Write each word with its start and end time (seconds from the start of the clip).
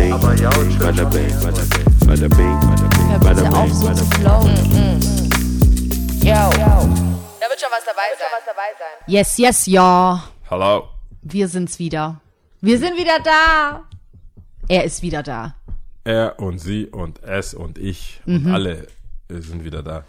bing, 0.00 0.12
bada 0.80 1.04
bing, 1.10 1.34
bada 1.42 2.28
bing, 2.36 2.58
bada 3.22 3.44
bing, 3.52 3.96
flowen. 4.16 5.00
Yo. 6.22 6.50
Da 7.40 7.46
wird 7.48 7.60
schon 7.60 7.70
was 7.70 7.84
dabei 7.84 8.08
sein. 8.78 8.96
Yes, 9.06 9.36
yes, 9.38 9.66
ja. 9.66 10.22
Hallo. 10.50 10.88
Wir 11.22 11.48
sind's 11.48 11.78
wieder. 11.78 12.20
Wir 12.60 12.78
sind 12.78 12.96
wieder 12.96 13.18
da. 13.22 13.84
Er 14.68 14.84
ist 14.84 15.02
wieder 15.02 15.22
da. 15.22 15.54
Er 16.04 16.38
und 16.38 16.58
sie 16.58 16.86
und 16.86 17.22
es 17.22 17.54
und 17.54 17.78
ich 17.78 18.20
Mhm. 18.24 18.46
und 18.46 18.52
alle 18.54 18.86
sind 19.28 19.64
wieder 19.64 19.82
da. 19.82 20.04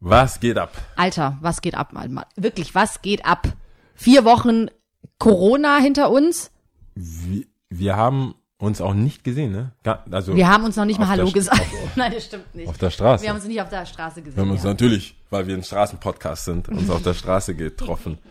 Was 0.00 0.38
geht 0.38 0.58
ab? 0.58 0.72
Alter, 0.96 1.38
was 1.40 1.60
geht 1.60 1.74
ab? 1.74 1.92
Mal, 1.92 2.08
mal. 2.08 2.26
Wirklich, 2.36 2.74
was 2.74 3.02
geht 3.02 3.24
ab? 3.26 3.48
Vier 3.94 4.24
Wochen 4.24 4.70
Corona 5.18 5.78
hinter 5.78 6.10
uns. 6.10 6.52
Wir, 6.94 7.46
wir 7.68 7.96
haben 7.96 8.34
uns 8.58 8.80
auch 8.80 8.94
nicht 8.94 9.22
gesehen, 9.24 9.52
ne? 9.52 9.72
Also 10.10 10.34
Wir 10.34 10.48
haben 10.48 10.64
uns 10.64 10.76
noch 10.76 10.84
nicht 10.84 10.98
mal 10.98 11.08
Hallo 11.08 11.30
gesagt. 11.30 11.60
auf- 11.60 11.68
Nein, 11.96 12.12
das 12.12 12.24
stimmt 12.24 12.54
nicht. 12.54 12.68
auf 12.68 12.76
der 12.78 12.90
Straße. 12.90 13.22
Wir 13.22 13.30
haben 13.30 13.36
uns 13.36 13.46
nicht 13.46 13.62
auf 13.62 13.68
der 13.68 13.86
Straße 13.86 14.16
Wir 14.16 14.22
gesehen. 14.24 14.40
haben 14.40 14.50
uns 14.50 14.62
ja. 14.64 14.70
natürlich, 14.70 15.14
weil 15.30 15.46
wir 15.46 15.54
ein 15.54 15.62
Straßenpodcast 15.62 16.44
sind, 16.44 16.68
uns 16.68 16.90
auf 16.90 17.02
der 17.02 17.14
Straße 17.14 17.54
getroffen. 17.54 18.18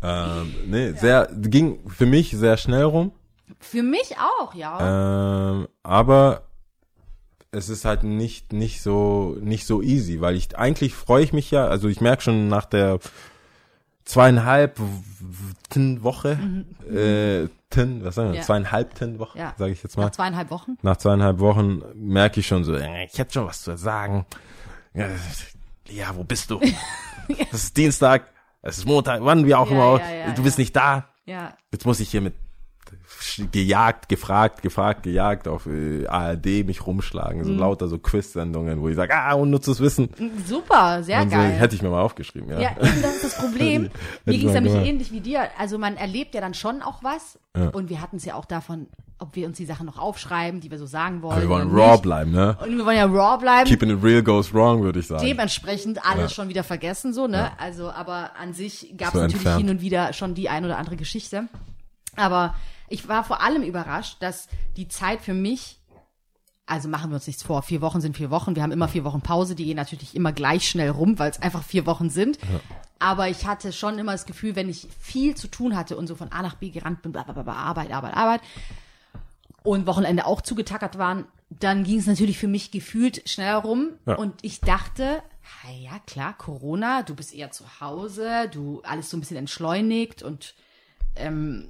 Ähm, 0.00 0.54
nee, 0.68 0.92
sehr, 0.92 1.28
ging 1.34 1.80
für 1.88 2.06
mich 2.06 2.30
sehr 2.30 2.56
schnell 2.56 2.84
rum. 2.84 3.10
Für 3.58 3.82
mich 3.82 4.14
auch, 4.16 4.54
ja. 4.54 5.50
Ähm, 5.50 5.66
aber 5.82 6.42
es 7.50 7.68
ist 7.68 7.84
halt 7.84 8.04
nicht 8.04 8.52
nicht 8.52 8.80
so 8.80 9.36
nicht 9.40 9.66
so 9.66 9.82
easy, 9.82 10.20
weil 10.20 10.36
ich 10.36 10.56
eigentlich 10.56 10.94
freue 10.94 11.24
ich 11.24 11.32
mich 11.32 11.50
ja, 11.50 11.66
also 11.66 11.88
ich 11.88 12.00
merke 12.00 12.22
schon 12.22 12.46
nach 12.46 12.64
der 12.66 13.00
zweieinhalb 14.08 14.80
Ten 15.68 16.02
Woche, 16.02 16.38
äh, 16.90 17.48
Ten, 17.70 18.02
was 18.02 18.14
sagen 18.14 18.30
wir, 18.30 18.38
Ja. 18.38 18.42
zweieinhalb 18.42 18.94
Ten 18.94 19.18
Woche, 19.18 19.38
Ja. 19.38 19.54
sage 19.58 19.72
ich 19.72 19.82
jetzt 19.82 19.96
mal. 19.96 20.04
Nach 20.04 20.10
zweieinhalb 20.10 20.50
Wochen. 20.50 20.78
Nach 20.82 20.96
zweieinhalb 20.96 21.38
Wochen 21.38 21.82
merke 21.94 22.40
ich 22.40 22.46
schon 22.46 22.64
so, 22.64 22.74
äh, 22.74 23.04
ich 23.04 23.18
hätte 23.18 23.34
schon 23.34 23.46
was 23.46 23.62
zu 23.62 23.76
sagen. 23.76 24.24
Ja, 25.88 26.16
wo 26.16 26.24
bist 26.24 26.50
du? 26.50 26.60
Es 27.52 27.64
ist 27.64 27.76
Dienstag, 27.76 28.24
es 28.62 28.78
ist 28.78 28.86
Montag, 28.86 29.20
wann 29.22 29.44
wir 29.44 29.58
auch 29.58 29.70
Ja, 29.70 29.98
immer, 29.98 30.32
du 30.34 30.42
bist 30.42 30.56
nicht 30.56 30.74
da. 30.74 31.04
Ja. 31.26 31.52
Jetzt 31.70 31.84
muss 31.84 32.00
ich 32.00 32.10
hier 32.10 32.22
mit 32.22 32.34
gejagt, 33.52 34.08
gefragt, 34.08 34.62
gefragt, 34.62 35.02
gejagt 35.02 35.48
auf 35.48 35.66
äh, 35.66 36.06
ARD 36.06 36.64
mich 36.66 36.86
rumschlagen. 36.86 37.40
Mhm. 37.40 37.44
So 37.44 37.52
lauter 37.52 37.88
so 37.88 37.98
Quiz-Sendungen, 37.98 38.80
wo 38.80 38.88
ich 38.88 38.96
sage, 38.96 39.14
ah, 39.14 39.32
unnützes 39.34 39.80
Wissen. 39.80 40.08
Super, 40.46 41.02
sehr 41.02 41.22
so, 41.24 41.28
geil. 41.30 41.50
hätte 41.50 41.74
ich 41.74 41.82
mir 41.82 41.90
mal 41.90 42.00
aufgeschrieben, 42.02 42.48
ja. 42.50 42.60
Ja, 42.60 42.70
eben, 42.80 43.02
das 43.02 43.16
ist 43.16 43.24
das 43.24 43.38
Problem. 43.38 43.90
Mir 44.24 44.38
ging 44.38 44.48
es 44.48 44.54
nämlich 44.54 44.72
gemacht. 44.72 44.88
ähnlich 44.88 45.12
wie 45.12 45.20
dir. 45.20 45.48
Also 45.58 45.78
man 45.78 45.96
erlebt 45.96 46.34
ja 46.34 46.40
dann 46.40 46.54
schon 46.54 46.82
auch 46.82 47.02
was. 47.02 47.38
Ja. 47.56 47.68
Und 47.70 47.88
wir 47.90 48.00
hatten 48.00 48.16
es 48.18 48.24
ja 48.24 48.34
auch 48.34 48.44
davon, 48.44 48.86
ob 49.18 49.34
wir 49.34 49.46
uns 49.48 49.56
die 49.56 49.64
Sachen 49.64 49.86
noch 49.86 49.98
aufschreiben, 49.98 50.60
die 50.60 50.70
wir 50.70 50.78
so 50.78 50.86
sagen 50.86 51.22
wollen. 51.22 51.32
Aber 51.32 51.42
wir 51.42 51.48
wollen 51.48 51.70
raw 51.70 51.92
nicht. 51.92 52.02
bleiben, 52.02 52.30
ne? 52.30 52.56
Und 52.62 52.76
wir 52.76 52.86
wollen 52.86 52.96
ja 52.96 53.06
raw 53.06 53.36
bleiben. 53.38 53.68
Keeping 53.68 53.90
it 53.90 54.02
real 54.04 54.22
goes 54.22 54.54
wrong, 54.54 54.82
würde 54.82 55.00
ich 55.00 55.08
sagen. 55.08 55.24
Dementsprechend 55.26 56.04
alles 56.06 56.30
Ja. 56.30 56.36
schon 56.36 56.48
wieder 56.48 56.62
vergessen, 56.62 57.12
so, 57.12 57.26
ne? 57.26 57.50
Also, 57.58 57.90
aber 57.90 58.30
an 58.40 58.52
sich 58.52 58.94
gab 58.96 59.08
es 59.08 59.14
So 59.14 59.18
natürlich 59.20 59.34
entfernt. 59.38 59.60
hin 59.62 59.70
und 59.70 59.80
wieder 59.80 60.12
schon 60.12 60.34
die 60.34 60.48
ein 60.48 60.64
oder 60.64 60.78
andere 60.78 60.96
Geschichte. 60.96 61.48
Aber 62.16 62.54
ich 62.88 63.08
war 63.08 63.24
vor 63.24 63.42
allem 63.42 63.62
überrascht, 63.62 64.16
dass 64.20 64.48
die 64.76 64.88
Zeit 64.88 65.20
für 65.20 65.34
mich, 65.34 65.80
also 66.66 66.88
machen 66.88 67.10
wir 67.10 67.14
uns 67.16 67.26
nichts 67.26 67.42
vor, 67.42 67.62
vier 67.62 67.80
Wochen 67.80 68.00
sind 68.00 68.16
vier 68.16 68.30
Wochen, 68.30 68.56
wir 68.56 68.62
haben 68.62 68.72
immer 68.72 68.88
vier 68.88 69.04
Wochen 69.04 69.20
Pause, 69.20 69.54
die 69.54 69.64
gehen 69.64 69.76
natürlich 69.76 70.14
immer 70.14 70.32
gleich 70.32 70.68
schnell 70.68 70.90
rum, 70.90 71.18
weil 71.18 71.30
es 71.30 71.40
einfach 71.40 71.62
vier 71.62 71.86
Wochen 71.86 72.10
sind. 72.10 72.38
Aber 72.98 73.28
ich 73.28 73.46
hatte 73.46 73.72
schon 73.72 73.98
immer 73.98 74.12
das 74.12 74.26
Gefühl, 74.26 74.56
wenn 74.56 74.68
ich 74.68 74.88
viel 74.98 75.34
zu 75.36 75.48
tun 75.48 75.76
hatte 75.76 75.96
und 75.96 76.06
so 76.06 76.16
von 76.16 76.32
A 76.32 76.42
nach 76.42 76.56
B 76.56 76.70
gerannt 76.70 77.02
bin, 77.02 77.12
bla, 77.12 77.22
bla, 77.22 77.42
bla, 77.42 77.52
Arbeit, 77.52 77.92
Arbeit, 77.92 78.16
Arbeit, 78.16 78.40
und 79.62 79.86
Wochenende 79.86 80.26
auch 80.26 80.40
zugetackert 80.40 80.98
waren, 80.98 81.26
dann 81.50 81.84
ging 81.84 81.98
es 81.98 82.06
natürlich 82.06 82.38
für 82.38 82.48
mich 82.48 82.70
gefühlt 82.70 83.28
schneller 83.28 83.58
rum. 83.58 83.90
Ja. 84.06 84.16
Und 84.16 84.34
ich 84.42 84.60
dachte, 84.60 85.22
ja 85.82 85.98
klar, 86.06 86.36
Corona, 86.36 87.02
du 87.02 87.14
bist 87.14 87.34
eher 87.34 87.50
zu 87.50 87.64
Hause, 87.80 88.48
du 88.52 88.82
alles 88.82 89.10
so 89.10 89.16
ein 89.16 89.20
bisschen 89.20 89.36
entschleunigt 89.36 90.22
und 90.22 90.54
ähm, 91.16 91.68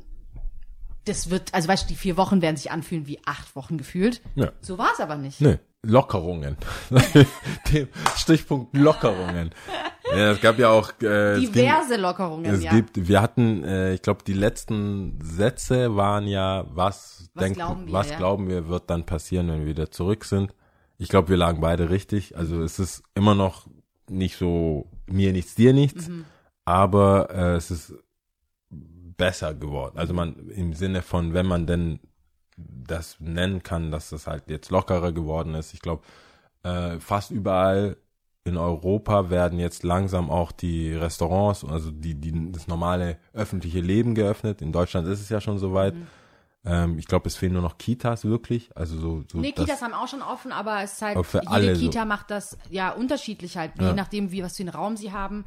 das 1.05 1.31
wird, 1.31 1.55
also 1.55 1.69
weißt 1.69 1.85
du, 1.85 1.89
die 1.89 1.95
vier 1.99 2.17
Wochen 2.17 2.43
werden 2.43 2.57
sich 2.57 2.71
anfühlen 2.71 3.07
wie 3.07 3.19
acht 3.25 3.55
Wochen 3.57 3.79
gefühlt. 3.79 4.21
Ja. 4.35 4.53
So 4.61 4.77
war 4.79 4.91
es 4.93 5.01
aber 5.01 5.17
nicht. 5.17 5.41
Nee, 5.41 5.59
Lockerungen. 5.83 6.57
Dem 7.73 7.89
Stichpunkt 8.17 8.77
Lockerungen. 8.77 9.51
Ja, 10.11 10.33
es 10.33 10.41
gab 10.41 10.59
ja 10.59 10.71
auch 10.71 10.91
äh, 11.03 11.35
es 11.35 11.41
ging- 11.41 11.53
Diverse 11.53 11.97
Lockerungen, 11.97 12.47
Es 12.55 12.63
ja. 12.63 12.71
gibt, 12.73 13.09
wir 13.09 13.21
hatten, 13.21 13.63
äh, 13.65 13.93
ich 13.95 14.03
glaube, 14.03 14.23
die 14.27 14.33
letzten 14.33 15.19
Sätze 15.23 15.97
waren 15.97 16.27
ja, 16.27 16.65
was, 16.71 17.29
Was 17.35 17.43
denken, 17.43 17.59
glauben 17.59 17.87
wir, 17.87 17.93
was 17.93 18.11
ja. 18.11 18.17
glauben 18.17 18.49
wir, 18.49 18.69
wird 18.69 18.89
dann 18.91 19.05
passieren, 19.05 19.49
wenn 19.49 19.61
wir 19.61 19.67
wieder 19.67 19.91
zurück 19.91 20.25
sind. 20.25 20.55
Ich 20.97 21.09
glaube, 21.09 21.29
wir 21.29 21.37
lagen 21.37 21.61
beide 21.61 21.91
richtig. 21.91 22.37
Also 22.37 22.63
es 22.63 22.79
ist 22.79 23.03
immer 23.15 23.35
noch 23.35 23.67
nicht 24.11 24.37
so 24.37 24.91
mir 25.07 25.33
nichts, 25.33 25.55
dir 25.55 25.73
nichts, 25.75 26.09
Mhm. 26.09 26.25
aber 26.65 27.29
äh, 27.31 27.57
es 27.57 27.71
ist 27.71 27.93
besser 29.19 29.53
geworden. 29.53 29.99
Also 29.99 30.15
man 30.15 30.49
im 30.49 30.73
Sinne 30.73 31.03
von, 31.03 31.35
wenn 31.35 31.45
man 31.45 31.67
denn 31.67 32.01
das 32.57 33.21
nennen 33.21 33.63
kann, 33.63 33.91
dass 33.91 34.09
das 34.09 34.27
halt 34.27 34.49
jetzt 34.49 34.71
lockerer 34.71 35.13
geworden 35.13 35.55
ist. 35.55 35.75
Ich 35.75 35.81
glaube, 35.81 36.03
äh, 36.63 36.99
fast 36.99 37.31
überall 37.31 37.99
in 38.45 38.57
Europa 38.57 39.29
werden 39.29 39.59
jetzt 39.59 39.83
langsam 39.83 40.31
auch 40.31 40.51
die 40.53 40.95
Restaurants, 40.95 41.65
also 41.65 41.91
die, 41.91 42.15
die 42.15 42.51
das 42.53 42.67
normale 42.67 43.19
öffentliche 43.35 43.81
Leben 43.81 44.15
geöffnet. 44.15 44.63
In 44.63 44.73
Deutschland 44.73 45.07
ist 45.07 45.21
es 45.21 45.29
ja 45.29 45.41
schon 45.41 45.59
soweit. 45.59 45.95
Mhm. 45.95 46.07
Ähm, 46.65 46.99
ich 46.99 47.07
glaube, 47.07 47.29
es 47.29 47.37
fehlen 47.37 47.53
nur 47.53 47.63
noch 47.63 47.79
Kitas 47.79 48.25
wirklich. 48.25 48.71
Also 48.75 48.99
so, 48.99 49.25
so 49.31 49.39
Nee, 49.39 49.53
Kitas 49.53 49.83
haben 49.83 49.93
auch 49.93 50.09
schon 50.09 50.23
offen, 50.23 50.51
aber 50.51 50.83
es 50.83 50.95
ist 50.95 51.03
halt, 51.03 51.17
jede 51.17 51.47
alle 51.49 51.77
so. 51.77 51.85
Kita 51.87 52.05
macht 52.05 52.31
das 52.31 52.57
ja 52.71 52.91
unterschiedlich 52.91 53.57
halt, 53.57 53.73
je 53.79 53.87
Ja. 53.87 53.93
nachdem, 53.93 54.33
wie 54.33 54.43
was 54.43 54.57
für 54.57 54.63
einen 54.63 54.71
Raum 54.71 54.97
sie 54.97 55.13
haben. 55.13 55.45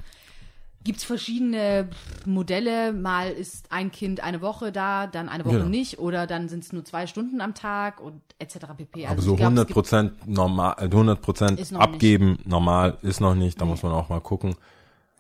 Gibt's 0.83 1.03
verschiedene 1.03 1.89
Modelle, 2.25 2.91
mal 2.91 3.29
ist 3.31 3.71
ein 3.71 3.91
Kind 3.91 4.21
eine 4.23 4.41
Woche 4.41 4.71
da, 4.71 5.05
dann 5.07 5.29
eine 5.29 5.45
Woche 5.45 5.57
Genau. 5.57 5.69
nicht 5.69 5.99
oder 5.99 6.25
dann 6.25 6.49
sind 6.49 6.63
es 6.63 6.73
nur 6.73 6.83
zwei 6.83 7.05
Stunden 7.05 7.39
am 7.39 7.53
Tag 7.53 7.99
und 8.01 8.21
etc. 8.39 8.59
pp. 8.77 9.05
Also 9.05 9.11
aber 9.13 9.21
so 9.21 9.35
glaub, 9.35 9.39
es 9.39 9.45
100 9.45 9.67
gibt- 9.67 9.75
Prozent 9.75 10.27
normal, 10.27 10.75
äh, 10.79 10.89
100 10.89 11.21
Prozent 11.21 11.59
Ist 11.59 11.71
noch 11.71 11.81
abgeben, 11.81 12.39
normal 12.45 12.97
ist 13.03 13.19
noch 13.21 13.35
nicht. 13.35 13.61
Da 13.61 13.65
muss 13.65 13.83
man 13.83 13.91
auch 13.91 14.09
mal 14.09 14.21
gucken. 14.21 14.55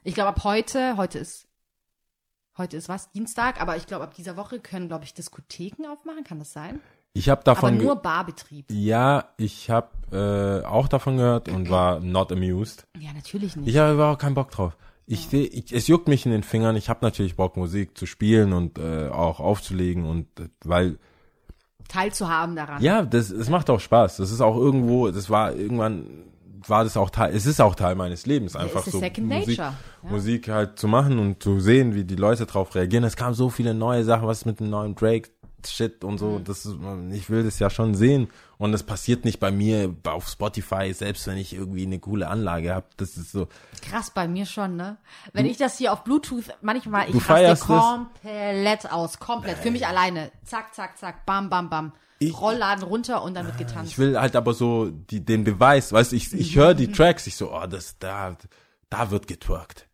Ich 0.03 0.15
glaube 0.15 0.29
ab 0.29 0.43
heute, 0.43 0.97
heute 0.97 1.19
ist, 1.19 1.47
heute 2.57 2.77
ist 2.77 2.89
was, 2.89 3.11
Dienstag, 3.11 3.61
aber 3.61 3.77
ich 3.77 3.85
glaube 3.85 4.03
ab 4.03 4.15
dieser 4.15 4.37
Woche 4.37 4.59
können, 4.59 4.87
glaube 4.87 5.03
ich, 5.03 5.13
Diskotheken 5.13 5.85
aufmachen, 5.91 6.23
kann 6.23 6.39
das 6.39 6.53
sein? 6.53 6.79
Ich 7.13 7.29
habe 7.29 7.41
Aber 7.41 7.53
davon, 7.53 7.77
ge- 7.77 7.85
nur 7.85 7.97
Barbetrieb. 7.97 8.65
ja, 8.71 9.25
ich 9.37 9.69
habe 9.69 9.89
äh, 10.11 10.65
auch 10.65 10.87
davon 10.87 11.17
gehört 11.17 11.49
und 11.49 11.69
war 11.69 11.99
not 11.99 12.31
amused. 12.31 12.87
Ja, 12.99 13.11
natürlich 13.13 13.55
nicht. 13.55 13.67
Ich 13.67 13.77
habe 13.77 13.93
überhaupt 13.93 14.21
keinen 14.21 14.33
Bock 14.33 14.49
drauf. 14.49 14.75
Ich 15.11 15.27
sehe, 15.27 15.45
ich, 15.45 15.73
es 15.73 15.87
juckt 15.87 16.07
mich 16.07 16.25
in 16.25 16.31
den 16.31 16.41
Fingern. 16.41 16.77
Ich 16.77 16.87
habe 16.89 16.99
natürlich 17.01 17.35
Bock, 17.35 17.57
Musik 17.57 17.97
zu 17.97 18.05
spielen 18.05 18.53
und 18.53 18.79
äh, 18.79 19.09
auch 19.09 19.41
aufzulegen 19.41 20.05
und 20.05 20.27
äh, 20.39 20.47
weil 20.63 20.99
Teilzuhaben 21.89 22.55
daran. 22.55 22.81
ja, 22.81 23.01
das 23.01 23.29
es 23.29 23.49
macht 23.49 23.69
auch 23.69 23.81
Spaß. 23.81 24.17
Das 24.17 24.31
ist 24.31 24.39
auch 24.39 24.55
irgendwo, 24.55 25.11
das 25.11 25.29
war 25.29 25.53
irgendwann 25.53 26.05
war 26.65 26.85
das 26.85 26.95
auch 26.95 27.09
Teil, 27.09 27.35
es 27.35 27.45
ist 27.45 27.59
auch 27.59 27.75
Teil 27.75 27.95
meines 27.95 28.25
Lebens 28.25 28.55
einfach 28.55 28.85
ist 28.85 28.93
so 28.93 28.99
second 28.99 29.27
Musik, 29.27 29.57
nature, 29.57 29.73
ja. 30.03 30.09
Musik 30.09 30.47
halt 30.47 30.79
zu 30.79 30.87
machen 30.87 31.19
und 31.19 31.43
zu 31.43 31.59
sehen, 31.59 31.93
wie 31.93 32.05
die 32.05 32.15
Leute 32.15 32.45
drauf 32.45 32.73
reagieren. 32.73 33.03
Es 33.03 33.17
kamen 33.17 33.33
so 33.33 33.49
viele 33.49 33.73
neue 33.73 34.05
Sachen, 34.05 34.27
was 34.27 34.45
mit 34.45 34.61
dem 34.61 34.69
neuen 34.69 34.95
Drake 34.95 35.29
Shit 35.67 36.03
und 36.03 36.17
so. 36.17 36.39
Mhm. 36.39 36.43
Das 36.43 36.65
ist, 36.65 36.75
ich 37.11 37.29
will 37.29 37.43
das 37.43 37.59
ja 37.59 37.69
schon 37.69 37.95
sehen 37.95 38.29
und 38.57 38.73
es 38.73 38.83
passiert 38.83 39.25
nicht 39.25 39.39
bei 39.39 39.51
mir 39.51 39.93
auf 40.05 40.27
Spotify, 40.27 40.93
selbst 40.93 41.27
wenn 41.27 41.37
ich 41.37 41.53
irgendwie 41.53 41.85
eine 41.85 41.99
coole 41.99 42.27
Anlage 42.27 42.73
habe. 42.73 42.85
Das 42.97 43.17
ist 43.17 43.31
so. 43.31 43.47
Krass, 43.81 44.11
bei 44.11 44.27
mir 44.27 44.45
schon, 44.45 44.75
ne? 44.75 44.97
Wenn 45.33 45.45
ich 45.45 45.57
das 45.57 45.77
hier 45.77 45.93
auf 45.93 46.03
Bluetooth, 46.03 46.45
manchmal, 46.61 47.09
ich 47.09 47.29
raste 47.29 47.65
komplett 47.65 48.91
aus, 48.91 49.19
komplett, 49.19 49.57
für 49.57 49.71
mich 49.71 49.85
alleine. 49.87 50.31
Zack, 50.45 50.73
zack, 50.73 50.97
zack, 50.97 51.25
bam, 51.25 51.49
bam, 51.49 51.69
bam. 51.69 51.91
Ich- 52.19 52.39
Rollladen 52.39 52.83
runter 52.83 53.23
und 53.23 53.33
dann 53.33 53.47
wird 53.47 53.57
getanzt. 53.57 53.91
Ich 53.91 53.97
will 53.97 54.19
halt 54.19 54.35
aber 54.35 54.53
so 54.53 54.89
die, 54.91 55.25
den 55.25 55.43
Beweis, 55.43 55.91
weißt 55.91 56.11
du, 56.11 56.15
ich, 56.15 56.31
ich 56.33 56.55
höre 56.55 56.75
die 56.75 56.91
Tracks, 56.91 57.25
ich 57.25 57.35
so, 57.35 57.51
oh, 57.51 57.65
das, 57.65 57.97
da, 57.97 58.37
da 58.91 59.09
wird 59.09 59.27
getwerkt. 59.27 59.87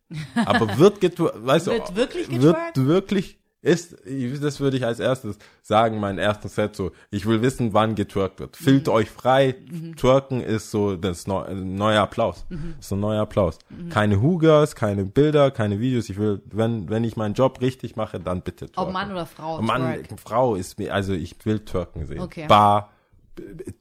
Aber 0.44 0.76
wird 0.78 1.00
getwerkt, 1.00 1.46
weißt 1.46 1.66
du, 1.68 1.70
Wird 1.72 1.96
wirklich 1.96 2.30
wird 2.30 2.40
getwerkt? 2.54 2.76
wirklich, 2.76 3.37
ist, 3.60 3.96
das 4.40 4.60
würde 4.60 4.76
ich 4.76 4.84
als 4.86 5.00
erstes 5.00 5.36
sagen, 5.62 5.98
mein 5.98 6.18
ersten 6.18 6.48
Set 6.48 6.76
so, 6.76 6.92
ich 7.10 7.26
will 7.26 7.42
wissen, 7.42 7.72
wann 7.74 7.96
getwerkt 7.96 8.38
wird. 8.38 8.56
Filmt 8.56 8.86
Mhm. 8.86 8.92
euch 8.92 9.10
frei, 9.10 9.56
twerken 9.96 10.40
ist 10.40 10.70
so 10.70 10.96
das 10.96 11.26
neu, 11.26 11.52
neuer 11.54 12.02
Applaus. 12.02 12.46
Mhm. 12.50 12.76
ist 12.78 12.88
so 12.88 12.94
ein 12.96 13.00
neuer 13.00 13.22
Applaus. 13.22 13.58
Keine 13.90 14.22
Hugas, 14.22 14.76
keine 14.76 15.04
Bilder, 15.04 15.50
keine 15.50 15.80
Videos, 15.80 16.08
ich 16.08 16.18
will, 16.18 16.40
wenn, 16.46 16.88
wenn 16.88 17.02
ich 17.02 17.16
meinen 17.16 17.34
Job 17.34 17.60
richtig 17.60 17.96
mache, 17.96 18.20
dann 18.20 18.42
bitte 18.42 18.66
twerken. 18.66 18.80
Ob 18.80 18.92
Mann 18.92 19.10
oder 19.10 19.26
Frau. 19.26 19.60
Mann, 19.60 19.82
Twerk. 20.04 20.20
Frau 20.20 20.54
ist 20.54 20.78
mir, 20.78 20.94
also 20.94 21.12
ich 21.12 21.34
will 21.44 21.58
Türken 21.60 22.06
sehen. 22.06 22.20
Okay. 22.20 22.46
Bar, 22.46 22.92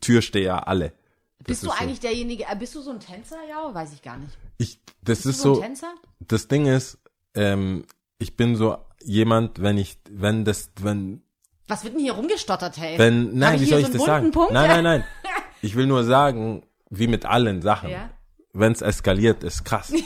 Türsteher, 0.02 0.68
alle. 0.68 0.94
Das 1.40 1.48
Bist 1.48 1.64
du 1.64 1.68
ist 1.70 1.78
so. 1.78 1.84
eigentlich 1.84 2.00
derjenige, 2.00 2.44
äh, 2.44 2.56
bist 2.58 2.76
du 2.76 2.82
so 2.82 2.92
ein 2.92 3.00
Tänzer, 3.00 3.38
ja? 3.50 3.74
Weiß 3.74 3.94
ich 3.94 4.02
gar 4.02 4.18
nicht. 4.18 4.38
Ich, 4.58 4.80
das 5.04 5.20
Bist 5.24 5.26
ist 5.28 5.46
du 5.46 5.54
so 5.56 5.62
ein 5.62 5.76
so, 5.76 5.82
Tänzer? 5.84 5.94
das 6.20 6.48
Ding 6.48 6.66
ist, 6.66 6.98
ähm, 7.36 7.86
ich 8.20 8.36
bin 8.36 8.56
so 8.56 8.78
jemand, 9.04 9.62
wenn 9.62 9.78
ich, 9.78 9.98
wenn 10.10 10.46
das, 10.46 10.72
wenn 10.80 11.22
Was 11.68 11.84
wird 11.84 11.96
denn 11.96 12.02
hier 12.02 12.14
rumgestottert, 12.14 12.78
hey? 12.78 12.98
Wenn, 12.98 13.38
nein, 13.38 13.60
wie 13.60 13.66
soll 13.66 13.82
so 13.82 13.88
ich 13.88 13.94
das 13.94 14.06
sagen? 14.06 14.32
Punkt? 14.32 14.54
Nein, 14.54 14.70
nein, 14.70 14.84
nein. 14.84 15.04
Ich 15.60 15.76
will 15.76 15.88
nur 15.88 16.04
sagen, 16.04 16.64
wie 16.92 17.08
mit 17.08 17.26
allen 17.26 17.64
Sachen. 17.64 17.90
Ja. 17.90 18.12
Wenn 18.54 18.74
es 18.74 18.82
eskaliert, 18.84 19.44
ist 19.44 19.64
krass. 19.66 19.92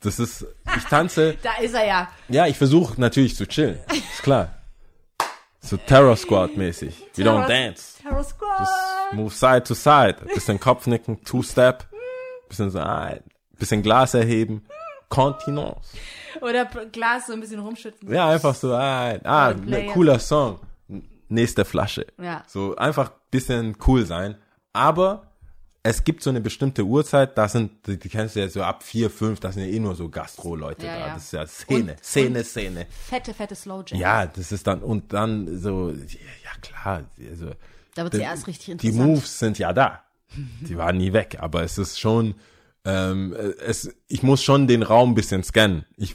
Das 0.00 0.18
ist, 0.18 0.46
ich 0.76 0.84
tanze, 0.84 1.38
Da 1.42 1.54
ist 1.62 1.72
er 1.72 1.86
ja. 1.86 2.08
ja, 2.28 2.46
ich 2.46 2.58
versuche 2.58 3.00
natürlich 3.00 3.36
zu 3.36 3.46
chillen. 3.48 3.78
Ist 3.90 4.22
klar. 4.22 4.54
So 5.60 5.78
Terror 5.78 6.14
Squad 6.14 6.58
mäßig. 6.58 7.06
We 7.16 7.22
don't 7.22 7.48
dance. 7.48 8.02
Terror 8.02 8.22
Squad. 8.22 8.60
Just 8.60 9.14
move 9.14 9.34
side 9.34 9.64
to 9.64 9.74
side. 9.74 10.16
Bisschen 10.34 10.60
Kopfnicken, 10.60 11.24
Two-Step. 11.24 11.86
Bisschen 12.50 12.70
so, 12.70 12.80
ah, 12.80 13.14
bisschen 13.58 13.82
Glas 13.82 14.12
erheben. 14.12 14.66
Kontinence. 15.08 15.92
Oder 16.40 16.64
Glas 16.92 17.26
so 17.26 17.32
ein 17.32 17.40
bisschen 17.40 17.60
rumschütten. 17.60 18.12
Ja, 18.12 18.28
einfach 18.28 18.54
so, 18.54 18.72
ah, 18.72 19.14
ah 19.24 19.54
ne, 19.54 19.86
cooler 19.86 20.18
Song. 20.18 20.60
Nächste 21.28 21.64
Flasche. 21.64 22.06
Ja. 22.20 22.42
So 22.46 22.76
einfach 22.76 23.10
bisschen 23.30 23.76
cool 23.86 24.04
sein. 24.06 24.36
Aber 24.72 25.30
es 25.82 26.04
gibt 26.04 26.22
so 26.22 26.30
eine 26.30 26.40
bestimmte 26.40 26.82
Uhrzeit, 26.84 27.36
da 27.36 27.48
sind, 27.48 27.86
die, 27.86 27.98
die 27.98 28.08
kennst 28.08 28.36
du 28.36 28.40
ja 28.40 28.48
so 28.48 28.62
ab 28.62 28.82
vier, 28.82 29.10
fünf, 29.10 29.40
da 29.40 29.52
sind 29.52 29.64
ja 29.64 29.68
eh 29.68 29.78
nur 29.78 29.94
so 29.94 30.08
Gastro-Leute 30.08 30.86
Ja, 30.86 30.94
da. 30.94 31.06
ja. 31.08 31.14
Das 31.14 31.24
ist 31.24 31.32
ja 31.32 31.46
Szene, 31.46 31.92
Und- 31.92 32.04
Szene, 32.04 32.44
Szene. 32.44 32.86
Fette, 32.90 33.34
fette 33.34 33.54
Slow 33.54 33.82
Jam. 33.86 34.00
Ja, 34.00 34.26
das 34.26 34.50
ist 34.52 34.66
dann, 34.66 34.80
und 34.82 35.12
dann 35.12 35.58
so, 35.58 35.90
ja 35.90 36.50
klar, 36.62 37.04
also. 37.30 37.50
Da 37.94 38.02
wird's 38.02 38.16
ja 38.16 38.24
erst 38.24 38.46
richtig 38.46 38.66
Die 38.78 38.88
interessant. 38.88 39.06
Moves 39.08 39.38
sind 39.38 39.58
ja 39.58 39.72
da. 39.72 40.02
Die 40.62 40.76
waren 40.76 40.96
nie 40.96 41.12
weg, 41.12 41.36
aber 41.40 41.62
es 41.62 41.78
ist 41.78 42.00
schon, 42.00 42.34
ähm, 42.84 43.34
es, 43.66 43.94
ich 44.08 44.22
muss 44.22 44.42
schon 44.42 44.66
den 44.66 44.82
Raum 44.82 45.10
ein 45.10 45.14
bisschen 45.14 45.42
scannen. 45.42 45.84
Ich, 45.96 46.14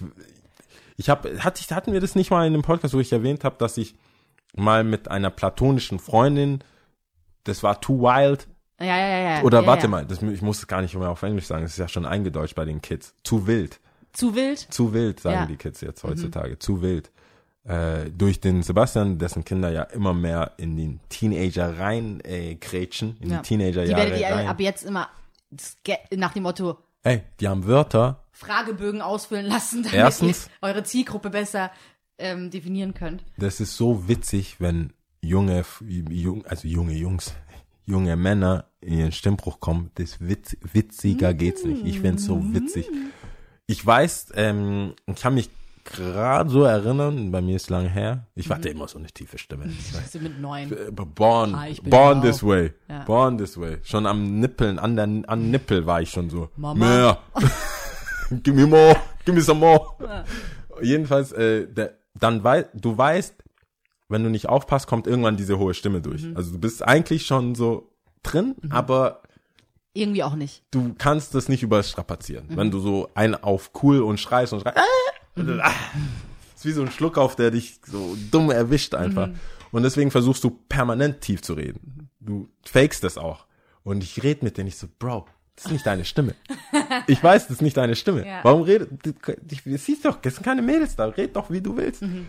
ich 0.97 1.09
habe, 1.09 1.39
hatte 1.43 1.61
ich, 1.61 1.71
hatten 1.71 1.93
wir 1.93 2.01
das 2.01 2.15
nicht 2.15 2.29
mal 2.31 2.45
in 2.45 2.53
dem 2.53 2.61
Podcast, 2.61 2.93
wo 2.93 2.99
ich 2.99 3.11
erwähnt 3.11 3.43
habe, 3.43 3.55
dass 3.57 3.77
ich 3.77 3.95
mal 4.55 4.83
mit 4.83 5.09
einer 5.09 5.29
platonischen 5.29 5.99
Freundin, 5.99 6.59
das 7.43 7.63
war 7.63 7.79
too 7.81 8.01
wild, 8.01 8.47
Ja, 8.79 8.85
ja, 8.85 8.97
ja, 9.07 9.19
ja. 9.37 9.43
oder 9.43 9.61
ja, 9.61 9.67
warte 9.67 9.83
ja. 9.83 9.89
mal, 9.89 10.05
das, 10.05 10.21
ich 10.21 10.41
muss 10.41 10.59
es 10.59 10.67
gar 10.67 10.81
nicht 10.81 10.95
mehr 10.95 11.09
auf 11.09 11.23
Englisch 11.23 11.45
sagen, 11.47 11.63
das 11.63 11.71
ist 11.73 11.77
ja 11.79 11.87
schon 11.87 12.05
eingedeutscht 12.05 12.55
bei 12.55 12.65
den 12.65 12.81
Kids. 12.81 13.13
Zu 13.23 13.47
wild. 13.47 13.79
Zu 14.13 14.35
wild? 14.35 14.59
Zu 14.59 14.93
wild, 14.93 15.19
sagen 15.19 15.35
Ja. 15.41 15.45
die 15.45 15.55
Kids 15.57 15.81
jetzt 15.81 16.03
heutzutage. 16.03 16.57
Zu 16.59 16.81
wild. 16.81 17.11
Äh, 17.63 18.09
durch 18.09 18.39
den 18.39 18.63
Sebastian, 18.63 19.19
dessen 19.19 19.45
Kinder 19.45 19.69
ja 19.69 19.83
immer 19.83 20.13
mehr 20.13 20.53
in 20.57 20.75
den 20.77 20.99
Teenager 21.09 21.77
rein 21.77 22.19
äh, 22.21 22.55
krätschen, 22.55 23.17
in 23.21 23.29
Ja. 23.29 23.37
die 23.37 23.47
Teenagerjahre 23.49 24.11
Die 24.11 24.21
ihr 24.21 24.27
rein. 24.29 24.47
ab 24.47 24.59
jetzt 24.59 24.83
immer 24.83 25.07
nach 26.15 26.33
dem 26.33 26.43
Motto 26.43 26.77
Ey, 27.03 27.23
die 27.39 27.47
haben 27.47 27.65
Wörter. 27.65 28.25
Fragebögen 28.31 29.01
ausfüllen 29.01 29.45
lassen, 29.45 29.83
damit 29.83 29.97
Erstens- 29.97 30.47
ihr 30.47 30.67
eure 30.67 30.83
Zielgruppe 30.83 31.29
besser 31.29 31.71
ähm, 32.17 32.49
definieren 32.51 32.93
könnt. 32.93 33.23
Das 33.37 33.59
ist 33.61 33.77
so 33.77 34.07
witzig, 34.09 34.59
wenn 34.59 34.91
junge, 35.21 35.63
jung, 35.87 36.45
also 36.45 36.67
junge 36.67 36.93
Jungs, 36.93 37.33
junge 37.85 38.15
Männer 38.17 38.65
in 38.81 38.99
ihren 38.99 39.11
Stimmbruch 39.13 39.59
kommen. 39.61 39.91
Das 39.95 40.19
witz, 40.19 40.57
witziger 40.73 41.33
geht's 41.33 41.63
nicht. 41.63 41.85
Ich 41.85 42.01
find's 42.01 42.25
so 42.25 42.53
witzig. 42.53 42.89
Ich 43.65 43.85
weiß, 43.85 44.33
ähm, 44.35 44.93
ich 45.05 45.15
kann 45.21 45.35
mich 45.35 45.49
gerade 45.83 46.49
so 46.49 46.63
erinnern, 46.63 47.31
bei 47.31 47.41
mir 47.41 47.55
ist 47.55 47.69
lang 47.69 47.87
her. 47.87 48.27
Ich 48.35 48.49
hatte 48.49 48.69
immer 48.69 48.87
so 48.87 48.97
eine 48.99 49.07
tiefe 49.07 49.37
Stimme. 49.37 49.65
Ich 50.13 50.21
mit 50.21 50.39
neun. 50.39 50.71
Äh, 50.71 50.91
Born, 50.91 51.53
Ah, 51.55 51.67
born 51.83 52.19
blau. 52.19 52.21
this 52.21 52.43
way, 52.43 52.73
Ja. 52.87 53.03
born 53.03 53.37
this 53.37 53.59
way. 53.59 53.77
Schon 53.83 54.05
am 54.05 54.39
Nippeln, 54.39 54.79
an 54.79 54.95
der, 54.95 55.05
an 55.29 55.51
Nippel 55.51 55.85
war 55.85 56.01
ich 56.01 56.09
schon 56.09 56.29
so. 56.29 56.49
Mama. 56.55 56.85
Mehr. 56.85 57.17
give 58.43 58.53
me 58.55 58.65
more, 58.65 58.95
give 59.25 59.35
me 59.35 59.41
some 59.41 59.59
more. 59.59 60.25
Jedenfalls, 60.81 61.31
äh, 61.31 61.67
der, 61.67 61.95
dann 62.17 62.43
wei 62.43 62.65
du 62.73 62.97
weißt, 62.97 63.35
wenn 64.07 64.23
du 64.23 64.29
nicht 64.29 64.47
aufpasst, 64.49 64.87
kommt 64.87 65.07
irgendwann 65.07 65.37
diese 65.37 65.59
hohe 65.59 65.73
Stimme 65.73 66.01
durch. 66.01 66.23
Mhm. 66.23 66.35
Also 66.37 66.51
du 66.53 66.59
bist 66.59 66.83
eigentlich 66.83 67.25
schon 67.25 67.53
so 67.55 67.91
drin, 68.23 68.55
aber 68.69 69.21
Irgendwie 69.93 70.23
auch 70.23 70.35
nicht. 70.35 70.63
du 70.71 70.95
kannst 70.97 71.35
das 71.35 71.47
nicht 71.49 71.63
überstrapazieren. 71.63 72.47
Mhm. 72.49 72.57
Wenn 72.57 72.71
du 72.71 72.79
so 72.79 73.09
ein 73.13 73.35
auf 73.35 73.71
cool 73.83 74.01
und 74.01 74.19
schreist 74.19 74.53
und 74.53 74.61
schreist, 74.61 74.77
ah, 74.77 74.81
ah, 75.61 75.71
ist 76.55 76.65
wie 76.65 76.71
so 76.71 76.81
ein 76.81 76.91
Schluck 76.91 77.17
auf, 77.17 77.35
der 77.35 77.51
dich 77.51 77.79
so 77.85 78.17
dumm 78.31 78.51
erwischt 78.51 78.95
einfach. 78.95 79.27
Mhm. 79.27 79.35
Und 79.71 79.83
deswegen 79.83 80.11
versuchst 80.11 80.43
du 80.43 80.49
permanent 80.49 81.21
tief 81.21 81.41
zu 81.41 81.53
reden. 81.53 82.09
Du 82.19 82.49
fakest 82.65 83.03
das 83.03 83.17
auch. 83.17 83.45
Und 83.83 84.03
ich 84.03 84.23
rede 84.23 84.43
mit 84.43 84.57
denen, 84.57 84.67
ich 84.67 84.77
so, 84.77 84.87
Bro, 84.99 85.25
das 85.55 85.65
ist 85.65 85.71
nicht 85.71 85.85
deine 85.85 86.05
Stimme. 86.05 86.35
Ich 87.07 87.23
weiß, 87.23 87.47
das 87.47 87.57
ist 87.57 87.61
nicht 87.61 87.77
deine 87.77 87.95
Stimme. 87.95 88.25
Ja. 88.25 88.39
Warum 88.43 88.63
redet, 88.63 88.89
du, 89.03 89.13
du 89.13 89.77
siehst 89.77 90.05
doch, 90.05 90.19
das 90.21 90.35
sind 90.35 90.43
keine 90.43 90.61
Mädels 90.61 90.95
da, 90.95 91.05
red 91.05 91.35
doch, 91.35 91.49
wie 91.49 91.61
du 91.61 91.75
willst. 91.75 92.01
Mhm. 92.01 92.27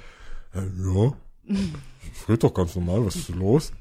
Ja, 0.54 1.12
ich 1.44 2.28
red 2.28 2.42
doch 2.42 2.52
ganz 2.52 2.74
normal, 2.76 3.04
was 3.04 3.16
ist 3.16 3.28
los? 3.30 3.72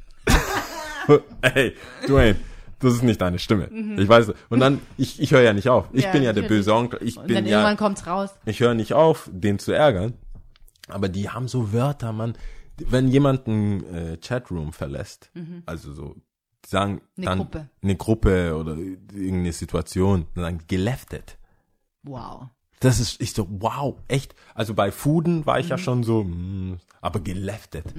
Ey, 1.42 1.76
Dwayne, 2.08 2.40
das 2.80 2.94
ist 2.94 3.04
nicht 3.04 3.22
deine 3.22 3.40
Stimme. 3.40 3.70
Ich 3.98 4.08
weiß, 4.10 4.34
und 4.50 4.60
dann, 4.60 4.80
ich, 4.98 5.20
ich 5.22 5.32
höre 5.32 5.42
ja 5.42 5.54
nicht 5.54 5.70
auf. 5.70 5.86
Ich 5.92 6.02
Mhm. 6.02 6.06
Ja, 6.08 6.12
bin 6.12 6.24
ja 6.24 6.34
der 6.34 6.42
böse 6.44 6.74
Onkel. 6.74 7.00
Ich 7.04 7.18
Und 7.18 7.28
bin 7.28 7.36
dann 7.36 7.46
ja, 7.46 7.60
irgendwann 7.60 7.78
kommt's 7.78 8.08
raus. 8.08 8.32
ich 8.46 8.60
höre 8.60 8.74
nicht 8.74 8.94
auf, 8.94 9.30
den 9.34 9.60
zu 9.60 9.72
ärgern. 9.72 10.14
Aber 10.88 11.10
die 11.10 11.30
haben 11.30 11.48
so 11.48 11.72
Wörter, 11.74 12.12
man. 12.14 12.34
Wenn 12.78 13.10
jemand 13.10 13.46
einen 13.48 13.84
äh, 13.94 14.18
Chatroom 14.18 14.72
verlässt, 14.74 15.32
also 15.66 15.92
so, 15.94 16.16
sagen 16.66 16.94
Mhm. 16.94 17.00
Eine 17.18 17.26
dann 17.26 17.38
Gruppe. 17.40 17.70
eine 17.84 17.96
Gruppe 17.96 18.56
oder 18.56 18.78
irgendeine 18.78 19.54
Situation, 19.54 20.26
dann 20.36 20.44
sagen 20.46 20.60
geleftet. 20.68 21.38
Wow. 22.04 22.46
Das 22.80 23.00
ist, 23.02 23.22
ich 23.22 23.34
so, 23.34 23.46
wow, 23.50 23.98
echt. 24.08 24.34
Also 24.56 24.74
bei 24.74 24.92
Fuden 24.94 25.46
war 25.46 25.60
ich 25.60 25.66
Mhm. 25.66 25.70
ja 25.72 25.78
schon 25.78 26.04
so, 26.04 26.24
mm, 26.24 26.78
aber 27.02 27.20
geleftet. 27.20 27.94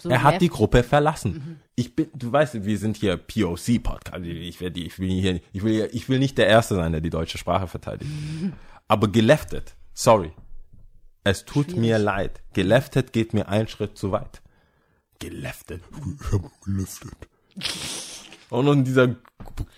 So 0.00 0.08
Er 0.10 0.22
hat 0.22 0.34
left- 0.34 0.42
die 0.42 0.48
Gruppe 0.48 0.82
verlassen. 0.84 1.60
Ich 1.74 1.96
bin, 1.96 2.06
du 2.14 2.30
weißt, 2.30 2.64
wir 2.64 2.78
sind 2.78 2.96
hier 2.96 3.16
POC-Podcast. 3.16 4.24
Ich, 4.24 4.60
werde, 4.60 4.78
ich 4.80 4.98
will 4.98 5.10
hier, 5.10 5.40
ich 5.52 5.62
will, 5.64 5.88
ich 5.92 6.08
will 6.08 6.18
nicht 6.20 6.38
der 6.38 6.46
Erste 6.46 6.76
sein, 6.76 6.92
der 6.92 7.00
die 7.00 7.10
deutsche 7.10 7.36
Sprache 7.38 7.66
verteidigt. 7.66 8.10
Aber 8.88 9.08
geleftet, 9.08 9.74
sorry. 9.94 10.32
Es 11.24 11.44
tut 11.44 11.66
Schwierig. 11.66 11.80
mir 11.80 11.98
leid. 11.98 12.40
Geleftet 12.54 13.12
geht 13.12 13.34
mir 13.34 13.48
einen 13.48 13.68
Schritt 13.68 13.98
zu 13.98 14.12
weit. 14.12 14.40
Geleftet. 15.18 15.82
Ich 15.90 16.32
hab 16.32 16.62
geleftet. 16.62 17.12
Und 18.50 18.66
in 18.68 18.84
dieser 18.84 19.16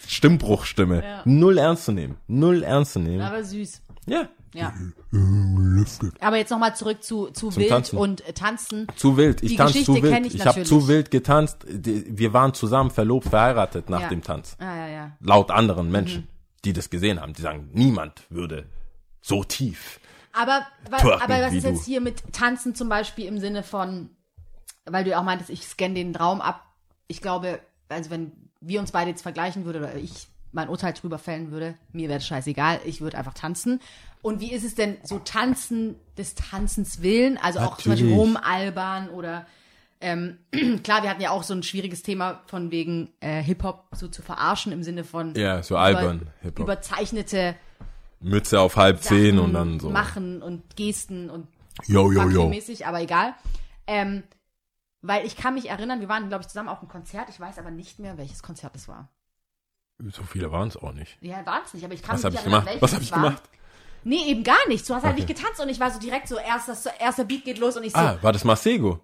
Stimmbruchstimme. 0.06 1.02
Ja. 1.02 1.22
Null 1.24 1.58
ernst 1.58 1.86
zu 1.86 1.92
nehmen. 1.92 2.18
Null 2.28 2.62
ernst 2.62 2.92
zu 2.92 2.98
nehmen. 3.00 3.22
Aber 3.22 3.42
süß. 3.42 3.80
ja. 4.06 4.28
Ja. 4.52 4.72
Geleftet. 5.12 6.14
Aber 6.20 6.36
jetzt 6.36 6.50
nochmal 6.50 6.74
zurück 6.74 7.02
zu, 7.02 7.26
zu 7.28 7.50
Zum 7.50 7.56
Wild 7.60 7.68
Tanzen. 7.70 7.98
und 7.98 8.26
äh, 8.26 8.32
Tanzen. 8.32 8.86
Zu 8.96 9.16
wild. 9.16 9.42
Ich 9.42 9.50
Die 9.52 9.56
tanze 9.56 9.72
Geschichte 9.74 9.92
zu 9.94 10.02
wild. 10.02 10.12
kenn 10.14 10.24
ich 10.24 10.34
Ich, 10.34 10.40
habe 10.40 10.48
natürlich. 10.60 10.68
zu 10.68 10.88
wild 10.88 11.10
getanzt. 11.10 11.58
Die- 11.68 12.04
Wir 12.18 12.32
waren 12.32 12.54
zusammen 12.54 12.90
verlobt, 12.90 13.28
verheiratet 13.28 13.88
nach 13.90 14.00
Ja. 14.02 14.08
dem 14.08 14.22
Tanz. 14.22 14.56
Ah, 14.58 14.76
ja, 14.76 14.88
ja. 14.88 15.12
Laut 15.20 15.50
anderen 15.50 15.90
Menschen, 15.90 16.28
die 16.64 16.72
das 16.72 16.90
gesehen 16.90 17.20
haben. 17.20 17.32
Die 17.32 17.42
sagen, 17.42 17.70
niemand 17.72 18.22
würde 18.30 18.66
so 19.20 19.44
tief. 19.44 20.00
Aber, 20.32 20.66
wa- 20.88 20.96
Twerken 20.98 21.22
aber 21.22 21.42
was 21.42 21.52
wie 21.52 21.56
ist 21.58 21.64
du. 21.66 21.70
jetzt 21.70 21.84
hier 21.84 22.00
mit 22.00 22.32
Tanzen 22.32 22.74
zum 22.74 22.88
Beispiel 22.88 23.26
im 23.26 23.38
Sinne 23.38 23.62
von, 23.62 24.10
weil 24.86 25.04
du 25.04 25.10
ja 25.10 25.20
auch 25.20 25.24
meintest, 25.24 25.50
ich 25.50 25.66
scanne 25.66 25.94
den 25.94 26.14
Raum 26.14 26.40
ab. 26.40 26.64
Ich 27.08 27.20
glaube, 27.20 27.60
also 27.88 28.10
wenn 28.10 28.32
wir 28.60 28.78
uns 28.80 28.92
beide 28.92 29.10
jetzt 29.10 29.22
vergleichen 29.22 29.64
würden 29.64 29.82
oder 29.82 29.94
ich 29.96 30.28
mein 30.52 30.68
Urteil 30.68 30.92
drüber 30.92 31.18
fällen 31.18 31.50
würde, 31.50 31.74
mir 31.92 32.08
wäre 32.08 32.18
es 32.18 32.26
scheißegal, 32.26 32.80
ich 32.84 33.00
würde 33.00 33.18
einfach 33.18 33.34
tanzen. 33.34 33.80
Und 34.22 34.40
wie 34.40 34.52
ist 34.52 34.64
es 34.64 34.74
denn 34.74 34.96
so 35.02 35.18
tanzen 35.18 35.94
des 36.18 36.34
Tanzens 36.34 37.02
willen? 37.02 37.38
Also 37.38 37.60
auch 37.60 37.78
zum 37.78 37.92
Beispiel 37.92 38.10
Natürlich. 38.10 38.36
rumalbern 38.36 39.08
oder 39.10 39.46
ähm, 40.02 40.38
klar, 40.82 41.02
wir 41.02 41.10
hatten 41.10 41.20
ja 41.22 41.30
auch 41.30 41.42
so 41.42 41.54
ein 41.54 41.62
schwieriges 41.62 42.02
Thema 42.02 42.40
von 42.46 42.70
wegen 42.70 43.10
äh, 43.20 43.42
Hip-Hop 43.42 43.86
so 43.92 44.08
zu 44.08 44.22
verarschen 44.22 44.72
im 44.72 44.82
Sinne 44.82 45.04
von 45.04 45.34
Ja, 45.36 45.62
so 45.62 45.74
über- 45.74 45.80
albern, 45.82 46.30
Hip-Hop. 46.42 46.64
überzeichnete 46.64 47.54
Mütze 48.20 48.60
auf 48.60 48.76
halb 48.76 49.02
zehn 49.02 49.36
Sachen 49.36 49.38
und 49.46 49.52
dann 49.54 49.80
so. 49.80 49.88
machen 49.90 50.42
und 50.42 50.76
Gesten 50.76 51.30
und 51.30 51.46
Yo, 51.86 52.10
yo, 52.12 52.28
yo. 52.28 52.48
mäßig, 52.48 52.86
aber 52.86 53.00
egal. 53.00 53.34
Ähm, 53.86 54.22
weil 55.02 55.24
ich 55.26 55.36
kann 55.36 55.54
mich 55.54 55.70
erinnern, 55.70 56.00
wir 56.00 56.08
waren, 56.10 56.28
glaube 56.28 56.42
ich, 56.42 56.48
zusammen 56.48 56.68
auf 56.68 56.80
einem 56.80 56.88
Konzert. 56.88 57.30
Ich 57.30 57.40
weiß 57.40 57.58
aber 57.58 57.70
nicht 57.70 57.98
mehr, 57.98 58.18
welches 58.18 58.42
Konzert 58.42 58.76
es 58.76 58.86
war. 58.88 59.08
So 60.12 60.22
viele 60.22 60.50
waren 60.52 60.68
es 60.68 60.76
auch 60.76 60.92
nicht. 60.92 61.18
Ja, 61.20 61.44
war 61.46 61.60
es 61.64 61.74
nicht, 61.74 61.84
aber 61.84 61.94
ich 61.94 62.02
kann 62.02 62.14
Was 62.14 62.22
mich 62.22 62.24
habe 62.26 62.34
nicht 62.34 62.40
ich 62.46 62.52
erinnern, 62.52 62.64
gemacht? 62.64 62.82
Was 62.82 62.92
habe 62.94 63.02
ich 63.02 63.12
war. 63.12 63.18
gemacht? 63.22 63.42
Nee, 64.04 64.24
eben 64.26 64.42
gar 64.44 64.66
nichts. 64.68 64.88
Du 64.88 64.94
hast 64.94 65.02
halt 65.04 65.12
Okay. 65.14 65.24
nicht 65.26 65.36
getanzt 65.38 65.60
und 65.60 65.68
ich 65.68 65.78
war 65.78 65.90
so 65.90 65.98
direkt 66.00 66.26
so, 66.28 66.38
erster, 66.38 66.74
erster 66.98 67.24
Beat 67.24 67.44
geht 67.44 67.58
los 67.58 67.76
und 67.76 67.84
ich 67.84 67.92
so, 67.92 67.98
Ah, 67.98 68.18
war 68.22 68.32
das 68.32 68.44
Masego? 68.44 69.00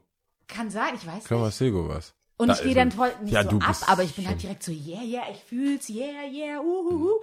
kann 0.49 0.71
sein, 0.71 0.95
ich 0.95 1.07
weiß 1.07 1.19
Ich 1.23 1.25
glaube, 1.25 1.45
nicht. 1.45 1.53
Masego 1.61 1.89
war's. 1.89 2.15
Und 2.39 2.49
Da 2.49 2.55
ich 2.55 2.63
gehe 2.63 2.75
dann 2.75 2.93
voll 2.93 3.11
nicht 3.23 3.33
Ja, 3.33 3.43
so 3.43 3.49
du 3.51 3.59
ab, 3.61 3.77
aber 3.87 4.03
ich 4.05 4.15
bin 4.15 4.27
halt 4.29 4.43
direkt 4.43 4.63
so, 4.63 4.71
yeah, 4.73 5.03
yeah, 5.03 5.23
ich 5.33 5.43
fühl's, 5.43 5.89
yeah, 5.89 6.25
yeah, 6.31 6.61
uhuhu. 6.61 7.15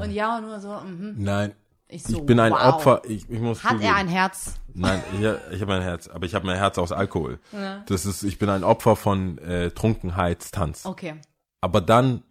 Und 0.00 0.10
ja, 0.12 0.36
und 0.38 0.44
nur 0.46 0.60
so, 0.60 0.68
mhm. 0.80 1.14
Nein. 1.18 1.54
Ich 1.88 2.04
so, 2.04 2.18
Ich 2.18 2.24
bin 2.26 2.38
ein 2.38 2.52
wow. 2.52 2.74
Opfer. 2.74 3.02
Ich, 3.04 3.28
ich 3.28 3.40
muss 3.40 3.64
Hat 3.64 3.72
zugeben. 3.72 3.88
er 3.88 3.96
ein 3.96 4.06
Herz? 4.08 4.54
Nein, 4.72 5.02
ich, 5.12 5.20
ich 5.54 5.60
habe 5.60 5.74
ein 5.74 5.82
Herz, 5.82 6.06
aber 6.08 6.24
ich 6.24 6.34
habe 6.36 6.46
mein 6.46 6.56
Herz 6.56 6.78
aus 6.78 6.92
Alkohol. 6.92 7.40
Das 7.86 8.06
ist, 8.06 8.22
ich 8.22 8.38
bin 8.38 8.48
ein 8.48 8.62
Opfer 8.62 8.94
von 8.96 9.38
äh, 9.38 9.72
Trunkenheitstanz. 9.72 10.86
Okay. 10.86 11.16
Aber 11.60 11.80
dann, 11.80 12.22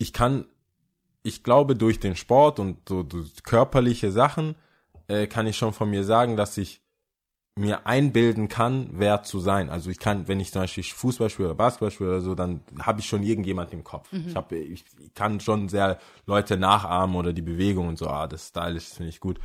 ich 0.00 0.14
kann, 0.14 0.46
ich 1.22 1.44
glaube 1.44 1.76
durch 1.76 2.00
den 2.00 2.16
Sport 2.16 2.58
und 2.58 2.88
so, 2.88 3.06
so 3.08 3.22
körperliche 3.44 4.10
Sachen 4.10 4.56
äh, 5.08 5.26
kann 5.26 5.46
ich 5.46 5.58
schon 5.58 5.74
von 5.74 5.90
mir 5.90 6.04
sagen, 6.04 6.36
dass 6.36 6.56
ich 6.56 6.80
mir 7.54 7.86
einbilden 7.86 8.48
kann, 8.48 8.88
wer 8.92 9.22
zu 9.22 9.40
sein. 9.40 9.68
Also 9.68 9.90
ich 9.90 9.98
kann, 9.98 10.26
wenn 10.26 10.40
ich 10.40 10.52
zum 10.52 10.62
Beispiel 10.62 10.84
Fußball 10.84 11.28
spiele 11.28 11.48
oder 11.48 11.56
Basketball 11.56 11.90
spiele 11.90 12.10
oder 12.10 12.20
so, 12.22 12.34
dann 12.34 12.62
habe 12.80 13.00
ich 13.00 13.06
schon 13.06 13.22
irgendjemand 13.22 13.74
im 13.74 13.84
Kopf. 13.84 14.10
Ich, 14.12 14.34
hab, 14.34 14.52
ich 14.52 14.84
kann 15.14 15.38
schon 15.40 15.68
sehr 15.68 15.98
Leute 16.24 16.56
nachahmen 16.56 17.14
oder 17.14 17.34
die 17.34 17.42
Bewegung 17.42 17.88
und 17.88 17.98
so, 17.98 18.06
ah, 18.06 18.26
das 18.26 18.48
Stylisch 18.48 18.84
das 18.84 18.96
finde 18.96 19.10
ich 19.10 19.20
gut. 19.20 19.38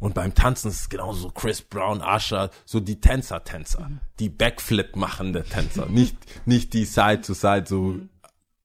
Und 0.00 0.14
beim 0.14 0.34
Tanzen 0.34 0.68
ist 0.68 0.80
es 0.82 0.88
genauso 0.90 1.20
so 1.20 1.30
Chris 1.30 1.62
Brown, 1.62 2.02
Usher, 2.02 2.50
so 2.66 2.78
die 2.78 3.00
Tänzer-Tänzer, 3.00 3.90
die 4.18 4.28
Backflip 4.28 4.96
machende 4.96 5.44
Tänzer, 5.44 5.86
nicht, 5.86 6.18
nicht 6.44 6.74
die 6.74 6.84
Side 6.84 7.22
to 7.22 7.32
Side, 7.32 7.64
so, 7.66 8.00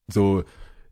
so 0.06 0.44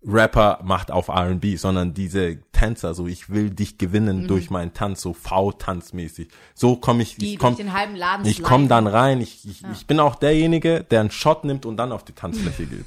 Rapper 0.06 0.60
macht 0.62 0.90
auf 0.90 1.08
R&B, 1.08 1.56
sondern 1.56 1.92
diese 1.92 2.38
Tänzer, 2.52 2.94
so 2.94 3.06
ich 3.06 3.30
will 3.30 3.50
dich 3.50 3.78
gewinnen 3.78 4.28
durch 4.28 4.50
meinen 4.50 4.72
Tanz, 4.72 5.02
so 5.02 5.12
V-Tanzmäßig. 5.12 6.28
So 6.54 6.76
komme 6.76 7.02
ich, 7.02 7.16
Die 7.16 7.34
ich 7.34 7.38
komm, 7.38 7.56
durch 7.56 7.66
den 7.66 7.72
halben 7.72 7.96
Laden 7.96 8.24
ich 8.24 8.42
komme 8.42 8.68
dann 8.68 8.86
rein, 8.86 9.20
ich, 9.20 9.44
ich, 9.48 9.62
ich 9.72 9.86
bin 9.86 9.98
auch 9.98 10.14
derjenige, 10.14 10.84
der 10.84 11.00
einen 11.00 11.10
Shot 11.10 11.44
nimmt 11.44 11.66
und 11.66 11.76
dann 11.76 11.92
auf 11.92 12.04
die 12.04 12.12
Tanzfläche 12.12 12.66
geht. 12.66 12.86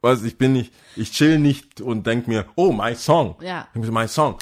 Weißt, 0.00 0.24
ich 0.24 0.38
bin 0.38 0.52
nicht, 0.52 0.72
ich 0.96 1.10
chill 1.10 1.38
nicht 1.38 1.80
und 1.80 2.06
denk 2.06 2.28
mir, 2.28 2.46
oh, 2.54 2.72
mein 2.72 2.96
Song. 2.96 3.36
Ja. 3.40 3.66
Mir, 3.74 3.90
Mein 3.90 4.08
Song. 4.08 4.38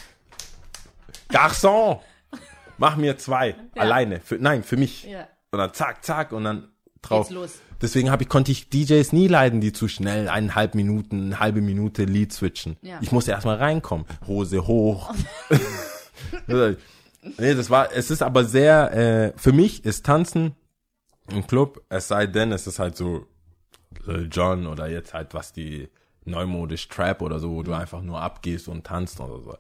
Garçon, 1.30 1.98
mach 2.78 2.96
mir 2.96 3.16
zwei, 3.16 3.56
alleine. 3.74 4.20
Für, 4.20 4.36
nein, 4.36 4.62
für 4.62 4.76
mich. 4.76 5.04
Ja. 5.04 5.26
Und 5.50 5.58
dann 5.58 5.72
zack, 5.72 6.04
zack 6.04 6.32
und 6.32 6.44
dann 6.44 6.68
drauf. 7.08 7.30
Deswegen 7.80 8.10
habe 8.10 8.22
ich, 8.22 8.28
konnte 8.28 8.52
ich 8.52 8.70
DJs 8.70 9.12
nie 9.12 9.28
leiden, 9.28 9.60
die 9.60 9.72
zu 9.72 9.88
schnell 9.88 10.28
eineinhalb 10.28 10.74
Minuten, 10.74 11.26
eine 11.26 11.40
halbe 11.40 11.60
Minute 11.60 12.04
Lied 12.04 12.32
switchen. 12.32 12.76
Ja. 12.82 12.98
Ich 13.02 13.12
musste 13.12 13.32
erstmal 13.32 13.56
reinkommen. 13.56 14.06
Hose 14.26 14.66
hoch. 14.66 15.12
nee, 16.46 17.54
das 17.54 17.68
war, 17.68 17.92
es 17.92 18.10
ist 18.10 18.22
aber 18.22 18.44
sehr, 18.44 18.92
äh, 18.92 19.32
für 19.36 19.52
mich 19.52 19.84
ist 19.84 20.06
Tanzen 20.06 20.54
im 21.28 21.46
Club, 21.46 21.82
es 21.88 22.08
sei 22.08 22.26
denn, 22.26 22.52
es 22.52 22.66
ist 22.66 22.78
halt 22.78 22.96
so 22.96 23.26
Lil 24.06 24.28
Jon 24.32 24.66
oder 24.66 24.88
jetzt 24.88 25.12
halt 25.12 25.34
was 25.34 25.52
die 25.52 25.88
neumodisch 26.24 26.88
Trap 26.88 27.22
oder 27.22 27.38
so, 27.38 27.50
wo 27.50 27.62
du 27.62 27.72
einfach 27.72 28.02
nur 28.02 28.20
abgehst 28.20 28.68
und 28.68 28.84
tanzt 28.84 29.20
oder 29.20 29.42
so. 29.42 29.56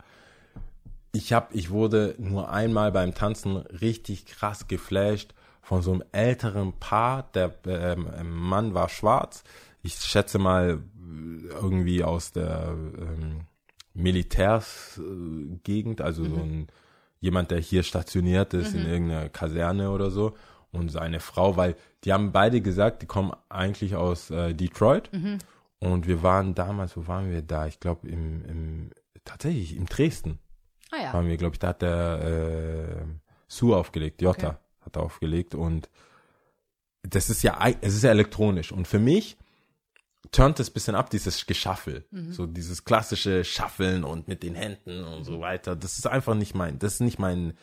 Ich 1.12 1.32
hab, 1.32 1.54
ich 1.54 1.70
wurde 1.70 2.14
nur 2.18 2.50
einmal 2.50 2.92
beim 2.92 3.14
Tanzen 3.14 3.56
richtig 3.56 4.26
krass 4.26 4.68
geflasht 4.68 5.34
von 5.66 5.82
so 5.82 5.92
einem 5.92 6.02
älteren 6.12 6.72
Paar. 6.74 7.28
Der 7.34 7.52
ähm, 7.66 8.06
Mann 8.22 8.72
war 8.72 8.88
schwarz. 8.88 9.42
Ich 9.82 9.96
schätze 9.96 10.38
mal 10.38 10.78
äh, 10.78 11.48
irgendwie 11.60 12.04
aus 12.04 12.30
der 12.30 12.68
ähm, 12.68 13.40
Militärsgegend, 13.92 16.00
also 16.00 16.24
so 16.24 16.36
ein 16.36 16.68
jemand, 17.18 17.50
der 17.50 17.58
hier 17.58 17.82
stationiert 17.82 18.54
ist 18.54 18.76
in 18.76 18.86
irgendeiner 18.86 19.28
Kaserne 19.28 19.90
oder 19.90 20.12
so. 20.12 20.36
Und 20.70 20.90
seine 20.90 21.18
Frau, 21.18 21.56
weil 21.56 21.74
die 22.04 22.12
haben 22.12 22.30
beide 22.30 22.60
gesagt, 22.60 23.02
die 23.02 23.06
kommen 23.06 23.32
eigentlich 23.48 23.96
aus 23.96 24.30
äh, 24.30 24.54
Detroit. 24.54 25.10
Und 25.80 26.06
wir 26.06 26.22
waren 26.22 26.54
damals, 26.54 26.96
wo 26.96 27.08
waren 27.08 27.32
wir 27.32 27.42
da? 27.42 27.66
Ich 27.66 27.80
glaube 27.80 28.08
im, 28.08 28.44
im 28.44 28.90
tatsächlich 29.24 29.76
in 29.76 29.86
Dresden 29.86 30.38
Ah 30.92 31.02
ja. 31.02 31.12
waren 31.12 31.26
wir, 31.26 31.36
glaube 31.36 31.56
ich, 31.56 31.58
da 31.58 31.66
hat 31.68 31.82
der 31.82 32.20
äh, 32.22 33.04
Sue 33.48 33.76
aufgelegt, 33.76 34.22
Jota 34.22 34.50
Okay. 34.50 34.56
Hat 34.96 35.02
aufgelegt 35.02 35.54
und 35.54 35.88
das 37.02 37.30
ist 37.30 37.42
ja, 37.42 37.58
es 37.80 37.94
ist 37.94 38.02
ja 38.02 38.10
elektronisch 38.10 38.72
und 38.72 38.88
für 38.88 38.98
mich 38.98 39.36
turnt 40.32 40.58
es 40.58 40.70
bisschen 40.70 40.96
ab, 40.96 41.08
dieses 41.10 41.46
Geschaffel, 41.46 42.04
Mhm. 42.10 42.32
so 42.32 42.46
dieses 42.46 42.84
klassische 42.84 43.44
Schaffeln 43.44 44.02
und 44.02 44.26
mit 44.26 44.42
den 44.42 44.54
Händen 44.56 45.04
und 45.04 45.24
so 45.24 45.40
weiter, 45.40 45.76
das 45.76 45.98
ist 45.98 46.06
einfach 46.06 46.34
nicht 46.34 46.54
mein, 46.54 46.78
das 46.80 46.94
ist 46.94 47.00
nicht 47.00 47.18
mein, 47.20 47.54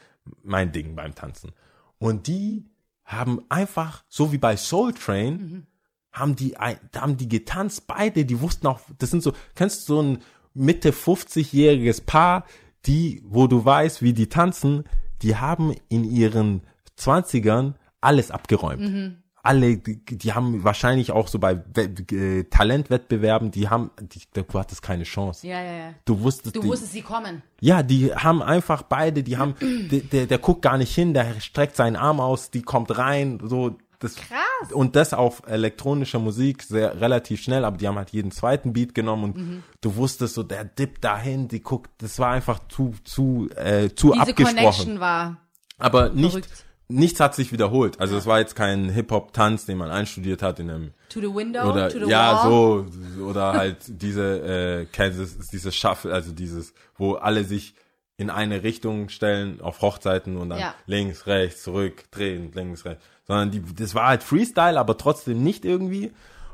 mein 0.44 0.72
Ding 0.72 0.96
beim 0.96 1.14
Tanzen. 1.14 1.52
Und 2.00 2.28
die 2.28 2.66
haben 3.04 3.42
einfach, 3.50 4.04
so 4.08 4.32
wie 4.32 4.38
bei 4.38 4.56
Soul 4.56 4.94
Train, 4.94 5.34
Mhm. 5.34 5.68
haben 6.14 6.36
die, 6.38 6.56
ein- 6.58 6.80
haben 6.96 7.18
die 7.18 7.28
getanzt, 7.28 7.86
beide, 7.88 8.24
die 8.24 8.40
wussten 8.40 8.68
auch, 8.68 8.80
das 8.98 9.10
sind 9.12 9.24
so, 9.24 9.34
kennst 9.56 9.90
du 9.90 9.96
so 9.96 10.02
ein 10.02 10.20
Mitte 10.54 10.92
50-jähriges 10.94 12.06
Paar, 12.06 12.46
die, 12.86 13.22
wo 13.26 13.48
du 13.48 13.66
weißt, 13.66 14.02
wie 14.02 14.14
die 14.14 14.30
tanzen, 14.30 14.86
die 15.22 15.36
haben 15.36 15.76
in 15.90 16.04
ihren 16.06 16.62
20ern 17.08 17.74
alles 18.02 18.32
abgeräumt. 18.32 18.82
Mhm. 18.82 19.18
Alle, 19.46 19.76
die, 19.78 20.04
die 20.06 20.32
haben 20.34 20.64
wahrscheinlich 20.64 21.12
auch 21.12 21.28
so 21.28 21.38
bei 21.38 21.62
äh, 21.76 22.44
Talentwettbewerben, 22.46 23.52
die 23.52 23.68
haben, 23.70 23.92
die, 24.02 24.22
du 24.34 24.46
hattest 24.58 24.82
keine 24.82 25.04
Chance. 25.04 25.46
Ja, 25.46 25.62
ja, 25.62 25.72
ja. 25.74 25.94
Du 26.06 26.22
wusstest, 26.22 26.56
Du 26.56 26.62
die, 26.62 26.68
wusstest, 26.68 26.94
sie 26.94 27.02
kommen. 27.02 27.44
ja, 27.60 27.84
die 27.84 28.14
haben 28.16 28.42
einfach 28.42 28.84
beide, 28.84 29.22
die 29.22 29.38
haben, 29.38 29.56
der, 29.92 30.00
der, 30.00 30.26
der 30.28 30.38
guckt 30.38 30.62
gar 30.62 30.78
nicht 30.78 30.96
hin, 30.96 31.14
der 31.14 31.42
streckt 31.42 31.76
seinen 31.76 31.98
Arm 31.98 32.22
aus, 32.22 32.52
die 32.52 32.62
kommt 32.62 32.98
rein, 32.98 33.40
so, 33.44 33.76
das, 34.00 34.16
Krass. 34.16 34.72
und 34.74 34.96
das 34.96 35.14
auf 35.14 35.44
elektronischer 35.46 36.20
Musik 36.20 36.64
sehr 36.64 37.00
relativ 37.02 37.42
schnell, 37.42 37.64
aber 37.66 37.76
die 37.78 37.88
haben 37.88 37.98
halt 37.98 38.12
jeden 38.12 38.32
zweiten 38.32 38.72
Beat 38.74 38.96
genommen 38.96 39.24
und 39.26 39.38
Mhm. 39.38 39.64
du 39.82 39.96
wusstest 39.98 40.36
so, 40.36 40.44
der 40.44 40.64
dippt 40.66 41.04
dahin, 41.04 41.48
die 41.50 41.62
guckt, 41.62 41.90
das 42.00 42.18
war 42.20 42.32
einfach 42.32 42.60
zu, 42.70 42.96
zu, 43.04 43.50
äh, 43.56 43.90
zu 43.96 44.12
Diese 44.12 44.22
abgesprochen. 44.22 44.56
Connection 44.58 45.00
war. 45.02 45.38
Aber 45.78 46.10
nicht, 46.10 46.32
Verrückt. 46.32 46.66
Nichts 46.88 47.20
hat 47.20 47.34
sich 47.36 47.52
wiederholt. 47.52 48.00
Also 48.00 48.18
es 48.18 48.26
war 48.26 48.40
jetzt 48.40 48.56
kein 48.56 48.90
Hip-Hop-Tanz, 48.90 49.66
den 49.66 49.78
man 49.78 49.90
einstudiert 49.90 50.42
hat 50.42 50.60
in 50.60 50.70
einem 50.70 50.94
To 51.10 51.20
the 51.22 51.34
window, 51.34 51.70
oder 51.70 51.90
to 51.90 52.00
the 52.06 52.12
ja 52.12 52.44
wall. 52.44 52.86
so 53.18 53.24
oder 53.26 53.54
halt 53.54 53.78
diese 53.88 54.82
äh, 54.82 54.86
Kansas 54.86 55.50
dieses 55.50 55.76
Shuffle 55.76 56.14
also 56.14 56.32
dieses 56.32 56.74
wo 56.98 57.14
alle 57.14 57.44
sich 57.44 57.76
in 58.18 58.30
eine 58.30 58.64
Richtung 58.64 59.10
stellen 59.10 59.60
auf 59.62 59.82
Hochzeiten 59.82 60.38
und 60.38 60.50
dann 60.50 60.60
Ja. 60.60 60.76
links 60.86 61.26
rechts 61.28 61.64
zurück 61.64 62.06
drehen 62.12 62.52
links 62.54 62.84
rechts 62.86 63.04
sondern 63.26 63.52
die 63.52 63.62
das 63.76 63.96
war 63.96 64.08
halt 64.08 64.24
Freestyle 64.24 64.80
aber 64.80 64.98
trotzdem 64.98 65.44
nicht 65.44 65.66
irgendwie 65.66 66.12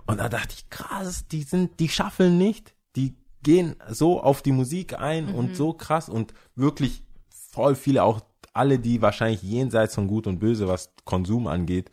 und 0.08 0.20
da 0.20 0.30
dachte 0.30 0.54
ich 0.58 0.70
krass 0.70 1.26
die 1.32 1.44
sind 1.44 1.80
die 1.80 1.90
schaffeln 1.90 2.38
nicht 2.38 2.74
die 2.96 3.16
gehen 3.44 3.76
so 3.90 4.22
auf 4.22 4.42
die 4.42 4.52
Musik 4.52 5.00
ein 5.00 5.28
Mhm. 5.28 5.36
und 5.36 5.56
so 5.56 5.74
krass 5.74 6.10
und 6.10 6.34
wirklich 6.56 7.04
voll 7.52 7.76
viele 7.76 8.04
auch 8.04 8.20
alle 8.60 8.78
die 8.80 9.02
wahrscheinlich 9.02 9.42
jenseits 9.42 9.96
von 9.96 10.08
gut 10.08 10.28
und 10.28 10.40
böse 10.40 10.68
was 10.68 10.92
Konsum 11.06 11.48
angeht 11.48 11.90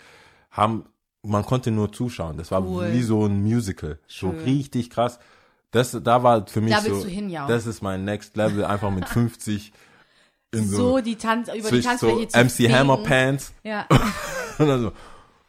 haben 0.51 0.85
man 1.23 1.45
konnte 1.45 1.71
nur 1.73 1.93
zuschauen. 1.93 2.37
Das 2.37 2.51
war 2.53 2.63
Cool. 2.65 2.93
wie 2.93 3.03
so 3.03 3.27
ein 3.27 3.43
Musical. 3.43 3.99
So 4.07 4.31
Schön. 4.31 4.41
richtig 4.45 4.91
krass. 4.91 5.19
Das, 5.73 5.99
da 6.03 6.23
war 6.23 6.47
für 6.47 6.61
mich 6.61 6.73
Da 6.73 6.81
so, 6.81 7.03
du 7.03 7.09
hin, 7.09 7.29
ja. 7.29 7.47
das 7.49 7.67
ist 7.67 7.83
mein 7.83 8.05
Next 8.05 8.37
Level, 8.37 8.65
einfach 8.65 8.91
mit 8.93 9.09
50 9.09 9.73
in 10.53 10.69
so, 10.69 10.77
So 10.77 11.01
die 11.01 11.17
Tanz, 11.17 11.49
über 11.53 11.71
die 11.71 11.81
so 11.83 11.89
Tanzfläche 11.89 12.29
zu 12.29 12.39
MC 12.39 12.51
fegen. 12.53 12.75
Hammer 12.75 12.99
Pants 12.99 13.53
Ja. 13.65 13.87
und 14.59 14.69
dann 14.69 14.81
so, 14.83 14.93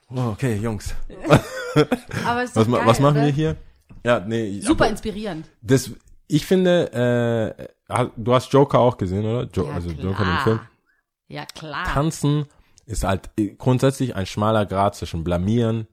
oh, 0.09 0.29
okay, 0.31 0.55
Jungs, 0.55 0.95
Aber 2.25 2.41
was, 2.41 2.53
geil, 2.55 2.65
was 2.67 2.99
machen 2.99 3.17
oder? 3.17 3.25
wir 3.27 3.31
hier? 3.31 3.55
Ja, 4.03 4.19
nee, 4.19 4.59
Super 4.61 4.85
aber 4.85 4.91
inspirierend. 4.91 5.47
das, 5.61 5.91
ich 6.27 6.45
finde, 6.45 7.55
äh, 7.87 8.03
du 8.17 8.33
hast 8.33 8.51
Joker 8.51 8.79
auch 8.79 8.97
gesehen, 8.97 9.23
oder? 9.25 9.47
Jo 9.53 9.67
Ja, 9.67 9.73
also 9.75 9.89
klar. 9.89 10.03
Joker 10.03 10.25
den 10.25 10.37
Film. 10.39 10.59
Ja, 11.27 11.45
klar. 11.45 11.85
Tanzen 11.85 12.45
ist 12.85 13.03
halt 13.03 13.29
grundsätzlich 13.57 14.15
ein 14.15 14.25
schmaler 14.25 14.65
Grad 14.65 14.95
zwischen 14.95 15.23
blamieren, 15.23 15.87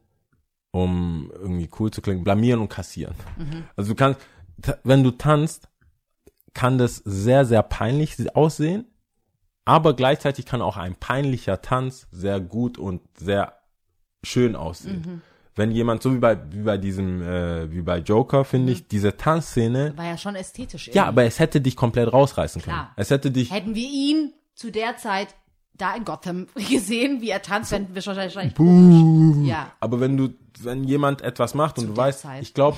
um 0.70 1.30
irgendwie 1.34 1.68
cool 1.78 1.90
zu 1.90 2.00
klingen, 2.02 2.24
blamieren 2.24 2.60
und 2.60 2.68
kassieren. 2.68 3.14
Also 3.76 3.92
du 3.92 3.96
kannst, 3.96 4.20
wenn 4.84 5.02
du 5.02 5.10
tanzt, 5.10 5.68
kann 6.52 6.78
das 6.78 6.96
sehr, 7.04 7.44
sehr 7.44 7.62
peinlich 7.62 8.36
aussehen, 8.36 8.86
aber 9.64 9.94
gleichzeitig 9.94 10.46
kann 10.46 10.62
auch 10.62 10.76
ein 10.76 10.94
peinlicher 10.94 11.60
Tanz 11.62 12.06
sehr 12.12 12.38
gut 12.38 12.78
und 12.78 13.00
sehr 13.18 13.54
schön 14.22 14.54
aussehen. 14.54 15.22
Wenn 15.56 15.70
jemand, 15.70 16.02
so 16.02 16.12
wie 16.14 16.18
bei, 16.18 16.38
wie 16.52 16.62
bei 16.62 16.78
diesem, 16.78 17.22
äh, 17.22 17.70
wie 17.70 17.82
bei 17.82 17.98
Joker, 17.98 18.44
finde 18.44 18.72
ich, 18.72 18.88
diese 18.88 19.16
Tanzszene, 19.16 19.96
War 19.96 20.04
ja 20.06 20.18
schon 20.18 20.34
ästhetisch. 20.34 20.88
ja, 20.88 20.92
irgendwie. 20.94 21.08
aber 21.08 21.24
es 21.24 21.38
hätte 21.38 21.60
dich 21.60 21.76
komplett 21.76 22.12
rausreißen 22.12 22.60
können. 22.60 22.74
Klar. 22.76 22.92
Es 22.96 23.10
hätte 23.10 23.30
dich, 23.30 23.52
Hätten 23.52 23.76
wir 23.76 23.88
ihn 23.88 24.32
zu 24.54 24.70
der 24.70 24.96
Zeit 24.96 25.34
da 25.76 25.94
in 25.96 26.04
Gotham 26.04 26.46
gesehen, 26.54 27.20
wie 27.20 27.30
er 27.30 27.42
tanzt, 27.42 27.72
wenn 27.72 27.94
wir 27.94 28.02
schon 28.02 28.16
wahrscheinlich 28.16 28.54
Ja. 29.44 29.72
Aber 29.80 30.00
wenn 30.00 30.16
du, 30.16 30.30
wenn 30.60 30.84
jemand 30.84 31.22
etwas 31.22 31.54
macht 31.54 31.78
und 31.78 31.88
du 31.88 31.96
weißt, 31.96 32.20
Zeit. 32.20 32.42
ich 32.42 32.54
glaube, 32.54 32.76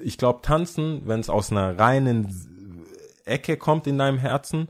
ich 0.00 0.18
glaube, 0.18 0.40
tanzen, 0.42 1.02
wenn 1.06 1.20
es 1.20 1.28
aus 1.30 1.50
einer 1.50 1.78
reinen 1.78 2.84
Ecke 3.24 3.56
kommt 3.56 3.86
in 3.86 3.98
deinem 3.98 4.18
Herzen, 4.18 4.68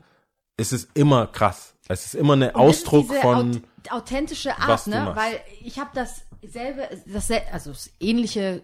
ist 0.57 0.73
es 0.73 0.87
immer 0.93 1.27
krass. 1.27 1.75
Es 1.87 2.05
ist 2.05 2.15
immer 2.15 2.33
ein 2.33 2.55
Ausdruck 2.55 3.13
von, 3.13 3.61
aut- 3.85 3.91
authentische 3.91 4.57
Art, 4.57 4.87
ne? 4.87 5.11
Weil 5.15 5.39
ich 5.61 5.79
habe 5.79 5.91
dasselbe, 5.93 6.87
dasselbe, 7.05 7.45
also 7.53 7.71
das 7.71 7.89
ähnliche 7.99 8.63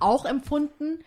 auch 0.00 0.24
empfunden. 0.24 1.00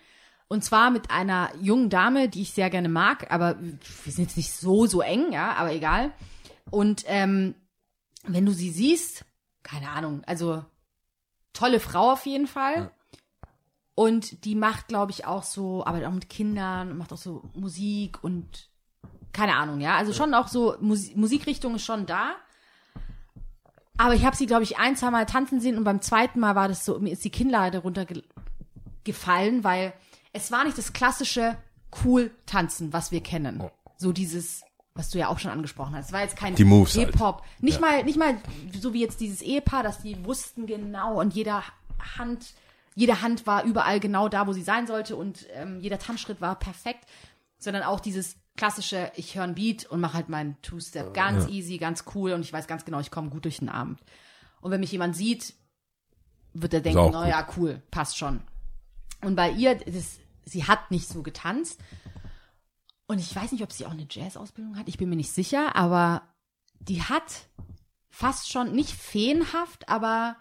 Und 0.51 0.65
zwar 0.65 0.91
mit 0.91 1.11
einer 1.11 1.49
jungen 1.61 1.89
Dame, 1.89 2.27
die 2.27 2.41
ich 2.41 2.51
sehr 2.51 2.69
gerne 2.69 2.89
mag, 2.89 3.31
aber 3.31 3.55
wir 3.61 4.11
sind 4.11 4.25
jetzt 4.25 4.35
nicht 4.35 4.51
so, 4.51 4.85
so 4.85 4.99
eng, 4.99 5.31
ja, 5.31 5.53
aber 5.53 5.71
egal. 5.71 6.11
Und 6.69 7.05
ähm, 7.07 7.55
wenn 8.25 8.45
du 8.45 8.51
sie 8.51 8.69
siehst, 8.69 9.23
keine 9.63 9.87
Ahnung, 9.91 10.23
also 10.25 10.65
tolle 11.53 11.79
Frau 11.79 12.11
auf 12.11 12.25
jeden 12.25 12.47
Fall. 12.47 12.91
Und 13.95 14.43
die 14.43 14.55
macht, 14.55 14.89
glaube 14.89 15.13
ich, 15.13 15.25
auch 15.25 15.43
so, 15.43 15.85
arbeitet 15.85 16.09
auch 16.09 16.13
mit 16.13 16.27
Kindern 16.27 16.97
macht 16.97 17.13
auch 17.13 17.17
so 17.17 17.49
Musik 17.53 18.21
und 18.21 18.67
keine 19.31 19.55
Ahnung, 19.55 19.79
ja. 19.79 19.95
Also 19.95 20.11
schon 20.11 20.33
auch 20.33 20.49
so, 20.49 20.75
Musi 20.81 21.13
Musikrichtung 21.15 21.75
ist 21.75 21.85
schon 21.85 22.05
da. 22.05 22.35
Aber 23.95 24.15
ich 24.15 24.25
habe 24.25 24.35
sie, 24.35 24.47
glaube 24.47 24.63
ich, 24.63 24.77
ein, 24.77 24.97
zwei 24.97 25.11
Mal 25.11 25.25
tanzen 25.27 25.61
sehen 25.61 25.77
und 25.77 25.85
beim 25.85 26.01
zweiten 26.01 26.41
Mal 26.41 26.55
war 26.55 26.67
das 26.67 26.83
so, 26.83 26.99
mir 26.99 27.13
ist 27.13 27.23
die 27.23 27.29
Kinnlade 27.29 27.77
runtergefallen, 27.77 29.63
weil 29.63 29.93
es 30.33 30.51
war 30.51 30.63
nicht 30.63 30.77
das 30.77 30.93
klassische 30.93 31.57
cool 32.03 32.31
tanzen, 32.45 32.93
was 32.93 33.11
wir 33.11 33.21
kennen. 33.21 33.63
So 33.97 34.11
dieses, 34.11 34.61
was 34.93 35.09
du 35.09 35.19
ja 35.19 35.27
auch 35.27 35.39
schon 35.39 35.51
angesprochen 35.51 35.95
hast. 35.95 36.07
Es 36.07 36.13
war 36.13 36.21
jetzt 36.21 36.37
kein 36.37 36.55
halt. 36.55 37.07
Hip-Hop. 37.07 37.43
Nicht 37.59 37.81
mal, 37.81 38.03
nicht 38.03 38.17
mal 38.17 38.35
so 38.79 38.93
wie 38.93 39.01
jetzt 39.01 39.19
dieses 39.19 39.41
Ehepaar, 39.41 39.83
dass 39.83 40.01
die 40.01 40.23
wussten 40.25 40.65
genau 40.65 41.19
und 41.19 41.33
jeder 41.33 41.63
Hand, 42.17 42.53
jede 42.95 43.21
Hand 43.21 43.45
war 43.45 43.63
überall 43.63 43.99
genau 43.99 44.29
da, 44.29 44.47
wo 44.47 44.53
sie 44.53 44.63
sein 44.63 44.87
sollte 44.87 45.15
und 45.15 45.45
ähm, 45.53 45.79
jeder 45.79 45.99
Tanzschritt 45.99 46.41
war 46.41 46.55
perfekt, 46.57 47.05
sondern 47.57 47.83
auch 47.83 47.99
dieses 47.99 48.37
klassische, 48.57 49.11
ich 49.15 49.35
höre 49.35 49.43
ein 49.43 49.55
Beat 49.55 49.85
und 49.85 50.01
mache 50.01 50.13
halt 50.13 50.29
meinen 50.29 50.57
Two-Step 50.61 51.13
ganz 51.13 51.47
easy, 51.47 51.77
ganz 51.77 52.03
cool 52.15 52.33
und 52.33 52.41
ich 52.41 52.51
weiß 52.51 52.67
ganz 52.67 52.85
genau, 52.85 52.99
ich 52.99 53.11
komme 53.11 53.29
gut 53.29 53.45
durch 53.45 53.59
den 53.59 53.69
Abend. 53.69 53.99
Und 54.61 54.71
wenn 54.71 54.79
mich 54.79 54.91
jemand 54.91 55.15
sieht, 55.15 55.53
wird 56.53 56.73
er 56.73 56.81
denken, 56.81 56.99
auch 56.99 57.23
oh 57.23 57.27
ja, 57.27 57.47
cool, 57.57 57.81
passt 57.91 58.17
schon. 58.17 58.41
Und 59.21 59.35
bei 59.35 59.51
ihr, 59.51 59.75
das, 59.75 60.17
sie 60.45 60.65
hat 60.65 60.91
nicht 60.91 61.07
so 61.07 61.23
getanzt. 61.23 61.79
Und 63.07 63.19
ich 63.19 63.35
weiß 63.35 63.51
nicht, 63.51 63.63
ob 63.63 63.71
sie 63.71 63.85
auch 63.85 63.91
eine 63.91 64.07
Jazz-Ausbildung 64.09 64.77
hat, 64.77 64.87
ich 64.87 64.97
bin 64.97 65.09
mir 65.09 65.15
nicht 65.17 65.33
sicher, 65.33 65.75
aber 65.75 66.21
die 66.79 67.03
hat 67.03 67.47
fast 68.09 68.49
schon, 68.51 68.71
nicht 68.73 68.91
feenhaft, 68.91 69.89
aber 69.89 70.35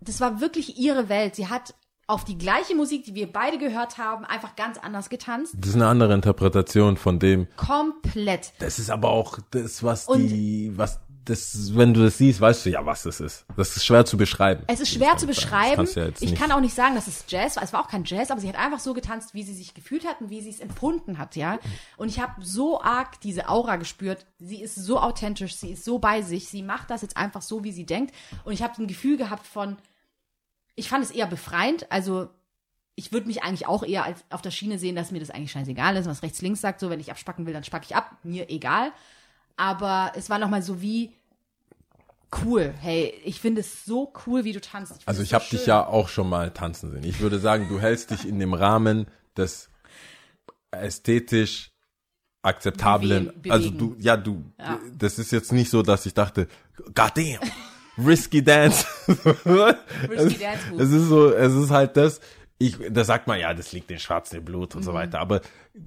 das 0.00 0.20
war 0.20 0.40
wirklich 0.40 0.76
ihre 0.78 1.08
Welt. 1.08 1.36
Sie 1.36 1.48
hat 1.48 1.74
auf 2.06 2.24
die 2.24 2.36
gleiche 2.38 2.74
Musik, 2.74 3.04
die 3.04 3.14
wir 3.14 3.32
beide 3.32 3.56
gehört 3.58 3.96
haben, 3.96 4.24
einfach 4.24 4.56
ganz 4.56 4.78
anders 4.78 5.10
getanzt. 5.10 5.54
Das 5.58 5.70
ist 5.70 5.74
eine 5.76 5.86
andere 5.86 6.12
Interpretation 6.12 6.96
von 6.96 7.18
dem. 7.18 7.46
Komplett. 7.56 8.52
Das 8.58 8.78
ist 8.78 8.90
aber 8.90 9.10
auch 9.10 9.38
das, 9.50 9.82
was 9.82 10.08
Und- 10.08 10.28
die, 10.28 10.72
was 10.76 11.00
das, 11.30 11.74
wenn 11.74 11.94
du 11.94 12.02
das 12.02 12.18
siehst, 12.18 12.40
weißt 12.40 12.66
du 12.66 12.70
ja, 12.70 12.84
was 12.84 13.04
das 13.04 13.20
ist. 13.20 13.46
Das 13.56 13.76
ist 13.76 13.84
schwer 13.84 14.04
zu 14.04 14.16
beschreiben. 14.16 14.64
Es 14.66 14.80
ist 14.80 14.92
schwer 14.92 15.16
zu 15.16 15.26
beschreiben. 15.26 15.88
ja 15.94 16.08
ich 16.20 16.34
kann 16.34 16.52
auch 16.52 16.60
nicht 16.60 16.74
sagen, 16.74 16.94
dass 16.94 17.06
es 17.06 17.24
Jazz 17.28 17.56
war. 17.56 17.62
Es 17.62 17.72
war 17.72 17.82
auch 17.82 17.88
kein 17.88 18.04
Jazz, 18.04 18.30
aber 18.30 18.40
sie 18.40 18.48
hat 18.48 18.56
einfach 18.56 18.80
so 18.80 18.92
getanzt, 18.92 19.32
wie 19.32 19.42
sie 19.42 19.54
sich 19.54 19.72
gefühlt 19.72 20.06
hat 20.06 20.20
und 20.20 20.30
wie 20.30 20.40
sie 20.40 20.50
es 20.50 20.60
empfunden 20.60 21.18
hat, 21.18 21.36
ja. 21.36 21.58
Und 21.96 22.08
ich 22.08 22.20
habe 22.20 22.44
so 22.44 22.82
arg 22.82 23.20
diese 23.20 23.48
Aura 23.48 23.76
gespürt. 23.76 24.26
Sie 24.38 24.60
ist 24.60 24.74
so 24.74 24.98
authentisch, 25.00 25.54
sie 25.54 25.70
ist 25.70 25.84
so 25.84 25.98
bei 25.98 26.22
sich. 26.22 26.48
Sie 26.48 26.62
macht 26.62 26.90
das 26.90 27.02
jetzt 27.02 27.16
einfach 27.16 27.42
so, 27.42 27.64
wie 27.64 27.72
sie 27.72 27.86
denkt. 27.86 28.14
Und 28.44 28.52
ich 28.52 28.62
habe 28.62 28.82
ein 28.82 28.88
Gefühl 28.88 29.16
gehabt 29.16 29.46
von, 29.46 29.76
ich 30.74 30.88
fand 30.88 31.04
es 31.04 31.10
eher 31.10 31.26
befreiend. 31.26 31.90
Also 31.90 32.28
ich 32.96 33.12
würde 33.12 33.28
mich 33.28 33.42
eigentlich 33.42 33.66
auch 33.66 33.82
eher 33.82 34.04
als 34.04 34.24
auf 34.30 34.42
der 34.42 34.50
Schiene 34.50 34.78
sehen, 34.78 34.96
dass 34.96 35.10
mir 35.10 35.20
das 35.20 35.30
eigentlich 35.30 35.52
scheißegal 35.52 35.96
ist, 35.96 36.06
was 36.06 36.22
rechts 36.22 36.42
links 36.42 36.60
sagt. 36.60 36.80
So, 36.80 36.90
wenn 36.90 37.00
ich 37.00 37.10
abspacken 37.10 37.46
will, 37.46 37.52
dann 37.52 37.64
spacke 37.64 37.86
ich 37.88 37.96
ab. 37.96 38.16
Mir 38.24 38.50
egal. 38.50 38.92
Aber 39.56 40.12
es 40.16 40.30
war 40.30 40.38
nochmal 40.38 40.62
so 40.62 40.80
wie 40.80 41.12
cool. 42.44 42.72
Hey, 42.80 43.14
ich 43.24 43.40
finde 43.40 43.60
es 43.60 43.84
so 43.84 44.12
cool, 44.26 44.44
wie 44.44 44.52
du 44.52 44.60
tanzt. 44.60 44.92
find 44.92 45.02
Also 45.08 45.22
ich 45.22 45.30
so 45.30 45.34
habe 45.36 45.44
dich 45.50 45.66
ja 45.66 45.86
auch 45.86 46.08
schon 46.08 46.28
mal 46.28 46.50
tanzen 46.50 46.90
sehen. 46.90 47.04
Ich 47.04 47.20
würde 47.20 47.38
sagen, 47.38 47.68
du 47.68 47.80
hältst 47.80 48.10
dich 48.10 48.26
in 48.26 48.38
dem 48.38 48.54
Rahmen 48.54 49.06
des 49.36 49.68
ästhetisch 50.70 51.72
akzeptablen. 52.42 53.26
Bewegen- 53.34 53.50
also 53.52 53.70
du, 53.70 53.96
ja, 53.98 54.16
du, 54.16 54.44
Ja. 54.58 54.78
das 54.96 55.18
ist 55.18 55.30
jetzt 55.32 55.52
nicht 55.52 55.70
so, 55.70 55.82
dass 55.82 56.06
ich 56.06 56.14
dachte, 56.14 56.46
God 56.94 57.12
damn, 57.14 57.40
risky 57.98 58.42
dance. 58.42 58.86
Risky 59.06 60.38
Dance 60.38 60.70
Move. 60.70 60.82
Es 60.82 60.90
ist 60.90 61.08
so, 61.08 61.32
es 61.34 61.52
ist 61.54 61.70
halt 61.70 61.96
das. 61.96 62.20
Ich, 62.62 62.76
da 62.90 63.04
sagt 63.04 63.26
man 63.26 63.40
ja, 63.40 63.54
das 63.54 63.72
liegt 63.72 63.90
in 63.90 63.98
Schwarz 63.98 64.32
im 64.34 64.44
Blut 64.44 64.74
Mhm. 64.74 64.78
und 64.78 64.82
so 64.84 64.92
weiter. 64.92 65.18
Aber 65.18 65.40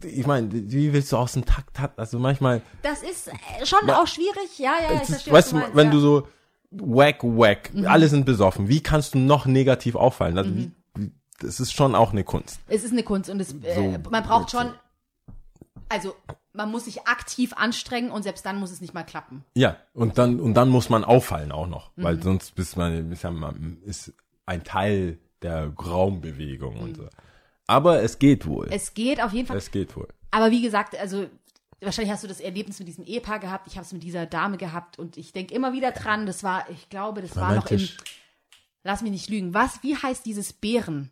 ich 0.04 0.26
meine, 0.26 0.52
wie 0.52 0.92
willst 0.92 1.12
du 1.12 1.18
aus 1.18 1.34
dem 1.34 1.46
Takt 1.46 1.80
hat? 1.80 1.98
Also 2.00 2.18
manchmal, 2.18 2.62
Das 2.82 3.04
ist 3.04 3.28
äh, 3.28 3.66
schon 3.66 3.88
auch 3.92 4.08
schwierig. 4.08 4.58
Ja, 4.58 4.74
ja, 4.82 5.02
ich 5.02 5.08
verstehe, 5.08 5.32
weißt 5.34 5.52
du, 5.52 5.56
meinst. 5.58 5.76
wenn 5.76 5.86
ja. 5.88 5.92
du 5.94 6.00
so 6.00 6.28
wack, 6.72 7.24
wack, 7.24 7.72
Mhm. 7.76 7.86
alle 7.86 8.08
sind 8.08 8.26
besoffen, 8.26 8.68
wie 8.70 8.82
kannst 8.82 9.14
du 9.14 9.20
noch 9.20 9.46
negativ 9.46 9.96
auffallen? 9.96 10.36
Also, 10.38 10.56
wie, 10.56 10.72
wie, 10.96 11.12
das 11.40 11.60
ist 11.60 11.74
schon 11.74 11.94
auch 11.94 12.12
eine 12.12 12.24
Kunst. 12.24 12.60
Es 12.68 12.84
ist 12.84 12.92
eine 12.92 13.04
Kunst 13.04 13.30
und 13.30 13.40
es, 13.40 13.54
äh, 13.54 13.76
So, 13.76 14.10
man 14.10 14.24
braucht 14.24 14.50
schon, 14.50 14.74
also 15.90 16.16
man 16.54 16.72
muss 16.72 16.86
sich 16.86 17.08
aktiv 17.08 17.54
anstrengen 17.56 18.10
und 18.12 18.24
selbst 18.24 18.46
dann 18.48 18.58
muss 18.60 18.72
es 18.72 18.82
nicht 18.82 18.94
mal 18.96 19.04
klappen. 19.04 19.44
Ja, 19.56 19.78
und 19.94 20.18
dann, 20.18 20.40
und 20.40 20.54
dann 20.56 20.70
muss 20.70 20.90
man 20.90 21.04
auffallen 21.04 21.52
auch 21.52 21.68
noch, 21.68 21.92
Mhm. 21.98 22.04
weil 22.04 22.22
sonst 22.24 22.56
bist 22.56 22.78
man, 22.78 23.12
ist, 23.12 23.24
ja, 23.24 23.32
man 23.32 23.78
ist 23.86 24.14
ein 24.48 24.64
Teil 24.64 25.20
der 25.44 25.74
Raumbewegung 25.74 26.78
und 26.78 26.98
so. 26.98 27.08
Aber 27.68 28.02
es 28.02 28.20
geht 28.20 28.46
wohl. 28.46 28.66
Es, 28.66 28.72
Mhm. 28.72 28.76
Es 28.76 28.94
geht 28.94 29.22
auf 29.22 29.34
jeden 29.34 29.48
Fall. 29.48 29.60
geht 29.72 29.96
wohl. 29.96 30.08
Aber 30.32 30.52
wie 30.52 30.62
gesagt, 30.62 30.98
also 30.98 31.28
wahrscheinlich 31.82 32.14
hast 32.14 32.24
du 32.24 32.28
das 32.28 32.40
Erlebnis 32.40 32.80
mit 32.80 32.88
diesem 32.88 33.04
Ehepaar 33.06 33.40
gehabt. 33.40 33.68
Ich 33.68 33.76
habe 33.78 33.86
es 33.86 33.94
mit 33.94 34.04
dieser 34.04 34.26
Dame 34.26 34.58
gehabt 34.58 34.98
und 35.00 35.18
ich 35.18 35.32
denke 35.34 35.54
immer 35.54 35.74
wieder 35.74 35.92
dran. 35.92 36.26
Das 36.26 36.44
war, 36.44 36.70
ich 36.70 36.90
glaube, 36.90 37.22
das 37.22 37.36
war 37.36 37.56
noch 37.56 37.70
im, 37.70 37.88
lass 38.84 39.02
mich 39.02 39.12
nicht 39.12 39.30
lügen. 39.30 39.54
Was, 39.54 39.84
wie 39.84 39.96
heißt 39.96 40.26
dieses 40.26 40.54
Bären? 40.54 41.10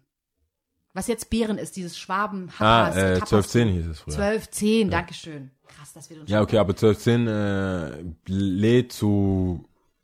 Was 0.93 1.07
jetzt 1.07 1.29
Bären 1.29 1.57
ist, 1.57 1.77
dieses 1.77 1.97
Schwaben 1.97 2.49
Ah, 2.59 2.89
äh, 2.89 3.13
Tapas- 3.19 3.31
1210 3.31 3.69
hieß 3.69 3.87
es 3.87 3.99
früher. 4.01 4.13
12, 4.15 4.49
10, 4.51 4.89
Dankeschön. 4.89 5.51
Krass, 5.67 5.93
dass 5.93 6.09
wir 6.09 6.19
uns 6.19 6.29
Ja, 6.29 6.41
okay, 6.41 6.57
aber 6.57 6.71
1210 6.73 7.27
äh, 7.27 8.03
lädt 8.27 8.91
zu 8.91 9.63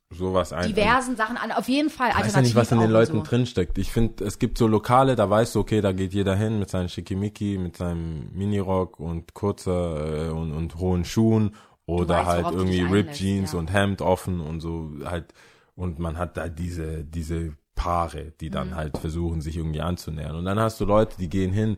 sowas 0.09 0.53
ein. 0.53 0.67
diversen 0.67 1.15
Sachen 1.15 1.37
an. 1.37 1.51
Auf 1.51 1.67
jeden 1.67 1.89
Fall 1.89 2.09
Ich 2.11 2.15
weiß 2.25 2.35
ja 2.35 2.41
nicht, 2.41 2.55
was 2.55 2.71
in 2.71 2.79
den 2.79 2.91
Leuten 2.91 3.17
so. 3.17 3.23
drinsteckt. 3.23 3.77
Ich 3.77 3.91
finde, 3.91 4.23
es 4.23 4.39
gibt 4.39 4.57
so 4.57 4.67
Lokale, 4.67 5.15
da 5.15 5.29
weißt 5.29 5.55
du, 5.55 5.59
okay, 5.59 5.81
da 5.81 5.91
geht 5.91 6.13
jeder 6.13 6.35
hin 6.35 6.59
mit 6.59 6.69
seinem 6.69 6.87
Schickimicki, 6.89 7.57
mit 7.57 7.77
seinem 7.77 8.29
Minirock 8.33 8.99
und 8.99 9.33
kurzer 9.33 10.27
äh, 10.27 10.29
und, 10.31 10.53
und 10.53 10.75
hohen 10.75 11.03
Schuhen 11.05 11.55
oder 11.85 12.25
weißt, 12.25 12.27
halt 12.45 12.55
irgendwie 12.55 12.81
einlässt, 12.81 13.19
Jeans 13.19 13.53
ja. 13.53 13.59
und 13.59 13.71
Hemd 13.73 14.01
offen 14.01 14.39
und 14.41 14.61
so 14.61 14.91
halt 15.05 15.33
und 15.75 15.99
man 15.99 16.17
hat 16.17 16.37
da 16.37 16.47
diese 16.49 17.03
diese 17.03 17.55
Paare, 17.75 18.33
die 18.41 18.47
Mhm. 18.49 18.53
dann 18.53 18.75
halt 18.75 18.97
versuchen, 18.97 19.41
sich 19.41 19.55
irgendwie 19.57 19.81
anzunähern. 19.81 20.35
Und 20.35 20.45
dann 20.45 20.59
hast 20.59 20.79
du 20.81 20.85
Leute, 20.85 21.17
die 21.19 21.29
gehen 21.29 21.53
hin, 21.53 21.77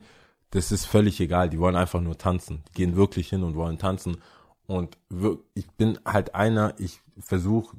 das 0.52 0.72
ist 0.72 0.86
völlig 0.86 1.20
egal, 1.20 1.50
die 1.50 1.60
wollen 1.60 1.76
einfach 1.76 2.00
nur 2.00 2.18
tanzen. 2.18 2.64
Die 2.70 2.74
gehen 2.74 2.96
wirklich 2.96 3.28
hin 3.30 3.44
und 3.44 3.56
wollen 3.56 3.78
tanzen. 3.78 4.18
Und 4.66 4.98
wir- 5.10 5.40
ich 5.56 5.70
bin 5.72 6.00
halt 6.06 6.36
einer, 6.36 6.74
ich 6.78 7.02
versuche 7.20 7.76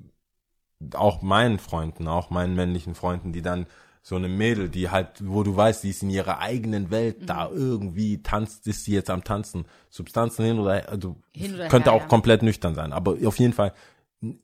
auch 0.95 1.23
meinen 1.23 1.59
Freunden, 1.59 2.09
auch 2.09 2.31
meinen 2.31 2.55
männlichen 2.55 2.95
Freunden, 2.95 3.33
die 3.33 3.43
dann 3.43 3.67
so 4.03 4.17
eine 4.17 4.29
Mädel, 4.29 4.71
die 4.71 4.89
halt, 4.89 5.09
wo 5.23 5.43
du 5.43 5.55
weißt, 5.55 5.85
die 5.85 5.91
ist 5.91 6.03
in 6.03 6.09
ihrer 6.11 6.39
eigenen 6.39 6.91
Welt 6.91 7.29
da 7.29 7.49
Mhm. 7.49 7.57
irgendwie 7.57 8.23
tanzt, 8.23 8.67
ist 8.67 8.85
sie 8.87 8.93
jetzt 8.95 9.11
am 9.11 9.23
Tanzen, 9.25 9.67
Substanzen 9.91 10.45
hin 10.45 10.59
oder, 10.59 10.89
also 10.89 11.17
Hin 11.35 11.55
oder 11.55 11.69
könnte 11.69 11.91
her, 11.91 11.97
auch 11.97 12.03
ja. 12.03 12.07
komplett 12.09 12.43
nüchtern 12.43 12.75
sein, 12.75 12.93
aber 12.95 13.17
auf 13.27 13.39
jeden 13.39 13.53
Fall 13.53 13.75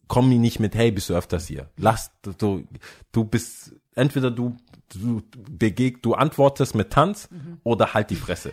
komm 0.08 0.28
mir 0.28 0.38
nicht 0.38 0.60
mit, 0.60 0.74
hey, 0.74 0.90
bist 0.90 1.08
du 1.10 1.14
öfters 1.14 1.46
hier? 1.46 1.68
Lass, 1.76 2.10
du, 2.38 2.64
du 3.12 3.24
bist, 3.24 3.72
entweder 3.94 4.30
du, 4.30 4.56
du 4.94 5.22
begeg, 5.50 6.02
du 6.02 6.14
antwortest 6.14 6.74
mit 6.74 6.90
Tanz 6.90 7.28
Mhm. 7.30 7.58
oder 7.64 7.94
halt 7.94 8.10
die 8.10 8.16
Fresse. 8.16 8.52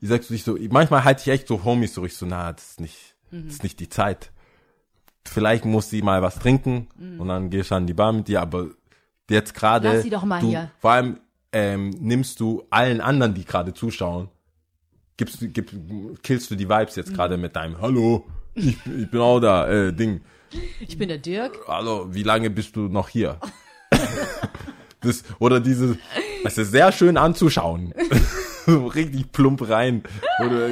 Ich 0.00 0.08
sagst 0.08 0.30
du 0.30 0.34
dich 0.34 0.44
so, 0.44 0.56
manchmal 0.70 1.02
halte 1.04 1.22
ich 1.22 1.28
echt 1.28 1.48
so 1.48 1.64
Homies 1.64 1.94
so, 1.94 2.06
so, 2.06 2.26
na, 2.26 2.52
das 2.52 2.70
ist 2.70 2.80
nicht, 2.80 3.16
Mhm. 3.30 3.44
das 3.46 3.54
ist 3.54 3.62
nicht 3.62 3.80
die 3.80 3.88
Zeit. 3.88 4.30
Vielleicht 5.28 5.64
muss 5.64 5.90
sie 5.90 6.02
mal 6.02 6.22
was 6.22 6.38
trinken 6.38 6.88
und 7.18 7.28
dann 7.28 7.50
gehst 7.50 7.70
du 7.70 7.74
an 7.74 7.86
die 7.86 7.94
Bar 7.94 8.12
mit 8.12 8.28
dir, 8.28 8.40
aber 8.40 8.68
jetzt 9.30 9.54
gerade. 9.54 9.92
Lass 9.92 10.02
sie 10.02 10.10
doch 10.10 10.24
mal 10.24 10.40
du, 10.40 10.48
hier. 10.48 10.70
Vor 10.78 10.92
allem 10.92 11.20
ähm, 11.52 11.90
nimmst 12.00 12.40
du 12.40 12.64
allen 12.70 13.00
anderen, 13.00 13.34
die 13.34 13.44
gerade 13.44 13.72
zuschauen, 13.74 14.28
gibst, 15.16 15.38
gib, 15.40 15.72
killst 16.22 16.50
du 16.50 16.54
die 16.56 16.68
Vibes 16.68 16.96
jetzt 16.96 17.14
gerade 17.14 17.36
Mhm. 17.36 17.42
mit 17.42 17.56
deinem 17.56 17.80
Hallo, 17.80 18.26
ich, 18.54 18.76
ich 18.86 19.10
bin 19.10 19.20
auch 19.20 19.40
da, 19.40 19.68
äh, 19.68 19.92
Ding. 19.92 20.20
Ich 20.80 20.96
bin 20.96 21.08
der 21.08 21.18
Dirk. 21.18 21.58
Hallo, 21.66 22.06
wie 22.10 22.22
lange 22.22 22.50
bist 22.50 22.74
du 22.76 22.88
noch 22.88 23.08
hier? 23.08 23.38
das, 25.00 25.24
oder 25.38 25.60
dieses, 25.60 25.96
es 26.44 26.58
ist 26.58 26.70
sehr 26.70 26.90
schön 26.92 27.16
anzuschauen. 27.16 27.92
so 28.66 28.86
richtig 28.86 29.32
plump 29.32 29.68
rein. 29.68 30.02
Oder, 30.44 30.68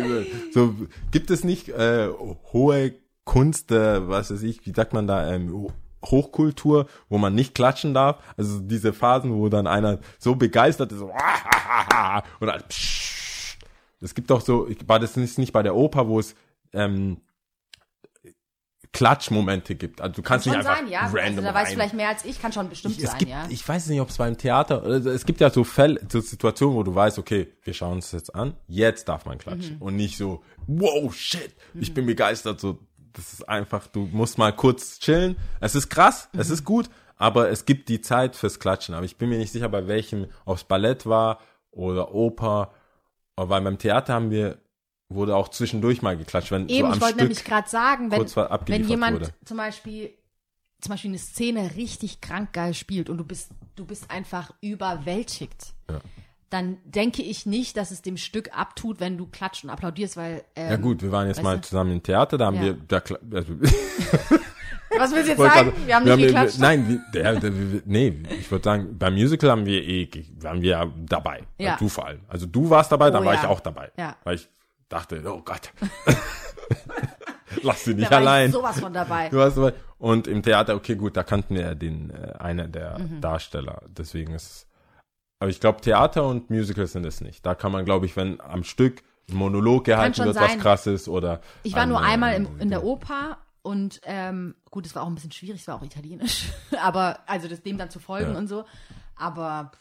so, 0.53 0.75
gibt 1.11 1.31
es 1.31 1.45
nicht 1.45 1.69
äh, 1.69 2.09
hohe 2.53 2.95
Kunst, 3.27 3.71
äh, 3.73 4.09
was 4.09 4.31
weiß 4.31 4.43
ich, 4.43 4.65
wie 4.65 4.73
sagt 4.73 4.95
man 4.95 5.07
da, 5.07 5.31
ähm, 5.31 5.53
Ho- 5.53 5.73
Hochkultur, 6.05 6.87
wo 7.11 7.19
man 7.19 7.35
nicht 7.35 7.55
klatschen 7.55 7.93
darf? 7.93 8.23
Also 8.39 8.61
diese 8.61 8.93
Phasen, 8.95 9.35
wo 9.35 9.49
dann 9.51 9.67
einer 9.67 9.99
so 10.19 10.35
begeistert 10.37 10.93
ist, 10.93 10.99
so, 11.01 11.07
und 11.07 12.47
dann, 12.47 12.63
pssst. 12.69 13.59
Es 14.01 14.15
gibt 14.15 14.31
auch 14.33 14.41
so, 14.41 14.69
ich- 14.69 14.89
war 14.89 15.01
das 15.01 15.17
nicht, 15.17 15.37
nicht 15.39 15.53
bei 15.53 15.63
der 15.63 15.75
Oper, 15.75 16.07
wo 16.09 16.21
es 16.21 16.35
ähm, 16.73 17.19
Klatschmomente 18.93 19.75
gibt. 19.75 20.01
Also 20.01 20.15
du 20.15 20.23
kannst 20.23 20.45
Schon 20.47 20.57
nicht 20.57 20.67
einfach 20.67 20.79
sein, 20.81 20.89
ja. 20.89 21.01
Also, 21.01 21.17
random 21.19 21.45
da 21.45 21.53
weißt 21.55 21.73
du 21.73 21.75
vielleicht 21.77 21.95
mehr 21.95 22.09
als 22.09 22.25
ich, 22.25 22.41
kann 22.41 22.53
schon 22.53 22.69
bestimmt 22.69 22.97
Ich, 22.97 23.07
sein, 23.07 23.19
gibt, 23.19 23.31
ja. 23.31 23.47
ich 23.51 23.67
weiß 23.69 23.89
nicht, 23.89 24.01
ob 24.01 24.09
es 24.09 24.17
beim 24.17 24.39
Theater, 24.39 24.83
also 24.83 25.11
es 25.11 25.27
gibt 25.27 25.41
ja 25.41 25.51
so 25.51 25.65
Fälle, 25.65 26.01
so 26.11 26.21
Situationen, 26.21 26.77
wo 26.77 26.83
du 26.83 26.95
weißt, 26.95 27.19
okay, 27.19 27.53
wir 27.65 27.75
schauen 27.75 27.95
uns 27.95 28.13
jetzt 28.13 28.35
an, 28.35 28.55
jetzt 28.69 29.09
darf 29.09 29.27
man 29.27 29.37
klatschen 29.39 29.77
Mhm. 29.77 29.83
und 29.83 29.97
nicht 29.97 30.17
so, 30.17 30.43
wow, 30.67 31.13
shit, 31.15 31.55
ich 31.75 31.93
bin 31.93 32.07
begeistert, 32.07 32.61
so, 32.61 32.79
das 33.17 33.33
ist 33.33 33.49
einfach, 33.49 33.87
du 33.87 34.09
musst 34.13 34.39
mal 34.39 34.53
kurz 34.55 34.99
chillen. 34.99 35.37
Es 35.61 35.75
ist 35.75 35.89
krass, 35.89 36.29
es 36.33 36.49
Mhm. 36.49 36.55
ist 36.55 36.65
gut, 36.65 36.91
aber 37.17 37.51
es 37.51 37.65
gibt 37.65 37.89
die 37.89 38.01
Zeit 38.01 38.37
fürs 38.37 38.61
Klatschen. 38.61 38.95
Aber 38.95 39.05
ich 39.05 39.17
bin 39.17 39.29
mir 39.31 39.39
nicht 39.39 39.53
sicher, 39.53 39.69
bei 39.69 39.87
welchem, 39.89 40.27
ob 40.45 40.57
es 40.59 40.65
Ballett 40.65 41.07
war 41.07 41.41
oder 41.71 42.15
Oper, 42.15 42.73
aber 43.37 43.61
beim 43.61 43.79
Theater 43.79 44.15
haben 44.15 44.31
wir, 44.31 44.59
wurde 45.09 45.35
auch 45.37 45.49
zwischendurch 45.49 46.03
mal 46.03 46.17
geklatscht, 46.17 46.51
wenn 46.51 46.69
so 46.69 46.75
Eben, 46.75 46.87
am 46.89 46.95
ich 46.95 47.01
wollte 47.01 47.15
Stück 47.15 47.23
nämlich 47.23 47.45
gerade 47.45 47.69
sagen, 47.69 48.11
wenn, 48.11 48.27
wenn 48.67 48.89
jemand 48.89 49.21
wurde. 49.21 49.35
zum 49.45 49.57
Beispiel 49.57 50.11
zum 50.81 50.91
Beispiel 50.91 51.11
eine 51.11 51.19
Szene 51.19 51.71
richtig 51.75 52.21
krank 52.21 52.53
geil 52.53 52.75
spielt 52.75 53.09
und 53.09 53.17
du 53.17 53.25
bist, 53.25 53.51
du 53.77 53.87
bist 53.87 54.11
einfach 54.11 54.53
überwältigt, 54.61 55.75
Ja. 55.91 56.01
Dann 56.51 56.79
denke 56.85 57.23
ich 57.23 57.45
nicht, 57.47 57.77
dass 57.77 57.91
es 57.91 58.03
dem 58.03 58.17
Stück 58.17 58.57
abtut, 58.57 59.01
wenn 59.01 59.19
du 59.19 59.27
klatscht 59.27 59.65
und 59.65 59.71
applaudierst, 59.71 60.17
weil. 60.17 60.45
Ähm, 60.55 60.71
Ja 60.71 60.77
gut, 60.77 61.03
wir 61.03 61.11
waren 61.13 61.27
jetzt 61.27 61.43
mal 61.43 61.57
du? 61.57 61.63
zusammen 61.63 61.93
im 61.93 62.03
Theater, 62.03 62.39
da 62.39 62.47
haben 62.47 62.57
Ja. 62.57 62.63
wir, 62.63 62.75
da, 62.75 63.03
also, 63.33 63.53
Was 64.99 65.11
willst 65.13 65.27
du 65.27 65.33
jetzt 65.33 65.39
sagen? 65.55 65.73
wir 65.85 65.95
haben 65.97 66.05
nicht 66.05 66.19
geklatscht. 66.19 66.59
nein, 66.59 66.89
wir- 66.89 67.03
der, 67.13 67.35
der, 67.41 67.53
wir- 67.55 67.83
nee, 67.85 68.23
ich 68.39 68.51
würde 68.51 68.65
sagen, 68.65 68.97
beim 68.99 69.15
Musical 69.15 69.51
haben 69.51 69.67
wir 69.67 69.83
eh, 69.87 70.09
waren 70.41 70.63
wir 70.63 70.91
dabei. 71.07 71.43
Ja. 71.59 71.77
Du 71.77 71.89
vor 71.89 72.07
allem. 72.07 72.21
Also 72.29 72.47
du 72.47 72.71
warst 72.71 72.91
dabei, 72.93 73.11
dann 73.11 73.23
Oh 73.23 73.27
war 73.27 73.35
ja. 73.35 73.41
ich 73.41 73.47
auch 73.47 73.61
dabei. 73.61 73.91
Ja. 73.99 74.17
Weil 74.25 74.37
ich 74.37 74.49
dachte, 74.89 75.21
oh 75.27 75.43
Gott. 75.45 75.73
Lass 77.63 77.85
sie 77.85 77.93
da 77.95 77.97
nicht 78.01 78.11
war 78.11 78.19
allein. 78.19 78.47
Ich 78.47 78.53
sowas 78.55 78.81
von 78.81 78.93
dabei. 78.93 79.29
Du 79.29 79.37
warst 79.39 79.57
dabei. 79.57 79.73
Und 79.99 80.27
im 80.29 80.43
Theater, 80.43 80.75
okay, 80.77 80.95
gut, 80.95 81.17
da 81.17 81.23
kannten 81.23 81.55
wir 81.55 81.63
ja 81.63 81.75
den, 81.75 82.11
äh, 82.11 82.33
einer 82.39 82.69
der 82.69 82.99
Mhm. 82.99 83.21
Darsteller. 83.21 83.83
Deswegen 83.89 84.35
ist, 84.35 84.66
aber 85.39 85.51
ich 85.51 85.61
glaube, 85.61 85.81
Theater 85.81 86.27
und 86.27 86.51
Musicals 86.51 86.93
sind 86.93 87.05
es 87.07 87.21
nicht. 87.21 87.45
Da 87.45 87.55
kann 87.55 87.73
man, 87.73 87.85
glaube 87.85 88.07
ich, 88.07 88.17
wenn 88.17 88.41
am 88.41 88.65
Stück 88.65 89.03
ein 89.31 89.37
Monolog 89.37 89.85
gehalten 89.85 90.25
wird, 90.25 90.35
sein. 90.35 90.45
was 90.51 90.59
krasses 90.59 91.09
oder. 91.09 91.41
Ich 91.63 91.75
war 91.75 91.87
nur 91.87 92.01
äh, 92.01 92.05
einmal 92.05 92.35
im, 92.35 92.49
in 92.61 92.71
der 92.71 92.85
Oper 92.85 93.39
und 93.63 94.01
ähm, 94.05 94.55
gut, 94.71 94.87
es 94.87 94.95
war 94.95 95.03
auch 95.03 95.09
ein 95.09 95.15
bisschen 95.17 95.33
schwierig, 95.33 95.61
es 95.63 95.69
war 95.69 95.75
auch 95.77 95.83
italienisch, 95.83 96.49
aber 96.83 97.19
also 97.27 97.49
das 97.49 97.63
dem 97.63 97.77
dann 97.79 97.91
zu 97.91 97.99
folgen 97.99 98.33
Ja. 98.33 98.39
und 98.39 98.47
so. 98.47 98.65
Aber 99.17 99.73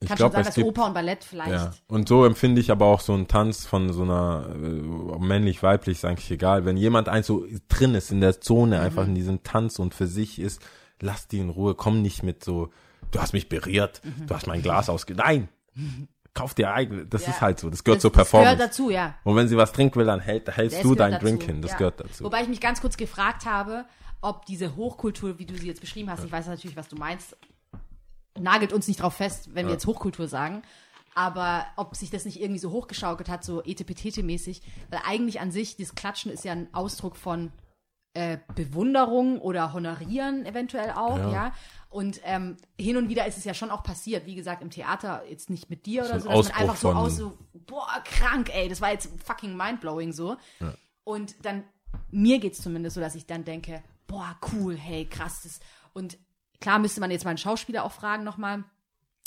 Ich 0.00 0.08
kann 0.08 0.16
glaub, 0.16 0.32
schon 0.32 0.36
sein, 0.36 0.44
dass 0.46 0.54
gibt- 0.54 0.66
Oper 0.68 0.86
und 0.86 0.94
Ballett 0.94 1.24
vielleicht. 1.24 1.50
Ja, 1.50 1.70
und 1.88 2.08
so 2.08 2.24
empfinde 2.24 2.60
ich 2.60 2.70
aber 2.70 2.86
auch 2.86 3.00
so 3.00 3.12
einen 3.12 3.28
Tanz 3.28 3.66
von 3.66 3.92
so 3.92 4.02
einer 4.02 4.48
äh, 4.54 5.18
männlich-weiblich, 5.18 5.98
ist 5.98 6.04
eigentlich 6.04 6.30
egal. 6.30 6.64
Wenn 6.64 6.76
jemand 6.76 7.08
ein 7.08 7.22
so 7.22 7.46
drin 7.68 7.94
ist 7.94 8.10
in 8.10 8.20
der 8.20 8.40
Zone, 8.40 8.80
einfach 8.80 9.02
Mhm. 9.04 9.10
in 9.10 9.14
diesem 9.14 9.42
Tanz 9.42 9.78
und 9.78 9.94
für 9.94 10.06
sich 10.06 10.38
ist, 10.38 10.62
lass 11.00 11.28
die 11.28 11.38
in 11.40 11.50
Ruhe, 11.50 11.74
komm 11.74 12.00
nicht 12.02 12.22
mit 12.22 12.42
so, 12.44 12.70
du 13.16 13.22
hast 13.22 13.32
mich 13.32 13.48
berührt, 13.48 14.00
Mhm. 14.04 14.26
du 14.26 14.34
hast 14.34 14.46
mein 14.46 14.62
Glas 14.62 14.88
ausge... 14.88 15.14
Nein! 15.14 15.48
Kauf 16.34 16.52
dir 16.54 16.72
eigene, 16.72 17.06
das 17.06 17.22
Ja. 17.24 17.30
ist 17.30 17.40
halt 17.40 17.58
so, 17.58 17.70
das 17.70 17.82
gehört 17.82 17.96
das, 17.98 18.02
zur 18.02 18.10
Das 18.10 18.16
Performance. 18.16 18.56
gehört 18.56 18.70
dazu, 18.70 18.90
ja. 18.90 19.14
und 19.24 19.36
wenn 19.36 19.48
sie 19.48 19.56
was 19.56 19.72
trinken 19.72 19.98
will, 19.98 20.04
dann 20.06 20.20
hält, 20.20 20.54
hältst 20.54 20.76
Das 20.76 20.82
du 20.82 20.94
deinen 20.94 21.12
dazu, 21.12 21.24
Drink 21.24 21.42
hin, 21.44 21.62
das 21.62 21.70
ja. 21.72 21.76
gehört 21.78 22.00
dazu. 22.00 22.24
Wobei 22.24 22.42
ich 22.42 22.48
mich 22.48 22.60
ganz 22.60 22.80
kurz 22.82 22.96
gefragt 22.98 23.46
habe, 23.46 23.86
ob 24.20 24.44
diese 24.44 24.76
Hochkultur, 24.76 25.38
wie 25.38 25.46
du 25.46 25.56
sie 25.56 25.66
jetzt 25.66 25.80
beschrieben 25.80 26.10
hast, 26.10 26.24
ich 26.24 26.32
weiß 26.32 26.46
natürlich, 26.48 26.76
was 26.76 26.88
du 26.88 26.96
meinst, 26.96 27.36
nagelt 28.38 28.72
uns 28.72 28.86
nicht 28.88 29.00
drauf 29.00 29.14
fest, 29.14 29.54
wenn 29.54 29.66
wir 29.66 29.72
jetzt 29.72 29.86
Hochkultur 29.86 30.28
sagen, 30.28 30.62
aber 31.14 31.64
ob 31.76 31.96
sich 31.96 32.10
das 32.10 32.26
nicht 32.26 32.40
irgendwie 32.40 32.58
so 32.58 32.70
hochgeschaukelt 32.70 33.30
hat, 33.30 33.42
so 33.44 33.62
etepetete-mäßig, 33.62 34.60
weil 34.90 35.00
eigentlich 35.06 35.40
an 35.40 35.50
sich, 35.50 35.76
das 35.78 35.94
Klatschen 35.94 36.30
ist 36.30 36.44
ja 36.44 36.52
ein 36.52 36.68
Ausdruck 36.74 37.16
von 37.16 37.50
äh, 38.12 38.38
Bewunderung 38.54 39.38
oder 39.40 39.72
Honorieren 39.72 40.44
eventuell 40.44 40.90
auch, 40.92 41.18
ja. 41.18 41.32
Ja. 41.32 41.52
Und 41.96 42.20
ähm, 42.24 42.58
hin 42.78 42.98
und 42.98 43.08
wieder 43.08 43.26
ist 43.26 43.38
es 43.38 43.44
ja 43.44 43.54
schon 43.54 43.70
auch 43.70 43.82
passiert, 43.82 44.26
wie 44.26 44.34
gesagt, 44.34 44.60
im 44.60 44.68
Theater, 44.68 45.22
jetzt 45.30 45.48
nicht 45.48 45.70
mit 45.70 45.86
dir 45.86 46.04
oder 46.04 46.20
so, 46.20 46.28
dass 46.28 46.48
man 46.50 46.58
einfach 46.58 46.76
so 46.76 46.92
aus, 46.92 47.16
so, 47.16 47.38
boah, 47.54 47.88
krank, 48.04 48.50
ey, 48.54 48.68
das 48.68 48.82
war 48.82 48.92
jetzt 48.92 49.08
fucking 49.24 49.56
mindblowing 49.56 50.12
so. 50.12 50.36
Und 51.04 51.36
dann, 51.42 51.64
mir 52.10 52.38
geht's 52.38 52.60
zumindest 52.60 52.96
so, 52.96 53.00
dass 53.00 53.14
ich 53.14 53.24
dann 53.24 53.46
denke, 53.46 53.82
boah, 54.06 54.36
cool, 54.52 54.76
hey, 54.76 55.06
krass. 55.06 55.40
Das, 55.44 55.60
und 55.94 56.18
klar 56.60 56.78
müsste 56.80 57.00
man 57.00 57.10
jetzt 57.10 57.24
mal 57.24 57.30
einen 57.30 57.38
Schauspieler 57.38 57.82
auch 57.82 57.92
fragen 57.92 58.24
nochmal, 58.24 58.64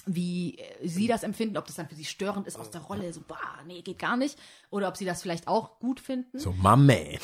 wie 0.05 0.57
äh, 0.57 0.87
sie 0.87 1.07
das 1.07 1.23
empfinden, 1.23 1.57
ob 1.57 1.65
das 1.65 1.75
dann 1.75 1.87
für 1.87 1.95
sie 1.95 2.05
störend 2.05 2.47
ist 2.47 2.57
aus 2.57 2.69
der 2.71 2.81
Rolle, 2.81 3.11
so, 3.13 3.21
boah, 3.21 3.37
nee, 3.67 3.81
geht 3.81 3.99
gar 3.99 4.17
nicht. 4.17 4.37
Oder 4.69 4.87
ob 4.87 4.97
sie 4.97 5.05
das 5.05 5.21
vielleicht 5.21 5.47
auch 5.47 5.79
gut 5.79 5.99
finden. 5.99 6.39
so, 6.39 6.51
man. 6.53 6.87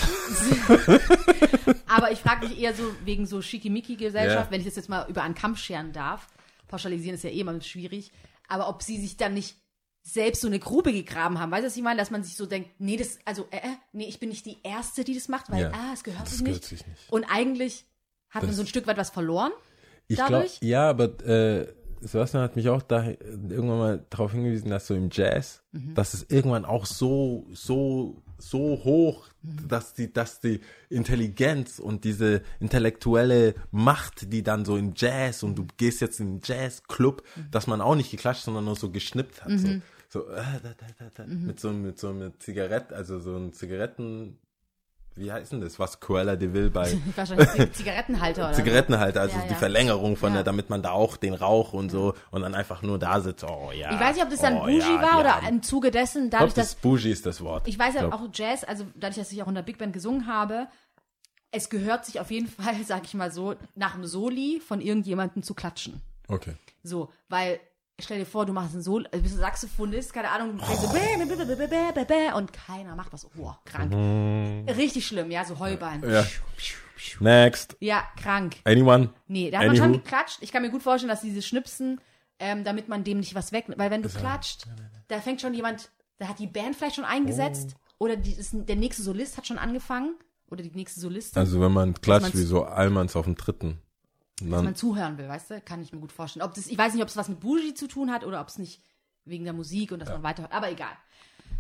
Aber 1.88 2.12
ich 2.12 2.20
frage 2.20 2.48
mich 2.48 2.60
eher 2.60 2.74
so 2.74 2.84
wegen 3.04 3.26
so 3.26 3.42
Schickimicki-Gesellschaft, 3.42 4.46
Ja. 4.48 4.52
wenn 4.52 4.60
ich 4.62 4.68
das 4.68 4.76
jetzt 4.76 4.90
mal 4.90 5.08
über 5.10 5.24
einen 5.24 5.36
Kamm 5.36 5.56
scheren 5.56 5.94
darf. 5.94 6.28
Pauschalisieren 6.68 7.16
ist 7.16 7.24
ja 7.24 7.30
eh 7.30 7.40
immer 7.40 7.60
schwierig. 7.62 8.12
Aber 8.48 8.68
ob 8.70 8.84
sie 8.84 9.00
sich 9.00 9.18
dann 9.18 9.34
nicht 9.34 9.56
selbst 10.04 10.42
so 10.42 10.48
eine 10.48 10.60
Grube 10.60 10.94
gegraben 10.94 11.40
haben. 11.40 11.52
Weißt 11.52 11.64
du, 11.64 11.68
was 11.68 11.78
ich 11.78 11.82
meine? 11.84 12.00
Dass 12.00 12.12
man 12.12 12.24
sich 12.24 12.36
so 12.36 12.46
denkt, 12.46 12.70
nee, 12.80 12.96
das, 12.98 13.18
also, 13.26 13.48
äh, 13.50 13.58
äh, 13.58 13.62
nee, 13.92 14.06
ich 14.06 14.20
bin 14.20 14.30
nicht 14.30 14.46
die 14.46 14.58
Erste, 14.62 15.04
die 15.04 15.16
das 15.16 15.30
macht, 15.30 15.50
weil, 15.50 15.64
Ja. 15.64 15.72
ah, 15.72 15.94
es 15.94 16.04
gehört 16.04 16.24
Das 16.28 16.34
sich 16.34 16.44
gehört 16.46 16.62
nicht. 16.62 16.70
sich 16.82 16.86
nicht. 16.88 17.12
Und 17.12 17.24
eigentlich 17.24 17.86
hat 18.30 18.44
man 18.44 18.50
Das- 18.50 18.58
so 18.58 18.64
ein 18.64 18.68
Stück 18.68 18.86
weit 18.86 18.98
was 18.98 19.10
verloren. 19.10 19.52
Ich 20.08 20.18
glaube, 20.18 20.34
dadurch? 20.34 20.60
ja, 20.62 20.88
aber 20.88 21.06
äh, 21.26 21.74
Sebastian 22.02 22.44
hat 22.44 22.56
mich 22.56 22.70
auch 22.70 22.82
da 22.82 23.04
irgendwann 23.06 23.80
mal 23.80 24.06
darauf 24.10 24.32
hingewiesen, 24.32 24.70
dass 24.70 24.88
so 24.88 24.94
im 24.96 25.10
Jazz, 25.12 25.64
Mhm. 25.72 25.94
dass 25.96 26.14
es 26.14 26.26
irgendwann 26.30 26.66
auch 26.66 26.86
so, 26.86 27.48
so, 27.54 28.22
so 28.38 28.82
hoch, 28.84 29.28
Mhm. 29.42 29.68
dass 29.68 29.94
die, 29.94 30.12
dass 30.12 30.40
die 30.40 30.60
Intelligenz 30.90 31.80
und 31.80 32.04
diese 32.04 32.42
intellektuelle 32.60 33.56
Macht, 33.72 34.32
die 34.34 34.44
dann 34.44 34.66
so 34.66 34.78
im 34.78 34.94
Jazz 34.96 35.44
und 35.44 35.56
du 35.58 35.66
gehst 35.78 36.02
jetzt 36.02 36.20
in 36.20 36.40
den 36.40 36.42
Jazzclub, 36.44 37.24
Mhm. 37.36 37.52
dass 37.52 37.68
man 37.68 37.82
auch 37.82 37.96
nicht 37.96 38.12
geklatscht, 38.12 38.44
sondern 38.44 38.66
nur 38.66 38.76
so 38.76 38.90
geschnippt 38.92 39.44
hat, 39.44 39.52
so, 39.60 39.68
so 40.10 40.28
äh, 40.30 40.44
da, 40.64 40.74
da, 41.00 41.10
da, 41.16 41.26
Mhm. 41.26 41.46
mit 41.48 41.60
so 41.60 41.72
mit 41.72 42.00
so 42.00 42.14
mit 42.14 42.42
Zigaretten, 42.42 42.94
also 42.94 43.20
so 43.20 43.36
ein 43.38 43.54
Zigaretten, 43.54 44.38
wie 45.16 45.32
heißt 45.32 45.52
denn 45.54 45.62
das, 45.62 45.80
was 45.80 46.00
Cruella 46.00 46.36
de 46.36 46.52
Vil 46.54 46.70
bei 46.70 46.98
Wahrscheinlich 47.16 47.50
Zig- 47.52 47.74
Zigarettenhalter 47.74 48.46
oder 48.50 48.54
Zigarettenhalter, 48.54 49.22
also 49.22 49.38
Ja, 49.38 49.44
die 49.44 49.50
ja. 49.52 49.56
Verlängerung 49.56 50.18
von 50.18 50.30
Ja. 50.30 50.36
der, 50.36 50.44
damit 50.44 50.70
man 50.70 50.82
da 50.82 50.92
auch 50.92 51.18
den 51.18 51.34
Rauch 51.34 51.74
und 51.74 51.90
so 51.90 52.14
und 52.32 52.42
dann 52.42 52.54
einfach 52.56 52.82
nur 52.82 53.00
da 53.00 53.22
sitzt, 53.22 53.44
oh 53.46 53.72
ja. 53.74 53.92
Ich 53.94 54.00
weiß 54.00 54.16
nicht, 54.16 54.24
ob 54.26 54.30
das 54.32 54.42
dann 54.42 54.58
oh, 54.58 54.66
Bougie 54.66 54.80
war 54.82 55.14
die 55.14 55.20
oder 55.20 55.50
im 55.50 55.64
Zuge 55.64 55.92
dessen, 55.92 56.26
Ich 56.26 56.30
dadurch, 56.32 56.54
glaube, 56.54 56.62
dass 56.62 56.74
das 56.74 56.82
Bougie 56.82 57.12
ist 57.12 57.26
das 57.26 57.42
Wort. 57.42 57.68
Ich 57.68 57.80
weiß 57.80 57.94
ja 57.96 58.02
glaub. 58.08 58.14
auch 58.14 58.28
Jazz, 58.34 58.64
also 58.64 58.86
dadurch, 58.96 59.18
dass 59.18 59.32
ich 59.32 59.42
auch 59.42 59.48
in 59.48 59.56
der 59.56 59.62
Big 59.64 59.78
Band 59.78 59.94
gesungen 59.94 60.28
habe, 60.28 60.68
es 61.52 61.70
gehört 61.70 62.06
sich 62.06 62.20
auf 62.20 62.32
jeden 62.32 62.48
Fall, 62.50 62.76
sag 62.86 63.06
ich 63.06 63.14
mal 63.14 63.32
so, 63.32 63.56
nach 63.76 63.94
dem 63.94 64.06
Soli 64.06 64.62
von 64.66 64.82
irgendjemandem 64.82 65.44
zu 65.44 65.54
klatschen. 65.54 66.02
Okay. 66.28 66.54
So, 66.84 67.10
weil 67.30 67.60
stell 68.00 68.20
dir 68.20 68.26
vor, 68.26 68.46
du 68.46 68.54
machst 68.54 68.76
ein 68.76 68.82
Solo, 68.82 69.06
also 69.12 69.24
bist 69.24 69.36
ein 69.36 69.40
Saxophonist, 69.40 70.14
keine 70.14 70.30
Ahnung, 70.30 70.58
du 70.58 70.66
so 70.66 70.88
bäh, 70.90 72.32
und 72.34 72.54
keiner 72.54 72.96
macht 72.96 73.14
was. 73.14 73.28
Oh, 73.38 73.54
krank. 73.66 73.94
Richtig 74.76 75.08
schlimm, 75.08 75.32
ja, 75.32 75.46
so 75.46 75.60
Heuballen. 75.60 76.04
Ja. 76.10 76.26
Next. 77.20 77.78
Ja, 77.80 78.04
krank. 78.22 78.58
Anyone? 78.64 79.10
Nee, 79.28 79.52
da 79.52 79.60
hat 79.60 79.68
man 79.68 79.76
Anywho. 79.76 79.84
schon 79.84 79.94
geklatscht. 80.04 80.38
Ich 80.42 80.52
kann 80.52 80.62
mir 80.62 80.72
gut 80.72 80.84
vorstellen, 80.84 81.10
dass 81.10 81.22
diese 81.22 81.42
Schnipsen, 81.42 82.02
ähm, 82.40 82.64
damit 82.64 82.90
man 82.90 83.04
dem 83.04 83.20
nicht 83.20 83.36
was 83.36 83.52
wegnimmt. 83.52 83.80
Weil 83.80 83.92
wenn 83.92 84.02
du 84.02 84.10
klatscht, 84.10 84.66
da 85.08 85.20
fängt 85.20 85.42
schon 85.42 85.54
jemand, 85.54 85.92
da 86.18 86.28
hat 86.28 86.40
die 86.40 86.48
Band 86.48 86.76
vielleicht 86.76 86.96
schon 86.96 87.06
eingesetzt. 87.06 87.76
Oh. 87.76 88.06
Oder 88.06 88.18
die, 88.18 88.34
ist, 88.34 88.54
der 88.54 88.76
nächste 88.76 89.04
Solist 89.04 89.38
hat 89.38 89.48
schon 89.48 89.58
angefangen. 89.58 90.16
Oder 90.50 90.64
die 90.64 90.72
nächste 90.72 91.00
Solistin. 91.00 91.40
Also 91.40 91.60
wenn 91.62 91.72
man 91.72 91.94
klatscht 91.94 92.36
wie 92.36 92.44
so 92.44 92.64
Allmanns 92.66 93.16
auf 93.16 93.26
dem 93.26 93.36
dritten. 93.36 93.82
Dass 94.42 94.64
man 94.64 94.76
zuhören 94.76 95.18
will, 95.18 95.30
weißt 95.30 95.52
du? 95.52 95.62
Kann 95.62 95.82
ich 95.82 95.94
mir 95.94 96.00
gut 96.00 96.12
vorstellen. 96.12 96.46
Ob 96.46 96.54
das, 96.54 96.68
ich 96.68 96.78
weiß 96.78 96.94
nicht, 96.94 97.02
ob 97.02 97.08
es 97.10 97.16
was 97.16 97.30
mit 97.30 97.40
Bougie 97.40 97.74
zu 97.74 97.88
tun 97.88 98.12
hat 98.12 98.26
oder 98.26 98.42
ob 98.42 98.50
es 98.50 98.58
nicht 98.58 98.82
wegen 99.24 99.46
der 99.46 99.54
Musik 99.54 99.92
und 99.92 100.00
dass 100.00 100.10
man 100.10 100.24
weiterhört. 100.24 100.52
Aber 100.52 100.70
egal. 100.70 100.92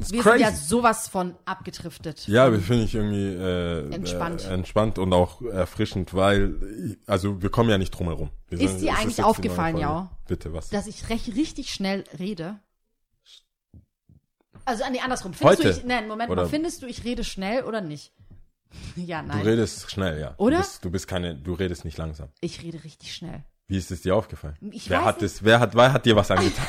Wir 0.09 0.21
crazy. 0.21 0.39
sind 0.39 0.41
ja 0.41 0.51
sowas 0.51 1.07
von 1.07 1.35
abgedriftet. 1.45 2.27
ja, 2.27 2.45
aber 2.47 2.59
finde 2.59 2.83
ich 2.83 2.95
irgendwie 2.95 3.27
äh, 3.33 3.93
Entspannt. 3.93 4.43
Äh, 4.43 4.53
entspannt 4.53 4.99
und 4.99 5.13
auch 5.13 5.41
erfrischend, 5.41 6.13
weil 6.13 6.97
also 7.07 7.41
wir 7.41 7.49
kommen 7.49 7.69
ja 7.69 7.77
nicht 7.77 7.91
drum 7.91 8.07
herum. 8.07 8.29
Wir 8.49 8.59
Ist 8.59 8.71
sind- 8.71 8.81
dir 8.81 8.91
es 8.91 8.99
eigentlich 8.99 9.23
aufgefallen, 9.23 9.77
ja? 9.77 10.11
Bitte 10.27 10.51
was? 10.51 10.69
Dass 10.69 10.87
ich 10.87 11.07
recht, 11.09 11.33
richtig 11.35 11.71
schnell 11.71 12.03
rede. 12.19 12.59
Also, 14.65 14.83
nee, 14.91 14.99
andersrum. 14.99 15.33
Findest 15.33 15.59
Heute? 15.59 15.73
du, 15.73 15.79
ich, 15.79 15.85
nein, 15.85 16.07
Moment 16.07 16.29
mal. 16.29 16.39
Oder- 16.39 16.49
Findest 16.49 16.81
du, 16.81 16.87
ich 16.87 17.03
rede 17.05 17.23
schnell 17.23 17.63
oder 17.63 17.81
nicht? 17.81 18.11
ja, 18.95 19.21
du 19.21 19.27
nein. 19.29 19.41
redest 19.41 19.89
schnell, 19.91 20.19
ja. 20.19 20.33
Oder? 20.37 20.57
Du 20.57 20.61
bist, 20.63 20.85
du 20.85 20.89
bist 20.91 21.07
keine, 21.07 21.35
du 21.35 21.53
redest 21.53 21.85
nicht 21.85 21.97
langsam. 21.97 22.29
ich 22.41 22.61
rede 22.63 22.83
richtig 22.83 23.13
schnell. 23.13 23.43
Wie 23.67 23.77
ist 23.77 23.89
es 23.91 24.01
dir 24.01 24.15
aufgefallen? 24.15 24.55
Ich 24.71 24.89
wer 24.89 24.99
weiß 24.99 25.05
hat 25.05 25.21
nicht. 25.21 25.31
es, 25.31 25.43
wer 25.43 25.59
hat, 25.59 25.75
wer 25.75 25.91
hat 25.91 26.05
dir 26.05 26.15
was 26.15 26.29
angetan? 26.29 26.65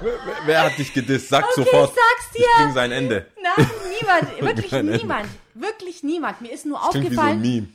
wer, 0.00 0.12
wer, 0.46 0.62
hat 0.64 0.78
dich 0.78 0.92
gedisst? 0.92 1.28
Sag 1.28 1.44
sofort. 1.54 1.90
ich 1.90 1.96
sag's 1.96 2.32
dir. 2.36 2.40
Ich 2.46 2.62
bring 2.64 2.74
sein 2.74 2.92
Ende. 2.92 3.26
Nein, 3.42 3.66
niemand. 4.00 4.40
Wirklich 4.40 4.70
Kein 4.70 4.86
Ende. 4.88 4.98
niemand. 4.98 5.28
Wirklich 5.54 6.02
niemand. 6.02 6.40
Mir 6.40 6.52
ist 6.52 6.66
nur 6.66 6.78
Klingt 6.90 7.10
wie 7.10 7.14
so 7.14 7.20
ein 7.20 7.36
aufgefallen. 7.38 7.68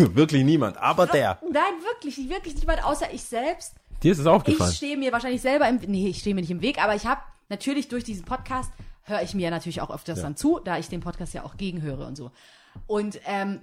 Meme. 0.00 0.14
Wirklich 0.14 0.44
niemand, 0.44 0.76
aber 0.78 1.06
der. 1.06 1.38
Nein, 1.42 1.74
wirklich, 1.84 2.28
wirklich 2.28 2.54
niemand 2.56 2.84
außer 2.84 3.12
ich 3.12 3.22
selbst. 3.22 3.74
Dir 4.02 4.12
ist 4.12 4.18
es 4.18 4.24
Ich 4.24 4.30
aufgefallen. 4.30 4.72
stehe 4.72 4.96
mir 4.96 5.12
wahrscheinlich 5.12 5.40
selber 5.42 5.68
im 5.68 5.76
Nee, 5.76 6.08
ich 6.08 6.18
stehe 6.18 6.34
mir 6.34 6.40
nicht 6.40 6.50
im 6.50 6.60
Weg, 6.62 6.82
aber 6.82 6.94
ich 6.94 7.06
habe 7.06 7.20
natürlich 7.48 7.88
durch 7.88 8.02
diesen 8.04 8.24
Podcast 8.24 8.72
höre 9.02 9.22
ich 9.22 9.34
mir 9.34 9.50
natürlich 9.50 9.80
auch 9.80 9.90
öfters 9.90 10.22
dann 10.22 10.36
zu, 10.36 10.60
da 10.64 10.78
ich 10.78 10.88
den 10.88 11.00
Podcast 11.00 11.34
ja 11.34 11.44
auch 11.44 11.56
gegenhöre 11.56 12.06
und 12.06 12.16
so. 12.16 12.30
Und 12.86 13.20
ähm, 13.26 13.60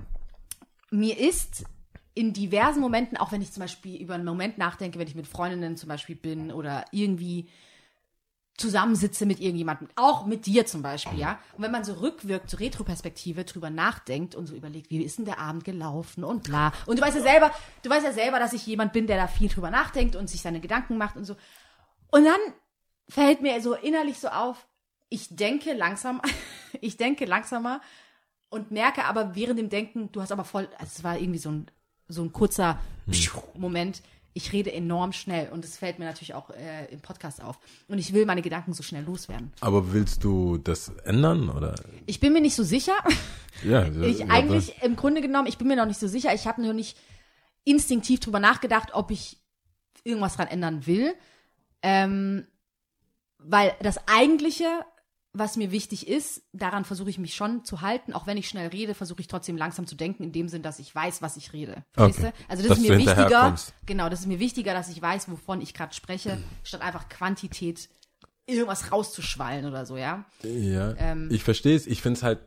mir 0.92 1.18
ist 1.18 1.64
in 2.14 2.34
diversen 2.34 2.82
Momenten, 2.82 3.18
auch 3.18 3.32
wenn 3.32 3.42
ich 3.42 3.52
zum 3.52 3.62
Beispiel 3.62 4.02
über 4.02 4.16
einen 4.16 4.26
Moment 4.26 4.58
nachdenke, 4.58 5.00
wenn 5.00 5.08
ich 5.08 5.16
mit 5.16 5.28
Freundinnen 5.28 5.78
zum 5.78 5.88
Beispiel 5.88 6.16
bin 6.16 6.52
oder 6.52 6.86
irgendwie 6.92 7.48
zusammensitze 8.60 9.26
mit 9.26 9.40
irgendjemandem, 9.40 9.88
auch 9.96 10.26
mit 10.26 10.46
dir 10.46 10.66
zum 10.66 10.82
Beispiel, 10.82 11.18
ja. 11.18 11.40
Und 11.56 11.64
wenn 11.64 11.72
man 11.72 11.86
so 11.86 11.94
rückwirkt, 11.94 12.50
so 12.50 12.58
Retroperspektive 12.58 13.46
drüber 13.46 13.70
nachdenkt 13.70 14.36
und 14.36 14.48
so 14.48 14.56
überlegt, 14.56 14.90
wie 14.90 15.02
ist 15.02 15.18
denn 15.18 15.26
der 15.26 15.40
Abend 15.40 15.64
gelaufen 15.64 16.26
und 16.26 16.44
bla. 16.44 16.74
Und 16.86 17.00
du 17.00 17.02
weißt 17.02 17.16
ja 17.16 17.24
selber, 17.24 17.52
du 17.84 17.90
weißt 17.90 18.06
ja 18.06 18.12
selber, 18.12 18.38
dass 18.38 18.52
ich 18.52 18.66
jemand 18.68 18.92
bin, 18.92 19.08
der 19.08 19.16
da 19.16 19.28
viel 19.28 19.48
drüber 19.48 19.72
nachdenkt 19.72 20.18
und 20.18 20.30
sich 20.30 20.42
seine 20.42 20.60
Gedanken 20.60 20.98
macht 20.98 21.16
und 21.16 21.24
so. 21.24 21.38
Und 22.12 22.26
dann 22.26 22.40
fällt 23.08 23.42
mir 23.42 23.62
so 23.62 23.76
innerlich 23.76 24.20
so 24.20 24.28
auf, 24.28 24.68
ich 25.10 25.36
denke 25.36 25.74
langsam, 25.74 26.22
ich 26.82 26.98
denke 26.98 27.26
langsamer 27.26 27.82
und 28.50 28.72
merke 28.72 29.06
aber 29.06 29.36
während 29.36 29.60
dem 29.60 29.70
Denken, 29.70 30.12
du 30.12 30.22
hast 30.22 30.32
aber 30.32 30.46
voll, 30.46 30.68
also 30.78 30.92
es 30.96 31.04
war 31.04 31.18
irgendwie 31.18 31.40
so 31.40 31.50
ein, 31.52 31.68
so 32.08 32.24
ein 32.24 32.32
kurzer 32.32 32.80
Moment, 33.56 34.02
ich 34.34 34.54
rede 34.54 34.72
enorm 34.72 35.12
schnell 35.12 35.50
und 35.50 35.66
es 35.66 35.78
fällt 35.78 36.00
mir 36.00 36.06
natürlich 36.06 36.34
auch 36.34 36.50
äh, 36.52 36.86
im 36.92 37.02
Podcast 37.02 37.44
auf. 37.44 37.60
Und 37.88 37.98
ich 37.98 38.14
will 38.14 38.26
meine 38.26 38.42
Gedanken 38.42 38.74
so 38.74 38.84
schnell 38.84 39.04
loswerden. 39.04 39.52
Aber 39.60 39.92
willst 39.92 40.24
du 40.24 40.58
das 40.58 40.90
ändern 41.04 41.50
oder? 41.50 41.76
Ich 42.06 42.20
bin 42.20 42.34
mir 42.34 42.42
nicht 42.42 42.56
so 42.56 42.64
sicher. 42.64 42.96
Ja, 43.64 43.86
Ich 44.04 44.20
ja, 44.20 44.28
eigentlich 44.28 44.82
im 44.82 44.96
Grunde 44.96 45.22
genommen, 45.22 45.48
ich 45.48 45.58
bin 45.58 45.68
mir 45.68 45.76
noch 45.76 45.88
nicht 45.88 46.00
so 46.00 46.08
sicher. 46.08 46.34
Ich 46.34 46.48
habe 46.48 46.62
noch 46.62 46.74
nicht 46.74 46.98
instinktiv 47.66 48.20
drüber 48.20 48.40
nachgedacht, 48.40 48.94
ob 48.94 49.12
ich 49.12 49.38
irgendwas 50.04 50.38
dran 50.38 50.48
ändern 50.48 50.86
will. 50.86 51.14
Ähm, 51.82 52.48
weil 53.40 53.74
das 53.82 54.08
eigentliche, 54.08 54.68
was 55.34 55.58
mir 55.58 55.72
wichtig 55.72 56.08
ist, 56.08 56.42
daran 56.54 56.86
versuche 56.86 57.10
ich 57.12 57.20
mich 57.20 57.36
schon 57.36 57.64
zu 57.64 57.82
halten. 57.82 58.14
Auch 58.14 58.26
wenn 58.26 58.38
ich 58.38 58.50
schnell 58.50 58.68
rede, 58.70 58.96
versuche 58.96 59.22
ich 59.22 59.28
trotzdem 59.28 59.58
langsam 59.58 59.86
zu 59.86 59.96
denken, 59.96 60.24
in 60.24 60.32
dem 60.32 60.48
Sinn, 60.50 60.64
dass 60.64 60.80
ich 60.80 60.94
weiß, 60.94 61.22
was 61.22 61.38
ich 61.38 61.54
rede. 61.54 61.84
Verstehst 61.94 62.20
Okay. 62.28 62.34
du? 62.38 62.44
Also 62.52 62.64
das 62.64 62.70
Dass 62.70 62.78
ist 62.80 62.90
mir 62.90 62.98
wichtiger. 62.98 63.56
Genau, 63.86 64.10
das 64.10 64.22
ist 64.22 64.26
mir 64.26 64.40
wichtiger, 64.40 64.74
dass 64.74 64.90
ich 64.90 65.00
weiß, 65.02 65.30
wovon 65.30 65.62
ich 65.62 65.74
gerade 65.76 65.94
spreche, 65.94 66.40
statt 66.64 66.82
einfach 66.82 67.10
Quantität 67.10 67.90
irgendwas 68.48 68.92
rauszuschwallen 68.92 69.66
oder 69.68 69.86
so, 69.86 69.98
ja. 69.98 70.26
Ja, 70.44 70.96
Ähm. 70.98 71.30
ich 71.32 71.44
verstehe 71.44 71.76
es. 71.76 71.86
Ich 71.86 72.02
finde 72.02 72.18
es 72.18 72.24
halt, 72.24 72.40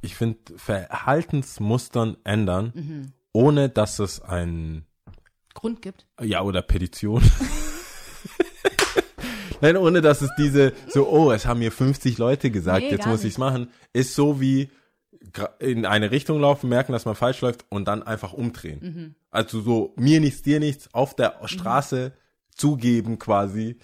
ich 0.00 0.16
finde 0.16 0.38
Verhaltensmustern 0.56 2.16
ändern, 2.24 2.72
Mhm. 2.74 3.12
ohne 3.32 3.68
dass 3.68 4.00
es 4.00 4.20
ein, 4.20 4.84
Grund 5.54 5.82
gibt. 5.82 6.06
ja, 6.20 6.42
oder 6.42 6.62
Petition. 6.62 7.22
Nein, 9.60 9.76
ohne 9.76 10.00
dass 10.00 10.20
es 10.22 10.30
diese, 10.38 10.72
so, 10.88 11.08
oh, 11.08 11.30
es 11.32 11.46
haben 11.46 11.58
mir 11.60 11.72
50 11.72 12.18
Leute 12.18 12.50
gesagt, 12.50 12.82
Nee, 12.82 12.90
jetzt 12.90 13.06
muss 13.06 13.20
nicht. 13.22 13.30
ich's 13.32 13.38
machen, 13.38 13.70
ist 13.92 14.14
so 14.14 14.40
wie 14.40 14.70
in 15.58 15.84
eine 15.84 16.10
Richtung 16.10 16.40
laufen, 16.40 16.68
merken, 16.68 16.92
dass 16.92 17.04
man 17.04 17.14
falsch 17.14 17.40
läuft 17.40 17.66
und 17.68 17.86
dann 17.86 18.02
einfach 18.02 18.32
umdrehen. 18.32 18.78
Mhm. 18.80 19.14
Also 19.30 19.60
so, 19.60 19.92
mir 19.96 20.20
nichts, 20.20 20.42
dir 20.42 20.58
nichts, 20.60 20.92
auf 20.94 21.14
der 21.14 21.34
Straße 21.44 22.12
zugeben 22.54 23.18
quasi, 23.18 23.76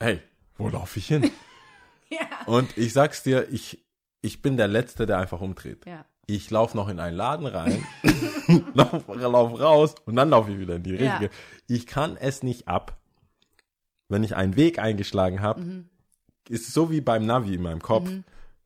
hey, 0.00 0.20
wo 0.56 0.68
laufe 0.68 0.98
ich 0.98 1.06
hin? 1.08 1.30
Ja. 2.10 2.18
Und 2.44 2.76
ich 2.76 2.92
sag's 2.92 3.22
dir, 3.22 3.48
ich, 3.50 3.82
ich 4.20 4.42
bin 4.42 4.58
der 4.58 4.68
Letzte, 4.68 5.06
der 5.06 5.16
einfach 5.16 5.40
umdreht. 5.40 5.86
Ja. 5.86 6.04
Ich 6.26 6.50
laufe 6.50 6.76
noch 6.76 6.88
in 6.90 7.00
einen 7.00 7.16
Laden 7.16 7.46
rein, 7.46 7.86
lauf, 8.74 9.04
lauf 9.08 9.58
raus 9.58 9.94
und 10.04 10.16
dann 10.16 10.28
laufe 10.28 10.52
ich 10.52 10.58
wieder 10.58 10.76
in 10.76 10.82
die 10.82 10.90
Ja. 10.94 11.16
richtige. 11.16 11.30
Ich 11.68 11.86
kann 11.86 12.18
es 12.18 12.42
nicht 12.42 12.68
ab, 12.68 12.98
wenn 14.12 14.22
ich 14.24 14.36
einen 14.36 14.56
Weg 14.56 14.78
eingeschlagen 14.78 15.40
habe. 15.40 15.60
Mhm. 15.60 15.84
Ist 16.48 16.68
es 16.68 16.74
so 16.74 16.90
wie 16.90 17.00
beim 17.00 17.24
Navi 17.26 17.54
in 17.54 17.62
meinem 17.62 17.80
Kopf. 17.82 18.10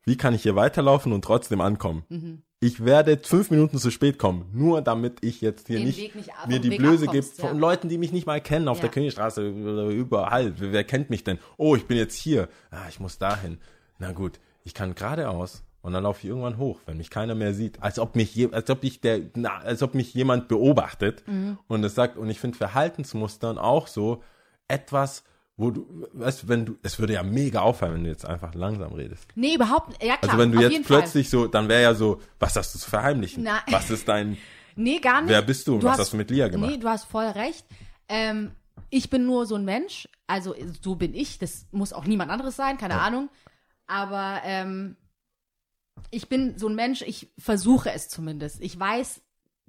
Wie 0.05 0.15
kann 0.17 0.33
ich 0.33 0.43
hier 0.43 0.55
weiterlaufen 0.55 1.11
und 1.13 1.23
trotzdem 1.23 1.61
ankommen? 1.61 2.03
Mhm. 2.09 2.41
Ich 2.59 2.83
werde 2.83 3.17
fünf 3.21 3.51
Minuten 3.51 3.77
zu 3.77 3.91
spät 3.91 4.17
kommen, 4.17 4.45
nur 4.51 4.81
damit 4.81 5.23
ich 5.23 5.41
jetzt 5.41 5.67
hier 5.67 5.77
Den 5.77 5.85
nicht, 5.85 6.15
nicht 6.15 6.29
mir 6.47 6.59
die 6.59 6.71
Weg 6.71 6.79
Blöße 6.79 7.05
gibt 7.07 7.25
von 7.35 7.53
ja. 7.53 7.59
Leuten, 7.59 7.87
die 7.87 7.99
mich 7.99 8.11
nicht 8.11 8.25
mal 8.25 8.41
kennen 8.41 8.67
auf 8.67 8.77
Ja. 8.77 8.81
der 8.83 8.89
Königstraße 8.91 9.53
oder 9.53 9.85
überall. 9.89 10.53
Wer, 10.59 10.71
wer 10.71 10.83
kennt 10.83 11.11
mich 11.11 11.23
denn? 11.23 11.37
Oh, 11.57 11.75
ich 11.75 11.85
bin 11.85 11.97
jetzt 11.97 12.15
hier. 12.15 12.49
Ah, 12.71 12.85
ich 12.89 12.99
muss 12.99 13.19
dahin. 13.19 13.59
Na 13.99 14.11
gut, 14.11 14.39
ich 14.63 14.73
kann 14.73 14.95
geradeaus 14.95 15.63
und 15.83 15.93
dann 15.93 16.01
laufe 16.01 16.21
ich 16.23 16.29
irgendwann 16.29 16.57
hoch, 16.57 16.79
wenn 16.87 16.97
mich 16.97 17.11
keiner 17.11 17.35
mehr 17.35 17.53
sieht, 17.53 17.83
als 17.83 17.99
ob 17.99 18.15
mich 18.15 18.33
je, 18.33 18.51
als 18.51 18.69
ob 18.71 18.83
ich 18.83 19.01
der, 19.01 19.21
na, 19.35 19.57
als 19.59 19.83
ob 19.83 19.93
mich 19.93 20.15
jemand 20.15 20.47
beobachtet 20.47 21.23
Mhm. 21.27 21.59
und 21.67 21.83
es 21.83 21.93
sagt 21.93 22.17
und 22.17 22.27
ich 22.29 22.39
finde 22.39 22.57
Verhaltensmustern 22.57 23.59
auch 23.59 23.85
so 23.85 24.23
etwas, 24.67 25.23
wo 25.57 25.71
du, 25.71 26.07
weißt, 26.13 26.43
du, 26.43 26.47
wenn 26.47 26.65
du, 26.65 26.77
es 26.83 26.99
würde 26.99 27.13
ja 27.13 27.23
mega 27.23 27.61
auffallen, 27.61 27.95
wenn 27.95 28.03
du 28.03 28.09
jetzt 28.09 28.25
einfach 28.25 28.53
langsam 28.53 28.93
redest. 28.93 29.27
Nee, 29.35 29.55
überhaupt 29.55 29.89
nicht. 29.89 30.03
Ja, 30.03 30.17
klar. 30.17 30.31
Also 30.31 30.37
wenn 30.43 30.51
du 30.51 30.61
jetzt 30.61 30.71
jeden 30.71 30.85
Fall. 30.85 30.99
plötzlich 31.01 31.29
so, 31.29 31.47
dann 31.47 31.67
wäre 31.67 31.81
ja 31.81 31.93
so, 31.95 32.21
was 32.39 32.55
hast 32.55 32.75
du 32.75 32.79
zu 32.79 32.89
verheimlichen? 32.89 33.43
Na- 33.43 33.63
Was 33.71 33.89
ist 33.89 34.07
dein, 34.07 34.37
Nee, 34.75 34.99
gar 34.99 35.21
nicht. 35.21 35.31
Wer 35.31 35.41
bist 35.41 35.67
du? 35.67 35.81
Was 35.81 35.97
hast 35.97 36.13
du 36.13 36.17
mit 36.17 36.29
Lia 36.29 36.47
gemacht? 36.47 36.69
Nee, 36.69 36.77
du 36.77 36.87
hast 36.87 37.05
voll 37.05 37.25
recht. 37.25 37.65
Ähm, 38.07 38.51
ich 38.91 39.09
bin 39.09 39.25
nur 39.25 39.47
so 39.47 39.55
ein 39.55 39.65
Mensch, 39.65 40.07
also 40.27 40.53
so 40.81 40.95
bin 40.95 41.15
ich, 41.15 41.39
das 41.39 41.65
muss 41.71 41.91
auch 41.93 42.05
niemand 42.05 42.29
anderes 42.29 42.55
sein, 42.55 42.77
keine 42.77 43.01
Ahnung. 43.01 43.29
Aber 43.87 44.41
ähm, 44.43 44.95
ich 46.11 46.29
bin 46.29 46.59
so 46.59 46.67
ein 46.69 46.75
Mensch, 46.75 47.01
ich 47.01 47.31
versuche 47.39 47.91
es 47.91 48.07
zumindest. 48.07 48.61
Ich 48.61 48.79
weiß, 48.79 49.21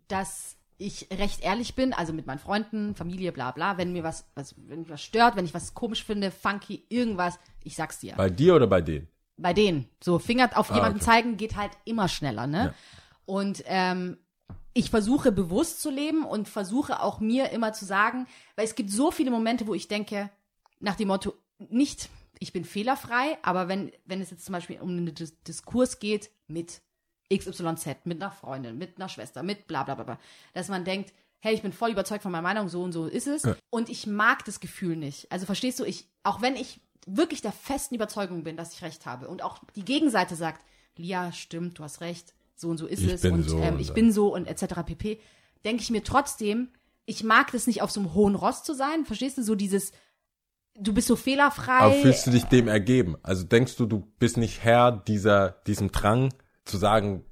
dass 0.08 0.57
ich 0.78 1.08
recht 1.12 1.42
ehrlich 1.42 1.74
bin, 1.74 1.92
also 1.92 2.12
mit 2.12 2.26
meinen 2.26 2.38
Freunden, 2.38 2.94
Familie, 2.94 3.32
bla 3.32 3.50
bla. 3.50 3.76
Wenn 3.76 3.92
mir 3.92 4.04
was, 4.04 4.24
was, 4.34 4.54
wenn 4.56 4.80
mich 4.80 4.90
was 4.90 5.02
stört, 5.02 5.36
wenn 5.36 5.44
ich 5.44 5.54
was 5.54 5.74
komisch 5.74 6.04
finde, 6.04 6.30
funky, 6.30 6.84
irgendwas, 6.88 7.38
ich 7.64 7.74
sag's 7.74 7.98
dir. 7.98 8.14
bei 8.16 8.30
dir 8.30 8.54
oder 8.54 8.66
bei 8.66 8.80
denen? 8.80 9.08
bei 9.40 9.52
denen. 9.52 9.88
So 10.02 10.18
Finger 10.18 10.50
auf 10.56 10.70
Ah, 10.72 10.74
jemanden 10.74 10.96
okay. 10.96 11.04
zeigen 11.04 11.36
geht 11.36 11.54
halt 11.56 11.70
immer 11.84 12.08
schneller, 12.08 12.48
ne? 12.48 12.58
Ja. 12.58 12.74
Und 13.24 13.62
ähm, 13.66 14.18
ich 14.74 14.90
versuche 14.90 15.30
bewusst 15.32 15.80
zu 15.80 15.90
leben 15.90 16.24
und 16.24 16.48
versuche 16.48 17.00
auch 17.02 17.20
mir 17.20 17.50
immer 17.50 17.72
zu 17.72 17.84
sagen, 17.84 18.26
weil 18.56 18.64
es 18.64 18.74
gibt 18.74 18.90
so 18.90 19.10
viele 19.12 19.30
Momente, 19.30 19.66
wo 19.66 19.74
ich 19.74 19.86
denke, 19.86 20.30
nach 20.80 20.96
dem 20.96 21.08
Motto, 21.08 21.34
nicht, 21.68 22.08
ich 22.40 22.52
bin 22.52 22.64
fehlerfrei, 22.64 23.38
aber 23.42 23.68
wenn, 23.68 23.92
wenn 24.06 24.20
es 24.20 24.30
jetzt 24.30 24.44
zum 24.44 24.54
Beispiel 24.54 24.80
um 24.80 24.90
einen 24.90 25.14
Dis 25.14 25.40
Diskurs 25.42 25.98
geht 26.00 26.30
mit 26.48 26.80
XYZ, 27.32 28.04
mit 28.04 28.22
einer 28.22 28.30
Freundin, 28.30 28.78
mit 28.78 28.96
einer 28.96 29.08
Schwester, 29.08 29.42
mit 29.42 29.66
bla 29.66 29.82
bla 29.84 29.94
bla, 29.94 30.04
bla, 30.04 30.18
dass 30.54 30.68
man 30.68 30.84
denkt, 30.84 31.12
hey, 31.40 31.54
ich 31.54 31.62
bin 31.62 31.72
voll 31.72 31.90
überzeugt 31.90 32.22
von 32.22 32.32
meiner 32.32 32.42
Meinung, 32.42 32.68
so 32.68 32.82
und 32.82 32.92
so 32.92 33.06
ist 33.06 33.26
es. 33.26 33.42
Ja. 33.44 33.56
Und 33.70 33.88
ich 33.88 34.06
mag 34.06 34.44
das 34.44 34.60
Gefühl 34.60 34.96
nicht. 34.96 35.30
Also 35.30 35.46
verstehst 35.46 35.78
du, 35.78 35.84
ich, 35.84 36.08
auch 36.24 36.42
wenn 36.42 36.56
ich 36.56 36.80
wirklich 37.06 37.40
der 37.40 37.52
festen 37.52 37.94
Überzeugung 37.94 38.44
bin, 38.44 38.56
dass 38.56 38.72
ich 38.72 38.82
recht 38.82 39.06
habe 39.06 39.28
und 39.28 39.42
auch 39.42 39.60
die 39.76 39.84
Gegenseite 39.84 40.36
sagt, 40.36 40.64
Lia, 40.96 41.32
stimmt, 41.32 41.78
du 41.78 41.84
hast 41.84 42.00
recht, 42.00 42.34
so 42.56 42.68
und 42.68 42.78
so 42.78 42.86
ist 42.86 43.02
Ich 43.02 43.12
es 43.12 43.24
und 43.24 43.44
so 43.44 43.58
ähm, 43.60 43.74
und 43.74 43.80
ich 43.80 43.92
bin 43.92 44.12
so 44.12 44.34
und 44.34 44.46
etc. 44.46 44.82
pp. 44.84 45.20
Denke 45.64 45.82
ich 45.82 45.90
mir 45.90 46.02
trotzdem, 46.02 46.68
ich 47.06 47.22
mag 47.22 47.52
das 47.52 47.66
nicht 47.66 47.82
auf 47.82 47.90
so 47.90 48.00
einem 48.00 48.14
hohen 48.14 48.34
Ross 48.34 48.64
zu 48.64 48.74
sein, 48.74 49.04
verstehst 49.06 49.38
du, 49.38 49.42
so 49.42 49.54
dieses, 49.54 49.92
du 50.78 50.92
bist 50.92 51.06
so 51.06 51.16
fehlerfrei. 51.16 51.78
Aber 51.78 51.94
fühlst 51.94 52.26
du 52.26 52.30
dich 52.30 52.44
dem 52.44 52.68
ergeben? 52.68 53.16
Also 53.22 53.44
denkst 53.44 53.76
du, 53.76 53.86
du 53.86 54.08
bist 54.18 54.36
nicht 54.36 54.62
Herr 54.64 54.92
dieser, 54.92 55.50
diesem 55.66 55.92
Drang 55.92 56.34
zu 56.68 56.76
sagen, 56.76 57.24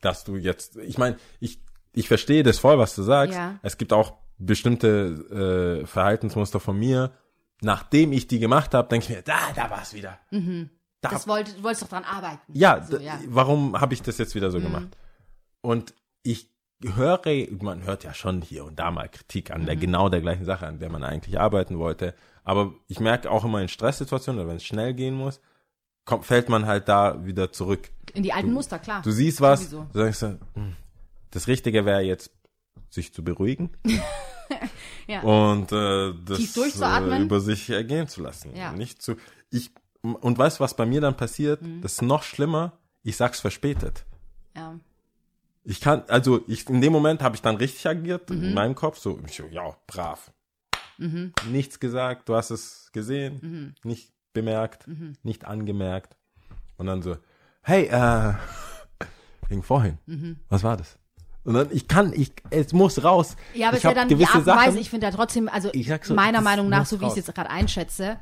dass 0.00 0.24
du 0.24 0.36
jetzt, 0.36 0.76
ich 0.76 0.98
meine, 0.98 1.16
ich, 1.40 1.60
ich 1.92 2.08
verstehe 2.08 2.42
das 2.42 2.58
voll, 2.58 2.78
was 2.78 2.94
du 2.96 3.02
sagst. 3.02 3.36
Ja. 3.36 3.58
Es 3.62 3.78
gibt 3.78 3.92
auch 3.92 4.14
bestimmte 4.38 5.82
äh, 5.82 5.86
Verhaltensmuster 5.86 6.58
von 6.60 6.78
mir. 6.78 7.12
Nachdem 7.60 8.12
ich 8.12 8.26
die 8.26 8.40
gemacht 8.40 8.74
habe, 8.74 8.88
denke 8.88 9.04
ich 9.04 9.10
mir, 9.16 9.22
da, 9.22 9.38
da 9.54 9.70
war 9.70 9.82
es 9.82 9.94
wieder. 9.94 10.18
Da, 10.30 10.36
Mhm. 10.38 10.70
das 11.00 11.28
wollte, 11.28 11.52
du 11.54 11.62
wolltest 11.62 11.82
doch 11.84 11.88
dran 11.88 12.04
arbeiten. 12.04 12.40
ja, 12.52 12.82
so, 12.82 12.98
ja. 12.98 13.18
warum 13.28 13.80
habe 13.80 13.94
ich 13.94 14.02
das 14.02 14.18
jetzt 14.18 14.34
wieder 14.34 14.50
so 14.50 14.58
Mhm. 14.58 14.62
gemacht? 14.64 14.88
Und 15.60 15.94
ich 16.24 16.50
höre, 16.84 17.20
man 17.60 17.84
hört 17.84 18.02
ja 18.02 18.12
schon 18.14 18.42
hier 18.42 18.64
und 18.64 18.80
da 18.80 18.90
mal 18.90 19.08
Kritik 19.08 19.52
an 19.52 19.62
Mhm. 19.62 19.66
der 19.66 19.76
genau 19.76 20.08
der 20.08 20.20
gleichen 20.20 20.44
Sache, 20.44 20.66
an 20.66 20.80
der 20.80 20.90
man 20.90 21.04
eigentlich 21.04 21.38
arbeiten 21.38 21.78
wollte. 21.78 22.14
Aber 22.42 22.72
ich 22.88 22.98
merke 22.98 23.30
auch 23.30 23.44
immer 23.44 23.60
in 23.62 23.68
Stresssituationen 23.68 24.40
oder 24.40 24.48
wenn 24.48 24.56
es 24.56 24.64
schnell 24.64 24.92
gehen 24.94 25.14
muss, 25.14 25.40
kommt, 26.04 26.24
fällt 26.26 26.48
man 26.48 26.66
halt 26.66 26.88
da 26.88 27.24
wieder 27.24 27.52
zurück. 27.52 27.90
In 28.14 28.22
die 28.22 28.32
alten 28.32 28.52
Muster, 28.52 28.78
klar. 28.78 29.02
Du 29.02 29.10
siehst 29.10 29.40
was, 29.40 29.60
Sowieso. 29.70 29.86
du 29.92 29.98
sagst, 29.98 30.22
hm, 30.22 30.76
das 31.30 31.46
Richtige 31.48 31.84
wäre 31.84 32.00
jetzt, 32.02 32.30
sich 32.90 33.12
zu 33.14 33.24
beruhigen 33.24 33.70
Ja. 35.06 35.22
und 35.22 35.72
äh, 35.72 36.12
das 36.26 36.56
äh, 36.56 37.18
über 37.22 37.40
sich 37.40 37.70
ergehen 37.70 38.06
zu 38.08 38.20
lassen. 38.22 38.54
Ja. 38.54 38.72
Nicht 38.72 39.00
zu. 39.02 39.16
Ich 39.50 39.70
und 40.02 40.36
weißt 40.36 40.58
du, 40.58 40.64
was 40.64 40.74
bei 40.76 40.84
mir 40.84 41.00
dann 41.00 41.16
passiert? 41.16 41.62
Mhm. 41.62 41.80
Das 41.80 41.92
ist 41.94 42.02
noch 42.02 42.22
schlimmer. 42.22 42.78
Ich 43.02 43.16
sag's 43.16 43.40
verspätet. 43.40 44.04
ja. 44.56 44.78
Ich 45.64 45.80
kann, 45.80 46.02
also 46.08 46.42
ich 46.48 46.68
in 46.68 46.80
dem 46.80 46.92
Moment 46.92 47.22
habe 47.22 47.36
ich 47.36 47.42
dann 47.42 47.54
richtig 47.56 47.86
agiert 47.86 48.28
Mhm. 48.30 48.42
in 48.42 48.54
meinem 48.54 48.74
Kopf, 48.74 48.98
so, 48.98 49.20
ich 49.28 49.40
ja, 49.52 49.76
brav. 49.86 50.32
Nichts 51.48 51.78
gesagt, 51.80 52.28
du 52.28 52.34
hast 52.34 52.50
es 52.50 52.90
gesehen, 52.92 53.38
Mhm. 53.40 53.74
nicht 53.88 54.11
bemerkt, 54.32 54.86
nicht 55.22 55.44
angemerkt. 55.44 56.16
Und 56.76 56.86
dann 56.86 57.02
so, 57.02 57.16
hey, 57.62 57.84
äh, 57.86 58.34
wegen 59.48 59.62
vorhin, 59.62 59.98
Mhm. 60.06 60.38
was 60.48 60.62
war 60.62 60.76
das? 60.76 60.98
Und 61.44 61.54
dann, 61.54 61.68
ich 61.72 61.88
kann, 61.88 62.12
ich, 62.12 62.32
es 62.50 62.72
muss 62.72 63.02
raus. 63.02 63.36
Ja, 63.54 63.68
aber 63.68 63.76
es 63.76 63.82
ich 63.82 63.84
ist 63.84 63.90
ja 63.90 63.94
dann 63.94 64.08
die 64.08 64.24
Art 64.24 64.34
und 64.36 64.46
Weise, 64.46 64.78
ich 64.78 64.90
finde 64.90 65.06
ja 65.06 65.12
trotzdem, 65.12 65.48
also 65.48 65.70
so, 66.02 66.14
meiner 66.14 66.40
Meinung 66.40 66.68
nach, 66.68 66.86
so 66.86 67.00
wie 67.00 67.04
ich 67.04 67.10
es 67.10 67.16
jetzt 67.16 67.34
gerade 67.34 67.50
einschätze, 67.50 68.18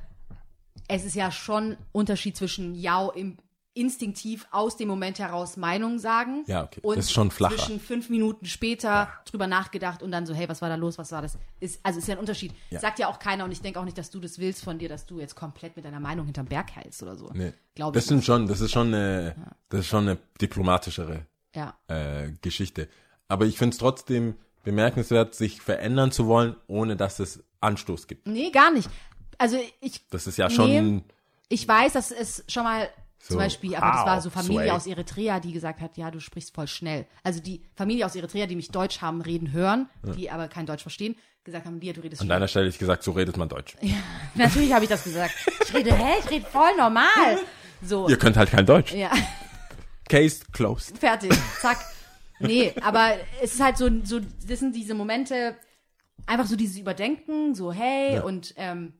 es 0.89 1.05
ist 1.05 1.15
ja 1.15 1.31
schon 1.31 1.77
Unterschied 1.93 2.37
zwischen 2.37 2.75
ja 2.75 3.09
im 3.15 3.37
instinktiv 3.75 4.47
aus 4.51 4.77
dem 4.77 4.89
Moment 4.89 5.19
heraus 5.19 5.57
Meinung 5.57 5.99
sagen 5.99 6.45
Ja, 6.47 6.65
okay. 6.65 6.81
und 6.83 6.97
Das 6.97 7.07
ist 7.07 7.13
schon 7.13 7.31
flacher. 7.31 7.57
zwischen 7.57 7.79
fünf 7.81 8.09
Minuten 8.11 8.47
später 8.47 9.09
drüber 9.31 9.47
nachgedacht 9.47 10.03
und 10.03 10.11
dann 10.11 10.27
so, 10.27 10.35
hey, 10.35 10.49
was 10.49 10.61
war 10.61 10.69
da 10.69 10.75
los, 10.75 10.99
was 10.99 11.13
war 11.13 11.23
das? 11.23 11.39
Ist, 11.61 11.79
also 11.85 11.99
ist 12.01 12.09
ja 12.09 12.15
ein 12.15 12.19
Unterschied. 12.21 12.53
Ja. 12.71 12.81
Sagt 12.81 12.99
ja 12.99 13.09
auch 13.09 13.19
keiner 13.19 13.45
und 13.45 13.53
ich 13.53 13.61
denke 13.63 13.79
auch 13.79 13.85
nicht, 13.85 13.97
dass 13.97 14.11
du 14.11 14.19
das 14.21 14.39
willst 14.39 14.65
von 14.65 14.79
dir, 14.79 14.89
dass 14.89 15.07
du 15.07 15.21
jetzt 15.21 15.37
komplett 15.37 15.77
mit 15.77 15.85
deiner 15.85 16.01
Meinung 16.01 16.25
hinterm 16.27 16.47
Berg 16.47 16.75
hältst 16.75 17.03
oder 17.03 17.17
so. 17.17 17.31
Nee. 17.33 17.53
Glaube 17.75 17.95
Das 17.95 18.05
ich 18.05 18.09
sind 18.09 18.25
schon, 18.25 18.47
das 18.49 18.61
ist 18.61 18.73
schon 18.73 18.89
eine, 18.89 19.37
das 19.69 19.81
ist 19.81 19.87
schon 19.87 20.09
eine 20.09 20.19
diplomatischere 20.41 21.27
Ja. 21.55 21.75
äh, 21.87 22.33
Geschichte. 22.43 22.89
Aber 23.29 23.47
ich 23.47 23.57
finde 23.57 23.75
es 23.75 23.79
trotzdem 23.79 24.35
bemerkenswert, 24.65 25.35
sich 25.35 25.61
verändern 25.63 26.11
zu 26.13 26.27
wollen, 26.27 26.57
ohne 26.67 26.97
dass 26.97 27.19
es 27.21 27.43
Anstoß 27.61 28.09
gibt. 28.09 28.27
Nee, 28.27 28.51
gar 28.51 28.73
nicht. 28.73 28.91
Also 29.39 29.59
ich 29.81 30.07
Das 30.11 30.27
ist 30.27 30.37
ja 30.37 30.51
schon, 30.51 30.97
Nee. 30.97 31.03
ich 31.49 31.67
weiß, 31.67 31.93
dass 31.95 32.11
es 32.11 32.45
schon 32.49 32.65
mal 32.65 32.89
Zum 33.21 33.37
Beispiel, 33.37 33.75
aber 33.77 33.93
das 33.97 34.07
war 34.07 34.21
so 34.23 34.31
Familie 34.31 34.61
Sway? 34.63 34.71
aus 34.71 34.87
Eritrea, 34.87 35.41
die 35.41 35.53
gesagt 35.53 35.81
hat, 35.81 35.97
ja, 35.97 36.11
du 36.11 36.21
sprichst 36.21 36.55
voll 36.55 36.67
schnell. 36.67 37.07
Also 37.23 37.41
die 37.41 37.63
Familie 37.77 38.07
aus 38.07 38.17
Eritrea, 38.17 38.47
die 38.47 38.57
mich 38.57 38.71
Deutsch 38.71 39.01
haben 39.03 39.21
reden 39.21 39.53
hören, 39.53 39.89
die 40.17 40.31
aber 40.31 40.49
kein 40.49 40.65
Deutsch 40.67 40.83
verstehen, 40.83 41.15
gesagt 41.45 41.67
haben, 41.67 41.79
Lia, 41.81 41.93
du 41.93 42.01
redest 42.01 42.21
An 42.23 42.27
schnell. 42.27 42.37
deiner 42.37 42.49
Stelle 42.49 42.67
hätte 42.67 42.75
ich 42.75 42.79
gesagt, 42.79 43.03
so 43.03 43.13
redet 43.13 43.37
man 43.37 43.49
Deutsch. 43.49 43.77
Natürlich 44.35 44.73
habe 44.73 44.85
ich 44.85 44.91
das 44.91 45.05
gesagt. 45.05 45.35
Ich 45.63 45.75
rede, 45.75 45.95
hä, 45.95 46.15
ich 46.25 46.31
rede 46.31 46.47
voll 46.47 46.75
normal. 46.79 47.39
So, 47.83 48.09
Ihr 48.09 48.17
könnt 48.19 48.37
halt 48.37 48.51
kein 48.51 48.65
Deutsch. 48.67 48.93
ja, 48.93 49.11
Case 50.09 50.41
closed. 50.53 50.99
fertig, 50.99 51.33
zack. 51.61 51.79
Nee, 52.41 52.73
aber 52.83 53.13
es 53.43 53.55
ist 53.55 53.61
halt 53.63 53.77
so, 53.77 53.89
so, 54.03 54.19
das 54.49 54.59
sind 54.61 54.75
diese 54.75 54.95
Momente, 54.95 55.57
einfach 56.27 56.47
so 56.47 56.57
dieses 56.57 56.79
Überdenken, 56.79 57.55
so 57.55 57.71
hey, 57.73 58.15
Ja. 58.17 58.23
und 58.23 58.55
ähm, 58.57 58.95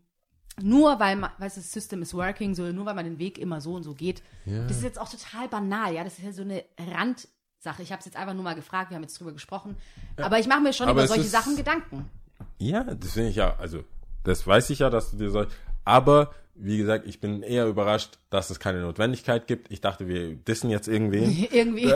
nur 0.63 0.99
weil 1.01 1.17
man, 1.17 1.31
weißt 1.39 1.57
du, 1.57 1.61
das 1.61 1.73
System 1.73 2.03
is 2.03 2.15
working, 2.15 2.55
so 2.55 2.63
nur 2.73 2.87
weil 2.87 2.95
man 2.95 3.05
den 3.05 3.19
Weg 3.19 3.39
immer 3.39 3.61
so 3.61 3.75
und 3.75 3.83
so 3.83 3.95
geht. 3.95 4.23
Das 4.47 4.77
ist 4.79 4.83
jetzt 4.83 5.01
auch 5.01 5.09
total 5.09 5.49
banal, 5.49 5.95
ja, 5.95 6.03
das 6.05 6.19
ist 6.19 6.25
ja 6.25 6.33
so 6.33 6.43
eine 6.43 6.65
Randsache. 6.79 7.83
Ich 7.83 7.93
habe 7.93 8.01
es 8.01 8.07
jetzt 8.07 8.17
einfach 8.17 8.35
nur 8.35 8.43
mal 8.45 8.55
gefragt, 8.55 8.91
wir 8.91 8.97
haben 8.97 9.03
jetzt 9.03 9.19
drüber 9.21 9.33
gesprochen, 9.33 9.77
aber 10.17 10.39
ich 10.39 10.47
mache 10.49 10.61
mir 10.61 10.73
schon 10.73 10.89
Aber 10.89 11.01
über 11.01 11.09
solche 11.09 11.23
ist- 11.25 11.31
Sachen 11.33 11.57
Gedanken. 11.57 12.11
Ja, 12.59 12.85
das 12.85 13.13
finde 13.13 13.31
ich 13.31 13.37
ja, 13.37 13.57
also, 13.59 13.85
das 14.25 14.47
weiß 14.47 14.71
ich 14.71 14.81
ja, 14.81 14.91
dass 14.91 15.11
du 15.11 15.17
dir 15.17 15.31
soll. 15.31 15.49
Aber, 15.85 16.33
wie 16.55 16.77
gesagt, 16.79 17.07
ich 17.07 17.21
bin 17.21 17.43
eher 17.43 17.67
überrascht, 17.67 18.19
dass 18.29 18.51
es 18.51 18.61
keine 18.61 18.81
Notwendigkeit 18.83 19.47
gibt. 19.47 19.71
Ich 19.71 19.81
dachte, 19.81 20.09
wir 20.09 20.35
dissen 20.37 20.69
jetzt 20.71 20.89
irgendwen. 20.89 21.47
Irgendwie 21.51 21.93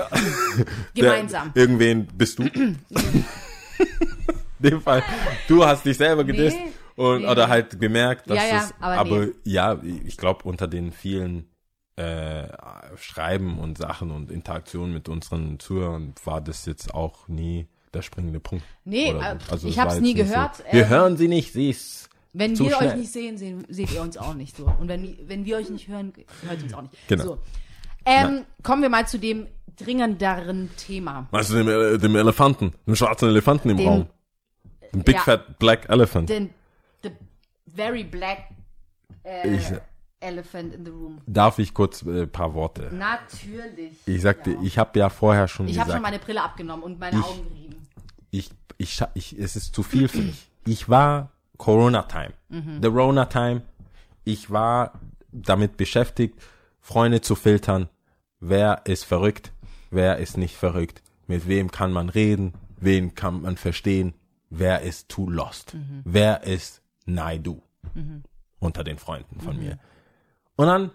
gemeinsam. 0.95 1.53
Der, 1.55 1.63
irgendwen 1.63 2.07
bist 2.07 2.39
du. 2.39 2.45
In 4.61 4.71
dem 4.71 4.81
Fall, 4.81 5.03
du 5.49 5.65
hast 5.65 5.85
dich 5.85 5.97
selber 5.97 6.25
gedisst 6.25 6.57
Nee. 6.57 6.73
Und 6.97 7.23
Nee. 7.23 7.29
oder 7.29 7.49
halt 7.49 7.81
gemerkt, 7.81 8.29
dass 8.31 8.37
Ja, 8.39 8.45
ja, 8.47 8.63
es, 8.65 8.75
aber 8.81 8.99
aber, 8.99 9.27
nee. 9.27 9.33
ja, 9.45 9.81
ich 9.83 10.17
glaube 10.17 10.45
unter 10.49 10.67
den 10.69 10.93
vielen 10.93 11.49
äh, 11.97 12.49
Schreiben 12.97 13.59
und 13.59 13.79
Sachen 13.79 14.11
und 14.11 14.31
Interaktionen 14.31 14.93
mit 14.93 15.09
unseren 15.09 15.59
Zuhörern 15.61 16.15
war 16.25 16.41
das 16.41 16.67
jetzt 16.67 16.93
auch 16.95 17.29
nie 17.29 17.67
der 17.93 18.03
springende 18.03 18.41
Punkt. 18.41 18.65
Nee, 18.85 19.11
Oder 19.15 19.33
äh, 19.35 19.39
so. 19.47 19.53
Also 19.53 19.69
ich 19.69 19.75
es 19.77 19.81
hab's 19.81 19.95
jetzt 19.95 20.03
nie 20.03 20.15
gehört, 20.15 20.57
So. 20.57 20.65
Wir 20.73 20.83
ähm, 20.85 20.89
hören 20.89 21.17
sie 21.17 21.29
nicht, 21.29 21.53
sie 21.53 21.71
ist 21.71 22.09
Wenn 22.33 22.59
wir 22.59 22.75
schnell. 22.75 22.89
euch 22.91 22.97
nicht 22.97 23.13
sehen, 23.13 23.39
sehen, 23.39 23.65
seht 23.69 23.93
ihr 23.93 24.03
uns 24.03 24.17
auch 24.17 24.35
nicht 24.35 24.57
so. 24.57 24.65
Und 24.81 24.89
wenn, 24.89 25.17
wenn 25.29 25.45
wir 25.45 25.57
euch 25.59 25.71
nicht 25.71 25.87
hören, 25.87 26.13
hört 26.45 26.59
ihr 26.59 26.65
uns 26.65 26.75
auch 26.75 26.83
nicht. 26.83 26.95
Genau. 27.07 27.25
So. 27.25 27.39
Ähm, 28.07 28.45
kommen 28.65 28.83
wir 28.83 28.89
mal 28.89 29.07
zu 29.07 29.19
dem 29.19 29.47
dringenderen 29.77 30.71
Thema. 30.77 31.29
Weißt 31.31 31.51
du, 31.51 31.55
dem, 31.63 31.69
äh, 31.69 31.99
dem 31.99 32.17
Elefanten, 32.17 32.73
dem 32.87 32.97
schwarzen 32.97 33.29
Elefanten 33.29 33.71
im 33.71 33.77
Dem- 33.77 33.89
Raum. 33.89 34.07
Dem 34.93 35.03
Big 35.05 35.15
ja. 35.17 35.21
Fat 35.23 35.59
Black 35.61 35.89
Elephant. 35.89 36.29
Den 36.29 36.51
very 37.67 38.05
black 38.05 38.49
äh, 39.25 39.57
Ich- 39.57 39.73
elephant 40.21 40.73
in 40.75 40.85
the 40.85 40.91
room. 40.91 41.21
Darf 41.27 41.59
ich 41.59 41.75
kurz 41.75 42.03
ein 42.03 42.17
äh, 42.17 42.27
paar 42.27 42.55
Worte? 42.55 42.91
Natürlich. 42.95 43.93
Ich 44.07 44.23
sagte, 44.23 44.53
Ja. 44.53 44.63
ich 44.63 44.79
habe 44.79 44.99
ja 44.99 45.09
vorher 45.11 45.49
schon 45.49 45.69
Ich 45.69 45.79
habe 45.79 45.93
schon 45.93 46.03
meine 46.03 46.19
Brille 46.19 46.43
abgenommen 46.43 46.83
und 46.83 46.99
meine 46.99 47.19
Ich- 47.19 47.25
Augen 47.25 47.49
gerieben. 47.49 47.77
ich, 48.31 48.51
ich, 48.79 48.91
scha- 48.91 49.11
ich, 49.15 49.39
es 49.39 49.57
ist 49.57 49.75
zu 49.75 49.83
viel 49.83 50.09
für 50.09 50.23
mich. 50.23 50.51
Ich 50.67 50.89
war 50.89 51.31
Corona-Time. 51.59 52.33
Mhm. 52.49 52.81
The 52.83 52.89
Rona-Time. 52.89 53.63
Ich 54.25 54.51
war 54.51 54.93
damit 55.31 55.77
beschäftigt, 55.77 56.41
Freunde 56.81 57.21
zu 57.21 57.35
filtern. 57.35 57.89
Wer 58.41 58.83
ist 58.85 59.05
verrückt? 59.05 59.53
Wer 59.91 60.19
ist 60.19 60.37
nicht 60.39 60.57
verrückt? 60.57 61.03
Mit 61.27 61.47
wem 61.49 61.71
kann 61.71 61.93
man 61.93 62.09
reden? 62.09 62.55
Wen 62.81 63.15
kann 63.15 63.43
man 63.43 63.57
verstehen? 63.57 64.15
Wer 64.51 64.81
ist 64.83 65.09
too 65.09 65.29
lost? 65.29 65.75
Mhm. 65.75 66.03
Wer 66.05 66.45
ist 66.45 66.81
Naidu? 67.05 67.63
Unter 68.59 68.85
den 68.85 68.99
Freunden 68.99 69.41
von 69.41 69.59
mir. 69.59 69.79
Und 70.57 70.67
dann 70.67 70.91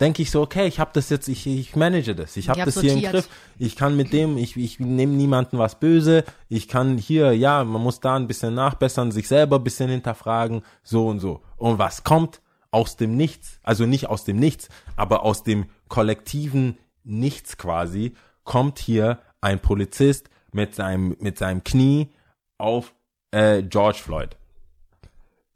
denke 0.00 0.22
ich 0.22 0.30
so, 0.30 0.40
okay, 0.42 0.66
ich 0.66 0.78
habe 0.80 0.90
das 0.94 1.10
jetzt, 1.10 1.28
ich, 1.28 1.46
ich 1.46 1.76
manage 1.76 2.14
das, 2.14 2.36
ich 2.36 2.48
habe 2.48 2.60
hab's 2.60 2.74
das 2.74 2.82
hier 2.82 2.92
im 2.92 3.00
sortiert. 3.00 3.24
Griff, 3.24 3.28
ich 3.58 3.76
kann 3.76 3.96
mit 3.96 4.12
dem, 4.12 4.38
ich, 4.38 4.56
ich 4.56 4.78
nehme 4.78 5.14
niemanden 5.14 5.58
was 5.58 5.78
böse, 5.80 6.24
ich 6.48 6.68
kann 6.68 6.98
hier, 6.98 7.32
ja, 7.32 7.64
man 7.64 7.82
muss 7.82 8.00
da 8.00 8.16
ein 8.16 8.26
bisschen 8.28 8.54
nachbessern, 8.54 9.10
sich 9.10 9.28
selber 9.28 9.56
ein 9.56 9.64
bisschen 9.64 9.90
hinterfragen, 9.90 10.62
so 10.82 11.08
und 11.08 11.20
so. 11.20 11.42
Und 11.56 11.78
was 11.78 12.04
kommt 12.04 12.40
aus 12.70 12.96
dem 12.96 13.16
Nichts, 13.16 13.58
also 13.62 13.86
nicht 13.86 14.08
aus 14.08 14.24
dem 14.24 14.38
Nichts, 14.38 14.68
aber 14.96 15.24
aus 15.24 15.42
dem 15.42 15.66
kollektiven 15.88 16.78
Nichts 17.02 17.56
quasi, 17.56 18.14
kommt 18.44 18.78
hier 18.78 19.18
ein 19.40 19.60
Polizist 19.60 20.30
mit 20.52 20.74
seinem, 20.74 21.16
mit 21.20 21.38
seinem 21.38 21.64
Knie 21.64 22.08
auf 22.56 22.94
äh, 23.30 23.62
George 23.62 23.98
Floyd. 23.98 24.37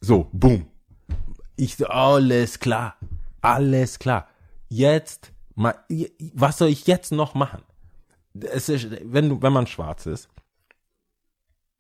So, 0.03 0.29
boom. 0.33 0.67
Ich 1.55 1.77
so, 1.77 1.87
alles 1.87 2.59
klar, 2.59 2.97
alles 3.41 4.01
klar. 4.01 4.29
Jetzt, 4.69 5.33
mal, 5.55 5.77
was 6.35 6.59
soll 6.59 6.69
ich 6.69 6.89
jetzt 6.89 7.13
noch 7.13 7.35
machen? 7.35 7.63
Es 8.41 8.69
ist, 8.69 8.89
wenn 9.05 9.29
du, 9.29 9.43
wenn 9.43 9.53
man 9.53 9.69
schwarz 9.69 10.07
ist, 10.07 10.29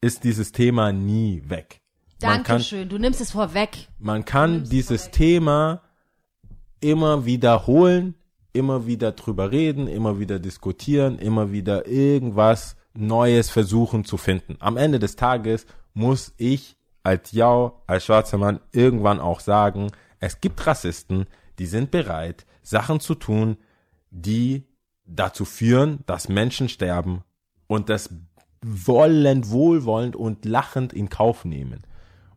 ist 0.00 0.22
dieses 0.22 0.52
Thema 0.52 0.92
nie 0.92 1.42
weg. 1.46 1.80
Kann, 2.20 2.44
Dankeschön. 2.44 2.88
Du 2.88 2.98
nimmst 2.98 3.20
es 3.20 3.32
vorweg. 3.32 3.88
man 3.98 4.24
kann 4.24 4.64
dieses 4.64 5.10
Thema 5.10 5.82
immer 6.80 7.24
wiederholen, 7.24 8.14
immer 8.52 8.86
wieder 8.86 9.10
drüber 9.12 9.50
reden, 9.50 9.88
immer 9.88 10.20
wieder 10.20 10.38
diskutieren, 10.38 11.18
immer 11.18 11.50
wieder 11.50 11.88
irgendwas 11.88 12.76
Neues 12.94 13.50
versuchen 13.50 14.04
zu 14.04 14.16
finden. 14.16 14.56
Am 14.60 14.76
Ende 14.76 15.00
des 15.00 15.16
Tages 15.16 15.66
muss 15.94 16.32
ich 16.36 16.76
als 17.02 17.32
Jau, 17.32 17.82
als 17.86 18.04
schwarzer 18.04 18.38
Mann 18.38 18.60
irgendwann 18.72 19.20
auch 19.20 19.40
sagen, 19.40 19.90
es 20.20 20.40
gibt 20.40 20.66
Rassisten, 20.66 21.26
die 21.58 21.66
sind 21.66 21.90
bereit, 21.90 22.46
Sachen 22.62 23.00
zu 23.00 23.14
tun, 23.14 23.56
die 24.10 24.64
dazu 25.04 25.44
führen, 25.44 26.00
dass 26.06 26.28
Menschen 26.28 26.68
sterben 26.68 27.22
und 27.66 27.88
das 27.88 28.10
wollend, 28.62 29.50
wohlwollend 29.50 30.14
und 30.14 30.44
lachend 30.44 30.92
in 30.92 31.08
Kauf 31.08 31.44
nehmen. 31.44 31.82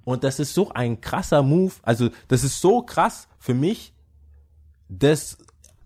Und 0.03 0.23
das 0.23 0.39
ist 0.39 0.53
so 0.53 0.71
ein 0.71 1.01
krasser 1.01 1.43
Move. 1.43 1.73
Also, 1.83 2.09
das 2.27 2.43
ist 2.43 2.61
so 2.61 2.81
krass 2.81 3.27
für 3.39 3.53
mich, 3.53 3.93
das 4.87 5.37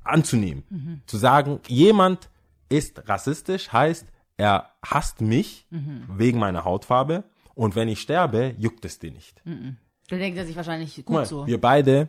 anzunehmen. 0.03 0.63
Zu 1.05 1.17
sagen, 1.17 1.59
jemand 1.67 2.29
ist 2.69 3.07
rassistisch, 3.07 3.71
heißt, 3.71 4.05
er 4.37 4.71
hasst 4.85 5.21
mich 5.21 5.67
wegen 5.69 6.39
meiner 6.39 6.63
Hautfarbe. 6.63 7.23
Und 7.59 7.75
wenn 7.75 7.89
ich 7.89 7.99
sterbe, 7.99 8.55
juckt 8.57 8.85
es 8.85 8.99
dir 8.99 9.11
nicht. 9.11 9.41
Du 9.43 10.17
denkst 10.17 10.37
er 10.39 10.45
sich 10.45 10.55
wahrscheinlich 10.55 10.95
gut 10.95 11.09
mal, 11.09 11.25
so. 11.25 11.45
wir 11.45 11.59
beide 11.59 12.07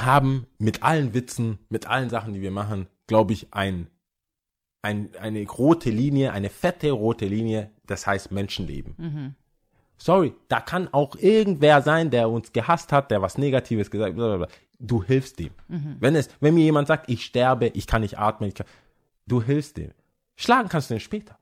haben 0.00 0.48
mit 0.58 0.82
allen 0.82 1.14
Witzen, 1.14 1.60
mit 1.68 1.86
allen 1.86 2.10
Sachen, 2.10 2.34
die 2.34 2.40
wir 2.40 2.50
machen, 2.50 2.88
glaube 3.06 3.34
ich, 3.34 3.54
ein, 3.54 3.86
ein, 4.82 5.10
eine 5.20 5.46
rote 5.46 5.90
Linie, 5.90 6.32
eine 6.32 6.50
fette 6.50 6.90
rote 6.90 7.26
Linie, 7.26 7.70
das 7.86 8.08
heißt 8.08 8.32
Menschenleben. 8.32 9.36
Sorry, 9.96 10.34
da 10.48 10.58
kann 10.58 10.92
auch 10.92 11.14
irgendwer 11.14 11.80
sein, 11.80 12.10
der 12.10 12.28
uns 12.28 12.52
gehasst 12.52 12.90
hat, 12.90 13.12
der 13.12 13.22
was 13.22 13.38
Negatives 13.38 13.92
gesagt 13.92 14.18
hat. 14.18 14.50
Du 14.80 15.04
hilfst 15.04 15.38
dem. 15.38 15.52
Wenn 15.68 16.16
es, 16.16 16.30
wenn 16.40 16.54
mir 16.54 16.64
jemand 16.64 16.88
sagt, 16.88 17.08
ich 17.08 17.24
sterbe, 17.24 17.68
ich 17.68 17.86
kann 17.86 18.02
nicht 18.02 18.18
atmen, 18.18 18.48
ich 18.48 18.56
kann, 18.56 18.66
du 19.24 19.40
hilfst 19.40 19.76
dem. 19.76 19.92
Schlagen 20.34 20.68
kannst 20.68 20.90
du 20.90 20.94
den 20.94 21.00
später. 21.00 21.37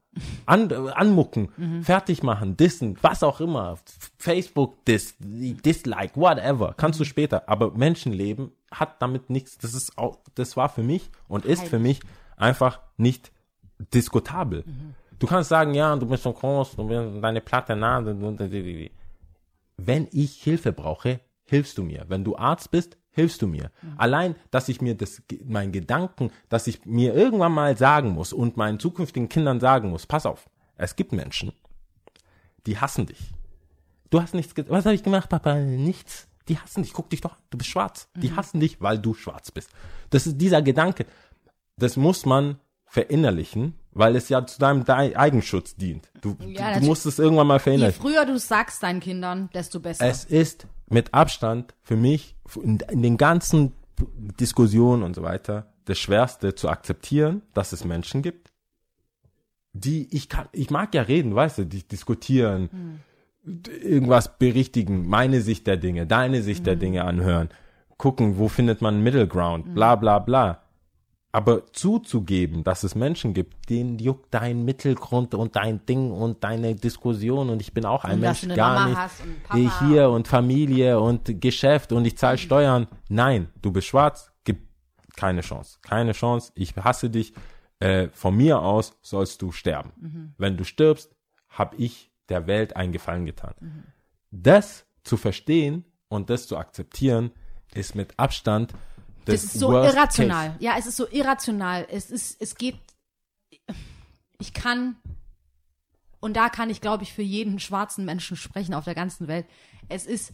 An, 0.47 0.73
anmucken, 0.73 1.49
fertig 1.83 2.23
machen, 2.23 2.57
dissen, 2.57 2.97
was 3.03 3.23
auch 3.23 3.41
immer. 3.41 3.79
Facebook, 4.19 4.85
dis, 4.87 5.15
dislike, 5.19 6.17
whatever. 6.17 6.75
Kannst 6.77 6.99
du 7.01 7.05
später. 7.05 7.49
Aber 7.49 7.73
Menschenleben 7.73 8.53
hat 8.71 9.01
damit 9.03 9.31
nichts. 9.31 9.59
Das 9.59 9.75
ist 9.75 9.99
auch, 9.99 10.19
das 10.35 10.57
war 10.57 10.69
für 10.69 10.83
mich 10.83 11.11
und 11.29 11.45
ist 11.45 11.69
für 11.69 11.79
mich 11.79 12.01
einfach 12.37 12.81
nicht 12.97 13.33
diskutabel. 13.95 14.65
Du 15.19 15.27
kannst 15.27 15.49
sagen, 15.49 15.75
ja, 15.75 15.97
du 15.97 16.07
bist 16.07 16.23
so 16.23 16.33
groß, 16.33 16.77
du 16.77 16.87
bist 16.87 17.23
deine 17.23 17.41
platte 17.41 17.75
Nase. 17.77 18.17
Wenn 19.79 20.09
ich 20.13 20.43
Hilfe 20.43 20.73
brauche, 20.73 21.21
hilfst 21.45 21.79
du 21.79 21.83
mir. 21.83 22.05
Wenn 22.09 22.25
du 22.25 22.37
Arzt 22.37 22.71
bist, 22.71 22.97
hilfst 23.17 23.43
du 23.43 23.49
mir. 23.49 23.73
Allein, 23.97 24.37
dass 24.53 24.69
ich 24.69 24.81
mir 24.81 24.95
das, 24.95 25.21
mein 25.45 25.73
Gedanken, 25.73 26.31
dass 26.49 26.69
ich 26.69 26.85
mir 26.85 27.13
irgendwann 27.15 27.51
mal 27.53 27.77
sagen 27.77 28.11
muss 28.11 28.33
und 28.33 28.57
meinen 28.57 28.79
zukünftigen 28.79 29.29
Kindern 29.29 29.59
sagen 29.59 29.91
muss, 29.91 30.07
pass 30.07 30.25
auf, 30.27 30.49
es 30.77 30.95
gibt 30.95 31.11
Menschen, 31.13 31.53
die 32.67 32.79
hassen 32.79 33.07
dich. 33.07 33.19
Du 34.11 34.21
hast 34.23 34.35
nichts, 34.35 34.55
was 34.69 34.85
habe 34.85 34.95
ich 34.95 35.03
gemacht, 35.03 35.29
Papa? 35.29 35.55
Nichts. 35.57 36.29
Die 36.49 36.59
hassen 36.59 36.85
dich, 36.85 36.93
guck 36.93 37.11
dich 37.11 37.21
doch, 37.21 37.37
du 37.51 37.59
bist 37.59 37.71
schwarz. 37.71 38.09
Die 38.15 38.33
hassen 38.37 38.61
dich, 38.61 38.81
weil 38.81 38.99
du 39.01 39.15
schwarz 39.15 39.51
bist. 39.51 39.71
Das 40.11 40.29
ist 40.29 40.37
dieser 40.41 40.63
Gedanke. 40.63 41.07
Das 41.77 41.97
muss 41.97 42.25
man 42.25 42.61
verinnerlichen, 42.85 43.75
weil 43.91 44.15
es 44.15 44.29
ja 44.29 44.47
zu 44.47 44.61
deinem 44.61 44.85
Dei- 44.85 45.19
Eigenschutz 45.19 45.75
dient. 45.75 46.09
Du, 46.21 46.37
Ja, 46.47 46.79
du, 46.79 46.87
musst 46.87 47.05
es 47.05 47.19
irgendwann 47.19 47.49
mal 47.49 47.57
Je 47.57 47.61
verinnerlichen. 47.61 48.01
früher 48.01 48.25
du 48.27 48.35
es 48.35 48.47
sagst 48.47 48.83
deinen 48.83 49.01
Kindern, 49.01 49.51
desto 49.55 49.81
besser. 49.81 50.07
Es 50.07 50.25
ist 50.25 50.67
mit 50.89 51.15
Abstand 51.15 51.75
für 51.83 51.97
mich 51.97 52.37
in, 52.63 52.79
in 52.91 53.03
den 53.03 53.17
ganzen 53.17 53.73
Diskussionen 54.41 55.03
und 55.03 55.15
so 55.15 55.23
weiter 55.23 55.73
das 55.87 55.99
Schwerste 55.99 56.55
zu 56.55 56.69
akzeptieren, 56.69 57.43
dass 57.55 57.73
es 57.73 57.85
Menschen 57.85 58.23
gibt, 58.23 58.53
die 59.73 60.09
ich 60.15 60.29
kann, 60.29 60.49
ich 60.53 60.71
mag 60.71 60.95
ja 60.95 61.03
reden, 61.03 61.35
weißt 61.35 61.59
du, 61.59 61.65
die 61.67 61.87
diskutieren, 61.87 63.01
d- 63.45 63.71
irgendwas 63.71 64.39
berichtigen, 64.39 65.07
meine 65.09 65.41
Sicht 65.43 65.67
der 65.67 65.77
Dinge, 65.77 66.07
deine 66.07 66.43
Sicht 66.43 66.67
der 66.67 66.77
Dinge 66.77 67.05
anhören, 67.05 67.49
gucken, 67.97 68.39
wo 68.39 68.49
findet 68.49 68.81
man 68.83 69.03
Middle 69.03 69.29
Ground, 69.29 69.75
bla 69.75 69.97
bla 69.97 70.19
bla. 70.19 70.63
Aber 71.33 71.67
zuzugeben, 71.73 72.65
dass 72.65 72.83
es 72.83 72.95
Menschen 72.95 73.35
gibt, 73.35 73.69
denen 73.69 73.99
juckt 73.99 74.33
dein 74.33 74.65
Mittelgrund 74.65 75.35
und 75.35 75.57
dein 75.57 75.85
Ding 75.85 76.11
und 76.11 76.43
deine 76.43 76.75
Diskussion 76.75 77.51
und 77.51 77.61
ich 77.61 77.75
bin 77.75 77.85
auch 77.85 78.05
ein 78.05 78.15
Und 78.15 78.21
Mensch 78.21 78.49
gar 78.49 78.89
Mama 78.89 79.11
nicht. 79.53 79.71
und 79.71 79.89
hier 79.89 80.09
und 80.09 80.29
Familie 80.29 80.99
und 80.99 81.41
Geschäft 81.41 81.93
und 81.93 82.07
ich 82.07 82.17
zahle 82.17 82.39
Steuern. 82.39 82.87
Nein, 83.11 83.49
du 83.61 83.71
bist 83.71 83.89
schwarz, 83.89 84.33
gibt 84.45 84.67
keine 85.17 85.43
Chance. 85.43 85.79
Keine 85.83 86.13
Chance. 86.13 86.53
Ich 86.55 86.75
hasse 86.77 87.11
dich. 87.11 87.35
Äh, 87.79 88.09
von 88.09 88.35
mir 88.35 88.61
aus 88.63 88.97
sollst 89.03 89.43
du 89.43 89.53
sterben. 89.53 90.33
Wenn 90.39 90.57
du 90.57 90.65
stirbst, 90.65 91.15
habe 91.51 91.77
ich 91.77 92.11
der 92.31 92.47
Welt 92.47 92.75
einen 92.77 92.93
Gefallen 92.93 93.27
getan. 93.27 93.55
Das 94.31 94.87
zu 95.05 95.19
verstehen 95.19 95.85
und 96.09 96.31
das 96.31 96.47
zu 96.47 96.57
akzeptieren, 96.57 97.33
ist 97.75 97.95
mit 97.95 98.19
Abstand 98.19 98.73
das, 99.27 99.45
ist 99.45 99.55
so 99.55 99.73
irrational. 99.73 100.49
Case. 100.49 100.65
Ja, 100.65 100.77
es 100.79 100.87
ist 100.87 100.97
so 100.97 101.09
irrational. 101.11 101.87
Es 101.91 102.11
ist, 102.11 102.41
es 102.41 102.55
geht, 102.55 102.79
ich 104.39 104.53
kann, 104.53 104.97
und 106.21 106.37
da 106.37 106.49
kann 106.49 106.71
ich, 106.71 106.81
glaube 106.81 107.03
ich, 107.03 107.13
für 107.13 107.23
jeden 107.23 107.59
schwarzen 107.59 108.05
Menschen 108.05 108.37
sprechen 108.37 108.75
auf 108.75 108.85
der 108.85 108.95
ganzen 108.95 109.29
Welt. 109.29 109.47
Es 109.89 110.07
ist 110.07 110.33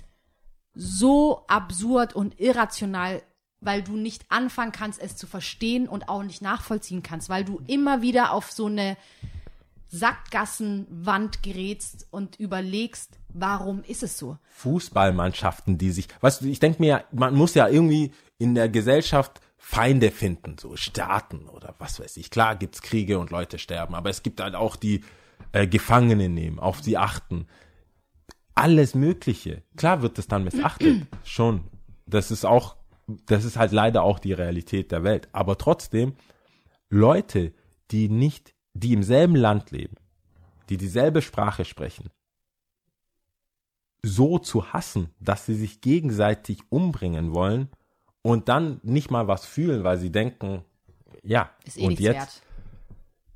so 0.74 1.45
absurd 1.49 2.14
und 2.14 2.38
irrational, 2.40 3.22
weil 3.61 3.82
du 3.82 3.97
nicht 3.97 4.24
anfangen 4.30 4.72
kannst, 4.72 5.01
es 5.01 5.16
zu 5.16 5.26
verstehen 5.26 5.88
und 5.88 6.09
auch 6.09 6.22
nicht 6.22 6.43
nachvollziehen 6.43 7.03
kannst, 7.03 7.28
weil 7.28 7.45
du 7.45 7.61
immer 7.66 8.03
wieder 8.03 8.32
auf 8.32 8.51
so 8.51 8.66
eine 8.66 8.97
Sackgassenwand 9.93 11.43
gerätst 11.43 12.07
und 12.11 12.40
überlegst, 12.40 13.18
warum 13.28 13.82
ist 13.84 14.03
es 14.03 14.16
so? 14.16 14.38
Fußballmannschaften, 14.49 15.76
die 15.76 15.90
sich, 15.90 16.09
weißt 16.22 16.40
du, 16.40 16.47
ich 16.47 16.61
denke 16.61 16.80
mir, 16.80 17.05
man 17.12 17.34
muss 17.34 17.55
ja 17.55 17.68
irgendwie 17.68 18.11
in 18.38 18.55
der 18.55 18.70
Gesellschaft 18.70 19.43
Feinde 19.59 20.11
finden, 20.11 20.57
so 20.59 20.76
Staaten 20.76 21.47
oder 21.47 21.74
was 21.78 22.01
weiß 22.01 22.16
ich. 22.16 22.30
Klar 22.30 22.57
gibt's 22.57 22.80
Kriege 22.80 23.18
und 23.18 23.30
Leute 23.30 23.59
sterben, 23.59 23.95
aber 23.95 24.09
es 24.09 24.22
gibt 24.22 24.40
halt 24.40 24.55
auch 24.55 24.76
die 24.76 25.05
äh, 25.53 25.66
Gefangene 25.66 26.30
nehmen, 26.30 26.59
auf 26.59 26.82
sie 26.82 26.97
achten. 26.97 27.47
Alles 28.55 28.95
Mögliche. 28.95 29.62
Klar 29.76 30.01
wird 30.01 30.18
es 30.18 30.26
dann 30.26 30.45
missachtet, 30.45 31.07
schon. 31.24 31.64
Das 32.07 32.30
ist 32.30 32.47
auch, 32.47 32.76
das 33.26 33.45
ist 33.45 33.59
halt 33.59 33.72
leider 33.72 34.05
auch 34.05 34.18
die 34.18 34.32
Realität 34.32 34.90
der 34.90 35.05
Welt. 35.05 35.28
Aber 35.32 35.59
trotzdem, 35.59 36.14
Leute, 36.88 37.53
die 37.90 38.09
nicht, 38.09 38.51
die 38.74 38.92
im 38.92 39.02
selben 39.02 39.36
Land 39.36 39.70
leben, 39.70 39.96
die 40.68 40.76
dieselbe 40.76 41.22
Sprache 41.22 41.64
sprechen, 41.64 42.10
so 44.04 44.38
zu 44.38 44.72
hassen, 44.72 45.10
dass 45.20 45.46
sie 45.46 45.54
sich 45.54 45.80
gegenseitig 45.80 46.60
umbringen 46.70 47.34
wollen 47.34 47.68
und 48.22 48.48
dann 48.48 48.80
nicht 48.82 49.10
mal 49.10 49.28
was 49.28 49.46
fühlen, 49.46 49.84
weil 49.84 49.98
sie 49.98 50.10
denken, 50.10 50.64
ja, 51.22 51.50
Ist 51.64 51.78
eh 51.78 51.86
und 51.86 52.00
jetzt, 52.00 52.16
wert. 52.16 52.42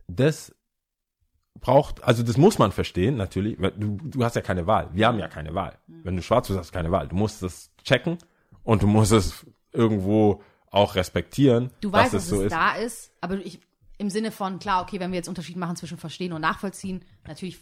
das 0.09 0.55
braucht, 1.61 2.03
also 2.03 2.22
das 2.22 2.37
muss 2.37 2.59
man 2.59 2.72
verstehen, 2.72 3.16
natürlich, 3.16 3.57
du, 3.76 3.99
du 4.03 4.24
hast 4.24 4.34
ja 4.37 4.43
keine 4.43 4.66
Wahl. 4.66 4.89
Wir 4.93 5.07
haben 5.07 5.18
ja 5.18 5.28
keine 5.28 5.55
Wahl. 5.55 5.78
Wenn 5.87 6.16
du 6.16 6.22
schwarz 6.22 6.49
bist, 6.49 6.59
hast 6.59 6.70
du 6.70 6.74
keine 6.74 6.91
Wahl. 6.91 7.09
Du 7.09 7.16
musst 7.16 7.43
es 7.43 7.70
checken 7.84 8.18
und 8.64 8.82
du 8.82 8.87
musst 8.87 9.12
es 9.12 9.47
irgendwo 9.72 10.43
auch 10.70 10.95
respektieren, 10.97 11.70
Du 11.80 11.93
weißt, 11.93 12.12
dass 12.12 12.24
dass 12.24 12.24
es 12.24 12.28
so 12.30 12.43
ist. 12.43 12.53
da 12.53 12.74
ist, 12.74 13.12
aber 13.20 13.37
ich, 13.37 13.61
im 13.99 14.11
Sinne 14.11 14.31
von, 14.31 14.59
klar, 14.59 14.83
okay, 14.83 15.01
wenn 15.01 15.11
wir 15.11 15.17
jetzt 15.17 15.29
Unterschied 15.29 15.57
machen 15.57 15.77
zwischen 15.77 15.99
verstehen 15.99 16.33
und 16.33 16.41
nachvollziehen, 16.41 17.03
natürlich, 17.27 17.59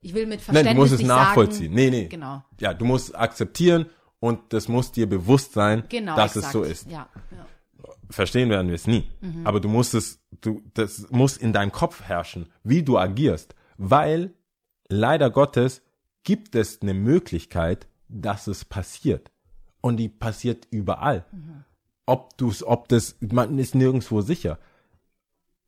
ich 0.00 0.14
will 0.14 0.26
mit 0.26 0.38
Nein, 0.38 0.44
Verständnis 0.44 0.74
du 0.74 0.80
musst 0.80 0.92
es 0.94 1.06
nachvollziehen. 1.06 1.72
Sagen, 1.72 1.74
nee, 1.74 1.90
nee. 1.90 2.06
Genau. 2.06 2.42
Ja, 2.60 2.74
du 2.74 2.84
musst 2.84 3.14
akzeptieren 3.16 3.86
und 4.20 4.52
das 4.52 4.68
muss 4.68 4.92
dir 4.92 5.08
bewusst 5.08 5.52
sein, 5.52 5.84
Genau, 5.88 6.16
dass 6.16 6.36
exakt. 6.36 6.46
es 6.46 6.52
so 6.52 6.62
ist. 6.62 6.90
Ja, 6.90 7.08
ja. 7.30 7.46
verstehen 8.10 8.48
werden 8.48 8.68
wir 8.68 8.74
es 8.74 8.86
nie. 8.86 9.10
Mhm. 9.20 9.46
Aber 9.46 9.60
du 9.60 9.68
musst 9.68 9.94
es, 9.94 10.20
du, 10.40 10.62
das 10.74 11.10
muss 11.10 11.36
in 11.36 11.52
deinem 11.52 11.72
Kopf 11.72 12.02
herrschen, 12.02 12.48
wie 12.62 12.82
du 12.82 12.98
agierst, 12.98 13.54
weil 13.76 14.32
leider 14.88 15.30
Gottes 15.30 15.82
gibt 16.22 16.54
es 16.54 16.80
eine 16.80 16.94
Möglichkeit, 16.94 17.86
dass 18.08 18.46
es 18.46 18.64
passiert. 18.64 19.30
Und 19.80 19.98
die 19.98 20.08
passiert 20.08 20.66
überall. 20.70 21.26
Mhm. 21.30 21.64
Ob 22.06 22.36
du's, 22.38 22.62
ob 22.62 22.88
das, 22.88 23.16
man 23.20 23.58
ist 23.58 23.74
nirgendwo 23.74 24.22
sicher. 24.22 24.58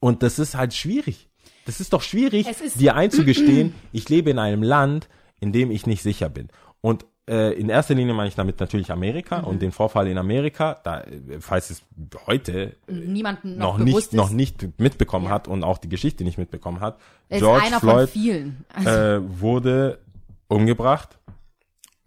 Und 0.01 0.23
das 0.23 0.39
ist 0.39 0.55
halt 0.57 0.75
schwierig. 0.75 1.29
Das 1.65 1.81
ist 1.81 1.93
doch 1.93 2.03
schwierig, 2.03 2.47
Es 2.49 2.61
ist- 2.61 2.81
dir 2.81 2.95
einzugestehen, 2.95 3.75
ich 3.93 4.09
lebe 4.09 4.31
in 4.31 4.39
einem 4.39 4.63
Land, 4.63 5.09
in 5.41 5.53
dem 5.53 5.71
ich 5.71 5.87
nicht 5.87 6.03
sicher 6.03 6.29
bin. 6.29 6.49
Und 6.81 7.05
äh, 7.29 7.53
in 7.59 7.69
erster 7.69 7.95
Linie 7.95 8.15
meine 8.15 8.29
ich 8.29 8.37
damit 8.37 8.61
natürlich 8.61 8.93
Amerika 8.93 9.39
Mhm. 9.41 9.45
und 9.49 9.63
den 9.63 9.73
Vorfall 9.73 10.07
in 10.07 10.17
Amerika, 10.17 10.79
da, 10.85 11.01
äh, 11.01 11.41
falls 11.41 11.71
es 11.71 11.83
heute 12.29 12.77
Niemanden 12.87 13.57
noch, 13.59 13.79
noch 13.79 13.85
nicht, 13.85 14.13
noch 14.13 14.31
nicht 14.31 14.79
mitbekommen 14.79 15.25
Ja. 15.27 15.33
hat 15.33 15.49
und 15.49 15.65
auch 15.65 15.79
die 15.79 15.89
Geschichte 15.89 16.23
nicht 16.23 16.39
mitbekommen 16.39 16.79
hat. 16.81 16.99
ist 17.29 17.41
George 17.41 17.65
einer 17.67 17.81
von 17.81 17.89
Floyd 17.91 18.11
vielen. 18.11 18.65
Also, 18.73 18.89
äh, 18.91 19.41
wurde 19.41 19.99
umgebracht 20.47 21.19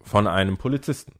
von 0.00 0.26
einem 0.26 0.56
Polizisten. 0.56 1.12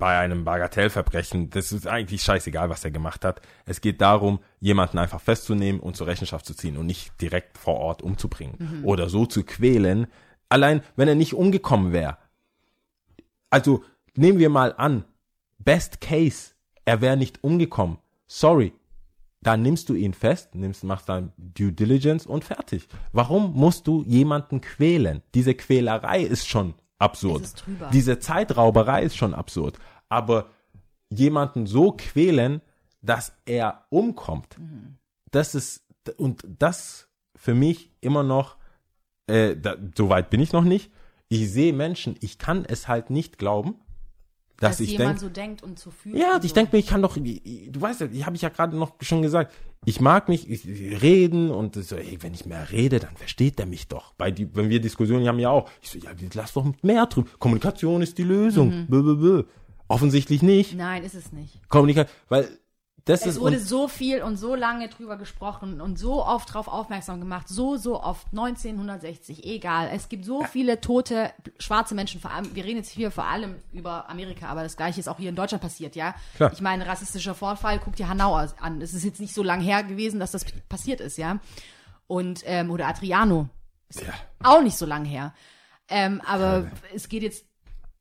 Bei 0.00 0.18
einem 0.18 0.44
Bagatellverbrechen. 0.44 1.50
Das 1.50 1.70
ist 1.70 1.86
eigentlich 1.86 2.22
scheißegal, 2.22 2.70
was 2.70 2.84
er 2.84 2.90
gemacht 2.90 3.24
hat. 3.24 3.40
Es 3.66 3.80
geht 3.80 4.00
darum, 4.00 4.40
jemanden 4.58 4.98
einfach 4.98 5.20
festzunehmen 5.20 5.80
und 5.80 5.96
zur 5.96 6.08
Rechenschaft 6.08 6.46
zu 6.46 6.54
ziehen 6.54 6.76
und 6.76 6.86
nicht 6.86 7.20
direkt 7.20 7.58
vor 7.58 7.76
Ort 7.76 8.02
umzubringen 8.02 8.82
oder 8.82 9.08
so 9.08 9.26
zu 9.26 9.44
quälen. 9.44 10.08
Allein, 10.48 10.82
wenn 10.96 11.06
er 11.06 11.14
nicht 11.14 11.34
umgekommen 11.34 11.92
wäre. 11.92 12.18
Also 13.50 13.84
nehmen 14.16 14.40
wir 14.40 14.48
mal 14.48 14.74
an, 14.76 15.04
Best 15.58 16.00
Case, 16.00 16.54
er 16.84 17.00
wäre 17.00 17.16
nicht 17.16 17.44
umgekommen. 17.44 17.98
Sorry. 18.26 18.72
Dann 19.42 19.62
nimmst 19.62 19.88
du 19.88 19.94
ihn 19.94 20.12
fest, 20.12 20.54
nimmst, 20.54 20.84
machst 20.84 21.08
dann 21.08 21.32
Due 21.38 21.72
Diligence 21.72 22.26
und 22.26 22.44
fertig. 22.44 22.88
Warum 23.12 23.54
musst 23.54 23.86
du 23.86 24.04
jemanden 24.06 24.60
quälen? 24.60 25.22
Diese 25.34 25.54
Quälerei 25.54 26.22
ist 26.22 26.46
schon 26.46 26.74
absurd. 27.00 27.64
Diese 27.92 28.18
Zeitrauberei 28.18 29.02
ist 29.02 29.16
schon 29.16 29.34
absurd. 29.34 29.78
Aber 30.08 30.50
jemanden 31.08 31.66
so 31.66 31.92
quälen, 31.92 32.60
dass 33.02 33.32
er 33.46 33.86
umkommt, 33.90 34.56
das 35.30 35.54
ist, 35.54 35.86
und 36.16 36.44
das 36.46 37.08
für 37.34 37.54
mich 37.54 37.90
immer 38.00 38.22
noch, 38.22 38.56
äh, 39.26 39.56
da, 39.56 39.76
so 39.96 40.08
weit 40.08 40.30
bin 40.30 40.40
ich 40.40 40.52
noch 40.52 40.64
nicht. 40.64 40.92
Ich 41.28 41.50
sehe 41.50 41.72
Menschen, 41.72 42.16
ich 42.20 42.38
kann 42.38 42.64
es 42.64 42.88
halt 42.88 43.10
nicht 43.10 43.38
glauben, 43.38 43.76
dass, 44.60 44.72
Dass 44.76 44.80
ich 44.80 44.90
jemand 44.92 45.08
denke, 45.08 45.20
so 45.20 45.28
denkt 45.30 45.62
und 45.62 45.78
so 45.78 45.90
fühlt. 45.90 46.16
ja, 46.16 46.38
ich 46.42 46.50
so. 46.50 46.54
denke 46.54 46.76
mir, 46.76 46.80
ich 46.80 46.86
kann 46.86 47.00
doch, 47.00 47.16
du 47.16 47.80
weißt 47.80 48.02
ja, 48.02 48.08
ich 48.12 48.26
habe 48.26 48.36
ich 48.36 48.42
ja 48.42 48.50
gerade 48.50 48.76
noch 48.76 48.92
schon 49.00 49.22
gesagt, 49.22 49.54
ich 49.86 50.02
mag 50.02 50.28
nicht 50.28 50.50
ich, 50.50 50.66
reden 51.02 51.50
und 51.50 51.76
so, 51.76 51.96
ey, 51.96 52.18
wenn 52.20 52.34
ich 52.34 52.44
mehr 52.44 52.70
rede, 52.70 53.00
dann 53.00 53.16
versteht 53.16 53.58
der 53.58 53.64
mich 53.64 53.88
doch. 53.88 54.12
Bei 54.18 54.30
die, 54.30 54.54
wenn 54.54 54.68
wir 54.68 54.78
Diskussionen 54.78 55.26
haben 55.26 55.38
ja 55.38 55.48
auch, 55.48 55.70
ich 55.80 55.88
so, 55.88 55.98
ja, 55.98 56.10
lass 56.34 56.52
doch 56.52 56.66
mehr 56.82 57.06
drüber. 57.06 57.30
Kommunikation 57.38 58.02
ist 58.02 58.18
die 58.18 58.22
Lösung. 58.22 58.82
Mhm. 58.82 58.86
Bö, 58.88 59.02
bö, 59.02 59.16
bö. 59.16 59.42
Offensichtlich 59.88 60.42
nicht. 60.42 60.76
Nein, 60.76 61.04
ist 61.04 61.14
es 61.14 61.32
nicht. 61.32 61.58
Kommunikation, 61.70 62.14
weil 62.28 62.46
das 63.04 63.24
Es 63.24 63.40
wurde 63.40 63.58
so 63.58 63.88
viel 63.88 64.22
und 64.22 64.36
so 64.36 64.54
lange 64.54 64.88
drüber 64.88 65.16
gesprochen 65.16 65.80
und 65.80 65.98
so 65.98 66.24
oft 66.24 66.52
drauf 66.52 66.68
aufmerksam 66.68 67.20
gemacht, 67.20 67.48
so, 67.48 67.76
so 67.76 68.02
oft, 68.02 68.26
1960, 68.32 69.44
egal. 69.44 69.90
Es 69.92 70.08
gibt 70.08 70.24
so 70.24 70.44
viele 70.44 70.80
tote 70.80 71.32
schwarze 71.58 71.94
Menschen, 71.94 72.20
vor 72.20 72.30
allem, 72.30 72.54
wir 72.54 72.64
reden 72.64 72.78
jetzt 72.78 72.90
hier 72.90 73.10
vor 73.10 73.24
allem 73.24 73.56
über 73.72 74.08
Amerika, 74.08 74.48
aber 74.48 74.62
das 74.62 74.76
gleiche 74.76 75.00
ist 75.00 75.08
auch 75.08 75.18
hier 75.18 75.30
in 75.30 75.36
Deutschland 75.36 75.62
passiert, 75.62 75.96
ja. 75.96 76.14
Klar. 76.36 76.52
Ich 76.52 76.60
meine, 76.60 76.86
rassistischer 76.86 77.34
Vorfall, 77.34 77.80
guck 77.82 77.96
dir 77.96 78.08
Hanau 78.08 78.34
an. 78.34 78.80
Es 78.80 78.94
ist 78.94 79.04
jetzt 79.04 79.20
nicht 79.20 79.34
so 79.34 79.42
lang 79.42 79.60
her 79.60 79.82
gewesen, 79.82 80.20
dass 80.20 80.30
das 80.32 80.44
passiert 80.68 81.00
ist, 81.00 81.16
ja. 81.18 81.38
Und, 82.06 82.42
ähm, 82.46 82.70
oder 82.70 82.86
Adriano. 82.88 83.48
Ist 83.88 84.02
Ja. 84.02 84.12
auch 84.42 84.62
nicht 84.62 84.76
so 84.76 84.86
lang 84.86 85.04
her. 85.04 85.34
Ähm, 85.88 86.20
aber 86.24 86.70
es 86.94 87.08
geht 87.08 87.22
jetzt 87.22 87.44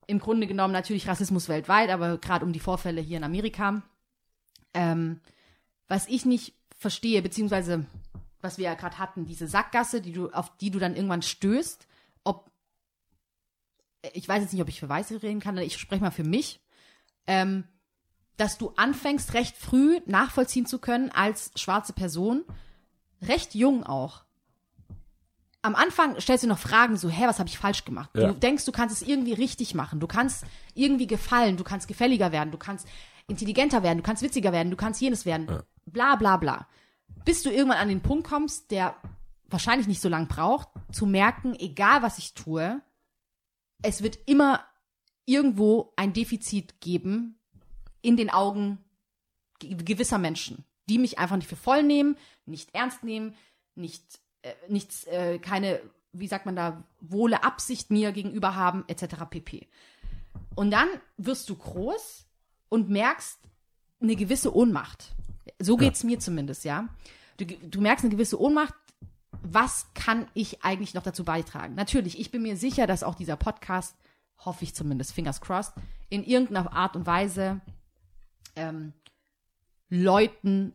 im 0.08 0.20
Grunde 0.20 0.46
genommen 0.48 0.74
natürlich 0.74 1.08
Rassismus 1.08 1.50
weltweit, 1.50 1.90
aber 1.90 2.18
gerade 2.18 2.46
um 2.46 2.54
die 2.54 2.60
Vorfälle 2.60 3.02
hier 3.02 3.18
in 3.18 3.24
Amerika. 3.24 3.82
Ähm, 4.74 5.20
was 5.88 6.08
ich 6.08 6.26
nicht 6.26 6.54
verstehe, 6.78 7.22
beziehungsweise 7.22 7.86
was 8.42 8.58
wir 8.58 8.66
ja 8.66 8.74
gerade 8.76 8.98
hatten, 8.98 9.26
diese 9.26 9.48
Sackgasse, 9.48 10.02
die 10.02 10.14
du, 10.14 10.30
auf 10.30 10.56
die 10.58 10.72
du 10.72 10.80
dann 10.80 10.96
irgendwann 10.96 11.22
stößt, 11.22 11.88
ob 12.24 12.50
ich 14.14 14.28
weiß 14.28 14.42
jetzt 14.42 14.54
nicht, 14.54 14.62
ob 14.62 14.70
ich 14.70 14.80
für 14.80 14.88
Weiße 14.88 15.22
reden 15.22 15.42
kann, 15.42 15.58
ich 15.58 15.78
spreche 15.78 16.02
mal 16.02 16.12
für 16.12 16.24
mich, 16.24 16.62
ähm, 17.28 17.66
dass 18.38 18.58
du 18.58 18.74
anfängst, 18.78 19.34
recht 19.34 19.58
früh 19.58 20.00
nachvollziehen 20.06 20.66
zu 20.66 20.80
können 20.80 21.12
als 21.12 21.52
schwarze 21.56 21.92
Person, 21.92 22.46
recht 23.22 23.56
jung 23.56 23.84
auch. 23.84 24.24
Am 25.62 25.76
Anfang 25.76 26.20
stellst 26.22 26.46
du 26.46 26.48
noch 26.48 26.58
Fragen 26.58 26.96
so, 26.96 27.10
hä, 27.10 27.28
was 27.28 27.40
habe 27.40 27.50
ich 27.50 27.58
falsch 27.58 27.84
gemacht? 27.84 28.12
Ja. 28.14 28.28
Du 28.28 28.40
denkst, 28.40 28.64
du 28.64 28.72
kannst 28.72 29.02
es 29.02 29.06
irgendwie 29.06 29.34
richtig 29.34 29.76
machen, 29.76 30.00
du 30.00 30.08
kannst 30.08 30.46
irgendwie 30.74 31.08
gefallen, 31.08 31.58
du 31.58 31.66
kannst 31.66 31.90
gefälliger 31.90 32.32
werden, 32.32 32.52
du 32.52 32.58
kannst 32.58 32.88
intelligenter 33.30 33.84
werden, 33.84 34.00
du 34.00 34.04
kannst 34.04 34.24
witziger 34.24 34.52
werden, 34.52 34.72
du 34.72 34.78
kannst 34.78 35.00
jenes 35.02 35.26
werden, 35.26 35.62
bla 35.86 36.16
bla 36.16 36.38
bla. 36.38 36.68
Bis 37.26 37.44
du 37.44 37.50
irgendwann 37.50 37.78
an 37.80 37.90
den 37.90 38.02
Punkt 38.02 38.28
kommst, 38.28 38.72
der 38.72 38.96
wahrscheinlich 39.48 39.88
nicht 39.88 40.02
so 40.02 40.10
lang 40.10 40.28
braucht, 40.28 40.70
zu 40.92 41.06
merken, 41.06 41.56
egal 41.56 42.02
was 42.02 42.18
ich 42.18 42.34
tue, 42.34 42.82
es 43.82 44.04
wird 44.04 44.18
immer 44.26 44.64
irgendwo 45.26 45.94
ein 45.96 46.14
Defizit 46.14 46.82
geben, 46.82 47.40
in 48.02 48.18
den 48.18 48.30
Augen 48.30 48.78
ge- 49.60 49.76
gewisser 49.76 50.18
Menschen, 50.18 50.66
die 50.90 50.98
mich 50.98 51.20
einfach 51.20 51.36
nicht 51.36 51.48
für 51.48 51.56
voll 51.56 51.84
nehmen, 51.84 52.16
nicht 52.46 52.74
ernst 52.74 53.04
nehmen, 53.04 53.36
nicht, 53.76 54.20
äh, 54.42 54.54
nichts, 54.68 55.06
äh, 55.06 55.40
keine, 55.40 55.82
wie 56.12 56.28
sagt 56.28 56.46
man 56.46 56.56
da, 56.56 56.84
wohle 57.00 57.44
Absicht 57.44 57.92
mir 57.92 58.12
gegenüber 58.12 58.56
haben, 58.56 58.84
etc. 58.88 59.26
pp. 59.30 59.68
Und 60.56 60.72
dann 60.72 60.88
wirst 61.18 61.50
du 61.50 61.56
groß 61.56 62.26
und 62.70 62.90
merkst 62.90 63.40
eine 64.02 64.16
gewisse 64.16 64.56
Ohnmacht. 64.56 65.14
So 65.60 65.76
geht's 65.78 66.04
mir 66.04 66.20
zumindest, 66.20 66.64
ja. 66.64 66.88
Du, 67.38 67.46
du 67.46 67.82
merkst 67.82 68.06
eine 68.06 68.14
gewisse 68.14 68.40
Ohnmacht. 68.40 68.74
Was 69.42 69.88
kann 69.94 70.28
ich 70.34 70.64
eigentlich 70.64 70.94
noch 70.94 71.04
dazu 71.04 71.24
beitragen? 71.24 71.76
Natürlich, 71.76 72.20
ich 72.20 72.32
bin 72.32 72.42
mir 72.42 72.58
sicher, 72.58 72.88
dass 72.88 73.04
auch 73.04 73.16
dieser 73.16 73.36
Podcast, 73.36 73.96
hoffe 74.38 74.64
ich 74.64 74.76
zumindest, 74.76 75.14
fingers 75.14 75.42
crossed, 75.42 75.74
in 76.10 76.24
irgendeiner 76.24 76.74
Art 76.74 76.96
und 76.96 77.06
Weise 77.06 77.62
ähm, 78.56 78.94
Leuten 79.90 80.74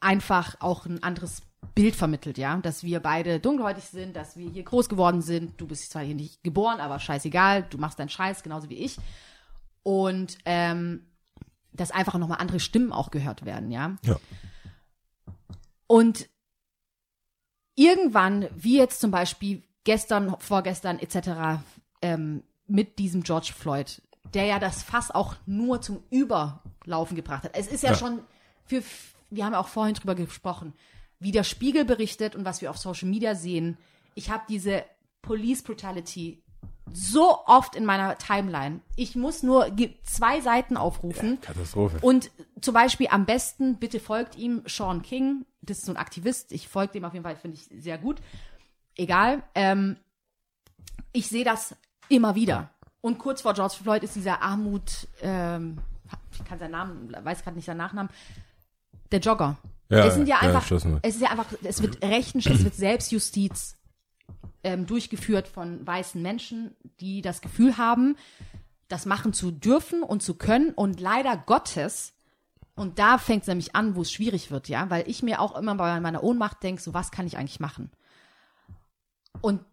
einfach 0.00 0.56
auch 0.60 0.86
ein 0.86 1.02
anderes 1.02 1.42
Bild 1.74 1.96
vermittelt, 1.96 2.38
ja, 2.38 2.56
dass 2.58 2.84
wir 2.84 3.00
beide 3.00 3.40
dunkelhäutig 3.40 3.84
sind, 3.84 4.14
dass 4.14 4.36
wir 4.36 4.48
hier 4.50 4.62
groß 4.62 4.88
geworden 4.88 5.22
sind. 5.22 5.60
Du 5.60 5.66
bist 5.66 5.90
zwar 5.90 6.02
hier 6.02 6.14
nicht 6.14 6.44
geboren, 6.44 6.80
aber 6.80 7.00
scheißegal, 7.00 7.64
du 7.68 7.78
machst 7.78 7.98
deinen 7.98 8.10
Scheiß 8.10 8.42
genauso 8.42 8.68
wie 8.68 8.78
ich. 8.78 8.96
Und 9.82 10.38
ähm, 10.44 11.06
dass 11.74 11.90
einfach 11.90 12.16
nochmal 12.18 12.38
andere 12.38 12.60
Stimmen 12.60 12.92
auch 12.92 13.10
gehört 13.10 13.44
werden, 13.44 13.70
ja. 13.70 13.96
Ja. 14.04 14.16
Und 15.86 16.28
irgendwann, 17.74 18.48
wie 18.54 18.78
jetzt 18.78 19.00
zum 19.00 19.10
Beispiel 19.10 19.62
gestern, 19.84 20.36
vorgestern 20.38 20.98
etc., 20.98 21.60
ähm, 22.02 22.42
mit 22.66 22.98
diesem 22.98 23.22
George 23.22 23.52
Floyd, 23.56 24.00
der 24.32 24.46
ja 24.46 24.58
das 24.58 24.82
Fass 24.82 25.10
auch 25.10 25.36
nur 25.46 25.80
zum 25.82 26.02
Überlaufen 26.10 27.16
gebracht 27.16 27.44
hat. 27.44 27.54
Es 27.54 27.66
ist 27.66 27.82
ja, 27.82 27.90
Ja. 27.90 27.96
schon 27.98 28.20
für, 28.64 28.82
wir 29.30 29.44
haben 29.44 29.52
ja 29.52 29.60
auch 29.60 29.68
vorhin 29.68 29.94
drüber 29.94 30.14
gesprochen, 30.14 30.72
wie 31.18 31.32
der 31.32 31.44
Spiegel 31.44 31.84
berichtet 31.84 32.34
und 32.34 32.44
was 32.44 32.60
wir 32.62 32.70
auf 32.70 32.78
Social 32.78 33.08
Media 33.08 33.34
sehen. 33.34 33.76
Ich 34.14 34.30
habe 34.30 34.44
diese 34.48 34.84
Police 35.22 35.62
Brutality 35.62 36.42
so 36.92 37.44
oft 37.46 37.74
in 37.74 37.84
meiner 37.84 38.18
Timeline. 38.18 38.80
Ich 38.96 39.16
muss 39.16 39.42
nur 39.42 39.70
zwei 40.04 40.40
Seiten 40.40 40.76
aufrufen. 40.76 41.40
Katastrophe. 41.40 41.98
Und 42.00 42.30
zum 42.60 42.74
Beispiel 42.74 43.08
am 43.10 43.26
besten, 43.26 43.76
bitte 43.76 44.00
folgt 44.00 44.36
ihm, 44.36 44.62
Sean 44.66 45.02
King. 45.02 45.46
Das 45.62 45.78
ist 45.78 45.86
so 45.86 45.92
ein 45.92 45.96
Aktivist. 45.96 46.52
Ich 46.52 46.68
folge 46.68 46.92
dem 46.92 47.04
auf 47.04 47.12
jeden 47.14 47.24
Fall, 47.24 47.36
finde 47.36 47.56
ich 47.56 47.82
sehr 47.82 47.98
gut. 47.98 48.20
Egal. 48.96 49.42
Ähm, 49.54 49.96
ich 51.12 51.28
sehe 51.28 51.44
das 51.44 51.74
immer 52.08 52.34
wieder. 52.34 52.70
Und 53.00 53.18
kurz 53.18 53.42
vor 53.42 53.54
George 53.54 53.74
Floyd 53.82 54.02
ist 54.02 54.16
dieser 54.16 54.42
Armut, 54.42 55.08
ähm, 55.20 55.78
ich 56.32 56.44
kann 56.44 56.58
seinen 56.58 56.72
Namen, 56.72 57.16
weiß 57.22 57.42
gerade 57.42 57.56
nicht 57.56 57.66
seinen 57.66 57.78
Nachnamen, 57.78 58.10
der 59.10 59.20
Jogger. 59.20 59.56
Ja, 59.90 60.06
es 60.06 60.14
sind 60.14 60.26
ja 60.26 60.36
ja, 60.42 60.48
einfach, 60.48 60.70
wird. 60.70 61.00
es 61.02 61.14
ist 61.16 61.20
ja 61.20 61.30
einfach, 61.30 61.46
es 61.62 61.82
wird 61.82 62.02
Rechen, 62.02 62.38
es 62.38 62.64
wird 62.64 62.74
Selbstjustiz 62.74 63.76
ähm, 64.64 64.86
durchgeführt 64.86 65.46
von 65.48 65.86
weißen 65.86 66.20
Menschen, 66.20 66.74
die 67.00 67.22
das 67.22 67.40
Gefühl 67.40 67.76
haben, 67.78 68.16
das 68.88 69.06
machen 69.06 69.32
zu 69.32 69.50
dürfen 69.50 70.02
und 70.02 70.22
zu 70.22 70.34
können 70.34 70.70
und 70.70 71.00
leider 71.00 71.36
Gottes 71.36 72.14
und 72.76 72.98
da 72.98 73.18
fängt 73.18 73.42
es 73.42 73.48
nämlich 73.48 73.76
an, 73.76 73.94
wo 73.94 74.02
es 74.02 74.12
schwierig 74.12 74.50
wird, 74.50 74.68
ja, 74.68 74.90
weil 74.90 75.08
ich 75.08 75.22
mir 75.22 75.40
auch 75.40 75.56
immer 75.56 75.74
bei 75.76 76.00
meiner 76.00 76.24
Ohnmacht 76.24 76.62
denke, 76.62 76.82
so 76.82 76.92
was 76.92 77.12
kann 77.12 77.26
ich 77.26 77.36
eigentlich 77.36 77.60
machen? 77.60 77.90
Und 79.40 79.64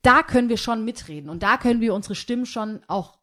da 0.00 0.22
können 0.22 0.48
wir 0.48 0.56
schon 0.56 0.84
mitreden 0.84 1.28
und 1.28 1.42
da 1.42 1.58
können 1.58 1.80
wir 1.80 1.94
unsere 1.94 2.14
Stimmen 2.14 2.46
schon 2.46 2.82
auch, 2.88 3.18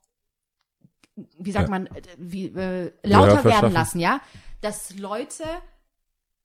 wie 1.15 1.51
sagt 1.51 1.67
Ja. 1.67 1.71
man, 1.71 1.87
äh, 1.87 2.01
wie, 2.17 2.45
äh, 2.47 2.91
lauter 3.03 3.43
werden 3.43 3.73
lassen, 3.73 3.99
ja, 3.99 4.21
dass 4.61 4.95
Leute, 4.95 5.43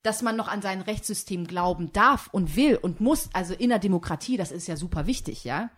dass 0.04 0.20
man 0.20 0.36
noch 0.36 0.48
an 0.48 0.62
sein 0.62 0.82
Rechtssystem 0.82 1.46
glauben 1.46 1.90
darf 1.92 2.28
und 2.30 2.56
will 2.56 2.76
und 2.76 3.00
muss, 3.00 3.30
also 3.32 3.54
in 3.54 3.70
der 3.70 3.78
Demokratie, 3.78 4.36
das 4.36 4.52
ist 4.52 4.68
ja 4.68 4.76
super 4.76 5.06
wichtig, 5.06 5.44
ja, 5.44 5.70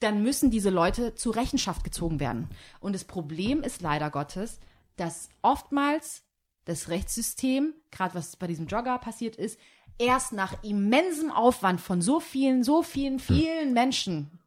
dann 0.00 0.22
müssen 0.22 0.50
diese 0.50 0.70
Leute 0.70 1.14
zur 1.14 1.36
Rechenschaft 1.36 1.84
gezogen 1.84 2.20
werden. 2.20 2.48
Und 2.80 2.94
das 2.94 3.04
Problem 3.04 3.62
ist 3.62 3.82
leider 3.82 4.10
Gottes, 4.10 4.58
dass 4.96 5.28
oftmals 5.42 6.22
das 6.64 6.88
Rechtssystem, 6.88 7.74
gerade 7.90 8.14
was 8.14 8.36
bei 8.36 8.46
diesem 8.46 8.66
Jogger 8.66 8.98
passiert 8.98 9.36
ist, 9.36 9.60
erst 9.98 10.32
nach 10.32 10.62
immensem 10.64 11.30
Aufwand 11.30 11.82
von 11.82 12.00
so 12.00 12.18
vielen, 12.18 12.64
so 12.64 12.82
vielen, 12.82 13.18
vielen 13.18 13.74
Menschen 13.74 14.38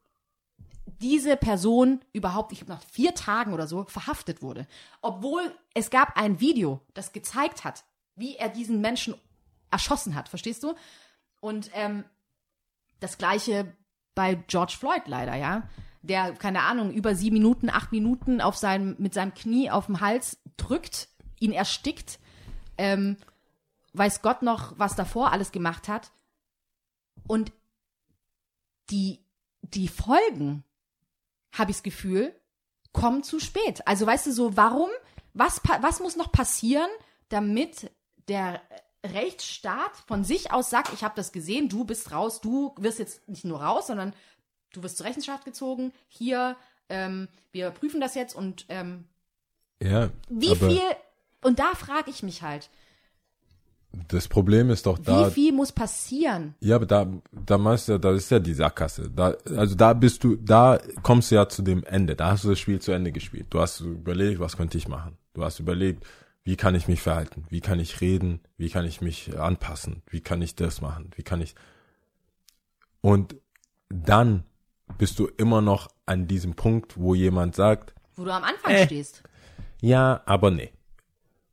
diese 1.01 1.37
Person 1.37 1.99
überhaupt, 2.13 2.51
ich 2.51 2.59
glaube 2.59 2.73
nach 2.73 2.83
vier 2.83 3.13
Tagen 3.13 3.53
oder 3.53 3.67
so, 3.67 3.83
verhaftet 3.83 4.41
wurde. 4.41 4.65
Obwohl 5.01 5.53
es 5.75 5.91
gab 5.91 6.17
ein 6.17 6.39
Video, 6.39 6.81
das 6.95 7.13
gezeigt 7.13 7.63
hat, 7.63 7.83
wie 8.15 8.35
er 8.35 8.49
diesen 8.49 8.81
Menschen 8.81 9.15
erschossen 9.71 10.15
hat, 10.15 10.29
verstehst 10.29 10.63
du? 10.63 10.75
Und 11.41 11.69
ähm, 11.73 12.05
das 12.99 13.17
gleiche 13.17 13.75
bei 14.13 14.35
George 14.35 14.75
Floyd 14.79 15.03
leider, 15.05 15.35
ja. 15.35 15.67
Der, 16.01 16.33
keine 16.33 16.61
Ahnung, 16.61 16.91
über 16.91 17.15
sieben 17.15 17.35
Minuten, 17.35 17.69
acht 17.69 17.91
Minuten 17.91 18.39
auf 18.39 18.55
seinem, 18.55 18.95
mit 18.99 19.13
seinem 19.13 19.33
Knie 19.33 19.71
auf 19.71 19.87
dem 19.87 20.01
Hals 20.01 20.37
drückt, 20.55 21.09
ihn 21.39 21.51
erstickt, 21.51 22.19
ähm, 22.77 23.17
weiß 23.93 24.21
Gott 24.21 24.43
noch, 24.43 24.77
was 24.77 24.95
davor 24.95 25.31
alles 25.31 25.51
gemacht 25.51 25.87
hat. 25.87 26.11
Und 27.27 27.51
die, 28.91 29.25
die 29.61 29.87
Folgen, 29.87 30.63
habe 31.51 31.71
ich 31.71 31.77
das 31.77 31.83
Gefühl, 31.83 32.35
kommen 32.91 33.23
zu 33.23 33.39
spät. 33.39 33.85
Also 33.87 34.05
weißt 34.05 34.27
du 34.27 34.31
so, 34.31 34.55
warum, 34.57 34.89
was, 35.33 35.61
was 35.81 35.99
muss 35.99 36.15
noch 36.15 36.31
passieren, 36.31 36.89
damit 37.29 37.91
der 38.27 38.61
Rechtsstaat 39.05 39.95
von 40.07 40.23
sich 40.23 40.51
aus 40.51 40.69
sagt, 40.69 40.93
ich 40.93 41.03
habe 41.03 41.15
das 41.15 41.31
gesehen, 41.31 41.69
du 41.69 41.83
bist 41.85 42.11
raus, 42.11 42.41
du 42.41 42.73
wirst 42.77 42.99
jetzt 42.99 43.27
nicht 43.27 43.45
nur 43.45 43.61
raus, 43.61 43.87
sondern 43.87 44.13
du 44.73 44.83
wirst 44.83 44.97
zur 44.97 45.05
Rechenschaft 45.05 45.45
gezogen, 45.45 45.91
hier, 46.07 46.55
ähm, 46.89 47.27
wir 47.51 47.71
prüfen 47.71 48.01
das 48.01 48.15
jetzt 48.15 48.35
und 48.35 48.65
ähm, 48.69 49.05
Ja, 49.81 50.09
wie 50.29 50.55
viel, 50.55 50.81
und 51.41 51.59
da 51.59 51.73
frage 51.75 52.09
ich 52.09 52.23
mich 52.23 52.41
halt, 52.41 52.69
das 54.09 54.27
Problem 54.27 54.69
ist 54.69 54.85
doch 54.85 54.97
da, 54.97 55.27
wie 55.27 55.31
viel 55.31 55.53
muss 55.53 55.71
passieren? 55.71 56.55
Ja, 56.59 56.75
aber 56.75 56.85
da, 56.85 57.07
da 57.31 57.57
meinst 57.57 57.87
du, 57.87 57.93
ja, 57.93 57.97
da 57.97 58.11
ist 58.11 58.29
ja 58.29 58.39
die 58.39 58.53
Sackgasse. 58.53 59.09
Da, 59.09 59.35
also 59.55 59.75
da 59.75 59.93
bist 59.93 60.23
du, 60.23 60.35
da 60.35 60.79
kommst 61.01 61.31
du 61.31 61.35
ja 61.35 61.47
zu 61.47 61.61
dem 61.61 61.83
Ende. 61.85 62.15
Da 62.15 62.31
hast 62.31 62.43
du 62.43 62.49
das 62.49 62.59
Spiel 62.59 62.81
zu 62.81 62.91
Ende 62.91 63.11
gespielt. 63.11 63.47
Du 63.49 63.61
hast 63.61 63.79
überlegt, 63.79 64.39
was 64.39 64.57
könnte 64.57 64.77
ich 64.77 64.87
machen? 64.87 65.17
Du 65.33 65.43
hast 65.43 65.59
überlegt, 65.59 66.05
wie 66.45 66.55
kann 66.55 66.75
ich 66.75 66.87
mich 66.87 67.01
verhalten? 67.01 67.45
Wie 67.49 67.59
kann 67.59 67.79
ich 67.79 67.99
reden? 68.01 68.39
Wie 68.55 68.69
kann 68.69 68.85
ich 68.85 69.01
mich 69.01 69.37
anpassen? 69.37 70.03
Wie 70.09 70.21
kann 70.21 70.41
ich 70.41 70.55
das 70.55 70.79
machen? 70.79 71.11
Wie 71.15 71.23
kann 71.23 71.41
ich? 71.41 71.55
Und 73.01 73.35
dann 73.89 74.43
bist 74.97 75.19
du 75.19 75.27
immer 75.27 75.61
noch 75.61 75.89
an 76.05 76.27
diesem 76.27 76.53
Punkt, 76.55 76.97
wo 76.97 77.15
jemand 77.15 77.55
sagt, 77.55 77.93
Wo 78.15 78.23
du 78.23 78.31
am 78.33 78.43
Anfang 78.43 78.71
Äh. 78.71 78.85
stehst. 78.85 79.23
ja, 79.81 80.21
aber 80.25 80.51
nee. 80.51 80.71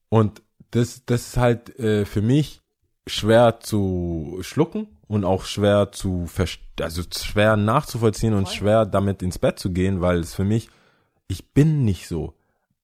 Und 0.08 0.42
das, 0.70 1.02
das 1.06 1.28
ist 1.28 1.36
halt 1.36 1.78
äh, 1.78 2.04
für 2.04 2.22
mich 2.22 2.60
schwer 3.06 3.60
zu 3.60 4.38
schlucken 4.42 4.86
und 5.08 5.24
auch 5.24 5.44
schwer 5.44 5.90
zu 5.90 6.28
also 6.80 7.02
schwer 7.14 7.56
nachzuvollziehen 7.56 8.34
und 8.34 8.46
Voll. 8.46 8.56
schwer 8.56 8.86
damit 8.86 9.22
ins 9.22 9.38
Bett 9.38 9.58
zu 9.58 9.72
gehen, 9.72 10.00
weil 10.00 10.20
es 10.20 10.34
für 10.34 10.44
mich, 10.44 10.68
ich 11.28 11.50
bin 11.52 11.84
nicht 11.84 12.08
so. 12.08 12.34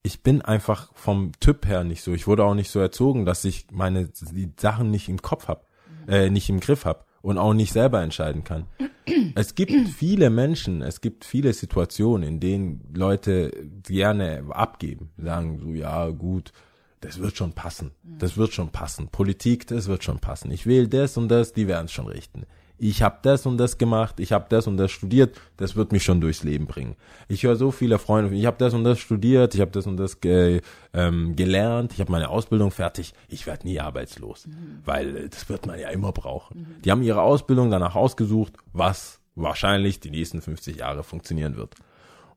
Ich 0.09 0.23
bin 0.23 0.41
einfach 0.41 0.91
vom 0.95 1.33
Typ 1.39 1.67
her 1.67 1.85
nicht 1.85 2.01
so. 2.01 2.15
Ich 2.15 2.27
wurde 2.27 2.43
auch 2.43 2.55
nicht 2.55 2.71
so 2.71 2.81
erzogen, 2.81 3.27
dass 3.27 3.45
ich 3.45 3.67
meine 3.71 4.09
die 4.09 4.51
Sachen 4.59 4.91
nicht 4.91 5.11
im 5.11 5.21
Kopf 5.21 5.49
hab, 5.49 5.67
äh, 6.09 6.31
nicht 6.31 6.49
im 6.49 6.61
Griff 6.61 6.87
hab 6.87 7.05
und 7.21 7.37
auch 7.37 7.53
nicht 7.53 7.75
selber 7.75 8.01
entscheiden 8.01 8.43
kann. 8.43 8.65
Es 9.35 9.55
gibt 9.55 9.73
viele 9.89 10.31
Menschen, 10.31 10.81
es 10.81 11.03
gibt 11.03 11.27
viele 11.27 11.53
Situationen, 11.53 12.27
in 12.27 12.41
denen 12.41 12.91
Leute 12.95 13.53
gerne 13.83 14.45
abgeben, 14.51 15.11
sagen 15.19 15.59
so, 15.59 15.73
ja, 15.73 16.09
gut, 16.09 16.53
das 17.01 17.19
wird 17.19 17.37
schon 17.37 17.53
passen, 17.53 17.91
das 18.03 18.37
wird 18.37 18.53
schon 18.53 18.71
passen. 18.71 19.09
Politik, 19.09 19.67
das 19.67 19.89
wird 19.89 20.05
schon 20.05 20.21
passen. 20.21 20.51
Ich 20.51 20.67
wähle 20.67 20.89
das 20.89 21.17
und 21.19 21.29
das, 21.29 21.53
die 21.53 21.69
werden 21.69 21.87
es 21.87 21.93
schon 21.93 22.07
richten. 22.07 22.45
Ich 22.79 23.03
habe 23.03 23.18
das 23.22 23.45
und 23.45 23.59
das 23.59 23.76
gemacht, 23.76 24.20
ich 24.20 24.33
habe 24.33 24.47
das 24.49 24.66
und 24.66 24.76
das 24.76 24.93
studiert, 24.93 25.41
das 25.57 25.74
wird 25.74 25.91
mich 25.91 26.05
schon 26.05 26.20
durchs 26.20 26.45
Leben 26.45 26.66
bringen. 26.66 26.95
Ich 27.26 27.43
höre 27.43 27.57
so 27.57 27.72
viele 27.72 27.99
Freunde, 27.99 28.35
ich 28.35 28.47
habe 28.47 28.57
das 28.59 28.72
und 28.72 28.85
das 28.85 29.01
studiert, 29.01 29.55
ich 29.55 29.61
habe 29.61 29.72
das 29.72 29.87
und 29.87 29.97
das 29.97 30.20
ge, 30.20 30.61
ähm, 30.93 31.35
gelernt, 31.35 31.93
ich 31.93 32.01
habe 32.01 32.12
meine 32.12 32.29
Ausbildung 32.29 32.70
fertig, 32.70 33.14
ich 33.29 33.47
werde 33.47 33.66
nie 33.66 33.81
arbeitslos, 33.81 34.49
weil 34.85 35.16
äh, 35.16 35.29
das 35.29 35.49
wird 35.49 35.66
man 35.66 35.79
ja 35.79 35.89
immer 35.89 36.12
brauchen. 36.12 36.79
Die 36.85 36.91
haben 36.91 37.03
ihre 37.03 37.22
Ausbildung 37.22 37.70
danach 37.70 37.97
ausgesucht, 37.97 38.53
was 38.72 39.20
wahrscheinlich 39.35 40.01
die 40.01 40.11
nächsten 40.11 40.41
50 40.41 40.76
Jahre 40.76 41.03
funktionieren 41.03 41.57
wird. 41.57 41.74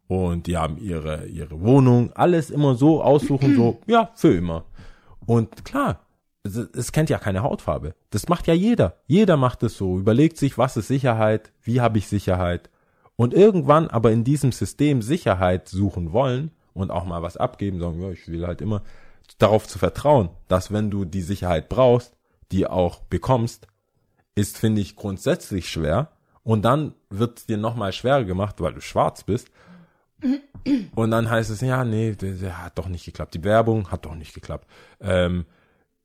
Und 0.08 0.48
die 0.48 0.58
haben 0.58 0.78
ihre, 0.78 1.28
ihre 1.28 1.62
Wohnung, 1.62 2.12
alles 2.14 2.50
immer 2.50 2.76
so 2.76 3.02
aussuchen, 3.02 3.56
so, 3.56 3.80
ja, 3.88 4.12
für 4.16 4.36
immer. 4.36 4.66
Und 5.26 5.64
klar, 5.64 6.02
es, 6.44 6.92
kennt 6.92 7.10
ja 7.10 7.20
keine 7.20 7.44
Hautfarbe. 7.44 7.94
Das 8.10 8.28
macht 8.28 8.48
ja 8.48 8.54
jeder. 8.54 8.98
Jeder 9.08 9.38
macht 9.38 9.64
es 9.64 9.78
so, 9.78 9.98
überlegt 9.98 10.38
sich, 10.38 10.58
was 10.58 10.78
ist 10.78 10.88
Sicherheit, 10.88 11.52
wie 11.62 11.82
habe 11.82 11.98
ich 11.98 12.08
Sicherheit. 12.08 12.70
Und 13.16 13.34
irgendwann 13.34 13.88
aber 13.88 14.12
in 14.12 14.24
diesem 14.24 14.52
System 14.52 15.02
Sicherheit 15.02 15.70
suchen 15.70 16.12
wollen 16.12 16.52
und 16.74 16.92
auch 16.92 17.06
mal 17.06 17.22
was 17.22 17.38
abgeben, 17.38 17.80
sagen, 17.80 18.02
ja, 18.02 18.10
ich 18.10 18.28
will 18.28 18.48
halt 18.48 18.62
immer 18.62 18.82
darauf 19.38 19.68
zu 19.68 19.78
vertrauen, 19.78 20.30
dass 20.48 20.72
wenn 20.72 20.90
du 20.90 21.06
die 21.06 21.22
Sicherheit 21.22 21.70
brauchst, 21.70 22.18
die 22.52 22.68
auch 22.68 23.00
bekommst, 23.02 23.68
ist, 24.36 24.58
finde 24.58 24.82
ich, 24.82 24.96
grundsätzlich 24.96 25.70
schwer. 25.70 26.10
Und 26.44 26.64
dann 26.64 26.96
wird 27.10 27.40
es 27.40 27.46
dir 27.46 27.58
nochmal 27.58 27.94
schwerer 27.94 28.24
gemacht, 28.24 28.60
weil 28.60 28.74
du 28.74 28.82
schwarz 28.82 29.24
bist. 29.24 29.52
Und 30.96 31.12
dann 31.12 31.30
heißt 31.30 31.50
es, 31.50 31.62
ja, 31.62 31.84
nee, 31.84 32.14
der 32.14 32.64
hat 32.64 32.78
doch 32.78 32.88
nicht 32.88 33.06
geklappt. 33.06 33.34
Die 33.34 33.44
Werbung 33.44 33.92
hat 33.92 34.06
doch 34.06 34.16
nicht 34.16 34.34
geklappt. 34.34 34.68
Ähm, 35.00 35.46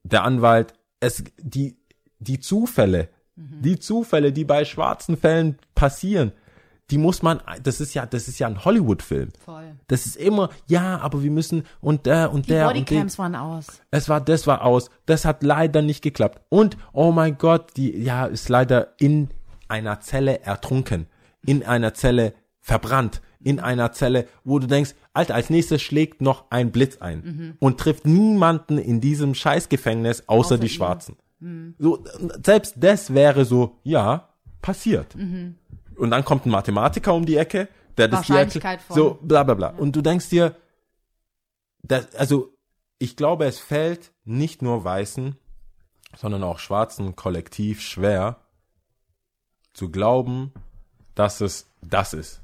der 0.08 0.24
Anwalt, 0.24 0.74
es, 1.00 1.24
die, 1.38 1.76
die 2.18 2.40
Zufälle, 2.40 3.08
die 3.36 3.78
Zufälle, 3.78 4.32
die 4.32 4.44
bei 4.44 4.64
schwarzen 4.64 5.16
Fällen 5.16 5.58
passieren, 5.74 6.32
die 6.90 6.98
muss 6.98 7.22
man, 7.22 7.40
das 7.62 7.80
ist 7.80 7.94
ja, 7.94 8.06
das 8.06 8.28
ist 8.28 8.38
ja 8.38 8.46
ein 8.46 8.64
Hollywood-Film. 8.64 9.30
Voll. 9.44 9.74
Das 9.88 10.06
ist 10.06 10.16
immer, 10.16 10.50
ja, 10.66 10.98
aber 10.98 11.22
wir 11.22 11.30
müssen 11.30 11.64
und 11.80 12.06
der 12.06 12.32
und 12.32 12.46
Die 12.46 12.52
der 12.52 12.68
und 12.68 12.76
der. 12.76 12.80
Bodycams 12.82 13.18
waren 13.18 13.34
aus. 13.34 13.66
Es 13.90 14.08
war, 14.08 14.20
das 14.20 14.46
war 14.46 14.64
aus. 14.64 14.88
Das 15.04 15.24
hat 15.24 15.42
leider 15.42 15.82
nicht 15.82 16.02
geklappt. 16.02 16.40
Und, 16.48 16.76
oh 16.92 17.10
mein 17.10 17.38
Gott, 17.38 17.76
die, 17.76 17.96
ja, 17.98 18.26
ist 18.26 18.48
leider 18.48 18.94
in 18.98 19.30
einer 19.68 20.00
Zelle 20.00 20.42
ertrunken. 20.42 21.06
In 21.44 21.64
einer 21.64 21.92
Zelle 21.92 22.34
verbrannt. 22.60 23.20
In 23.42 23.60
einer 23.60 23.92
Zelle, 23.92 24.26
wo 24.44 24.58
du 24.58 24.66
denkst, 24.66 24.94
Alter, 25.12 25.34
als 25.34 25.50
nächstes 25.50 25.82
schlägt 25.82 26.20
noch 26.20 26.50
ein 26.50 26.72
Blitz 26.72 26.98
ein. 26.98 27.56
Und 27.60 27.78
trifft 27.78 28.06
niemanden 28.06 28.78
in 28.78 29.00
diesem 29.00 29.34
Scheißgefängnis 29.34 30.24
außer, 30.28 30.54
Außer 30.54 30.58
die. 30.58 30.68
Schwarzen. 30.68 31.16
So, 31.78 32.02
selbst 32.42 32.74
das 32.78 33.12
wäre 33.12 33.44
so, 33.44 33.78
ja, 33.82 34.30
passiert. 34.62 35.14
Und 35.14 36.10
dann 36.10 36.24
kommt 36.24 36.46
ein 36.46 36.50
Mathematiker 36.50 37.12
um 37.14 37.26
die 37.26 37.36
Ecke, 37.36 37.68
der 37.96 38.08
das 38.08 38.26
von- 38.26 38.36
So, 38.96 39.18
bla, 39.22 39.42
bla, 39.42 39.54
bla. 39.54 39.68
Und 39.70 39.94
du 39.96 40.02
denkst 40.02 40.28
dir, 40.30 40.56
das, 41.82 42.14
also 42.14 42.52
ich 42.98 43.16
glaube, 43.16 43.44
es 43.44 43.58
fällt 43.58 44.12
nicht 44.24 44.62
nur 44.62 44.82
Weißen, 44.82 45.36
sondern 46.16 46.42
auch 46.42 46.58
Schwarzen 46.58 47.14
kollektiv 47.16 47.80
schwer 47.82 48.40
zu 49.74 49.90
glauben, 49.90 50.52
dass 51.14 51.40
es 51.42 51.70
das 51.82 52.14
ist. 52.14 52.40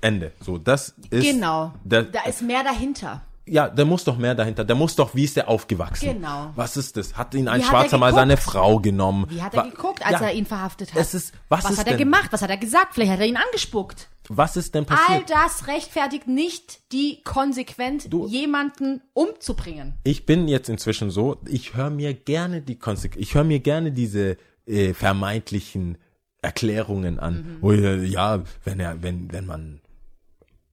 Ende. 0.00 0.32
So, 0.40 0.58
das 0.58 0.94
ist. 1.10 1.24
Genau. 1.24 1.72
Der, 1.84 2.02
da 2.04 2.22
ist 2.24 2.42
mehr 2.42 2.62
dahinter. 2.62 3.22
ja, 3.46 3.68
da 3.68 3.84
muss 3.84 4.04
doch 4.04 4.16
mehr 4.18 4.34
dahinter. 4.34 4.64
Der 4.64 4.76
muss 4.76 4.94
doch, 4.94 5.14
wie 5.14 5.24
ist 5.24 5.36
der 5.36 5.48
aufgewachsen? 5.48 6.14
Genau. 6.14 6.52
Was 6.54 6.76
ist 6.76 6.96
das? 6.96 7.16
Hat 7.16 7.34
ihn 7.34 7.48
ein 7.48 7.60
Wie 7.60 7.64
Schwarzer 7.64 7.96
er 7.96 7.98
mal 7.98 8.12
seine 8.14 8.36
Frau 8.36 8.78
genommen? 8.78 9.26
Wie 9.28 9.42
hat 9.42 9.54
er 9.54 9.64
geguckt, 9.64 10.04
als 10.04 10.20
ja, 10.20 10.28
er 10.28 10.32
ihn 10.34 10.46
verhaftet 10.46 10.92
hat? 10.94 11.00
Es 11.00 11.14
ist, 11.14 11.32
was, 11.48 11.64
was 11.64 11.72
ist 11.72 11.78
hat 11.80 11.86
er 11.86 11.96
denn, 11.96 12.04
gemacht? 12.10 12.28
Was 12.32 12.42
hat 12.42 12.50
er 12.50 12.56
gesagt? 12.58 12.94
Vielleicht 12.94 13.10
hat 13.12 13.20
er 13.20 13.26
ihn 13.26 13.36
angespuckt. 13.36 14.08
Was 14.32 14.56
ist 14.56 14.74
denn 14.76 14.86
All 14.88 14.96
passiert? 14.96 15.30
das 15.30 15.66
rechtfertigt 15.66 16.28
nicht 16.28 16.92
die 16.92 17.20
konsequent, 17.24 18.12
Du- 18.12 18.28
jemanden 18.28 19.00
umzubringen. 19.12 19.94
ich 20.04 20.24
bin 20.24 20.46
jetzt 20.46 20.68
inzwischen 20.68 21.10
so, 21.10 21.38
ich 21.46 21.74
höre 21.74 21.90
mir 21.90 22.14
gerne 22.14 22.60
die 22.62 22.78
Konsequ 22.78 23.18
ich 23.18 23.34
höre 23.34 23.42
mir 23.42 23.58
gerne 23.58 23.90
diese 23.90 24.36
äh, 24.66 24.94
vermeintlichen 24.94 25.98
Erklärungen 26.42 27.18
an. 27.18 27.58
Wo, 27.60 27.72
äh, 27.72 28.04
ja, 28.04 28.42
wenn 28.64 28.80
er, 28.80 29.02
wenn, 29.02 29.30
wenn 29.32 29.46
man 29.46 29.80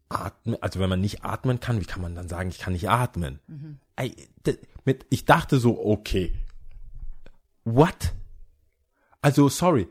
atmen, 0.09 0.55
also 0.61 0.79
wenn 0.79 0.89
man 0.89 1.01
nicht 1.01 1.23
atmen 1.25 1.59
kann, 1.59 1.81
wie 1.81 1.85
kann 1.85 2.01
man 2.01 2.15
dann 2.15 2.29
sagen, 2.29 2.49
ich 2.49 2.59
kann 2.59 2.73
nicht 2.73 2.89
atmen? 2.89 3.39
Ey, 3.95 4.15
d- 4.45 4.57
mit, 4.85 5.05
ich 5.09 5.25
dachte 5.25 5.57
so, 5.59 5.83
okay. 5.85 6.33
What? 7.65 8.13
Also, 9.21 9.49
sorry, 9.49 9.87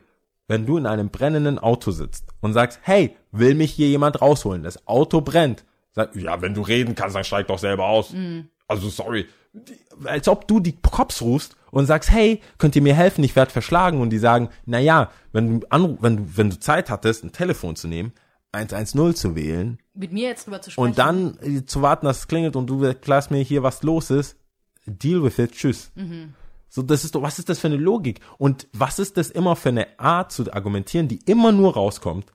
wenn 0.48 0.64
du 0.64 0.78
in 0.78 0.86
einem 0.86 1.10
brennenden 1.10 1.58
Auto 1.58 1.90
sitzt 1.90 2.24
und 2.40 2.52
sagst, 2.54 2.78
hey, 2.82 3.14
will 3.32 3.54
mich 3.54 3.72
hier 3.72 3.88
jemand 3.88 4.22
rausholen, 4.22 4.62
das 4.62 4.86
Auto 4.88 5.20
brennt. 5.20 5.64
Sag, 5.92 6.14
ja, 6.16 6.40
wenn 6.40 6.54
du 6.54 6.62
reden 6.62 6.94
kannst, 6.94 7.16
dann 7.16 7.24
steig 7.24 7.48
doch 7.48 7.58
selber 7.58 7.86
aus. 7.88 8.14
Also, 8.68 8.88
sorry. 8.88 9.26
Als 10.04 10.28
ob 10.28 10.46
du 10.48 10.60
die 10.60 10.76
Cops 10.80 11.20
rufst 11.22 11.56
und 11.76 11.84
sagst, 11.84 12.10
hey, 12.10 12.40
könnt 12.56 12.74
ihr 12.74 12.80
mir 12.80 12.94
helfen, 12.94 13.22
ich 13.22 13.36
werde 13.36 13.50
verschlagen. 13.50 14.00
Und 14.00 14.08
die 14.08 14.18
sagen, 14.18 14.48
na 14.64 14.78
ja, 14.78 15.10
wenn 15.32 15.60
du, 15.60 15.66
anru 15.68 15.98
wenn 16.00 16.16
du, 16.16 16.26
wenn 16.34 16.48
du 16.48 16.58
Zeit 16.58 16.88
hattest, 16.88 17.22
ein 17.22 17.32
Telefon 17.32 17.76
zu 17.76 17.86
nehmen, 17.86 18.14
110 18.52 19.14
zu 19.14 19.36
wählen 19.36 19.78
Mit 19.92 20.10
mir 20.10 20.30
jetzt 20.30 20.46
drüber 20.46 20.62
zu 20.62 20.70
sprechen. 20.70 20.88
und 20.88 20.98
dann 20.98 21.38
äh, 21.42 21.66
zu 21.66 21.82
warten, 21.82 22.06
dass 22.06 22.20
es 22.20 22.28
klingelt 22.28 22.56
und 22.56 22.66
du 22.68 22.82
erklärst 22.82 23.30
mir 23.30 23.42
hier, 23.42 23.62
was 23.62 23.82
los 23.82 24.08
ist, 24.08 24.38
deal 24.86 25.22
with 25.22 25.38
it, 25.38 25.52
tschüss. 25.52 25.92
So, 26.70 26.80
das 26.80 27.04
ist 27.04 27.14
doch, 27.14 27.20
was 27.20 27.38
ist 27.38 27.50
das 27.50 27.58
für 27.58 27.66
eine 27.66 27.76
Logik? 27.76 28.20
Und 28.38 28.68
was 28.72 28.98
ist 28.98 29.18
das 29.18 29.28
immer 29.28 29.54
für 29.54 29.68
eine 29.68 30.00
Art 30.00 30.32
zu 30.32 30.50
argumentieren, 30.50 31.08
die 31.08 31.18
immer 31.26 31.52
nur 31.52 31.74
rauskommt, 31.74 32.32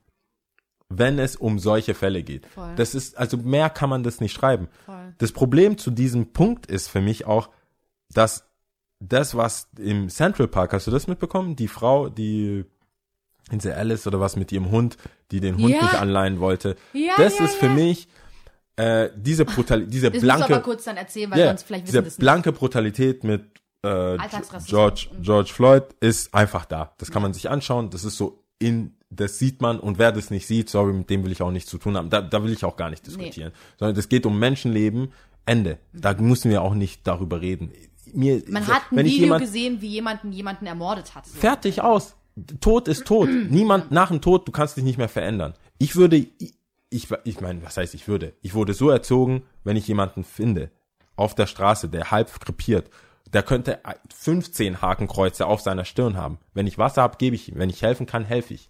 wenn 0.87 1.17
es 1.17 1.35
um 1.35 1.57
solche 1.57 1.95
Fälle 1.95 2.21
geht? 2.21 2.45
Voll. 2.45 2.75
Das 2.75 2.93
ist, 2.93 3.17
also 3.17 3.37
mehr 3.37 3.71
kann 3.71 3.89
man 3.89 4.03
das 4.03 4.21
nicht 4.21 4.33
schreiben. 4.33 4.67
Voll. 4.85 5.15
Das 5.17 5.31
Problem 5.31 5.79
zu 5.79 5.89
diesem 5.89 6.31
Punkt 6.31 6.67
ist 6.67 6.89
für 6.89 7.01
mich 7.01 7.25
auch, 7.25 7.49
dass 8.13 8.50
das, 9.01 9.35
was 9.35 9.67
im 9.77 10.09
Central 10.09 10.47
Park, 10.47 10.73
hast 10.73 10.87
du 10.87 10.91
das 10.91 11.07
mitbekommen? 11.07 11.55
Die 11.55 11.67
Frau, 11.67 12.07
die 12.07 12.65
diese 13.51 13.75
Alice 13.75 14.07
oder 14.07 14.19
was 14.19 14.35
mit 14.35 14.51
ihrem 14.51 14.71
Hund, 14.71 14.97
die 15.31 15.41
den 15.41 15.57
Hund 15.57 15.71
Ja. 15.71 15.81
nicht 15.81 15.95
anleihen 15.95 16.39
wollte. 16.39 16.77
Ja, 16.93 17.13
das 17.17 17.39
ja, 17.39 17.45
ist 17.45 17.55
für 17.55 17.69
mich 17.69 18.07
äh, 18.77 19.09
diese 19.15 19.43
brutal, 19.43 19.85
diese 19.87 20.11
das 20.11 20.21
du 20.21 20.29
aber 20.29 20.45
blanke, 20.45 20.63
kurz 20.63 20.85
dann 20.85 20.97
erzählen, 20.97 21.29
weil 21.31 21.39
ja, 21.39 21.47
sonst 21.47 21.63
vielleicht 21.63 21.87
diese 21.87 21.97
wissen 21.99 22.07
nicht. 22.07 22.19
blanke 22.19 22.51
Brutalität 22.53 23.23
mit 23.23 23.41
äh, 23.83 24.17
George 24.67 25.07
George 25.21 25.51
Floyd 25.51 25.83
ist 25.99 26.33
einfach 26.33 26.65
da. 26.65 26.93
Das 26.99 27.11
kann 27.11 27.21
man 27.21 27.33
sich 27.33 27.49
anschauen. 27.49 27.89
Das 27.89 28.05
ist 28.05 28.15
so 28.17 28.43
in 28.59 28.95
das 29.09 29.39
sieht 29.39 29.61
man 29.61 29.79
und 29.79 29.99
wer 29.99 30.13
das 30.13 30.29
nicht 30.29 30.47
sieht, 30.47 30.69
sorry, 30.69 30.93
mit 30.93 31.09
dem 31.09 31.25
will 31.25 31.33
ich 31.33 31.41
auch 31.41 31.51
nichts 31.51 31.69
zu 31.69 31.77
tun 31.77 31.97
haben. 31.97 32.09
Da, 32.09 32.21
da 32.21 32.43
will 32.43 32.53
ich 32.53 32.63
auch 32.63 32.77
gar 32.77 32.89
nicht 32.89 33.05
diskutieren. 33.05 33.51
Sondern 33.77 33.95
das 33.95 34.07
geht 34.07 34.25
um 34.25 34.39
Menschenleben. 34.39 35.11
Ende. 35.45 35.79
Da 35.91 36.13
müssen 36.13 36.51
wir 36.51 36.61
auch 36.61 36.75
nicht 36.75 37.05
darüber 37.07 37.41
reden. 37.41 37.71
Mir, 38.13 38.43
Man 38.47 38.67
hat 38.67 38.83
ein 38.91 38.97
Video 38.97 39.25
jemand, 39.25 39.41
gesehen, 39.43 39.81
wie 39.81 39.87
jemanden 39.87 40.31
jemanden 40.31 40.65
ermordet 40.65 41.15
hat. 41.15 41.25
So. 41.25 41.39
Fertig 41.39 41.81
aus. 41.81 42.15
Tod 42.59 42.87
ist 42.87 43.05
tot. 43.05 43.29
Niemand 43.49 43.91
nach 43.91 44.09
dem 44.09 44.21
Tod, 44.21 44.47
du 44.47 44.51
kannst 44.51 44.77
dich 44.77 44.83
nicht 44.83 44.97
mehr 44.97 45.09
verändern. 45.09 45.53
Ich 45.77 45.95
würde, 45.95 46.17
ich, 46.17 46.53
ich, 46.89 47.07
ich 47.23 47.41
meine, 47.41 47.63
was 47.63 47.77
heißt 47.77 47.93
ich 47.93 48.07
würde? 48.07 48.33
Ich 48.41 48.53
wurde 48.53 48.73
so 48.73 48.89
erzogen, 48.89 49.43
wenn 49.63 49.77
ich 49.77 49.87
jemanden 49.87 50.23
finde 50.23 50.71
auf 51.15 51.35
der 51.35 51.47
Straße, 51.47 51.89
der 51.89 52.11
halb 52.11 52.39
krepiert, 52.39 52.89
der 53.33 53.43
könnte 53.43 53.79
15 54.13 54.81
Hakenkreuze 54.81 55.45
auf 55.45 55.61
seiner 55.61 55.85
Stirn 55.85 56.17
haben. 56.17 56.37
Wenn 56.53 56.67
ich 56.67 56.77
Wasser 56.77 57.01
habe, 57.01 57.17
gebe 57.17 57.35
ich 57.35 57.49
ihm. 57.49 57.57
Wenn 57.57 57.69
ich 57.69 57.81
helfen 57.81 58.05
kann, 58.05 58.25
helfe 58.25 58.53
ich. 58.53 58.69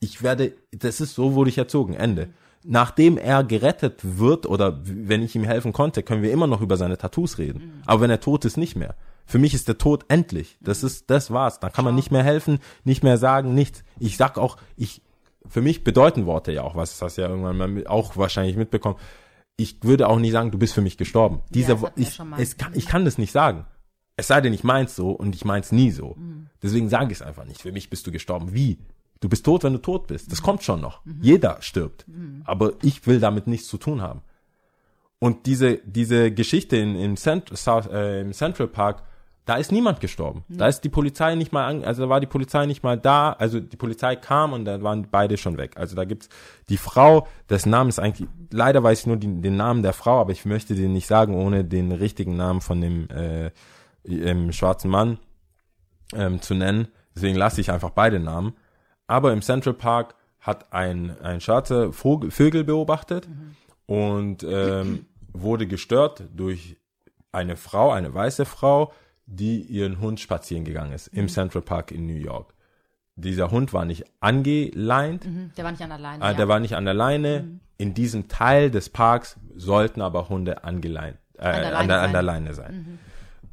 Ich 0.00 0.22
werde, 0.22 0.52
das 0.72 1.00
ist 1.00 1.14
so 1.14 1.34
wurde 1.34 1.50
ich 1.50 1.58
erzogen. 1.58 1.94
Ende. 1.94 2.28
Nachdem 2.68 3.16
er 3.16 3.44
gerettet 3.44 4.00
wird 4.02 4.46
oder 4.46 4.80
wenn 4.82 5.22
ich 5.22 5.36
ihm 5.36 5.44
helfen 5.44 5.72
konnte, 5.72 6.02
können 6.02 6.22
wir 6.22 6.32
immer 6.32 6.46
noch 6.46 6.60
über 6.60 6.76
seine 6.76 6.98
Tattoos 6.98 7.38
reden. 7.38 7.82
Aber 7.86 8.00
wenn 8.00 8.10
er 8.10 8.20
tot 8.20 8.44
ist, 8.44 8.56
nicht 8.56 8.76
mehr. 8.76 8.96
Für 9.24 9.38
mich 9.38 9.54
ist 9.54 9.68
der 9.68 9.78
Tod 9.78 10.04
endlich. 10.08 10.56
Das 10.60 10.82
ist, 10.82 11.10
das 11.10 11.30
war's. 11.30 11.60
Dann 11.60 11.72
kann 11.72 11.84
man 11.84 11.94
nicht 11.94 12.10
mehr 12.10 12.22
helfen, 12.22 12.58
nicht 12.84 13.02
mehr 13.02 13.18
sagen, 13.18 13.54
nichts. 13.54 13.84
Ich 13.98 14.16
sag 14.16 14.38
auch, 14.38 14.56
ich, 14.76 15.02
für 15.48 15.62
mich 15.62 15.84
bedeuten 15.84 16.26
Worte 16.26 16.52
ja 16.52 16.62
auch 16.62 16.76
was. 16.76 16.92
Das 16.92 17.02
hast 17.02 17.18
du 17.18 17.22
ja 17.22 17.28
irgendwann 17.28 17.56
mal 17.56 17.86
auch 17.86 18.16
wahrscheinlich 18.16 18.56
mitbekommen. 18.56 18.96
Ich 19.56 19.78
würde 19.82 20.08
auch 20.08 20.18
nie 20.18 20.30
sagen, 20.30 20.50
du 20.50 20.58
bist 20.58 20.74
für 20.74 20.82
mich 20.82 20.96
gestorben. 20.96 21.40
Dieser, 21.50 21.80
wir 21.80 21.92
ich, 21.96 22.20
es 22.38 22.56
kann, 22.56 22.72
ich 22.74 22.86
kann 22.86 23.04
das 23.04 23.18
nicht 23.18 23.32
sagen. 23.32 23.66
Es 24.16 24.28
sei 24.28 24.40
denn, 24.40 24.52
ich 24.52 24.64
meins 24.64 24.96
so 24.96 25.10
und 25.10 25.34
ich 25.34 25.44
meins 25.44 25.72
nie 25.72 25.90
so. 25.90 26.14
Mhm. 26.16 26.48
Deswegen 26.62 26.88
sage 26.88 27.12
ich 27.12 27.18
es 27.18 27.22
einfach 27.22 27.44
nicht. 27.44 27.62
Für 27.62 27.72
mich 27.72 27.90
bist 27.90 28.06
du 28.06 28.12
gestorben. 28.12 28.54
Wie? 28.54 28.78
Du 29.20 29.28
bist 29.28 29.44
tot, 29.44 29.64
wenn 29.64 29.72
du 29.72 29.78
tot 29.78 30.06
bist. 30.06 30.26
Mhm. 30.26 30.30
Das 30.30 30.42
kommt 30.42 30.62
schon 30.62 30.80
noch. 30.80 31.00
Jeder 31.20 31.58
stirbt. 31.60 32.04
Aber 32.44 32.72
ich 32.82 33.06
will 33.06 33.20
damit 33.20 33.46
nichts 33.46 33.68
zu 33.68 33.78
tun 33.78 34.02
haben. 34.02 34.22
Und 35.18 35.46
diese, 35.46 35.78
diese 35.78 36.30
Geschichte 36.30 36.76
in, 36.76 36.94
im, 36.96 37.16
Cent, 37.16 37.56
South, 37.56 37.86
äh, 37.86 38.20
im 38.20 38.32
Central 38.32 38.68
Park, 38.68 39.02
da 39.46 39.54
ist 39.54 39.70
niemand 39.70 40.00
gestorben. 40.00 40.44
Da 40.48 40.66
ist 40.66 40.80
die 40.80 40.88
Polizei 40.88 41.36
nicht 41.36 41.52
mal, 41.52 41.66
an, 41.66 41.84
also 41.84 42.02
da 42.02 42.08
war 42.08 42.18
die 42.18 42.26
Polizei 42.26 42.66
nicht 42.66 42.82
mal 42.82 42.98
da. 42.98 43.32
Also 43.32 43.60
die 43.60 43.76
Polizei 43.76 44.16
kam 44.16 44.52
und 44.52 44.64
da 44.64 44.82
waren 44.82 45.06
beide 45.08 45.36
schon 45.36 45.56
weg. 45.56 45.76
Also 45.76 45.94
da 45.94 46.04
gibt's 46.04 46.28
die 46.68 46.76
Frau, 46.76 47.28
dessen 47.48 47.70
Name 47.70 47.88
ist 47.88 48.00
eigentlich, 48.00 48.28
leider 48.50 48.82
weiß 48.82 49.00
ich 49.00 49.06
nur 49.06 49.16
die, 49.16 49.40
den 49.40 49.56
Namen 49.56 49.82
der 49.82 49.92
Frau, 49.92 50.20
aber 50.20 50.32
ich 50.32 50.44
möchte 50.44 50.74
den 50.74 50.92
nicht 50.92 51.06
sagen, 51.06 51.34
ohne 51.34 51.64
den 51.64 51.92
richtigen 51.92 52.36
Namen 52.36 52.60
von 52.60 52.80
dem 52.80 53.08
äh, 53.10 53.52
ähm, 54.04 54.52
schwarzen 54.52 54.90
Mann 54.90 55.18
ähm, 56.12 56.42
zu 56.42 56.54
nennen. 56.54 56.88
Deswegen 57.14 57.36
lasse 57.36 57.60
ich 57.60 57.70
einfach 57.70 57.90
beide 57.90 58.18
Namen. 58.18 58.54
Aber 59.06 59.32
im 59.32 59.42
Central 59.42 59.74
Park 59.74 60.14
hat 60.40 60.72
ein, 60.72 61.16
ein 61.20 61.40
schwarzer 61.40 61.92
Vogel, 61.92 62.30
Vögel 62.30 62.64
beobachtet 62.64 63.28
und 63.86 64.42
ähm, 64.44 65.06
wurde 65.32 65.66
gestört 65.66 66.24
durch 66.34 66.76
eine 67.32 67.56
Frau, 67.56 67.90
eine 67.92 68.12
weiße 68.14 68.44
Frau, 68.44 68.92
die 69.26 69.60
ihren 69.62 70.00
Hund 70.00 70.20
spazieren 70.20 70.64
gegangen 70.64 70.92
ist 70.92 71.08
im 71.08 71.28
Central 71.28 71.62
Park 71.62 71.90
in 71.90 72.06
New 72.06 72.14
York. 72.14 72.54
Dieser 73.16 73.50
Hund 73.50 73.72
war 73.72 73.84
nicht 73.84 74.04
angeleint, 74.20 75.24
Mhm, 75.24 75.50
Der 75.56 75.64
war 75.64 75.70
nicht 75.72 75.82
an 75.82 75.88
der 75.90 75.98
Leine. 75.98 76.22
äh, 76.24 76.26
ja. 76.28 76.34
der 76.34 76.48
war 76.48 76.60
nicht 76.60 76.76
an 76.76 76.84
der 76.84 76.94
Leine. 76.94 77.60
In 77.78 77.94
diesem 77.94 78.28
Teil 78.28 78.70
des 78.70 78.88
Parks 78.88 79.36
sollten 79.54 80.00
aber 80.00 80.28
Hunde 80.28 80.64
angeleint, 80.64 81.18
äh, 81.38 81.42
der 81.60 81.78
an, 81.78 81.88
der, 81.88 82.02
an 82.02 82.12
der. 82.12 82.22
Leine 82.22 82.54
sein. 82.54 82.98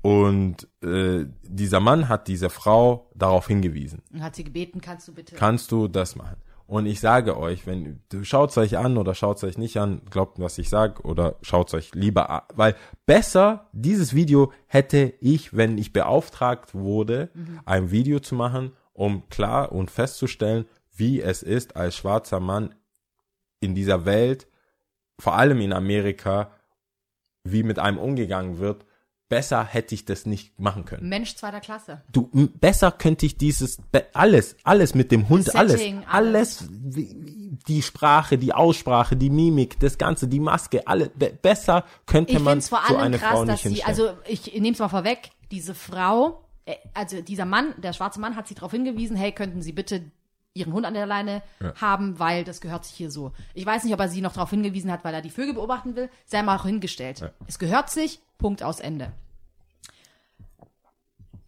Und 0.03 0.67
äh, 0.83 1.25
dieser 1.43 1.79
Mann 1.79 2.09
hat 2.09 2.27
diese 2.27 2.49
Frau 2.49 3.09
darauf 3.15 3.47
hingewiesen 3.47 4.01
Und 4.11 4.21
hat 4.21 4.35
sie 4.35 4.43
gebeten, 4.43 4.81
kannst 4.81 5.07
du 5.07 5.13
bitte. 5.13 5.35
kannst 5.35 5.71
du 5.71 5.87
das 5.87 6.17
machen. 6.17 6.35
Und 6.67 6.87
ich 6.87 6.99
sage 6.99 7.37
euch, 7.37 7.65
wenn 7.67 8.01
du 8.09 8.25
schaut's 8.25 8.57
euch 8.57 8.77
an 8.77 8.97
oder 8.97 9.15
schaut's 9.15 9.45
euch 9.45 9.57
nicht 9.57 9.77
an, 9.77 10.01
glaubt 10.09 10.39
was 10.39 10.57
ich 10.57 10.69
sag 10.69 11.05
oder 11.05 11.35
schaut's 11.41 11.73
euch 11.73 11.95
lieber 11.95 12.29
an, 12.29 12.41
weil 12.53 12.75
besser 13.05 13.69
dieses 13.71 14.13
Video 14.13 14.51
hätte 14.67 15.13
ich, 15.21 15.55
wenn 15.55 15.77
ich 15.77 15.93
beauftragt 15.93 16.73
wurde, 16.75 17.29
ein 17.65 17.89
Video 17.91 18.19
zu 18.19 18.35
machen, 18.35 18.73
um 18.91 19.29
klar 19.29 19.71
und 19.71 19.89
festzustellen, 19.89 20.65
wie 20.95 21.21
es 21.21 21.43
ist 21.43 21.77
als 21.77 21.95
schwarzer 21.95 22.41
Mann 22.41 22.75
in 23.61 23.73
dieser 23.73 24.03
Welt, 24.05 24.47
vor 25.17 25.35
allem 25.37 25.61
in 25.61 25.71
Amerika, 25.71 26.51
wie 27.45 27.63
mit 27.63 27.79
einem 27.79 27.99
umgegangen 27.99 28.57
wird. 28.59 28.85
Besser 29.33 29.63
hätte 29.65 29.95
ich 29.95 30.05
das 30.05 30.25
nicht 30.25 30.59
machen 30.59 30.85
können. 30.85 31.07
Mensch 31.09 31.35
zweiter 31.35 31.59
Klasse. 31.59 32.01
Du, 32.11 32.29
besser 32.59 32.91
könnte 32.91 33.25
ich 33.25 33.37
dieses, 33.37 33.77
alles, 34.13 34.55
alles 34.63 34.95
mit 34.95 35.11
dem 35.11 35.29
Hund, 35.29 35.55
alles, 35.55 35.73
Setting, 35.73 36.03
alles, 36.09 36.67
wie- 36.69 37.57
die 37.67 37.81
Sprache, 37.81 38.37
die 38.37 38.53
Aussprache, 38.53 39.15
die 39.15 39.29
Mimik, 39.29 39.79
das 39.79 39.97
Ganze, 39.97 40.27
die 40.27 40.39
Maske, 40.39 40.87
alle, 40.87 41.09
be 41.09 41.31
besser 41.41 41.85
könnte 42.05 42.33
Ich 42.33 42.39
man 42.39 42.61
vor 42.61 42.79
so 42.87 42.95
allem 42.95 43.05
eine 43.05 43.17
krass, 43.19 43.31
Frau 43.31 43.45
dass 43.45 43.47
nicht 43.47 43.61
sie, 43.63 43.69
hinstellen. 43.83 44.09
also 44.09 44.17
ich 44.27 44.53
nehme 44.53 44.71
es 44.73 44.79
mal 44.79 44.89
vorweg, 44.89 45.29
diese 45.51 45.75
Frau, 45.75 46.43
äh, 46.65 46.75
also 46.93 47.21
dieser 47.21 47.45
Mann, 47.45 47.73
der 47.77 47.93
schwarze 47.93 48.19
Mann 48.19 48.35
hat 48.35 48.47
sie 48.47 48.55
darauf 48.55 48.71
hingewiesen, 48.71 49.15
hey, 49.15 49.31
könnten 49.31 49.61
Sie 49.61 49.71
bitte 49.71 50.01
ihren 50.55 50.71
Hund 50.73 50.85
an 50.85 50.93
der 50.93 51.07
Leine 51.07 51.41
haben, 51.81 52.19
weil 52.19 52.43
das 52.43 52.61
gehört 52.61 52.85
sich 52.85 52.95
hier 52.95 53.09
so. 53.09 53.31
Ich 53.55 53.65
weiß 53.65 53.83
nicht, 53.85 53.93
ob 53.95 53.99
er 53.99 54.07
sie 54.09 54.21
noch 54.21 54.33
darauf 54.33 54.51
hingewiesen 54.51 54.91
hat, 54.91 55.03
weil 55.03 55.13
er 55.15 55.21
die 55.21 55.31
Vögel 55.31 55.55
beobachten 55.55 55.95
will, 55.95 56.09
sei 56.27 56.43
mal 56.43 56.57
auch 56.57 56.65
hingestellt. 56.65 57.27
Es 57.47 57.57
gehört 57.57 57.89
sich, 57.89 58.19
Punkt 58.37 58.61
aus 58.61 58.79
Ende. 58.79 59.11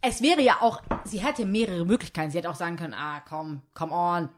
Es 0.08 0.22
wäre 0.22 0.40
ja 0.40 0.58
auch, 0.60 0.82
sie 1.04 1.18
hätte 1.18 1.44
mehrere 1.46 1.84
Möglichkeiten. 1.84 2.30
Sie 2.30 2.38
hätte 2.38 2.48
auch 2.50 2.54
sagen 2.54 2.76
können, 2.76 2.94
ah, 2.94 3.20
komm, 3.28 3.62
come 3.74 3.92
on, 3.92 4.28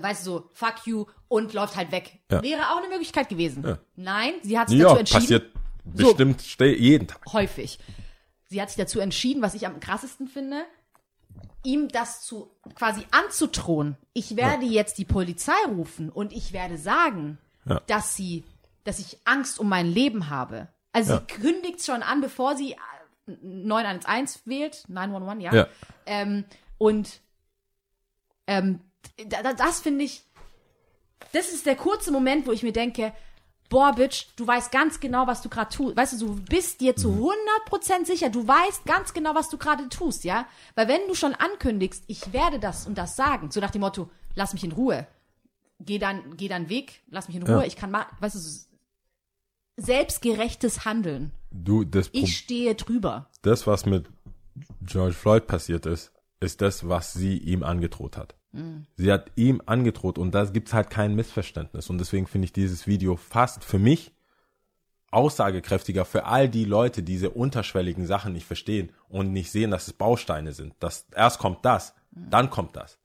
weißt 0.00 0.26
du, 0.26 0.30
so, 0.30 0.50
fuck 0.52 0.86
you 0.86 1.06
und 1.28 1.54
läuft 1.54 1.74
halt 1.76 1.90
weg. 1.90 2.18
Ja. 2.30 2.42
Wäre 2.42 2.70
auch 2.72 2.78
eine 2.78 2.88
Möglichkeit 2.88 3.28
gewesen. 3.28 3.78
Nein, 3.96 4.34
sie 4.42 4.58
hat 4.58 4.68
sich 4.68 4.78
ja, 4.78 4.88
dazu 4.88 4.98
entschieden 4.98 5.20
passiert 5.22 5.52
bestimmt 5.84 6.42
ste- 6.42 6.66
jeden 6.76 7.06
Tag. 7.08 7.20
häufig. 7.32 7.78
Sie 8.48 8.60
hat 8.60 8.68
sich 8.70 8.76
dazu 8.76 9.00
entschieden, 9.00 9.40
was 9.42 9.54
ich 9.54 9.66
am 9.66 9.80
krassesten 9.80 10.28
finde, 10.28 10.64
ihm 11.64 11.88
das 11.88 12.22
zu 12.22 12.50
quasi 12.74 13.06
anzudrohen. 13.10 13.96
Ich 14.12 14.36
werde 14.36 14.66
jetzt 14.66 14.98
die 14.98 15.04
Polizei 15.04 15.52
rufen 15.68 16.10
und 16.10 16.32
ich 16.32 16.52
werde 16.52 16.76
sagen, 16.78 17.38
Ja. 17.64 17.80
dass 17.86 18.14
sie, 18.16 18.44
dass 18.84 18.98
ich 18.98 19.18
Angst 19.24 19.58
um 19.58 19.68
mein 19.68 19.86
Leben 19.86 20.28
habe. 20.30 20.68
Also 20.92 21.14
Ja. 21.14 21.20
sie 21.20 21.26
kündigt 21.40 21.84
schon 21.84 22.02
an, 22.02 22.20
bevor 22.20 22.54
sie 22.56 22.76
911 23.26 24.40
wählt, 24.44 24.84
911, 24.88 25.42
ja. 25.42 25.54
Ja. 25.54 25.66
Ähm, 26.06 26.44
und 26.78 27.20
ähm, 28.46 28.80
da, 29.28 29.42
da, 29.42 29.52
das 29.54 29.80
finde 29.80 30.04
ich, 30.04 30.22
das 31.32 31.52
ist 31.52 31.66
der 31.66 31.76
kurze 31.76 32.12
Moment, 32.12 32.46
wo 32.46 32.52
ich 32.52 32.62
mir 32.62 32.72
denke, 32.72 33.12
boah, 33.68 33.92
Bitch, 33.92 34.26
du 34.36 34.46
weißt 34.46 34.70
ganz 34.70 35.00
genau, 35.00 35.26
was 35.26 35.42
du 35.42 35.48
gerade 35.48 35.74
tust. 35.74 35.96
Weißt 35.96 36.20
du, 36.20 36.26
du 36.26 36.40
bist 36.42 36.80
dir 36.80 36.94
zu 36.94 37.30
100% 37.70 38.04
sicher, 38.06 38.30
du 38.30 38.46
weißt 38.46 38.84
ganz 38.84 39.12
genau, 39.12 39.34
was 39.34 39.48
du 39.48 39.58
gerade 39.58 39.88
tust, 39.88 40.22
ja? 40.24 40.46
Weil 40.76 40.86
wenn 40.88 41.06
du 41.08 41.14
schon 41.14 41.34
ankündigst, 41.34 42.04
ich 42.06 42.32
werde 42.32 42.60
das 42.60 42.86
und 42.86 42.96
das 42.96 43.16
sagen, 43.16 43.50
so 43.50 43.60
nach 43.60 43.72
dem 43.72 43.80
Motto, 43.80 44.08
lass 44.36 44.52
mich 44.52 44.62
in 44.62 44.72
Ruhe, 44.72 45.06
geh 45.80 45.98
dann, 45.98 46.36
geh 46.36 46.46
dann 46.48 46.68
weg, 46.68 47.00
lass 47.08 47.26
mich 47.26 47.36
in 47.36 47.42
Ruhe, 47.42 47.60
Ja. 47.60 47.66
ich 47.66 47.74
kann 47.76 47.90
mal, 47.90 48.06
weißt 48.20 48.36
du, 48.36 48.75
selbstgerechtes 49.76 50.84
Handeln. 50.84 51.32
Du, 51.50 51.84
das, 51.84 52.08
Pro- 52.08 52.18
Ich 52.20 52.36
stehe 52.36 52.74
drüber. 52.74 53.28
das, 53.42 53.66
was 53.66 53.86
mit 53.86 54.08
George 54.82 55.14
Floyd 55.14 55.46
passiert 55.46 55.86
ist, 55.86 56.12
ist 56.40 56.60
das, 56.60 56.88
was 56.88 57.12
sie 57.12 57.38
ihm 57.38 57.62
angedroht 57.62 58.16
hat. 58.16 58.34
Sie 58.96 59.12
hat 59.12 59.30
ihm 59.36 59.60
angedroht 59.66 60.16
und 60.16 60.34
da 60.34 60.44
gibt's 60.46 60.72
halt 60.72 60.88
kein 60.88 61.14
Missverständnis. 61.14 61.90
Und 61.90 61.98
deswegen 61.98 62.26
finde 62.26 62.46
ich 62.46 62.54
dieses 62.54 62.86
Video 62.86 63.16
fast 63.16 63.62
für 63.64 63.78
mich 63.78 64.12
aussagekräftiger 65.10 66.04
für 66.04 66.24
all 66.24 66.48
die 66.48 66.64
Leute, 66.64 67.02
die 67.02 67.12
diese 67.12 67.30
unterschwelligen 67.30 68.06
Sachen 68.06 68.32
nicht 68.32 68.46
verstehen 68.46 68.90
und 69.08 69.32
nicht 69.32 69.50
sehen, 69.50 69.70
dass 69.70 69.86
es 69.86 69.92
Bausteine 69.92 70.52
sind. 70.52 70.74
Dass 70.80 71.06
erst 71.14 71.38
kommt 71.38 71.64
das, 71.66 71.94
dann 72.12 72.48
kommt 72.48 72.76
das. 72.76 72.98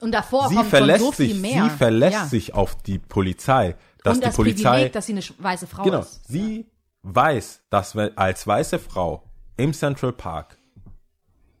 Und 0.00 0.12
davor 0.12 0.48
Sie 0.48 0.56
kommt 0.56 0.70
verlässt 0.70 1.04
so 1.04 1.12
viel 1.12 1.28
sich, 1.32 1.40
mehr. 1.40 1.64
sie 1.64 1.70
verlässt 1.76 2.12
ja. 2.14 2.24
sich 2.26 2.54
auf 2.54 2.74
die 2.82 2.98
Polizei, 2.98 3.76
dass 4.06 4.16
und 4.16 4.22
die 4.22 4.26
das 4.26 4.36
Polizei 4.36 4.70
Privileg, 4.70 4.92
dass 4.92 5.06
sie 5.06 5.12
eine 5.12 5.22
weiße 5.38 5.66
Frau 5.66 5.82
Genau. 5.82 6.00
ist. 6.00 6.26
Sie 6.28 6.66
weiß, 7.02 7.62
dass 7.70 7.96
als 7.96 8.46
weiße 8.46 8.78
Frau 8.78 9.22
im 9.56 9.72
Central 9.72 10.12
Park 10.12 10.58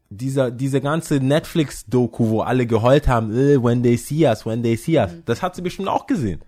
dieser, 0.08 0.50
diese 0.50 0.80
ganze 0.80 1.16
Netflix-Doku, 1.16 2.28
wo 2.28 2.40
alle 2.42 2.66
geheult 2.66 3.08
haben, 3.08 3.32
äh, 3.32 3.62
when 3.62 3.82
they 3.82 3.96
see 3.96 4.26
us, 4.26 4.46
when 4.46 4.62
they 4.62 4.76
see 4.76 4.98
us, 4.98 5.10
das 5.24 5.42
hat 5.42 5.56
sie 5.56 5.62
bestimmt 5.62 5.88
auch 5.88 6.06
gesehen. 6.06 6.42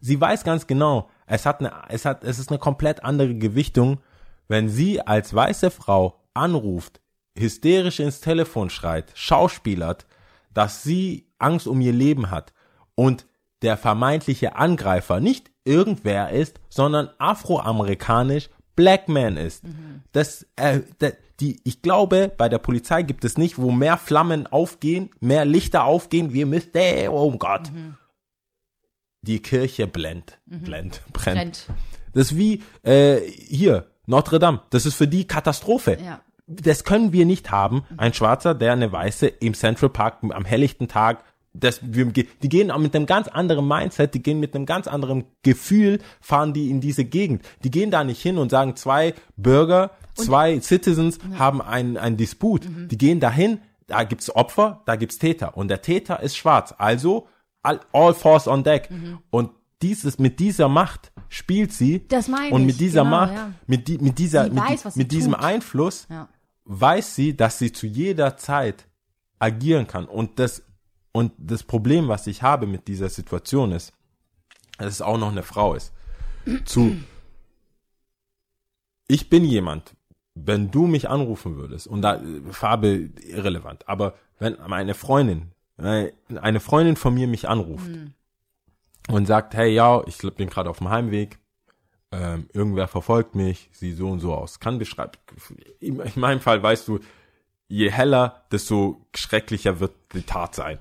Sie 0.00 0.20
weiß 0.20 0.42
ganz 0.44 0.66
genau, 0.66 1.08
es 1.26 1.46
hat 1.46 1.60
eine, 1.60 1.72
es 1.88 2.04
hat, 2.04 2.24
es 2.24 2.38
ist 2.38 2.50
eine 2.50 2.58
komplett 2.58 3.04
andere 3.04 3.34
Gewichtung, 3.36 4.00
wenn 4.48 4.68
sie 4.68 5.00
als 5.00 5.32
weiße 5.32 5.70
Frau 5.70 6.20
anruft, 6.34 7.00
hysterisch 7.38 8.00
ins 8.00 8.20
Telefon 8.20 8.68
schreit, 8.70 9.12
schauspielert, 9.14 10.06
dass 10.52 10.82
sie 10.82 11.28
Angst 11.38 11.66
um 11.68 11.80
ihr 11.80 11.92
Leben 11.92 12.30
hat 12.30 12.52
und 12.96 13.26
der 13.64 13.76
vermeintliche 13.76 14.54
Angreifer 14.56 15.18
nicht 15.20 15.50
irgendwer 15.64 16.30
ist, 16.30 16.60
sondern 16.68 17.10
afroamerikanisch 17.18 18.50
Black 18.76 19.08
Man 19.08 19.36
ist. 19.36 19.64
Das, 20.12 20.46
äh, 20.56 20.80
da- 20.98 21.10
die, 21.40 21.60
ich 21.64 21.82
glaube, 21.82 22.30
bei 22.36 22.48
der 22.48 22.58
Polizei 22.58 23.02
gibt 23.02 23.24
es 23.24 23.36
nicht, 23.38 23.58
wo 23.58 23.72
mehr 23.72 23.96
Flammen 23.96 24.46
aufgehen, 24.46 25.10
mehr 25.20 25.44
Lichter 25.44 25.84
aufgehen, 25.84 26.32
wir 26.32 26.46
müssen, 26.46 26.70
oh 27.08 27.32
Gott. 27.32 27.72
Die 29.22 29.40
Kirche 29.40 29.86
blendet, 29.86 30.38
blendet, 30.46 31.02
brennt. 31.12 31.36
Brennt. 31.38 31.66
Das 32.12 32.30
ist 32.30 32.36
wie 32.36 32.62
äh, 32.82 33.20
hier, 33.20 33.86
Notre 34.06 34.38
Dame. 34.38 34.60
Das 34.70 34.84
ist 34.86 34.94
für 34.94 35.08
die 35.08 35.26
Katastrophe. 35.26 35.96
Ja. 36.04 36.20
Das 36.46 36.84
können 36.84 37.12
wir 37.14 37.24
nicht 37.24 37.50
haben. 37.50 37.84
Ein 37.96 38.12
Schwarzer, 38.12 38.54
der 38.54 38.72
eine 38.74 38.92
Weiße 38.92 39.26
im 39.26 39.54
Central 39.54 39.88
Park 39.88 40.18
am 40.22 40.44
helllichten 40.44 40.88
Tag. 40.88 41.24
Das, 41.54 41.80
wir, 41.82 42.06
die 42.06 42.48
gehen 42.48 42.70
auch 42.72 42.78
mit 42.78 42.96
einem 42.96 43.06
ganz 43.06 43.28
anderen 43.28 43.66
Mindset, 43.68 44.12
die 44.14 44.22
gehen 44.22 44.40
mit 44.40 44.54
einem 44.54 44.66
ganz 44.66 44.88
anderen 44.88 45.24
Gefühl, 45.42 46.00
fahren 46.20 46.52
die 46.52 46.68
in 46.68 46.80
diese 46.80 47.04
Gegend. 47.04 47.42
Die 47.62 47.70
gehen 47.70 47.92
da 47.92 48.02
nicht 48.02 48.20
hin 48.20 48.38
und 48.38 48.50
sagen, 48.50 48.74
zwei 48.74 49.14
Bürger, 49.36 49.92
zwei 50.14 50.60
Citizens 50.60 51.18
haben 51.38 51.62
einen, 51.62 51.96
einen 51.96 52.16
Disput. 52.16 52.66
Die 52.90 52.98
gehen 52.98 53.20
dahin, 53.20 53.60
da 53.86 54.02
gibt's 54.02 54.34
Opfer, 54.34 54.82
da 54.86 54.96
gibt's 54.96 55.18
Täter. 55.18 55.56
Und 55.56 55.68
der 55.68 55.80
Täter 55.80 56.20
ist 56.20 56.36
schwarz. 56.36 56.74
Also 56.76 57.28
all, 57.62 57.80
all 57.92 58.14
force 58.14 58.48
on 58.48 58.64
deck. 58.64 58.88
Und 59.30 59.50
dieses, 59.82 60.18
mit 60.18 60.40
dieser 60.40 60.68
Macht 60.68 61.12
spielt 61.28 61.72
sie. 61.72 62.06
Das 62.08 62.28
meine 62.28 62.54
Und 62.54 62.66
mit 62.66 62.80
dieser 62.80 63.04
genau, 63.04 63.16
Macht, 63.16 63.34
ja. 63.34 63.52
mit, 63.66 63.86
die, 63.88 63.98
mit 63.98 64.18
dieser, 64.18 64.44
mit, 64.48 64.56
weiß, 64.56 64.96
mit 64.96 65.12
diesem 65.12 65.32
tut. 65.32 65.42
Einfluss 65.42 66.06
Ja. 66.10 66.28
weiß 66.64 67.14
sie, 67.14 67.36
dass 67.36 67.58
sie 67.58 67.72
zu 67.72 67.86
jeder 67.86 68.36
Zeit 68.36 68.86
agieren 69.38 69.86
kann. 69.86 70.06
Und 70.06 70.38
das, 70.38 70.62
und 71.16 71.32
das 71.38 71.62
Problem, 71.62 72.08
was 72.08 72.26
ich 72.26 72.42
habe 72.42 72.66
mit 72.66 72.88
dieser 72.88 73.08
Situation 73.08 73.70
ist, 73.70 73.92
dass 74.78 74.94
es 74.94 75.02
auch 75.02 75.16
noch 75.16 75.30
eine 75.30 75.44
Frau 75.44 75.74
ist. 75.74 75.92
Zu, 76.64 76.96
ich 79.06 79.30
bin 79.30 79.44
jemand, 79.44 79.94
wenn 80.34 80.72
du 80.72 80.88
mich 80.88 81.08
anrufen 81.08 81.56
würdest, 81.56 81.86
und 81.86 82.02
da, 82.02 82.20
Farbe 82.50 83.10
irrelevant, 83.22 83.88
aber 83.88 84.14
wenn 84.40 84.56
meine 84.66 84.94
Freundin, 84.94 85.52
äh, 85.76 86.10
eine 86.34 86.58
Freundin 86.58 86.96
von 86.96 87.14
mir 87.14 87.28
mich 87.28 87.48
anruft 87.48 87.88
und 89.08 89.26
sagt, 89.26 89.54
hey, 89.54 89.72
ja, 89.72 90.02
ich 90.06 90.18
bin 90.34 90.50
gerade 90.50 90.68
auf 90.68 90.78
dem 90.78 90.88
Heimweg, 90.88 91.38
ähm, 92.10 92.48
irgendwer 92.52 92.88
verfolgt 92.88 93.36
mich, 93.36 93.70
sieht 93.72 93.96
so 93.96 94.08
und 94.08 94.18
so 94.18 94.34
aus. 94.34 94.58
Kann 94.58 94.78
beschreiben. 94.78 95.12
In 95.78 96.00
meinem 96.16 96.40
Fall 96.40 96.60
weißt 96.60 96.88
du, 96.88 96.98
je 97.68 97.90
heller, 97.90 98.44
desto 98.52 99.06
schrecklicher 99.14 99.80
wird 99.80 99.92
die 100.12 100.22
Tat 100.22 100.54
sein. 100.54 100.78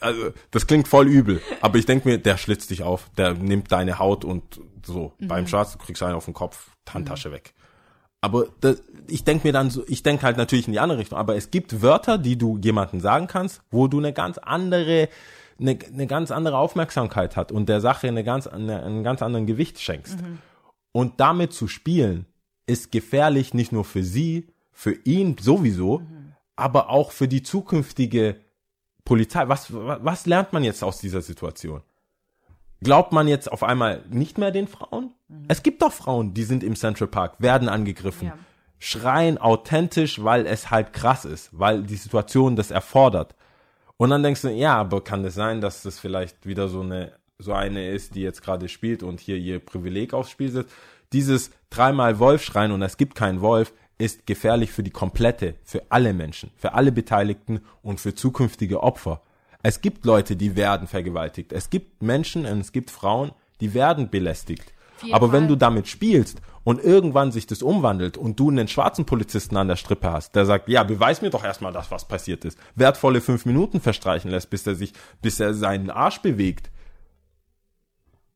Also, 0.00 0.32
das 0.50 0.66
klingt 0.66 0.88
voll 0.88 1.08
übel, 1.08 1.40
aber 1.60 1.78
ich 1.78 1.86
denke 1.86 2.08
mir, 2.08 2.18
der 2.18 2.36
schlitzt 2.36 2.70
dich 2.70 2.82
auf, 2.82 3.10
der 3.16 3.34
nimmt 3.34 3.70
deine 3.70 3.98
Haut 3.98 4.24
und 4.24 4.60
so. 4.84 5.12
Beim 5.20 5.46
Schwarz 5.46 5.78
kriegst 5.78 6.02
du 6.02 6.06
einen 6.06 6.16
auf 6.16 6.24
den 6.24 6.34
Kopf, 6.34 6.70
Handtasche 6.88 7.32
weg. 7.32 7.54
Aber 8.24 8.46
das, 8.60 8.82
ich 9.06 9.24
denke 9.24 9.46
mir 9.46 9.52
dann 9.52 9.68
so, 9.68 9.84
ich 9.86 10.02
denke 10.02 10.22
halt 10.22 10.38
natürlich 10.38 10.66
in 10.66 10.72
die 10.72 10.80
andere 10.80 10.98
Richtung, 10.98 11.18
aber 11.18 11.36
es 11.36 11.50
gibt 11.50 11.82
Wörter, 11.82 12.16
die 12.16 12.38
du 12.38 12.56
jemandem 12.56 13.00
sagen 13.00 13.26
kannst, 13.26 13.60
wo 13.70 13.86
du 13.86 13.98
eine 13.98 14.14
ganz 14.14 14.38
andere, 14.38 15.10
eine, 15.60 15.78
eine 15.92 16.06
ganz 16.06 16.30
andere 16.30 16.56
Aufmerksamkeit 16.56 17.36
hat 17.36 17.52
und 17.52 17.68
der 17.68 17.82
Sache 17.82 18.08
eine 18.08 18.24
ganz, 18.24 18.46
eine, 18.46 18.82
einen 18.82 19.04
ganz 19.04 19.20
anderen 19.20 19.46
Gewicht 19.46 19.78
schenkst. 19.78 20.16
Und 20.92 21.20
damit 21.20 21.52
zu 21.52 21.68
spielen, 21.68 22.24
ist 22.66 22.90
gefährlich 22.92 23.52
nicht 23.52 23.72
nur 23.72 23.84
für 23.84 24.02
sie, 24.02 24.53
für 24.74 24.92
ihn 25.04 25.38
sowieso, 25.38 26.02
aber 26.56 26.90
auch 26.90 27.12
für 27.12 27.28
die 27.28 27.42
zukünftige 27.42 28.36
Polizei. 29.04 29.48
Was, 29.48 29.72
was 29.72 30.26
lernt 30.26 30.52
man 30.52 30.64
jetzt 30.64 30.82
aus 30.84 30.98
dieser 30.98 31.22
Situation? 31.22 31.80
Glaubt 32.82 33.12
man 33.12 33.28
jetzt 33.28 33.50
auf 33.50 33.62
einmal 33.62 34.02
nicht 34.10 34.36
mehr 34.36 34.50
den 34.50 34.68
Frauen? 34.68 35.12
Es 35.48 35.62
gibt 35.62 35.80
doch 35.80 35.92
Frauen, 35.92 36.34
die 36.34 36.42
sind 36.42 36.62
im 36.62 36.76
Central 36.76 37.08
Park, 37.08 37.36
werden 37.38 37.68
angegriffen, 37.68 38.28
Ja. 38.28 38.38
schreien 38.78 39.38
authentisch, 39.38 40.22
weil 40.22 40.46
es 40.46 40.70
halt 40.70 40.92
krass 40.92 41.24
ist, 41.24 41.48
weil 41.52 41.82
die 41.84 41.96
Situation 41.96 42.56
das 42.56 42.70
erfordert. 42.70 43.34
Und 43.96 44.10
dann 44.10 44.22
denkst 44.22 44.42
du, 44.42 44.48
ja, 44.50 44.76
aber 44.76 45.02
kann 45.02 45.22
das 45.22 45.34
sein, 45.34 45.60
dass 45.60 45.82
das 45.82 45.98
vielleicht 45.98 46.46
wieder 46.46 46.68
so 46.68 46.80
eine, 46.80 47.12
so 47.38 47.52
eine 47.52 47.88
ist, 47.90 48.16
die 48.16 48.20
jetzt 48.22 48.42
gerade 48.42 48.68
spielt 48.68 49.02
und 49.02 49.20
hier 49.20 49.36
ihr 49.36 49.60
Privileg 49.60 50.12
aufs 50.12 50.30
Spiel 50.30 50.50
setzt? 50.50 50.74
Dieses 51.12 51.52
dreimal 51.70 52.18
Wolf 52.18 52.42
schreien 52.42 52.72
und 52.72 52.82
es 52.82 52.96
gibt 52.96 53.14
keinen 53.14 53.40
Wolf 53.40 53.72
ist 53.98 54.26
gefährlich 54.26 54.72
für 54.72 54.82
die 54.82 54.90
komplette, 54.90 55.54
für 55.64 55.82
alle 55.88 56.12
Menschen, 56.12 56.50
für 56.56 56.74
alle 56.74 56.92
Beteiligten 56.92 57.60
und 57.82 58.00
für 58.00 58.14
zukünftige 58.14 58.82
Opfer. 58.82 59.22
Es 59.62 59.80
gibt 59.80 60.04
Leute, 60.04 60.36
die 60.36 60.56
werden 60.56 60.88
vergewaltigt. 60.88 61.52
Es 61.52 61.70
gibt 61.70 62.02
Menschen 62.02 62.44
und 62.44 62.60
es 62.60 62.72
gibt 62.72 62.90
Frauen, 62.90 63.32
die 63.60 63.72
werden 63.72 64.10
belästigt. 64.10 64.74
jeden 65.02 65.14
Aber 65.14 65.32
wenn 65.32 65.48
du 65.48 65.56
damit 65.56 65.88
spielst 65.88 66.40
und 66.64 66.82
irgendwann 66.82 67.32
sich 67.32 67.46
das 67.46 67.62
umwandelt 67.62 68.16
und 68.16 68.38
du 68.40 68.50
einen 68.50 68.68
schwarzen 68.68 69.04
Polizisten 69.04 69.56
an 69.56 69.68
der 69.68 69.76
Strippe 69.76 70.10
hast, 70.10 70.34
der 70.34 70.46
sagt, 70.46 70.68
ja, 70.68 70.82
beweis 70.82 71.22
mir 71.22 71.30
doch 71.30 71.44
erstmal 71.44 71.72
das, 71.72 71.90
was 71.90 72.06
passiert 72.06 72.44
ist, 72.44 72.58
wertvolle 72.74 73.20
fünf 73.20 73.46
Minuten 73.46 73.80
verstreichen 73.80 74.30
lässt, 74.30 74.50
bis 74.50 74.66
er 74.66 74.74
sich, 74.74 74.92
bis 75.22 75.40
er 75.40 75.54
seinen 75.54 75.90
Arsch 75.90 76.20
bewegt. 76.20 76.70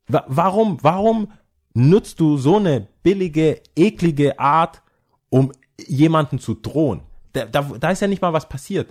Wa 0.07 0.25
warum, 0.29 0.79
warum 0.83 1.33
nutzt 1.75 2.21
du 2.21 2.37
so 2.39 2.57
eine 2.57 2.89
billige, 3.03 3.61
eklige 3.77 4.39
Art, 4.39 4.83
um 5.31 5.53
jemanden 5.87 6.39
zu 6.39 6.55
drohen? 6.55 7.03
Da, 7.33 7.45
da, 7.47 7.63
da 7.63 7.91
ist 7.91 8.01
ja 8.01 8.09
nicht 8.09 8.23
mal 8.23 8.33
was 8.33 8.49
passiert. 8.49 8.89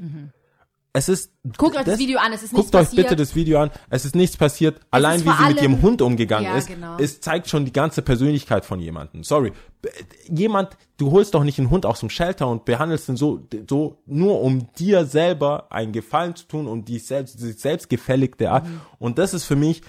Es 0.93 1.09
ist. 1.09 1.31
Mhm. 1.43 1.51
Guckt 1.57 1.75
euch 1.77 1.83
das 1.83 1.99
Video 1.99 2.17
an, 2.19 2.31
es 2.33 2.41
ist 2.43 2.53
nichts 2.53 2.71
Guckt 2.71 2.75
euch 2.75 2.85
passiert. 2.89 3.07
bitte 3.09 3.15
das 3.15 3.35
Video 3.35 3.59
an. 3.59 3.71
Es 3.89 4.05
ist 4.05 4.15
nichts 4.15 4.37
passiert. 4.37 4.79
Allein 4.89 5.17
ist 5.19 5.25
wie 5.25 5.29
sie 5.29 5.35
mit 5.49 5.57
allem- 5.59 5.73
ihrem 5.73 5.81
Hund 5.81 6.01
umgegangen 6.01 6.45
Ja, 6.45 6.57
ist, 6.57 6.67
genau. 6.67 6.97
es 6.97 7.19
zeigt 7.21 7.49
schon 7.49 7.65
die 7.65 7.73
ganze 7.73 8.01
Persönlichkeit 8.01 8.65
von 8.65 8.79
jemandem. 8.79 9.23
Sorry. 9.23 9.51
Jemand, 10.27 10.75
du 10.97 11.11
holst 11.11 11.33
doch 11.35 11.43
nicht 11.43 11.59
einen 11.59 11.69
Hund 11.69 11.85
aus 11.85 11.99
dem 11.99 12.09
Shelter 12.09 12.47
und 12.47 12.65
behandelst 12.65 13.09
ihn 13.09 13.17
so, 13.17 13.45
so 13.69 14.01
nur 14.05 14.41
um 14.41 14.71
dir 14.73 15.05
selber 15.05 15.71
einen 15.71 15.91
Gefallen 15.91 16.35
zu 16.35 16.47
tun 16.47 16.67
und 16.67 16.87
die 16.87 16.99
selbst, 16.99 17.39
die 17.41 17.51
selbstgefälligte 17.51 18.49
Art. 18.49 18.65
Mhm. 18.65 18.81
Und 18.97 19.17
das 19.19 19.33
ist 19.35 19.43
für 19.43 19.55
mich, 19.55 19.81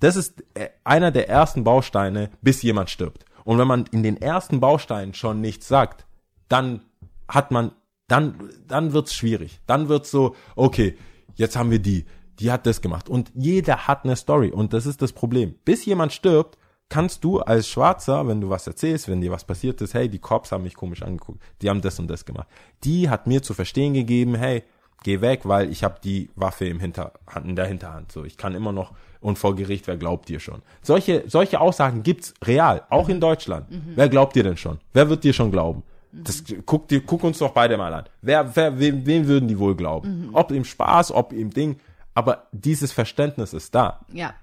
das 0.00 0.16
ist 0.16 0.42
äh, 0.54 0.68
einer 0.84 1.10
der 1.12 1.28
ersten 1.28 1.62
Bausteine, 1.64 2.30
bis 2.42 2.62
jemand 2.62 2.90
stirbt. 2.90 3.24
Und 3.46 3.58
wenn 3.58 3.68
man 3.68 3.84
in 3.92 4.02
den 4.02 4.20
ersten 4.20 4.58
Bausteinen 4.58 5.14
schon 5.14 5.40
nichts 5.40 5.68
sagt, 5.68 6.04
dann 6.48 6.80
hat 7.28 7.52
man, 7.52 7.70
dann, 8.08 8.50
dann 8.66 8.92
wird's 8.92 9.14
schwierig. 9.14 9.60
Dann 9.68 9.88
wird's 9.88 10.10
so, 10.10 10.34
okay, 10.56 10.98
jetzt 11.36 11.56
haben 11.56 11.70
wir 11.70 11.78
die, 11.78 12.06
die 12.40 12.50
hat 12.50 12.66
das 12.66 12.80
gemacht. 12.80 13.08
Und 13.08 13.30
jeder 13.36 13.86
hat 13.86 14.04
eine 14.04 14.16
Story. 14.16 14.50
Und 14.50 14.72
das 14.72 14.84
ist 14.84 15.00
das 15.00 15.12
Problem. 15.12 15.54
Bis 15.64 15.84
jemand 15.84 16.12
stirbt, 16.12 16.58
kannst 16.88 17.22
du 17.22 17.38
als 17.38 17.68
Schwarzer, 17.68 18.26
wenn 18.26 18.40
du 18.40 18.50
was 18.50 18.66
erzählst, 18.66 19.06
wenn 19.06 19.20
dir 19.20 19.30
was 19.30 19.44
passiert 19.44 19.80
ist, 19.80 19.94
hey, 19.94 20.08
die 20.08 20.18
Cops 20.18 20.50
haben 20.50 20.64
mich 20.64 20.74
komisch 20.74 21.02
angeguckt, 21.02 21.40
die 21.62 21.70
haben 21.70 21.82
das 21.82 22.00
und 22.00 22.08
das 22.08 22.24
gemacht. 22.24 22.48
Die 22.82 23.08
hat 23.08 23.28
mir 23.28 23.44
zu 23.44 23.54
verstehen 23.54 23.94
gegeben, 23.94 24.34
hey, 24.34 24.64
geh 25.04 25.20
weg, 25.20 25.42
weil 25.44 25.70
ich 25.70 25.84
habe 25.84 26.00
die 26.02 26.30
Waffe 26.34 26.66
im 26.66 26.80
Hinterhand, 26.80 27.46
in 27.46 27.54
der 27.54 27.66
Hinterhand. 27.66 28.10
So, 28.10 28.24
ich 28.24 28.36
kann 28.36 28.56
immer 28.56 28.72
noch 28.72 28.92
und 29.20 29.38
vor 29.38 29.54
Gericht, 29.56 29.86
wer 29.86 29.96
glaubt 29.96 30.28
dir 30.28 30.40
schon? 30.40 30.62
Solche, 30.82 31.24
solche 31.26 31.60
Aussagen 31.60 32.02
gibt's 32.02 32.34
real, 32.44 32.82
auch 32.90 33.08
in 33.08 33.20
Deutschland. 33.20 33.66
Wer 33.94 34.08
glaubt 34.08 34.36
dir 34.36 34.42
denn 34.42 34.56
schon? 34.56 34.78
Wer 34.92 35.08
wird 35.08 35.24
dir 35.24 35.32
schon 35.32 35.50
glauben? 35.50 35.82
Das, 36.12 36.42
guck, 36.64 36.88
dir, 36.88 37.02
guck 37.02 37.24
uns 37.24 37.38
doch 37.38 37.50
beide 37.52 37.76
mal 37.76 37.92
an. 37.92 38.04
Wer, 38.22 38.56
wer, 38.56 38.78
wem, 38.78 39.04
wem 39.04 39.26
würden 39.26 39.48
die 39.48 39.58
wohl 39.58 39.74
glauben? 39.74 40.30
Ob 40.32 40.50
im 40.50 40.64
Spaß, 40.64 41.12
ob 41.12 41.32
im 41.32 41.50
Ding. 41.50 41.78
Aber 42.14 42.46
dieses 42.52 42.92
Verständnis 42.92 43.52
ist 43.52 43.74
da. 43.74 44.00
Ja. 44.12 44.34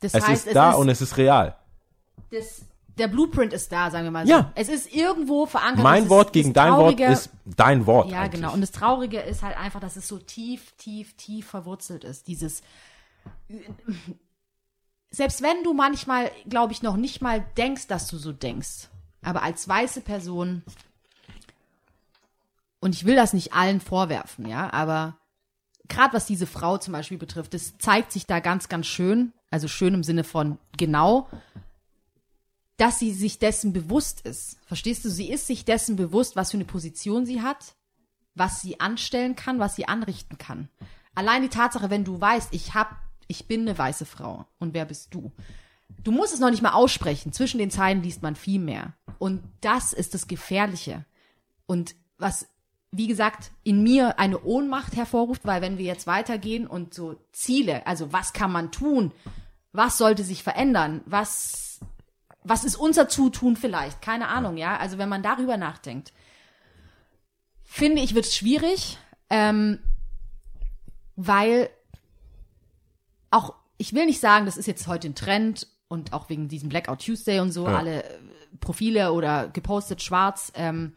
Das 0.00 0.14
Es 0.14 0.26
heißt, 0.26 0.46
ist 0.46 0.56
da 0.56 0.70
es 0.70 0.74
ist, 0.76 0.80
und 0.80 0.88
es 0.88 1.00
ist 1.02 1.16
real. 1.18 1.56
das, 2.30 2.62
der 2.96 3.08
Blueprint 3.08 3.52
ist 3.52 3.70
da, 3.70 3.90
sagen 3.90 4.04
wir 4.04 4.10
mal 4.10 4.26
so. 4.26 4.32
Ja. 4.32 4.52
Es 4.54 4.68
ist 4.68 4.92
irgendwo 4.94 5.44
verankert. 5.46 5.82
Mein 5.82 6.04
Das 6.04 6.10
Wort 6.10 6.26
ist, 6.28 6.32
gegen 6.32 6.52
dein 6.52 6.72
Wort 6.72 6.98
ist 6.98 7.30
dein 7.44 7.84
Wort. 7.86 8.10
Ja, 8.10 8.20
eigentlich. 8.22 8.40
genau. 8.40 8.54
Und 8.54 8.60
das 8.60 8.70
Traurige 8.72 9.20
ist 9.20 9.42
halt 9.42 9.56
einfach, 9.58 9.80
dass 9.80 9.96
es 9.96 10.08
so 10.08 10.18
tief, 10.18 10.72
tief, 10.78 11.14
tief 11.16 11.46
verwurzelt 11.46 12.04
ist. 12.04 12.26
Dieses. 12.28 12.62
Selbst 15.10 15.42
wenn 15.42 15.62
du 15.64 15.72
manchmal, 15.72 16.30
glaube 16.48 16.72
ich, 16.72 16.82
noch 16.82 16.96
nicht 16.96 17.22
mal 17.22 17.44
denkst, 17.56 17.86
dass 17.86 18.08
du 18.08 18.18
so 18.18 18.32
denkst, 18.32 18.88
aber 19.22 19.42
als 19.42 19.68
weiße 19.68 20.02
Person, 20.02 20.62
und 22.80 22.94
ich 22.94 23.04
will 23.04 23.16
das 23.16 23.32
nicht 23.32 23.52
allen 23.54 23.80
vorwerfen, 23.80 24.46
ja, 24.46 24.72
aber 24.72 25.18
gerade 25.88 26.12
was 26.12 26.26
diese 26.26 26.46
Frau 26.46 26.78
zum 26.78 26.92
Beispiel 26.92 27.18
betrifft, 27.18 27.54
das 27.54 27.78
zeigt 27.78 28.12
sich 28.12 28.26
da 28.26 28.40
ganz, 28.40 28.68
ganz 28.68 28.86
schön, 28.86 29.32
also 29.50 29.68
schön 29.68 29.94
im 29.94 30.04
Sinne 30.04 30.24
von 30.24 30.58
genau, 30.76 31.28
dass 32.76 32.98
sie 32.98 33.12
sich 33.12 33.38
dessen 33.38 33.72
bewusst 33.72 34.20
ist. 34.22 34.56
Verstehst 34.66 35.04
du? 35.04 35.10
Sie 35.10 35.30
ist 35.30 35.46
sich 35.46 35.64
dessen 35.64 35.96
bewusst, 35.96 36.36
was 36.36 36.52
für 36.52 36.56
eine 36.56 36.64
Position 36.64 37.26
sie 37.26 37.42
hat, 37.42 37.74
was 38.34 38.60
sie 38.60 38.78
anstellen 38.78 39.34
kann, 39.34 39.58
was 39.58 39.74
sie 39.74 39.88
anrichten 39.88 40.38
kann. 40.38 40.68
Allein 41.14 41.42
die 41.42 41.48
Tatsache, 41.48 41.90
wenn 41.90 42.04
du 42.04 42.20
weißt, 42.20 42.50
ich 42.52 42.74
hab, 42.74 42.96
ich 43.28 43.46
bin 43.46 43.60
eine 43.62 43.78
weiße 43.78 44.06
Frau 44.06 44.46
und 44.58 44.74
wer 44.74 44.86
bist 44.86 45.14
du? 45.14 45.30
Du 46.02 46.10
musst 46.10 46.34
es 46.34 46.40
noch 46.40 46.50
nicht 46.50 46.62
mal 46.62 46.72
aussprechen. 46.72 47.32
Zwischen 47.32 47.58
den 47.58 47.70
Zeilen 47.70 48.02
liest 48.02 48.22
man 48.22 48.36
viel 48.36 48.60
mehr. 48.60 48.94
Und 49.18 49.42
das 49.60 49.92
ist 49.92 50.14
das 50.14 50.26
Gefährliche. 50.26 51.04
Und 51.66 51.94
was, 52.18 52.48
wie 52.90 53.06
gesagt, 53.06 53.52
in 53.62 53.82
mir 53.82 54.18
eine 54.18 54.42
Ohnmacht 54.42 54.96
hervorruft, 54.96 55.44
weil 55.44 55.62
wenn 55.62 55.78
wir 55.78 55.84
jetzt 55.84 56.06
weitergehen 56.06 56.66
und 56.66 56.94
so 56.94 57.16
Ziele, 57.32 57.86
also 57.86 58.12
was 58.12 58.32
kann 58.32 58.52
man 58.52 58.72
tun? 58.72 59.12
Was 59.72 59.98
sollte 59.98 60.24
sich 60.24 60.42
verändern? 60.42 61.02
Was, 61.06 61.80
was 62.42 62.64
ist 62.64 62.76
unser 62.76 63.08
Zutun 63.08 63.56
vielleicht? 63.56 64.00
Keine 64.00 64.28
Ahnung, 64.28 64.56
ja. 64.56 64.78
Also 64.78 64.98
wenn 64.98 65.08
man 65.08 65.22
darüber 65.22 65.56
nachdenkt, 65.56 66.12
finde 67.64 68.02
ich, 68.02 68.14
wird 68.14 68.24
es 68.24 68.36
schwierig, 68.36 68.98
ähm, 69.30 69.80
weil 71.16 71.70
auch, 73.30 73.54
ich 73.76 73.92
will 73.94 74.06
nicht 74.06 74.20
sagen, 74.20 74.46
das 74.46 74.56
ist 74.56 74.66
jetzt 74.66 74.86
heute 74.86 75.08
ein 75.08 75.14
Trend 75.14 75.66
und 75.88 76.12
auch 76.12 76.28
wegen 76.28 76.48
diesem 76.48 76.68
Blackout 76.68 77.04
Tuesday 77.04 77.40
und 77.40 77.52
so, 77.52 77.66
Ja. 77.66 77.78
alle 77.78 78.04
äh, 78.04 78.18
Profile 78.60 79.12
oder 79.12 79.48
gepostet 79.48 80.02
schwarz, 80.02 80.52
ähm, 80.54 80.94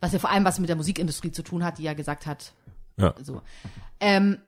was 0.00 0.12
ja 0.12 0.18
vor 0.18 0.30
allem 0.30 0.44
was 0.44 0.58
mit 0.58 0.68
der 0.68 0.76
Musikindustrie 0.76 1.30
zu 1.32 1.42
tun 1.42 1.64
hat, 1.64 1.78
die 1.78 1.82
ja 1.84 1.94
gesagt 1.94 2.26
hat, 2.26 2.52
Ja. 2.96 3.14
so. 3.22 3.42
Ähm, 4.00 4.38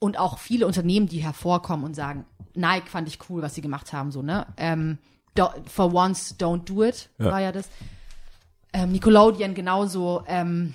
und 0.00 0.18
auch 0.18 0.38
viele 0.38 0.66
Unternehmen, 0.66 1.08
die 1.08 1.18
hervorkommen 1.18 1.84
und 1.84 1.94
sagen, 1.94 2.24
Nike 2.54 2.88
fand 2.88 3.08
ich 3.08 3.18
cool, 3.28 3.42
was 3.42 3.54
sie 3.56 3.60
gemacht 3.62 3.92
haben, 3.92 4.12
so, 4.12 4.22
ne? 4.22 4.46
Ähm, 4.56 4.98
do, 5.34 5.48
for 5.66 5.92
once, 5.92 6.36
don't 6.38 6.64
do 6.64 6.84
it, 6.84 7.08
Ja. 7.18 7.26
war 7.32 7.40
ja 7.40 7.50
das. 7.52 7.68
Ähm, 8.72 8.92
Nickelodeon 8.92 9.54
genauso. 9.54 10.22
Ähm, 10.26 10.74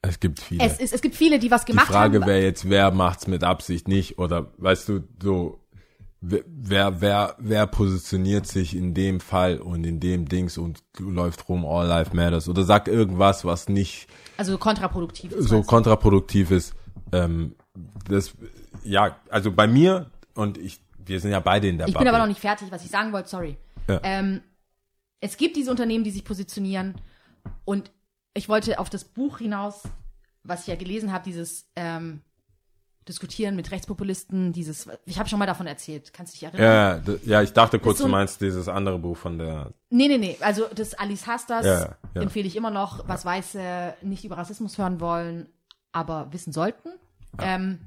Es 0.00 0.20
gibt 0.20 0.40
viele. 0.40 0.64
es, 0.64 0.78
ist, 0.78 0.92
es 0.94 1.00
gibt 1.00 1.16
viele, 1.16 1.38
die 1.38 1.50
was 1.50 1.64
die 1.64 1.72
gemacht 1.72 1.88
Frage 1.88 2.20
haben. 2.20 2.28
wäre 2.28 2.42
jetzt, 2.42 2.68
wer 2.68 2.90
macht's 2.92 3.26
mit 3.26 3.42
Absicht 3.42 3.88
nicht? 3.88 4.18
Oder 4.18 4.52
weißt 4.58 4.88
du, 4.88 5.04
so 5.20 5.60
wer, 6.20 7.00
wer, 7.00 7.36
wer, 7.38 7.66
positioniert 7.66 8.46
sich 8.46 8.76
in 8.76 8.94
dem 8.94 9.20
Fall 9.20 9.58
und 9.58 9.84
in 9.84 10.00
dem 10.00 10.28
Dings 10.28 10.58
und 10.58 10.82
läuft 10.98 11.48
rum, 11.48 11.64
All 11.64 11.86
Life 11.86 12.14
Matters 12.14 12.48
oder 12.48 12.64
sagt 12.64 12.88
irgendwas, 12.88 13.44
was 13.44 13.68
nicht 13.68 14.08
also 14.36 14.58
kontraproduktiv. 14.58 15.32
ist, 15.32 15.48
so 15.48 15.62
kontraproduktiv 15.62 16.50
ist. 16.50 16.74
Ähm, 17.12 17.54
das, 18.08 18.34
ja, 18.84 19.16
also 19.30 19.52
bei 19.52 19.66
mir 19.66 20.10
und 20.34 20.58
ich, 20.58 20.80
wir 21.04 21.20
sind 21.20 21.30
ja 21.30 21.40
beide 21.40 21.68
in 21.68 21.78
der 21.78 21.86
Ich 21.86 21.94
bin 21.94 21.98
Bubble. 21.98 22.10
aber 22.10 22.18
noch 22.18 22.28
nicht 22.28 22.40
fertig, 22.40 22.68
was 22.70 22.84
ich 22.84 22.90
sagen 22.90 23.12
wollte, 23.12 23.28
sorry. 23.28 23.56
Ja. 23.88 24.00
Ähm, 24.02 24.42
es 25.20 25.36
gibt 25.36 25.56
diese 25.56 25.70
Unternehmen, 25.70 26.04
die 26.04 26.10
sich 26.10 26.24
positionieren 26.24 26.94
und 27.64 27.90
ich 28.38 28.48
wollte 28.48 28.78
auf 28.78 28.88
das 28.88 29.04
Buch 29.04 29.38
hinaus, 29.38 29.82
was 30.44 30.62
ich 30.62 30.66
ja 30.68 30.76
gelesen 30.76 31.12
habe, 31.12 31.24
dieses 31.24 31.68
ähm, 31.76 32.22
Diskutieren 33.06 33.56
mit 33.56 33.70
Rechtspopulisten, 33.70 34.52
dieses, 34.52 34.86
ich 35.06 35.18
habe 35.18 35.28
schon 35.30 35.38
mal 35.38 35.46
davon 35.46 35.66
erzählt, 35.66 36.12
kannst 36.12 36.32
du 36.32 36.36
dich 36.36 36.42
erinnern? 36.44 37.02
Ja, 37.06 37.14
ja, 37.24 37.42
ich 37.42 37.52
dachte 37.54 37.78
kurz, 37.78 37.98
so 37.98 38.04
du 38.04 38.08
ein- 38.08 38.12
meinst 38.12 38.40
dieses 38.42 38.68
andere 38.68 38.98
Buch 38.98 39.16
von 39.16 39.38
der. 39.38 39.72
Nee, 39.88 40.08
nee, 40.08 40.18
nee. 40.18 40.36
Also 40.40 40.66
das 40.74 40.92
Alice 40.94 41.26
Hastas 41.26 41.64
ja, 41.64 41.96
ja. 42.14 42.22
empfehle 42.22 42.46
ich 42.46 42.54
immer 42.54 42.70
noch, 42.70 43.08
was 43.08 43.24
Weiße 43.24 43.94
nicht 44.02 44.24
über 44.24 44.36
Rassismus 44.36 44.76
hören 44.76 45.00
wollen, 45.00 45.48
aber 45.92 46.30
wissen 46.32 46.52
sollten. 46.52 46.90
Ähm, 47.40 47.78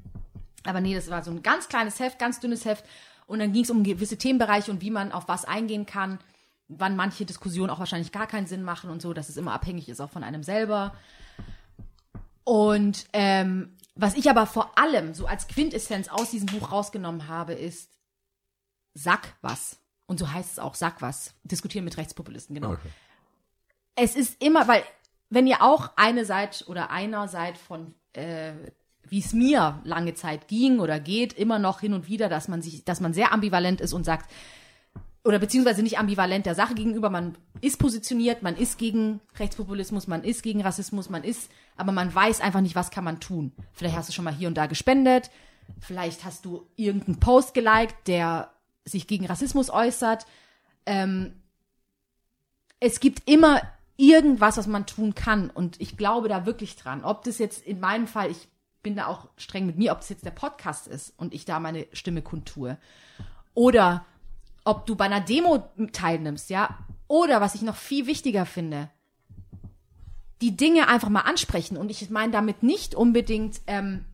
aber 0.65 0.81
nee, 0.81 0.95
das 0.95 1.09
war 1.11 1.23
so 1.23 1.29
ein 1.31 1.43
ganz 1.43 1.69
kleines 1.69 1.99
Heft, 1.99 2.17
ganz 2.17 2.39
dünnes 2.39 2.65
Heft. 2.65 2.83
Und 3.27 3.39
dann 3.39 3.53
ging 3.53 3.63
es 3.63 3.69
um 3.69 3.83
gewisse 3.83 4.17
Themenbereiche 4.17 4.71
und 4.71 4.81
wie 4.81 4.91
man 4.91 5.11
auf 5.11 5.27
was 5.27 5.45
eingehen 5.45 5.85
kann, 5.85 6.17
wann 6.77 6.95
manche 6.95 7.25
Diskussionen 7.25 7.69
auch 7.69 7.79
wahrscheinlich 7.79 8.11
gar 8.11 8.27
keinen 8.27 8.47
Sinn 8.47 8.63
machen 8.63 8.89
und 8.89 9.01
so, 9.01 9.13
dass 9.13 9.29
es 9.29 9.37
immer 9.37 9.53
abhängig 9.53 9.89
ist 9.89 9.99
auch 9.99 10.09
von 10.09 10.23
einem 10.23 10.43
selber. 10.43 10.93
Und 12.43 13.05
ähm, 13.13 13.75
was 13.95 14.15
ich 14.15 14.29
aber 14.29 14.47
vor 14.47 14.77
allem 14.77 15.13
so 15.13 15.27
als 15.27 15.47
Quintessenz 15.47 16.07
aus 16.07 16.31
diesem 16.31 16.47
Buch 16.47 16.71
rausgenommen 16.71 17.27
habe, 17.27 17.53
ist, 17.53 17.91
sag 18.93 19.35
was. 19.41 19.77
Und 20.05 20.19
so 20.19 20.31
heißt 20.31 20.53
es 20.53 20.59
auch, 20.59 20.75
sag 20.75 21.01
was. 21.01 21.33
Diskutieren 21.43 21.85
mit 21.85 21.97
Rechtspopulisten, 21.97 22.55
genau. 22.55 22.71
Okay. 22.71 22.89
Es 23.95 24.15
ist 24.15 24.41
immer, 24.41 24.67
weil, 24.67 24.83
wenn 25.29 25.47
ihr 25.47 25.61
auch 25.61 25.91
eine 25.95 26.25
seid 26.25 26.65
oder 26.67 26.89
einer 26.89 27.27
seid 27.27 27.57
von, 27.57 27.93
äh, 28.13 28.53
wie 29.03 29.19
es 29.19 29.33
mir 29.33 29.81
lange 29.83 30.13
Zeit 30.13 30.47
ging 30.47 30.79
oder 30.79 30.99
geht, 30.99 31.33
immer 31.33 31.59
noch 31.59 31.81
hin 31.81 31.93
und 31.93 32.07
wieder, 32.07 32.29
dass 32.29 32.47
man 32.47 32.61
sich, 32.61 32.85
dass 32.85 33.01
man 33.01 33.13
sehr 33.13 33.31
ambivalent 33.33 33.81
ist 33.81 33.93
und 33.93 34.05
sagt, 34.05 34.31
oder 35.23 35.39
beziehungsweise 35.39 35.83
nicht 35.83 35.99
ambivalent 35.99 36.45
der 36.45 36.55
Sache 36.55 36.73
gegenüber. 36.73 37.09
Man 37.09 37.37
ist 37.61 37.77
positioniert, 37.77 38.41
man 38.41 38.55
ist 38.55 38.77
gegen 38.77 39.19
Rechtspopulismus, 39.37 40.07
man 40.07 40.23
ist 40.23 40.41
gegen 40.41 40.61
Rassismus, 40.61 41.09
man 41.09 41.23
ist, 41.23 41.51
aber 41.77 41.91
man 41.91 42.13
weiß 42.13 42.41
einfach 42.41 42.61
nicht, 42.61 42.75
was 42.75 42.91
kann 42.91 43.03
man 43.03 43.19
tun. 43.19 43.51
Vielleicht 43.73 43.95
hast 43.95 44.09
du 44.09 44.13
schon 44.13 44.25
mal 44.25 44.33
hier 44.33 44.47
und 44.47 44.55
da 44.55 44.65
gespendet, 44.65 45.29
vielleicht 45.79 46.25
hast 46.25 46.45
du 46.45 46.67
irgendeinen 46.75 47.19
Post 47.19 47.53
geliked, 47.53 48.07
der 48.07 48.51
sich 48.83 49.07
gegen 49.07 49.25
Rassismus 49.25 49.69
äußert. 49.69 50.25
Ähm, 50.85 51.33
es 52.79 52.99
gibt 52.99 53.29
immer 53.29 53.61
irgendwas, 54.01 54.57
was 54.57 54.67
man 54.67 54.87
tun 54.87 55.13
kann. 55.13 55.49
Und 55.51 55.79
ich 55.79 55.95
glaube 55.97 56.27
da 56.27 56.45
wirklich 56.45 56.75
dran. 56.75 57.03
Ob 57.03 57.23
das 57.23 57.37
jetzt 57.37 57.65
in 57.65 57.79
meinem 57.79 58.07
Fall, 58.07 58.31
ich 58.31 58.47
bin 58.81 58.95
da 58.95 59.05
auch 59.05 59.29
streng 59.37 59.67
mit 59.67 59.77
mir, 59.77 59.91
ob 59.91 59.99
das 59.99 60.09
jetzt 60.09 60.25
der 60.25 60.31
Podcast 60.31 60.87
ist 60.87 61.13
und 61.17 61.33
ich 61.33 61.45
da 61.45 61.59
meine 61.59 61.85
Stimme 61.93 62.23
kundtue. 62.23 62.77
Oder 63.53 64.05
ob 64.63 64.85
du 64.85 64.95
bei 64.95 65.05
einer 65.05 65.21
Demo 65.21 65.63
teilnimmst, 65.91 66.49
ja. 66.49 66.77
Oder 67.07 67.41
was 67.41 67.55
ich 67.55 67.61
noch 67.61 67.75
viel 67.75 68.07
wichtiger 68.07 68.45
finde, 68.45 68.89
die 70.41 70.55
Dinge 70.55 70.87
einfach 70.87 71.09
mal 71.09 71.21
ansprechen. 71.21 71.77
Und 71.77 71.89
ich 71.91 72.09
meine 72.09 72.31
damit 72.31 72.63
nicht 72.63 72.95
unbedingt, 72.95 73.61
ähm, 73.67 74.05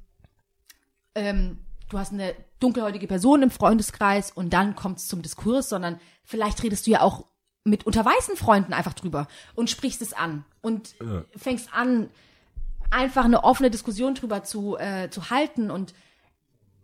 ähm, 1.15 1.59
du 1.89 1.97
hast 1.97 2.11
eine 2.11 2.33
dunkelhäutige 2.59 3.07
Person 3.07 3.43
im 3.43 3.51
Freundeskreis 3.51 4.31
und 4.31 4.51
dann 4.51 4.75
kommt 4.75 4.97
es 4.99 5.07
zum 5.07 5.21
Diskurs, 5.21 5.69
sondern 5.69 5.99
vielleicht 6.23 6.61
redest 6.63 6.87
du 6.87 6.91
ja 6.91 7.01
auch 7.01 7.25
mit 7.63 7.85
unter 7.85 8.03
weißen 8.03 8.35
Freunden 8.35 8.73
einfach 8.73 8.93
drüber 8.93 9.27
und 9.55 9.69
sprichst 9.69 10.01
es 10.01 10.13
an 10.13 10.45
und 10.61 10.95
Ja. 10.99 11.23
fängst 11.35 11.69
an, 11.73 12.09
einfach 12.89 13.25
eine 13.25 13.43
offene 13.43 13.69
Diskussion 13.69 14.15
drüber 14.15 14.43
zu, 14.43 14.77
äh, 14.77 15.09
zu 15.09 15.29
halten 15.29 15.69
und 15.69 15.93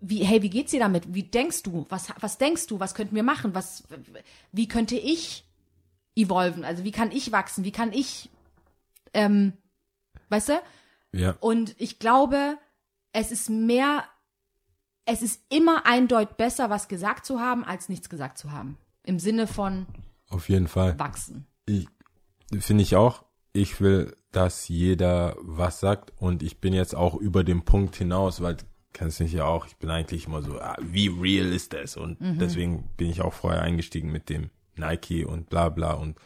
wie, 0.06 0.24
hey, 0.26 0.42
wie 0.42 0.50
geht's 0.50 0.72
dir 0.72 0.82
damit? 0.82 1.14
Wie 1.14 1.24
denkst 1.24 1.64
du? 1.64 1.86
Was, 1.90 2.10
was 2.20 2.38
denkst 2.38 2.68
du? 2.68 2.80
Was 2.80 2.94
könnten 2.94 3.16
wir 3.16 3.24
machen? 3.24 3.56
Was, 3.56 3.84
wie 4.52 4.68
könnte 4.68 4.96
ich 4.96 5.46
evolven? 6.16 6.66
Also 6.66 6.84
wie 6.84 6.92
kann 6.92 7.12
ich 7.12 7.32
wachsen? 7.32 7.64
Wie 7.64 7.72
kann 7.72 7.94
ich, 7.94 8.30
ähm, 9.14 9.54
weißt 10.30 10.50
du? 10.50 10.62
Ja. 11.14 11.38
Und 11.40 11.76
ich 11.80 12.00
glaube, 12.00 12.58
es 13.14 13.32
ist 13.32 13.50
mehr, 13.50 14.04
es 15.06 15.22
ist 15.22 15.42
immer 15.50 15.86
eindeutig 15.86 16.36
besser, 16.36 16.70
was 16.70 16.90
gesagt 16.90 17.26
zu 17.26 17.40
haben, 17.40 17.64
als 17.64 17.88
nichts 17.88 18.10
gesagt 18.10 18.38
zu 18.38 18.52
haben. 18.52 18.78
Im 19.04 19.20
Sinne 19.20 19.48
von 19.48 19.86
Auf 20.30 20.50
jeden 20.50 20.68
Fall. 20.68 21.00
wachsen. 21.00 21.48
Ich, 21.66 21.88
finde 22.60 22.84
ich 22.84 22.96
auch. 22.98 23.24
Ich 23.54 23.80
will, 23.80 24.18
dass 24.32 24.68
jeder 24.68 25.38
was 25.40 25.80
sagt 25.80 26.12
und 26.20 26.44
ich 26.44 26.60
bin 26.60 26.74
jetzt 26.74 26.96
auch 26.96 27.16
über 27.16 27.44
den 27.44 27.64
Punkt 27.64 27.96
hinaus, 27.96 28.42
weil 28.42 28.58
kennst 28.94 29.20
mich 29.20 29.34
ja 29.34 29.46
auch, 29.46 29.66
ich 29.66 29.76
bin 29.78 29.90
eigentlich 29.90 30.28
immer 30.28 30.42
so, 30.42 30.60
ah, 30.60 30.78
wie 30.82 31.08
real 31.08 31.52
ist 31.52 31.74
das? 31.74 31.98
Und 31.98 32.18
deswegen 32.20 32.84
bin 32.96 33.10
ich 33.10 33.22
auch 33.22 33.34
vorher 33.34 33.62
eingestiegen 33.62 34.12
mit 34.12 34.30
dem 34.30 34.50
Nike 34.76 35.26
und 35.26 35.50
bla 35.50 35.70
bla 35.70 35.94
und 35.94 36.18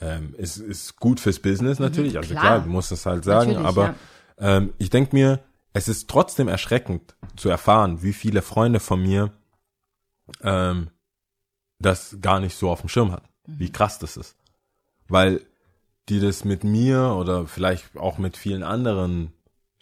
ähm, 0.00 0.34
es 0.38 0.56
ist 0.56 0.96
gut 0.96 1.20
fürs 1.20 1.40
Business 1.40 1.78
natürlich, 1.78 2.16
also 2.16 2.30
klar. 2.30 2.42
klar, 2.42 2.60
du 2.60 2.70
musst 2.70 2.90
es 2.90 3.04
halt 3.04 3.24
sagen, 3.24 3.52
Natürlich, 3.52 3.68
aber 3.68 3.94
ja. 4.38 4.56
ähm, 4.56 4.72
ich 4.78 4.88
denk 4.88 5.12
mir, 5.12 5.40
es 5.72 5.88
ist 5.88 6.08
trotzdem 6.08 6.48
erschreckend 6.48 7.14
zu 7.36 7.48
erfahren, 7.48 8.02
wie 8.02 8.14
viele 8.14 8.42
Freunde 8.42 8.80
von 8.80 9.02
mir 9.02 9.32
ähm, 10.42 10.88
das 11.78 12.16
gar 12.20 12.40
nicht 12.40 12.56
so 12.56 12.70
auf 12.70 12.80
dem 12.80 12.88
Schirm 12.88 13.12
hatten, 13.12 13.28
wie 13.46 13.70
krass 13.70 13.98
das 13.98 14.16
ist. 14.16 14.36
Weil 15.08 15.42
die 16.08 16.20
das 16.20 16.44
mit 16.44 16.64
mir 16.64 17.14
oder 17.18 17.46
vielleicht 17.46 17.96
auch 17.96 18.18
mit 18.18 18.36
vielen 18.36 18.62
anderen 18.62 19.32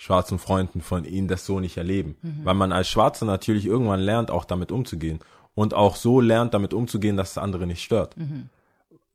schwarzen 0.00 0.38
Freunden 0.38 0.80
von 0.80 1.04
ihnen 1.04 1.28
das 1.28 1.44
so 1.44 1.60
nicht 1.60 1.76
erleben. 1.76 2.16
Weil 2.44 2.54
man 2.54 2.72
als 2.72 2.88
Schwarzer 2.88 3.26
natürlich 3.26 3.66
irgendwann 3.66 4.00
lernt, 4.00 4.30
auch 4.30 4.46
damit 4.46 4.72
umzugehen. 4.72 5.18
Und 5.54 5.74
auch 5.74 5.96
so 5.96 6.20
lernt, 6.20 6.54
damit 6.54 6.72
umzugehen, 6.72 7.16
dass 7.16 7.32
es 7.32 7.38
andere 7.38 7.66
nicht 7.66 7.82
stört. 7.82 8.14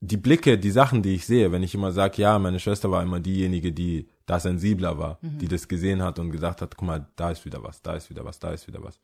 Die 0.01 0.17
Blicke, 0.17 0.59
die 0.59 0.71
Sachen, 0.71 1.01
die 1.01 1.15
ich 1.15 1.25
sehe, 1.25 1.53
wenn 1.53 1.63
ich 1.63 1.73
immer 1.73 1.93
sage, 1.93 2.21
ja, 2.21 2.37
meine 2.37 2.59
Schwester 2.59 2.91
war 2.91 3.01
immer 3.01 3.21
diejenige, 3.21 3.71
die 3.71 4.09
da 4.25 4.39
sensibler 4.39 4.97
war, 4.97 5.19
die 5.21 5.47
das 5.47 5.69
gesehen 5.69 6.03
hat 6.03 6.19
und 6.19 6.31
gesagt 6.31 6.61
hat, 6.61 6.75
guck 6.75 6.85
mal, 6.85 7.07
da 7.15 7.31
ist 7.31 7.45
wieder 7.45 7.63
was, 7.63 7.81
da 7.81 7.93
ist 7.95 8.09
wieder 8.09 8.25
was, 8.25 8.39
da 8.39 8.51
ist 8.51 8.67
wieder 8.67 8.83
was. 8.83 8.99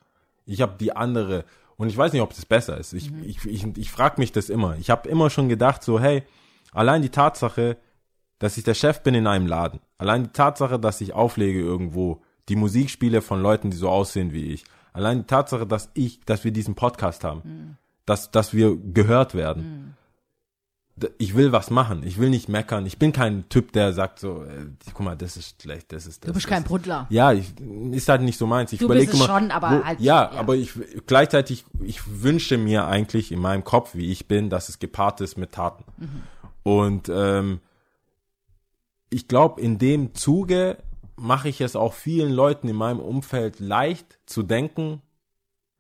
Ich 0.46 0.60
habe 0.62 0.74
die 0.78 0.94
andere, 0.94 1.46
und 1.78 1.88
ich 1.88 1.96
weiß 1.96 2.12
nicht, 2.12 2.22
ob 2.22 2.34
das 2.36 2.46
besser 2.46 2.78
ist. 2.78 2.92
Ich, 2.92 3.10
ich, 3.26 3.46
ich, 3.46 3.66
ich 3.78 3.90
frage 3.90 4.20
mich 4.20 4.34
das 4.34 4.50
immer. 4.50 4.76
Ich 4.78 4.90
habe 4.90 5.08
immer 5.08 5.30
schon 5.30 5.48
gedacht, 5.48 5.82
so, 5.82 5.98
hey, 5.98 6.24
allein 6.74 7.02
die 7.02 7.10
Tatsache, 7.10 7.78
dass 8.40 8.58
ich 8.58 8.64
der 8.64 8.74
Chef 8.74 9.02
bin 9.04 9.14
in 9.16 9.28
einem 9.28 9.48
Laden, 9.48 9.80
allein 9.98 10.24
die 10.24 10.30
Tatsache, 10.32 10.80
dass 10.80 11.02
ich 11.02 11.14
auflege 11.14 11.60
irgendwo, 11.60 12.22
die 12.48 12.56
Musik 12.56 12.90
spiele 12.90 13.22
von 13.22 13.42
Leuten, 13.42 13.70
die 13.70 13.78
so 13.78 13.90
aussehen 13.90 14.34
wie 14.34 14.46
ich, 14.54 14.64
allein 14.94 15.20
die 15.20 15.28
Tatsache, 15.28 15.68
dass 15.68 15.90
ich, 15.94 16.22
dass 16.26 16.44
wir 16.44 16.52
diesen 16.52 16.76
Podcast 16.76 17.24
haben, 17.24 17.78
dass, 18.06 18.32
dass 18.32 18.54
wir 18.54 18.76
gehört 18.76 19.36
werden. 19.36 19.96
D- 20.96 21.10
Ich 21.18 21.36
will 21.36 21.52
was 21.52 21.70
machen. 21.70 22.02
Ich 22.04 22.18
will 22.18 22.30
nicht 22.30 22.50
meckern. 22.50 22.86
Ich 22.86 22.98
bin 22.98 23.14
kein 23.14 23.48
Typ, 23.50 23.72
der 23.72 23.94
sagt 23.94 24.20
so, 24.20 24.44
äh, 24.44 24.66
guck 24.94 25.06
mal, 25.06 25.16
das 25.16 25.38
ist 25.38 25.62
schlecht, 25.62 25.92
das 25.94 26.06
ist 26.08 26.24
das. 26.24 26.28
Du 26.30 26.34
bist 26.34 26.46
das 26.46 26.50
kein 26.50 26.64
Brudler. 26.64 27.06
ja, 27.10 27.32
ich, 27.32 27.54
ist 27.92 28.10
halt 28.10 28.22
nicht 28.24 28.38
so 28.38 28.48
meins. 28.48 28.74
Ich 28.74 28.82
überlege 28.82 29.12
immer, 29.14 29.26
schon, 29.28 29.52
aber 29.52 29.80
wo, 29.80 29.84
halt- 29.86 30.00
ja, 30.02 30.24
ja. 30.34 30.40
aber 30.40 30.56
ich 30.56 30.72
gleichzeitig, 31.08 31.66
ich 31.84 32.02
wünsche 32.24 32.58
mir 32.58 32.86
eigentlich 32.88 33.32
in 33.32 33.40
meinem 33.40 33.64
Kopf, 33.64 33.96
wie 33.96 34.12
ich 34.12 34.28
bin, 34.28 34.50
dass 34.50 34.68
es 34.70 34.80
gepaart 34.80 35.22
ist 35.22 35.38
mit 35.38 35.52
Taten. 35.54 35.84
Mhm. 35.98 36.24
Und 36.64 37.10
ähm, 37.14 37.60
ich 39.10 39.28
glaube, 39.28 39.62
in 39.62 39.78
dem 39.78 40.14
Zuge 40.14 40.78
mache 41.16 41.50
ich 41.50 41.62
es 41.62 41.76
auch 41.76 41.94
vielen 41.94 42.32
Leuten 42.32 42.68
in 42.68 42.76
meinem 42.76 43.00
Umfeld 43.00 43.60
leicht 43.60 44.20
zu 44.26 44.44
denken, 44.44 45.02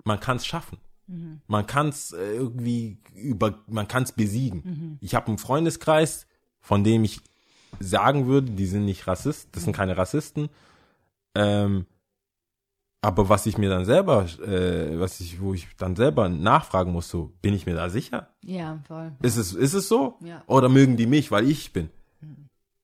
man 0.03 0.19
kann 0.19 0.37
es 0.37 0.45
schaffen. 0.45 0.77
Mhm. 1.07 1.41
Man 1.47 1.65
kann 1.65 1.89
es 1.89 2.11
irgendwie 2.11 2.99
über, 3.15 3.59
man 3.67 3.87
kann 3.87 4.03
es 4.03 4.11
besiegen. 4.11 4.61
Mhm. 4.63 4.97
Ich 5.01 5.15
habe 5.15 5.27
einen 5.27 5.37
Freundeskreis, 5.37 6.27
von 6.59 6.83
dem 6.83 7.03
ich 7.03 7.21
sagen 7.79 8.27
würde, 8.27 8.51
die 8.51 8.65
sind 8.65 8.85
nicht 8.85 9.07
Rassist, 9.07 9.49
das 9.53 9.63
sind 9.63 9.75
keine 9.75 9.97
Rassisten. 9.97 10.49
Ähm, 11.35 11.85
aber 13.01 13.29
was 13.29 13.45
ich 13.45 13.57
mir 13.57 13.69
dann 13.69 13.85
selber, 13.85 14.25
äh, 14.45 14.99
was 14.99 15.21
ich, 15.21 15.39
wo 15.39 15.53
ich 15.53 15.67
dann 15.77 15.95
selber 15.95 16.27
nachfragen 16.27 16.91
muss, 16.91 17.07
so, 17.07 17.31
bin 17.41 17.53
ich 17.53 17.65
mir 17.65 17.75
da 17.75 17.89
sicher? 17.89 18.29
Ja, 18.43 18.79
voll. 18.87 19.13
Ist 19.21 19.37
es, 19.37 19.53
ist 19.53 19.73
es 19.73 19.87
so? 19.87 20.17
Ja. 20.21 20.43
Oder 20.47 20.67
mögen 20.67 20.97
die 20.97 21.07
mich, 21.07 21.31
weil 21.31 21.49
ich 21.49 21.71
bin? 21.71 21.89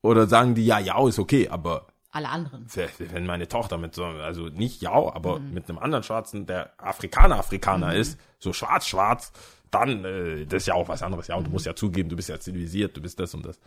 Oder 0.06 0.26
sagen 0.26 0.54
die, 0.54 0.64
ja, 0.64 0.78
ja, 0.78 1.06
ist 1.06 1.18
okay, 1.18 1.48
aber 1.48 1.86
Alle 2.10 2.28
anderen. 2.28 2.66
wenn 2.98 3.26
meine 3.26 3.48
Tochter 3.48 3.76
mit 3.78 3.94
so, 3.94 4.04
also 4.04 4.46
nicht 4.48 4.80
ja, 4.80 4.92
aber 4.92 5.38
mit 5.38 5.68
einem 5.68 5.78
anderen 5.78 6.02
Schwarzen, 6.02 6.46
der 6.46 6.72
Afrikaner 6.78 7.38
Afrikaner 7.38 7.94
ist, 7.94 8.18
so 8.38 8.52
schwarz 8.52 8.86
schwarz, 8.86 9.32
dann 9.70 10.04
äh, 10.04 10.46
das 10.46 10.62
ist 10.62 10.66
ja 10.66 10.74
auch 10.74 10.88
was 10.88 11.02
anderes. 11.02 11.26
Ja, 11.26 11.36
und 11.36 11.46
du 11.46 11.50
musst 11.50 11.66
ja 11.66 11.74
zugeben, 11.74 12.08
du 12.08 12.16
bist 12.16 12.28
ja 12.28 12.38
zivilisiert, 12.38 12.96
du 12.96 13.02
bist 13.02 13.18
das 13.20 13.34
und 13.34 13.44
das. 13.44 13.58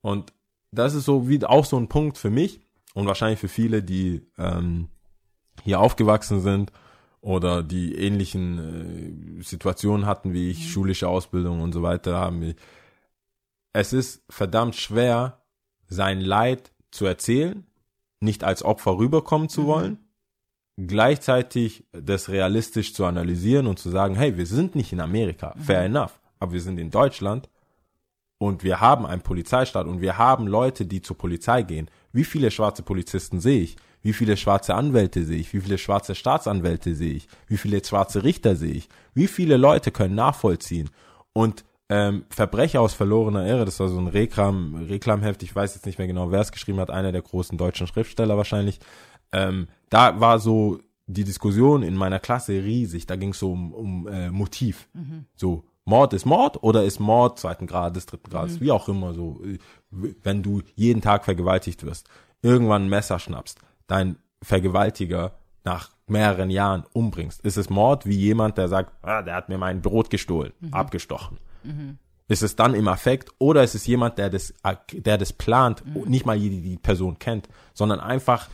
Und 0.00 0.32
das 0.70 0.94
ist 0.94 1.04
so 1.04 1.28
wie 1.28 1.44
auch 1.44 1.64
so 1.64 1.78
ein 1.78 1.88
Punkt 1.88 2.18
für 2.18 2.30
mich 2.30 2.60
und 2.94 3.06
wahrscheinlich 3.06 3.40
für 3.40 3.48
viele, 3.48 3.82
die 3.82 4.26
ähm, 4.38 4.88
hier 5.62 5.80
aufgewachsen 5.80 6.40
sind 6.40 6.72
oder 7.20 7.62
die 7.62 7.96
ähnlichen 7.96 9.38
äh, 9.38 9.42
Situationen 9.42 10.06
hatten 10.06 10.32
wie 10.32 10.50
ich, 10.50 10.70
schulische 10.70 11.08
Ausbildung 11.08 11.60
und 11.60 11.72
so 11.72 11.82
weiter 11.82 12.16
haben. 12.16 12.54
Es 13.72 13.92
ist 13.92 14.22
verdammt 14.30 14.76
schwer, 14.76 15.43
sein 15.94 16.20
Leid 16.20 16.72
zu 16.90 17.06
erzählen, 17.06 17.66
nicht 18.20 18.44
als 18.44 18.62
Opfer 18.62 18.98
rüberkommen 18.98 19.48
zu 19.48 19.66
wollen, 19.66 19.98
gleichzeitig 20.76 21.84
das 21.92 22.28
realistisch 22.28 22.94
zu 22.94 23.04
analysieren 23.04 23.66
und 23.66 23.78
zu 23.78 23.90
sagen, 23.90 24.14
hey, 24.16 24.36
wir 24.36 24.46
sind 24.46 24.74
nicht 24.74 24.92
in 24.92 25.00
Amerika, 25.00 25.54
fair 25.58 25.84
enough, 25.84 26.20
aber 26.38 26.52
wir 26.52 26.60
sind 26.60 26.78
in 26.78 26.90
Deutschland 26.90 27.48
und 28.38 28.64
wir 28.64 28.80
haben 28.80 29.06
einen 29.06 29.22
Polizeistaat 29.22 29.86
und 29.86 30.00
wir 30.00 30.18
haben 30.18 30.46
Leute, 30.46 30.86
die 30.86 31.00
zur 31.00 31.16
Polizei 31.16 31.62
gehen. 31.62 31.88
Wie 32.12 32.24
viele 32.24 32.50
schwarze 32.50 32.82
Polizisten 32.82 33.40
sehe 33.40 33.62
ich? 33.62 33.76
Wie 34.02 34.12
viele 34.12 34.36
schwarze 34.36 34.74
Anwälte 34.74 35.24
sehe 35.24 35.38
ich? 35.38 35.54
Wie 35.54 35.60
viele 35.60 35.78
schwarze 35.78 36.14
Staatsanwälte 36.14 36.94
sehe 36.94 37.14
ich? 37.14 37.28
Wie 37.46 37.56
viele 37.56 37.82
schwarze 37.82 38.22
Richter 38.22 38.54
sehe 38.54 38.74
ich? 38.74 38.88
Wie 39.14 39.28
viele 39.28 39.56
Leute 39.56 39.90
können 39.90 40.14
nachvollziehen? 40.14 40.90
Und 41.32 41.64
ähm, 41.88 42.24
Verbrecher 42.30 42.80
aus 42.80 42.94
verlorener 42.94 43.46
Ehre, 43.46 43.64
das 43.64 43.78
war 43.80 43.88
so 43.88 43.98
ein 43.98 44.06
Reklam, 44.06 44.74
Reklamheft, 44.88 45.42
ich 45.42 45.54
weiß 45.54 45.74
jetzt 45.74 45.86
nicht 45.86 45.98
mehr 45.98 46.06
genau, 46.06 46.30
wer 46.30 46.40
es 46.40 46.52
geschrieben 46.52 46.80
hat, 46.80 46.90
einer 46.90 47.12
der 47.12 47.22
großen 47.22 47.58
deutschen 47.58 47.86
Schriftsteller 47.86 48.36
wahrscheinlich. 48.36 48.80
Ähm, 49.32 49.68
da 49.90 50.20
war 50.20 50.38
so 50.38 50.78
die 51.06 51.24
Diskussion 51.24 51.82
in 51.82 51.94
meiner 51.96 52.18
Klasse 52.18 52.52
riesig. 52.64 53.06
Da 53.06 53.16
ging 53.16 53.30
es 53.30 53.38
so 53.38 53.52
um, 53.52 53.74
um 53.74 54.08
äh, 54.08 54.30
Motiv. 54.30 54.88
So, 55.34 55.64
Mord 55.84 56.14
ist 56.14 56.24
Mord 56.24 56.62
oder 56.62 56.84
ist 56.84 56.98
Mord 57.00 57.38
zweiten 57.38 57.66
Grades, 57.66 58.06
dritten 58.06 58.30
Grades, 58.30 58.60
wie 58.62 58.70
auch 58.70 58.88
immer 58.88 59.12
so. 59.12 59.42
äh, 59.44 59.58
Wenn 60.22 60.42
du 60.42 60.62
jeden 60.74 61.02
Tag 61.02 61.24
vergewaltigt 61.26 61.84
wirst, 61.84 62.08
irgendwann 62.40 62.84
ein 62.86 62.88
Messer 62.88 63.18
schnappst, 63.18 63.58
dein 63.86 64.16
Vergewaltiger 64.42 65.32
nach 65.64 65.90
mehreren 66.06 66.50
Jahren 66.50 66.84
umbringst, 66.92 67.42
ist 67.42 67.56
es 67.58 67.68
Mord 67.68 68.06
wie 68.06 68.16
jemand, 68.16 68.56
der 68.56 68.68
sagt, 68.68 68.92
ah, 69.02 69.22
der 69.22 69.34
hat 69.34 69.48
mir 69.50 69.58
mein 69.58 69.82
Brot 69.82 70.08
gestohlen, 70.10 70.52
abgestochen. 70.70 71.38
Ist 72.28 72.42
es 72.42 72.56
dann 72.56 72.74
im 72.74 72.88
Affekt 72.88 73.30
oder 73.38 73.62
ist 73.62 73.74
es 73.74 73.86
jemand, 73.86 74.18
der 74.18 74.30
das, 74.30 74.54
der 74.92 75.18
das 75.18 75.32
plant, 75.32 75.82
nicht 76.06 76.24
mal 76.24 76.38
die, 76.38 76.60
die 76.60 76.78
Person 76.78 77.18
kennt, 77.18 77.48
sondern 77.74 78.00
einfach 78.00 78.48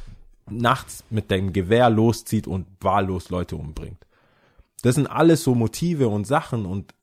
nachts 0.48 1.04
mit 1.10 1.30
dem 1.30 1.52
Gewehr 1.52 1.88
loszieht 1.88 2.46
und 2.46 2.66
wahllos 2.80 3.30
Leute 3.30 3.56
umbringt. 3.56 4.06
Das 4.82 4.96
sind 4.96 5.06
alles 5.06 5.44
so 5.44 5.54
Motive 5.54 6.08
und 6.08 6.26
Sachen 6.26 6.66
und 6.66 6.94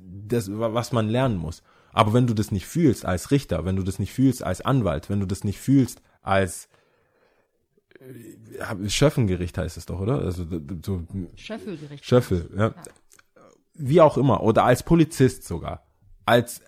das, 0.00 0.48
was 0.50 0.92
man 0.92 1.08
lernen 1.08 1.36
muss. 1.36 1.62
Aber 1.92 2.12
wenn 2.12 2.26
du 2.26 2.34
das 2.34 2.50
nicht 2.50 2.66
fühlst 2.66 3.04
als 3.04 3.30
Richter, 3.30 3.64
wenn 3.64 3.76
du 3.76 3.82
das 3.82 3.98
nicht 3.98 4.12
fühlst 4.12 4.42
als 4.42 4.60
Anwalt, 4.60 5.08
wenn 5.08 5.20
du 5.20 5.26
das 5.26 5.44
nicht 5.44 5.58
fühlst 5.58 6.02
als 6.22 6.68
äh, 7.98 8.88
Schöffengericht 8.88 9.56
heißt 9.56 9.76
es 9.76 9.86
doch, 9.86 10.00
oder? 10.00 10.20
Also 10.20 10.46
so 10.84 11.04
Schöffelgericht. 11.36 12.04
Schöffel, 12.04 12.50
ja. 12.56 12.74
Wie 13.78 14.00
auch 14.00 14.16
immer. 14.16 14.42
Oder 14.42 14.64
als 14.64 14.82
Polizist 14.82 15.46
sogar. 15.46 15.82
Als 16.24 16.60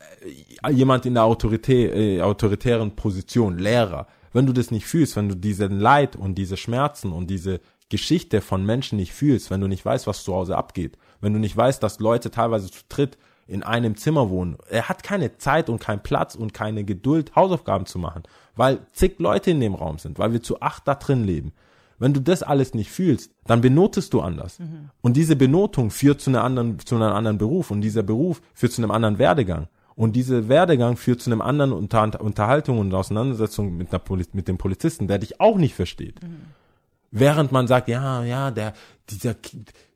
äh, 0.62 0.70
jemand 0.70 1.06
in 1.06 1.14
der 1.14 1.24
Autorität, 1.24 1.94
äh, 1.94 2.22
autoritären 2.22 2.94
Position, 2.94 3.58
Lehrer. 3.58 4.06
Wenn 4.32 4.46
du 4.46 4.52
das 4.52 4.70
nicht 4.70 4.86
fühlst, 4.86 5.16
wenn 5.16 5.28
du 5.28 5.34
diesen 5.34 5.80
Leid 5.80 6.16
und 6.16 6.36
diese 6.36 6.56
Schmerzen 6.56 7.12
und 7.12 7.28
diese 7.28 7.60
Geschichte 7.88 8.40
von 8.40 8.64
Menschen 8.64 8.96
nicht 8.96 9.12
fühlst, 9.12 9.50
wenn 9.50 9.60
du 9.60 9.66
nicht 9.66 9.84
weißt, 9.84 10.06
was 10.06 10.22
zu 10.22 10.34
Hause 10.34 10.56
abgeht, 10.56 10.98
wenn 11.20 11.32
du 11.32 11.38
nicht 11.38 11.56
weißt, 11.56 11.82
dass 11.82 12.00
Leute 12.00 12.30
teilweise 12.30 12.70
zu 12.70 12.82
dritt 12.88 13.16
in 13.46 13.62
einem 13.62 13.96
Zimmer 13.96 14.28
wohnen, 14.28 14.58
er 14.68 14.90
hat 14.90 15.02
keine 15.02 15.38
Zeit 15.38 15.70
und 15.70 15.80
keinen 15.80 16.02
Platz 16.02 16.34
und 16.34 16.52
keine 16.52 16.84
Geduld, 16.84 17.34
Hausaufgaben 17.34 17.86
zu 17.86 17.98
machen, 17.98 18.24
weil 18.56 18.86
zig 18.92 19.18
Leute 19.18 19.50
in 19.52 19.60
dem 19.60 19.74
Raum 19.74 19.98
sind, 19.98 20.18
weil 20.18 20.32
wir 20.32 20.42
zu 20.42 20.60
acht 20.60 20.86
da 20.86 20.94
drin 20.94 21.24
leben. 21.24 21.52
Wenn 21.98 22.14
du 22.14 22.20
das 22.20 22.42
alles 22.42 22.74
nicht 22.74 22.90
fühlst, 22.90 23.32
dann 23.46 23.60
benotest 23.60 24.14
du 24.14 24.20
anders. 24.20 24.58
Und 25.00 25.16
diese 25.16 25.36
Benotung 25.36 25.90
führt 25.90 26.20
zu 26.20 26.30
einer 26.30 26.44
anderen, 26.44 26.78
zu 26.78 26.96
einem 26.96 27.12
anderen 27.12 27.38
Beruf 27.38 27.70
und 27.70 27.80
dieser 27.80 28.02
Beruf 28.02 28.40
führt 28.54 28.72
zu 28.72 28.82
einem 28.82 28.90
anderen 28.90 29.18
Werdegang. 29.18 29.68
Und 29.96 30.14
dieser 30.14 30.48
Werdegang 30.48 30.96
führt 30.96 31.20
zu 31.20 31.30
einem 31.30 31.40
anderen 31.40 31.72
Unter 31.72 32.20
Unterhaltung 32.20 32.78
und 32.78 32.94
Auseinandersetzung 32.94 33.76
mit, 33.76 33.90
einer 33.90 33.98
Poli 33.98 34.24
mit 34.32 34.46
dem 34.46 34.56
Polizisten, 34.56 35.08
der 35.08 35.18
dich 35.18 35.40
auch 35.40 35.56
nicht 35.56 35.74
versteht. 35.74 36.20
Während 37.10 37.50
man 37.50 37.66
sagt, 37.66 37.88
ja, 37.88 38.22
ja, 38.22 38.50
der, 38.52 38.74
dieser, 39.10 39.34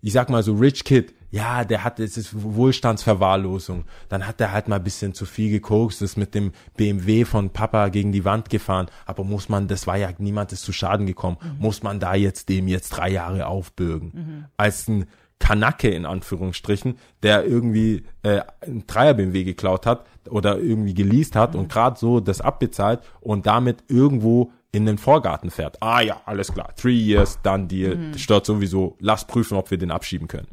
ich 0.01 0.13
sag 0.13 0.29
mal 0.29 0.43
so 0.43 0.55
Rich 0.55 0.83
Kid, 0.83 1.15
ja, 1.33 1.65
der 1.65 1.83
hat, 1.83 1.99
es 1.99 2.19
ist 2.19 2.31
Wohlstandsverwahrlosung. 2.35 3.87
Dann 4.11 4.27
hat 4.27 4.41
er 4.41 4.53
halt 4.53 4.69
mal 4.69 4.77
ein 4.77 4.85
bisschen 4.85 5.15
zu 5.15 5.25
viel 5.25 5.51
gekokst, 5.51 6.03
ist 6.03 6.19
mit 6.19 6.35
dem 6.35 6.53
BMW 6.77 7.25
von 7.25 7.51
Papa 7.51 7.89
gegen 7.89 8.13
die 8.13 8.27
Wand 8.27 8.51
gefahren. 8.51 8.87
Aber 9.07 9.25
muss 9.25 9.49
man, 9.49 9.67
das 9.67 9.87
war 9.87 9.97
ja, 9.97 10.11
niemand 10.19 10.53
ist 10.53 10.63
zu 10.63 10.75
Schaden 10.75 11.07
gekommen. 11.07 11.39
Muss 11.59 11.83
man 11.83 11.99
da 12.01 12.15
jetzt 12.15 12.51
dem 12.51 12.69
jetzt 12.69 12.91
drei 12.91 13.09
Jahre 13.09 13.47
aufbürgen? 13.47 14.13
Als 14.59 14.87
ein 14.89 15.07
Kanacke 15.39 15.89
in 15.89 16.05
Anführungsstrichen, 16.05 16.99
der 17.23 17.47
irgendwie 17.47 18.05
äh, 18.23 18.43
ein 18.61 18.87
Dreier 18.87 19.15
BMW 19.15 19.43
geklaut 19.43 19.87
hat 19.87 20.07
oder 20.29 20.59
irgendwie 20.59 20.95
geleast 20.95 21.35
hat 21.35 21.57
und 21.57 21.69
gerade 21.73 21.99
so 21.99 22.21
das 22.21 22.43
abbezahlt 22.43 23.01
und 23.21 23.47
damit 23.47 23.85
irgendwo 23.89 24.53
in 24.71 24.85
den 24.85 24.99
Vorgarten 24.99 25.51
fährt. 25.51 25.83
Ah 25.83 26.01
ja, 26.03 26.21
alles 26.27 26.53
klar. 26.53 26.75
Three 26.77 26.95
years, 26.95 27.39
done 27.43 27.67
deal. 27.67 28.13
Stört 28.17 28.47
sowieso. 28.47 28.97
Lass 29.01 29.27
prüfen, 29.27 29.57
ob 29.57 29.71
wir 29.71 29.79
den 29.79 29.91
abschieben 29.91 30.29
können. 30.29 30.47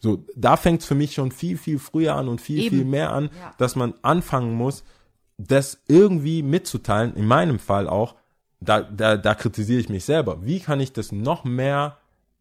So, 0.00 0.24
da 0.36 0.56
fängt's 0.56 0.84
für 0.86 0.94
mich 0.94 1.14
schon 1.14 1.32
viel, 1.32 1.58
viel 1.58 1.78
früher 1.78 2.14
an 2.14 2.28
und 2.28 2.40
viel, 2.40 2.60
Eben. 2.60 2.76
viel 2.76 2.84
mehr 2.84 3.12
an, 3.12 3.30
Ja. 3.36 3.54
dass 3.58 3.74
man 3.76 3.94
anfangen 4.02 4.54
muss, 4.54 4.84
das 5.38 5.80
irgendwie 5.88 6.42
mitzuteilen, 6.42 7.14
in 7.14 7.26
meinem 7.26 7.58
Fall 7.58 7.88
auch, 7.88 8.14
da, 8.60 8.80
da, 8.82 9.16
da 9.16 9.34
kritisiere 9.34 9.80
ich 9.80 9.88
mich 9.88 10.04
selber. 10.04 10.44
Wie 10.44 10.60
kann 10.60 10.80
ich 10.80 10.92
das 10.92 11.12
noch 11.12 11.44
mehr 11.44 11.96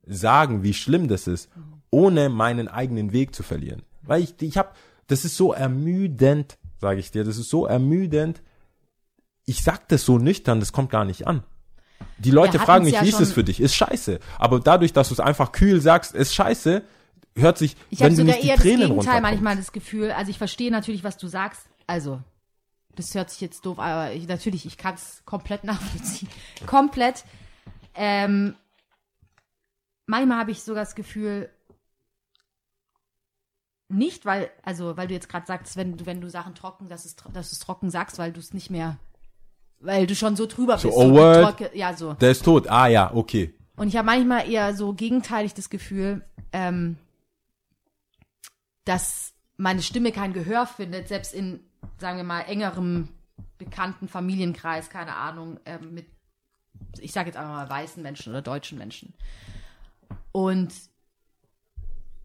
sagen, 0.06 0.64
wie 0.64 0.74
schlimm 0.74 1.08
das 1.08 1.28
ist, 1.28 1.50
ohne 1.92 2.30
meinen 2.30 2.68
eigenen 2.68 3.12
Weg 3.12 3.36
zu 3.36 3.44
verlieren? 3.44 3.84
Weil 4.04 4.24
ich, 4.24 4.34
ich 4.42 4.58
habe, 4.58 4.70
das 5.08 5.26
ist 5.26 5.38
so 5.38 5.54
ermüdend, 5.54 6.58
sage 6.80 7.00
ich 7.00 7.12
dir, 7.12 7.24
das 7.24 7.38
ist 7.38 7.50
so 7.50 7.66
ermüdend. 7.66 8.42
Ich 9.46 9.64
sag 9.64 9.88
das 9.90 10.06
so 10.06 10.18
nüchtern, 10.18 10.60
das 10.60 10.72
kommt 10.74 10.90
gar 10.90 11.06
nicht 11.06 11.28
an. 11.28 11.44
Die 12.20 12.32
Leute 12.32 12.60
fragen 12.60 12.86
mich, 12.86 12.96
ja 12.96 13.04
wie 13.04 13.10
ist 13.10 13.20
es 13.22 13.32
für 13.32 13.44
dich? 13.44 13.60
Ist 13.60 13.76
scheiße. 13.76 14.20
Aber 14.40 14.60
dadurch, 14.60 14.94
dass 14.94 15.10
du 15.10 15.14
es 15.14 15.20
einfach 15.20 15.52
kühl 15.52 15.82
sagst, 15.82 16.14
ist 16.16 16.34
scheiße, 16.34 16.84
hört 17.38 17.58
sich, 17.58 17.76
Ich 17.90 18.00
habe 18.02 18.10
wenn 18.12 18.16
du 18.18 18.22
sogar 18.22 18.36
nicht 18.36 18.44
die 18.44 18.48
eher 18.50 18.56
das 18.56 18.64
Tränen 18.64 18.90
Gegenteil 18.90 19.22
manchmal 19.22 19.56
das 19.56 19.72
Gefühl, 19.72 20.12
also 20.12 20.30
ich 20.30 20.38
verstehe 20.38 20.72
natürlich, 20.72 21.04
was 21.04 21.18
du 21.18 21.28
sagst. 21.28 21.62
Also, 21.88 22.22
das 22.96 23.14
hört 23.16 23.30
sich 23.30 23.42
jetzt 23.42 23.66
doof, 23.66 23.80
aber 23.80 24.12
ich, 24.14 24.28
natürlich, 24.28 24.66
ich 24.66 24.78
kann 24.78 24.96
es 24.96 25.22
komplett 25.26 25.64
nachvollziehen. 25.64 26.30
komplett. 26.66 27.24
Ähm, 27.96 28.56
manchmal 30.06 30.40
habe 30.40 30.52
ich 30.52 30.62
sogar 30.64 30.84
das 30.84 30.96
Gefühl, 30.96 31.50
nicht, 33.90 34.26
weil, 34.26 34.50
also, 34.64 34.98
weil 34.98 35.08
du 35.08 35.14
jetzt 35.14 35.30
gerade 35.30 35.46
sagst, 35.46 35.78
wenn 35.78 35.96
du, 35.96 36.06
wenn 36.06 36.20
du 36.20 36.30
Sachen 36.30 36.56
trocken, 36.56 36.90
dass, 36.90 37.06
es, 37.06 37.16
dass 37.16 37.50
du 37.50 37.54
es 37.54 37.60
trocken 37.60 37.90
sagst, 37.90 38.18
weil 38.20 38.34
du 38.34 38.40
es 38.40 38.54
nicht 38.54 38.70
mehr, 38.70 38.98
weil 39.80 40.08
du 40.08 40.16
schon 40.16 40.36
so 40.36 40.46
drüber 40.46 40.78
So, 40.78 40.90
bist. 40.90 40.98
oh, 41.00 41.12
wie 41.12 41.16
word. 41.16 41.74
ja, 41.74 41.96
so. 41.96 42.14
Der 42.14 42.32
ist 42.32 42.44
tot. 42.44 42.68
Ah 42.68 42.88
ja, 42.88 43.14
okay. 43.14 43.54
Und 43.78 43.88
ich 43.88 43.96
habe 43.96 44.08
manchmal 44.08 44.50
eher 44.50 44.74
so 44.76 44.92
gegenteilig 44.94 45.54
das 45.54 45.70
Gefühl, 45.70 46.26
ähm, 46.52 46.98
dass 48.88 49.34
meine 49.58 49.82
Stimme 49.82 50.12
kein 50.12 50.34
Gehör 50.34 50.66
findet, 50.66 51.08
selbst 51.08 51.34
in, 51.34 51.60
sagen 51.98 52.18
wir 52.18 52.24
mal, 52.24 52.42
engerem 52.42 53.10
bekannten 53.58 54.08
Familienkreis, 54.08 54.90
keine 54.90 55.16
Ahnung, 55.16 55.60
ähm, 55.66 55.94
mit, 55.94 56.08
ich 57.00 57.12
sage 57.12 57.30
jetzt 57.30 57.38
einfach 57.38 57.52
mal 57.52 57.70
weißen 57.70 58.02
Menschen 58.02 58.32
oder 58.32 58.42
deutschen 58.42 58.78
Menschen. 58.78 59.14
Und 60.32 60.74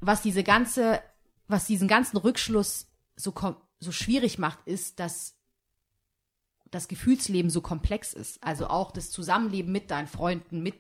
was 0.01 0.23
diese 0.23 0.43
ganze, 0.43 1.01
was 1.49 1.67
diesen 1.67 1.89
ganzen 1.89 2.19
Rückschluss 2.19 2.87
so, 3.17 3.35
so 3.81 3.93
schwierig 3.93 4.39
macht, 4.39 4.59
ist, 4.67 5.01
dass 5.01 5.37
das 6.71 6.89
Gefühlsleben 6.89 7.51
so 7.51 7.61
komplex 7.61 8.13
ist. 8.13 8.43
Also 8.43 8.69
auch 8.69 8.93
das 8.93 9.11
Zusammenleben 9.11 9.73
mit 9.73 9.91
deinen 9.91 10.07
Freunden, 10.07 10.63
mit 10.63 10.75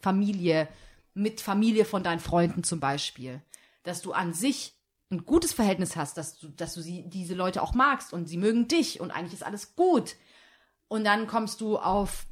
Familie, 0.00 0.68
mit 1.12 1.40
Familie 1.40 1.84
von 1.84 2.02
deinen 2.02 2.20
Freunden 2.20 2.64
zum 2.64 2.80
Beispiel. 2.80 3.42
Dass 3.82 4.00
du 4.00 4.12
an 4.12 4.32
sich 4.32 4.74
ein 5.10 5.24
gutes 5.24 5.52
Verhältnis 5.52 5.96
hast, 5.96 6.16
dass 6.16 6.38
du, 6.38 6.48
dass 6.48 6.74
du 6.74 6.80
sie, 6.80 7.08
diese 7.08 7.34
Leute 7.34 7.62
auch 7.62 7.74
magst 7.74 8.12
und 8.12 8.28
sie 8.28 8.38
mögen 8.38 8.68
dich 8.68 9.00
und 9.00 9.10
eigentlich 9.10 9.34
ist 9.34 9.44
alles 9.44 9.76
gut. 9.76 10.16
Und 10.88 11.04
dann 11.04 11.26
kommst 11.26 11.60
du 11.60 11.78
auf 11.78 12.26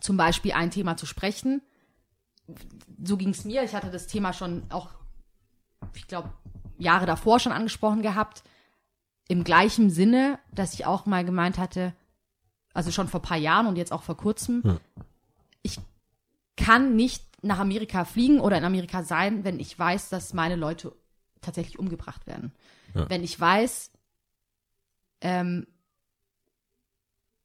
zum 0.00 0.16
Beispiel 0.16 0.52
ein 0.52 0.70
Thema 0.70 0.96
zu 0.96 1.06
sprechen. 1.06 1.62
So 3.02 3.16
ging 3.16 3.30
es 3.30 3.44
mir. 3.44 3.62
Ich 3.62 3.74
hatte 3.74 3.90
das 3.90 4.06
Thema 4.06 4.32
schon 4.32 4.64
auch, 4.70 4.90
ich 5.94 6.06
glaube, 6.06 6.32
Jahre 6.78 7.06
davor 7.06 7.40
schon 7.40 7.52
angesprochen 7.52 8.02
gehabt. 8.02 8.42
Im 9.28 9.44
gleichen 9.44 9.90
Sinne, 9.90 10.38
dass 10.52 10.74
ich 10.74 10.86
auch 10.86 11.04
mal 11.04 11.24
gemeint 11.24 11.58
hatte, 11.58 11.94
also 12.72 12.90
schon 12.90 13.08
vor 13.08 13.20
ein 13.20 13.24
paar 13.24 13.36
Jahren 13.36 13.66
und 13.66 13.76
jetzt 13.76 13.92
auch 13.92 14.02
vor 14.02 14.16
kurzem, 14.16 14.78
ich 15.62 15.78
kann 16.56 16.96
nicht 16.96 17.24
nach 17.42 17.58
Amerika 17.58 18.04
fliegen 18.04 18.40
oder 18.40 18.56
in 18.58 18.64
Amerika 18.64 19.02
sein, 19.02 19.44
wenn 19.44 19.60
ich 19.60 19.78
weiß, 19.78 20.08
dass 20.08 20.32
meine 20.32 20.56
Leute 20.56 20.92
tatsächlich 21.40 21.78
umgebracht 21.78 22.26
werden. 22.26 22.52
Ja. 22.94 23.08
Wenn 23.08 23.24
ich 23.24 23.38
weiß, 23.38 23.90
ähm, 25.20 25.66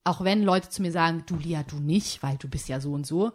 auch 0.03 0.23
wenn 0.23 0.43
Leute 0.43 0.69
zu 0.69 0.81
mir 0.81 0.91
sagen, 0.91 1.23
du 1.25 1.35
Lia, 1.35 1.63
du 1.63 1.77
nicht, 1.77 2.23
weil 2.23 2.37
du 2.37 2.47
bist 2.49 2.67
ja 2.67 2.79
so 2.79 2.93
und 2.93 3.07
so, 3.07 3.31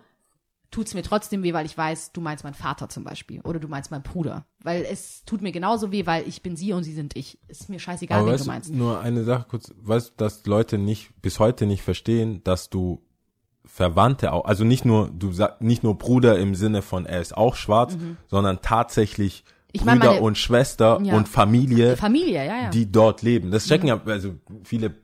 tut's 0.71 0.95
mir 0.95 1.03
trotzdem 1.03 1.43
weh, 1.43 1.55
weil 1.55 1.67
ich 1.67 1.77
weiß, 1.77 2.13
du 2.13 2.21
meinst 2.21 2.45
meinen 2.45 2.55
Vater 2.55 2.89
zum 2.89 3.05
Beispiel 3.05 3.41
oder 3.41 3.59
du 3.59 3.69
meinst 3.69 3.91
meinen 3.91 4.03
Bruder. 4.03 4.47
Weil 4.63 4.85
es 4.85 5.25
tut 5.25 5.41
mir 5.41 5.53
genauso 5.53 5.93
weh, 5.93 6.05
weil 6.07 6.29
ich 6.29 6.43
bin 6.43 6.57
sie 6.57 6.73
und 6.73 6.85
sie 6.85 6.93
sind 6.93 7.17
ich. 7.17 7.39
Ist 7.49 7.71
mir 7.71 7.79
scheißegal, 7.79 8.21
Aber 8.21 8.33
wen 8.33 8.39
du 8.39 8.45
meinst. 8.45 8.71
nur 8.71 9.01
eine 9.01 9.25
Sache 9.25 9.47
kurz, 9.49 9.73
weißt 9.77 10.11
du, 10.11 10.15
dass 10.19 10.45
Leute 10.47 10.77
nicht, 10.79 11.11
bis 11.23 11.39
heute 11.39 11.67
nicht 11.67 11.83
verstehen, 11.83 12.43
dass 12.45 12.69
du 12.69 13.03
Verwandte 13.65 14.33
auch, 14.33 14.45
also 14.45 14.65
nicht 14.65 14.85
nur, 14.85 15.11
du 15.11 15.33
sag, 15.33 15.61
nicht 15.61 15.83
nur 15.83 15.97
Bruder 15.97 16.39
im 16.39 16.55
Sinne 16.55 16.83
von 16.83 17.07
er 17.07 17.21
ist 17.21 17.37
auch 17.37 17.55
schwarz, 17.55 17.97
sondern 18.27 18.61
tatsächlich 18.63 19.45
Mhm. 19.69 19.73
Ich 19.73 19.81
Brüder 19.83 19.95
meine, 19.97 20.21
und 20.21 20.39
Schwester 20.39 21.01
Ja. 21.03 21.15
und 21.17 21.29
Familie, 21.29 21.97
Familie, 21.97 22.45
ja, 22.47 22.63
ja. 22.63 22.71
die 22.71 22.91
dort 22.91 23.23
leben. 23.23 23.51
Das 23.51 23.67
Mhm. 23.67 23.69
checken 23.69 23.89
ja, 23.89 24.01
also 24.07 24.35
viele 24.65 24.95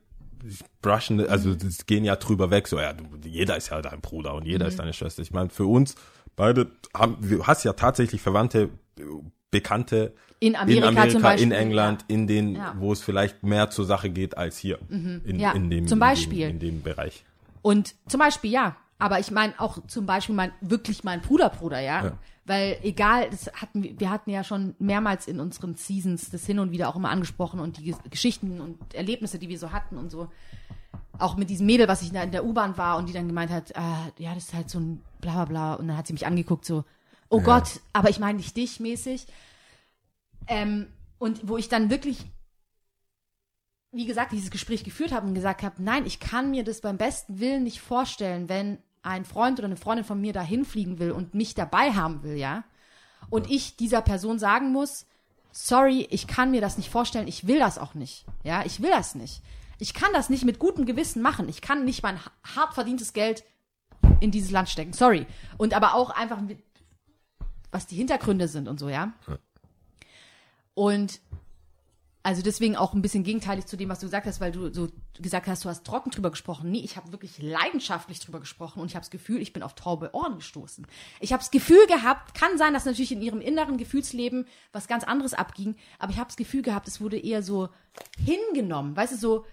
brushen, 0.81 1.27
also 1.27 1.53
das 1.55 1.85
gehen 1.85 2.03
ja 2.03 2.15
drüber 2.15 2.51
weg, 2.51 2.67
so 2.67 2.79
ja, 2.79 2.93
du, 2.93 3.03
jeder 3.27 3.57
ist 3.57 3.69
ja 3.69 3.81
dein 3.81 4.01
Bruder 4.01 4.33
und 4.35 4.45
jeder 4.45 4.65
Mhm. 4.65 4.69
ist 4.69 4.79
deine 4.79 4.93
Schwester. 4.93 5.21
Ich 5.21 5.31
meine, 5.31 5.49
für 5.49 5.65
uns 5.65 5.95
beide 6.35 6.71
haben, 6.95 7.17
du 7.21 7.45
hast 7.45 7.63
ja 7.63 7.73
tatsächlich 7.73 8.21
Verwandte, 8.21 8.69
Bekannte 9.51 10.13
In 10.41 10.55
Amerika, 10.55 10.81
in 10.89 10.97
Amerika, 10.97 11.11
zum 11.13 11.21
Beispiel. 11.21 11.45
in 11.45 11.51
England, 11.53 12.03
in 12.09 12.27
den, 12.27 12.55
Ja. 12.55 12.73
Mhm. 12.73 12.81
wo 12.81 12.91
es 12.91 13.01
vielleicht 13.01 13.43
mehr 13.43 13.69
zur 13.69 13.85
Sache 13.85 14.09
geht 14.09 14.37
als 14.37 14.57
hier. 14.57 14.79
In, 14.89 15.39
Ja, 15.39 15.51
in 15.53 15.69
dem, 15.69 15.87
zum 15.87 15.99
Beispiel. 15.99 16.49
In 16.49 16.59
dem, 16.59 16.69
in 16.69 16.75
dem 16.77 16.81
Bereich. 16.83 17.23
Und 17.61 17.95
zum 18.07 18.19
Beispiel, 18.19 18.51
ja. 18.51 18.75
Aber 18.99 19.19
ich 19.19 19.31
meine 19.31 19.53
auch 19.59 19.77
zum 19.87 20.05
Beispiel 20.05 20.35
mein, 20.35 20.51
wirklich 20.61 21.03
mein 21.05 21.21
Bruderbruder, 21.21 21.79
ja? 21.79 22.03
Ja. 22.05 22.17
Weil 22.45 22.77
egal, 22.83 23.29
das 23.29 23.47
hatten 23.53 23.81
wir, 23.81 23.99
wir 23.99 24.09
hatten 24.11 24.29
ja 24.29 24.43
schon 24.43 24.75
mehrmals 24.77 25.27
in 25.27 25.39
unseren 25.39 25.75
Seasons 25.75 26.29
das 26.29 26.45
hin 26.45 26.59
und 26.59 26.71
wieder 26.71 26.89
auch 26.89 26.95
immer 26.95 27.09
angesprochen 27.09 27.59
und 27.59 27.77
die 27.77 27.91
Ges- 27.91 28.09
Geschichten 28.09 28.61
und 28.61 28.93
Erlebnisse, 28.93 29.39
die 29.39 29.49
wir 29.49 29.57
so 29.57 29.71
hatten 29.71 29.97
und 29.97 30.11
so. 30.11 30.29
Auch 31.17 31.37
mit 31.37 31.49
diesem 31.49 31.65
Mädel, 31.65 31.87
was 31.87 32.01
ich 32.03 32.13
in 32.13 32.31
der 32.31 32.45
U-Bahn 32.45 32.77
war 32.77 32.97
und 32.97 33.09
die 33.09 33.13
dann 33.13 33.27
gemeint 33.27 33.49
hat, 33.49 33.75
ah, 33.75 34.11
ja, 34.19 34.35
das 34.35 34.45
ist 34.45 34.53
halt 34.53 34.69
so 34.69 34.79
ein 34.79 35.01
bla 35.21 35.33
bla 35.33 35.45
bla. 35.45 35.73
Und 35.73 35.87
dann 35.87 35.97
hat 35.97 36.05
sie 36.07 36.13
mich 36.13 36.27
angeguckt, 36.27 36.65
so, 36.65 36.83
oh 37.29 37.41
Gott, 37.41 37.81
aber 37.93 38.09
ich 38.09 38.19
meine 38.19 38.37
nicht 38.37 38.55
dich 38.55 38.79
mäßig. 38.79 39.25
Ähm, 40.47 40.87
und 41.17 41.47
wo 41.47 41.57
ich 41.57 41.67
dann 41.67 41.89
wirklich 41.89 42.25
wie 43.91 44.05
gesagt, 44.05 44.33
dieses 44.33 44.51
Gespräch 44.51 44.83
geführt 44.83 45.13
habe 45.13 45.25
und 45.25 45.35
gesagt 45.35 45.63
habe, 45.63 45.81
nein, 45.81 46.05
ich 46.05 46.19
kann 46.19 46.51
mir 46.51 46.65
das 46.65 46.81
beim 46.81 46.97
besten 46.97 47.39
Willen 47.39 47.63
nicht 47.63 47.79
vorstellen, 47.79 48.49
wenn 48.49 48.77
ein 49.05 49.23
Freund 49.23 49.59
oder 49.59 49.67
eine 49.67 49.77
Freundin 49.77 50.05
von 50.05 50.19
mir 50.19 50.33
dahin 50.33 50.65
fliegen 50.65 50.99
will 50.99 51.11
und 51.11 51.33
mich 51.33 51.53
dabei 51.53 51.93
haben 51.93 52.23
will, 52.23 52.35
ja. 52.35 52.63
Und 53.29 53.49
ich 53.49 53.75
dieser 53.77 54.01
Person 54.01 54.39
sagen 54.39 54.71
muss, 54.71 55.05
sorry, 55.51 56.07
ich 56.09 56.27
kann 56.27 56.51
mir 56.51 56.61
das 56.61 56.77
nicht 56.77 56.89
vorstellen, 56.89 57.27
ich 57.27 57.47
will 57.47 57.59
das 57.59 57.77
auch 57.77 57.93
nicht. 57.93 58.25
Ja, 58.43 58.65
ich 58.65 58.81
will 58.81 58.89
das 58.89 59.15
nicht. 59.15 59.41
Ich 59.77 59.93
kann 59.93 60.11
das 60.13 60.29
nicht 60.29 60.45
mit 60.45 60.59
gutem 60.59 60.85
Gewissen 60.85 61.21
machen. 61.21 61.49
Ich 61.49 61.61
kann 61.61 61.85
nicht 61.85 62.03
mein 62.03 62.19
hart 62.43 62.73
verdientes 62.73 63.13
Geld 63.13 63.43
in 64.19 64.31
dieses 64.31 64.51
Land 64.51 64.69
stecken. 64.69 64.93
Sorry. 64.93 65.25
Und 65.57 65.73
aber 65.73 65.95
auch 65.95 66.09
einfach, 66.09 66.41
mit, 66.41 66.59
was 67.71 67.87
die 67.87 67.95
Hintergründe 67.95 68.47
sind 68.47 68.67
und 68.67 68.79
so, 68.79 68.89
ja. 68.89 69.13
Und 70.73 71.19
also 72.25 72.41
deswegen 72.41 72.75
auch 72.75 72.93
ein 72.95 73.03
bisschen 73.03 73.23
gegenteilig 73.23 73.67
zu 73.67 73.77
dem, 73.77 73.87
was 73.87 73.99
du 73.99 74.07
gesagt 74.07 74.25
hast, 74.25 74.41
weil 74.41 74.51
du 74.51 74.73
so 74.73 74.87
gesagt 75.21 75.45
hast, 75.45 75.63
du 75.63 75.69
hast 75.69 75.83
trocken 75.85 76.09
drüber 76.09 76.31
gesprochen. 76.31 76.71
Nee, 76.71 76.79
ich 76.79 76.97
habe 76.97 77.11
wirklich 77.11 77.37
leidenschaftlich 77.37 78.19
drüber 78.19 78.39
gesprochen 78.39 78.79
und 78.79 78.87
ich 78.87 78.95
habe 78.95 79.03
das 79.03 79.11
Gefühl, 79.11 79.43
ich 79.43 79.53
bin 79.53 79.61
auf 79.61 79.75
taube 79.75 80.09
Ohren 80.13 80.37
gestoßen. 80.37 80.87
Ich 81.19 81.33
habe 81.33 81.41
das 81.43 81.51
Gefühl 81.51 81.85
gehabt, 81.85 82.33
kann 82.33 82.57
sein, 82.57 82.73
dass 82.73 82.85
natürlich 82.85 83.11
in 83.11 83.21
ihrem 83.21 83.41
inneren 83.41 83.77
Gefühlsleben 83.77 84.47
was 84.71 84.87
ganz 84.87 85.03
anderes 85.03 85.35
abging, 85.35 85.75
aber 85.99 86.11
ich 86.13 86.17
habe 86.17 86.25
das 86.25 86.35
Gefühl 86.35 86.63
gehabt, 86.63 86.87
es 86.87 86.99
wurde 86.99 87.19
eher 87.19 87.43
so 87.43 87.69
hingenommen, 88.17 88.95
weißt 88.95 89.13
du, 89.13 89.17
so 89.17 89.45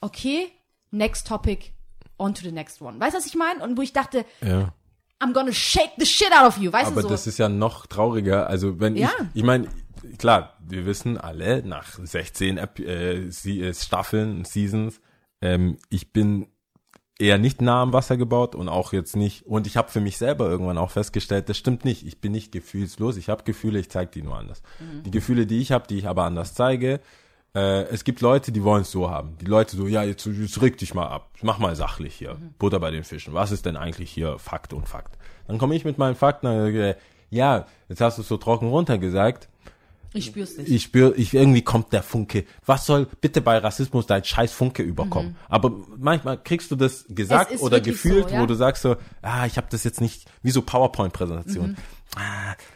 okay, 0.00 0.52
next 0.92 1.26
topic, 1.26 1.72
on 2.16 2.32
to 2.32 2.42
the 2.42 2.52
next 2.52 2.80
one. 2.80 3.00
Weißt 3.00 3.14
du, 3.14 3.18
was 3.18 3.26
ich 3.26 3.34
meine? 3.34 3.60
Und 3.64 3.76
wo 3.76 3.82
ich 3.82 3.92
dachte, 3.92 4.24
Ja. 4.40 4.72
I'm 5.18 5.32
gonna 5.32 5.50
shake 5.52 5.92
the 5.98 6.04
shit 6.06 6.30
out 6.30 6.46
of 6.46 6.58
you, 6.58 6.70
weißt 6.70 6.88
Aber 6.88 6.96
du 6.96 7.02
so? 7.02 7.08
das 7.08 7.26
ist 7.26 7.38
ja 7.38 7.48
noch 7.48 7.86
trauriger. 7.86 8.46
Also 8.46 8.78
wenn 8.78 8.94
Ja. 8.96 9.10
ich, 9.32 9.40
ich 9.40 9.42
meine, 9.42 9.66
klar, 10.18 10.56
wir 10.60 10.86
wissen 10.86 11.18
alle 11.18 11.62
nach 11.62 11.98
16 12.02 12.58
Ep 12.58 12.78
äh, 12.78 13.26
äh, 13.26 13.74
Staffeln, 13.74 14.44
Seasons, 14.44 15.00
ähm, 15.40 15.78
ich 15.90 16.12
bin 16.12 16.48
eher 17.18 17.38
nicht 17.38 17.62
nah 17.62 17.82
am 17.82 17.92
Wasser 17.92 18.16
gebaut 18.16 18.54
und 18.54 18.68
auch 18.68 18.92
jetzt 18.92 19.16
nicht. 19.16 19.46
Und 19.46 19.66
ich 19.66 19.76
habe 19.76 19.90
für 19.90 20.00
mich 20.00 20.18
selber 20.18 20.48
irgendwann 20.48 20.78
auch 20.78 20.90
festgestellt, 20.90 21.48
das 21.48 21.56
stimmt 21.56 21.84
nicht. 21.84 22.06
Ich 22.06 22.20
bin 22.20 22.32
nicht 22.32 22.52
gefühlslos. 22.52 23.16
Ich 23.16 23.28
habe 23.28 23.44
Gefühle, 23.44 23.78
ich 23.78 23.88
zeige 23.90 24.10
die 24.10 24.22
nur 24.22 24.36
anders. 24.36 24.62
Mhm. 24.80 25.02
Die 25.04 25.10
Gefühle, 25.10 25.46
die 25.46 25.60
ich 25.60 25.72
habe, 25.72 25.86
die 25.86 25.98
ich 25.98 26.06
aber 26.06 26.24
anders 26.24 26.54
zeige. 26.54 27.00
Äh, 27.54 27.84
es 27.84 28.04
gibt 28.04 28.20
Leute, 28.20 28.52
die 28.52 28.62
wollen 28.62 28.82
es 28.82 28.90
so 28.90 29.10
haben. 29.10 29.38
Die 29.40 29.46
Leute 29.46 29.76
so, 29.76 29.86
ja, 29.86 30.02
jetzt, 30.02 30.26
jetzt 30.26 30.60
reg 30.60 30.76
dich 30.76 30.92
mal 30.92 31.06
ab. 31.06 31.30
Mach 31.42 31.58
mal 31.58 31.74
sachlich 31.74 32.14
hier. 32.14 32.34
Mhm. 32.34 32.54
Butter 32.58 32.80
bei 32.80 32.90
den 32.90 33.04
Fischen. 33.04 33.32
Was 33.32 33.50
ist 33.50 33.64
denn 33.64 33.76
eigentlich 33.76 34.10
hier 34.10 34.38
Fakt 34.38 34.74
und 34.74 34.86
Fakt? 34.86 35.16
Dann 35.46 35.58
komme 35.58 35.74
ich 35.74 35.84
mit 35.84 35.96
meinen 35.96 36.16
Fakten 36.16 36.46
und 36.46 36.58
sage, 36.58 36.96
ja, 37.30 37.66
jetzt 37.88 38.00
hast 38.00 38.18
du 38.18 38.22
es 38.22 38.28
so 38.28 38.36
trocken 38.36 38.68
runtergesagt. 38.68 39.48
Ich 40.16 40.26
spür's 40.26 40.56
nicht. 40.56 40.68
Ich 40.70 40.82
spüre, 40.84 41.14
ich, 41.16 41.34
irgendwie 41.34 41.62
kommt 41.62 41.92
der 41.92 42.02
Funke. 42.02 42.44
Was 42.64 42.86
soll 42.86 43.06
bitte 43.20 43.40
bei 43.40 43.58
Rassismus 43.58 44.06
dein 44.06 44.24
scheiß 44.24 44.52
Funke 44.52 44.82
überkommen? 44.82 45.36
Aber 45.48 45.72
manchmal 45.98 46.42
kriegst 46.42 46.70
du 46.70 46.76
das 46.76 47.04
gesagt 47.08 47.52
Mhm. 47.52 47.60
Oder 47.60 47.80
gefühlt, 47.80 48.28
so, 48.30 48.34
ja. 48.34 48.40
wo 48.42 48.46
du 48.46 48.54
sagst 48.54 48.82
so, 48.82 48.96
ah, 49.22 49.46
ich 49.46 49.56
habe 49.56 49.66
das 49.70 49.84
jetzt 49.84 50.00
nicht, 50.00 50.24
wie 50.42 50.50
so 50.50 50.62
PowerPoint-Präsentation. 50.62 51.70
Mhm. 51.70 51.76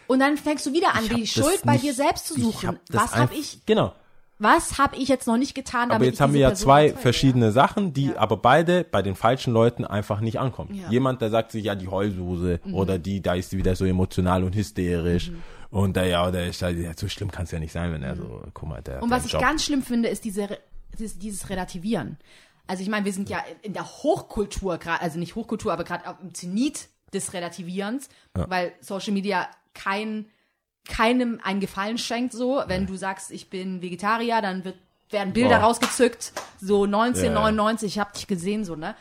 Und 0.07 0.21
dann 0.21 0.37
fängst 0.37 0.67
du 0.67 0.73
wieder 0.73 0.95
an, 0.95 1.05
die 1.17 1.27
Schuld 1.27 1.61
bei 1.65 1.73
nicht- 1.73 1.85
dir 1.85 1.95
selbst 1.95 2.27
zu 2.27 2.39
suchen. 2.41 2.69
hab 2.69 2.77
Was 2.91 3.15
habe 3.15 3.35
ich, 3.35 3.61
Genau. 3.65 3.95
was 4.39 4.79
habe 4.79 4.97
ich 4.97 5.09
jetzt 5.09 5.27
noch 5.27 5.37
nicht 5.39 5.55
getan, 5.55 5.89
damit 5.89 5.95
Aber 5.97 6.05
jetzt 6.05 6.21
haben 6.21 6.33
wir 6.35 6.41
ja 6.41 6.49
Person 6.49 6.65
zwei 6.65 6.85
überzeuge, 6.87 7.03
verschiedene 7.03 7.53
Sachen, 7.53 7.93
die 7.95 8.07
Ja. 8.09 8.17
aber 8.19 8.37
beide 8.37 8.85
bei 8.85 9.03
den 9.03 9.15
falschen 9.15 9.53
Leuten 9.53 9.85
einfach 9.85 10.21
nicht 10.21 10.39
ankommen. 10.41 10.75
Ja. 10.75 10.91
Jemand, 10.91 11.23
der 11.23 11.31
sagt 11.31 11.53
sich, 11.53 11.65
ja, 11.65 11.75
die 11.75 11.89
Heulsuse 11.89 12.61
Mhm. 12.65 12.75
oder 12.75 12.99
die, 12.99 13.23
da 13.23 13.35
ist 13.35 13.51
sie 13.51 13.57
wieder 13.59 13.77
so 13.77 13.85
emotional 13.85 14.45
und 14.45 14.55
hysterisch. 14.55 15.31
Und 15.71 15.95
der, 15.95 16.07
ja, 16.07 16.31
der 16.31 16.49
ist 16.49 16.63
halt, 16.63 16.79
ja, 16.79 16.93
so 16.97 17.09
schlimm 17.09 17.31
kann 17.31 17.45
es 17.45 17.53
ja 17.53 17.59
nicht 17.59 17.73
sein, 17.73 17.93
wenn 17.93 18.03
er 18.03 18.17
so, 18.17 18.43
guck 18.55 18.69
mal, 18.69 18.83
der. 18.83 18.97
Mhm. 18.97 19.05
Und 19.05 19.11
was 19.11 19.25
ich 19.25 19.33
Job. 19.33 19.41
ganz 19.41 19.65
schlimm 19.65 19.83
finde, 19.83 20.09
ist 20.09 20.25
diese, 20.25 20.59
dieses, 20.99 21.49
Relativieren. 21.49 22.19
Also 22.67 22.83
ich 22.83 22.89
meine, 22.89 23.05
wir 23.05 23.13
sind 23.13 23.29
ja 23.29 23.43
in 23.63 23.73
der 23.73 23.85
Hochkultur 23.85 24.79
gerade, 24.79 25.01
also 25.01 25.19
nicht 25.19 25.35
Hochkultur, 25.35 25.73
aber 25.73 25.85
gerade 25.85 26.05
im 26.23 26.35
Zenit 26.35 26.89
des 27.13 27.33
Relativierens, 27.33 28.09
weil 28.35 28.73
Social 28.81 29.13
Media 29.13 29.49
kein, 29.75 30.27
keinem 30.89 31.41
einen 31.43 31.61
Gefallen 31.61 31.99
schenkt 31.99 32.33
so. 32.33 32.63
Wenn 32.67 32.87
du 32.87 32.97
sagst, 32.97 33.31
ich 33.31 33.51
bin 33.51 33.83
Vegetarier, 33.83 34.41
dann 34.41 34.65
wird, 34.65 34.77
werden 35.11 35.33
Bilder 35.33 35.59
Boah. 35.59 35.67
rausgezückt, 35.67 36.33
so 36.61 36.85
1999, 36.85 37.95
ich 37.95 37.99
hab 37.99 38.13
dich 38.13 38.27
gesehen, 38.27 38.65
so, 38.65 38.77
ne? 38.77 38.95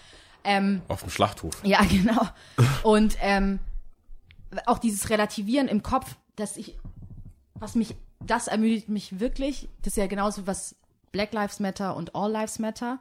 Ähm, 0.43 0.81
Auf 0.87 1.01
dem 1.01 1.09
Schlachthof. 1.09 1.63
ja, 1.63 1.83
genau. 1.89 2.27
Und 2.81 3.17
ähm, 3.21 3.59
auch 4.65 4.79
dieses 4.79 5.09
Relativieren 5.09 5.67
im 5.67 5.83
Kopf, 5.83 6.15
dass 6.39 6.57
ich, 6.57 6.77
was 7.55 7.75
mich, 7.75 7.95
das 8.19 8.47
ermüdet 8.47 8.89
mich 8.89 9.19
wirklich. 9.19 9.69
Das 9.81 9.93
ist 9.93 9.97
ja 9.97 10.07
genauso 10.07 10.47
was 10.47 10.75
Black 11.11 11.33
Lives 11.33 11.59
Matter 11.59 11.95
und 11.95 12.15
All 12.15 12.31
Lives 12.31 12.59
Matter. 12.59 12.99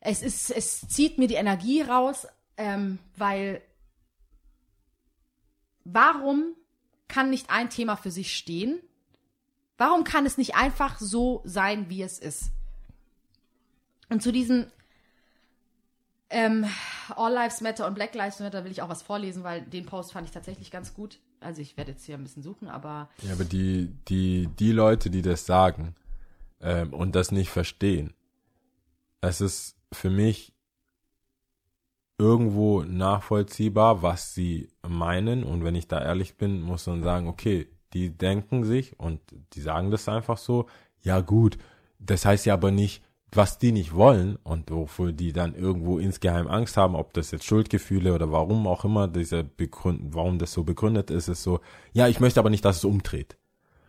Es 0.00 0.22
ist, 0.22 0.50
es 0.50 0.88
zieht 0.88 1.18
mir 1.18 1.28
die 1.28 1.34
Energie 1.34 1.82
raus, 1.82 2.26
ähm, 2.56 2.98
weil 3.16 3.62
warum 5.84 6.54
kann 7.08 7.30
nicht 7.30 7.50
ein 7.50 7.70
Thema 7.70 7.96
für 7.96 8.10
sich 8.10 8.34
stehen? 8.34 8.80
Warum 9.76 10.04
kann 10.04 10.26
es 10.26 10.38
nicht 10.38 10.56
einfach 10.56 10.98
so 10.98 11.42
sein, 11.44 11.88
wie 11.88 12.02
es 12.02 12.18
ist? 12.18 12.50
Und 14.08 14.22
zu 14.22 14.32
diesem 14.32 14.70
ähm, 16.30 16.66
All 17.16 17.32
Lives 17.32 17.60
Matter 17.60 17.86
und 17.86 17.94
Black 17.94 18.14
Lives 18.14 18.40
Matter 18.40 18.64
will 18.64 18.72
ich 18.72 18.82
auch 18.82 18.88
was 18.88 19.02
vorlesen, 19.02 19.42
weil 19.42 19.62
den 19.62 19.86
Post 19.86 20.12
fand 20.12 20.26
ich 20.26 20.32
tatsächlich 20.32 20.70
ganz 20.70 20.94
gut. 20.94 21.18
Also 21.40 21.62
ich 21.62 21.76
werde 21.76 21.92
jetzt 21.92 22.04
hier 22.04 22.16
ein 22.16 22.22
bisschen 22.22 22.42
suchen, 22.42 22.68
aber 22.68 23.08
Ja, 23.22 23.32
aber 23.32 23.44
die, 23.44 23.94
die, 24.08 24.48
die 24.58 24.72
Leute, 24.72 25.10
die 25.10 25.22
das 25.22 25.46
sagen 25.46 25.94
ähm, 26.60 26.92
und 26.92 27.14
das 27.16 27.32
nicht 27.32 27.50
verstehen, 27.50 28.12
es 29.20 29.40
ist 29.40 29.76
für 29.92 30.10
mich 30.10 30.52
irgendwo 32.18 32.82
nachvollziehbar, 32.82 34.02
was 34.02 34.34
sie 34.34 34.68
meinen. 34.86 35.42
Und 35.42 35.64
wenn 35.64 35.74
ich 35.74 35.88
da 35.88 36.02
ehrlich 36.02 36.36
bin, 36.36 36.60
muss 36.60 36.86
man 36.86 37.02
sagen, 37.02 37.28
okay, 37.28 37.68
die 37.94 38.10
denken 38.10 38.64
sich 38.64 38.98
und 39.00 39.20
die 39.54 39.60
sagen 39.60 39.90
das 39.90 40.08
einfach 40.08 40.36
so, 40.36 40.66
ja 41.02 41.20
gut, 41.20 41.56
das 41.98 42.24
heißt 42.26 42.46
ja 42.46 42.54
aber 42.54 42.70
nicht, 42.70 43.02
was 43.32 43.58
die 43.58 43.72
nicht 43.72 43.94
wollen 43.94 44.36
und 44.42 44.70
wofür 44.70 45.12
die 45.12 45.32
dann 45.32 45.54
irgendwo 45.54 45.98
insgeheim 45.98 46.48
Angst 46.48 46.76
haben, 46.76 46.94
ob 46.94 47.12
das 47.12 47.30
jetzt 47.30 47.44
Schuldgefühle 47.44 48.14
oder 48.14 48.32
warum 48.32 48.66
auch 48.66 48.84
immer 48.84 49.06
diese 49.08 49.44
begründen, 49.44 50.14
warum 50.14 50.38
das 50.38 50.52
so 50.52 50.64
begründet 50.64 51.10
ist, 51.10 51.28
ist 51.28 51.42
so, 51.42 51.60
ja, 51.92 52.08
ich 52.08 52.20
möchte 52.20 52.40
aber 52.40 52.50
nicht, 52.50 52.64
dass 52.64 52.78
es 52.78 52.84
umdreht. 52.84 53.36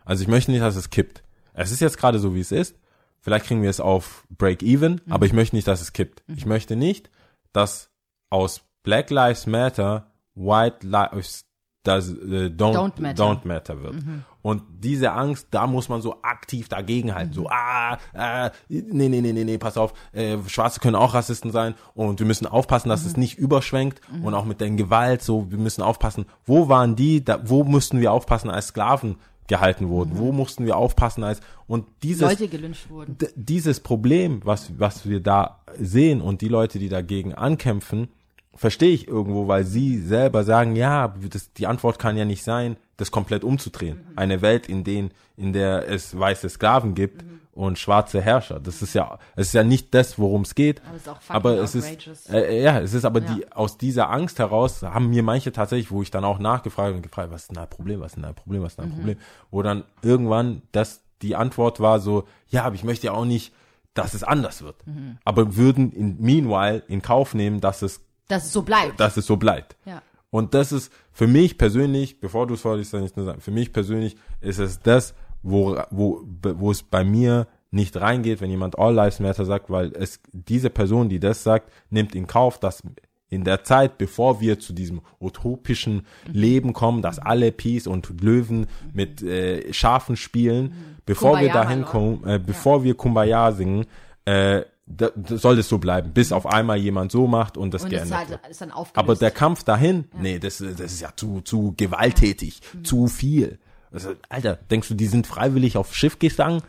Also 0.04 0.22
ich 0.22 0.28
möchte 0.28 0.50
nicht, 0.50 0.62
dass 0.62 0.76
es 0.76 0.90
kippt. 0.90 1.22
Es 1.54 1.72
ist 1.72 1.80
jetzt 1.80 1.98
gerade 1.98 2.18
so, 2.18 2.34
wie 2.34 2.40
es 2.40 2.52
ist. 2.52 2.78
Vielleicht 3.20 3.46
kriegen 3.46 3.62
wir 3.62 3.70
es 3.70 3.80
auf 3.80 4.26
Break-Even, 4.30 5.00
aber 5.08 5.26
ich 5.26 5.32
möchte 5.32 5.54
nicht, 5.54 5.68
dass 5.68 5.80
es 5.80 5.92
kippt. 5.92 6.24
Ich 6.26 6.44
möchte 6.44 6.74
nicht, 6.74 7.10
dass 7.52 7.90
aus 8.30 8.62
Black 8.82 9.10
Lives 9.10 9.46
Matter 9.46 10.12
White 10.34 10.86
Lives 10.86 11.44
das, 11.82 12.10
äh, 12.10 12.46
don't, 12.46 12.74
Don't 12.74 13.00
matter. 13.00 13.24
don't 13.24 13.46
matter 13.46 13.82
wird. 13.82 13.96
Und 14.40 14.62
diese 14.78 15.12
Angst, 15.12 15.48
da 15.50 15.66
muss 15.66 15.88
man 15.88 16.00
so 16.00 16.22
aktiv 16.22 16.68
dagegen 16.68 17.14
halten. 17.14 17.32
So, 17.32 17.48
ah, 17.48 17.98
ah, 18.14 18.50
nee, 18.68 19.08
nee, 19.08 19.20
nee, 19.20 19.32
nee, 19.32 19.44
nee, 19.44 19.58
pass 19.58 19.76
auf, 19.76 19.92
äh, 20.12 20.36
Schwarze 20.46 20.80
können 20.80 20.96
auch 20.96 21.14
Rassisten 21.14 21.50
sein 21.50 21.74
und 21.94 22.20
wir 22.20 22.26
müssen 22.26 22.46
aufpassen, 22.46 22.88
dass 22.88 23.04
es 23.04 23.16
nicht 23.16 23.38
überschwenkt 23.38 24.00
und 24.22 24.34
auch 24.34 24.44
mit 24.44 24.60
der 24.60 24.70
Gewalt, 24.70 25.22
so, 25.22 25.50
wir 25.50 25.58
müssen 25.58 25.82
aufpassen. 25.82 26.26
Wo 26.44 26.68
waren 26.68 26.96
die, 26.96 27.24
da, 27.24 27.40
wo 27.44 27.64
mussten 27.64 28.00
wir 28.00 28.12
aufpassen, 28.12 28.50
als 28.50 28.68
Sklaven 28.68 29.16
gehalten 29.48 29.88
wurden? 29.88 30.18
Wo 30.18 30.32
mussten 30.32 30.66
wir 30.66 30.76
aufpassen, 30.76 31.24
als, 31.24 31.40
und 31.66 31.86
dieses, 32.02 32.22
Leute 32.22 32.48
gelünscht 32.48 32.90
wurden. 32.90 33.16
dieses 33.34 33.80
Problem, 33.80 34.40
was, 34.44 34.72
was 34.78 35.08
wir 35.08 35.20
da 35.20 35.60
sehen 35.78 36.20
und 36.20 36.42
die 36.42 36.48
Leute, 36.48 36.78
die 36.78 36.88
dagegen 36.88 37.34
ankämpfen, 37.34 38.08
verstehe 38.54 38.90
ich 38.92 39.08
irgendwo, 39.08 39.48
weil 39.48 39.64
sie 39.64 39.98
selber 39.98 40.44
sagen, 40.44 40.76
ja, 40.76 41.14
das, 41.30 41.52
die 41.52 41.66
Antwort 41.66 41.98
kann 41.98 42.16
ja 42.16 42.24
nicht 42.24 42.42
sein, 42.44 42.76
das 42.96 43.10
komplett 43.10 43.44
umzudrehen. 43.44 44.00
Eine 44.16 44.42
Welt, 44.42 44.68
in 44.68 44.84
den, 44.84 45.10
in 45.36 45.52
der 45.52 45.88
es 45.88 46.18
weiße 46.18 46.48
Sklaven 46.48 46.94
gibt 46.94 47.24
und 47.52 47.78
schwarze 47.78 48.20
Herrscher. 48.20 48.60
Das 48.60 48.80
ist 48.82 48.94
ja, 48.94 49.18
es 49.36 49.48
ist 49.48 49.52
ja 49.54 49.64
nicht 49.64 49.92
das, 49.94 50.18
worum 50.18 50.42
es 50.42 50.54
geht. 50.54 50.80
Aber 50.86 50.94
es 50.96 51.02
ist 51.02 51.08
auch 51.08 51.18
Aber 51.28 51.50
es 51.60 51.74
ist, 51.74 51.84
outrageous. 51.86 52.28
äh, 52.30 52.62
ja, 52.62 52.80
es 52.80 52.94
ist 52.94 53.04
aber 53.04 53.20
Ja. 53.22 53.34
die, 53.34 53.52
aus 53.52 53.76
dieser 53.78 54.10
Angst 54.10 54.38
heraus 54.38 54.82
haben 54.82 55.10
mir 55.10 55.22
manche 55.22 55.52
tatsächlich, 55.52 55.90
wo 55.90 56.02
ich 56.02 56.10
dann 56.10 56.24
auch 56.24 56.38
nachgefragt 56.38 56.94
und 56.94 57.02
gefragt, 57.02 57.30
was 57.32 57.42
ist 57.42 57.48
denn 57.50 57.56
dein 57.56 57.68
Problem, 57.70 58.00
was 58.00 58.12
ist 58.12 58.16
denn 58.16 58.22
dein 58.22 58.34
Problem, 58.34 58.62
was 58.62 58.72
ist 58.72 58.78
denn 58.78 58.86
Mhm. 58.86 58.90
dein 58.90 58.98
Problem, 58.98 59.18
wo 59.50 59.62
dann 59.62 59.84
irgendwann 60.02 60.62
das, 60.72 61.00
die 61.22 61.36
Antwort 61.36 61.80
war 61.80 62.00
so, 62.00 62.24
ja, 62.48 62.64
aber 62.64 62.74
ich 62.74 62.84
möchte 62.84 63.06
ja 63.06 63.12
auch 63.12 63.24
nicht, 63.24 63.52
dass 63.94 64.14
es 64.14 64.22
anders 64.24 64.62
wird. 64.62 64.86
Mhm. 64.86 65.18
Aber 65.24 65.56
würden 65.56 65.92
in, 65.92 66.16
meanwhile 66.20 66.82
in 66.88 67.02
Kauf 67.02 67.34
nehmen, 67.34 67.60
dass 67.60 67.82
es, 67.82 68.00
Dass 68.28 68.44
es 68.44 68.52
so 68.52 68.62
bleibt. 68.62 68.98
dass 68.98 69.16
es 69.16 69.26
so 69.26 69.36
bleibt. 69.36 69.76
ja. 69.84 70.02
Und 70.30 70.54
das 70.54 70.72
ist 70.72 70.90
für 71.12 71.26
mich 71.26 71.58
persönlich, 71.58 72.18
bevor 72.18 72.46
du 72.46 72.54
es 72.54 72.62
vorliest, 72.62 72.94
dann 72.94 73.02
nicht 73.02 73.18
nur 73.18 73.26
sagen, 73.26 73.42
für 73.42 73.50
mich 73.50 73.70
persönlich 73.70 74.16
ist 74.40 74.58
es 74.58 74.80
das, 74.80 75.14
wo, 75.42 75.78
wo, 75.90 76.22
wo 76.24 76.70
es 76.70 76.82
bei 76.82 77.04
mir 77.04 77.46
nicht 77.70 78.00
reingeht, 78.00 78.40
wenn 78.40 78.48
jemand 78.50 78.78
All 78.78 78.94
Lives 78.94 79.20
Matter 79.20 79.44
sagt, 79.44 79.68
weil 79.68 79.92
es, 79.94 80.20
diese 80.32 80.70
Person, 80.70 81.10
die 81.10 81.20
das 81.20 81.42
sagt, 81.42 81.70
nimmt 81.90 82.14
in 82.14 82.26
Kauf, 82.26 82.58
dass 82.58 82.82
in 83.28 83.44
der 83.44 83.64
Zeit, 83.64 83.98
bevor 83.98 84.40
wir 84.40 84.58
zu 84.58 84.72
diesem 84.72 85.00
utopischen 85.20 86.06
Leben 86.30 86.72
kommen, 86.72 87.02
dass 87.02 87.18
alle 87.18 87.50
Peace 87.52 87.86
und 87.86 88.22
Löwen 88.22 88.66
mit 88.92 89.22
äh, 89.22 89.72
Schafen 89.72 90.16
spielen, 90.16 90.96
bevor 91.06 91.40
wir 91.40 91.48
Kumbaya, 91.48 91.52
dahin 91.52 91.68
mein 91.68 91.80
Lord. 91.80 91.90
kommen, 91.90 92.24
äh, 92.26 92.38
bevor 92.38 92.84
wir 92.84 92.94
Kumbaya 92.94 93.52
singen, 93.52 93.86
äh, 94.26 94.62
da, 94.86 95.10
da 95.14 95.36
soll 95.36 95.58
es 95.58 95.68
so 95.68 95.78
bleiben, 95.78 96.12
bis 96.12 96.32
auf 96.32 96.44
einmal 96.46 96.76
jemand 96.78 97.12
so 97.12 97.26
macht 97.26 97.56
und 97.56 97.72
das 97.72 97.84
Und 97.84 97.90
geändert 97.90 98.22
ist, 98.24 98.30
wird. 98.30 98.42
halt, 98.42 98.50
ist 98.50 98.60
dann 98.60 98.72
aufgelöst. 98.72 98.98
Aber 98.98 99.14
der 99.16 99.30
Kampf 99.30 99.62
dahin, 99.64 100.04
nee, 100.18 100.38
das, 100.38 100.58
das 100.58 100.80
ist 100.80 101.00
ja 101.00 101.10
zu, 101.16 101.40
zu 101.42 101.74
gewalttätig, 101.76 102.60
Mhm. 102.74 102.84
zu 102.84 103.06
viel. 103.08 103.58
Also, 103.92 104.14
Alter, 104.28 104.56
denkst 104.56 104.88
du, 104.88 104.94
die 104.94 105.06
sind 105.06 105.26
freiwillig 105.26 105.76
auf 105.76 105.94
Schiff 105.94 106.18
gegangen? 106.18 106.62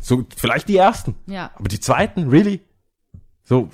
So, 0.00 0.24
vielleicht 0.36 0.68
die 0.68 0.76
ersten. 0.76 1.14
Ja. 1.26 1.50
Aber 1.54 1.68
die 1.68 1.80
zweiten, 1.80 2.28
really? 2.28 2.60
So, 3.44 3.68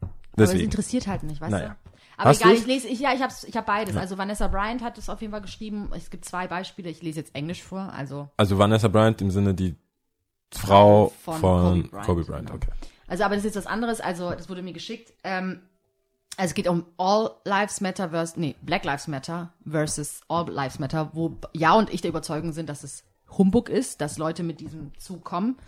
Aber 0.00 0.10
es 0.44 0.50
deswegen. 0.50 0.64
interessiert 0.64 1.06
halt 1.06 1.22
nicht, 1.22 1.40
weißt 1.40 1.50
Naja. 1.52 1.68
du? 1.68 1.74
Aber 2.18 2.30
Hast 2.30 2.40
egal, 2.40 2.52
du's? 2.52 2.60
ich 2.60 2.66
lese, 2.66 2.88
ich, 2.88 3.00
ja, 3.00 3.12
ich 3.14 3.22
hab's, 3.22 3.42
ich 3.44 3.56
hab 3.56 3.66
beides. 3.66 3.96
Also 3.96 4.18
Vanessa 4.18 4.46
Bryant 4.46 4.82
hat 4.82 4.98
es 4.98 5.08
auf 5.08 5.20
jeden 5.22 5.32
Fall 5.32 5.40
geschrieben. 5.40 5.90
Es 5.96 6.10
gibt 6.10 6.24
zwei 6.24 6.46
Beispiele. 6.46 6.90
Ich 6.90 7.02
lese 7.02 7.18
jetzt 7.20 7.34
Englisch 7.34 7.62
vor. 7.62 7.92
Also, 7.96 8.28
Also 8.36 8.58
Vanessa 8.58 8.88
Bryant 8.88 9.20
im 9.22 9.30
Sinne 9.30 9.54
die 9.54 9.74
Frau 10.52 11.12
Von 11.24 11.40
von, 11.40 11.60
Kobe 11.72 11.88
Bryant, 11.90 12.06
Kobe 12.06 12.24
Bryant. 12.24 12.46
genau. 12.50 12.60
Also, 13.12 13.24
aber 13.24 13.34
das 13.34 13.44
ist 13.44 13.54
jetzt 13.54 13.66
was 13.66 13.70
anderes. 13.70 14.00
Also, 14.00 14.30
das 14.30 14.48
wurde 14.48 14.62
mir 14.62 14.72
geschickt. 14.72 15.12
Ähm, 15.22 15.60
also 16.38 16.48
es 16.48 16.54
geht 16.54 16.66
um 16.66 16.86
All 16.96 17.32
Lives 17.44 17.82
Matter 17.82 18.08
versus, 18.08 18.38
nee, 18.38 18.54
Black 18.62 18.86
Lives 18.86 19.06
Matter 19.06 19.52
versus 19.68 20.22
All 20.28 20.50
Lives 20.50 20.78
Matter, 20.78 21.10
wo 21.12 21.36
Ja 21.52 21.74
und 21.74 21.92
ich 21.92 22.00
der 22.00 22.08
Überzeugung 22.08 22.54
sind, 22.54 22.70
dass 22.70 22.84
es 22.84 23.04
Humbug 23.36 23.68
ist, 23.68 24.00
dass 24.00 24.16
Leute 24.16 24.42
mit 24.42 24.60
diesem 24.60 24.98
Zug 24.98 25.24
kommen, 25.24 25.58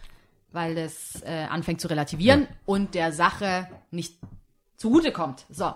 weil 0.53 0.75
das 0.75 1.21
äh, 1.27 1.45
anfängt 1.51 1.83
zu 1.83 1.89
relativieren 1.89 2.49
und 2.65 2.95
der 2.95 3.13
Sache 3.13 3.69
nicht 3.91 4.17
zugutekommt. 4.79 5.45
So. 5.51 5.75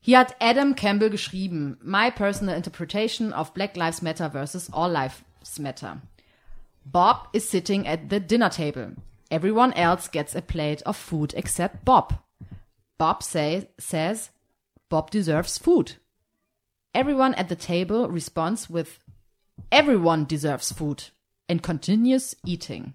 Hier 0.00 0.18
hat 0.18 0.36
Adam 0.38 0.76
Campbell 0.76 1.08
geschrieben, 1.08 1.78
My 1.82 2.10
personal 2.10 2.58
interpretation 2.58 3.32
of 3.32 3.54
Black 3.54 3.74
Lives 3.74 4.02
Matter 4.02 4.30
versus 4.32 4.70
All 4.70 4.92
Lives 4.92 5.58
Matter. 5.58 6.02
Bob 6.84 7.30
is 7.32 7.50
sitting 7.50 7.88
at 7.88 8.00
the 8.10 8.20
dinner 8.20 8.50
table. 8.50 8.92
Everyone 9.30 9.72
else 9.74 10.08
gets 10.08 10.34
a 10.34 10.42
plate 10.42 10.82
of 10.82 10.96
food 10.96 11.34
except 11.36 11.84
Bob. 11.84 12.18
Bob 12.98 13.22
say, 13.22 13.68
says 13.78 14.30
Bob 14.88 15.10
deserves 15.10 15.58
food. 15.58 15.94
Everyone 16.94 17.34
at 17.34 17.48
the 17.48 17.56
table 17.56 18.08
responds 18.08 18.70
with 18.70 19.00
everyone 19.72 20.24
deserves 20.24 20.70
food 20.72 21.04
and 21.48 21.62
continues 21.62 22.34
eating. 22.44 22.94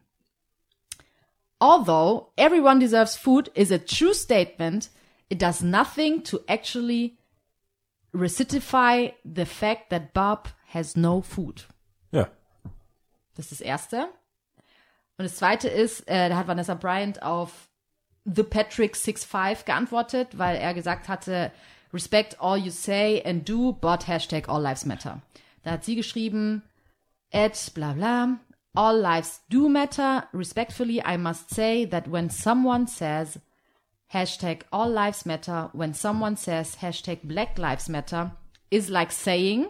Although 1.60 2.30
everyone 2.38 2.80
deserves 2.80 3.18
food 3.18 3.49
is 3.53 3.72
a 3.72 3.80
true 3.80 4.14
statement, 4.14 4.89
it 5.30 5.38
does 5.38 5.61
nothing 5.61 6.22
to 6.23 6.41
actually 6.47 7.18
recidify 8.15 9.14
the 9.26 9.45
fact 9.45 9.89
that 9.89 10.14
Bob 10.14 10.47
has 10.68 10.95
no 10.95 11.22
food. 11.22 11.65
Ja. 12.11 12.27
Das 13.35 13.51
ist 13.51 13.61
das 13.61 13.61
Erste. 13.61 14.10
Und 15.20 15.26
das 15.26 15.36
Zweite 15.36 15.68
ist, 15.68 16.08
äh, 16.08 16.30
da 16.30 16.38
hat 16.38 16.48
Vanessa 16.48 16.76
Bryant 16.76 17.22
auf 17.22 17.68
The 18.24 18.41
Patrick 18.41 18.96
65 18.96 19.66
geantwortet, 19.66 20.38
weil 20.38 20.56
er 20.56 20.74
gesagt 20.74 21.10
hatte, 21.10 21.52
respect 21.94 22.40
all 22.40 22.58
you 22.58 22.72
say 22.72 23.22
and 23.26 23.48
do, 23.48 23.74
but 23.74 24.08
hashtag 24.08 24.48
all 24.48 24.62
lives 24.62 24.86
matter. 24.86 25.22
Da 25.64 25.72
hat 25.72 25.84
sie 25.84 25.98
geschrieben, 25.98 26.64
at 27.34 27.70
bla 27.76 27.91
bla, 27.91 28.40
all 28.74 28.98
lives 28.98 29.41
do 29.50 29.68
matter. 29.68 30.24
Respectfully, 30.32 31.02
I 31.06 31.18
must 31.18 31.54
say 31.54 31.86
that 31.88 32.10
when 32.10 32.30
someone 32.30 32.88
says 32.88 33.41
hashtag 34.14 34.62
all 34.72 34.90
lives 34.90 35.26
matter, 35.26 35.70
when 35.74 35.94
someone 35.94 36.38
says 36.38 36.78
hashtag 36.78 37.24
black 37.24 37.58
lives 37.58 37.90
matter, 37.90 38.32
is 38.72 38.90
like 38.90 39.12
saying 39.12 39.68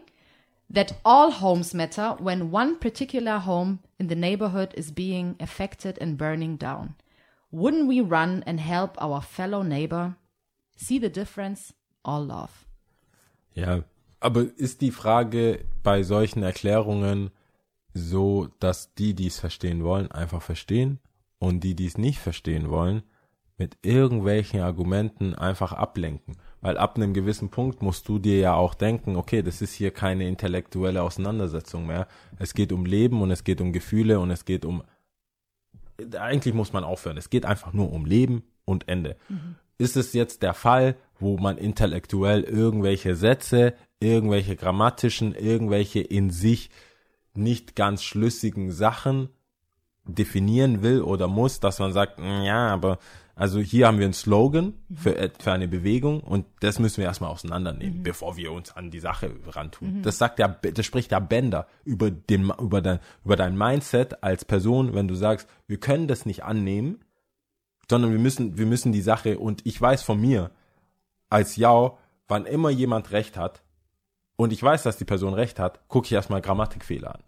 that 0.69 0.93
all 1.03 1.31
homes 1.31 1.73
matter 1.73 2.15
when 2.19 2.51
one 2.51 2.77
particular 2.77 3.39
home 3.39 3.79
in 3.97 4.07
the 4.07 4.15
neighborhood 4.15 4.73
is 4.75 4.91
being 4.91 5.35
affected 5.39 5.97
and 5.99 6.17
burning 6.17 6.57
down. 6.57 6.95
Wouldn't 7.51 7.87
we 7.87 8.01
run 8.01 8.43
and 8.45 8.59
help 8.59 9.01
our 9.01 9.21
fellow 9.21 9.63
neighbor? 9.63 10.15
See 10.75 10.99
the 10.99 11.09
difference? 11.09 11.73
All 12.05 12.25
love. 12.25 12.65
Ja, 13.53 13.83
aber 14.19 14.45
ist 14.57 14.81
die 14.81 14.91
Frage 14.91 15.65
bei 15.83 16.03
solchen 16.03 16.43
Erklärungen 16.43 17.31
so, 17.93 18.47
dass 18.59 18.93
die, 18.93 19.15
die 19.15 19.27
es 19.27 19.39
verstehen 19.39 19.83
wollen, 19.83 20.11
einfach 20.11 20.41
verstehen 20.41 20.99
und 21.39 21.63
die, 21.63 21.75
die 21.75 21.87
es 21.87 21.97
nicht 21.97 22.19
verstehen 22.19 22.69
wollen, 22.69 23.01
mit 23.57 23.77
irgendwelchen 23.81 24.61
Argumenten 24.61 25.33
einfach 25.33 25.73
ablenken? 25.73 26.37
Weil 26.61 26.77
ab 26.77 26.97
einem 26.97 27.13
gewissen 27.13 27.49
Punkt 27.49 27.81
musst 27.81 28.07
du 28.09 28.19
dir 28.19 28.39
ja 28.39 28.53
auch 28.53 28.73
denken, 28.73 29.15
okay, 29.15 29.41
das 29.41 29.61
ist 29.61 29.73
hier 29.73 29.91
keine 29.91 30.27
intellektuelle 30.27 31.01
Auseinandersetzung 31.01 31.87
mehr. 31.87 32.07
Es 32.37 32.53
geht 32.53 32.73
um 32.73 32.85
Leben 32.85 33.21
und 33.21 33.31
es 33.31 33.43
geht 33.43 33.61
um 33.61 33.71
Gefühle 33.71 34.19
und 34.19 34.31
es 34.31 34.45
geht 34.45 34.65
um 34.65 34.83
eigentlich 36.17 36.53
muss 36.53 36.73
man 36.73 36.83
aufhören. 36.83 37.17
Es 37.17 37.29
geht 37.29 37.45
einfach 37.45 37.73
nur 37.73 37.91
um 37.91 38.05
Leben 38.05 38.43
und 38.65 38.87
Ende. 38.87 39.17
Ist 39.77 39.97
es 39.97 40.13
jetzt 40.13 40.43
der 40.43 40.53
Fall, 40.53 40.95
wo 41.19 41.37
man 41.37 41.57
intellektuell 41.57 42.43
irgendwelche 42.43 43.15
Sätze, 43.15 43.73
irgendwelche 43.99 44.55
grammatischen, 44.55 45.35
irgendwelche 45.35 45.99
in 45.99 46.29
sich 46.29 46.69
nicht 47.33 47.75
ganz 47.75 48.03
schlüssigen 48.03 48.71
Sachen 48.71 49.29
definieren 50.05 50.81
will 50.81 51.01
oder 51.01 51.27
muss, 51.27 51.59
dass 51.59 51.79
man 51.79 51.93
sagt, 51.93 52.19
"Mm, 52.19 52.41
ja, 52.43 52.67
aber 52.69 52.99
also 53.39 53.59
hier 53.59 53.87
haben 53.87 53.97
wir 53.97 54.05
einen 54.05 54.13
Slogan 54.13 54.73
für, 54.93 55.17
et- 55.17 55.41
für 55.41 55.51
eine 55.51 55.67
Bewegung 55.67 56.19
und 56.21 56.45
das 56.59 56.77
müssen 56.77 56.97
wir 56.97 57.05
erstmal 57.05 57.31
auseinandernehmen, 57.31 58.03
bevor 58.03 58.35
wir 58.37 58.51
uns 58.51 58.75
an 58.75 58.91
die 58.91 58.99
Sache 58.99 59.31
rantun. 59.47 60.01
Das 60.03 60.17
sagt 60.17 60.39
ja, 60.39 60.47
das 60.47 60.85
spricht 60.85 61.11
ja 61.11 61.19
Bänder 61.19 61.65
über 61.85 62.11
den, 62.11 62.51
über 62.59 62.81
dein, 62.81 62.99
über 63.23 63.35
dein 63.35 63.57
Mindset 63.57 64.23
als 64.23 64.45
Person, 64.45 64.93
wenn 64.93 65.07
du 65.07 65.15
sagst, 65.15 65.47
wir 65.67 65.79
können 65.79 66.07
das 66.07 66.25
nicht 66.25 66.43
annehmen, 66.43 66.99
sondern 67.89 68.11
wir 68.11 68.19
müssen, 68.19 68.57
wir 68.57 68.65
müssen 68.65 68.91
die 68.91 69.01
Sache 69.01 69.39
und 69.39 69.65
ich 69.65 69.79
weiß 69.81 70.03
von 70.03 70.19
mir, 70.19 70.51
als 71.29 71.55
Jau, 71.55 71.97
wann 72.27 72.45
immer 72.45 72.69
jemand 72.69 73.11
recht 73.11 73.37
hat 73.37 73.63
und 74.35 74.53
ich 74.53 74.61
weiß, 74.61 74.83
dass 74.83 74.97
die 74.97 75.05
Person 75.05 75.33
recht 75.33 75.59
hat, 75.59 75.87
gucke 75.87 76.05
ich 76.05 76.11
erstmal 76.11 76.41
Grammatikfehler 76.41 77.15
an. 77.15 77.23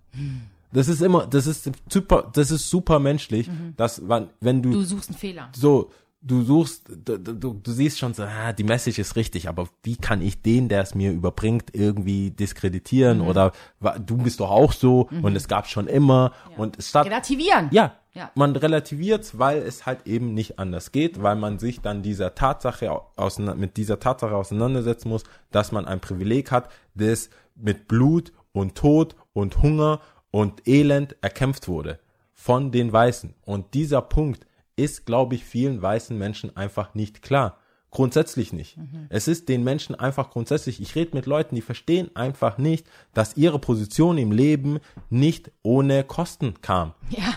Das 0.73 0.87
ist 0.87 1.01
immer, 1.01 1.27
das 1.27 1.47
ist 1.47 1.69
super, 1.89 2.31
das 2.33 2.49
ist 2.49 2.69
super 2.69 2.99
menschlich, 2.99 3.49
dass 3.75 4.07
wann, 4.07 4.29
wenn 4.39 4.61
Du 4.61 4.83
suchst 4.83 5.09
einen 5.09 5.17
Fehler. 5.17 5.49
so, 5.53 5.91
du 6.21 6.43
suchst, 6.43 6.87
du, 7.05 7.17
du, 7.17 7.53
du 7.53 7.71
siehst 7.71 7.97
schon 7.97 8.13
so, 8.13 8.23
ah, 8.23 8.53
die 8.53 8.63
Message 8.63 8.99
ist 8.99 9.15
richtig, 9.15 9.49
aber 9.49 9.67
wie 9.83 9.95
kann 9.97 10.21
ich 10.21 10.41
den, 10.41 10.69
der 10.69 10.81
es 10.83 10.93
mir 10.93 11.11
überbringt, 11.11 11.73
irgendwie 11.73 12.29
diskreditieren 12.31 13.21
oder 13.21 13.51
wa- 13.79 13.97
du 13.97 14.17
bist 14.17 14.39
doch 14.39 14.51
auch 14.51 14.71
so 14.71 15.09
und 15.23 15.35
es 15.35 15.47
gab 15.47 15.67
schon 15.67 15.87
immer 15.87 16.31
und 16.57 16.77
statt 16.81 17.07
Relativieren. 17.07 17.69
ja, 17.71 17.95
Ja. 18.13 18.29
man 18.35 18.55
relativiert, 18.55 19.39
weil 19.39 19.59
es 19.63 19.85
halt 19.87 20.05
eben 20.05 20.33
nicht 20.35 20.59
anders 20.59 20.91
geht, 20.91 21.23
weil 21.23 21.35
man 21.37 21.57
sich 21.57 21.81
dann 21.81 22.03
dieser 22.03 22.35
Tatsache 22.35 22.91
au- 22.91 23.07
auseinander, 23.15 23.59
mit 23.59 23.77
dieser 23.77 23.99
Tatsache 23.99 24.35
auseinandersetzen 24.35 25.09
muss, 25.09 25.23
dass 25.49 25.71
man 25.71 25.85
ein 25.85 26.01
Privileg 26.01 26.51
hat, 26.51 26.69
das 26.93 27.29
mit 27.55 27.87
Blut 27.87 28.31
und 28.53 28.75
Tod 28.75 29.15
und 29.33 29.61
Hunger 29.63 30.01
und 30.29 30.67
Elend 30.67 31.15
erkämpft 31.21 31.67
wurde 31.67 31.99
von 32.33 32.71
den 32.71 32.91
Weißen. 32.93 33.33
Und 33.45 33.73
dieser 33.73 34.01
Punkt 34.01 34.45
ist, 34.81 35.05
glaube 35.05 35.35
ich, 35.35 35.45
vielen 35.45 35.81
weißen 35.81 36.17
Menschen 36.17 36.55
einfach 36.57 36.95
nicht 36.95 37.21
klar. 37.21 37.57
Grundsätzlich 37.91 38.53
nicht. 38.53 38.77
Es 39.09 39.27
ist 39.27 39.49
den 39.49 39.63
Menschen 39.63 39.95
einfach 39.95 40.29
grundsätzlich, 40.29 40.81
ich 40.81 40.95
rede 40.95 41.13
mit 41.13 41.25
Leuten, 41.25 41.55
die 41.55 41.61
verstehen 41.61 42.09
einfach 42.15 42.57
nicht, 42.57 42.89
dass 43.13 43.35
ihre 43.35 43.59
Position 43.59 44.17
im 44.17 44.31
Leben 44.31 44.79
nicht 45.09 45.51
ohne 45.61 46.05
Kosten 46.05 46.61
kam. 46.61 46.93
Ja. 47.09 47.35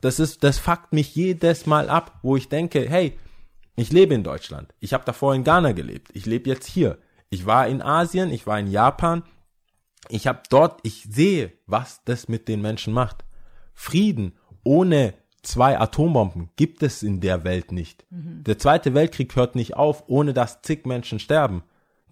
Das 0.00 0.20
ist, 0.20 0.44
das 0.44 0.58
fuckt 0.58 0.92
mich 0.92 1.14
jedes 1.16 1.66
Mal 1.66 1.88
ab, 1.88 2.20
wo 2.22 2.36
ich 2.36 2.48
denke, 2.48 2.88
hey, 2.88 3.18
ich 3.74 3.92
lebe 3.92 4.14
in 4.14 4.22
Deutschland. 4.22 4.72
Ich 4.78 4.94
habe 4.94 5.04
davor 5.04 5.34
in 5.34 5.44
Ghana 5.44 5.72
gelebt. 5.72 6.10
Ich 6.14 6.24
lebe 6.24 6.48
jetzt 6.48 6.66
hier. 6.66 6.98
Ich 7.28 7.44
war 7.44 7.66
in 7.66 7.82
Asien, 7.82 8.30
ich 8.30 8.46
war 8.46 8.58
in 8.58 8.68
Japan. 8.68 9.24
Ich 10.08 10.28
habe 10.28 10.42
dort, 10.48 10.80
ich 10.84 11.02
sehe, 11.10 11.52
was 11.66 12.04
das 12.04 12.28
mit 12.28 12.46
den 12.46 12.62
Menschen 12.62 12.94
macht. 12.94 13.24
Frieden 13.74 14.38
ohne 14.62 15.14
zwei 15.46 15.78
Atombomben 15.78 16.50
gibt 16.56 16.82
es 16.82 17.02
in 17.02 17.20
der 17.20 17.44
Welt 17.44 17.72
nicht. 17.72 18.04
Der 18.10 18.58
Zweite 18.58 18.94
Weltkrieg 18.94 19.34
hört 19.36 19.54
nicht 19.54 19.76
auf, 19.76 20.04
ohne 20.08 20.34
dass 20.34 20.62
zig 20.62 20.86
Menschen 20.86 21.18
sterben. 21.18 21.62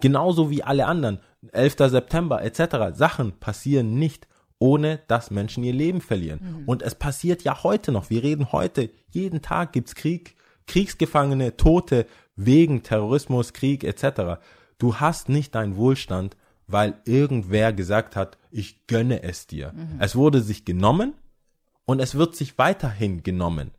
Genauso 0.01 0.51
wie 0.51 0.63
alle 0.63 0.87
anderen. 0.87 1.19
11. 1.53 1.77
September 1.91 2.43
etc. 2.43 2.97
Sachen 2.97 3.33
passieren 3.39 3.99
nicht, 3.99 4.29
ohne 4.59 5.01
dass 5.09 5.31
Menschen 5.31 5.65
ihr 5.65 5.73
Leben 5.73 6.01
verlieren. 6.01 6.63
Und 6.67 6.83
es 6.83 6.95
passiert 6.95 7.43
ja 7.43 7.63
heute 7.63 7.93
noch. 7.93 8.09
Wir 8.09 8.23
reden 8.23 8.53
heute, 8.53 8.91
jeden 9.11 9.43
Tag 9.43 9.73
gibt's 9.73 9.95
Krieg, 9.95 10.37
Kriegsgefangene, 10.67 11.57
Tote 11.57 12.07
wegen 12.37 12.83
Terrorismus, 12.83 13.53
Krieg 13.53 13.85
etc. 13.85 14.41
Du 14.79 14.97
hast 14.97 15.29
nicht 15.29 15.55
deinen 15.55 15.77
Wohlstand, 15.77 16.37
weil 16.67 16.95
irgendwer 17.05 17.73
gesagt 17.73 18.17
hat, 18.17 18.39
ich 18.51 18.87
gönne 18.87 19.23
es 19.23 19.47
dir. 19.47 19.75
Es 19.99 20.17
wurde 20.17 20.41
sich 20.41 20.65
genommen 20.65 21.15
und 21.87 22.01
es 22.01 22.15
wird 22.15 22.37
sich 22.37 22.59
weiterhin 22.59 23.23
genommen. 23.23 23.73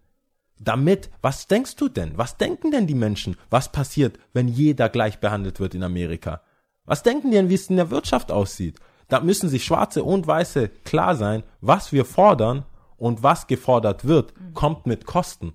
Damit, 0.58 1.10
was 1.22 1.48
denkst 1.48 1.76
du 1.76 1.90
denn? 1.90 2.18
Was 2.18 2.38
denken 2.38 2.72
denn 2.72 2.88
die 2.88 2.96
Menschen? 2.96 3.36
Was 3.50 3.72
passiert, 3.72 4.18
wenn 4.34 4.48
jeder 4.48 4.90
gleich 4.90 5.20
behandelt 5.20 5.60
wird 5.60 5.76
in 5.76 5.84
Amerika? 5.84 6.42
Was 6.86 7.04
denken 7.04 7.32
die 7.32 7.38
denn, 7.38 7.50
wie 7.50 7.56
es 7.56 7.70
in 7.70 7.76
der 7.76 7.92
Wirtschaft 7.92 8.32
aussieht? 8.32 8.80
Da 9.08 9.20
müssen 9.20 9.50
sich 9.50 9.66
Schwarze 9.66 10.04
und 10.04 10.28
Weiße 10.28 10.70
klar 10.84 11.16
sein, 11.16 11.44
was 11.62 11.92
wir 11.92 12.06
fordern 12.06 12.66
und 12.98 13.24
was 13.24 13.48
gefordert 13.48 14.06
wird, 14.06 14.34
kommt 14.54 14.86
mit 14.86 15.06
Kosten. 15.06 15.54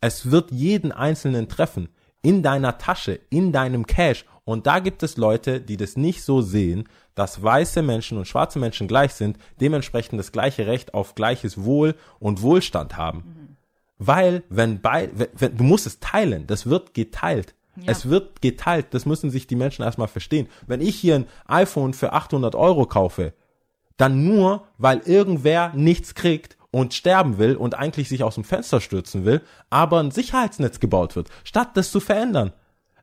Es 0.00 0.30
wird 0.30 0.50
jeden 0.50 0.92
Einzelnen 0.92 1.48
treffen. 1.48 1.88
In 2.22 2.42
deiner 2.42 2.76
Tasche, 2.76 3.20
in 3.30 3.52
deinem 3.52 3.86
Cash 3.86 4.26
Und 4.44 4.66
da 4.66 4.78
gibt 4.78 5.02
es 5.02 5.16
Leute, 5.16 5.60
die 5.60 5.76
das 5.76 5.96
nicht 5.96 6.22
so 6.22 6.40
sehen, 6.40 6.88
dass 7.14 7.42
weiße 7.42 7.82
Menschen 7.82 8.18
und 8.18 8.26
schwarze 8.26 8.58
Menschen 8.58 8.88
gleich 8.88 9.12
sind, 9.12 9.38
dementsprechend 9.60 10.18
das 10.18 10.32
gleiche 10.32 10.66
Recht 10.66 10.94
auf 10.94 11.14
gleiches 11.14 11.64
Wohl 11.64 11.94
und 12.18 12.42
Wohlstand 12.42 12.96
haben. 12.96 13.56
Weil, 13.98 14.42
wenn 14.48 14.80
bei, 14.80 15.10
wenn, 15.14 15.28
wenn, 15.36 15.56
du 15.56 15.64
musst 15.64 15.86
es 15.86 16.00
teilen, 16.00 16.46
das 16.46 16.66
wird 16.66 16.94
geteilt. 16.94 17.54
Ja. 17.76 17.92
Es 17.92 18.08
wird 18.08 18.40
geteilt, 18.40 18.86
das 18.90 19.06
müssen 19.06 19.30
sich 19.30 19.46
die 19.46 19.56
Menschen 19.56 19.84
erstmal 19.84 20.08
verstehen. 20.08 20.48
Wenn 20.66 20.80
ich 20.80 20.96
hier 20.96 21.16
ein 21.16 21.26
iPhone 21.46 21.92
für 21.92 22.12
800 22.12 22.54
Euro 22.54 22.86
kaufe, 22.86 23.34
dann 23.96 24.24
nur, 24.24 24.64
weil 24.78 25.00
irgendwer 25.04 25.72
nichts 25.74 26.14
kriegt 26.14 26.56
und 26.70 26.94
sterben 26.94 27.38
will 27.38 27.56
und 27.56 27.74
eigentlich 27.74 28.08
sich 28.08 28.22
aus 28.22 28.36
dem 28.36 28.44
Fenster 28.44 28.80
stürzen 28.80 29.24
will, 29.24 29.42
aber 29.68 30.00
ein 30.00 30.10
Sicherheitsnetz 30.10 30.80
gebaut 30.80 31.16
wird, 31.16 31.28
statt 31.44 31.70
das 31.74 31.90
zu 31.90 32.00
verändern. 32.00 32.52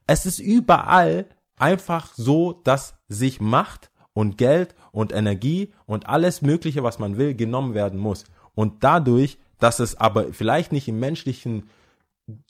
Es 0.07 0.25
ist 0.25 0.39
überall 0.39 1.25
einfach 1.57 2.13
so, 2.15 2.53
dass 2.63 2.95
sich 3.07 3.41
Macht 3.41 3.91
und 4.13 4.38
Geld 4.38 4.73
und 4.91 5.13
Energie 5.13 5.73
und 5.85 6.07
alles 6.07 6.41
Mögliche, 6.41 6.84
was 6.84 6.97
man 6.97 7.17
will, 7.17 7.35
genommen 7.35 7.73
werden 7.73 7.99
muss. 7.99 8.23
Und 8.55 8.84
dadurch, 8.84 9.38
dass 9.59 9.79
es 9.79 9.95
aber 9.95 10.34
vielleicht 10.34 10.71
nicht 10.71 10.88
im 10.88 10.99
menschlichen 10.99 11.69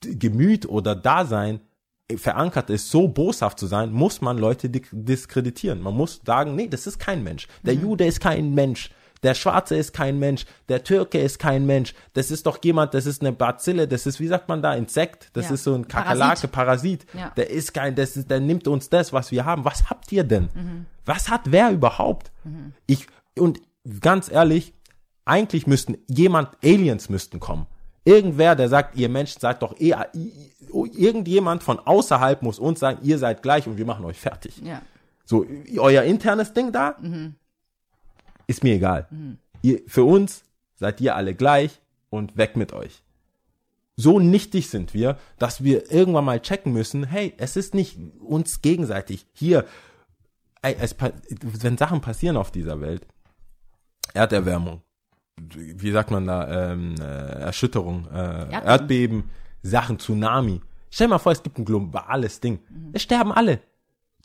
Gemüt 0.01 0.67
oder 0.67 0.95
Dasein 0.95 1.59
verankert 2.15 2.69
ist, 2.69 2.89
so 2.89 3.09
boshaft 3.09 3.59
zu 3.59 3.67
sein, 3.67 3.91
muss 3.91 4.21
man 4.21 4.38
Leute 4.38 4.69
diskreditieren. 4.69 5.81
Man 5.81 5.93
muss 5.93 6.21
sagen, 6.25 6.55
nee, 6.55 6.67
das 6.67 6.88
ist 6.88 6.99
kein 6.99 7.23
Mensch. 7.23 7.47
Der 7.63 7.73
Jude 7.73 8.05
ist 8.05 8.21
kein 8.21 8.53
Mensch. 8.53 8.91
Der 9.23 9.34
Schwarze 9.34 9.76
ist 9.76 9.94
kein 9.94 10.19
Mensch. 10.19 10.45
Der 10.69 10.84
Türke 10.84 11.19
ist 11.19 11.39
kein 11.39 11.65
Mensch. 11.65 11.94
Das 12.14 12.30
ist 12.31 12.45
doch 12.45 12.60
jemand, 12.64 12.94
das 12.94 13.06
ist 13.06 13.22
eine 13.22 13.31
Bazille, 13.31 13.88
das 13.88 14.06
ist, 14.06 14.19
wie 14.19 14.27
sagt 14.27 14.48
man 14.49 14.61
da, 14.61 14.73
Insekt. 14.76 15.30
Das 15.34 15.48
Ja. 15.48 15.53
ist 15.56 15.64
so 15.64 15.73
ein 15.76 15.88
Kakerlake, 15.88 16.48
Parasit. 16.48 17.06
Ja. 17.14 17.31
Der 17.35 17.49
ist 17.49 17.73
kein, 17.73 17.95
das 17.95 18.15
ist, 18.18 18.30
der 18.30 18.39
nimmt 18.39 18.68
uns 18.68 18.89
das, 18.89 19.14
was 19.14 19.31
wir 19.31 19.45
haben. 19.45 19.65
Was 19.65 19.89
habt 19.89 20.11
ihr 20.11 20.23
denn? 20.23 20.49
Mhm. 20.53 20.85
Was 21.06 21.30
hat 21.30 21.41
wer 21.45 21.72
überhaupt? 21.72 22.31
Ich, 22.85 23.07
und 23.38 23.60
ganz 24.02 24.30
ehrlich, 24.31 24.73
eigentlich 25.26 25.68
müssten 25.68 25.98
jemand, 26.07 26.49
Aliens 26.64 27.10
müssten 27.10 27.39
kommen. 27.39 27.65
Irgendwer, 28.06 28.56
der 28.56 28.69
sagt, 28.69 28.95
ihr 28.98 29.10
Menschen 29.10 29.41
seid 29.41 29.61
doch 29.61 29.77
eher, 29.80 30.10
irgendjemand 30.72 31.64
von 31.64 31.80
außerhalb 31.80 32.41
muss 32.41 32.60
uns 32.60 32.80
sagen, 32.80 32.99
ihr 33.03 33.18
seid 33.18 33.41
gleich 33.44 33.68
und 33.68 33.77
wir 33.77 33.85
machen 33.85 34.06
euch 34.06 34.19
fertig. 34.19 34.61
Ja. 34.64 34.81
So, 35.26 35.45
euer 35.77 36.03
internes 36.03 36.53
Ding 36.53 36.72
da, 36.72 36.95
ist 38.47 38.63
mir 38.63 38.75
egal. 38.75 39.07
Ihr, 39.61 39.81
für 39.87 40.03
uns 40.03 40.43
seid 40.75 41.01
ihr 41.01 41.15
alle 41.15 41.35
gleich 41.35 41.81
und 42.09 42.37
weg 42.37 42.55
mit 42.55 42.73
euch. 42.73 43.03
So 43.95 44.19
nichtig 44.19 44.69
sind 44.69 44.93
wir, 44.93 45.17
dass 45.39 45.63
wir 45.63 45.91
irgendwann 45.91 46.25
mal 46.25 46.39
checken 46.39 46.71
müssen, 46.71 47.03
hey, 47.03 47.33
es 47.37 47.55
ist 47.55 47.73
nicht 47.73 47.97
uns 48.19 48.61
gegenseitig. 48.61 49.25
Hier, 49.33 49.65
es, 50.61 50.95
wenn 51.39 51.77
Sachen 51.77 52.01
passieren 52.01 52.37
auf 52.37 52.51
dieser 52.51 52.79
Welt, 52.79 53.07
Erderwärmung, 54.13 54.81
wie 55.37 55.91
sagt 55.91 56.11
man 56.11 56.25
da, 56.25 56.71
ähm, 56.71 56.95
äh, 56.99 57.03
Erschütterung, 57.03 58.07
äh, 58.11 58.51
Erdbeben. 58.51 59.29
Sachen, 59.61 59.99
Tsunami. 59.99 60.61
Stell 60.89 61.07
dir 61.07 61.11
mal 61.11 61.19
vor, 61.19 61.31
es 61.31 61.43
gibt 61.43 61.57
ein 61.57 61.65
globales 61.65 62.39
Ding. 62.39 62.59
Es 62.93 63.03
sterben 63.03 63.31
alle. 63.31 63.59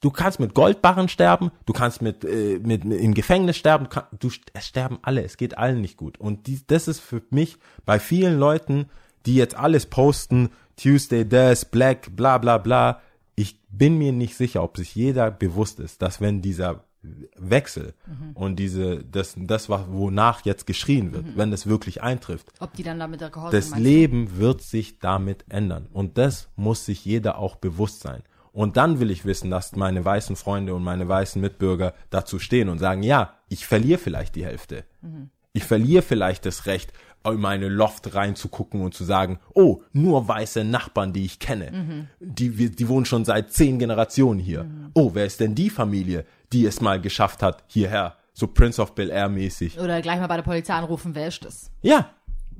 Du 0.03 0.11
kannst 0.11 0.39
mit 0.41 0.53
Goldbarren 0.55 1.09
sterben, 1.09 1.51
du 1.65 1.73
kannst 1.73 2.03
mit, 2.03 2.25
äh, 2.25 2.59
mit, 2.63 2.85
mit 2.85 3.01
im 3.01 3.15
Gefängnis 3.15 3.57
sterben, 3.57 3.85
du, 3.85 3.91
kann, 3.91 4.05
du 4.19 4.29
es 4.53 4.67
sterben 4.67 4.99
alle, 5.03 5.23
es 5.25 5.37
geht 5.39 5.57
allen 5.57 5.81
nicht 5.81 5.97
gut. 5.97 6.19
Und 6.19 6.47
dies, 6.49 6.67
das 6.67 6.89
ist 6.89 7.01
für 7.01 7.23
mich 7.31 7.57
bei 7.87 7.99
vielen 7.99 8.39
Leuten, 8.39 8.91
die 9.27 9.37
jetzt 9.37 9.55
alles 9.55 9.87
posten, 9.87 10.51
Tuesday 10.77 11.25
this, 11.27 11.65
Black, 11.65 12.15
bla 12.17 12.39
bla 12.39 12.59
bla. 12.59 13.01
Ich 13.37 13.61
bin 13.71 13.97
mir 13.97 14.13
nicht 14.13 14.37
sicher, 14.37 14.63
ob 14.63 14.77
sich 14.77 14.95
jeder 14.95 15.31
bewusst 15.31 15.79
ist, 15.81 16.03
dass 16.03 16.21
wenn 16.21 16.43
dieser 16.43 16.85
Wechsel 17.37 17.95
und 18.35 18.57
diese, 18.57 19.05
das, 19.05 19.35
das, 19.37 19.69
was- 19.69 19.87
wonach 19.89 20.45
jetzt 20.45 20.67
geschrien 20.67 21.13
wird, 21.13 21.37
wenn 21.37 21.53
es 21.53 21.67
wirklich 21.67 22.03
eintrifft, 22.03 22.53
Ob 22.61 22.75
die 22.75 22.83
dann 22.85 22.99
damit 23.01 23.21
der 23.21 23.31
Gehorsam 23.31 23.51
das? 23.53 23.77
Leben 23.79 24.37
wird 24.37 24.63
sich 24.63 24.99
damit 25.01 25.45
ändern. 25.49 25.89
Und 25.93 26.17
das 26.19 26.49
muss 26.57 26.85
sich 26.87 27.05
jeder 27.05 27.39
auch 27.39 27.57
bewusst 27.57 28.01
sein. 28.01 28.23
Und 28.53 28.77
dann 28.77 29.01
will 29.01 29.11
ich 29.11 29.25
wissen, 29.25 29.51
dass 29.51 29.75
meine 29.77 30.05
weißen 30.05 30.37
Freunde 30.37 30.75
und 30.75 30.83
meine 30.85 31.09
weißen 31.09 31.41
Mitbürger 31.41 31.95
dazu 32.11 32.39
stehen 32.39 32.69
und 32.69 32.79
sagen, 32.79 33.03
ja, 33.03 33.35
ich 33.49 33.67
verliere 33.67 33.99
vielleicht 33.99 34.35
die 34.37 34.45
Hälfte. 34.45 34.85
Ich 35.55 35.65
verliere 35.65 36.03
vielleicht 36.03 36.45
das 36.47 36.67
Recht, 36.67 36.93
in 37.25 37.41
meine 37.41 37.69
Loft 37.69 38.15
reinzugucken 38.15 38.81
und 38.81 38.95
zu 38.95 39.05
sagen, 39.05 39.39
oh, 39.55 39.83
nur 39.93 40.27
weiße 40.27 40.65
Nachbarn, 40.65 41.13
die 41.13 41.25
ich 41.25 41.39
kenne. 41.39 42.09
Die, 42.21 42.59
wir- 42.59 42.71
die 42.71 42.89
wohnen 42.89 43.05
schon 43.07 43.25
seit 43.25 43.53
zehn 43.53 43.79
Generationen 43.79 44.41
hier. 44.41 44.67
Oh, 44.95 45.11
wer 45.15 45.25
ist 45.27 45.39
denn 45.41 45.55
die 45.55 45.71
Familie, 45.71 46.25
die 46.53 46.67
es 46.67 46.81
mal 46.81 47.01
geschafft 47.01 47.43
hat, 47.43 47.63
hierher? 47.69 48.17
So 48.35 48.47
Prince 48.49 48.81
of 48.83 48.95
Bel 48.95 49.11
Air 49.11 49.29
mäßig. 49.29 49.79
Oder 49.79 50.01
gleich 50.03 50.19
mal 50.19 50.27
bei 50.27 50.37
der 50.37 50.43
Polizei 50.43 50.75
anrufen, 50.75 51.15
wer 51.15 51.29
ist 51.29 51.45
das? 51.45 51.71
Ja. 51.83 52.11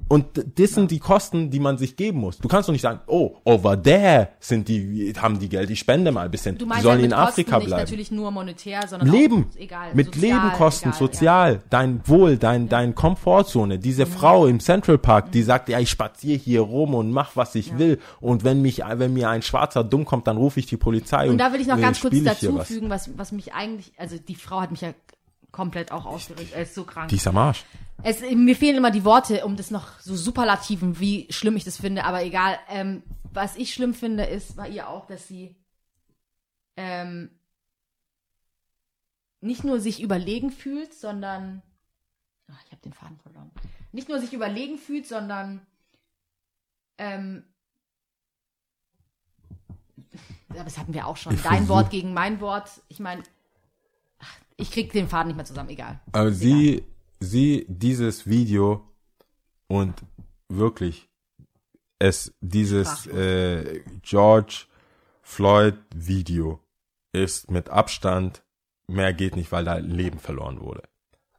Und 0.09 0.27
das 0.59 0.71
sind 0.73 0.91
die 0.91 0.99
Kosten, 0.99 1.51
die 1.51 1.59
man 1.61 1.79
sich 1.79 1.97
geben 1.97 2.19
muss. 2.21 2.39
Du 2.39 2.49
kannst 2.49 2.69
doch 2.69 2.73
nicht 2.73 2.83
sagen, 2.83 3.01
oh, 3.07 3.37
over 3.45 3.81
there 3.83 4.29
sind 4.41 4.69
die, 4.69 5.13
haben 5.21 5.39
die 5.39 5.49
Geld, 5.49 5.71
ich 5.71 5.79
spende 5.79 6.13
mal 6.13 6.27
ein 6.27 6.31
bisschen. 6.31 6.57
Du 6.59 6.65
die 6.65 6.69
meinst 6.69 6.83
sollen 6.83 6.95
halt 6.97 7.05
in 7.05 7.11
mit 7.11 7.19
Afrika 7.19 7.51
Kosten 7.53 7.59
nicht 7.61 7.67
bleiben. 7.69 7.83
natürlich 7.83 8.11
nur 8.11 8.31
monetär, 8.31 8.87
sondern 8.89 9.09
Leben. 9.11 9.47
auch 9.51 9.57
egal, 9.59 9.95
mit 9.95 10.15
sozial, 10.15 10.23
Lebenkosten, 10.43 10.91
egal, 10.91 10.99
sozial, 10.99 11.63
dein 11.71 12.07
Wohl, 12.09 12.37
dein, 12.37 12.69
dein 12.69 12.95
Komfortzone. 12.95 13.79
Diese 13.79 14.05
Frau 14.07 14.47
im 14.47 14.61
Central 14.61 14.99
Park, 14.99 15.29
Mhm. 15.29 15.31
die 15.33 15.43
sagt, 15.43 15.69
ja, 15.69 15.79
ich 15.79 15.91
spaziere 15.91 16.39
hier 16.39 16.61
rum 16.61 16.95
und 16.95 17.11
mach, 17.11 17.37
was 17.37 17.55
ich 17.55 17.79
will. 17.79 17.99
Und 18.21 18.45
wenn 18.45 18.61
mich, 18.61 18.83
wenn 18.87 19.13
mir 19.15 19.31
ein 19.31 19.43
Schwarzer 19.43 19.83
dumm 19.85 20.05
kommt, 20.05 20.27
dann 20.27 20.37
rufe 20.37 20.61
ich 20.61 20.67
die 20.67 20.77
Polizei. 20.77 21.27
Ja. 21.27 21.31
Und 21.31 21.39
da 21.39 21.53
will 21.53 21.61
ich 21.61 21.67
noch 21.69 21.79
äh, 21.79 21.81
ganz 21.81 22.01
kurz 22.01 22.15
dazu 22.23 22.55
was. 22.57 22.69
fügen, 22.69 22.91
was, 22.91 23.11
was 23.17 23.33
mich 23.33 23.55
eigentlich, 23.55 23.93
also 23.97 24.17
die 24.19 24.35
Frau 24.35 24.61
hat 24.61 24.71
mich 24.71 24.81
ja 24.83 24.93
komplett 25.51 25.93
auch 25.93 26.07
ausgeregt, 26.07 26.53
er 26.55 26.63
ist 26.63 26.75
so 26.75 26.85
krank. 26.85 27.09
Die 27.09 27.17
ist 27.17 27.27
am 27.27 27.37
Arsch. 27.37 27.65
Es, 28.05 28.21
mir 28.21 28.57
fehlen 28.57 28.77
immer 28.77 28.91
die 28.91 29.05
Worte, 29.05 29.45
um 29.45 29.57
das 29.57 29.71
noch 29.71 30.01
so 30.01 30.17
superlativen, 30.17 30.99
wie 30.99 31.27
schlimm 31.31 31.57
ich 31.57 31.65
das 31.65 31.77
finde, 31.81 32.05
aber 32.05 32.25
egal. 32.25 32.59
Ähm, 32.69 33.03
was 33.33 33.57
ich 33.57 33.73
schlimm 33.73 33.95
finde, 33.95 34.25
ist 34.25 34.57
bei 34.57 34.69
ihr 34.69 34.89
auch, 34.89 35.07
dass 35.07 35.29
sie 35.29 35.57
ähm, 36.77 37.31
nicht 39.41 39.65
nur 39.65 39.81
sich 39.81 40.03
überlegen 40.03 40.51
fühlt, 40.51 40.95
sondern 40.95 41.63
Ach, 42.49 42.63
ich 42.67 42.73
habe 42.73 42.83
den 42.83 42.93
Faden 42.93 43.19
verloren. 43.19 43.51
Nicht 43.93 44.09
nur 44.09 44.19
sich 44.21 44.33
überlegen 44.33 44.79
fühlt, 44.79 45.07
sondern 45.07 45.67
ähm, 46.99 47.45
aber 50.49 50.65
das 50.65 50.79
hatten 50.79 50.95
wir 50.95 51.07
auch 51.07 51.17
schon. 51.17 51.39
Dein 51.43 51.69
Wort 51.69 51.91
gegen 51.91 52.13
mein 52.13 52.41
Wort. 52.41 52.69
Ich 52.89 53.01
meine, 53.01 53.23
ich 54.57 54.71
krieg 54.71 54.93
den 54.93 55.09
Faden 55.09 55.29
nicht 55.29 55.37
mehr 55.37 55.45
zusammen. 55.45 55.71
Egal. 55.71 56.01
Aber 56.13 56.29
Ist 56.29 56.41
sie, 56.41 56.85
sie, 57.23 57.67
dieses 57.69 58.27
Video 58.27 58.89
und 59.69 59.95
wirklich 60.49 61.09
es, 61.99 62.35
dieses 62.41 63.07
äh, 63.07 63.83
George 64.03 64.65
Floyd 65.23 65.77
Video 65.95 66.61
ist 67.13 67.51
mit 67.51 67.71
Abstand, 67.71 68.43
mehr 68.89 69.15
geht 69.15 69.37
nicht, 69.37 69.53
weil 69.53 69.65
da 69.65 69.75
ein 69.75 69.89
Leben 69.89 70.19
verloren 70.19 70.61
wurde. 70.61 70.83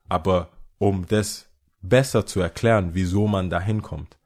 Aber 0.08 0.50
um 0.78 1.06
das 1.06 1.50
besser 1.82 2.26
zu 2.26 2.40
erklären, 2.40 2.92
wieso 2.94 3.28
man 3.28 3.50
da 3.50 3.60
hinkommt 3.60 4.18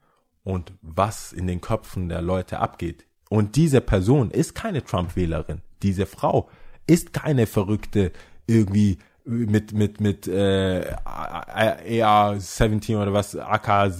und 0.44 0.72
was 0.80 1.32
in 1.32 1.46
den 1.46 1.60
Köpfen 1.60 2.08
der 2.08 2.22
Leute 2.22 2.60
abgeht. 2.60 3.04
Und 3.30 3.56
diese 3.56 3.80
Person 3.80 4.30
ist 4.30 4.54
keine 4.54 4.84
Trump-Wählerin. 4.84 5.62
Diese 5.82 6.06
Frau 6.06 6.48
ist 6.86 7.12
keine 7.12 7.46
verrückte 7.46 8.12
irgendwie 8.46 8.98
mit 9.28 9.72
mit 9.72 10.00
mit 10.00 10.26
äh, 10.26 10.94
AR-17 11.04 12.96
oder 12.96 13.12
was 13.12 13.36
AK 13.36 13.92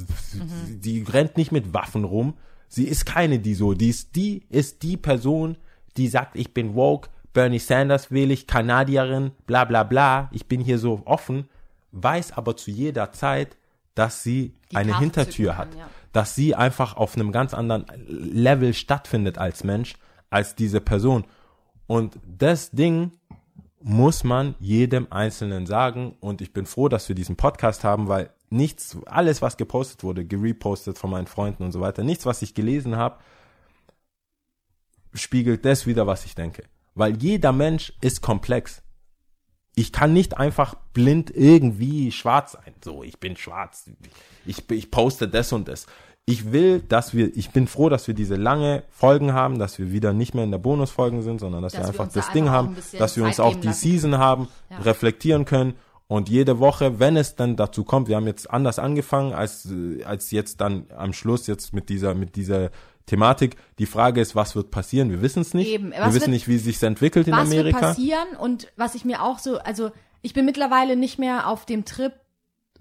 die 0.68 1.02
rennt 1.02 1.36
nicht 1.36 1.52
mit 1.52 1.74
Waffen 1.74 2.04
rum. 2.04 2.34
Sie 2.68 2.84
ist 2.84 3.04
keine 3.06 3.38
die 3.38 3.54
so, 3.54 3.74
die 3.74 3.90
ist 3.90 4.16
die 4.16 4.46
ist 4.48 4.82
die 4.82 4.96
Person, 4.96 5.56
die 5.96 6.08
sagt, 6.08 6.36
ich 6.36 6.54
bin 6.54 6.74
woke, 6.74 7.10
Bernie 7.32 7.58
Sanders 7.58 8.10
wähle 8.10 8.32
ich, 8.32 8.46
Kanadierin, 8.46 9.32
bla 9.46 9.64
bla 9.64 9.82
bla, 9.82 10.30
ich 10.32 10.46
bin 10.46 10.60
hier 10.60 10.78
so 10.78 11.02
offen, 11.04 11.48
weiß 11.92 12.32
aber 12.32 12.56
zu 12.56 12.70
jeder 12.70 13.12
Zeit, 13.12 13.56
dass 13.94 14.22
sie 14.22 14.54
Die 14.70 14.76
eine 14.76 14.92
Karte 14.92 15.04
Hintertür 15.04 15.32
zücken 15.50 15.58
hat, 15.58 15.70
kann, 15.70 15.78
ja. 15.78 15.88
dass 16.12 16.34
sie 16.34 16.54
einfach 16.54 16.96
auf 16.96 17.16
einem 17.16 17.32
ganz 17.32 17.52
anderen 17.52 17.84
Level 18.06 18.72
stattfindet 18.72 19.38
als 19.38 19.64
Mensch, 19.64 19.94
als 20.30 20.54
diese 20.54 20.80
Person. 20.80 21.24
Und 21.86 22.18
das 22.26 22.70
Ding 22.70 23.12
muss 23.80 24.24
man 24.24 24.54
jedem 24.58 25.06
Einzelnen 25.10 25.66
sagen. 25.66 26.16
Und 26.20 26.40
ich 26.40 26.52
bin 26.52 26.66
froh, 26.66 26.88
dass 26.88 27.08
wir 27.08 27.14
diesen 27.14 27.36
Podcast 27.36 27.84
haben, 27.84 28.08
weil 28.08 28.30
nichts, 28.50 28.96
alles, 29.06 29.42
was 29.42 29.56
gepostet 29.56 30.02
wurde, 30.02 30.24
gerepostet 30.24 30.98
von 30.98 31.10
meinen 31.10 31.26
Freunden 31.26 31.62
und 31.62 31.72
so 31.72 31.80
weiter, 31.80 32.02
nichts, 32.02 32.26
was 32.26 32.42
ich 32.42 32.54
gelesen 32.54 32.96
habe, 32.96 33.18
spiegelt 35.14 35.64
das 35.64 35.86
wieder, 35.86 36.06
was 36.06 36.24
ich 36.24 36.34
denke. 36.34 36.64
Weil 36.94 37.16
jeder 37.16 37.52
Mensch 37.52 37.92
ist 38.00 38.22
komplex. 38.22 38.82
Ich 39.74 39.92
kann 39.92 40.12
nicht 40.12 40.36
einfach 40.36 40.74
blind 40.92 41.30
irgendwie 41.30 42.10
schwarz 42.10 42.52
sein. 42.52 42.74
So, 42.82 43.04
ich 43.04 43.20
bin 43.20 43.36
schwarz. 43.36 43.88
Ich, 44.44 44.68
ich 44.70 44.90
poste 44.90 45.28
das 45.28 45.52
und 45.52 45.68
das. 45.68 45.86
Ich 46.28 46.52
will, 46.52 46.80
dass 46.80 47.14
wir, 47.14 47.36
ich 47.36 47.50
bin 47.50 47.66
froh, 47.66 47.88
dass 47.88 48.06
wir 48.06 48.14
diese 48.14 48.36
lange 48.36 48.82
Folgen 48.90 49.32
haben, 49.32 49.58
dass 49.58 49.78
wir 49.78 49.90
wieder 49.92 50.12
nicht 50.12 50.34
mehr 50.34 50.44
in 50.44 50.50
der 50.50 50.58
Bonusfolgen 50.58 51.22
sind, 51.22 51.40
sondern 51.40 51.62
dass, 51.62 51.72
Dass 51.72 51.80
wir 51.80 51.84
wir 51.84 51.88
einfach 51.88 52.08
da 52.08 52.20
das 52.20 52.30
Ding 52.32 52.44
einfach 52.44 52.54
auch 52.54 52.64
haben, 52.66 52.76
dass 52.98 53.16
wir 53.16 53.24
uns 53.24 53.40
auch 53.40 53.56
die 53.56 53.68
lassen 53.68 53.80
Season 53.80 54.18
haben, 54.18 54.48
Ja. 54.70 54.78
reflektieren 54.78 55.44
können 55.44 55.74
und 56.06 56.28
jede 56.28 56.58
Woche, 56.58 56.98
wenn 57.00 57.16
es 57.16 57.34
dann 57.36 57.56
dazu 57.56 57.84
kommt, 57.84 58.08
wir 58.08 58.16
haben 58.16 58.26
jetzt 58.26 58.50
anders 58.50 58.78
angefangen 58.78 59.32
als 59.32 59.66
äh, 59.70 60.04
als 60.04 60.30
jetzt 60.30 60.60
dann 60.60 60.86
am 60.96 61.12
Schluss 61.12 61.46
jetzt 61.46 61.72
mit 61.74 61.88
dieser 61.88 62.14
mit 62.14 62.36
dieser 62.36 62.70
Thematik. 63.06 63.56
Die 63.78 63.86
Frage 63.86 64.20
ist, 64.20 64.36
was 64.36 64.54
wird 64.54 64.70
passieren? 64.70 65.10
Wir 65.10 65.22
wissen 65.22 65.40
es 65.40 65.54
nicht. 65.54 65.68
Eben. 65.70 65.92
Wir 65.92 66.00
Was 66.00 66.08
wissen 66.14 66.20
wird- 66.26 66.30
nicht, 66.32 66.48
wie 66.48 66.58
sich 66.58 66.82
entwickelt 66.82 67.26
in 67.26 67.32
was 67.32 67.46
Amerika. 67.46 67.80
wird 67.80 67.88
passieren 67.90 68.28
und 68.38 68.68
was 68.76 68.94
ich 68.94 69.04
mir 69.06 69.22
auch 69.22 69.38
so, 69.38 69.58
also 69.58 69.90
ich 70.20 70.34
bin 70.34 70.44
mittlerweile 70.44 70.94
nicht 70.96 71.18
mehr 71.18 71.46
auf 71.48 71.64
dem 71.64 71.84
Trip 71.86 72.12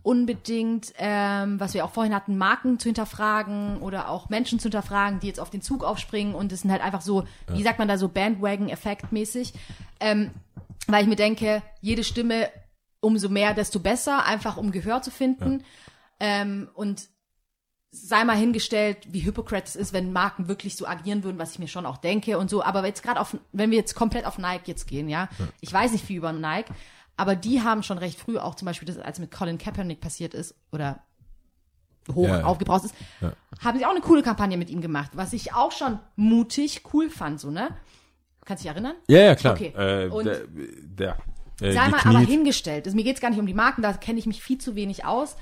unbedingt, 0.08 0.94
ähm, 1.00 1.60
was 1.60 1.74
wir 1.74 1.84
auch 1.84 1.92
vorhin 1.92 2.16
hatten, 2.16 2.38
Marken 2.38 2.80
zu 2.80 2.88
hinterfragen 2.88 3.82
oder 3.82 4.08
auch 4.08 4.30
Menschen 4.30 4.58
zu 4.58 4.68
hinterfragen, 4.68 5.20
die 5.20 5.28
jetzt 5.28 5.42
auf 5.42 5.50
den 5.50 5.62
Zug 5.62 5.84
aufspringen. 5.84 6.34
Und 6.34 6.54
es 6.54 6.62
sind 6.62 6.72
halt 6.72 6.82
einfach 6.82 7.02
so, 7.02 7.26
wie 7.52 7.62
sagt 7.62 7.78
man 7.78 7.90
da 7.90 7.98
so 7.98 8.08
Bandwagon-Effekt 8.08 9.12
mäßig, 9.12 9.52
ähm, 10.00 10.32
weil 10.88 11.02
ich 11.02 11.10
mir 11.10 11.18
denke, 11.18 11.62
jede 11.82 12.06
Stimme 12.06 12.48
umso 13.02 13.28
mehr, 13.28 13.54
desto 13.54 13.82
besser, 13.82 14.26
einfach 14.26 14.56
um 14.56 14.72
Gehör 14.72 15.02
zu 15.02 15.12
finden. 15.12 15.66
Ähm, 16.22 16.70
und 16.74 17.10
sei 17.92 18.24
mal 18.24 18.38
hingestellt, 18.38 19.00
wie 19.12 19.26
Hypocrite 19.26 19.66
es 19.66 19.76
ist, 19.76 19.92
wenn 19.92 20.14
Marken 20.14 20.48
wirklich 20.48 20.78
so 20.78 20.88
agieren 20.88 21.26
würden, 21.26 21.38
was 21.38 21.52
ich 21.52 21.60
mir 21.60 21.68
schon 21.68 21.86
auch 21.86 21.98
denke 21.98 22.38
und 22.38 22.50
so. 22.50 22.64
Aber 22.64 22.86
jetzt 22.86 23.04
gerade 23.04 23.20
auf, 23.20 23.36
wenn 23.52 23.72
wir 23.72 23.78
jetzt 23.78 23.94
komplett 23.94 24.26
auf 24.26 24.38
Nike 24.38 24.70
jetzt 24.70 24.88
gehen, 24.88 25.10
ja, 25.10 25.28
ich 25.60 25.74
weiß 25.74 25.92
nicht 25.92 26.06
viel 26.06 26.18
über 26.18 26.32
Nike, 26.32 26.72
aber 27.18 27.36
die 27.36 27.62
haben 27.62 27.84
schon 27.84 27.98
recht 27.98 28.20
früh 28.20 28.38
auch 28.38 28.56
zum 28.56 28.66
Beispiel, 28.68 28.88
das, 28.88 28.98
als 28.98 29.20
mit 29.20 29.32
Colin 29.32 29.58
Kaepernick 29.58 30.00
passiert 30.00 30.34
ist 30.34 30.56
oder 30.72 31.04
hoch 32.14 32.28
Ja, 32.28 32.44
aufgebraust 32.46 32.86
ist, 32.86 32.96
Ja. 33.20 33.34
haben 33.62 33.78
sie 33.78 33.86
auch 33.86 33.92
eine 33.92 34.00
coole 34.02 34.24
Kampagne 34.24 34.56
mit 34.58 34.70
ihm 34.70 34.80
gemacht, 34.80 35.12
was 35.16 35.34
ich 35.34 35.54
auch 35.54 35.72
schon 35.74 36.00
mutig 36.16 36.84
cool 36.94 37.10
fand, 37.10 37.40
so 37.42 37.52
ne? 37.52 37.70
Kannst 38.46 38.64
du 38.64 38.68
dich 38.70 38.72
erinnern? 38.74 38.96
Ja, 39.10 39.20
ja, 39.20 39.36
klar. 39.36 39.56
Okay. 39.56 39.74
Äh, 39.76 40.08
Und- 40.10 40.26
der, 40.26 40.48
der 40.48 41.18
äh, 41.60 41.74
Sei 41.74 41.90
mal 41.90 42.00
aber 42.06 42.20
hingestellt. 42.20 42.86
Also, 42.86 42.96
mir 42.96 43.04
geht's 43.04 43.20
gar 43.20 43.30
nicht 43.30 43.40
um 43.40 43.46
die 43.48 43.54
Marken, 43.54 43.82
da 43.82 43.92
kenne 43.92 44.20
ich 44.20 44.26
mich 44.26 44.42
viel 44.42 44.58
zu 44.58 44.76
wenig 44.76 45.04
aus. 45.04 45.36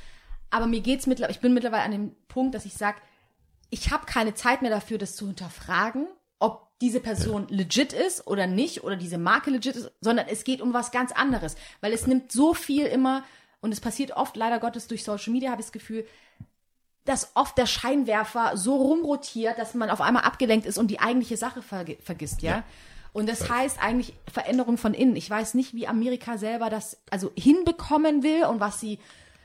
Aber 0.49 0.65
mir 0.65 0.79
geht's 0.79 1.05
mittlerweile, 1.05 1.33
ich 1.35 1.41
bin 1.41 1.53
mittlerweile 1.53 1.83
an 1.83 1.91
dem 1.91 2.15
Punkt, 2.29 2.55
dass 2.55 2.65
ich 2.65 2.73
sage, 2.73 2.97
ich 3.69 3.91
habe 3.91 4.05
keine 4.07 4.33
Zeit 4.33 4.61
mehr 4.63 4.71
dafür, 4.71 4.97
das 4.97 5.15
zu 5.15 5.27
hinterfragen, 5.27 6.07
ob 6.39 6.74
diese 6.81 6.99
Person 6.99 7.47
legit 7.49 7.93
ist 7.93 8.27
oder 8.27 8.47
nicht 8.47 8.83
oder 8.83 8.95
diese 8.95 9.17
Marke 9.17 9.49
legit 9.49 9.75
ist, 9.75 9.91
sondern 10.01 10.27
es 10.27 10.43
geht 10.43 10.61
um 10.61 10.73
was 10.73 10.91
ganz 10.91 11.11
anderes. 11.11 11.55
Weil 11.81 11.93
es 11.93 12.07
nimmt 12.07 12.31
so 12.31 12.53
viel 12.53 12.85
immer, 12.85 13.23
und 13.61 13.71
es 13.71 13.79
passiert 13.79 14.11
oft 14.11 14.35
leider 14.35 14.59
Gottes 14.59 14.87
durch 14.87 15.03
Social 15.03 15.31
Media, 15.31 15.51
habe 15.51 15.61
ich 15.61 15.67
das 15.67 15.71
Gefühl, 15.71 16.05
dass 17.05 17.31
oft 17.35 17.57
der 17.57 17.67
Scheinwerfer 17.67 18.57
so 18.57 18.75
rumrotiert, 18.75 19.57
dass 19.57 19.73
man 19.73 19.89
auf 19.89 20.01
einmal 20.01 20.23
abgelenkt 20.23 20.65
ist 20.65 20.77
und 20.77 20.89
die 20.89 20.99
eigentliche 20.99 21.37
Sache 21.37 21.61
verge 21.61 21.97
vergisst, 22.03 22.41
ja. 22.41 22.63
Und 23.13 23.29
das 23.29 23.49
heißt 23.49 23.81
eigentlich 23.81 24.13
Veränderung 24.29 24.77
von 24.77 24.93
innen. 24.93 25.15
Ich 25.15 25.29
weiß 25.29 25.53
nicht, 25.53 25.73
wie 25.73 25.87
Amerika 25.87 26.37
selber 26.37 26.69
das 26.69 26.97
also 27.09 27.31
hinbekommen 27.37 28.23
will 28.23 28.43
und 28.43 28.59
was 28.59 28.81
sie, 28.81 28.99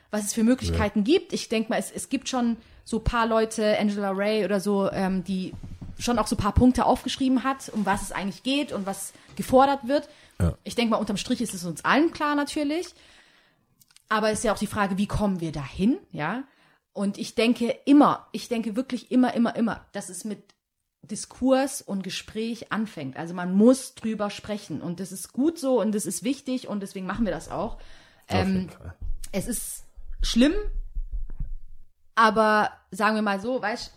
was 0.09 0.25
es 0.25 0.33
für 0.33 0.43
Möglichkeiten 0.43 1.05
gibt. 1.05 1.31
Ich 1.31 1.47
denke 1.47 1.69
mal, 1.69 1.79
es, 1.79 1.89
es 1.89 2.09
gibt 2.09 2.27
schon 2.27 2.57
so 2.83 2.99
paar 2.99 3.25
Leute, 3.25 3.77
Angela 3.79 4.11
Ray 4.11 4.43
oder 4.43 4.59
so, 4.59 4.91
ähm, 4.91 5.23
die 5.23 5.53
schon 6.01 6.19
auch 6.19 6.27
so 6.27 6.35
paar 6.35 6.53
Punkte 6.53 6.85
aufgeschrieben 6.85 7.43
hat, 7.43 7.69
um 7.69 7.85
was 7.85 8.01
es 8.01 8.11
eigentlich 8.11 8.43
geht 8.43 8.71
und 8.71 8.85
was 8.85 9.13
gefordert 9.35 9.87
wird. 9.87 10.09
Ja. 10.39 10.57
Ich 10.63 10.75
denke 10.75 10.91
mal, 10.91 10.97
unterm 10.97 11.17
Strich 11.17 11.41
ist 11.41 11.53
es 11.53 11.63
uns 11.63 11.85
allen 11.85 12.11
klar 12.11 12.35
natürlich. 12.35 12.93
Aber 14.09 14.31
es 14.31 14.39
ist 14.39 14.43
ja 14.43 14.53
auch 14.53 14.57
die 14.57 14.67
Frage, 14.67 14.97
wie 14.97 15.07
kommen 15.07 15.39
wir 15.39 15.51
dahin, 15.51 15.97
ja? 16.11 16.43
Und 16.93 17.17
ich 17.17 17.35
denke 17.35 17.69
immer, 17.85 18.27
ich 18.33 18.49
denke 18.49 18.75
wirklich 18.75 19.11
immer, 19.11 19.33
immer, 19.33 19.55
immer, 19.55 19.85
dass 19.93 20.09
es 20.09 20.25
mit 20.25 20.43
Diskurs 21.03 21.81
und 21.81 22.03
Gespräch 22.03 22.71
anfängt. 22.71 23.15
Also 23.15 23.33
man 23.33 23.53
muss 23.53 23.95
drüber 23.95 24.29
sprechen 24.29 24.81
und 24.81 24.99
das 24.99 25.11
ist 25.11 25.31
gut 25.31 25.57
so 25.57 25.79
und 25.79 25.95
das 25.95 26.05
ist 26.05 26.23
wichtig 26.23 26.67
und 26.67 26.81
deswegen 26.81 27.05
machen 27.05 27.25
wir 27.25 27.31
das 27.31 27.49
auch. 27.49 27.77
Ähm, 28.27 28.69
es 29.31 29.47
ist 29.47 29.85
schlimm, 30.21 30.53
aber 32.15 32.71
sagen 32.91 33.15
wir 33.15 33.21
mal 33.21 33.39
so, 33.39 33.61
weißt 33.61 33.93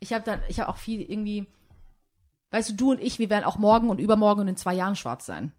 ich 0.00 0.12
habe 0.12 0.24
dann, 0.24 0.40
ich 0.48 0.58
habe 0.60 0.68
auch 0.68 0.76
viel 0.78 1.00
irgendwie, 1.02 1.46
weißt 2.50 2.70
du, 2.70 2.74
du 2.74 2.90
und 2.92 3.00
ich, 3.00 3.18
wir 3.18 3.30
werden 3.30 3.44
auch 3.44 3.58
morgen 3.58 3.90
und 3.90 4.00
übermorgen 4.00 4.40
und 4.42 4.48
in 4.48 4.56
zwei 4.56 4.74
Jahren 4.74 4.96
schwarz 4.96 5.26
sein. 5.26 5.52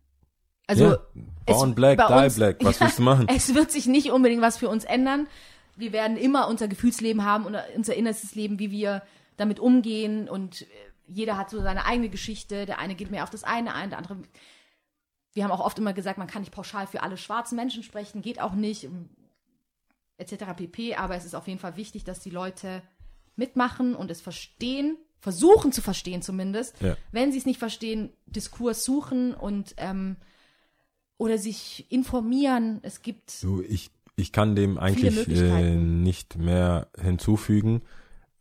Also 0.68 0.92
ja. 0.92 0.98
Born 1.46 1.76
black, 1.76 1.98
bei 1.98 2.08
die 2.08 2.26
uns- 2.26 2.36
black. 2.36 2.58
Was 2.64 2.80
willst 2.82 3.00
du 3.00 3.04
machen? 3.04 3.28
es 3.30 3.54
wird 3.54 3.72
sich 3.72 3.86
nicht 3.88 4.12
unbedingt 4.12 4.42
was 4.42 4.58
für 4.58 4.70
uns 4.70 4.84
ändern. 4.84 5.28
Wir 5.76 5.94
werden 5.94 6.18
immer 6.18 6.48
unser 6.48 6.68
Gefühlsleben 6.68 7.24
haben 7.24 7.46
und 7.46 7.56
unser 7.76 7.96
innerstes 7.96 8.36
Leben, 8.36 8.60
wie 8.60 8.72
wir 8.72 9.02
damit 9.38 9.60
umgehen 9.60 10.28
und 10.30 10.62
äh, 10.62 10.66
jeder 11.08 11.38
hat 11.38 11.50
so 11.50 11.62
seine 11.62 11.86
eigene 11.86 12.10
Geschichte. 12.10 12.66
Der 12.66 12.80
eine 12.80 12.96
geht 12.96 13.12
mehr 13.12 13.24
auf 13.24 13.30
das 13.30 13.44
eine 13.44 13.74
ein, 13.74 13.90
der 13.90 13.98
andere. 14.00 14.18
Wir 15.34 15.44
haben 15.44 15.52
auch 15.52 15.60
oft 15.66 15.78
immer 15.80 15.94
gesagt, 15.94 16.18
man 16.18 16.28
kann 16.28 16.42
nicht 16.42 16.54
pauschal 16.54 16.88
für 16.88 17.04
alle 17.04 17.18
schwarzen 17.18 17.56
Menschen 17.56 17.84
sprechen, 17.84 18.22
geht 18.22 18.40
auch 18.40 18.54
nicht, 18.54 18.88
etc. 20.18 20.46
pp. 20.56 20.96
Aber 20.96 21.16
es 21.16 21.26
ist 21.26 21.36
auf 21.36 21.48
jeden 21.48 21.60
Fall 21.60 21.76
wichtig, 21.78 22.04
dass 22.04 22.20
die 22.20 22.30
Leute 22.30 22.82
mitmachen 23.42 23.96
und 23.96 24.12
es 24.12 24.22
verstehen, 24.22 24.98
versuchen 25.20 25.72
zu 25.72 25.82
verstehen 25.82 26.22
zumindest. 26.22 26.80
Ja. 26.80 26.96
Wenn 27.12 27.32
sie 27.32 27.40
es 27.40 27.46
nicht 27.48 27.60
verstehen, 27.60 28.12
Diskurs 28.28 28.86
suchen 28.86 29.34
und 29.34 29.74
ähm, 29.78 30.16
oder 31.18 31.38
sich 31.38 31.86
informieren. 31.90 32.80
Es 32.84 33.02
gibt 33.02 33.44
Du, 33.44 33.62
ich, 33.62 33.92
ich 34.16 34.32
kann 34.32 34.56
dem 34.56 34.78
eigentlich 34.78 35.28
äh, 35.28 35.76
nicht 35.76 36.38
mehr 36.38 36.88
hinzufügen. 37.00 37.82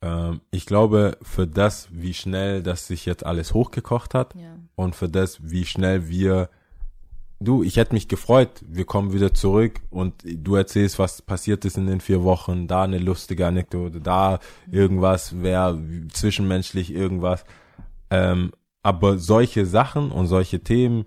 Ähm, 0.02 0.40
ich 0.51 0.64
glaube, 0.66 1.18
für 1.22 1.47
das, 1.47 1.89
wie 1.90 2.14
schnell 2.14 2.62
das 2.62 2.86
sich 2.86 3.05
jetzt 3.06 3.24
alles 3.24 3.52
hochgekocht 3.55 4.14
hat 4.14 4.35
Ja. 4.35 4.56
und 4.77 4.94
für 4.94 5.09
das, 5.09 5.39
wie 5.43 5.64
schnell 5.66 6.09
wir 6.09 6.48
Du, 7.43 7.62
ich 7.62 7.79
hätte 7.79 7.95
mich 7.95 8.07
gefreut, 8.07 8.51
wir 8.69 8.85
kommen 8.85 9.15
wieder 9.15 9.33
zurück 9.33 9.81
und 9.89 10.12
du 10.25 10.57
erzählst, 10.57 10.99
was 10.99 11.23
passiert 11.23 11.65
ist 11.65 11.79
in 11.79 11.87
den 11.87 12.01
vier 12.03 12.23
Wochen, 12.23 12.67
da 12.69 12.83
eine 12.83 12.99
lustige 12.99 13.47
Anekdote, 13.47 14.03
da 14.03 14.41
irgendwas, 14.71 15.35
wer 15.41 15.79
zwischenmenschlich 16.12 16.93
irgendwas. 16.93 17.47
Ähm, 18.11 18.53
aber 18.83 19.17
solche 19.17 19.65
Sachen 19.65 20.11
und 20.11 20.27
solche 20.27 20.61
Themen, 20.61 21.07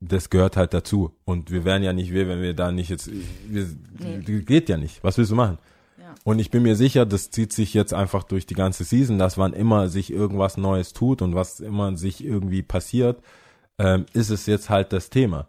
das 0.00 0.28
gehört 0.28 0.58
halt 0.58 0.74
dazu. 0.74 1.12
Und 1.24 1.50
wir 1.50 1.64
wären 1.64 1.82
ja 1.82 1.94
nicht 1.94 2.12
wir, 2.12 2.28
wenn 2.28 2.42
wir 2.42 2.52
da 2.52 2.70
nicht 2.70 2.90
jetzt, 2.90 3.10
wir, 3.48 3.66
Nee. 3.98 4.40
geht 4.42 4.68
ja 4.68 4.76
nicht. 4.76 5.02
Was 5.02 5.16
willst 5.16 5.30
du 5.30 5.36
machen? 5.36 5.56
Ja. 5.98 6.14
Und 6.24 6.38
ich 6.38 6.50
bin 6.50 6.64
mir 6.64 6.76
sicher, 6.76 7.06
das 7.06 7.30
zieht 7.30 7.54
sich 7.54 7.72
jetzt 7.72 7.94
einfach 7.94 8.24
durch 8.24 8.44
die 8.44 8.54
ganze 8.54 8.84
Season, 8.84 9.18
dass 9.18 9.38
wann 9.38 9.54
immer 9.54 9.88
sich 9.88 10.12
irgendwas 10.12 10.58
Neues 10.58 10.92
tut 10.92 11.22
und 11.22 11.34
was 11.34 11.60
immer 11.60 11.96
sich 11.96 12.22
irgendwie 12.22 12.62
passiert, 12.62 13.22
ähm, 13.78 14.06
ist 14.12 14.30
es 14.30 14.46
jetzt 14.46 14.70
halt 14.70 14.92
das 14.92 15.10
Thema. 15.10 15.48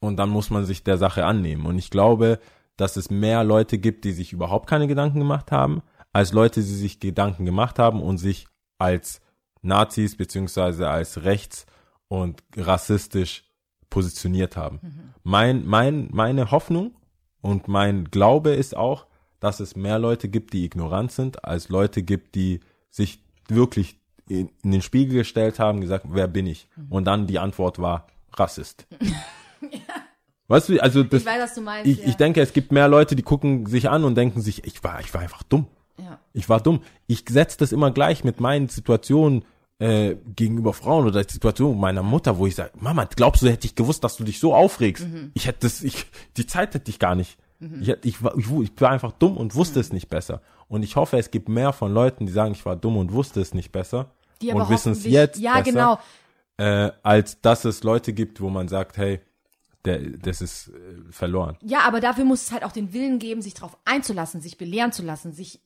Und 0.00 0.16
dann 0.16 0.28
muss 0.28 0.50
man 0.50 0.64
sich 0.64 0.84
der 0.84 0.98
Sache 0.98 1.24
annehmen. 1.24 1.66
Und 1.66 1.78
ich 1.78 1.90
glaube, 1.90 2.38
dass 2.76 2.96
es 2.96 3.10
mehr 3.10 3.44
Leute 3.44 3.78
gibt, 3.78 4.04
die 4.04 4.12
sich 4.12 4.32
überhaupt 4.32 4.68
keine 4.68 4.86
Gedanken 4.86 5.18
gemacht 5.18 5.50
haben, 5.50 5.82
als 6.12 6.32
Leute, 6.32 6.60
die 6.60 6.66
sich 6.66 7.00
Gedanken 7.00 7.44
gemacht 7.44 7.78
haben 7.78 8.02
und 8.02 8.18
sich 8.18 8.46
als 8.78 9.20
Nazis 9.62 10.16
beziehungsweise 10.16 10.88
als 10.88 11.24
rechts 11.24 11.66
und 12.08 12.42
rassistisch 12.56 13.44
positioniert 13.90 14.56
haben. 14.56 14.80
Mein, 15.22 15.66
mein, 15.66 16.08
meine 16.12 16.50
Hoffnung 16.50 16.94
und 17.40 17.68
mein 17.68 18.06
Glaube 18.06 18.50
ist 18.50 18.76
auch, 18.76 19.06
dass 19.40 19.60
es 19.60 19.76
mehr 19.76 19.98
Leute 19.98 20.28
gibt, 20.28 20.52
die 20.52 20.64
ignorant 20.64 21.12
sind, 21.12 21.44
als 21.44 21.68
Leute 21.68 22.02
gibt, 22.02 22.34
die 22.34 22.60
sich 22.90 23.22
wirklich 23.48 24.00
in, 24.28 24.50
den 24.62 24.82
Spiegel 24.82 25.18
gestellt 25.18 25.58
haben, 25.58 25.80
gesagt, 25.80 26.06
wer 26.08 26.28
bin 26.28 26.46
ich? 26.46 26.68
Und 26.88 27.04
dann 27.06 27.26
die 27.26 27.38
Antwort 27.38 27.78
war 27.78 28.06
Rassist. 28.32 28.86
Weißt 30.48 30.68
du, 30.68 30.80
also 30.80 31.02
das, 31.02 31.22
ich 31.22 31.26
weiß, 31.26 31.42
was 31.42 31.54
du 31.54 31.60
meinst. 31.60 31.90
ich, 31.90 31.98
ja. 31.98 32.06
ich 32.06 32.14
denke, 32.16 32.40
es 32.40 32.52
gibt 32.52 32.70
mehr 32.70 32.86
Leute, 32.86 33.16
die 33.16 33.22
gucken 33.22 33.66
sich 33.66 33.88
an 33.88 34.04
und 34.04 34.14
denken 34.14 34.40
sich, 34.40 34.64
ich 34.64 34.82
war, 34.84 35.00
ich 35.00 35.12
war 35.12 35.20
einfach 35.20 35.42
dumm. 35.42 35.66
ja. 35.98 36.20
Ich 36.32 36.48
war 36.48 36.60
dumm. 36.60 36.82
Ich 37.08 37.24
setze 37.28 37.58
das 37.58 37.72
immer 37.72 37.90
gleich 37.90 38.22
mit 38.22 38.38
meinen 38.40 38.68
Situationen 38.68 39.44
äh, 39.78 40.14
gegenüber 40.36 40.72
Frauen 40.72 41.06
oder 41.06 41.24
die 41.24 41.32
Situation 41.32 41.78
meiner 41.78 42.02
Mutter, 42.02 42.38
wo 42.38 42.46
ich 42.46 42.54
sage, 42.54 42.70
Mama, 42.78 43.04
glaubst 43.04 43.42
du, 43.42 43.48
hätte 43.48 43.66
ich 43.66 43.74
gewusst, 43.74 44.04
dass 44.04 44.16
du 44.16 44.24
dich 44.24 44.38
so 44.38 44.54
aufregst? 44.54 45.06
Ich 45.34 45.46
hätte 45.46 45.60
das, 45.62 45.82
ich, 45.82 46.06
die 46.36 46.46
Zeit 46.46 46.74
hätte 46.74 46.90
ich 46.90 46.98
gar 46.98 47.14
nicht. 47.14 47.38
Ich, 47.80 47.88
hätte- 47.88 48.06
ich, 48.08 48.22
war, 48.22 48.36
ich, 48.36 48.50
ich 48.50 48.72
war 48.80 48.90
einfach 48.90 49.12
dumm 49.12 49.36
und 49.36 49.54
wusste 49.54 49.80
es 49.80 49.92
nicht 49.92 50.08
besser. 50.08 50.42
Und 50.68 50.82
ich 50.82 50.96
hoffe, 50.96 51.16
es 51.18 51.30
gibt 51.30 51.48
mehr 51.48 51.72
von 51.72 51.92
Leuten, 51.92 52.26
die 52.26 52.32
sagen, 52.32 52.52
ich 52.52 52.64
war 52.66 52.76
dumm 52.76 52.96
und 52.96 53.12
wusste 53.12 53.40
es 53.40 53.54
nicht 53.54 53.72
besser 53.72 54.10
Die 54.42 54.50
aber 54.52 54.62
und 54.64 54.70
wissen 54.70 54.92
es 54.92 55.04
jetzt 55.04 55.38
Ja, 55.38 55.54
besser, 55.60 55.64
genau. 55.64 55.98
äh, 56.58 56.90
als 57.02 57.40
dass 57.40 57.64
es 57.64 57.82
Leute 57.82 58.12
gibt, 58.12 58.40
wo 58.40 58.50
man 58.50 58.68
sagt, 58.68 58.96
hey, 58.98 59.20
der, 59.84 60.00
das 60.00 60.40
ist 60.42 60.68
äh, 60.68 60.72
verloren. 61.12 61.56
Ja, 61.62 61.80
aber 61.86 62.00
dafür 62.00 62.24
muss 62.24 62.42
es 62.42 62.52
halt 62.52 62.64
auch 62.64 62.72
den 62.72 62.92
Willen 62.92 63.18
geben, 63.18 63.40
sich 63.40 63.54
darauf 63.54 63.76
einzulassen, 63.84 64.40
sich 64.40 64.58
belehren 64.58 64.92
zu 64.92 65.02
lassen, 65.02 65.32
sich 65.32 65.60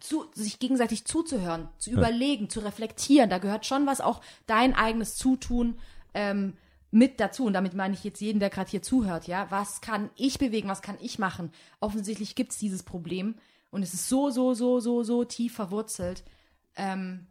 zu, 0.00 0.24
sich 0.34 0.58
gegenseitig 0.58 1.04
zuzuhören, 1.04 1.68
zu 1.78 1.90
überlegen, 1.90 2.48
zu 2.48 2.60
reflektieren. 2.60 3.30
Da 3.30 3.38
gehört 3.38 3.66
schon 3.66 3.86
was 3.86 4.00
auch 4.00 4.20
dein 4.46 4.74
eigenes 4.74 5.14
Zutun 5.16 5.76
ähm, 6.14 6.54
mit 6.90 7.20
dazu. 7.20 7.44
Und 7.46 7.52
damit 7.52 7.74
meine 7.74 7.94
ich 7.94 8.04
jetzt 8.04 8.20
jeden, 8.20 8.40
der 8.40 8.50
gerade 8.50 8.70
hier 8.70 8.82
zuhört, 8.82 9.26
ja. 9.26 9.46
Was 9.50 9.80
kann 9.80 10.10
ich 10.16 10.38
bewegen, 10.38 10.68
was 10.68 10.82
kann 10.82 10.96
ich 11.00 11.18
machen? 11.18 11.52
Offensichtlich 11.80 12.34
gibt's 12.34 12.58
dieses 12.58 12.82
Problem. 12.82 13.36
Und 13.70 13.82
es 13.82 13.94
ist 13.94 14.08
so, 14.08 14.30
so, 14.30 14.54
so, 14.54 14.80
so, 14.80 15.02
so 15.02 15.24
tief 15.24 15.54
verwurzelt. 15.54 16.24
Ähm, 16.76 17.26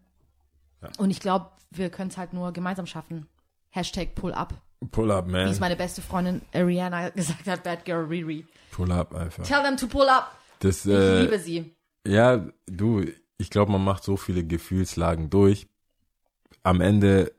Und 0.98 1.10
ich 1.10 1.20
glaube, 1.20 1.52
wir 1.72 1.90
können 1.90 2.10
es 2.10 2.18
halt 2.18 2.34
nur 2.34 2.54
gemeinsam 2.54 2.86
schaffen. 2.86 3.28
Hashtag 3.70 4.16
Pull 4.16 4.34
Up. 4.34 4.54
Pull 4.92 5.12
up, 5.12 5.28
Wie 5.28 5.32
man. 5.34 5.48
es 5.50 5.60
meine 5.60 5.76
beste 5.76 6.02
Freundin 6.02 6.42
Ariana 6.54 7.10
gesagt 7.10 7.46
hat, 7.48 7.64
Bad 7.64 7.84
Girl 7.84 8.06
Riri. 8.06 8.46
Pull 8.72 8.90
up 8.94 9.14
einfach. 9.14 9.44
Tell 9.46 9.62
them 9.62 9.76
to 9.76 9.88
pull 9.88 10.08
up. 10.08 10.32
Das, 10.60 10.86
Ich 10.86 10.94
äh, 10.94 11.22
liebe 11.24 11.38
sie. 11.38 11.76
Ja, 12.08 12.48
du, 12.66 13.04
ich 13.38 13.50
glaube, 13.50 13.74
man 13.74 13.84
macht 13.84 14.06
so 14.06 14.16
viele 14.16 14.46
Gefühlslagen 14.46 15.30
durch. 15.30 15.68
Am 16.64 16.80
Ende 16.80 17.34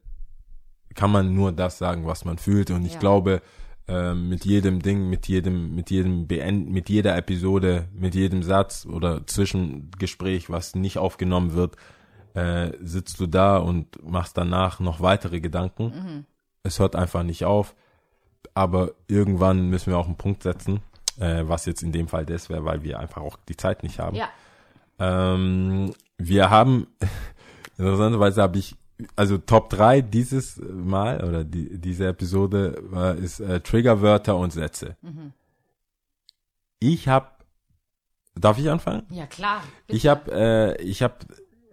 kann 0.95 1.11
man 1.11 1.35
nur 1.35 1.53
das 1.53 1.79
sagen, 1.79 2.07
was 2.07 2.25
man 2.25 2.39
fühlt. 2.39 2.71
Und 2.71 2.85
ich 2.85 2.95
Ja. 2.95 2.99
glaube, 3.01 3.43
ähm, 3.89 4.29
mit 4.29 4.45
jedem 4.45 4.81
Ding, 4.83 5.09
mit 5.09 5.27
jedem, 5.29 5.75
mit 5.75 5.91
jedem 5.91 6.27
Beend, 6.27 6.71
mit 6.71 6.89
jeder 6.89 7.17
Episode, 7.17 7.89
mit 7.93 8.15
jedem 8.15 8.43
Satz 8.43 8.87
oder 8.87 9.27
Zwischengespräch, 9.27 10.49
was 10.51 10.75
nicht 10.75 10.99
aufgenommen 10.99 11.55
wird, 11.55 11.77
äh, 12.35 12.71
sitzt 12.81 13.19
du 13.19 13.27
da 13.27 13.57
und 13.57 14.09
machst 14.09 14.37
danach 14.37 14.79
noch 14.79 15.01
weitere 15.01 15.41
Gedanken. 15.41 15.85
Mhm. 15.87 16.25
Es 16.63 16.79
hört 16.79 16.95
einfach 16.95 17.23
nicht 17.25 17.45
auf. 17.45 17.75
Aber 18.55 18.93
irgendwann 19.09 19.69
müssen 19.69 19.91
wir 19.91 19.99
auch 19.99 20.07
einen 20.07 20.17
Punkt 20.17 20.43
setzen, 20.43 20.81
äh, 21.19 21.43
was 21.47 21.67
jetzt 21.67 21.83
in 21.83 21.93
dem 21.93 22.07
Fall 22.09 22.27
das 22.27 22.49
wäre, 22.49 22.65
weil 22.65 22.83
wir 22.85 22.99
einfach 23.01 23.23
auch 23.23 23.37
die 23.49 23.57
Zeit 23.57 23.83
nicht 23.83 23.99
haben. 23.99 24.17
Ja. 24.17 24.29
Ähm, 24.99 25.93
wir 26.19 26.51
haben, 26.51 26.87
interessanterweise 27.79 28.43
habe 28.43 28.59
ich, 28.59 28.77
also 29.17 29.39
Top 29.39 29.71
3 29.71 30.01
dieses 30.01 30.61
Mal 30.61 31.25
oder 31.25 31.45
die, 31.45 31.79
diese 31.79 32.07
Episode 32.07 32.79
war, 32.83 33.15
ist 33.15 33.41
äh, 33.41 33.61
Triggerwörter 33.61 34.37
und 34.37 34.53
Sätze. 34.53 34.97
Mhm. 35.03 35.33
Ich 36.79 37.09
habe, 37.09 37.29
darf 38.35 38.59
ich 38.59 38.71
anfangen? 38.71 39.03
Ja, 39.11 39.27
klar. 39.27 39.63
Ich 39.87 40.07
habe, 40.07 40.33
äh, 40.33 40.83
ich 40.83 41.03
habe 41.03 41.17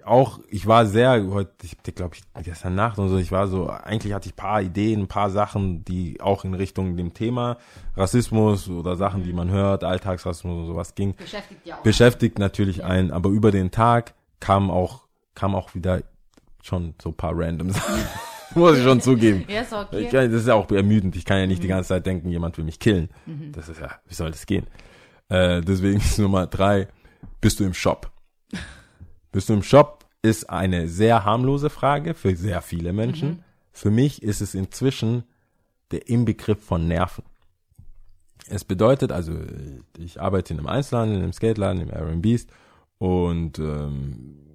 auch, 0.08 0.40
ich 0.50 0.66
war 0.66 0.86
sehr 0.86 1.26
heute, 1.30 1.52
ich 1.64 1.78
glaube 1.96 2.16
ich 2.16 2.24
gestern 2.44 2.76
Nacht 2.76 2.98
und 2.98 3.10
so, 3.10 3.18
ich 3.18 3.32
war 3.32 3.48
so, 3.48 3.70
eigentlich 3.70 4.14
hatte 4.14 4.30
ich 4.30 4.36
paar 4.36 4.62
Ideen, 4.62 5.02
ein 5.02 5.08
paar 5.08 5.30
Sachen, 5.30 5.84
die 5.84 6.22
auch 6.22 6.46
in 6.46 6.54
Richtung 6.54 6.96
dem 6.98 7.14
Thema 7.14 7.58
Rassismus 7.96 8.70
oder 8.70 8.96
Sachen, 8.96 9.24
die 9.24 9.34
man 9.34 9.50
hört, 9.50 9.84
Alltagsrassismus 9.84 10.62
und 10.62 10.68
sowas 10.68 10.96
ging 10.96 11.16
Beschäftigt 11.16 11.66
ja 11.66 11.78
auch. 11.78 11.84
beschäftigt 11.84 12.40
natürlich 12.40 12.84
einen, 12.84 13.12
aber 13.12 13.30
über 13.30 13.52
den 13.52 13.72
Tag 13.72 14.14
kam 14.40 14.72
auch, 14.72 15.08
kam 15.36 15.56
auch 15.56 15.76
wieder 15.76 16.02
schon 16.68 16.94
so 17.02 17.10
ein 17.10 17.16
paar 17.16 17.34
random 17.36 17.70
Sachen. 17.72 18.02
Muss 18.56 18.78
ich 18.78 18.84
schon 18.84 19.02
zugeben. 19.02 19.44
ja, 19.48 19.62
ist 19.62 19.74
okay. 19.74 20.06
Ich, 20.06 20.12
das 20.12 20.32
ist 20.32 20.48
ja 20.48 20.54
auch 20.54 20.70
ermüdend. 20.72 21.16
Ich 21.16 21.26
kann 21.26 21.40
ja 21.40 21.48
nicht 21.48 21.64
die 21.64 21.68
ganze 21.68 21.90
Zeit 21.90 22.06
denken, 22.06 22.30
jemand 22.30 22.58
will 22.58 22.66
mich 22.66 22.80
killen. 22.80 23.10
Das 23.52 23.70
ist 23.70 23.80
ja, 23.82 23.92
wie 24.08 24.14
soll 24.14 24.32
das 24.32 24.46
gehen? 24.46 24.68
Äh, 25.30 25.62
deswegen 25.62 25.98
ist 25.98 26.18
Nummer 26.20 26.48
drei, 26.48 26.88
bist 27.42 27.60
du 27.60 27.66
im 27.66 27.74
Shop? 27.74 28.12
bist 29.32 29.50
du 29.50 29.54
im 29.54 29.64
Shop 29.64 30.06
ist 30.22 30.50
eine 30.50 30.88
sehr 30.88 31.26
harmlose 31.26 31.70
Frage 31.70 32.14
für 32.14 32.36
sehr 32.36 32.62
viele 32.62 32.94
Menschen. 32.94 33.44
Für 33.72 33.92
mich 33.92 34.24
ist 34.24 34.42
es 34.42 34.56
inzwischen 34.56 35.24
der 35.92 36.10
Inbegriff 36.10 36.64
von 36.64 36.88
Nerven. 36.88 37.24
Es 38.50 38.66
bedeutet, 38.66 39.12
also 39.12 39.34
äh, 39.34 39.82
ich 39.98 40.20
arbeite 40.20 40.54
in 40.54 40.60
einem 40.60 40.68
Einzelhandel, 40.68 41.18
in 41.18 41.24
einem 41.24 41.34
Skateladen, 41.34 41.90
im 41.90 42.22
Beast 42.22 42.50
und 42.98 43.60
ähm, 43.60 44.47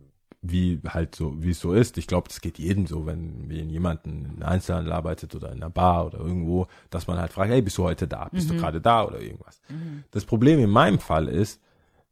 wie 0.42 0.80
halt 0.88 1.14
so, 1.14 1.40
wie 1.40 1.50
es 1.50 1.60
so 1.60 1.72
ist, 1.72 1.96
ich 1.98 2.08
glaube, 2.08 2.28
das 2.28 2.40
geht 2.40 2.58
jedem 2.58 2.86
so, 2.86 3.06
wenn, 3.06 3.48
wenn 3.48 3.70
jemand 3.70 4.04
in 4.06 4.26
einem 4.26 4.42
Einzelhandel 4.42 4.92
arbeitet 4.92 5.34
oder 5.36 5.52
in 5.52 5.62
einer 5.62 5.70
Bar 5.70 6.06
oder 6.06 6.18
irgendwo, 6.18 6.66
dass 6.90 7.06
man 7.06 7.18
halt 7.18 7.32
fragt, 7.32 7.50
hey, 7.52 7.62
bist 7.62 7.78
du 7.78 7.84
heute 7.84 8.08
da? 8.08 8.28
Bist 8.32 8.50
du 8.50 8.56
gerade 8.56 8.80
da 8.80 9.04
oder 9.06 9.20
irgendwas? 9.20 9.60
Das 10.10 10.24
Problem 10.24 10.58
in 10.58 10.70
meinem 10.70 10.98
Fall 10.98 11.28
ist, 11.28 11.60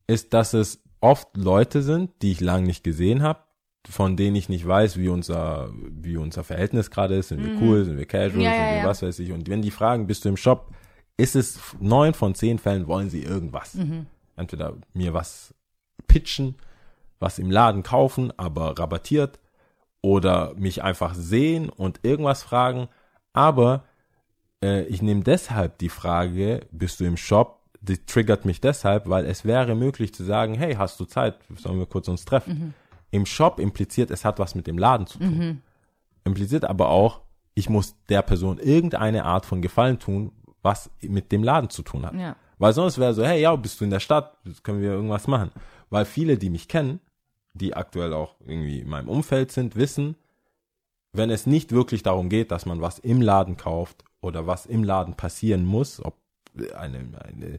ist, 0.06 0.32
dass 0.32 0.54
es 0.54 0.80
oft 1.00 1.36
Leute 1.36 1.82
sind, 1.82 2.10
die 2.22 2.30
ich 2.30 2.40
lange 2.40 2.66
nicht 2.66 2.84
gesehen 2.84 3.22
habe, 3.22 3.40
von 3.88 4.16
denen 4.16 4.36
ich 4.36 4.48
nicht 4.48 4.66
weiß, 4.66 4.96
wie 4.98 5.08
unser, 5.08 5.70
wie 5.74 6.16
unser 6.16 6.44
Verhältnis 6.44 6.90
gerade 6.90 7.16
ist. 7.16 7.28
Sind 7.28 7.42
wir 7.44 7.60
cool, 7.60 7.84
sind 7.84 7.96
wir 7.98 8.06
casual, 8.06 8.42
Ja, 8.42 8.50
sind 8.52 8.60
wir 8.60 8.76
ja. 8.76 8.86
was 8.86 9.02
weiß 9.02 9.18
ich. 9.18 9.32
Und 9.32 9.48
wenn 9.48 9.62
die 9.62 9.70
fragen, 9.72 10.06
bist 10.06 10.24
du 10.24 10.28
im 10.28 10.36
Shop, 10.36 10.70
ist 11.16 11.34
es 11.34 11.58
neun 11.80 12.14
von 12.14 12.34
zehn 12.34 12.58
Fällen 12.58 12.86
wollen 12.86 13.10
sie 13.10 13.22
irgendwas. 13.22 13.76
Entweder 14.36 14.76
mir 14.94 15.14
was 15.14 15.52
pitchen, 16.06 16.54
was 17.20 17.38
im 17.38 17.50
Laden 17.50 17.82
kaufen, 17.82 18.32
aber 18.36 18.78
rabattiert, 18.78 19.38
oder 20.02 20.54
mich 20.56 20.82
einfach 20.82 21.14
sehen 21.14 21.68
und 21.68 22.00
irgendwas 22.02 22.42
fragen. 22.42 22.88
Aber 23.32 23.84
äh, 24.62 24.84
ich 24.84 25.02
nehme 25.02 25.22
deshalb 25.22 25.78
die 25.78 25.90
Frage, 25.90 26.66
bist 26.70 27.00
du 27.00 27.04
im 27.04 27.16
Shop, 27.16 27.60
die 27.80 28.04
triggert 28.04 28.44
mich 28.44 28.60
deshalb, 28.60 29.08
weil 29.08 29.24
es 29.24 29.44
wäre 29.44 29.74
möglich 29.74 30.12
zu 30.14 30.24
sagen, 30.24 30.54
hey, 30.54 30.74
hast 30.74 30.98
du 31.00 31.04
Zeit, 31.04 31.38
sollen 31.56 31.78
wir 31.78 31.86
kurz 31.86 32.08
uns 32.08 32.24
treffen? 32.24 32.74
Im 33.10 33.26
Shop 33.26 33.58
impliziert, 33.58 34.10
es 34.10 34.24
hat 34.24 34.38
was 34.38 34.54
mit 34.54 34.66
dem 34.66 34.78
Laden 34.78 35.06
zu 35.06 35.18
tun. 35.18 35.62
Impliziert 36.24 36.64
aber 36.64 36.90
auch, 36.90 37.22
ich 37.54 37.68
muss 37.68 37.96
der 38.08 38.22
Person 38.22 38.58
irgendeine 38.58 39.24
Art 39.24 39.46
von 39.46 39.62
Gefallen 39.62 39.98
tun, 39.98 40.32
was 40.62 40.90
mit 41.00 41.32
dem 41.32 41.42
Laden 41.42 41.70
zu 41.70 41.82
tun 41.82 42.06
hat. 42.06 42.14
Ja. 42.14 42.36
Weil 42.58 42.74
sonst 42.74 42.98
wäre 42.98 43.14
so, 43.14 43.24
hey, 43.24 43.40
ja, 43.40 43.56
bist 43.56 43.80
du 43.80 43.84
in 43.84 43.90
der 43.90 44.00
Stadt, 44.00 44.36
können 44.62 44.82
wir 44.82 44.90
irgendwas 44.90 45.26
machen. 45.26 45.50
Weil 45.88 46.04
viele, 46.04 46.36
die 46.36 46.50
mich 46.50 46.68
kennen, 46.68 47.00
die 47.52 47.74
aktuell 47.74 48.12
auch 48.12 48.36
irgendwie 48.46 48.80
in 48.80 48.88
meinem 48.88 49.08
Umfeld 49.08 49.52
sind, 49.52 49.76
wissen, 49.76 50.16
wenn 51.12 51.30
es 51.30 51.46
nicht 51.46 51.72
wirklich 51.72 52.02
darum 52.02 52.28
geht, 52.28 52.50
dass 52.50 52.66
man 52.66 52.80
was 52.80 52.98
im 52.98 53.20
Laden 53.20 53.56
kauft 53.56 54.04
oder 54.20 54.46
was 54.46 54.66
im 54.66 54.84
Laden 54.84 55.14
passieren 55.14 55.64
muss, 55.64 56.04
ob 56.04 56.16
eine, 56.76 56.98
eine 56.98 57.58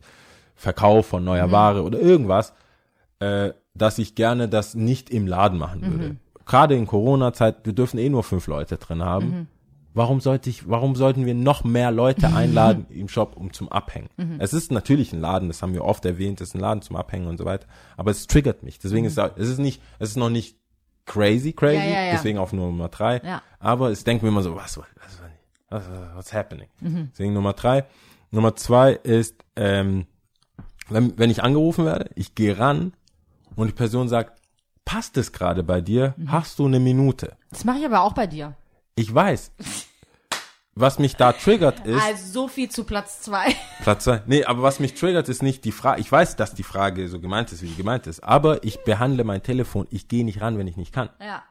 Verkauf 0.56 1.08
von 1.08 1.24
neuer 1.24 1.52
Ware 1.52 1.84
oder 1.84 2.00
irgendwas, 2.00 2.54
äh, 3.20 3.52
dass 3.74 3.98
ich 4.00 4.16
gerne 4.16 4.48
das 4.48 4.76
nicht 4.76 5.10
im 5.10 5.28
Laden 5.28 5.58
machen 5.58 5.82
würde. 5.92 6.16
Gerade 6.46 6.76
in 6.76 6.88
Corona-Zeit, 6.88 7.66
wir 7.66 7.74
dürfen 7.74 7.98
eh 7.98 8.10
nur 8.10 8.24
fünf 8.24 8.48
Leute 8.48 8.78
drin 8.78 9.04
haben. 9.04 9.48
Warum 9.94 10.22
sollte 10.22 10.50
ich, 10.50 10.70
warum 10.70 10.96
sollten 10.96 11.26
wir 11.26 11.34
noch 11.34 11.64
mehr 11.64 11.92
Leute 11.92 12.28
einladen 12.36 12.86
im 12.90 13.10
Shop, 13.10 13.36
um 13.36 13.52
zum 13.54 13.70
Abhängen? 13.70 14.10
Es 14.40 14.54
ist 14.54 14.72
natürlich 14.72 15.14
ein 15.14 15.20
Laden, 15.20 15.48
das 15.50 15.62
haben 15.62 15.74
wir 15.74 15.84
oft 15.84 16.06
erwähnt, 16.06 16.42
es 16.42 16.50
ist 16.50 16.56
ein 16.56 16.62
Laden 16.62 16.82
zum 16.82 16.96
Abhängen 16.96 17.28
und 17.28 17.38
so 17.38 17.46
weiter. 17.46 17.68
Aber 17.98 18.12
es 18.12 18.28
triggert 18.28 18.64
mich. 18.64 18.80
Deswegen 18.80 19.06
ist 19.06 19.18
es 19.18 19.50
ist 19.50 19.60
nicht, 19.60 19.82
es 20.00 20.12
ist 20.12 20.18
noch 20.18 20.30
nicht 20.30 20.58
crazy, 21.06 21.54
crazy. 21.54 21.78
Ja, 21.78 21.84
ja, 21.84 22.04
ja. 22.06 22.12
Deswegen 22.14 22.38
auf 22.38 22.54
Nummer 22.54 22.90
drei. 22.90 23.22
Ja. 23.24 23.42
Aber 23.60 23.90
es 23.92 24.04
denken 24.04 24.24
wir 24.24 24.30
immer 24.30 24.44
so, 24.44 24.56
was, 24.56 24.78
was, 24.78 24.86
was, 25.70 25.84
was 25.90 26.16
what's 26.16 26.34
happening? 26.34 26.68
Deswegen 26.80 27.34
Nummer 27.34 27.54
drei. 27.54 27.86
Nummer 28.32 28.56
zwei 28.56 28.94
ist, 28.94 29.44
ähm, 29.56 30.08
wenn, 30.90 31.18
wenn 31.18 31.30
ich 31.30 31.44
angerufen 31.44 31.86
werde, 31.86 32.10
ich 32.16 32.36
gehe 32.36 32.58
ran 32.58 32.94
und 33.56 33.68
die 33.68 33.74
Person 33.74 34.08
sagt, 34.08 34.42
passt 34.86 35.18
es 35.18 35.32
gerade 35.32 35.64
bei 35.64 35.82
dir? 35.82 36.16
Hast 36.28 36.60
du 36.60 36.66
eine 36.66 36.80
Minute? 36.80 37.38
Das 37.50 37.66
mache 37.66 37.80
ich 37.80 37.86
aber 37.86 38.02
auch 38.02 38.14
bei 38.14 38.28
dir. 38.28 38.56
Ich 38.96 39.14
weiß. 39.14 39.52
Was 40.74 41.00
mich 41.00 41.16
da 41.18 41.34
triggert 41.34 41.86
ist, 41.86 42.02
Also 42.02 42.32
so 42.32 42.48
viel 42.48 42.70
zu 42.70 42.86
Platz 42.86 43.22
zwei. 43.22 43.54
Platz 43.84 44.06
zwei. 44.06 44.22
Nee, 44.26 44.46
aber 44.46 44.62
was 44.64 44.80
mich 44.80 44.94
triggert 44.94 45.28
ist 45.28 45.44
nicht 45.44 45.66
die 45.66 45.74
Frage. 45.74 46.00
Ich 46.00 46.10
weiß, 46.12 46.38
dass 46.38 46.54
die 46.54 46.64
Frage 46.64 47.08
so 47.10 47.20
gemeint 47.20 47.52
ist, 47.52 47.62
wie 47.62 47.68
sie 47.68 47.76
gemeint 47.76 48.08
ist. 48.08 48.24
Aber 48.24 48.64
ich 48.64 48.84
behandle 48.84 49.24
mein 49.26 49.44
Telefon. 49.44 49.88
Ich 49.90 50.08
gehe 50.08 50.24
nicht 50.24 50.40
ran, 50.42 50.58
wenn 50.58 50.68
ich 50.68 50.78
nicht 50.78 50.94
kann. 50.94 51.10
Ja. 51.20 51.44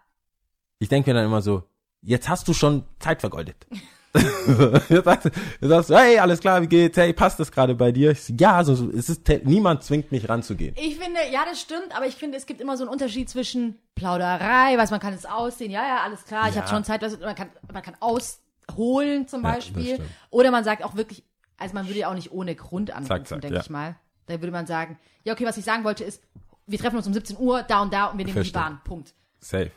Ich 0.79 0.89
denke 0.89 1.11
mir 1.11 1.15
dann 1.15 1.27
immer 1.27 1.43
so, 1.43 1.65
jetzt 2.01 2.31
hast 2.31 2.49
du 2.49 2.55
schon 2.55 2.85
Zeit 2.99 3.21
vergeudet. 3.21 3.67
jetzt, 4.89 5.05
sagst, 5.05 5.27
du- 5.27 5.31
jetzt 5.61 5.69
sagst 5.69 5.91
du, 5.91 5.97
hey, 5.97 6.19
alles 6.19 6.41
klar, 6.41 6.61
wie 6.62 6.66
geht's? 6.66 6.97
Hey, 6.97 7.12
passt 7.12 7.39
das 7.39 7.53
gerade 7.53 7.74
bei 7.74 7.93
dir? 7.93 8.11
Ich 8.11 8.28
ja, 8.39 8.65
so, 8.65 8.74
so, 8.74 8.91
es 8.91 9.09
ist, 9.09 9.28
niemand 9.45 9.85
zwingt 9.85 10.11
mich 10.11 10.28
ranzugehen. 10.28 10.74
Ich 10.78 10.97
finde, 10.99 11.20
ja, 11.31 11.45
das 11.49 11.61
stimmt, 11.61 11.95
aber 11.97 12.07
ich 12.07 12.16
finde, 12.16 12.37
es 12.37 12.47
gibt 12.47 12.61
immer 12.61 12.77
so 12.77 12.82
einen 12.85 12.93
Unterschied 12.93 13.28
zwischen 13.31 13.78
Plauderei, 13.95 14.77
was 14.78 14.91
man 14.91 14.99
kann 14.99 15.12
es 15.15 15.27
aussehen, 15.27 15.70
ja, 15.70 15.82
ja, 15.87 15.99
alles 16.05 16.24
klar, 16.24 16.49
ich 16.49 16.55
Ja. 16.57 16.62
habe 16.62 16.70
schon 16.70 16.82
Zeit, 16.85 17.03
was- 17.03 17.20
man 17.20 17.35
kann, 17.37 17.51
man 17.73 17.82
kann 17.82 17.95
ausholen 18.01 19.28
zum 19.28 19.43
Ja, 19.45 19.53
Beispiel. 19.53 19.95
stimmt. 19.95 20.09
Oder 20.31 20.51
man 20.51 20.65
sagt 20.65 20.82
auch 20.85 20.97
wirklich, 20.97 21.23
also 21.57 21.74
man 21.74 21.87
würde 21.87 22.01
ja 22.01 22.11
auch 22.11 22.15
nicht 22.15 22.32
ohne 22.32 22.55
Grund 22.57 22.91
anrufen, 22.91 23.41
denke 23.41 23.57
ja. 23.57 23.61
ich 23.62 23.70
mal. 23.70 23.97
Da 24.27 24.41
würde 24.41 24.53
man 24.53 24.66
sagen, 24.66 24.99
ja, 25.24 25.32
okay, 25.35 25.45
was 25.47 25.57
ich 25.57 25.65
sagen 25.65 25.85
wollte 25.85 26.05
ist, 26.05 26.23
wir 26.66 26.78
treffen 26.78 26.97
uns 26.97 27.07
um 27.07 27.12
17 27.12 27.37
Uhr, 27.39 27.62
da 27.62 27.82
und 27.82 27.93
da 27.93 28.07
und 28.07 28.19
wir 28.19 28.24
nehmen 28.24 28.28
die 28.28 28.32
Verstehe. 28.51 28.61
Bahn, 28.61 28.81
Punkt. 28.85 29.12
Safe. 29.41 29.70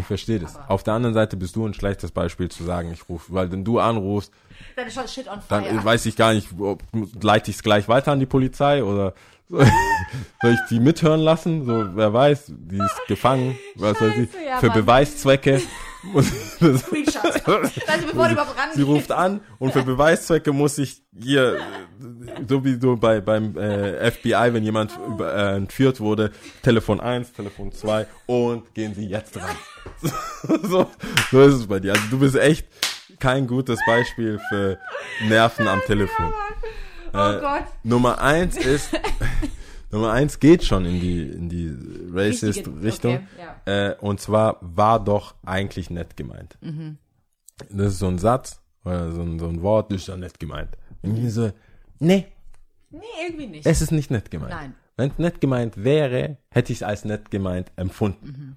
Ich 0.00 0.06
verstehe 0.06 0.38
das. 0.38 0.58
Auf 0.68 0.82
der 0.82 0.94
anderen 0.94 1.14
Seite 1.14 1.36
bist 1.36 1.54
du 1.56 1.66
ein 1.66 1.74
schlechtes 1.74 2.10
Beispiel 2.10 2.48
zu 2.50 2.64
sagen, 2.64 2.90
ich 2.92 3.08
rufe, 3.08 3.32
weil 3.32 3.50
wenn 3.52 3.64
du 3.64 3.78
anrufst, 3.78 4.32
Dann 4.76 4.86
ist 4.86 4.94
schon 4.94 5.06
shit 5.08 5.28
on 5.28 5.38
dann 5.48 5.64
fire. 5.64 5.74
äh, 5.78 5.84
weiß 5.84 6.06
ich 6.06 6.16
gar 6.16 6.32
nicht, 6.32 6.48
ob, 6.58 6.82
leite 7.22 7.50
ich 7.50 7.56
es 7.58 7.62
gleich 7.62 7.88
weiter 7.88 8.12
an 8.12 8.20
die 8.20 8.26
Polizei 8.26 8.82
oder 8.82 9.14
soll 9.48 9.64
ich 10.52 10.60
die 10.70 10.80
mithören 10.80 11.20
lassen? 11.20 11.66
So, 11.66 11.96
wer 11.96 12.12
weiß, 12.12 12.46
die 12.48 12.78
ist 12.78 13.06
gefangen, 13.08 13.56
was 13.76 14.00
weiß 14.00 14.16
ich, 14.16 14.30
Scheiße, 14.32 14.44
ja, 14.46 14.58
für 14.58 14.66
Mann. 14.68 14.76
Beweiszwecke. 14.80 15.60
Screenshot. 16.78 17.24
Also 17.24 18.06
bevor 18.06 18.26
du 18.26 18.32
überhaupt 18.32 18.58
rangehst. 18.58 18.76
Sie 18.76 18.82
ruft 18.82 19.12
an 19.12 19.40
und 19.58 19.72
für 19.72 19.82
Beweiszwecke 19.82 20.52
muss 20.52 20.78
ich 20.78 21.02
hier, 21.18 21.56
äh, 21.56 21.60
so 22.48 22.64
wie 22.64 22.78
so 22.80 22.96
bei, 22.96 23.20
beim 23.20 23.56
äh, 23.58 24.10
FBI, 24.10 24.52
wenn 24.52 24.62
jemand 24.64 24.98
über, 25.06 25.34
äh, 25.34 25.56
entführt 25.56 26.00
wurde, 26.00 26.30
Telefon 26.62 27.00
1, 27.00 27.32
Telefon 27.32 27.72
2 27.72 28.06
und 28.26 28.74
gehen 28.74 28.94
Sie 28.94 29.06
jetzt 29.06 29.36
ran. 29.36 29.56
so, 30.62 30.90
so 31.30 31.42
ist 31.42 31.54
es 31.54 31.66
bei 31.66 31.80
dir. 31.80 31.92
Also 31.92 32.04
du 32.10 32.18
bist 32.18 32.36
echt 32.36 32.66
kein 33.18 33.46
gutes 33.46 33.78
Beispiel 33.86 34.40
für 34.48 34.78
Nerven 35.28 35.68
am 35.68 35.80
Telefon. 35.86 36.32
Oh 37.12 37.16
Äh, 37.18 37.40
Gott. 37.40 37.64
Nummer 37.82 38.20
eins 38.20 38.56
ist, 38.56 38.90
Nummer 39.90 40.12
eins 40.12 40.38
geht 40.38 40.64
schon 40.64 40.84
in 40.84 41.00
die, 41.00 41.22
in 41.28 41.48
die 41.48 41.74
racist 42.12 42.58
Richtige- 42.58 42.82
Richtung. 42.82 43.14
okay, 43.14 43.26
ja. 43.66 43.90
äh, 43.90 43.96
und 44.00 44.20
zwar 44.20 44.58
war 44.60 45.02
doch 45.02 45.34
eigentlich 45.44 45.90
nett 45.90 46.16
gemeint. 46.16 46.56
Mhm. 46.60 46.98
Das 47.68 47.92
ist 47.92 47.98
so 47.98 48.06
ein 48.06 48.18
Satz 48.18 48.60
oder 48.84 49.12
so 49.12 49.22
ein, 49.22 49.38
so 49.38 49.46
ein 49.48 49.62
Wort, 49.62 49.90
das 49.92 50.02
ist 50.02 50.08
doch 50.08 50.16
nett 50.16 50.38
gemeint. 50.38 50.76
Und 51.02 51.16
ich 51.16 51.32
so, 51.34 51.50
nee, 51.98 52.26
Nee, 52.90 53.00
irgendwie 53.26 53.46
nicht. 53.46 53.66
es 53.66 53.82
ist 53.82 53.92
nicht 53.92 54.10
nett 54.10 54.30
gemeint. 54.30 54.50
Nein. 54.52 54.74
Wenn 54.96 55.10
es 55.10 55.18
nett 55.18 55.40
gemeint 55.40 55.82
wäre, 55.84 56.36
hätte 56.50 56.72
ich 56.72 56.78
es 56.78 56.82
als 56.82 57.04
nett 57.04 57.30
gemeint 57.30 57.70
empfunden. 57.76 58.56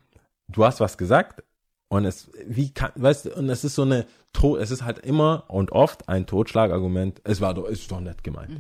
Du 0.50 0.66
hast 0.66 0.80
was 0.80 0.98
gesagt 0.98 1.44
und 1.88 2.06
es, 2.06 2.30
wie 2.48 2.72
kann, 2.74 2.92
weißt 2.96 3.26
du, 3.26 3.36
und 3.36 3.50
es 3.50 3.64
ist 3.64 3.76
so 3.76 3.84
eine, 3.84 4.06
es 4.60 4.72
ist 4.72 4.84
halt 4.84 5.00
immer 5.00 5.46
und 5.48 5.72
oft 5.72 6.10
ein 6.10 6.26
Totschlagargument, 6.26 7.22
es 7.24 7.40
war 7.42 7.54
doch, 7.54 7.66
ist 7.66 7.90
doch 7.92 8.00
nett 8.02 8.24
gemeint. 8.24 8.52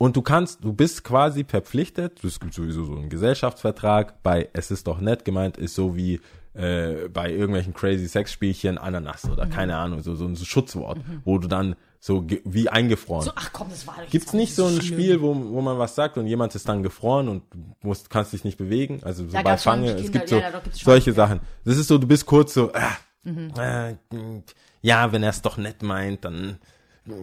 Und 0.00 0.16
du 0.16 0.22
kannst, 0.22 0.62
du 0.64 0.72
bist 0.72 1.02
quasi 1.02 1.44
verpflichtet, 1.44 2.22
es 2.22 2.38
gibt 2.38 2.54
sowieso 2.54 2.84
so 2.84 2.94
einen 2.94 3.08
Gesellschaftsvertrag, 3.08 4.22
bei 4.22 4.48
es 4.52 4.70
ist 4.70 4.86
doch 4.86 5.00
nett 5.00 5.24
gemeint, 5.24 5.56
ist 5.56 5.74
so 5.74 5.96
wie 5.96 6.20
äh, 6.54 7.08
bei 7.08 7.30
irgendwelchen 7.32 7.74
crazy 7.74 8.06
Sexspielchen 8.06 8.78
Ananas 8.78 9.28
oder 9.28 9.46
keine 9.46 9.76
Ahnung, 9.76 10.02
so, 10.02 10.14
so 10.14 10.24
ein 10.24 10.36
Schutzwort, 10.36 10.98
wo 11.24 11.38
du 11.38 11.48
dann 11.48 11.74
so 12.00 12.24
wie 12.44 12.68
eingefroren. 12.68 13.24
so, 13.24 13.32
ach 13.34 13.50
komm, 13.52 13.70
das 13.70 13.88
war 13.88 13.96
Gibt's 14.08 14.32
nicht 14.32 14.54
so 14.54 14.66
ein 14.66 14.80
schlimm. 14.80 15.00
Spiel, 15.00 15.20
wo, 15.20 15.34
wo 15.34 15.60
man 15.60 15.78
was 15.78 15.96
sagt 15.96 16.16
und 16.16 16.28
jemand 16.28 16.54
ist 16.54 16.68
dann 16.68 16.84
gefroren 16.84 17.28
und 17.28 17.42
du 17.52 17.88
musst, 17.88 18.08
kannst 18.08 18.32
dich 18.32 18.44
nicht 18.44 18.56
bewegen? 18.56 19.00
Also 19.02 19.24
so 19.26 19.32
Da 19.32 19.42
bei 19.42 19.56
Fange, 19.56 19.90
es 19.94 20.12
gibt 20.12 20.28
so 20.28 20.36
ja, 20.38 20.52
solche 20.72 21.10
ja. 21.10 21.16
Sachen. 21.16 21.40
Das 21.64 21.76
ist 21.76 21.88
so, 21.88 21.98
du 21.98 22.06
bist 22.06 22.24
kurz 22.24 22.54
so, 22.54 22.72
äh, 22.72 22.80
Mhm. 23.24 23.52
äh, 23.58 23.94
ja, 24.80 25.10
wenn 25.12 25.24
er 25.24 25.30
es 25.30 25.42
doch 25.42 25.56
nett 25.56 25.82
meint, 25.82 26.24
dann 26.24 26.58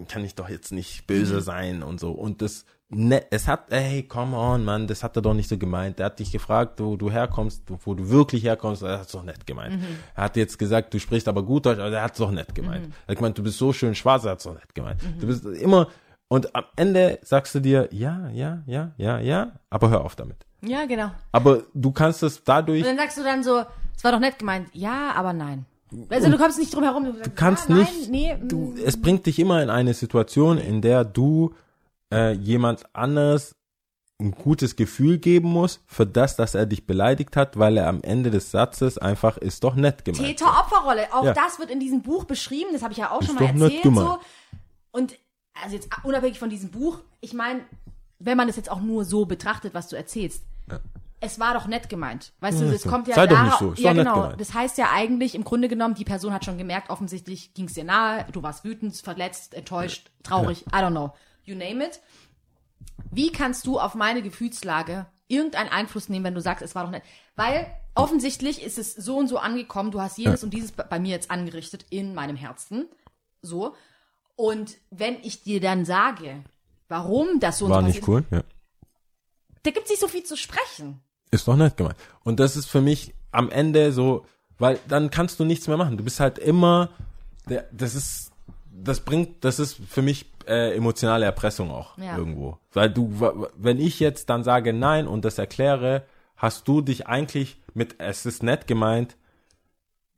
kann 0.08 0.24
ich 0.24 0.34
doch 0.34 0.48
jetzt 0.48 0.72
nicht 0.72 1.02
Mhm. 1.02 1.06
böse 1.06 1.40
sein 1.40 1.82
und 1.82 2.00
so. 2.00 2.12
Und 2.12 2.42
das, 2.42 2.64
ne, 2.88 3.24
es 3.30 3.48
hat, 3.48 3.70
ey, 3.72 4.02
come 4.04 4.36
on, 4.36 4.64
Mann, 4.64 4.86
das 4.86 5.02
hat 5.02 5.16
er 5.16 5.22
doch 5.22 5.34
nicht 5.34 5.48
so 5.48 5.58
gemeint. 5.58 5.98
Der 5.98 6.06
hat 6.06 6.18
dich 6.18 6.32
gefragt, 6.32 6.80
wo 6.80 6.96
du 6.96 7.10
herkommst, 7.10 7.62
wo 7.84 7.94
du 7.94 8.08
wirklich 8.10 8.44
herkommst, 8.44 8.82
er 8.82 8.98
hat 9.00 9.06
es 9.06 9.12
doch 9.12 9.22
nett 9.24 9.46
gemeint. 9.46 9.80
Mhm. 9.80 9.86
Er 10.14 10.24
hat 10.24 10.36
jetzt 10.36 10.58
gesagt, 10.58 10.92
du 10.94 10.98
sprichst 11.00 11.28
aber 11.28 11.42
gut 11.42 11.66
Deutsch, 11.66 11.78
aber 11.80 11.90
er 11.90 12.02
hat 12.02 12.12
es 12.12 12.18
doch 12.18 12.30
nett 12.30 12.54
gemeint. 12.54 12.92
Er 13.06 13.12
hat 13.12 13.16
gemeint, 13.16 13.38
du 13.38 13.42
bist 13.42 13.58
so 13.58 13.72
schön 13.72 13.94
schwarz, 13.94 14.24
er 14.24 14.32
hat 14.32 14.38
es 14.38 14.44
doch 14.44 14.54
nett 14.54 14.74
gemeint. 14.74 15.02
Mhm. 15.02 15.20
Du 15.20 15.26
bist 15.26 15.44
immer, 15.44 15.88
und 16.28 16.54
am 16.56 16.64
Ende 16.76 17.18
sagst 17.22 17.54
du 17.54 17.60
dir, 17.60 17.88
ja, 17.92 18.28
ja, 18.30 18.62
ja, 18.66 18.92
ja, 18.96 19.18
ja, 19.20 19.52
aber 19.70 19.90
hör 19.90 20.04
auf 20.04 20.16
damit. 20.16 20.36
Ja, 20.62 20.84
genau. 20.86 21.10
Aber 21.32 21.62
du 21.74 21.92
kannst 21.92 22.22
es 22.24 22.42
dadurch, 22.42 22.80
Und 22.80 22.86
dann 22.88 22.96
sagst 22.96 23.18
du 23.18 23.22
dann 23.22 23.44
so, 23.44 23.62
es 23.96 24.02
war 24.02 24.10
doch 24.12 24.18
nett 24.20 24.38
gemeint. 24.38 24.68
Ja, 24.72 25.12
aber 25.14 25.32
nein. 25.32 25.66
Also 26.08 26.30
du 26.30 26.38
kommst 26.38 26.58
nicht 26.58 26.74
drum 26.74 26.84
herum. 26.84 27.04
Du, 27.04 27.12
sagst, 27.12 27.26
du 27.26 27.30
kannst 27.30 27.68
ja, 27.68 27.76
nein, 27.76 27.84
nicht, 27.84 28.10
Nee, 28.10 28.36
du, 28.42 28.56
mm. 28.56 28.78
es 28.84 29.00
bringt 29.00 29.26
dich 29.26 29.38
immer 29.38 29.62
in 29.62 29.70
eine 29.70 29.94
Situation, 29.94 30.58
in 30.58 30.82
der 30.82 31.04
du 31.04 31.54
äh, 32.12 32.32
jemand 32.32 32.94
anderes 32.94 33.54
ein 34.18 34.30
gutes 34.30 34.76
Gefühl 34.76 35.18
geben 35.18 35.48
musst 35.48 35.82
für 35.86 36.06
das, 36.06 36.36
dass 36.36 36.54
er 36.54 36.64
dich 36.64 36.86
beleidigt 36.86 37.36
hat, 37.36 37.58
weil 37.58 37.76
er 37.76 37.86
am 37.86 38.02
Ende 38.02 38.30
des 38.30 38.50
Satzes 38.50 38.96
einfach 38.96 39.36
ist 39.36 39.62
doch 39.62 39.74
nett 39.74 40.04
gemeint. 40.04 40.24
Täter-Opferrolle. 40.24 41.12
Auch 41.12 41.24
Ja. 41.24 41.34
das 41.34 41.58
wird 41.58 41.70
in 41.70 41.80
diesem 41.80 42.02
Buch 42.02 42.24
beschrieben. 42.24 42.70
Das 42.72 42.82
habe 42.82 42.92
ich 42.92 42.98
ja 42.98 43.10
auch 43.10 43.20
Ist 43.20 43.26
schon 43.26 43.36
mal 43.36 43.44
erzählt. 43.44 43.82
So. 43.82 44.18
Und 44.90 45.18
also 45.62 45.76
jetzt 45.76 45.88
unabhängig 46.02 46.38
von 46.38 46.48
diesem 46.48 46.70
Buch, 46.70 47.00
ich 47.20 47.34
meine, 47.34 47.60
wenn 48.18 48.36
man 48.36 48.48
es 48.48 48.56
jetzt 48.56 48.70
auch 48.70 48.80
nur 48.80 49.04
so 49.04 49.26
betrachtet, 49.26 49.74
was 49.74 49.88
du 49.88 49.96
erzählst, 49.96 50.42
es 51.20 51.40
war 51.40 51.54
doch 51.54 51.66
nett 51.66 51.88
gemeint. 51.88 52.32
Weißt 52.40 52.60
du, 52.60 52.64
Ja, 52.66 52.72
das 52.72 52.82
so. 52.82 52.90
kommt 52.90 53.08
ja 53.08 53.14
Sei 53.14 53.26
doch 53.26 53.36
darauf- 53.36 53.48
nicht 53.48 53.58
so, 53.60 53.72
ist 53.72 53.78
ja 53.80 53.94
doch 53.94 53.98
genau. 53.98 54.32
Das 54.36 54.52
heißt 54.54 54.78
ja 54.78 54.90
eigentlich 54.92 55.34
im 55.34 55.44
Grunde 55.44 55.68
genommen, 55.68 55.94
die 55.94 56.04
Person 56.04 56.32
hat 56.32 56.44
schon 56.44 56.58
gemerkt, 56.58 56.90
offensichtlich 56.90 57.54
ging 57.54 57.66
es 57.66 57.72
dir 57.74 57.84
nahe, 57.84 58.26
du 58.32 58.42
warst 58.42 58.64
wütend, 58.64 58.94
verletzt, 58.96 59.54
enttäuscht, 59.54 60.10
traurig, 60.22 60.62
I 60.66 60.76
don't 60.76 60.90
know, 60.90 61.12
you 61.44 61.54
name 61.56 61.84
it. 61.86 62.00
Wie 63.10 63.32
kannst 63.32 63.66
du 63.66 63.78
auf 63.80 63.94
meine 63.94 64.22
Gefühlslage 64.22 65.06
irgendeinen 65.28 65.70
Einfluss 65.70 66.08
nehmen, 66.08 66.24
wenn 66.24 66.34
du 66.34 66.40
sagst, 66.40 66.62
es 66.62 66.74
war 66.74 66.84
doch 66.84 66.90
nett? 66.90 67.02
Weil 67.34 67.66
offensichtlich 67.94 68.62
ist 68.62 68.78
es 68.78 68.94
so 68.94 69.16
und 69.16 69.28
so 69.28 69.38
angekommen, 69.38 69.90
du 69.90 70.00
hast 70.00 70.18
jenes 70.18 70.44
und 70.44 70.50
dieses 70.52 70.72
bei- 70.72 70.98
mir 70.98 71.10
jetzt 71.10 71.30
angerichtet 71.30 71.86
in 71.90 72.14
meinem 72.14 72.36
Herzen. 72.36 72.86
So. 73.42 73.74
Und 74.34 74.76
wenn 74.90 75.16
ich 75.22 75.42
dir 75.42 75.60
dann 75.60 75.84
sage, 75.86 76.42
warum 76.88 77.40
das 77.40 77.58
so 77.58 77.64
und 77.66 77.70
War 77.70 77.80
so 77.80 77.86
nicht 77.86 78.00
passiert 78.00 78.08
cool, 78.08 78.24
ja. 78.30 78.38
ist, 78.38 78.46
da 79.62 79.70
gibt 79.70 79.84
es 79.86 79.90
nicht 79.90 80.00
so 80.00 80.08
viel 80.08 80.24
zu 80.24 80.36
sprechen. 80.36 81.00
Ist 81.36 81.48
doch 81.48 81.56
nett 81.56 81.76
gemeint. 81.76 81.96
Und 82.24 82.40
das 82.40 82.56
ist 82.56 82.66
für 82.66 82.80
mich 82.80 83.14
am 83.32 83.50
Ende 83.50 83.92
so, 83.92 84.24
weil 84.58 84.78
dann 84.88 85.10
kannst 85.10 85.38
du 85.38 85.44
nichts 85.44 85.68
mehr 85.68 85.76
machen. 85.76 85.96
Du 85.96 86.04
bist 86.04 86.18
halt 86.20 86.38
immer, 86.38 86.88
das 87.72 87.94
ist, 87.94 88.32
das 88.72 89.00
bringt, 89.00 89.44
das 89.44 89.58
ist 89.58 89.78
für 89.88 90.02
mich 90.02 90.26
äh, 90.46 90.74
emotionale 90.76 91.24
Erpressung 91.26 91.70
auch 91.70 91.98
Ja. 91.98 92.16
irgendwo. 92.16 92.58
Weil 92.72 92.90
du, 92.90 93.12
wenn 93.56 93.78
ich 93.80 94.00
jetzt 94.00 94.30
dann 94.30 94.44
sage 94.44 94.72
nein 94.72 95.06
und 95.06 95.24
das 95.24 95.38
erkläre, 95.38 96.04
hast 96.36 96.66
du 96.68 96.80
dich 96.80 97.06
eigentlich 97.06 97.60
mit, 97.74 97.96
es 97.98 98.26
ist 98.26 98.42
nett 98.42 98.66
gemeint, 98.66 99.16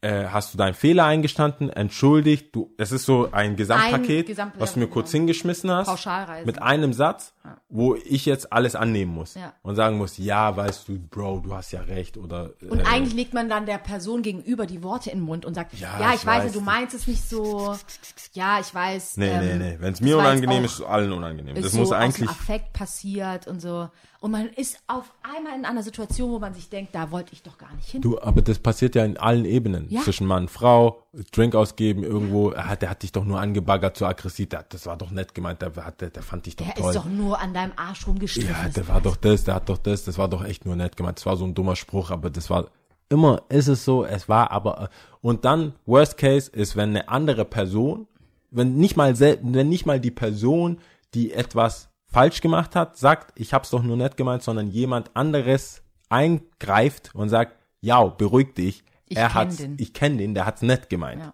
äh, 0.01 0.27
hast 0.27 0.55
du 0.55 0.59
deinen 0.59 0.75
Fehler 0.75 1.05
eingestanden, 1.07 1.71
entschuldigt, 1.71 2.55
du, 2.55 2.73
es 2.79 2.93
ist 2.93 3.05
so 3.05 3.31
ein 3.33 3.57
Gesamtpaket, 3.57 4.29
Gesamt- 4.29 4.53
was 4.59 4.75
du 4.75 4.81
mir 4.81 4.87
kurz 4.87 5.11
genau. 5.11 5.23
hingeschmissen 5.23 5.71
hast. 5.71 5.87
Pauschalreise. 5.89 6.47
Mit 6.47 6.63
einem 6.63 6.93
Satz, 6.93 7.35
wo 7.69 7.97
ich 7.97 8.25
jetzt 8.25 8.53
alles 8.53 8.77
annehmen 8.77 9.13
muss. 9.13 9.35
Ja. 9.35 9.55
Und 9.63 9.75
sagen 9.75 9.99
muss, 9.99 10.17
ja, 10.19 10.57
weißt 10.57 10.89
du, 10.89 10.99
Bro, 11.01 11.41
du 11.41 11.55
hast 11.55 11.73
ja 11.73 11.81
recht. 11.81 12.17
Oder 12.17 12.51
Und 12.71 12.81
äh, 12.81 12.85
eigentlich 12.85 13.15
legt 13.15 13.35
man 13.35 13.49
dann 13.49 13.67
der 13.67 13.79
Person 13.79 14.23
gegenüber 14.23 14.67
die 14.67 14.83
Worte 14.85 15.11
in 15.11 15.19
den 15.19 15.25
Mund 15.25 15.45
und 15.45 15.55
sagt, 15.55 15.75
ja, 15.75 15.99
Ja, 15.99 16.11
ich, 16.11 16.21
ich 16.21 16.27
weiß, 16.27 16.45
weiß. 16.45 16.53
du 16.53 16.61
meinst 16.61 16.95
es 16.95 17.07
nicht 17.09 17.29
so. 17.29 17.75
Ja, 18.35 18.61
ich 18.61 18.73
weiß. 18.73 19.17
Nee, 19.17 19.37
nee, 19.39 19.51
ähm, 19.51 19.59
nee. 19.59 19.77
Wenn 19.81 19.93
es 19.95 20.01
mir 20.01 20.17
unangenehm 20.19 20.65
ist, 20.65 20.75
ist 20.75 20.79
es 20.81 20.85
allen 20.87 21.13
unangenehm. 21.13 21.57
ist 21.57 21.65
Das 21.65 21.73
so 21.73 21.79
muss 21.79 21.89
aus 21.89 21.99
eigentlich. 21.99 22.17
dem 22.19 22.29
Affekt 22.29 22.73
passiert 22.73 23.47
und 23.49 23.61
so. 23.61 23.89
Und 24.21 24.33
man 24.33 24.49
ist 24.49 24.79
auf 24.89 25.13
einmal 25.23 25.57
in 25.57 25.65
einer 25.65 25.83
Situation, 25.85 26.33
wo 26.33 26.41
man 26.41 26.53
sich 26.53 26.69
denkt, 26.69 26.93
da 26.93 27.13
wollte 27.13 27.33
ich 27.35 27.43
doch 27.45 27.57
gar 27.57 27.73
nicht 27.77 27.89
hin. 27.89 28.01
Du, 28.03 28.21
aber 28.21 28.43
das 28.43 28.59
passiert 28.59 28.97
ja 28.97 29.05
in 29.05 29.17
allen 29.17 29.45
Ebenen. 29.45 29.87
Ja. 29.91 30.01
Zwischen 30.01 30.27
Mann, 30.27 30.49
Frau, 30.49 31.05
Drink 31.31 31.55
ausgeben, 31.55 32.03
irgendwo, 32.03 32.51
er 32.51 32.69
hat, 32.69 32.83
der 32.83 32.91
hat 32.91 33.05
dich 33.05 33.13
doch 33.13 33.25
nur 33.25 33.39
angebaggert, 33.41 33.97
so 33.97 34.07
aggressiv, 34.07 34.49
der, 34.49 34.65
das 34.69 34.87
war 34.87 34.97
doch 34.97 35.13
nett 35.13 35.35
gemeint, 35.37 35.63
der, 35.63 35.73
hat, 35.85 36.01
der, 36.01 36.11
der 36.11 36.25
fand 36.25 36.47
dich 36.47 36.57
doch 36.57 36.67
Der 36.67 36.75
toll. 36.75 36.91
ist 36.91 36.97
doch 36.97 37.05
nur 37.05 37.39
an 37.39 37.55
deinem 37.55 37.73
Arsch 37.77 38.09
rumgestriffen. 38.09 38.51
ja, 38.51 38.69
der 38.69 38.89
war 38.89 39.01
doch 39.01 39.15
das, 39.17 39.45
der 39.45 39.55
hat 39.55 39.69
doch 39.69 39.79
das, 39.79 40.03
das 40.05 40.19
war 40.19 40.27
doch 40.29 40.45
echt 40.45 40.67
nur 40.67 40.75
nett 40.75 40.97
gemeint. 40.97 41.19
Das 41.19 41.27
war 41.27 41.37
so 41.37 41.45
ein 41.45 41.55
dummer 41.55 41.77
Spruch, 41.77 42.11
aber 42.11 42.29
das 42.29 42.51
war, 42.51 42.67
immer 43.09 43.43
ist 43.49 43.69
es 43.69 43.85
so, 43.85 44.05
es 44.05 44.29
war 44.29 44.51
aber, 44.51 44.91
und 45.21 45.45
dann, 45.45 45.75
worst 45.87 46.17
case 46.19 46.51
ist, 46.51 46.75
wenn 46.75 46.91
eine 46.91 47.09
andere 47.09 47.45
Person, 47.45 48.09
wenn 48.51 48.75
nicht 48.77 48.97
mal 48.97 49.15
selten, 49.15 49.55
wenn 49.55 49.69
nicht 49.69 49.87
mal 49.87 50.01
die 50.01 50.11
Person, 50.11 50.79
die 51.15 51.33
etwas 51.33 51.89
falsch 52.11 52.41
gemacht 52.41 52.75
hat, 52.77 52.97
sagt, 52.97 53.39
ich 53.39 53.53
hab's 53.55 53.71
doch 53.71 53.83
nur 53.83 53.97
nett 53.97 54.17
gemeint, 54.17 54.43
sondern 54.43 54.69
jemand 54.71 55.11
anderes 55.15 55.83
eingreift 56.09 57.15
und 57.15 57.29
sagt, 57.29 57.57
ja, 57.81 58.03
beruhig 58.05 58.55
dich, 58.55 58.83
Ich 59.07 59.17
er 59.17 59.27
kenn 59.29 59.35
hat's, 59.35 59.57
den. 59.59 59.77
ich 59.79 59.93
kenne 59.93 60.17
den, 60.19 60.35
der 60.35 60.47
hat's 60.47 60.63
nett 60.63 60.89
gemeint. 60.89 61.23
Ja. 61.23 61.33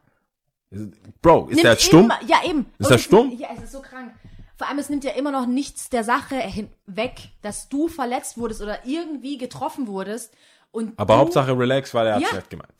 Bro, 1.22 1.46
ist 1.46 1.56
Nimmt 1.56 1.64
der 1.64 1.76
stumm? 1.76 2.04
Immer, 2.06 2.18
ja, 2.26 2.38
eben. 2.48 2.66
Ist 2.78 2.86
Und 2.86 2.90
er 2.92 2.96
es- 2.96 3.02
stumm? 3.02 3.30
Ja, 3.38 3.48
es 3.56 3.62
ist 3.64 3.72
so 3.72 3.80
krank. 3.80 4.12
Vor 4.56 4.68
allem, 4.68 4.78
es 4.78 4.88
nimmt 4.88 5.04
ja 5.04 5.12
immer 5.12 5.30
noch 5.32 5.46
nichts 5.46 5.88
der 5.90 6.04
Sache 6.04 6.36
hinweg, 6.36 7.28
dass 7.42 7.68
du 7.68 7.88
verletzt 7.88 8.36
wurdest 8.38 8.62
oder 8.62 8.84
irgendwie 8.84 9.36
getroffen 9.38 9.86
wurdest. 9.88 10.32
Und 10.70 10.98
Aber 10.98 11.14
du, 11.14 11.20
Hauptsache 11.20 11.56
relax, 11.56 11.92
weil 11.94 12.06
er 12.08 12.14
hat's 12.16 12.30
Ja. 12.30 12.36
nett 12.36 12.50
gemeint. 12.50 12.72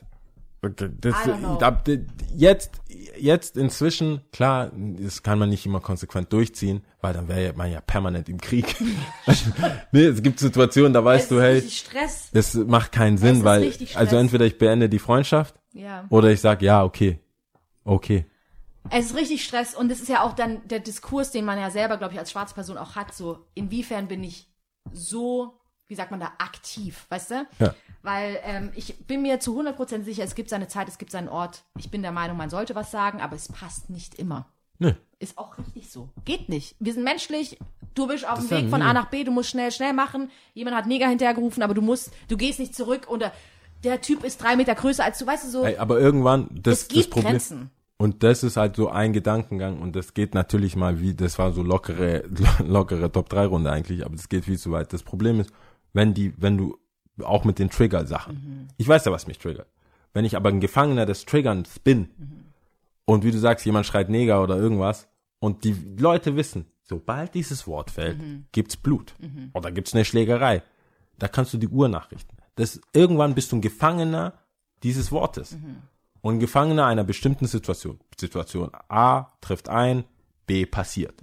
Das, 0.71 1.15
d- 1.87 2.07
jetzt, 2.37 2.81
jetzt 3.19 3.57
inzwischen, 3.57 4.21
klar, 4.33 4.71
das 4.75 5.23
kann 5.23 5.39
man 5.39 5.49
nicht 5.49 5.65
immer 5.67 5.81
konsequent 5.81 6.33
durchziehen, 6.33 6.85
weil 7.01 7.13
dann 7.15 7.29
wäre 7.29 7.53
man 7.55 7.71
ja 7.71 7.81
permanent 7.81 8.29
im 8.29 8.41
Krieg. 8.41 8.75
nee, 9.93 10.05
es 10.07 10.23
gibt 10.23 10.39
Situationen, 10.39 10.93
da 10.93 11.05
weißt 11.05 11.25
es 11.25 11.29
du, 11.29 11.41
hey, 11.41 11.61
Stress. 11.63 12.31
das 12.33 12.55
macht 12.55 12.93
keinen 12.93 13.19
Sinn, 13.19 13.45
weil, 13.45 13.73
also 13.95 14.17
entweder 14.17 14.45
ich 14.47 14.59
beende 14.59 14.89
die 14.89 14.99
Freundschaft 14.99 15.55
Ja. 15.73 16.07
oder 16.11 16.31
ich 16.31 16.41
sag 16.41 16.63
ja, 16.63 16.85
okay, 16.85 17.19
okay. 17.85 18.27
Es 18.91 19.07
ist 19.07 19.17
richtig 19.17 19.45
Stress 19.45 19.75
und 19.75 19.91
es 19.91 20.01
ist 20.01 20.09
ja 20.09 20.23
auch 20.23 20.35
dann 20.35 20.67
der 20.69 20.81
Diskurs, 20.81 21.31
den 21.31 21.45
man 21.47 21.59
ja 21.59 21.71
selber, 21.71 21.97
glaube 21.97 22.13
ich, 22.13 22.19
als 22.19 22.31
schwarze 22.31 22.55
Person 22.55 22.77
auch 22.77 22.97
hat, 22.97 23.15
so 23.15 23.47
inwiefern 23.55 24.09
bin 24.09 24.23
ich 24.23 24.51
so, 24.93 25.59
wie 25.87 25.95
sagt 25.95 26.11
man 26.11 26.21
da, 26.21 26.33
aktiv, 26.39 27.07
weißt 27.09 27.31
du? 27.31 27.47
Ja. 27.61 27.75
Weil 28.05 28.39
ähm, 28.45 28.71
ich 28.75 28.99
bin 29.07 29.23
mir 29.23 29.41
zu 29.41 29.59
100% 29.59 30.03
sicher, 30.03 30.25
es 30.25 30.35
gibt 30.35 30.51
seine 30.51 30.69
Zeit, 30.69 30.89
es 30.89 30.99
gibt 30.99 31.11
seinen 31.11 31.31
Ort. 31.31 31.65
Ich 31.79 31.91
bin 31.91 32.03
der 32.03 32.13
Meinung, 32.13 32.37
man 32.37 32.51
sollte 32.51 32.75
was 32.75 32.91
sagen, 32.91 33.23
aber 33.23 33.35
es 33.35 33.49
passt 33.49 33.89
nicht 33.89 34.19
immer. 34.19 34.47
Nö. 34.79 34.93
Ist 35.21 35.39
auch 35.39 35.57
richtig 35.57 35.91
so. 35.91 36.11
Geht 36.27 36.51
nicht. 36.51 36.77
Wir 36.81 36.93
sind 36.93 37.05
menschlich. 37.05 37.59
Du 37.95 38.07
bist 38.07 38.29
auf 38.29 38.41
dem 38.41 38.51
Weg 38.51 38.69
von. 38.69 38.83
A 38.83 38.93
nach 38.93 39.07
B, 39.07 39.25
du 39.25 39.31
musst 39.31 39.49
schnell, 39.49 39.73
schnell 39.73 39.95
machen. 39.95 40.31
Jemand 40.53 40.77
hat 40.77 40.87
Neger 40.87 41.09
hinterhergerufen, 41.09 41.63
aber 41.63 41.73
du 41.73 41.81
musst, 41.81 42.13
du 42.29 42.37
gehst 42.37 42.59
nicht 42.59 42.75
zurück 42.75 43.07
und 43.09 43.25
der, 43.85 44.01
Typ 44.03 44.23
ist 44.23 44.43
drei 44.43 44.57
Meter 44.57 44.75
größer 44.75 45.03
als 45.03 45.19
du, 45.19 45.27
weißt 45.27 45.45
du 45.45 45.49
so. 45.49 45.65
Ey, 45.65 45.79
aber 45.79 45.99
irgendwann, 45.99 46.51
das, 46.53 46.83
es 46.83 46.89
gibt 46.89 47.07
das 47.07 47.11
Problem. 47.11 47.31
Grenzen. 47.31 47.71
Und 47.97 48.23
das 48.23 48.43
ist 48.43 48.59
halt 48.59 48.77
so 48.77 48.91
ein 48.91 49.15
Gedankengang 49.15 49.81
und 49.81 49.97
das 49.97 50.13
geht 50.13 50.35
natürlich 50.35 50.77
mal 50.77 51.01
wie, 51.01 51.15
das 51.15 51.39
war 51.39 51.53
so 51.53 51.63
lockere, 51.63 52.25
lockere 52.67 53.11
Top 53.11 53.31
3 53.31 53.47
Runde 53.47 53.71
eigentlich, 53.71 54.05
aber 54.05 54.15
das 54.15 54.29
geht 54.29 54.45
viel 54.45 54.59
zu 54.59 54.73
weit. 54.73 54.93
Das 54.93 55.03
Problem 55.03 55.41
ist, 55.41 55.51
wenn 55.95 56.13
die, 56.13 56.35
wenn 56.37 56.59
du 56.59 56.77
auch 57.23 57.45
mit 57.45 57.59
den 57.59 57.71
Trigger-Sachen. 57.71 58.69
Ich 58.77 58.89
weiß 58.89 59.05
ja, 59.05 59.13
was 59.13 59.27
mich 59.27 59.39
triggert. 59.39 59.69
Wenn 60.13 60.25
ich 60.25 60.37
aber 60.37 60.49
ein 60.49 60.61
Gefangener 60.61 61.07
des 61.07 61.25
Triggerns 61.27 61.79
bin 61.79 62.09
und 63.05 63.25
wie 63.25 63.31
du 63.31 63.39
sagst, 63.39 63.67
jemand 63.67 63.87
schreit 63.87 64.09
Neger 64.09 64.43
oder 64.43 64.57
irgendwas 64.57 65.09
und 65.39 65.65
die 65.65 65.77
Leute 65.99 66.37
wissen, 66.37 66.67
sobald 66.83 67.35
dieses 67.35 67.67
Wort 67.67 67.91
fällt, 67.91 68.19
gibt's 68.53 68.77
Blut. 68.77 69.15
Oder 69.55 69.73
gibt's 69.73 69.95
eine 69.95 70.05
Schlägerei. 70.05 70.63
Da 71.19 71.29
kannst 71.29 71.53
du 71.53 71.59
die 71.59 71.69
Uhr 71.69 71.89
nachrichten. 71.89 72.37
Das, 72.57 72.81
irgendwann 72.93 73.35
bist 73.35 73.53
du 73.53 73.57
ein 73.57 73.61
Gefangener 73.61 74.35
dieses 74.83 75.11
Wortes. 75.13 75.57
Und 76.21 76.35
ein 76.37 76.41
Gefangener 76.41 76.87
einer 76.87 77.05
bestimmten 77.05 77.47
Situation. 77.47 77.99
Situation 78.19 78.71
A 78.89 79.33
trifft 79.41 79.69
ein, 79.69 80.05
B 80.47 80.65
passiert. 80.67 81.21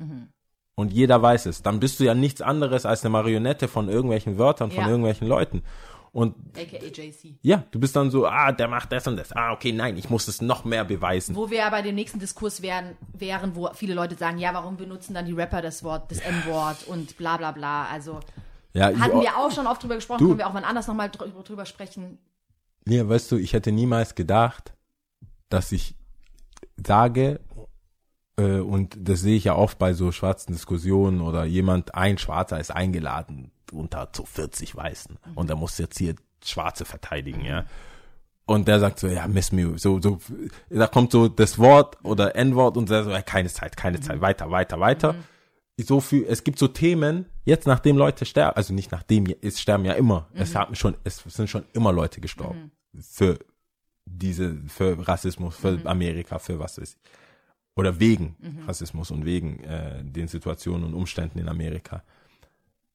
Und 0.81 0.91
jeder 0.91 1.21
weiß 1.21 1.45
es. 1.45 1.61
Dann 1.61 1.79
bist 1.79 1.99
du 1.99 2.03
ja 2.03 2.13
nichts 2.15 2.41
anderes 2.41 2.85
als 2.85 3.03
eine 3.03 3.11
Marionette 3.11 3.67
von 3.67 3.87
irgendwelchen 3.87 4.37
Wörtern, 4.37 4.71
von 4.71 4.83
Ja. 4.83 4.87
irgendwelchen 4.89 5.27
Leuten. 5.27 5.61
Und 6.13 6.35
AKA 6.57 6.87
JC. 6.87 7.37
ja, 7.41 7.63
du 7.71 7.79
bist 7.79 7.95
dann 7.95 8.11
so, 8.11 8.25
ah, 8.27 8.51
der 8.51 8.67
macht 8.67 8.91
das 8.91 9.07
und 9.07 9.15
das. 9.15 9.31
Ah, 9.31 9.53
okay, 9.53 9.71
nein, 9.71 9.95
ich 9.95 10.09
muss 10.09 10.27
es 10.27 10.41
noch 10.41 10.65
mehr 10.65 10.83
beweisen. 10.83 11.35
Wo 11.37 11.49
wir 11.49 11.59
ja 11.59 11.69
bei 11.69 11.81
dem 11.81 11.95
nächsten 11.95 12.19
Diskurs 12.19 12.61
wären, 12.61 12.97
wären, 13.13 13.55
wo 13.55 13.69
viele 13.73 13.93
Leute 13.93 14.15
sagen, 14.15 14.37
ja, 14.37 14.53
warum 14.53 14.75
benutzen 14.75 15.13
dann 15.13 15.25
die 15.25 15.31
Rapper 15.31 15.61
das 15.61 15.83
Wort, 15.85 16.11
das 16.11 16.19
N-Wort 16.19 16.85
und 16.87 17.15
bla 17.17 17.37
bla 17.37 17.51
bla. 17.51 17.85
Also 17.85 18.19
Ja, 18.73 18.89
ich, 18.89 18.99
hatten 18.99 19.21
wir 19.21 19.37
auch 19.37 19.51
schon 19.51 19.67
oft 19.67 19.81
drüber 19.83 19.95
gesprochen, 19.95 20.19
Du- 20.19 20.27
können 20.27 20.39
wir 20.39 20.47
auch 20.47 20.53
mal 20.53 20.65
anders 20.65 20.87
nochmal 20.87 21.09
drüber, 21.09 21.43
drüber 21.43 21.65
sprechen. 21.65 22.17
Nee, 22.85 23.07
weißt 23.07 23.31
du, 23.31 23.37
ich 23.37 23.53
hätte 23.53 23.71
niemals 23.71 24.15
gedacht, 24.15 24.73
dass 25.47 25.71
ich 25.71 25.95
sage, 26.75 27.39
äh, 28.37 28.59
und 28.59 28.97
das 28.99 29.21
sehe 29.21 29.37
ich 29.37 29.45
ja 29.45 29.55
oft 29.55 29.77
bei 29.77 29.93
so 29.93 30.11
schwarzen 30.11 30.53
Diskussionen 30.53 31.21
oder 31.21 31.45
jemand, 31.45 31.95
ein 31.95 32.17
Schwarzer 32.17 32.59
ist 32.59 32.71
eingeladen 32.71 33.51
unter 33.71 34.09
so 34.13 34.25
40 34.25 34.75
Weißen 34.75 35.17
und 35.35 35.49
er 35.49 35.55
muss 35.55 35.77
jetzt 35.77 35.97
hier 35.97 36.15
Schwarze 36.43 36.85
verteidigen, 36.85 37.45
ja. 37.45 37.65
Und 38.45 38.67
der 38.67 38.79
sagt 38.79 38.99
so, 38.99 39.07
ja, 39.07 39.27
miss 39.27 39.51
me, 39.51 39.77
so, 39.77 40.01
so, 40.01 40.19
da 40.69 40.87
kommt 40.87 41.11
so 41.11 41.29
das 41.29 41.57
Wort 41.57 41.97
oder 42.03 42.35
N-Wort 42.35 42.75
und 42.75 42.89
der 42.89 43.03
so, 43.03 43.11
ja, 43.11 43.21
keine 43.21 43.47
Zeit, 43.47 43.77
keine 43.77 44.01
Zeit, 44.01 44.19
weiter, 44.19 44.51
weiter, 44.51 44.79
weiter. 44.79 45.15
So 45.77 46.01
viel, 46.01 46.25
es 46.27 46.43
gibt 46.43 46.59
so 46.59 46.67
Themen, 46.67 47.27
jetzt 47.45 47.65
nachdem 47.65 47.97
Leute 47.97 48.25
sterben, 48.25 48.57
also 48.57 48.73
nicht 48.73 48.91
nachdem, 48.91 49.25
es 49.41 49.61
sterben 49.61 49.85
ja 49.85 49.93
immer, 49.93 50.27
es 50.33 50.53
haben 50.55 50.75
schon, 50.75 50.97
es 51.03 51.23
sind 51.27 51.49
schon 51.49 51.63
immer 51.73 51.93
Leute 51.93 52.19
gestorben. 52.19 52.71
Für 52.99 53.39
diese, 54.05 54.57
für 54.67 55.07
Rassismus, 55.07 55.55
für 55.55 55.79
Amerika, 55.85 56.37
für 56.37 56.59
was 56.59 56.77
weiß 56.77 56.95
ich. 56.95 57.20
Oder 57.81 57.99
wegen 57.99 58.35
Rassismus 58.67 59.11
und 59.11 59.25
wegen 59.25 59.59
äh, 59.63 60.03
den 60.03 60.27
Situationen 60.27 60.85
und 60.85 60.93
Umständen 60.93 61.39
in 61.39 61.49
Amerika. 61.49 62.03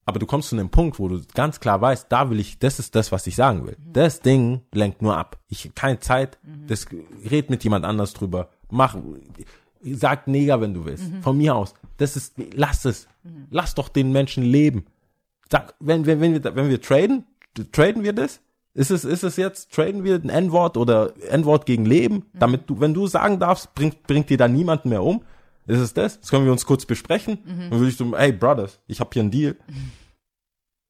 Aber 0.04 0.20
du 0.20 0.26
kommst 0.26 0.50
zu 0.50 0.56
einem 0.56 0.70
Punkt, 0.70 1.00
wo 1.00 1.08
du 1.08 1.20
ganz 1.34 1.58
klar 1.58 1.80
weißt, 1.80 2.06
da 2.08 2.30
will 2.30 2.38
ich, 2.38 2.60
das 2.60 2.78
ist 2.78 2.94
das, 2.94 3.10
was 3.10 3.26
ich 3.26 3.34
sagen 3.34 3.66
will. 3.66 3.76
Das 3.92 4.20
Ding 4.20 4.60
lenkt 4.72 5.02
nur 5.02 5.16
ab. 5.16 5.40
Ich 5.48 5.64
habe 5.64 5.74
keine 5.74 5.98
Zeit, 5.98 6.38
das 6.68 6.86
red 7.28 7.50
mit 7.50 7.64
jemand 7.64 7.84
anders 7.84 8.12
drüber. 8.12 8.48
Mach, 8.70 8.96
sag 9.82 10.28
Neger, 10.28 10.60
wenn 10.60 10.74
du 10.74 10.84
willst. 10.84 11.04
Von 11.22 11.36
mir 11.38 11.56
aus. 11.56 11.74
Das 11.96 12.16
ist, 12.16 12.34
lass 12.54 12.84
es. 12.84 13.08
Lass 13.50 13.74
doch 13.74 13.88
den 13.88 14.12
Menschen 14.12 14.44
leben. 14.44 14.86
Sag, 15.50 15.74
wenn, 15.80 16.06
wenn, 16.06 16.20
wenn 16.20 16.32
wir, 16.34 16.54
wenn 16.54 16.68
wir 16.68 16.80
traden, 16.80 17.24
traden 17.72 18.04
wir 18.04 18.12
das? 18.12 18.40
Ist 18.76 18.90
es, 18.90 19.04
ist 19.06 19.24
es 19.24 19.36
jetzt, 19.36 19.72
traden 19.72 20.04
wir 20.04 20.16
ein 20.16 20.28
N-Wort 20.28 20.76
oder 20.76 21.14
N-Wort 21.30 21.64
gegen 21.64 21.86
Leben? 21.86 22.26
Damit 22.34 22.68
du, 22.68 22.78
wenn 22.78 22.92
du 22.92 23.06
sagen 23.06 23.38
darfst, 23.40 23.74
bringt, 23.74 24.02
bringt 24.06 24.28
dir 24.28 24.36
da 24.36 24.48
niemanden 24.48 24.90
mehr 24.90 25.02
um? 25.02 25.22
Ist 25.66 25.80
es 25.80 25.94
das? 25.94 26.20
Das 26.20 26.28
können 26.30 26.44
wir 26.44 26.52
uns 26.52 26.66
kurz 26.66 26.84
besprechen. 26.84 27.38
Dann 27.46 27.70
würde 27.78 27.88
ich 27.88 27.96
so, 27.96 28.16
hey 28.16 28.32
Brothers, 28.32 28.78
ich 28.86 29.00
habe 29.00 29.10
hier 29.14 29.22
einen 29.22 29.30
Deal. 29.30 29.56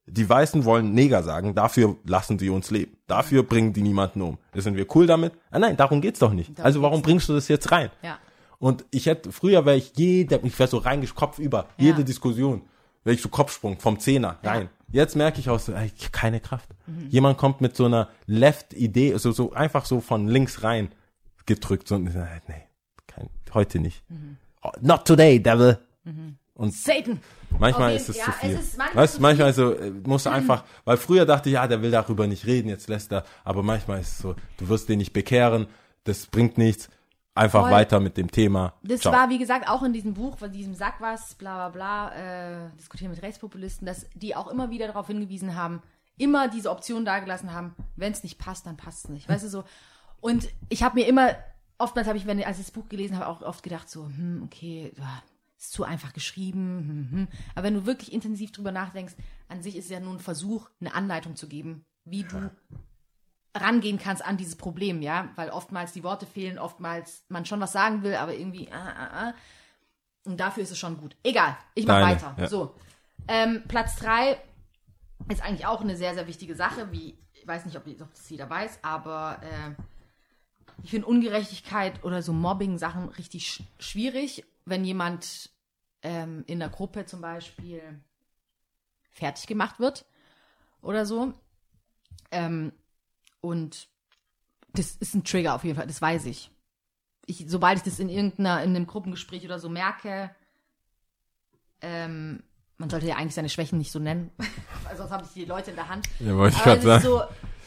Die 0.09 0.29
Weißen 0.29 0.65
wollen 0.65 0.95
Neger 0.95 1.23
sagen, 1.23 1.55
dafür 1.55 1.97
lassen 2.05 2.39
sie 2.39 2.51
uns 2.51 2.71
leben. 2.71 2.97
Dafür 3.07 3.43
bringen 3.45 3.73
die 3.73 3.83
niemanden 3.83 4.21
um. 4.23 4.39
Sind 4.55 4.77
wir 4.77 4.87
cool 4.95 5.07
damit? 5.07 5.33
Ah 5.51 5.59
nein, 5.59 5.77
darum 5.77 6.01
geht's 6.01 6.19
doch 6.19 6.33
nicht. 6.33 6.61
Also 6.61 6.83
warum 6.83 7.03
bringst 7.03 7.29
du 7.29 7.35
das 7.35 7.49
jetzt 7.49 7.71
rein? 7.73 7.91
Ja. 8.03 8.19
Und 8.59 8.85
ich 8.91 9.07
hätte, 9.07 9.33
früher 9.33 9.65
wäre 9.67 9.77
ich 9.77 9.93
jeder, 9.97 10.43
ich 10.45 10.59
wäre 10.59 10.69
so 10.69 10.79
reingesch, 10.79 11.15
Kopf 11.15 11.39
über, 11.39 11.67
Ja. 11.77 11.87
jede 11.87 12.05
Diskussion, 12.05 12.63
wäre 13.05 13.15
ich 13.15 13.23
so 13.23 13.29
Kopfsprung 13.29 13.79
vom 13.79 13.99
Zehner 13.99 14.39
rein. 14.43 14.71
Jetzt 14.93 15.17
merke 15.17 15.41
ich 15.41 15.49
auch 15.51 15.59
so, 15.59 15.73
ey, 15.73 15.91
ich 15.97 16.05
hab 16.05 16.13
keine 16.13 16.41
Kraft. 16.41 16.69
Mhm. 16.87 17.09
Jemand 17.09 17.39
kommt 17.39 17.61
mit 17.61 17.77
so 17.77 17.87
einer 17.87 18.09
Left-Idee, 18.27 19.17
so, 19.19 19.33
so 19.33 19.53
einfach 19.53 19.85
so 19.85 20.01
von 20.01 20.29
links 20.29 20.63
rein 20.63 20.91
gedrückt, 21.45 21.89
so, 21.89 21.97
und 21.97 22.07
ich 22.07 22.13
sag, 22.13 22.49
nee, 22.49 22.63
kein, 23.07 23.29
heute 23.53 23.81
nicht. 23.81 24.03
Mhm. 24.09 24.37
Oh, 24.63 24.71
not 24.81 25.05
today, 25.05 25.41
devil. 25.43 25.79
Und 26.55 26.73
Satan! 26.73 27.21
manchmal 27.59 27.91
Auf 27.91 27.97
ist 27.97 28.09
es 28.11 28.17
ja, 28.17 28.25
zu 28.25 28.31
es 28.31 28.37
viel. 28.39 28.51
ist 28.53 28.79
manchmal 28.79 29.03
weißt, 29.03 29.13
zu 29.13 29.19
du, 29.19 29.23
manchmal 29.23 29.53
so, 29.53 29.73
äh, 29.75 29.91
musst 30.05 30.27
du 30.27 30.31
einfach, 30.31 30.65
weil 30.85 30.97
früher 30.97 31.27
dachte 31.27 31.49
ich, 31.49 31.55
ja, 31.55 31.67
der 31.67 31.83
will 31.83 31.91
darüber 31.91 32.27
nicht 32.27 32.47
reden, 32.47 32.69
jetzt 32.69 32.89
lässt 32.89 33.13
er, 33.13 33.25
aber 33.45 33.63
manchmal 33.63 34.01
ist 34.01 34.13
es 34.13 34.19
so, 34.19 34.35
du 34.57 34.69
wirst 34.69 34.89
den 34.89 34.99
nicht 34.99 35.13
bekehren, 35.13 35.67
das 36.05 36.27
bringt 36.27 36.59
nichts, 36.59 36.89
einfach 37.37 37.63
Voll. 37.63 37.71
weiter 37.71 38.01
mit 38.01 38.17
dem 38.17 38.31
Thema. 38.31 38.75
Das 38.83 39.01
Ciao. 39.03 39.13
war, 39.13 39.29
wie 39.29 39.39
gesagt, 39.39 39.69
auch 39.69 39.83
in 39.83 39.93
diesem 39.93 40.15
Buch, 40.15 40.39
von 40.39 40.51
diesem 40.51 40.75
Sack 40.75 41.01
was, 41.01 41.35
bla 41.35 41.69
bla 41.69 42.11
bla, 42.11 42.67
äh, 42.67 42.71
diskutieren 42.79 43.11
mit 43.11 43.23
Rechtspopulisten, 43.23 43.87
dass 43.87 44.07
die 44.15 44.35
auch 44.35 44.49
immer 44.49 44.71
wieder 44.71 44.87
darauf 44.87 45.07
hingewiesen 45.07 45.55
haben, 45.55 45.83
immer 46.19 46.49
diese 46.49 46.71
Option 46.71 47.05
dargelassen 47.05 47.53
haben, 47.53 47.75
wenn 47.95 48.13
es 48.13 48.23
nicht 48.23 48.39
passt, 48.39 48.67
dann 48.67 48.77
passt 48.77 49.05
es 49.05 49.11
nicht. 49.11 49.29
Weißt 49.29 49.45
du 49.45 49.49
so? 49.49 49.65
Und 50.21 50.49
ich 50.69 50.83
habe 50.83 50.99
mir 50.99 51.07
immer, 51.07 51.37
oftmals 51.79 52.09
habe 52.09 52.19
ich, 52.19 52.27
wenn, 52.27 52.43
als 52.43 52.59
ich 52.59 52.65
das 52.67 52.73
Buch 52.73 52.89
gelesen 52.89 53.19
habe, 53.19 53.29
auch 53.29 53.43
oft 53.43 53.63
gedacht, 53.63 53.91
so, 53.91 54.07
hm, 54.07 54.43
okay, 54.45 54.93
ist 55.59 55.73
zu 55.73 55.85
einfach 55.85 56.13
geschrieben. 56.13 57.09
Hm, 57.13 57.19
hm. 57.19 57.29
Aber 57.55 57.65
wenn 57.65 57.75
du 57.75 57.87
wirklich 57.87 58.13
intensiv 58.13 58.53
drüber 58.53 58.73
nachdenkst, 58.73 59.15
an 59.49 59.63
sich 59.63 59.77
ist 59.77 59.87
es 59.87 59.91
ja 59.91 60.01
nur 60.01 60.15
ein 60.15 60.21
Versuch, 60.21 60.69
eine 60.81 60.95
Anleitung 60.95 61.37
zu 61.37 61.49
geben, 61.49 61.85
wie 62.05 62.25
du 62.25 62.51
rangehen 63.57 63.99
kannst 63.99 64.25
an 64.25 64.37
dieses 64.37 64.57
Problem, 64.57 65.03
ja, 65.03 65.31
weil 65.37 65.51
oftmals 65.51 65.93
die 65.93 66.03
Worte 66.05 66.27
fehlen, 66.27 66.59
oftmals 66.59 67.25
man 67.29 67.45
schon 67.45 67.61
was 67.61 67.73
sagen 67.73 68.03
will, 68.03 68.15
aber 68.15 68.35
irgendwie 68.35 68.71
ah, 68.73 68.95
ah, 68.97 69.29
ah. 69.29 69.35
und 70.25 70.39
dafür 70.39 70.63
ist 70.63 70.71
es 70.71 70.79
schon 70.79 70.99
gut. 70.99 71.17
Egal, 71.23 71.57
ich 71.75 71.87
mach 71.87 72.01
Deine, 72.01 72.13
weiter. 72.13 72.35
ja. 72.39 72.49
So, 72.49 72.75
ähm, 73.29 73.65
Platz 73.69 73.97
drei 73.97 74.41
ist 75.29 75.43
eigentlich 75.43 75.67
auch 75.67 75.81
eine 75.81 75.97
sehr 75.97 76.15
sehr 76.15 76.27
wichtige 76.27 76.55
Sache, 76.55 76.93
wie 76.93 77.19
ich 77.33 77.47
weiß 77.47 77.65
nicht, 77.65 77.77
ob, 77.77 77.87
ob 77.87 78.15
das 78.15 78.29
jeder 78.29 78.51
weiß, 78.51 78.81
aber 78.83 79.41
äh, 79.43 79.83
ich 80.83 80.91
finde 80.91 81.07
Ungerechtigkeit 81.07 82.05
oder 82.05 82.23
so 82.23 82.33
Mobbing-Sachen 82.33 83.09
richtig 83.11 83.49
sch 83.49 83.63
schwierig, 83.79 84.45
wenn 84.65 84.85
jemand 84.85 85.51
ähm, 86.03 86.45
in 86.47 86.59
der 86.59 86.69
Gruppe 86.69 87.07
zum 87.07 87.21
Beispiel 87.21 88.01
fertig 89.11 89.47
gemacht 89.47 89.81
wird 89.81 90.05
oder 90.83 91.07
so. 91.07 91.33
Ähm, 92.31 92.73
und 93.49 93.89
das 94.73 94.97
ist 94.97 95.15
ein 95.15 95.25
Trigger 95.25 95.55
auf 95.55 95.65
jeden 95.65 95.77
Fall, 95.77 95.87
das 95.87 96.03
weiß 96.03 96.27
ich. 96.27 96.51
ich 97.27 97.45
sobald 97.49 97.79
ich 97.79 97.85
das 97.85 97.99
in 97.99 98.09
irgendeiner, 98.09 98.63
in 98.63 98.77
einem 98.77 98.87
Gruppengespräch 98.87 99.45
oder 99.45 99.59
so 99.59 99.69
merke, 99.69 100.35
ähm, 101.81 102.43
man 102.79 102.91
sollte 102.91 103.07
ja 103.07 103.17
eigentlich 103.17 103.35
seine 103.35 103.49
Schwächen 103.49 103.79
nicht 103.79 103.93
so 103.93 103.99
nennen, 103.99 104.31
weil 104.85 104.97
sonst 104.97 105.11
habe 105.11 105.25
ich 105.25 105.33
die 105.33 105.45
Leute 105.45 105.71
in 105.71 105.77
der 105.77 105.89
Hand. 105.89 106.09
Ja, 106.21 106.37
wollte 106.37 106.57
ich 106.57 106.63
gerade 106.63 106.79
es 106.79 106.85
ist 106.85 106.89
sagen. 106.89 107.05
so, 107.05 107.23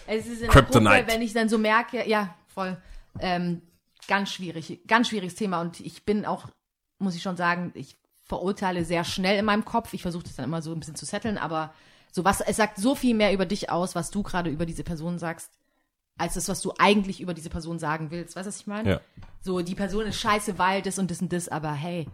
es 0.08 0.26
ist 0.26 0.34
in 0.34 0.40
der 0.42 0.50
Kryptonite. 0.50 0.96
Gruppe, 0.96 1.14
wenn 1.14 1.22
ich 1.22 1.34
dann 1.34 1.50
so 1.50 1.58
merke, 1.58 2.08
ja, 2.08 2.36
voll, 2.48 2.78
ähm, 3.20 3.62
ganz 4.08 4.32
schwierig, 4.32 4.82
ganz 4.88 5.10
schwieriges 5.10 5.36
Thema 5.36 5.62
und 5.62 5.80
ich 5.80 6.06
bin 6.06 6.26
auch, 6.26 6.48
muss 7.00 7.16
ich 7.16 7.22
schon 7.22 7.38
sagen, 7.38 7.72
ich 7.76 7.98
verurteile 8.30 8.86
sehr 8.86 9.04
schnell 9.04 9.40
in 9.40 9.46
meinem 9.46 9.66
Kopf. 9.66 9.94
Ich 9.94 10.04
versuche 10.04 10.24
das 10.24 10.36
dann 10.36 10.46
immer 10.46 10.62
so 10.62 10.72
ein 10.72 10.80
bisschen 10.80 10.96
zu 10.96 11.06
setteln, 11.06 11.38
aber 11.38 11.74
so 12.12 12.24
was, 12.24 12.42
es 12.42 12.58
sagt 12.58 12.78
so 12.78 12.96
viel 12.96 13.16
mehr 13.16 13.34
über 13.34 13.46
dich 13.46 13.70
aus, 13.70 13.96
was 13.96 14.12
du 14.12 14.24
gerade 14.24 14.50
über 14.50 14.66
diese 14.66 14.84
Person 14.84 15.18
sagst, 15.20 15.52
als 16.20 16.36
das, 16.36 16.48
was 16.50 16.62
du 16.62 16.74
eigentlich 16.78 17.22
über 17.22 17.34
diese 17.34 17.50
Person 17.50 17.80
sagen 17.80 18.12
willst. 18.12 18.36
Weißt 18.36 18.46
du, 18.46 18.50
was 18.50 18.60
ich 18.60 18.68
meine? 18.68 18.90
Ja. 18.90 19.02
So, 19.42 19.62
die 19.62 19.76
Person 19.76 20.06
ist 20.06 20.20
scheiße, 20.20 20.58
weil 20.58 20.82
das 20.82 21.00
und 21.00 21.10
das 21.10 21.22
und 21.22 21.32
das, 21.34 21.48
aber 21.48 21.72
hey, 21.72 22.08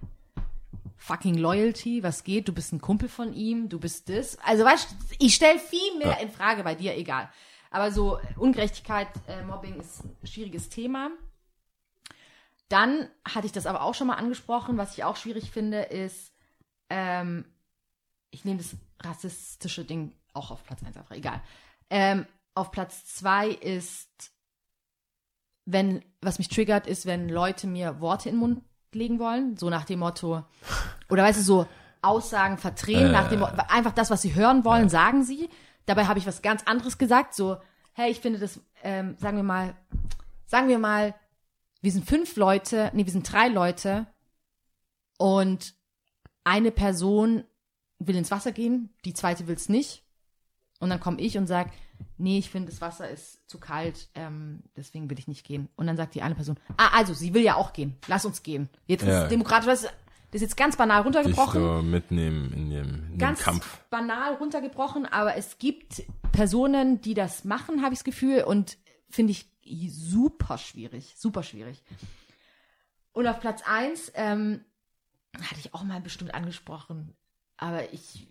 fucking 0.97 1.35
Loyalty, 1.35 2.03
was 2.03 2.23
geht? 2.23 2.47
Du 2.47 2.53
bist 2.53 2.71
ein 2.71 2.81
Kumpel 2.81 3.09
von 3.09 3.33
ihm, 3.33 3.67
du 3.69 3.79
bist 3.79 4.09
das. 4.09 4.37
Also 4.39 4.63
weißt 4.63 4.91
du, 4.91 4.95
ich 5.19 5.35
stelle 5.35 5.59
viel 5.59 5.97
mehr 5.97 6.09
Ja. 6.11 6.17
in 6.17 6.29
Frage 6.29 6.63
bei 6.63 6.75
dir, 6.75 6.95
egal. 6.95 7.29
Aber 7.71 7.91
so 7.91 8.19
Ungerechtigkeit, 8.37 9.07
äh, 9.27 9.43
Mobbing 9.43 9.75
ist 9.79 10.03
ein 10.03 10.27
schwieriges 10.27 10.69
Thema. 10.69 11.09
Dann 12.69 13.07
hatte 13.27 13.45
ich 13.45 13.51
das 13.51 13.65
aber 13.65 13.81
auch 13.81 13.93
schon 13.93 14.07
mal 14.07 14.15
angesprochen, 14.15 14.77
was 14.77 14.97
ich 14.97 15.03
auch 15.03 15.17
schwierig 15.17 15.51
finde, 15.51 15.81
ist, 15.81 16.31
ähm, 16.89 17.45
ich 18.31 18.43
nehme 18.45 18.57
das 18.57 18.75
rassistische 19.01 19.85
Ding 19.85 20.13
auch 20.33 20.51
auf 20.51 20.63
Platz 20.63 20.83
1 20.83 20.97
einfach, 20.97 21.15
egal. 21.15 21.41
Ähm, 21.89 22.25
auf 22.55 22.71
Platz 22.71 23.05
2 23.05 23.49
ist, 23.49 24.31
wenn, 25.65 26.03
was 26.21 26.37
mich 26.39 26.47
triggert, 26.47 26.87
ist, 26.87 27.05
wenn 27.05 27.29
Leute 27.29 27.67
mir 27.67 27.99
Worte 27.99 28.29
in 28.29 28.35
den 28.35 28.39
Mund 28.39 28.61
legen 28.91 29.19
wollen, 29.19 29.57
so 29.57 29.69
nach 29.69 29.85
dem 29.85 29.99
Motto, 29.99 30.43
oder 31.09 31.23
weißt 31.23 31.39
du, 31.39 31.43
so 31.43 31.67
Aussagen 32.01 32.57
verdrehen, 32.57 33.07
Äh. 33.07 33.11
nach 33.11 33.29
dem 33.29 33.39
Motto, 33.41 33.55
einfach 33.67 33.91
das, 33.91 34.09
was 34.09 34.21
sie 34.21 34.35
hören 34.35 34.63
wollen, 34.63 34.89
sagen 34.89 35.23
sie. 35.23 35.49
Dabei 35.85 36.05
habe 36.05 36.17
ich 36.19 36.27
was 36.27 36.41
ganz 36.41 36.63
anderes 36.63 36.97
gesagt, 36.97 37.35
so, 37.35 37.57
hey, 37.93 38.09
ich 38.09 38.19
finde 38.19 38.39
das, 38.39 38.59
ähm, 38.83 39.15
sagen 39.19 39.37
wir 39.37 39.43
mal, 39.43 39.75
sagen 40.45 40.67
wir 40.67 40.79
mal, 40.79 41.13
wir 41.81 41.91
sind 41.91 42.07
fünf 42.07 42.35
Leute, 42.35 42.89
nee, 42.93 43.05
wir 43.05 43.11
sind 43.11 43.31
drei 43.31 43.47
Leute 43.47 44.07
und 45.17 45.75
eine 46.43 46.71
Person 46.71 47.43
will 47.99 48.15
ins 48.15 48.31
Wasser 48.31 48.51
gehen, 48.51 48.93
die 49.03 49.13
zweite 49.13 49.47
will 49.47 49.55
es 49.55 49.69
nicht. 49.69 50.03
Und 50.79 50.89
dann 50.89 50.99
komme 50.99 51.19
ich 51.21 51.37
und 51.37 51.47
sag, 51.47 51.71
nee, 52.17 52.37
ich 52.37 52.49
finde, 52.49 52.71
das 52.71 52.81
Wasser 52.81 53.09
ist 53.09 53.47
zu 53.49 53.59
kalt, 53.59 54.09
ähm, 54.15 54.63
deswegen 54.75 55.09
will 55.09 55.19
ich 55.19 55.27
nicht 55.27 55.45
gehen. 55.45 55.69
Und 55.75 55.87
dann 55.87 55.97
sagt 55.97 56.15
die 56.15 56.21
eine 56.21 56.35
Person, 56.35 56.57
ah, 56.77 56.89
also, 56.93 57.13
sie 57.13 57.33
will 57.33 57.41
ja 57.43 57.55
auch 57.55 57.73
gehen, 57.73 57.95
lass 58.07 58.25
uns 58.25 58.43
gehen. 58.43 58.69
Jetzt 58.87 59.01
ist 59.03 59.09
Ja. 59.09 59.23
es 59.23 59.29
demokratisch, 59.29 59.67
Das 59.67 59.83
ist 60.31 60.41
jetzt 60.41 60.57
ganz 60.57 60.75
banal 60.75 60.99
Dich 61.03 61.05
runtergebrochen. 61.05 61.61
so 61.61 61.81
mitnehmen 61.81 62.51
in 62.51 62.69
dem, 62.69 62.85
in 62.87 63.09
dem 63.11 63.17
ganz 63.17 63.39
Kampf. 63.39 63.79
banal 63.89 64.33
runtergebrochen, 64.35 65.05
aber 65.05 65.35
es 65.35 65.57
gibt 65.59 66.03
Personen, 66.33 66.99
die 66.99 67.13
das 67.13 67.45
machen, 67.45 67.81
habe 67.83 67.93
ich 67.93 67.99
das 67.99 68.03
Gefühl, 68.03 68.43
und 68.43 68.77
finde 69.09 69.31
ich 69.31 69.49
super 69.89 70.57
schwierig, 70.57 71.13
super 71.17 71.41
schwierig. 71.43 71.81
Und 73.13 73.27
auf 73.27 73.39
Platz 73.39 73.61
eins 73.65 74.11
ähm, 74.15 74.65
hatte 75.37 75.59
ich 75.59 75.73
auch 75.73 75.83
mal 75.83 76.01
bestimmt 76.01 76.33
angesprochen, 76.33 77.15
aber 77.55 77.93
ich, 77.93 78.27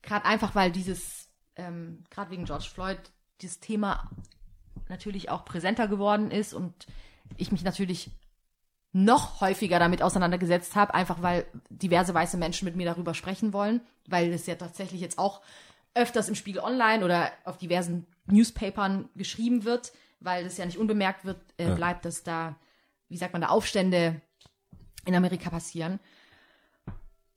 gerade 0.00 0.24
einfach, 0.24 0.54
weil 0.54 0.72
dieses, 0.72 1.23
ähm, 1.56 2.04
gerade 2.10 2.30
wegen 2.30 2.44
George 2.44 2.68
Floyd, 2.72 2.98
dieses 3.40 3.60
Thema 3.60 4.10
natürlich 4.88 5.30
auch 5.30 5.44
präsenter 5.44 5.88
geworden 5.88 6.30
ist 6.30 6.54
und 6.54 6.86
ich 7.36 7.52
mich 7.52 7.64
natürlich 7.64 8.10
noch 8.92 9.40
häufiger 9.40 9.78
damit 9.78 10.02
auseinandergesetzt 10.02 10.76
habe, 10.76 10.94
einfach 10.94 11.20
weil 11.20 11.46
diverse 11.68 12.14
weiße 12.14 12.36
Menschen 12.36 12.64
mit 12.64 12.76
mir 12.76 12.86
darüber 12.86 13.12
sprechen 13.12 13.52
wollen, 13.52 13.80
weil 14.06 14.32
es 14.32 14.46
ja 14.46 14.54
tatsächlich 14.54 15.00
jetzt 15.00 15.18
auch 15.18 15.42
öfters 15.94 16.28
im 16.28 16.34
Spiegel 16.36 16.62
Online 16.62 17.04
oder 17.04 17.32
auf 17.44 17.58
diversen 17.58 18.06
Newspapern 18.26 19.08
geschrieben 19.16 19.64
wird, 19.64 19.92
weil 20.20 20.46
es 20.46 20.56
ja 20.56 20.66
nicht 20.66 20.78
unbemerkt 20.78 21.24
wird, 21.24 21.40
äh, 21.56 21.74
bleibt, 21.74 22.04
dass 22.04 22.22
da, 22.22 22.56
wie 23.08 23.16
sagt 23.16 23.32
man, 23.32 23.42
da 23.42 23.48
Aufstände 23.48 24.20
in 25.04 25.14
Amerika 25.14 25.50
passieren. 25.50 25.98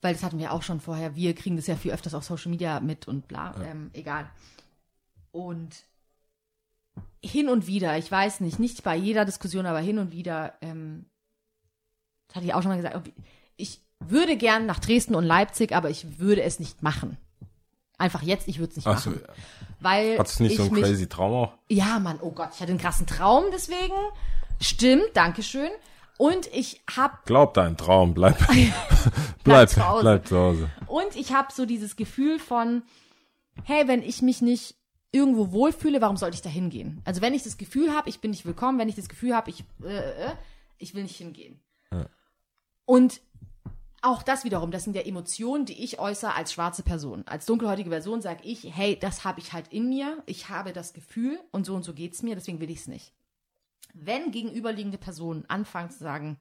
Weil 0.02 0.14
das 0.14 0.24
hatten 0.24 0.40
wir 0.40 0.52
auch 0.52 0.62
schon 0.62 0.80
vorher. 0.80 1.16
Wir 1.16 1.34
kriegen 1.34 1.56
das 1.56 1.68
ja 1.68 1.76
viel 1.76 1.92
öfters 1.92 2.14
auf 2.14 2.24
Social 2.24 2.52
Media 2.52 2.80
mit 2.80 3.08
und 3.08 3.28
bla. 3.28 3.56
Ähm, 3.64 3.90
egal. 3.94 4.30
Und 5.32 5.76
hin 7.24 7.50
und 7.50 7.68
wieder, 7.68 7.98
ich 7.98 8.12
weiß 8.12 8.42
nicht, 8.42 8.60
nicht 8.60 8.84
bei 8.84 8.96
jeder 8.96 9.26
Diskussion, 9.26 9.66
aber 9.66 9.80
hin 9.80 9.98
und 9.98 10.12
wieder, 10.12 10.54
ähm, 10.62 11.06
das 12.28 12.38
hatte 12.38 12.46
ich 12.46 12.54
auch 12.54 12.62
schon 12.62 12.72
mal 12.72 12.78
gesagt, 12.78 13.10
ich 13.56 13.82
würde 14.00 14.38
gern 14.38 14.66
nach 14.66 14.80
Dresden 14.80 15.16
und 15.16 15.24
Leipzig, 15.24 15.74
aber 15.74 15.90
ich 15.90 16.20
würde 16.20 16.44
es 16.44 16.60
nicht 16.60 16.84
machen. 16.84 17.18
Einfach 17.98 18.22
jetzt, 18.22 18.48
ich 18.48 18.60
würde 18.60 18.72
es 18.72 18.76
nicht 18.78 18.88
Achso, 18.88 19.10
machen. 19.10 19.22
Weil 19.80 20.20
hattest 20.20 20.40
du 20.40 20.44
nicht 20.44 20.52
ich 20.54 20.58
so 20.58 20.64
einen 20.66 20.74
mich, 20.74 20.84
crazy 20.84 21.08
Traum 21.08 21.34
auch? 21.34 21.54
ja, 21.70 21.98
Mann, 22.00 22.20
oh 22.22 22.32
Gott, 22.32 22.50
ich 22.54 22.60
hatte 22.60 22.72
einen 22.72 22.80
krassen 22.80 23.08
Traum 23.08 23.46
deswegen. 23.52 23.96
Stimmt, 24.62 25.10
Dankeschön. 25.16 25.70
Und 26.18 26.48
ich 26.54 26.82
hab 26.96 27.26
Glaub 27.26 27.54
deinen 27.54 27.78
Traum, 27.78 28.14
bleib, 28.14 28.38
bleib, 29.44 29.70
zu 29.70 29.88
Hause. 29.88 30.02
bleib 30.02 30.28
zu 30.28 30.38
Hause. 30.38 30.70
Und 30.88 31.16
ich 31.16 31.34
habe 31.34 31.54
so 31.54 31.66
dieses 31.66 31.96
Gefühl 31.96 32.40
von, 32.40 32.84
hey, 33.64 33.88
wenn 33.88 34.02
ich 34.02 34.22
mich 34.22 34.42
nicht 34.42 34.76
irgendwo 35.12 35.52
wohlfühle, 35.52 36.02
warum 36.02 36.18
sollte 36.18 36.36
ich 36.36 36.42
da 36.42 36.50
hingehen? 36.50 37.02
Also 37.06 37.22
wenn 37.22 37.34
ich 37.34 37.44
das 37.44 37.58
Gefühl 37.58 37.94
habe, 37.94 38.10
ich 38.10 38.20
bin 38.20 38.32
nicht 38.32 38.46
willkommen, 38.46 38.80
wenn 38.80 38.90
ich 38.90 38.96
das 38.96 39.10
Gefühl 39.10 39.36
habe, 39.36 39.50
ich, 39.50 39.64
äh, 39.84 39.98
äh, 39.98 40.32
ich 40.78 40.94
will 40.94 41.04
nicht 41.04 41.18
hingehen. 41.18 41.60
Und 42.88 43.20
auch 44.02 44.24
das 44.24 44.46
wiederum, 44.46 44.72
das 44.72 44.86
sind 44.86 44.96
ja 44.96 45.02
Emotionen, 45.02 45.66
die 45.66 45.84
ich 45.84 46.00
äußere 46.00 46.34
als 46.34 46.54
schwarze 46.54 46.82
Person. 46.84 47.28
Als 47.28 47.46
dunkelhäutige 47.46 47.90
Person 47.90 48.22
sage 48.22 48.42
ich, 48.44 48.64
hey, 48.74 48.98
das 48.98 49.26
habe 49.26 49.42
ich 49.42 49.52
halt 49.52 49.68
in 49.74 49.90
mir, 49.90 50.24
ich 50.26 50.50
habe 50.50 50.72
das 50.72 50.94
Gefühl 50.94 51.38
und 51.52 51.66
so 51.66 51.76
und 51.76 51.84
so 51.84 51.94
geht's 51.94 52.24
mir, 52.24 52.36
deswegen 52.36 52.62
will 52.62 52.72
ich 52.72 52.80
es 52.80 52.88
nicht. 52.88 53.12
Wenn 53.94 54.32
gegenüberliegende 54.32 54.98
Personen 54.98 55.46
anfangen 55.48 55.90
zu 55.90 56.00
sagen, 56.00 56.40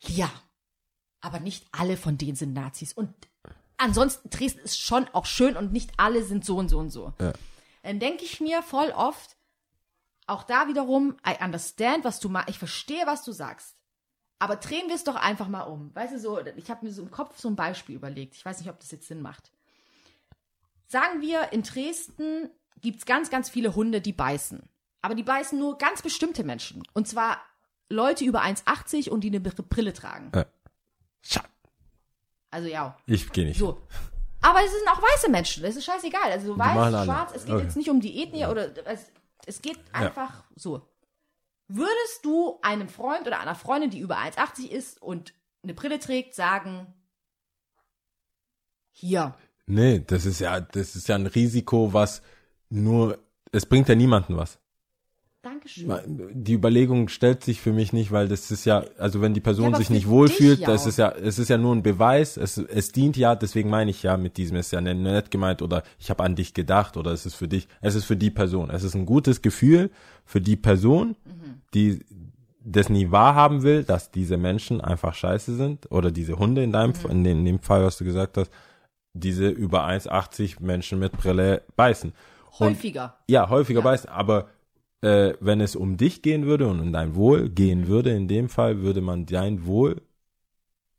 ja, 0.00 0.30
aber 1.20 1.40
nicht 1.40 1.66
alle 1.72 1.96
von 1.96 2.18
denen 2.18 2.36
sind 2.36 2.52
Nazis. 2.52 2.92
Und 2.92 3.12
ansonsten, 3.76 4.30
Dresden 4.30 4.60
ist 4.60 4.80
schon 4.80 5.08
auch 5.08 5.26
schön 5.26 5.56
und 5.56 5.72
nicht 5.72 5.92
alle 5.96 6.24
sind 6.24 6.44
so 6.44 6.56
und 6.56 6.68
so 6.68 6.78
und 6.78 6.90
so. 6.90 7.12
Ja. 7.20 7.32
Dann 7.82 8.00
denke 8.00 8.24
ich 8.24 8.40
mir 8.40 8.62
voll 8.62 8.90
oft, 8.90 9.36
auch 10.26 10.42
da 10.42 10.68
wiederum, 10.68 11.16
I 11.26 11.42
understand, 11.42 12.04
was 12.04 12.20
du 12.20 12.28
machst, 12.28 12.50
ich 12.50 12.58
verstehe, 12.58 13.06
was 13.06 13.22
du 13.22 13.32
sagst. 13.32 13.76
Aber 14.38 14.56
drehen 14.56 14.88
wir 14.88 14.94
es 14.94 15.04
doch 15.04 15.14
einfach 15.14 15.48
mal 15.48 15.62
um. 15.62 15.94
Weißt 15.94 16.12
du, 16.12 16.18
so, 16.18 16.38
ich 16.56 16.70
habe 16.70 16.84
mir 16.84 16.92
so 16.92 17.02
im 17.02 17.10
Kopf 17.10 17.38
so 17.38 17.48
ein 17.48 17.56
Beispiel 17.56 17.94
überlegt. 17.94 18.34
Ich 18.34 18.44
weiß 18.44 18.58
nicht, 18.58 18.68
ob 18.68 18.78
das 18.78 18.90
jetzt 18.90 19.08
Sinn 19.08 19.22
macht. 19.22 19.50
Sagen 20.88 21.22
wir, 21.22 21.52
in 21.52 21.62
Dresden 21.62 22.50
gibt's 22.80 23.06
ganz, 23.06 23.30
ganz 23.30 23.48
viele 23.48 23.74
Hunde, 23.74 24.00
die 24.00 24.12
beißen. 24.12 24.68
Aber 25.06 25.14
die 25.14 25.22
beißen 25.22 25.56
nur 25.56 25.78
ganz 25.78 26.02
bestimmte 26.02 26.42
Menschen. 26.42 26.82
Und 26.92 27.06
zwar 27.06 27.40
Leute 27.88 28.24
über 28.24 28.42
1,80 28.42 29.08
und 29.08 29.20
die 29.20 29.28
eine 29.28 29.38
Brille 29.38 29.92
tragen. 29.92 30.32
Scha 31.22 31.44
Also 32.50 32.66
ja. 32.66 32.98
ich 33.06 33.30
gehe 33.30 33.44
nicht. 33.44 33.60
So. 33.60 33.80
Aber 34.40 34.64
es 34.64 34.72
sind 34.72 34.82
auch 34.90 35.00
weiße 35.00 35.30
Menschen, 35.30 35.62
das 35.62 35.76
ist 35.76 35.84
scheißegal. 35.84 36.32
Also 36.32 36.58
weiß, 36.58 37.04
schwarz, 37.04 37.32
es 37.36 37.44
geht 37.44 37.54
Okay. 37.54 37.62
jetzt 37.62 37.76
nicht 37.76 37.88
um 37.88 38.00
die 38.00 38.20
Ethnie 38.20 38.46
oder 38.46 38.84
es, 38.88 39.12
es 39.46 39.62
geht 39.62 39.78
einfach 39.92 40.42
so. 40.56 40.82
Würdest 41.68 42.24
du 42.24 42.58
einem 42.62 42.88
Freund 42.88 43.28
oder 43.28 43.38
einer 43.38 43.54
Freundin, 43.54 43.90
die 43.90 44.00
über 44.00 44.18
1,80 44.18 44.70
ist 44.70 45.00
und 45.00 45.34
eine 45.62 45.74
Brille 45.74 46.00
trägt, 46.00 46.34
sagen, 46.34 46.92
hier, 48.90 49.36
Nee, 49.66 50.00
das 50.04 50.26
ist 50.26 50.40
ja, 50.40 50.60
das 50.60 50.96
ist 50.96 51.06
ja 51.06 51.14
ein 51.14 51.26
Risiko, 51.26 51.92
was 51.92 52.22
nur, 52.70 53.18
es 53.52 53.66
bringt 53.66 53.88
ja 53.88 53.94
niemanden 53.94 54.36
was. 54.36 54.58
Dankeschön. 55.46 56.32
Die 56.34 56.52
Überlegung 56.54 57.08
stellt 57.08 57.44
sich 57.44 57.60
für 57.60 57.72
mich 57.72 57.92
nicht, 57.92 58.10
weil 58.10 58.26
das 58.28 58.50
ist 58.50 58.64
ja, 58.64 58.84
also 58.98 59.20
wenn 59.20 59.32
die 59.32 59.40
Ja, 59.40 59.44
Person 59.44 59.66
aber 59.68 59.76
sich 59.78 59.90
nicht 59.90 60.08
wohlfühlt, 60.08 60.58
dich, 60.58 60.66
das 60.66 60.84
ja. 60.84 60.88
ist 60.88 60.96
ja, 60.98 61.08
es 61.12 61.38
ist 61.38 61.48
ja 61.48 61.56
nur 61.56 61.74
ein 61.74 61.82
Beweis, 61.82 62.36
es, 62.36 62.58
es 62.58 62.90
dient 62.92 63.16
ja, 63.16 63.34
deswegen 63.36 63.70
meine 63.70 63.90
ich 63.90 64.02
ja 64.02 64.16
mit 64.16 64.36
diesem, 64.36 64.56
es 64.56 64.66
ist 64.66 64.72
ja 64.72 64.80
nicht- 64.80 64.96
nett 64.98 65.30
gemeint 65.30 65.62
oder 65.62 65.82
ich 65.98 66.10
habe 66.10 66.24
an 66.24 66.34
dich 66.34 66.52
gedacht 66.52 66.96
oder 66.96 67.12
es 67.12 67.26
ist 67.26 67.34
für 67.36 67.48
dich, 67.48 67.68
es 67.80 67.94
ist 67.94 68.04
für 68.06 68.16
die 68.16 68.30
Person, 68.30 68.70
es 68.70 68.82
ist 68.82 68.94
ein 68.94 69.06
gutes 69.06 69.40
Gefühl 69.40 69.90
für 70.24 70.40
die 70.40 70.56
Person, 70.56 71.16
Mhm. 71.24 71.60
die 71.74 72.04
das 72.64 72.88
nie 72.88 73.12
wahrhaben 73.12 73.62
will, 73.62 73.84
dass 73.84 74.10
diese 74.10 74.36
Menschen 74.36 74.80
einfach 74.80 75.14
scheiße 75.14 75.54
sind 75.54 75.90
oder 75.92 76.10
diese 76.10 76.36
Hunde 76.38 76.64
in 76.64 76.72
deinem, 76.72 76.92
Mhm. 77.04 77.10
in, 77.10 77.24
dem, 77.24 77.38
in 77.38 77.44
dem 77.44 77.58
Fall, 77.60 77.84
was 77.84 77.96
du 77.98 78.04
gesagt 78.04 78.36
hast, 78.36 78.50
diese 79.12 79.48
über 79.48 79.84
1,80 79.86 80.60
Menschen 80.60 80.98
mit 80.98 81.12
Brille 81.12 81.62
beißen. 81.76 82.12
Und- 82.58 82.68
Häufiger. 82.70 83.16
ja, 83.28 83.48
häufiger 83.48 83.80
Ja. 83.80 83.84
beißen, 83.84 84.08
aber 84.10 84.48
äh, 85.06 85.36
wenn 85.38 85.60
es 85.60 85.76
um 85.76 85.96
dich 85.96 86.20
gehen 86.20 86.46
würde 86.46 86.66
und 86.66 86.80
um 86.80 86.92
dein 86.92 87.14
Wohl 87.14 87.48
gehen 87.48 87.86
würde, 87.86 88.10
in 88.10 88.26
dem 88.26 88.48
Fall 88.48 88.80
würde 88.80 89.00
man 89.00 89.24
dein 89.24 89.64
Wohl 89.64 90.02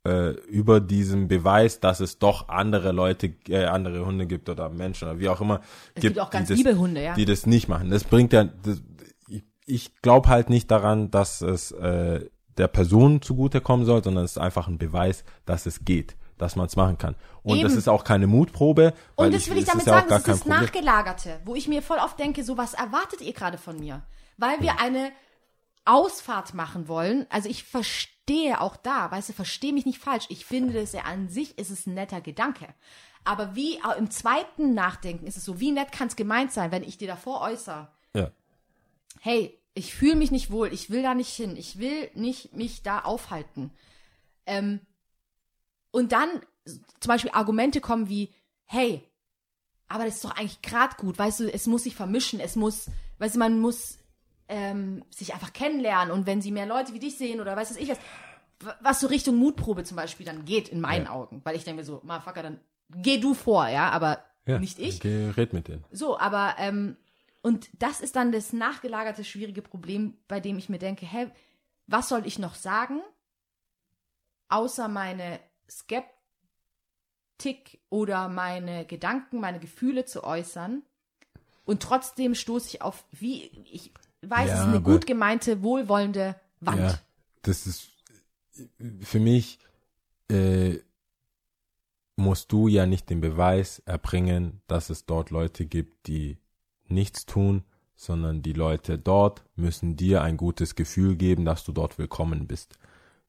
äh, 0.06 0.30
über 0.48 0.80
diesen 0.80 1.28
Beweis, 1.28 1.80
dass 1.80 2.00
es 2.00 2.18
doch 2.18 2.48
andere 2.48 2.92
Leute, 2.92 3.34
äh, 3.48 3.66
andere 3.66 4.06
Hunde 4.06 4.26
gibt 4.26 4.48
oder 4.48 4.70
Menschen 4.70 5.08
oder 5.08 5.18
wie 5.18 5.28
auch 5.28 5.42
immer, 5.42 5.60
Es 5.94 6.00
gibt 6.00 6.18
auch 6.18 6.30
ganz 6.30 6.48
die 6.48 6.54
das, 6.54 6.64
liebe 6.64 6.78
Hunde, 6.78 7.02
ja. 7.02 7.14
die 7.14 7.26
das 7.26 7.44
nicht 7.44 7.68
machen. 7.68 7.90
Das 7.90 8.04
bringt 8.04 8.32
ja, 8.32 8.44
das, 8.44 8.80
ich, 9.28 9.44
ich 9.66 9.94
glaube 10.00 10.30
halt 10.30 10.48
nicht 10.48 10.70
daran, 10.70 11.10
dass 11.10 11.42
es 11.42 11.72
äh, 11.72 12.24
der 12.56 12.68
Person 12.68 13.20
zugutekommen 13.20 13.84
soll, 13.84 14.02
sondern 14.02 14.24
es 14.24 14.32
ist 14.32 14.38
einfach 14.38 14.68
ein 14.68 14.78
Beweis, 14.78 15.22
dass 15.44 15.66
es 15.66 15.84
geht, 15.84 16.16
dass 16.38 16.56
man 16.56 16.66
es 16.66 16.76
machen 16.76 16.98
kann. 16.98 17.14
Und 17.42 17.62
das 17.62 17.72
Eben. 17.72 17.78
ist 17.78 17.88
auch 17.88 18.04
keine 18.04 18.26
Mutprobe. 18.26 18.94
Und 19.16 19.34
das 19.34 19.48
will 19.48 19.56
ich 19.58 19.64
es 19.64 19.70
damit 19.70 19.84
sagen, 19.84 20.06
das 20.08 20.20
ist 20.20 20.28
das 20.28 20.40
Problem. 20.40 20.60
Nachgelagerte, 20.60 21.40
wo 21.44 21.54
ich 21.54 21.68
mir 21.68 21.82
voll 21.82 21.98
oft 21.98 22.18
denke, 22.18 22.44
so 22.44 22.56
was 22.56 22.74
erwartet 22.74 23.20
ihr 23.20 23.32
gerade 23.32 23.58
von 23.58 23.78
mir? 23.78 24.02
Weil 24.36 24.60
wir 24.60 24.80
eine 24.80 25.12
Ausfahrt 25.84 26.54
machen 26.54 26.86
wollen. 26.88 27.26
Also 27.30 27.48
ich 27.48 27.64
verstehe 27.64 28.60
auch 28.60 28.76
da, 28.76 29.10
weißt 29.10 29.30
du, 29.30 29.32
verstehe 29.32 29.72
mich 29.72 29.86
nicht 29.86 29.98
falsch. 29.98 30.26
Ich 30.28 30.44
finde 30.44 30.74
das 30.74 30.92
ja 30.92 31.02
an 31.02 31.28
sich 31.28 31.58
ist 31.58 31.70
es 31.70 31.86
ein 31.86 31.94
netter 31.94 32.20
Gedanke. 32.20 32.66
Aber 33.24 33.54
wie 33.54 33.82
auch 33.82 33.96
im 33.96 34.10
zweiten 34.10 34.74
Nachdenken 34.74 35.26
ist 35.26 35.36
es 35.36 35.44
so, 35.44 35.60
wie 35.60 35.72
nett 35.72 35.92
kann 35.92 36.08
es 36.08 36.16
gemeint 36.16 36.52
sein, 36.52 36.70
wenn 36.72 36.82
ich 36.82 36.98
dir 36.98 37.08
davor 37.08 37.40
äußere, 37.40 37.88
Ja. 38.14 38.30
hey, 39.20 39.58
ich 39.74 39.94
fühle 39.94 40.16
mich 40.16 40.30
nicht 40.30 40.50
wohl, 40.50 40.72
ich 40.72 40.90
will 40.90 41.02
da 41.02 41.14
nicht 41.14 41.30
hin, 41.30 41.56
ich 41.56 41.78
will 41.78 42.10
nicht 42.14 42.52
mich 42.54 42.82
da 42.82 43.00
aufhalten. 43.00 43.70
Ähm, 44.46 44.80
und 45.90 46.12
dann 46.12 46.28
zum 46.64 47.08
Beispiel 47.08 47.30
Argumente 47.32 47.80
kommen 47.80 48.08
wie, 48.08 48.32
hey, 48.64 49.02
aber 49.88 50.04
das 50.04 50.16
ist 50.16 50.24
doch 50.24 50.36
eigentlich 50.36 50.60
gerade 50.62 50.96
gut, 50.96 51.18
weißt 51.18 51.40
du, 51.40 51.52
es 51.52 51.66
muss 51.66 51.84
sich 51.84 51.94
vermischen, 51.94 52.40
es 52.40 52.56
muss, 52.56 52.90
weißt 53.18 53.36
du, 53.36 53.38
man 53.38 53.58
muss 53.60 53.98
ähm, 54.48 55.04
sich 55.10 55.34
einfach 55.34 55.52
kennenlernen 55.52 56.12
und 56.12 56.26
wenn 56.26 56.42
sie 56.42 56.50
mehr 56.52 56.66
Leute 56.66 56.92
wie 56.92 56.98
dich 56.98 57.16
sehen 57.16 57.40
oder 57.40 57.56
weiß 57.56 57.70
was 57.70 57.76
ich 57.76 57.88
was, 57.88 57.98
was 58.80 59.00
so 59.00 59.06
Richtung 59.06 59.36
Mutprobe 59.36 59.84
zum 59.84 59.96
Beispiel 59.96 60.26
dann 60.26 60.44
geht, 60.44 60.68
in 60.68 60.80
meinen 60.80 61.06
Ja. 61.06 61.12
Augen, 61.12 61.40
weil 61.44 61.56
ich 61.56 61.64
denke 61.64 61.80
mir 61.80 61.84
so, 61.84 62.00
Motherfucker, 62.02 62.42
dann 62.42 62.60
geh 62.90 63.18
du 63.18 63.34
vor, 63.34 63.68
ja, 63.68 63.90
aber 63.90 64.22
Ja, 64.46 64.58
nicht 64.58 64.78
ich. 64.78 65.00
Geh, 65.00 65.28
red 65.30 65.52
mit 65.52 65.68
denen. 65.68 65.84
So, 65.90 66.18
aber 66.18 66.56
ähm, 66.58 66.96
und 67.40 67.70
das 67.78 68.00
ist 68.00 68.16
dann 68.16 68.32
das 68.32 68.52
nachgelagerte 68.52 69.24
schwierige 69.24 69.62
Problem, 69.62 70.18
bei 70.26 70.40
dem 70.40 70.58
ich 70.58 70.68
mir 70.68 70.78
denke, 70.78 71.06
hä, 71.06 71.30
was 71.86 72.08
soll 72.08 72.26
ich 72.26 72.38
noch 72.38 72.54
sagen, 72.54 73.00
außer 74.48 74.88
meine 74.88 75.40
Skeptik 75.70 76.12
oder 77.90 78.28
meine 78.28 78.84
Gedanken, 78.86 79.40
meine 79.40 79.60
Gefühle 79.60 80.04
zu 80.04 80.24
äußern 80.24 80.82
und 81.64 81.82
trotzdem 81.82 82.34
stoße 82.34 82.68
ich 82.68 82.82
auf, 82.82 83.04
wie 83.12 83.44
ich 83.70 83.92
weiß, 84.22 84.48
Ja, 84.48 84.54
es 84.54 84.60
ist 84.60 84.66
eine 84.66 84.82
gut 84.82 85.06
gemeinte, 85.06 85.62
wohlwollende 85.62 86.34
Wand. 86.60 86.80
Ja, 86.80 86.98
das 87.42 87.66
ist 87.66 87.88
für 89.00 89.20
mich 89.20 89.58
äh, 90.30 90.78
musst 92.16 92.50
du 92.52 92.68
ja 92.68 92.86
nicht 92.86 93.10
den 93.10 93.20
Beweis 93.20 93.78
erbringen, 93.80 94.60
dass 94.66 94.90
es 94.90 95.06
dort 95.06 95.30
Leute 95.30 95.66
gibt, 95.66 96.08
die 96.08 96.38
nichts 96.88 97.26
tun, 97.26 97.62
sondern 97.96 98.42
die 98.42 98.52
Leute 98.52 98.98
dort 98.98 99.44
müssen 99.56 99.96
dir 99.96 100.22
ein 100.22 100.36
gutes 100.36 100.74
Gefühl 100.74 101.16
geben, 101.16 101.44
dass 101.44 101.64
du 101.64 101.72
dort 101.72 101.98
willkommen 101.98 102.46
bist. 102.46 102.78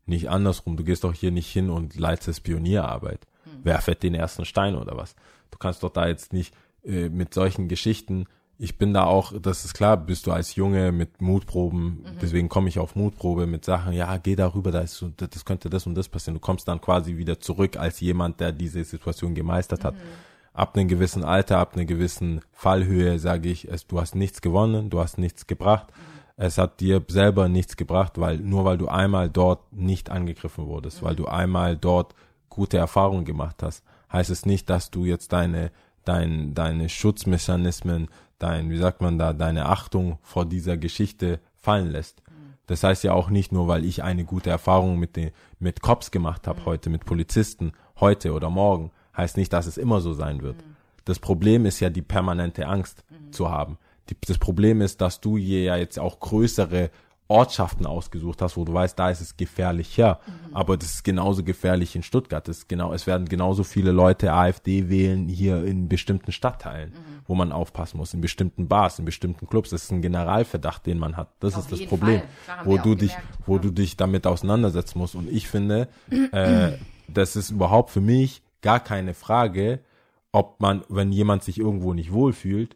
Nicht 0.10 0.28
andersrum. 0.28 0.76
Du 0.76 0.84
gehst 0.84 1.04
doch 1.04 1.14
hier 1.14 1.30
nicht 1.30 1.52
hin 1.52 1.70
und 1.70 1.96
leistest 1.98 2.44
Pionierarbeit. 2.44 3.28
Wer 3.64 3.80
fährt 3.80 4.02
den 4.02 4.16
ersten 4.16 4.44
Stein 4.44 4.76
oder 4.76 4.98
was? 4.98 5.16
Du 5.52 5.60
kannst 5.60 5.84
doch 5.84 5.92
da 5.92 6.08
jetzt 6.08 6.34
nicht 6.34 6.54
äh, 6.84 7.10
mit 7.10 7.34
solchen 7.34 7.68
Geschichten. 7.68 8.26
Ich 8.58 8.78
bin 8.78 8.92
da 8.94 9.04
auch, 9.04 9.34
das 9.40 9.66
ist 9.66 9.76
klar, 9.76 9.98
bist 9.98 10.26
du 10.26 10.32
als 10.32 10.56
Junge 10.56 10.92
mit 10.92 11.22
Mutproben, 11.22 12.04
deswegen 12.22 12.50
komme 12.50 12.68
ich 12.68 12.78
auf 12.78 12.94
Mutprobe 12.94 13.48
mit 13.48 13.64
Sachen, 13.64 13.94
ja, 13.94 14.18
geh 14.18 14.36
darüber, 14.36 14.72
da 14.72 14.82
ist 14.82 15.06
das 15.16 15.46
könnte 15.46 15.70
das 15.70 15.88
und 15.88 15.96
das 15.96 16.10
passieren. 16.10 16.34
Du 16.36 16.42
kommst 16.42 16.68
dann 16.68 16.82
quasi 16.82 17.16
wieder 17.16 17.40
zurück 17.40 17.78
als 17.78 18.02
jemand, 18.02 18.42
der 18.42 18.52
diese 18.52 18.84
Situation 18.84 19.34
gemeistert 19.34 19.86
hat. 19.86 19.96
Ab 20.52 20.76
einem 20.76 20.90
gewissen 20.90 21.24
Alter, 21.24 21.60
ab 21.60 21.76
einer 21.76 21.86
gewissen 21.86 22.42
Fallhöhe 22.52 23.18
sage 23.20 23.48
ich, 23.48 23.70
es, 23.70 23.88
du 23.88 24.02
hast 24.02 24.16
nichts 24.16 24.42
gewonnen, 24.42 24.90
du 24.90 25.00
hast 25.00 25.18
nichts 25.18 25.48
gebracht. 25.48 25.88
Es 26.42 26.58
hat 26.58 26.80
dir 26.80 27.04
selber 27.10 27.50
nichts 27.50 27.76
gebracht, 27.76 28.18
weil 28.18 28.38
nur 28.38 28.64
weil 28.64 28.78
du 28.78 28.88
einmal 28.88 29.30
dort 29.30 29.74
nicht 29.74 30.10
angegriffen 30.10 30.68
wurdest, 30.68 31.04
weil 31.04 31.16
du 31.16 31.26
einmal 31.28 31.76
dort 31.76 32.16
gute 32.50 32.78
Erfahrungen 32.78 33.26
gemacht 33.26 33.62
hast, 33.62 33.84
heißt 34.12 34.30
es 34.30 34.46
nicht, 34.46 34.70
dass 34.70 34.90
du 34.90 35.04
jetzt 35.04 35.34
deine 35.34 35.72
dein, 36.06 36.54
deine 36.54 36.90
Schutzmechanismen, 36.90 38.08
dein, 38.40 38.70
wie 38.70 38.78
sagt 38.78 39.02
man 39.02 39.18
da, 39.18 39.34
deine 39.34 39.68
Achtung 39.68 40.18
vor 40.22 40.46
dieser 40.46 40.78
Geschichte 40.78 41.40
fallen 41.58 41.92
lässt. 41.92 42.22
Das 42.68 42.84
heißt 42.84 43.04
ja 43.04 43.14
auch 43.14 43.30
nicht 43.30 43.52
nur, 43.52 43.68
weil 43.68 43.84
ich 43.84 44.04
eine 44.04 44.26
gute 44.26 44.50
Erfahrung 44.50 45.00
mit 45.00 45.16
den 45.16 45.32
mit 45.60 45.82
Cops 45.82 46.12
gemacht 46.12 46.48
habe 46.48 46.66
heute, 46.66 46.90
mit 46.90 47.06
Polizisten 47.06 47.74
heute 48.00 48.34
oder 48.34 48.50
morgen, 48.50 48.92
heißt 49.18 49.38
nicht, 49.38 49.52
dass 49.52 49.66
es 49.66 49.78
immer 49.78 50.02
so 50.02 50.14
sein 50.14 50.42
wird. 50.42 50.56
Das 51.06 51.20
Problem 51.20 51.66
ist 51.66 51.80
ja 51.80 51.90
die 51.90 52.04
permanente 52.04 52.68
Angst 52.68 53.04
zu 53.32 53.50
haben. 53.50 53.78
Die, 54.10 54.18
das 54.26 54.38
Problem 54.38 54.82
ist, 54.82 55.02
dass 55.02 55.22
du 55.22 55.38
hier 55.38 55.64
ja 55.64 55.78
jetzt 55.78 56.00
auch 56.00 56.20
größere 56.20 56.90
Ortschaften 57.30 57.86
ausgesucht 57.86 58.42
hast, 58.42 58.58
wo 58.58 58.66
du 58.66 58.74
weißt, 58.74 58.98
da 58.98 59.12
ist 59.12 59.22
es 59.22 59.38
gefährlicher, 59.38 60.20
aber 60.52 60.78
das 60.78 60.96
ist 60.96 61.04
genauso 61.04 61.44
gefährlich 61.44 61.96
in 61.96 62.02
Stuttgart. 62.02 62.48
Das 62.48 62.58
ist 62.58 62.70
genau, 62.70 62.92
es 62.92 63.06
werden 63.06 63.30
genauso 63.30 63.64
viele 63.64 63.92
Leute 63.92 64.34
AfD 64.34 64.90
wählen 64.90 65.28
hier 65.28 65.64
in 65.64 65.88
bestimmten 65.88 66.32
Stadtteilen, 66.32 66.92
wo 67.28 67.36
man 67.36 67.52
aufpassen 67.52 67.98
muss, 67.98 68.16
in 68.16 68.22
bestimmten 68.22 68.68
Bars, 68.68 68.98
in 68.98 69.06
bestimmten 69.06 69.48
Clubs. 69.48 69.70
Das 69.70 69.84
ist 69.84 69.92
ein 69.92 70.02
Generalverdacht, 70.02 70.88
den 70.88 70.98
man 70.98 71.18
hat. 71.18 71.30
Das 71.40 71.54
Auf 71.54 71.72
ist 71.72 71.72
das 71.72 71.88
Problem, 71.88 72.24
haben 72.48 72.68
wo 72.68 72.78
du 72.80 72.96
dich, 72.96 73.12
gemerkt, 73.12 73.38
wo 73.46 73.56
ja. 73.58 73.62
du 73.62 73.70
dich 73.70 73.96
damit 73.96 74.26
auseinandersetzen 74.26 74.98
musst. 74.98 75.14
Und 75.14 75.30
ich 75.30 75.48
finde, 75.48 75.88
äh, 76.32 76.72
das 77.08 77.36
ist 77.36 77.52
überhaupt 77.52 77.92
für 77.92 78.02
mich 78.02 78.42
gar 78.64 78.80
keine 78.80 79.14
Frage, 79.14 79.82
ob 80.32 80.60
man, 80.62 80.84
wenn 80.90 81.12
jemand 81.12 81.44
sich 81.44 81.60
irgendwo 81.60 81.94
nicht 81.94 82.12
wohlfühlt, 82.12 82.76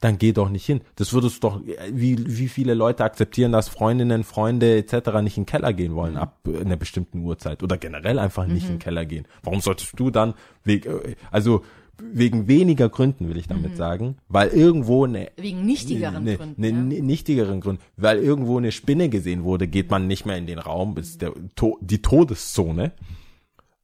dann 0.00 0.18
geh 0.18 0.32
doch 0.32 0.48
nicht 0.48 0.66
hin. 0.66 0.80
Das 0.96 1.12
würdest 1.12 1.42
doch, 1.42 1.60
wie, 1.90 2.16
wie 2.18 2.48
viele 2.48 2.74
Leute 2.74 3.04
akzeptieren, 3.04 3.52
dass 3.52 3.68
Freundinnen, 3.68 4.24
Freunde 4.24 4.76
etc. 4.76 5.22
nicht 5.22 5.36
in 5.36 5.44
den 5.44 5.46
Keller 5.46 5.72
gehen 5.72 5.94
wollen 5.94 6.16
ab 6.16 6.38
einer 6.46 6.76
bestimmten 6.76 7.20
Uhrzeit 7.20 7.62
oder 7.62 7.78
generell 7.78 8.18
einfach 8.18 8.46
nicht 8.46 8.64
in 8.64 8.74
den 8.74 8.78
Keller 8.78 9.06
gehen. 9.06 9.26
Warum 9.42 9.60
solltest 9.60 9.98
du 9.98 10.10
dann, 10.10 10.34
wegen, 10.64 11.16
also 11.30 11.62
wegen 11.98 12.46
weniger 12.46 12.88
Gründen 12.88 13.28
will 13.28 13.38
ich 13.38 13.48
damit 13.48 13.76
sagen, 13.76 14.16
weil 14.28 14.48
irgendwo 14.48 15.04
eine 15.04 15.30
Wegen 15.36 15.64
nichtigeren 15.64 16.24
ne, 16.24 16.36
Gründen. 16.36 16.60
Ne, 16.60 16.68
ja. 16.68 16.74
ne, 16.74 17.00
nichtigeren 17.02 17.60
Gründen, 17.60 17.82
weil 17.96 18.18
irgendwo 18.18 18.58
eine 18.58 18.72
Spinne 18.72 19.08
gesehen 19.08 19.44
wurde, 19.44 19.66
geht 19.66 19.90
man 19.90 20.06
nicht 20.06 20.26
mehr 20.26 20.36
in 20.36 20.46
den 20.46 20.58
Raum, 20.58 20.94
bis 20.94 21.18
der 21.18 21.32
die 21.80 22.02
Todeszone. 22.02 22.92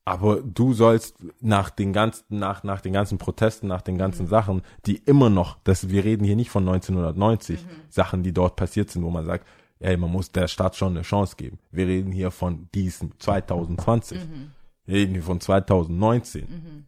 Aber 0.04 0.40
du 0.42 0.72
sollst 0.72 1.16
nach 1.40 1.70
den 1.70 1.92
ganzen, 1.92 2.24
nach, 2.30 2.64
nach 2.64 2.80
den 2.80 2.92
ganzen 2.92 3.18
Protesten, 3.18 3.68
nach 3.68 3.82
den 3.82 3.94
Mhm. 3.94 3.98
ganzen 3.98 4.26
Sachen, 4.26 4.62
die 4.86 4.96
immer 4.96 5.30
noch, 5.30 5.58
das, 5.64 5.88
wir 5.90 6.04
reden 6.04 6.24
hier 6.24 6.34
nicht 6.36 6.50
von 6.50 6.64
1990, 6.64 7.62
Mhm. 7.64 7.68
Sachen, 7.88 8.22
die 8.24 8.32
dort 8.32 8.56
passiert 8.56 8.90
sind, 8.90 9.04
wo 9.04 9.10
man 9.10 9.24
sagt, 9.24 9.46
ey, 9.78 9.96
man 9.96 10.10
muss 10.10 10.32
der 10.32 10.48
Stadt 10.48 10.74
schon 10.76 10.92
eine 10.94 11.02
Chance 11.02 11.36
geben. 11.36 11.58
Wir 11.70 11.86
reden 11.86 12.10
hier 12.12 12.30
von 12.32 12.68
diesem 12.74 13.12
2020. 13.20 14.18
Mhm. 14.18 14.50
Wir 14.86 14.94
reden 14.96 15.12
hier 15.14 15.22
von 15.22 15.40
2019. 15.40 16.86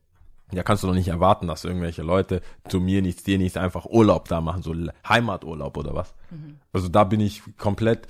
Ja, 0.53 0.63
kannst 0.63 0.83
du 0.83 0.89
doch 0.89 0.95
nicht 0.95 1.09
erwarten, 1.09 1.47
dass 1.47 1.65
irgendwelche 1.65 2.03
Leute 2.03 2.41
zu 2.69 2.79
mir 2.81 3.01
nichts, 3.03 3.23
dir 3.25 3.39
nichts 3.39 3.57
einfach 3.57 3.87
Urlaub 3.87 4.29
da 4.29 4.41
machen, 4.41 4.63
so 4.63 4.75
Heimaturlaub 5.09 5.77
oder 5.77 5.95
was. 5.95 6.15
Also 6.73 6.89
da 6.89 7.05
bin 7.05 7.21
ich 7.21 7.43
komplett 7.57 8.07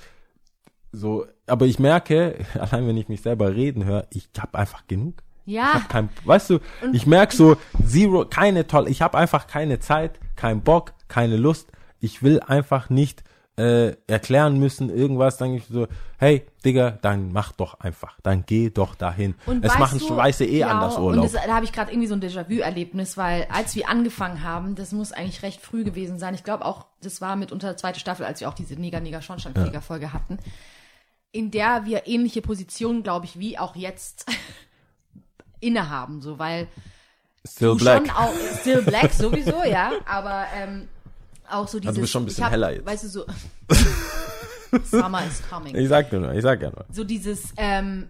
so, 0.95 1.25
aber 1.47 1.65
ich 1.65 1.79
merke, 1.79 2.35
allein 2.59 2.87
wenn 2.87 2.97
ich 2.97 3.09
mich 3.09 3.21
selber 3.21 3.55
reden 3.55 3.85
höre, 3.85 4.07
ich 4.09 4.29
habe 4.39 4.57
einfach 4.57 4.87
genug. 4.87 5.15
Ich 5.45 5.53
Ja, 5.53 5.73
hab 5.75 5.89
kein, 5.89 6.09
weißt 6.23 6.49
du, 6.49 6.59
ich 6.91 7.05
merke 7.05 7.35
so, 7.35 7.57
zero, 7.85 8.25
keine 8.25 8.65
toll, 8.67 8.87
ich 8.89 9.01
habe 9.01 9.17
einfach 9.17 9.47
keine 9.47 9.79
Zeit, 9.79 10.19
keinen 10.35 10.61
Bock, 10.61 10.93
keine 11.07 11.37
Lust. 11.37 11.71
Ich 11.99 12.23
will 12.23 12.39
einfach 12.39 12.89
nicht 12.89 13.23
äh, 13.57 13.95
erklären 14.07 14.59
müssen, 14.59 14.89
irgendwas, 14.89 15.37
dann 15.37 15.53
ich 15.53 15.65
so, 15.67 15.87
hey, 16.17 16.45
Digga, 16.65 16.91
dann 17.01 17.31
mach 17.31 17.53
doch 17.53 17.79
einfach, 17.79 18.17
dann 18.21 18.43
geh 18.45 18.69
doch 18.69 18.95
dahin. 18.95 19.35
Und 19.45 19.63
es 19.63 19.77
machen 19.77 19.99
du, 19.99 20.07
Schweiße 20.07 20.45
eh 20.45 20.59
ja, 20.59 20.71
anders 20.71 20.97
Und 20.97 21.03
Urlaub. 21.05 21.31
das, 21.31 21.41
da 21.41 21.53
habe 21.55 21.63
ich 21.63 21.71
gerade 21.71 21.91
irgendwie 21.91 22.07
so 22.07 22.15
ein 22.15 22.21
Déjà-vu-Erlebnis, 22.21 23.15
weil 23.15 23.47
als 23.49 23.75
wir 23.75 23.87
angefangen 23.87 24.43
haben, 24.43 24.75
das 24.75 24.91
muss 24.91 25.11
eigentlich 25.13 25.41
recht 25.43 25.61
früh 25.61 25.83
gewesen 25.85 26.19
sein. 26.19 26.33
Ich 26.35 26.43
glaube 26.43 26.65
auch, 26.65 26.85
das 27.01 27.21
war 27.21 27.35
mitunter 27.37 27.77
zweite 27.77 27.99
Staffel, 27.99 28.25
als 28.25 28.41
wir 28.41 28.49
auch 28.49 28.53
diese 28.55 28.75
Neger 28.75 28.99
Neger 28.99 29.21
Schornsteinfeger 29.21 29.81
Folge 29.81 30.11
hatten, 30.11 30.37
in 31.35 31.51
der 31.51 31.85
wir 31.85 32.07
ähnliche 32.07 32.41
Positionen, 32.41 33.03
glaube 33.03 33.25
ich, 33.25 33.37
wie 33.37 33.57
auch 33.59 33.75
jetzt 33.75 34.25
innehaben, 35.59 36.21
so 36.21 36.39
weil 36.39 36.67
Still 37.47 37.75
black. 37.75 38.07
schon 38.07 38.15
auch 38.15 38.33
still 38.61 38.81
black 38.81 39.11
sowieso, 39.11 39.63
ja, 39.63 39.91
aber 40.05 40.45
ähm, 40.55 40.87
auch 41.49 41.67
so 41.67 41.79
dieses 41.79 41.89
Also 41.89 41.97
du 41.97 42.01
bist 42.01 42.13
schon 42.13 42.23
ein 42.23 42.25
bisschen 42.25 42.45
hab, 42.45 42.51
heller 42.53 42.71
jetzt. 42.73 42.85
Weißt 42.85 43.03
du 43.03 43.07
so 43.09 43.25
Summer 44.85 45.25
is 45.27 45.41
coming 45.47 45.75
Ich 45.75 45.89
sag 45.89 46.09
dir 46.09 46.19
nur, 46.19 46.33
ich 46.33 46.41
sag 46.41 46.61
ja 46.61 46.71
nur. 46.71 46.85
so 46.91 47.03
dieses 47.03 47.53
ähm, 47.57 48.07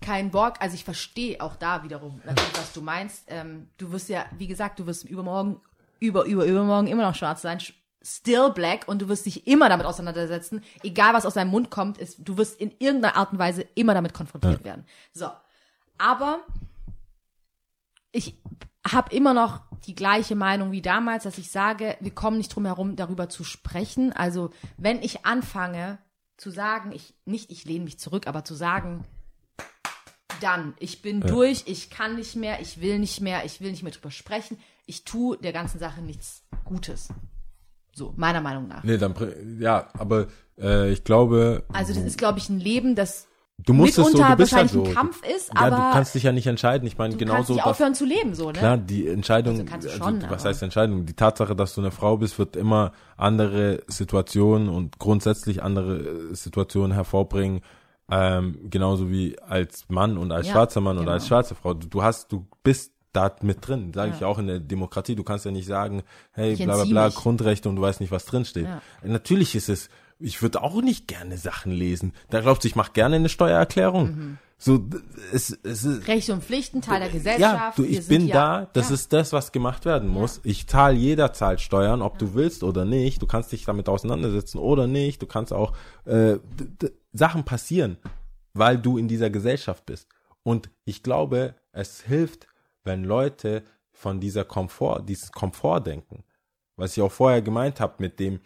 kein 0.00 0.30
Bock, 0.30 0.54
also 0.60 0.74
ich 0.74 0.84
verstehe 0.84 1.40
auch 1.40 1.56
da 1.56 1.82
wiederum 1.82 2.20
natürlich, 2.24 2.56
was 2.56 2.72
du 2.72 2.80
meinst. 2.82 3.24
Ähm, 3.26 3.68
du 3.78 3.90
wirst 3.90 4.08
ja, 4.08 4.26
wie 4.38 4.46
gesagt, 4.46 4.78
du 4.78 4.86
wirst 4.86 5.04
übermorgen, 5.04 5.60
über, 5.98 6.24
über, 6.24 6.44
übermorgen 6.44 6.86
immer 6.86 7.02
noch 7.02 7.14
schwarz 7.16 7.42
sein, 7.42 7.58
still 8.04 8.50
black 8.50 8.86
und 8.86 9.00
du 9.00 9.08
wirst 9.08 9.26
dich 9.26 9.46
immer 9.46 9.68
damit 9.68 9.86
auseinandersetzen, 9.86 10.62
egal 10.82 11.14
was 11.14 11.26
aus 11.26 11.34
deinem 11.34 11.50
Mund 11.50 11.70
kommt, 11.70 11.98
ist, 11.98 12.18
du 12.18 12.36
wirst 12.36 12.60
in 12.60 12.72
irgendeiner 12.78 13.16
Art 13.16 13.32
und 13.32 13.38
Weise 13.38 13.66
immer 13.74 13.94
damit 13.94 14.12
konfrontiert 14.12 14.62
werden. 14.64 14.84
So. 15.12 15.30
Aber 15.96 16.40
ich 18.12 18.38
habe 18.86 19.14
immer 19.14 19.32
noch 19.32 19.62
die 19.86 19.94
gleiche 19.94 20.36
Meinung 20.36 20.72
wie 20.72 20.82
damals, 20.82 21.24
dass 21.24 21.38
ich 21.38 21.50
sage, 21.50 21.96
wir 22.00 22.14
kommen 22.14 22.36
nicht 22.36 22.54
drum 22.54 22.66
herum, 22.66 22.96
darüber 22.96 23.28
zu 23.28 23.44
sprechen. 23.44 24.12
Also 24.12 24.50
wenn 24.76 25.02
ich 25.02 25.24
anfange 25.24 25.98
zu 26.36 26.50
sagen, 26.50 26.92
ich 26.92 27.14
nicht, 27.24 27.50
ich 27.50 27.64
lehne 27.64 27.84
mich 27.84 27.98
zurück, 27.98 28.26
aber 28.26 28.44
zu 28.44 28.54
sagen, 28.54 29.04
dann, 30.40 30.74
ich 30.78 31.00
bin 31.00 31.20
durch, 31.20 31.62
ich 31.66 31.90
kann 31.90 32.16
nicht 32.16 32.36
mehr, 32.36 32.60
ich 32.60 32.80
will 32.80 32.98
nicht 32.98 33.20
mehr, 33.20 33.44
ich 33.44 33.60
will 33.60 33.70
nicht 33.70 33.82
mehr 33.82 33.92
drüber 33.92 34.10
sprechen, 34.10 34.58
ich 34.84 35.04
tue 35.04 35.38
der 35.38 35.52
ganzen 35.52 35.78
Sache 35.78 36.02
nichts 36.02 36.42
Gutes. 36.64 37.08
So, 37.94 38.12
meiner 38.16 38.40
Meinung 38.40 38.68
nach. 38.68 38.82
Nee, 38.82 38.98
dann, 38.98 39.14
ja, 39.60 39.88
aber 39.98 40.26
äh, 40.60 40.90
ich 40.92 41.04
glaube, 41.04 41.62
Also 41.72 41.94
das 41.94 42.02
ist, 42.02 42.18
glaube 42.18 42.38
ich, 42.38 42.48
ein 42.48 42.58
Leben, 42.58 42.94
das 42.96 43.28
du 43.58 43.72
musst 43.72 43.90
es 43.90 43.96
so, 43.96 44.02
mitunter 44.10 44.30
du 44.30 44.36
bist 44.38 44.52
halt 44.52 44.64
wahrscheinlich 44.64 44.72
so. 44.72 44.90
ein 44.90 44.94
Kampf 44.96 45.22
ist, 45.36 45.48
ja, 45.54 45.60
aber 45.60 45.76
du 45.76 45.82
kannst 45.92 46.14
dich 46.16 46.24
ja 46.24 46.32
nicht 46.32 46.46
entscheiden. 46.48 46.88
Ich 46.88 46.98
meine, 46.98 47.12
du 47.14 47.18
genauso 47.18 47.36
kannst 47.38 47.50
nicht 47.50 47.64
aufhören 47.66 47.94
zu 47.94 48.04
leben, 48.04 48.34
so, 48.34 48.46
ne? 48.48 48.52
Klar, 48.58 48.78
die 48.78 49.06
Entscheidung, 49.06 49.52
Also 49.54 49.64
kannst 49.64 49.86
du 49.86 49.92
also 49.92 50.04
schon, 50.04 50.22
was 50.22 50.40
aber- 50.40 50.48
heißt 50.50 50.62
Entscheidung? 50.64 51.06
Die 51.06 51.14
Tatsache, 51.14 51.54
dass 51.54 51.74
du 51.76 51.80
eine 51.82 51.92
Frau 51.92 52.16
bist, 52.16 52.36
wird 52.38 52.56
immer 52.56 52.90
andere 53.16 53.82
Situationen 53.86 54.68
und 54.68 54.98
grundsätzlich 54.98 55.62
andere 55.62 55.98
äh, 55.98 56.34
Situationen 56.34 56.90
hervorbringen, 56.92 57.60
ähm, 58.10 58.58
genauso 58.70 59.08
wie 59.08 59.38
als 59.40 59.88
Mann 59.88 60.18
und 60.18 60.32
als 60.32 60.48
Ja, 60.48 60.52
schwarzer 60.54 60.80
Mann 60.80 60.96
oder 60.96 61.04
genau. 61.04 61.14
als 61.14 61.28
schwarze 61.28 61.54
Frau. 61.54 61.74
Du, 61.74 61.86
du 61.86 62.02
hast, 62.02 62.32
du 62.32 62.46
bist 62.64 62.92
da 63.14 63.34
mit 63.42 63.66
drin, 63.66 63.92
sage 63.94 64.10
Ja. 64.10 64.16
ich 64.16 64.24
auch 64.24 64.38
in 64.38 64.46
der 64.46 64.60
Demokratie. 64.60 65.14
Du 65.14 65.24
kannst 65.24 65.44
ja 65.44 65.50
nicht 65.50 65.66
sagen, 65.66 66.02
hey, 66.32 66.52
Ich 66.52 66.64
bla 66.64 66.74
bla 66.76 66.84
bla, 66.84 67.06
mich. 67.06 67.14
Grundrechte 67.14 67.68
und 67.68 67.76
du 67.76 67.82
weißt 67.82 68.00
nicht, 68.00 68.10
was 68.10 68.26
drin 68.26 68.44
steht. 68.44 68.64
Ja. 68.64 68.82
Natürlich 69.02 69.54
ist 69.54 69.68
es, 69.68 69.88
ich 70.18 70.42
würde 70.42 70.62
auch 70.62 70.80
nicht 70.82 71.08
gerne 71.08 71.38
Sachen 71.38 71.72
lesen. 71.72 72.12
Da 72.30 72.40
glaubst 72.40 72.64
du, 72.64 72.68
ich 72.68 72.76
mache 72.76 72.92
gerne 72.92 73.16
eine 73.16 73.28
Steuererklärung. 73.28 74.06
Mhm. 74.06 74.38
So, 74.56 74.82
es, 75.32 75.50
es 75.62 75.84
ist, 75.84 76.06
Rechte 76.08 76.32
und 76.32 76.42
Pflichten, 76.42 76.80
Teil 76.80 77.00
der 77.00 77.08
ja, 77.08 77.12
Gesellschaft. 77.12 77.78
du, 77.78 77.82
wir 77.82 77.90
ich 77.90 78.06
bin 78.06 78.28
ja, 78.28 78.60
da, 78.60 78.70
das 78.72 78.88
ja. 78.88 78.94
ist 78.94 79.12
das, 79.12 79.32
was 79.32 79.52
gemacht 79.52 79.84
werden 79.84 80.08
muss. 80.08 80.40
Ich 80.44 80.68
zahle, 80.68 80.96
jeder 80.96 81.32
zahlt 81.32 81.60
Steuern, 81.60 82.00
ob 82.02 82.18
du 82.18 82.34
willst 82.34 82.62
oder 82.62 82.84
nicht. 82.84 83.20
Du 83.20 83.26
kannst 83.26 83.50
dich 83.52 83.64
damit 83.64 83.88
auseinandersetzen 83.88 84.58
oder 84.58 84.86
nicht. 84.86 85.20
Du 85.20 85.26
kannst 85.26 85.52
auch, 85.52 85.72
äh, 86.06 86.36
Sachen 87.12 87.44
passieren, 87.44 87.98
weil 88.54 88.78
du 88.78 88.96
in 88.96 89.08
dieser 89.08 89.28
Gesellschaft 89.28 89.84
bist. 89.86 90.08
Und 90.44 90.70
ich 90.84 91.02
glaube, 91.02 91.54
es 91.72 92.00
hilft, 92.02 92.46
wenn 92.84 93.04
Leute 93.04 93.64
von 93.92 94.20
dieser 94.20 94.44
Komfort, 94.44 95.02
dieses 95.08 95.32
Komfort 95.32 95.80
denken. 95.80 96.24
Was 96.76 96.96
ich 96.96 97.02
auch 97.02 97.12
vorher 97.12 97.42
gemeint 97.42 97.80
habe 97.80 97.94
mit 97.98 98.18
dem, 98.18 98.40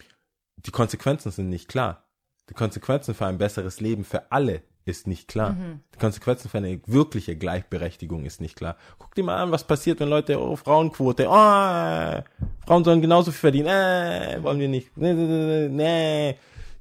die 0.56 0.70
Konsequenzen 0.70 1.30
sind 1.30 1.48
nicht 1.48 1.68
klar. 1.68 2.04
Die 2.48 2.54
Konsequenzen 2.54 3.14
für 3.14 3.26
ein 3.26 3.38
besseres 3.38 3.80
Leben 3.80 4.04
für 4.04 4.30
alle 4.30 4.62
ist 4.84 5.06
nicht 5.06 5.28
klar. 5.28 5.52
Mhm. 5.52 5.80
Die 5.94 5.98
Konsequenzen 5.98 6.48
für 6.48 6.58
eine 6.58 6.80
wirkliche 6.86 7.36
Gleichberechtigung 7.36 8.24
ist 8.24 8.40
nicht 8.40 8.56
klar. 8.56 8.76
Guck 8.98 9.14
dir 9.14 9.24
mal 9.24 9.36
an, 9.36 9.50
was 9.50 9.64
passiert, 9.64 10.00
wenn 10.00 10.08
Leute, 10.08 10.40
oh, 10.40 10.56
Frauenquote, 10.56 11.26
oh, 11.28 12.22
Frauen 12.66 12.84
sollen 12.84 13.02
genauso 13.02 13.30
viel 13.30 13.40
verdienen, 13.40 13.68
äh, 13.68 14.42
wollen 14.42 14.58
wir 14.58 14.68
nicht, 14.68 14.96
nee, 14.96 15.12
nee, 15.12 15.26
nee, 15.26 15.68
nee. 15.68 16.38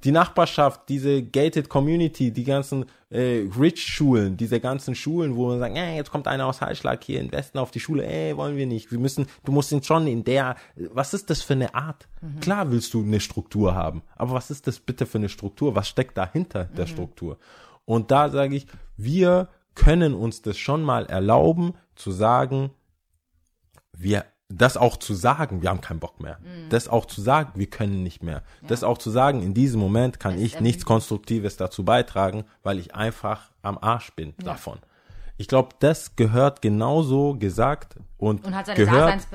Die 0.07 0.13
Nachbarschaft, 0.13 0.87
diese 0.87 1.21
gated 1.21 1.67
Community, 1.67 2.31
die 2.31 2.45
ganzen 2.45 2.85
äh, 3.09 3.45
Rich-Schulen, 3.59 4.37
diese 4.37 4.61
ganzen 4.61 4.95
Schulen, 4.95 5.35
wo 5.35 5.49
man 5.49 5.59
sagt, 5.59 5.75
äh, 5.75 5.97
jetzt 5.97 6.11
kommt 6.11 6.29
einer 6.29 6.45
aus 6.45 6.61
Heilschlag 6.61 7.03
hier 7.03 7.19
im 7.19 7.29
Westen 7.33 7.57
auf 7.57 7.71
die 7.71 7.81
Schule, 7.81 8.05
äh, 8.05 8.37
wollen 8.37 8.55
wir 8.55 8.67
nicht. 8.67 8.89
Wir 8.89 8.99
müssen, 8.99 9.27
du 9.43 9.51
musst 9.51 9.73
ihn 9.73 9.83
schon 9.83 10.07
in 10.07 10.23
der, 10.23 10.55
was 10.77 11.13
ist 11.13 11.29
das 11.29 11.41
für 11.41 11.55
eine 11.55 11.75
Art? 11.75 12.07
Klar 12.39 12.71
willst 12.71 12.93
du 12.93 13.03
eine 13.03 13.19
Struktur 13.19 13.75
haben, 13.75 14.01
aber 14.15 14.31
was 14.31 14.49
ist 14.49 14.65
das 14.65 14.79
bitte 14.79 15.05
für 15.05 15.17
eine 15.17 15.27
Struktur? 15.27 15.75
Was 15.75 15.89
steckt 15.89 16.17
dahinter 16.17 16.63
der 16.63 16.87
Struktur? 16.87 17.37
Und 17.83 18.09
da 18.09 18.29
sage 18.29 18.55
ich, 18.55 18.65
wir 18.95 19.49
können 19.75 20.13
uns 20.13 20.41
das 20.41 20.57
schon 20.57 20.83
mal 20.83 21.05
erlauben, 21.07 21.73
zu 21.95 22.11
sagen, 22.11 22.69
wir 23.91 24.23
das 24.49 24.77
auch 24.77 24.97
zu 24.97 25.13
sagen, 25.13 25.61
wir 25.61 25.69
haben 25.69 25.81
keinen 25.81 25.99
Bock 25.99 26.21
mehr. 26.21 26.39
Das 26.69 26.87
auch 26.87 27.05
zu 27.05 27.21
sagen, 27.21 27.51
wir 27.55 27.67
können 27.67 28.03
nicht 28.03 28.23
mehr. 28.23 28.43
Das 28.67 28.83
auch 28.83 28.97
zu 28.97 29.09
sagen, 29.09 29.41
in 29.41 29.53
diesem 29.53 29.79
Moment 29.79 30.19
kann 30.19 30.37
ich 30.39 30.59
nichts 30.61 30.85
Konstruktives 30.85 31.57
dazu 31.57 31.83
beitragen, 31.83 32.45
weil 32.63 32.79
ich 32.79 32.95
einfach 32.95 33.51
am 33.61 33.77
Arsch 33.77 34.11
bin 34.13 34.33
davon. 34.43 34.79
Ich 35.39 35.47
glaube, 35.47 35.69
das 35.79 36.15
gehört 36.15 36.61
genauso 36.63 37.35
gesagt 37.35 37.97
und, 38.17 38.43
Und 38.43 38.55
hat 38.55 38.65
seine 38.65 38.83
gehört 38.83 39.27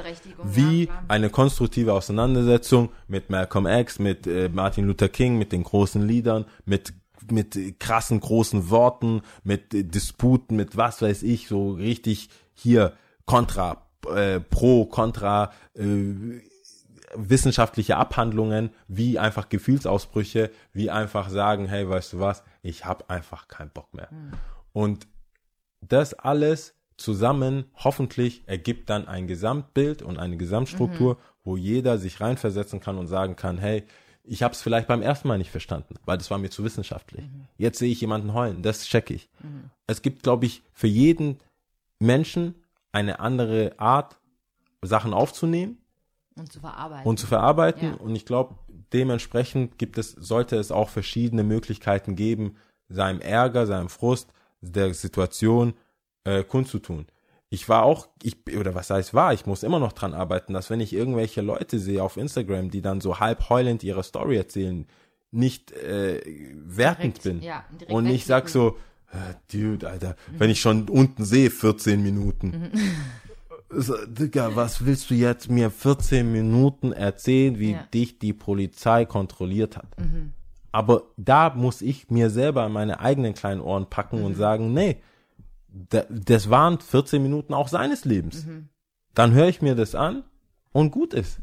wie 0.43 0.87
ja, 0.87 1.05
eine 1.07 1.31
konstruktive 1.31 1.93
Auseinandersetzung 1.93 2.91
mit 3.07 3.31
Malcolm 3.31 3.67
X, 3.67 4.01
mit 4.01 4.27
äh, 4.27 4.49
Martin 4.49 4.87
Luther 4.87 5.09
King, 5.09 5.39
mit 5.39 5.53
den 5.53 5.63
großen 5.63 6.03
Liedern, 6.03 6.47
mit 6.65 6.93
mit 7.31 7.79
krassen 7.79 8.19
großen 8.19 8.69
Worten, 8.71 9.23
mit 9.45 9.73
äh, 9.75 9.85
Disputen, 9.85 10.57
mit 10.57 10.77
was 10.77 11.03
weiß 11.03 11.23
ich, 11.23 11.47
so 11.47 11.71
richtig 11.71 12.31
hier 12.53 12.95
kontra, 13.25 13.87
äh, 14.07 14.41
pro, 14.41 14.87
kontra, 14.87 15.53
äh, 15.75 16.41
wissenschaftliche 17.15 17.97
Abhandlungen, 17.97 18.71
wie 18.89 19.19
einfach 19.19 19.49
Gefühlsausbrüche, 19.49 20.51
wie 20.73 20.91
einfach 20.91 21.29
sagen, 21.29 21.67
hey, 21.67 21.89
weißt 21.89 22.15
du 22.15 22.21
was, 22.21 22.43
ich 22.63 22.85
habe 22.85 23.09
einfach 23.11 23.49
keinen 23.49 23.71
Bock 23.71 23.93
mehr. 23.93 24.09
Und 24.73 25.07
das 25.81 26.15
alles 26.15 26.75
zusammen 26.97 27.67
hoffentlich 27.75 28.45
ergibt 28.47 28.89
dann 28.89 29.09
ein 29.09 29.27
Gesamtbild 29.27 30.03
und 30.03 30.19
eine 30.19 30.37
Gesamtstruktur, 30.37 31.19
wo 31.45 31.57
jeder 31.57 31.99
sich 31.99 32.21
reinversetzen 32.21 32.81
kann 32.81 32.97
und 32.99 33.09
sagen 33.09 33.37
kann, 33.37 33.59
hey, 33.59 33.85
ich 34.25 34.43
habe 34.43 34.55
es 34.55 34.63
vielleicht 34.63 34.87
beim 34.87 35.03
ersten 35.03 35.27
Mal 35.27 35.39
nicht 35.39 35.51
verstanden, 35.51 35.97
weil 36.05 36.17
das 36.17 36.31
war 36.31 36.39
mir 36.39 36.51
zu 36.51 36.63
wissenschaftlich. 36.65 37.25
Jetzt 37.59 37.79
sehe 37.79 37.91
ich 37.91 38.01
jemanden 38.01 38.35
heulen, 38.35 38.63
das 38.63 38.85
checke 38.85 39.15
ich. 39.15 39.29
Es 39.87 40.01
gibt, 40.03 40.23
glaube 40.23 40.47
ich, 40.47 40.63
für 40.73 40.87
jeden 40.87 41.41
Menschen 41.99 42.55
eine 42.93 43.21
andere 43.21 43.75
Art, 43.79 44.19
Sachen 44.83 45.15
aufzunehmen 45.15 45.79
Und 46.37 46.53
zu 46.53 46.61
verarbeiten. 46.61 47.09
und 47.09 47.19
zu 47.19 47.27
verarbeiten. 47.27 47.91
Ja. 47.91 47.95
Und 47.97 48.17
ich 48.17 48.27
glaube, 48.27 48.57
dementsprechend 48.93 49.79
gibt 49.79 49.97
es, 49.99 50.11
sollte 50.11 50.57
es 50.57 50.73
auch 50.73 50.89
verschiedene 50.89 51.45
Möglichkeiten 51.45 52.17
geben, 52.17 52.57
seinem 52.89 53.21
Ärger, 53.21 53.67
seinem 53.67 53.89
Frust, 53.89 54.33
der 54.61 54.93
Situation 54.95 55.75
äh, 56.25 56.43
kundzutun. 56.45 57.07
Ich 57.49 57.69
war 57.69 57.83
auch, 57.83 58.09
ich, 58.23 58.37
oder 58.57 58.75
was 58.75 58.91
heißt 58.91 59.13
war, 59.13 59.33
ich 59.35 59.47
muss 59.47 59.63
immer 59.63 59.79
noch 59.79 59.93
dran 59.93 60.15
arbeiten, 60.15 60.55
dass 60.55 60.71
wenn 60.71 60.81
ich 60.81 60.93
irgendwelche 60.93 61.43
Leute 61.43 61.79
sehe 61.79 62.03
auf 62.03 62.17
Instagram, 62.17 62.71
die 62.71 62.81
dann 62.81 63.01
so 63.01 63.21
halb 63.21 63.49
heulend 63.51 63.83
ihre 63.83 64.03
Story 64.03 64.37
erzählen, 64.37 64.87
nicht 65.31 65.73
äh, 65.73 66.21
wertend 66.55 67.23
Direkt, 67.23 67.41
bin. 67.41 67.43
ja, 67.43 67.65
und 67.89 68.05
nicht 68.05 68.27
sag 68.27 68.49
so, 68.49 68.79
Dude, 69.53 69.89
Alter, 69.89 70.17
wenn 70.39 70.51
ich 70.51 70.61
schon 70.61 70.89
unten 70.89 71.25
sehe, 71.25 71.51
14 71.51 72.03
Minuten. 72.03 72.71
So, 73.69 73.95
Digga, 74.07 74.55
was 74.55 74.85
willst 74.85 75.11
du 75.11 75.15
jetzt 75.15 75.51
mir 75.51 75.71
14 75.71 76.31
Minuten 76.31 76.93
erzählen, 76.93 77.59
wie 77.59 77.73
Ja. 77.73 77.83
dich 77.95 78.19
die 78.19 78.33
Polizei 78.33 79.05
kontrolliert 79.07 79.77
hat? 79.77 79.89
Aber 80.73 81.03
da 81.17 81.51
muss 81.55 81.83
ich 81.83 82.11
mir 82.11 82.31
selber 82.31 82.69
meine 82.69 83.01
eigenen 83.01 83.35
kleinen 83.35 83.61
Ohren 83.61 83.89
packen 83.91 84.23
und 84.25 84.35
sagen, 84.35 84.73
nee, 84.73 84.97
da, 85.69 86.05
das 86.11 86.51
waren 86.51 86.81
14 86.81 87.23
Minuten 87.23 87.55
auch 87.55 87.69
seines 87.69 88.05
Lebens. 88.05 88.47
Dann 89.15 89.33
höre 89.33 89.49
ich 89.49 89.61
mir 89.63 89.75
das 89.75 89.95
an 89.95 90.23
und 90.73 90.91
gut 90.91 91.13
ist. 91.15 91.39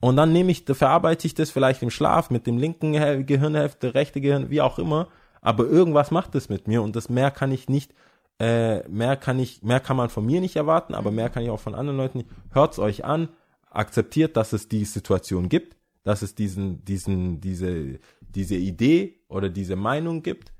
Und 0.00 0.16
dann 0.16 0.32
nehme 0.32 0.50
ich, 0.52 0.64
verarbeite 0.64 1.26
ich 1.26 1.34
das 1.34 1.50
vielleicht 1.50 1.82
im 1.82 1.90
Schlaf 1.90 2.30
mit 2.30 2.46
dem 2.46 2.58
linken 2.58 2.92
Gehirnhälfte, 3.26 3.94
rechte 3.94 4.20
Gehirn, 4.20 4.50
wie 4.50 4.60
auch 4.60 4.78
immer. 4.78 5.08
Aber 5.44 5.66
irgendwas 5.66 6.10
macht 6.10 6.34
es 6.34 6.48
mit 6.48 6.66
mir 6.66 6.82
und 6.82 6.96
das 6.96 7.08
mehr 7.08 7.30
kann 7.30 7.52
ich 7.52 7.68
nicht, 7.68 7.92
äh, 8.40 8.86
mehr 8.88 9.16
kann 9.16 9.38
ich, 9.38 9.62
mehr 9.62 9.78
kann 9.78 9.96
man 9.96 10.08
von 10.08 10.26
mir 10.26 10.40
nicht 10.40 10.56
erwarten, 10.56 10.94
aber 10.94 11.12
mehr 11.12 11.28
kann 11.30 11.44
ich 11.44 11.50
auch 11.50 11.60
von 11.60 11.74
anderen 11.76 11.98
Leuten 11.98 12.18
nicht. 12.18 12.30
Hört's 12.50 12.78
euch 12.80 13.04
an, 13.04 13.28
akzeptiert, 13.70 14.36
dass 14.36 14.52
es 14.52 14.68
die 14.68 14.84
Situation 14.86 15.48
gibt, 15.48 15.76
dass 16.02 16.22
es 16.22 16.34
diesen, 16.34 16.84
diesen, 16.84 17.40
diese, 17.40 17.98
diese 18.20 18.56
Idee 18.56 19.20
oder 19.28 19.48
diese 19.50 19.76
Meinung 19.76 20.22
gibt 20.22 20.52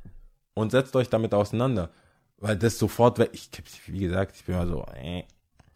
und 0.52 0.70
setzt 0.70 0.94
euch 0.96 1.08
damit 1.08 1.32
auseinander. 1.34 1.90
Weil 2.38 2.56
das 2.56 2.78
sofort, 2.78 3.18
ich, 3.32 3.50
wie 3.86 4.00
gesagt, 4.00 4.36
ich 4.36 4.44
bin 4.44 4.54
mal 4.54 4.68
so, 4.68 4.84
äh, 4.94 5.24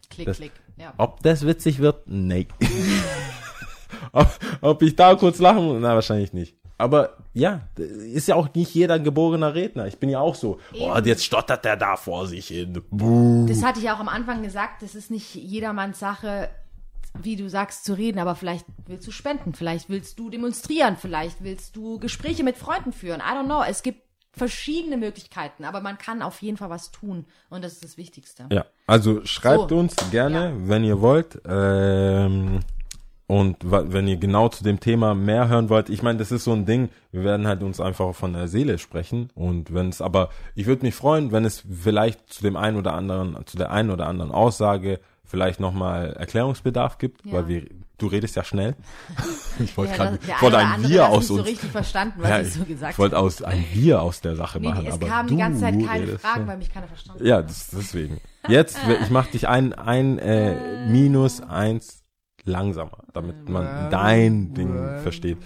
Klick, 0.09 0.27
das- 0.27 0.37
klick. 0.37 0.51
Ja. 0.77 0.93
ob 0.97 1.21
das 1.23 1.45
witzig 1.45 1.79
wird? 1.79 2.07
Nee. 2.07 2.47
ob, 4.11 4.39
ob 4.61 4.81
ich 4.81 4.95
da 4.95 5.15
kurz 5.15 5.39
lachen 5.39 5.65
muss? 5.65 5.77
Na, 5.81 5.93
wahrscheinlich 5.95 6.31
nicht. 6.33 6.55
Aber 6.79 7.17
ja, 7.33 7.67
ist 7.77 8.29
ja 8.29 8.35
auch 8.35 8.53
nicht 8.55 8.73
jeder 8.73 8.95
ein 8.95 9.03
geborener 9.03 9.53
Redner. 9.53 9.85
Ich 9.87 9.97
bin 9.99 10.09
ja 10.09 10.21
auch 10.21 10.33
so, 10.33 10.59
oh, 10.79 10.95
jetzt 11.03 11.25
stottert 11.25 11.65
der 11.65 11.75
da 11.75 11.97
vor 11.97 12.25
sich 12.25 12.47
hin. 12.47 12.81
Buh. 12.89 13.45
Das 13.47 13.63
hatte 13.63 13.81
ich 13.81 13.89
auch 13.91 13.99
am 13.99 14.07
Anfang 14.07 14.41
gesagt, 14.41 14.81
das 14.81 14.95
ist 14.95 15.11
nicht 15.11 15.35
jedermanns 15.35 15.99
Sache, 15.99 16.49
wie 17.21 17.35
du 17.35 17.49
sagst, 17.49 17.83
zu 17.83 17.93
reden, 17.93 18.17
aber 18.17 18.33
vielleicht 18.33 18.65
willst 18.87 19.05
du 19.05 19.11
spenden, 19.11 19.53
vielleicht 19.53 19.89
willst 19.89 20.17
du 20.19 20.29
demonstrieren, 20.29 20.95
vielleicht 20.95 21.43
willst 21.43 21.75
du 21.75 21.99
Gespräche 21.99 22.45
mit 22.45 22.55
Freunden 22.55 22.93
führen. 22.93 23.19
I 23.19 23.33
don't 23.35 23.45
know. 23.45 23.61
Es 23.67 23.83
gibt 23.83 24.01
verschiedene 24.31 24.95
Möglichkeiten, 24.95 25.65
aber 25.65 25.81
man 25.81 25.97
kann 25.97 26.21
auf 26.21 26.41
jeden 26.41 26.55
Fall 26.55 26.69
was 26.69 26.91
tun 26.91 27.25
und 27.49 27.61
das 27.61 27.73
ist 27.73 27.83
das 27.83 27.97
Wichtigste. 27.97 28.45
Ja, 28.53 28.63
also 28.87 29.25
schreibt 29.25 29.71
So. 29.71 29.77
uns 29.77 29.95
gerne, 30.11 30.53
wenn 30.61 30.85
ihr 30.85 31.01
wollt. 31.01 31.41
Ähm, 31.45 32.61
und 33.29 33.57
wenn 33.61 34.07
ihr 34.07 34.17
genau 34.17 34.49
zu 34.49 34.63
dem 34.63 34.79
Thema 34.79 35.13
mehr 35.13 35.47
hören 35.49 35.69
wollt, 35.69 35.89
ich 35.91 36.01
meine, 36.01 36.17
das 36.17 36.31
ist 36.31 36.45
so 36.45 36.51
ein 36.51 36.65
Ding, 36.65 36.89
wir 37.11 37.23
werden 37.23 37.45
halt 37.45 37.61
uns 37.61 37.79
einfach 37.79 38.15
von 38.15 38.33
der 38.33 38.47
Seele 38.47 38.79
sprechen. 38.79 39.29
Und 39.35 39.71
wenn 39.71 39.89
es 39.89 40.01
aber, 40.01 40.29
ich 40.55 40.65
würde 40.65 40.83
mich 40.83 40.95
freuen, 40.95 41.31
wenn 41.31 41.45
es 41.45 41.63
vielleicht 41.71 42.33
zu 42.33 42.41
dem 42.41 42.55
einen 42.57 42.75
oder 42.75 42.95
anderen, 42.95 43.37
zu 43.45 43.55
der 43.55 43.69
einen 43.69 43.91
oder 43.91 44.07
anderen 44.07 44.31
Aussage 44.31 44.99
vielleicht 45.23 45.59
nochmal 45.59 46.13
Erklärungsbedarf 46.13 46.97
gibt, 46.97 47.23
Ja. 47.23 47.33
weil 47.33 47.47
wir, 47.47 47.65
du 47.99 48.07
redest 48.07 48.35
ja 48.35 48.43
schnell. 48.43 48.75
ich 49.59 49.77
wollte 49.77 49.91
Ja, 49.91 49.97
gerade, 49.97 50.19
ich 50.25 50.41
wollte 50.41 50.57
ein 50.57 50.89
Wir 50.89 51.07
aus 51.09 51.17
nicht 51.19 51.27
so 51.27 51.35
uns. 51.35 51.45
richtig 51.45 51.69
verstanden, 51.69 52.15
was 52.17 52.29
Ja, 52.31 52.39
ich 52.41 52.53
so 52.55 52.63
gesagt 52.65 52.93
ich 52.93 52.97
wollte 52.97 53.19
aus 53.19 53.43
ein 53.43 53.63
Wir 53.73 54.01
aus 54.01 54.21
der 54.21 54.35
Sache 54.37 54.59
Nee, 54.59 54.69
machen, 54.69 54.87
es 54.87 54.93
aber 54.95 55.05
kamen 55.07 55.29
die 55.29 55.37
ganze 55.37 55.59
Zeit 55.59 55.75
keine 55.85 56.01
redest 56.07 56.21
Fragen, 56.25 56.41
so. 56.41 56.47
weil 56.47 56.57
mich 56.57 56.73
keiner 56.73 56.87
verstanden 56.87 57.23
Ja, 57.23 57.37
hat. 57.37 57.45
das, 57.47 57.67
deswegen. 57.71 58.19
Jetzt, 58.47 58.79
ich 59.03 59.11
mach 59.11 59.27
dich 59.27 59.47
ein, 59.47 59.73
ein 59.73 60.17
äh, 60.17 60.87
minus 60.87 61.41
eins 61.41 61.98
langsamer, 62.49 62.99
damit 63.13 63.47
man 63.49 63.89
dein 63.89 64.53
Ding 64.53 64.99
versteht. 65.01 65.37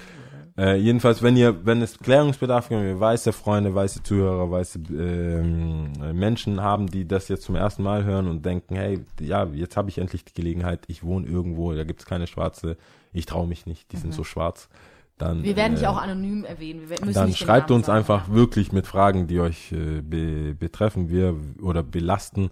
Äh, 0.56 0.78
jedenfalls, 0.78 1.24
wenn 1.24 1.36
ihr, 1.36 1.66
wenn 1.66 1.82
es 1.82 1.98
Klärungsbedarf 1.98 2.70
gibt, 2.70 2.82
wir 2.82 3.00
weiße 3.00 3.34
Freunde, 3.34 3.74
weiße 3.74 4.04
Zuhörer, 4.04 4.52
weiße 4.52 4.80
äh, 4.92 6.14
Menschen 6.14 6.62
haben, 6.62 6.88
die 6.88 7.08
das 7.08 7.28
jetzt 7.28 7.44
zum 7.44 7.56
ersten 7.56 7.82
Mal 7.82 8.04
hören 8.04 8.28
und 8.28 8.46
denken, 8.46 8.76
hey, 8.76 9.04
ja, 9.20 9.46
jetzt 9.46 9.78
habe 9.78 9.90
ich 9.90 9.98
endlich 9.98 10.26
die 10.26 10.34
Gelegenheit, 10.34 10.82
ich 10.88 11.04
wohne 11.04 11.26
irgendwo, 11.26 11.74
da 11.74 11.84
gibt's 11.84 12.06
keine 12.06 12.28
Schwarze, 12.28 12.78
ich 13.14 13.26
traue 13.26 13.48
mich 13.48 13.66
nicht, 13.66 13.92
die 13.92 13.98
sind 13.98 14.14
so 14.14 14.24
schwarz. 14.24 14.70
Dann, 15.18 15.44
Wir 15.44 15.56
werden 15.56 15.76
dich 15.76 15.84
äh, 15.84 15.88
auch 15.88 16.02
anonym 16.02 16.44
erwähnen. 16.44 16.88
Dann 17.14 17.34
schreibt 17.34 17.72
uns 17.72 17.88
sagen. 17.88 18.00
einfach 18.00 18.30
wirklich 18.30 18.72
mit 18.72 18.86
Fragen, 18.86 19.28
die 19.28 19.40
euch 19.40 19.72
äh, 19.72 20.02
be 20.02 20.56
betreffen, 20.56 21.10
wir 21.10 21.36
oder 21.62 21.82
belasten 21.82 22.50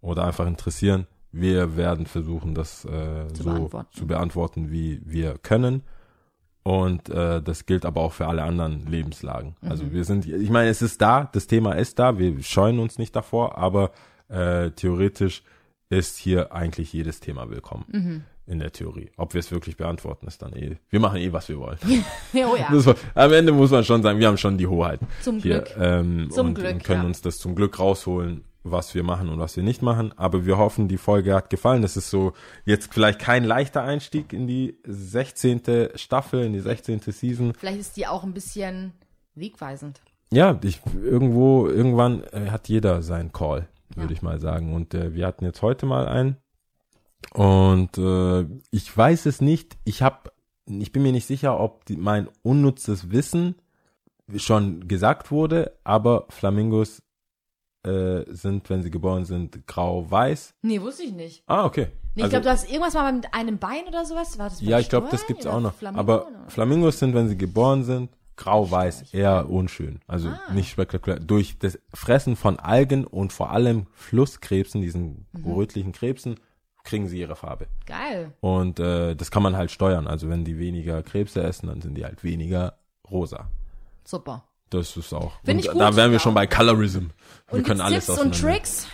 oder 0.00 0.24
einfach 0.24 0.46
interessieren. 0.46 1.06
Wir 1.32 1.76
werden 1.76 2.06
versuchen, 2.06 2.54
das 2.54 2.84
äh, 2.84 3.28
Zu 3.34 3.42
so 3.42 3.50
beantworten. 3.50 3.88
zu 3.92 4.06
beantworten, 4.06 4.70
wie 4.70 5.00
wir 5.04 5.36
können. 5.38 5.82
Und 6.62 7.08
äh, 7.10 7.40
das 7.42 7.66
gilt 7.66 7.84
aber 7.84 8.00
auch 8.00 8.12
für 8.12 8.26
alle 8.26 8.42
anderen 8.42 8.86
Lebenslagen. 8.86 9.54
Mhm. 9.60 9.70
Also 9.70 9.92
wir 9.92 10.04
sind, 10.04 10.26
ich 10.26 10.50
meine, 10.50 10.68
es 10.68 10.82
ist 10.82 11.00
da, 11.00 11.28
das 11.32 11.46
Thema 11.46 11.74
ist 11.74 11.98
da, 11.98 12.18
wir 12.18 12.42
scheuen 12.42 12.78
uns 12.80 12.98
nicht 12.98 13.14
davor, 13.14 13.56
aber 13.56 13.92
äh, 14.28 14.70
theoretisch 14.70 15.44
ist 15.90 16.16
hier 16.18 16.52
eigentlich 16.52 16.92
jedes 16.92 17.20
Thema 17.20 17.48
willkommen. 17.50 17.84
Mhm. 17.92 18.24
In 18.48 18.60
der 18.60 18.70
Theorie. 18.72 19.10
Ob 19.16 19.34
wir 19.34 19.40
es 19.40 19.50
wirklich 19.50 19.76
beantworten, 19.76 20.26
ist 20.28 20.40
dann 20.40 20.52
eh. 20.54 20.76
Wir 20.88 21.00
machen 21.00 21.18
eh, 21.18 21.32
was 21.32 21.48
wir 21.48 21.58
wollen. 21.58 21.78
oh 22.34 22.56
ja, 22.56 22.68
war, 22.86 22.94
am 23.14 23.32
Ende 23.32 23.50
muss 23.52 23.72
man 23.72 23.82
schon 23.84 24.02
sagen, 24.02 24.20
wir 24.20 24.28
haben 24.28 24.38
schon 24.38 24.56
die 24.56 24.68
Hoheit 24.68 25.00
zum 25.20 25.38
hier 25.40 25.62
Glück. 25.62 25.76
ähm, 25.80 26.30
Zum 26.30 26.48
und, 26.48 26.54
Glück, 26.54 26.72
und 26.74 26.84
können 26.84 27.02
ja. 27.02 27.06
uns 27.08 27.20
das 27.22 27.38
zum 27.38 27.56
Glück 27.56 27.78
rausholen, 27.80 28.44
was 28.70 28.94
wir 28.94 29.02
machen 29.02 29.28
und 29.28 29.38
was 29.38 29.56
wir 29.56 29.62
nicht 29.62 29.82
machen. 29.82 30.12
Aber 30.16 30.46
wir 30.46 30.58
hoffen, 30.58 30.88
die 30.88 30.98
Folge 30.98 31.34
hat 31.34 31.50
gefallen. 31.50 31.82
Das 31.82 31.96
ist 31.96 32.10
so 32.10 32.32
jetzt 32.64 32.92
vielleicht 32.92 33.18
kein 33.18 33.44
leichter 33.44 33.82
Einstieg 33.82 34.32
in 34.32 34.46
die 34.46 34.78
16. 34.84 35.90
Staffel, 35.94 36.44
in 36.44 36.52
die 36.52 36.60
16. 36.60 37.00
Season. 37.00 37.54
Vielleicht 37.54 37.80
ist 37.80 37.96
die 37.96 38.06
auch 38.06 38.22
ein 38.24 38.34
bisschen 38.34 38.92
wegweisend. 39.34 40.00
Ja, 40.32 40.58
ich, 40.62 40.80
irgendwo, 41.02 41.68
irgendwann 41.68 42.24
äh, 42.32 42.50
hat 42.50 42.68
jeder 42.68 43.02
seinen 43.02 43.32
Call, 43.32 43.68
würde 43.94 44.12
Ja. 44.12 44.16
ich 44.16 44.22
mal 44.22 44.40
sagen. 44.40 44.74
Und 44.74 44.94
äh, 44.94 45.14
wir 45.14 45.26
hatten 45.26 45.44
jetzt 45.44 45.62
heute 45.62 45.86
mal 45.86 46.08
einen. 46.08 46.36
Und 47.32 47.96
äh, 47.98 48.46
ich 48.70 48.96
weiß 48.96 49.26
es 49.26 49.40
nicht. 49.40 49.76
Ich 49.84 50.02
habe, 50.02 50.30
ich 50.66 50.92
bin 50.92 51.02
mir 51.02 51.12
nicht 51.12 51.26
sicher, 51.26 51.60
ob 51.60 51.84
die, 51.84 51.96
mein 51.96 52.28
unnutzes 52.42 53.10
Wissen 53.10 53.56
schon 54.36 54.88
gesagt 54.88 55.30
wurde, 55.30 55.78
aber 55.84 56.26
Flamingos 56.30 57.02
äh, 57.86 58.24
sind, 58.34 58.68
wenn 58.70 58.82
sie 58.82 58.90
geboren 58.90 59.24
sind, 59.24 59.66
grau-weiß. 59.66 60.54
Nee, 60.62 60.80
wusste 60.80 61.04
ich 61.04 61.12
nicht. 61.12 61.42
Ah, 61.46 61.64
okay. 61.64 61.86
Nee, 62.14 62.22
ich 62.22 62.22
Also- 62.24 62.30
glaube, 62.32 62.44
du 62.44 62.50
hast 62.50 62.68
irgendwas 62.70 62.94
mal 62.94 63.12
mit 63.12 63.32
einem 63.32 63.58
Bein 63.58 63.86
oder 63.88 64.04
sowas. 64.04 64.38
War 64.38 64.48
das 64.48 64.60
Ja, 64.60 64.78
ich 64.78 64.88
glaube, 64.88 65.08
das 65.10 65.26
gibt's 65.26 65.46
oder 65.46 65.56
auch 65.56 65.60
noch. 65.60 65.74
Flamingo 65.74 66.00
Aber 66.00 66.26
oder? 66.28 66.48
Flamingos 66.48 66.98
sind, 66.98 67.14
wenn 67.14 67.28
sie 67.28 67.36
geboren 67.38 67.84
sind, 67.84 68.10
grau-weiß, 68.36 69.14
eher 69.14 69.48
unschön. 69.48 70.00
Also 70.06 70.28
Ah. 70.28 70.52
nicht 70.52 70.70
spektakulär. 70.70 71.20
Durch 71.20 71.58
das 71.58 71.78
Fressen 71.94 72.36
von 72.36 72.58
Algen 72.58 73.04
und 73.06 73.32
vor 73.32 73.50
allem 73.50 73.86
Flusskrebsen, 73.94 74.80
diesen 74.82 75.26
Mhm. 75.32 75.52
rötlichen 75.52 75.92
Krebsen, 75.92 76.36
kriegen 76.84 77.08
sie 77.08 77.18
ihre 77.18 77.34
Farbe. 77.36 77.66
Geil. 77.86 78.32
Und 78.40 78.78
äh, 78.78 79.14
das 79.16 79.30
kann 79.30 79.42
man 79.42 79.56
halt 79.56 79.70
steuern. 79.70 80.06
Also 80.06 80.28
wenn 80.28 80.44
die 80.44 80.58
weniger 80.58 81.02
Krebse 81.02 81.42
essen, 81.42 81.66
dann 81.66 81.80
sind 81.80 81.96
die 81.96 82.04
halt 82.04 82.22
weniger 82.24 82.78
rosa. 83.10 83.48
Super. 84.04 84.44
Das 84.70 84.96
ist 84.96 85.12
auch. 85.12 85.32
Find 85.44 85.60
ich 85.60 85.70
gut, 85.70 85.80
da 85.80 85.94
wären 85.94 86.10
wir 86.10 86.18
schon 86.18 86.34
bei 86.34 86.46
Colorism. 86.46 87.06
Wir 87.48 87.58
Und 87.58 87.66
können 87.66 87.80
alles 87.80 88.06
Tipps 88.06 88.18
und 88.18 88.38
Tricks? 88.40 88.88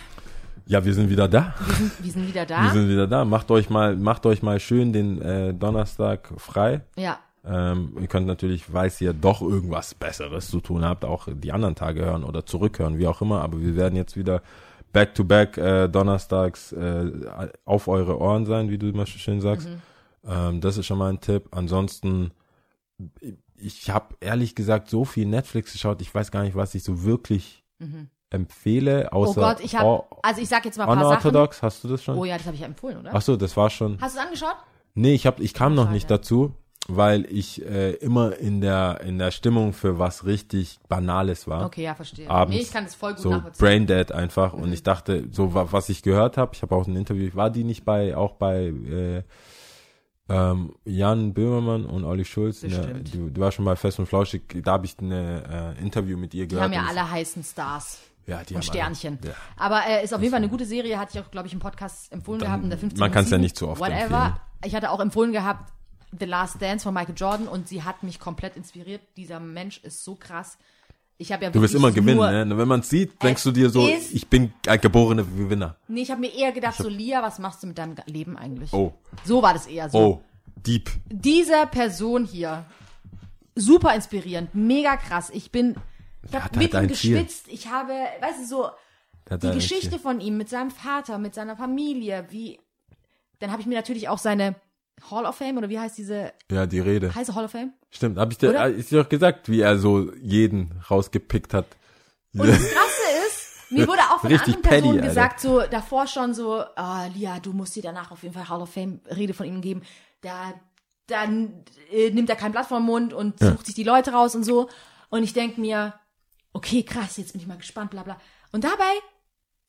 Ja, 0.65 0.85
wir 0.85 0.93
sind 0.93 1.09
wieder 1.09 1.27
da. 1.27 1.53
Wir 1.99 2.11
sind 2.11 2.27
wieder 2.27 2.45
da. 2.45 2.63
Wir 2.63 2.71
sind 2.71 2.89
wieder 2.89 3.07
da. 3.07 3.25
Macht 3.25 3.51
euch 3.51 3.69
mal, 3.69 3.95
macht 3.95 4.25
euch 4.25 4.41
mal 4.43 4.59
schön 4.59 4.93
den 4.93 5.21
äh, 5.21 5.53
Donnerstag 5.53 6.31
frei. 6.37 6.81
ja. 6.95 7.19
Ähm, 7.45 7.97
ihr 7.99 8.07
könnt 8.07 8.25
natürlich, 8.25 8.63
falls 8.71 9.01
ihr 9.01 9.11
doch 9.11 9.41
irgendwas 9.41 9.93
Besseres 9.95 10.49
zu 10.49 10.61
tun 10.61 10.85
habt, 10.85 11.03
auch 11.03 11.27
die 11.29 11.51
anderen 11.51 11.75
Tage 11.75 12.05
hören 12.05 12.23
oder 12.23 12.45
zurückhören, 12.45 12.97
wie 12.97 13.05
auch 13.05 13.21
immer. 13.21 13.41
Aber 13.41 13.59
wir 13.59 13.75
werden 13.75 13.97
jetzt 13.97 14.15
wieder 14.15 14.41
back 14.93 15.13
to 15.13 15.25
back 15.25 15.57
äh, 15.57 15.89
donnerstags 15.89 16.71
äh, 16.71 17.11
auf 17.65 17.89
eure 17.89 18.17
Ohren 18.17 18.45
sein, 18.45 18.69
wie 18.69 18.77
du 18.77 18.87
immer 18.87 19.05
schön 19.05 19.41
sagst. 19.41 19.67
Mhm. 19.67 19.81
Ähm, 20.25 20.61
das 20.61 20.77
ist 20.77 20.85
schon 20.85 20.97
mal 20.97 21.09
ein 21.09 21.19
Tipp. 21.19 21.49
Ansonsten, 21.51 22.31
ich 23.57 23.89
habe 23.89 24.15
ehrlich 24.19 24.55
gesagt 24.55 24.89
so 24.89 25.05
viel 25.05 25.25
Netflix 25.25 25.71
geschaut, 25.73 26.01
ich 26.01 26.13
weiß 26.13 26.31
gar 26.31 26.43
nicht, 26.43 26.55
was 26.55 26.75
ich 26.75 26.83
so 26.83 27.03
wirklich 27.03 27.63
empfehle, 28.29 29.03
Mhm. 29.03 29.09
Oh 29.11 29.15
außer 29.25 29.41
Gott, 29.41 29.59
ich 29.61 29.75
habe, 29.75 30.03
also 30.23 30.41
ich 30.41 30.49
sag 30.49 30.65
jetzt 30.65 30.77
mal 30.77 30.85
ein 30.85 30.87
paar 30.97 30.97
Sachen. 31.09 31.29
Unorthodox. 31.29 31.61
Hast 31.61 31.83
du 31.83 31.87
das 31.89 32.03
schon? 32.03 32.17
Oh 32.17 32.25
ja, 32.25 32.37
das 32.37 32.45
habe 32.47 32.55
ich 32.55 32.61
ja 32.61 32.67
empfohlen, 32.67 32.97
oder? 32.97 33.11
Ach 33.13 33.21
so, 33.21 33.35
das 33.35 33.55
war 33.55 33.69
schon. 33.69 33.99
Hast 34.01 34.15
du 34.15 34.19
es 34.19 34.25
angeschaut? 34.25 34.55
Nee, 34.95 35.13
ich 35.13 35.27
hab, 35.27 35.39
ich 35.39 35.53
kam 35.53 35.75
noch 35.75 35.83
Schade. 35.83 35.93
nicht 35.93 36.09
dazu, 36.09 36.53
weil 36.87 37.25
ich 37.31 37.63
äh, 37.65 37.91
immer 37.93 38.35
in 38.37 38.59
der 38.61 39.01
in 39.01 39.17
der 39.19 39.31
Stimmung 39.31 39.73
für 39.73 39.99
was 39.99 40.25
richtig 40.25 40.79
Banales 40.89 41.47
war. 41.47 41.65
Okay, 41.65 41.83
ja, 41.83 41.93
verstehe. 41.95 42.29
Abends 42.29 42.55
nee, 42.57 42.63
ich 42.63 42.71
kann 42.71 42.85
das 42.85 42.95
voll 42.95 43.13
gut 43.13 43.21
so 43.21 43.29
nachvollziehen. 43.31 43.59
Brain 43.65 43.85
Dead 43.87 44.11
einfach 44.11 44.53
Mhm. 44.53 44.63
und 44.63 44.73
ich 44.73 44.83
dachte, 44.83 45.27
so 45.31 45.53
wa- 45.53 45.67
was 45.71 45.89
ich 45.89 46.01
gehört 46.03 46.37
habe, 46.37 46.51
ich 46.55 46.61
habe 46.63 46.75
auch 46.75 46.87
ein 46.87 46.95
Interview, 46.95 47.29
war 47.33 47.49
die 47.51 47.63
nicht 47.63 47.85
bei 47.85 48.15
auch 48.17 48.33
bei 48.33 48.65
äh, 48.65 49.23
ähm, 50.29 50.73
Jan 50.85 51.33
Böhmermann 51.33 51.85
und 51.85 52.05
Olli 52.05 52.23
Schulz, 52.25 52.63
ne, 52.63 52.69
Bestimmt. 52.69 53.13
die, 53.13 53.29
die 53.31 53.41
war 53.41 53.51
schon 53.51 53.65
bei 53.65 53.75
Fest 53.75 53.99
und 53.99 54.05
Flauschig, 54.05 54.61
da 54.63 54.73
habe 54.73 54.85
ich 54.85 54.99
ein 55.01 55.11
äh, 55.11 55.73
Interview 55.81 56.17
mit 56.17 56.33
ihr 56.33 56.43
Die 56.43 56.55
gehört. 56.55 56.65
haben 56.65 56.73
ja 56.73 56.85
alle 56.87 57.09
heißen 57.11 57.43
Stars. 57.43 57.99
ja, 58.25 58.41
die 58.43 58.53
und 58.55 58.61
haben 58.61 58.63
Sternchen. 58.63 59.19
Alle, 59.21 59.31
ja. 59.31 59.35
Aber 59.57 59.81
äh, 59.87 60.03
ist 60.03 60.13
auf 60.13 60.21
jeden 60.21 60.31
Fall 60.31 60.37
eine 60.41 60.49
gute 60.49 60.65
Serie, 60.65 60.97
hatte 60.97 61.17
ich 61.17 61.23
auch, 61.25 61.29
glaube 61.29 61.47
ich, 61.47 61.53
im 61.53 61.59
Podcast 61.59 62.11
empfohlen 62.11 62.39
Dann- 62.39 62.47
gehabt. 62.49 62.63
In 62.63 62.69
der 62.69 62.79
15. 62.79 62.99
man 62.99 63.11
kann's 63.11 63.27
ja 63.27 63.37
Season, 63.37 63.41
nicht 63.41 63.57
so 63.57 63.67
oft 63.69 63.81
Whatever. 63.81 64.01
empfehlen. 64.03 64.33
Ich 64.65 64.75
hatte 64.75 64.91
auch 64.91 64.99
empfohlen 65.01 65.33
gehabt 65.33 65.71
The 66.17 66.25
Last 66.25 66.61
Dance 66.61 66.83
von 66.83 66.93
Michael 66.93 67.15
Jordan 67.17 67.47
und 67.47 67.67
sie 67.67 67.83
hat 67.83 68.03
mich 68.03 68.19
komplett 68.19 68.55
inspiriert. 68.55 69.01
Dieser 69.17 69.39
Mensch 69.39 69.79
ist 69.83 70.03
so 70.03 70.15
krass. 70.15 70.57
Ich 71.17 71.31
habe 71.31 71.45
ja 71.45 71.51
Du 71.51 71.61
wirst 71.61 71.75
immer 71.75 71.91
gewinnen, 71.91 72.47
ne? 72.47 72.57
Wenn 72.57 72.67
man 72.67 72.81
sieht, 72.81 73.21
denkst 73.21 73.43
du 73.43 73.51
dir 73.51 73.69
so, 73.69 73.87
ich 73.87 74.27
bin 74.27 74.51
ein 74.67 74.81
geborener 74.81 75.23
Gewinner. 75.23 75.77
Nee, 75.87 76.01
ich 76.01 76.11
habe 76.11 76.19
mir 76.21 76.33
eher 76.33 76.51
gedacht, 76.51 76.75
so 76.77 76.89
Lia, 76.89 77.21
was 77.21 77.39
machst 77.39 77.63
du 77.63 77.67
mit 77.67 77.77
deinem 77.77 77.95
Leben 78.07 78.37
eigentlich? 78.37 78.73
Oh, 78.73 78.93
So 79.23 79.41
war 79.41 79.53
das 79.53 79.67
eher 79.67 79.89
so. 79.89 79.97
oh, 79.97 80.23
deep. 80.55 80.89
Diese 81.05 81.67
Person 81.71 82.25
hier, 82.25 82.65
super 83.55 83.93
inspirierend, 83.95 84.53
mega 84.55 84.97
krass. 84.97 85.29
Ich 85.33 85.51
bin, 85.51 85.75
ich 86.27 86.33
habe 86.33 86.45
halt 86.45 86.55
mit 86.55 86.73
ihm 86.73 86.87
geschwitzt. 86.87 87.47
Ich 87.47 87.67
habe, 87.67 87.93
weißt 87.93 88.41
du, 88.41 88.47
so 88.47 88.69
die 89.37 89.47
ein 89.47 89.53
Geschichte 89.53 89.99
von 89.99 90.19
ihm 90.19 90.37
mit 90.37 90.49
seinem 90.49 90.71
Vater, 90.71 91.17
mit 91.19 91.35
seiner 91.35 91.55
Familie, 91.55 92.25
wie. 92.29 92.59
Dann 93.39 93.51
habe 93.51 93.61
ich 93.61 93.67
mir 93.67 93.75
natürlich 93.75 94.09
auch 94.09 94.17
seine 94.19 94.55
Hall 95.09 95.25
of 95.25 95.35
Fame 95.35 95.57
oder 95.57 95.69
wie 95.69 95.79
heißt 95.79 95.97
diese 95.97 96.33
Ja, 96.51 96.65
die 96.65 96.79
Rede. 96.79 97.13
heiße 97.13 97.35
Hall 97.35 97.45
of 97.45 97.51
Fame? 97.51 97.73
Stimmt, 97.91 98.17
hab 98.17 98.31
ich 98.31 98.37
dir, 98.37 98.49
Oder? 98.49 98.67
ist 98.69 98.91
dir 98.91 99.01
doch 99.03 99.09
gesagt, 99.09 99.49
wie 99.49 99.61
er 99.61 99.77
so 99.77 100.11
jeden 100.15 100.81
rausgepickt 100.89 101.53
hat. 101.53 101.65
Und 102.33 102.47
das 102.47 102.57
Krasse 102.57 103.27
ist, 103.27 103.71
mir 103.71 103.87
wurde 103.87 103.99
auch 104.11 104.19
von 104.21 104.31
Richtig 104.31 104.55
anderen 104.55 104.61
Personen 104.61 104.81
petty, 104.93 104.97
Alter. 104.99 105.07
gesagt, 105.09 105.39
so 105.41 105.61
davor 105.69 106.07
schon 106.07 106.33
so, 106.33 106.63
ah, 106.75 107.05
Lia, 107.13 107.39
du 107.39 107.53
musst 107.53 107.75
dir 107.75 107.83
danach 107.83 108.11
auf 108.11 108.23
jeden 108.23 108.33
Fall 108.33 108.49
Hall 108.49 108.61
of 108.61 108.69
Fame 108.73 109.01
Rede 109.15 109.33
von 109.33 109.45
ihm 109.45 109.61
geben. 109.61 109.83
Da, 110.21 110.53
dann 111.07 111.63
äh, 111.91 112.09
nimmt 112.11 112.29
er 112.29 112.35
kein 112.35 112.51
Blatt 112.53 112.65
vom 112.67 112.83
Mund 112.83 113.13
und 113.13 113.39
sucht 113.39 113.65
sich 113.65 113.75
die 113.75 113.83
Leute 113.83 114.13
raus 114.13 114.35
und 114.35 114.43
so. 114.43 114.69
Und 115.09 115.21
ich 115.23 115.33
denk 115.33 115.57
mir, 115.59 115.93
okay, 116.53 116.81
krass, 116.83 117.17
jetzt 117.17 117.33
bin 117.33 117.41
ich 117.41 117.47
mal 117.47 117.57
gespannt, 117.57 117.91
bla 117.91 118.03
bla. 118.03 118.17
Und 118.51 118.63
dabei 118.63 118.93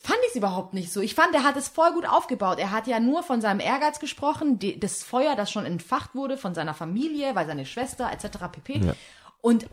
fand 0.04 0.18
ich 0.24 0.30
es 0.30 0.36
überhaupt 0.36 0.74
nicht 0.74 0.92
so. 0.92 1.00
Ich 1.00 1.14
fand, 1.14 1.34
er 1.34 1.44
hat 1.44 1.56
es 1.56 1.68
voll 1.68 1.92
gut 1.94 2.06
aufgebaut. 2.06 2.58
Er 2.58 2.70
hat 2.70 2.86
ja 2.86 3.00
nur 3.00 3.22
von 3.22 3.40
seinem 3.40 3.60
Ehrgeiz 3.60 3.98
gesprochen, 4.00 4.58
die, 4.58 4.78
das 4.78 5.02
Feuer, 5.02 5.34
das 5.34 5.50
schon 5.50 5.64
entfacht 5.64 6.14
wurde 6.14 6.36
von 6.36 6.54
seiner 6.54 6.74
Familie, 6.74 7.34
weil 7.34 7.46
seine 7.46 7.64
Schwester 7.64 8.10
etc. 8.12 8.38
pp. 8.52 8.78
Ja. 8.84 8.92
Und 9.40 9.66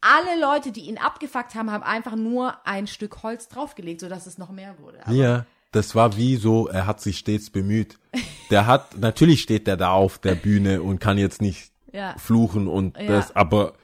alle 0.00 0.40
Leute, 0.40 0.72
die 0.72 0.82
ihn 0.88 0.96
abgefuckt 0.98 1.54
haben, 1.54 1.70
haben 1.70 1.84
einfach 1.84 2.16
nur 2.16 2.66
ein 2.66 2.86
Stück 2.86 3.22
Holz 3.22 3.48
draufgelegt, 3.48 4.00
sodass 4.00 4.26
es 4.26 4.38
noch 4.38 4.50
mehr 4.50 4.78
wurde. 4.78 5.00
Aber 5.06 5.14
Ja, 5.14 5.46
das 5.72 5.94
war 5.94 6.16
wie 6.16 6.36
so, 6.36 6.66
er 6.68 6.86
hat 6.86 7.00
sich 7.02 7.18
stets 7.18 7.50
bemüht. 7.50 7.98
Der 8.50 8.66
hat, 8.66 8.96
natürlich 8.98 9.42
steht 9.42 9.66
der 9.66 9.76
da 9.76 9.90
auf 9.92 10.18
der 10.18 10.34
Bühne 10.34 10.82
und 10.82 10.98
kann 10.98 11.18
jetzt 11.18 11.40
nicht 11.42 11.72
Ja. 11.92 12.14
fluchen 12.18 12.68
und 12.68 12.96
Ja. 12.98 13.06
das, 13.06 13.34
aber 13.36 13.74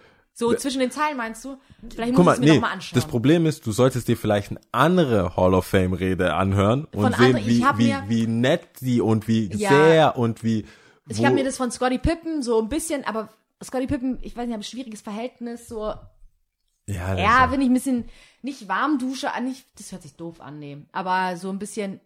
So 0.41 0.55
zwischen 0.55 0.81
den 0.81 0.91
Zeilen 0.91 1.17
meinst 1.19 1.45
du? 1.45 1.59
Vielleicht 1.89 2.15
guck 2.15 2.25
muss 2.25 2.35
ich 2.35 2.41
es 2.41 2.41
mir 2.41 2.47
nee, 2.47 2.55
nochmal 2.55 2.73
anschauen. 2.73 2.95
das 2.95 3.07
Problem 3.07 3.47
ist, 3.47 3.67
du 3.67 3.73
solltest 3.73 4.09
dir 4.09 4.17
vielleicht 4.17 4.51
eine 4.51 4.61
andere 4.73 5.37
Hall 5.37 5.53
of 5.53 5.67
Fame 5.67 5.93
Rede 5.93 6.35
anhören 6.35 6.87
und 6.87 7.03
Von 7.03 7.13
sehen, 7.13 7.37
ich 7.37 7.47
wie, 7.47 7.63
wie, 7.77 7.95
wie 8.09 8.27
nett 8.27 8.63
die 8.81 9.03
und 9.03 9.29
wie 9.29 9.51
Ja. 9.53 9.69
sehr 9.69 10.17
und 10.17 10.43
wie, 10.43 10.65
ich 11.09 11.25
habe 11.25 11.35
mir 11.35 11.45
das 11.45 11.59
von 11.59 11.71
Scotty 11.71 11.99
Pippen 11.99 12.43
so 12.43 12.61
ein 12.61 12.69
bisschen, 12.69 13.05
aber 13.05 13.29
Scotty 13.63 13.87
Pippen, 13.87 14.19
ich 14.23 14.35
weiß 14.35 14.47
nicht, 14.47 14.55
habe 14.55 14.63
ein 14.63 14.65
schwieriges 14.65 15.03
Verhältnis, 15.03 15.69
so, 15.69 15.93
ja, 16.87 17.17
ja, 17.19 17.53
wenn 17.53 17.61
ich 17.61 17.69
ein 17.69 17.75
bisschen, 17.75 18.09
nicht 18.41 18.67
Warmdusche, 18.67 19.35
an, 19.35 19.45
nicht, 19.45 19.67
das 19.79 19.93
hört 19.93 20.03
sich 20.03 20.17
doof 20.17 20.41
an, 20.41 20.59
nee, 20.59 20.79
aber 20.93 21.37
so 21.37 21.51
ein 21.51 21.59
bisschen, 21.59 22.01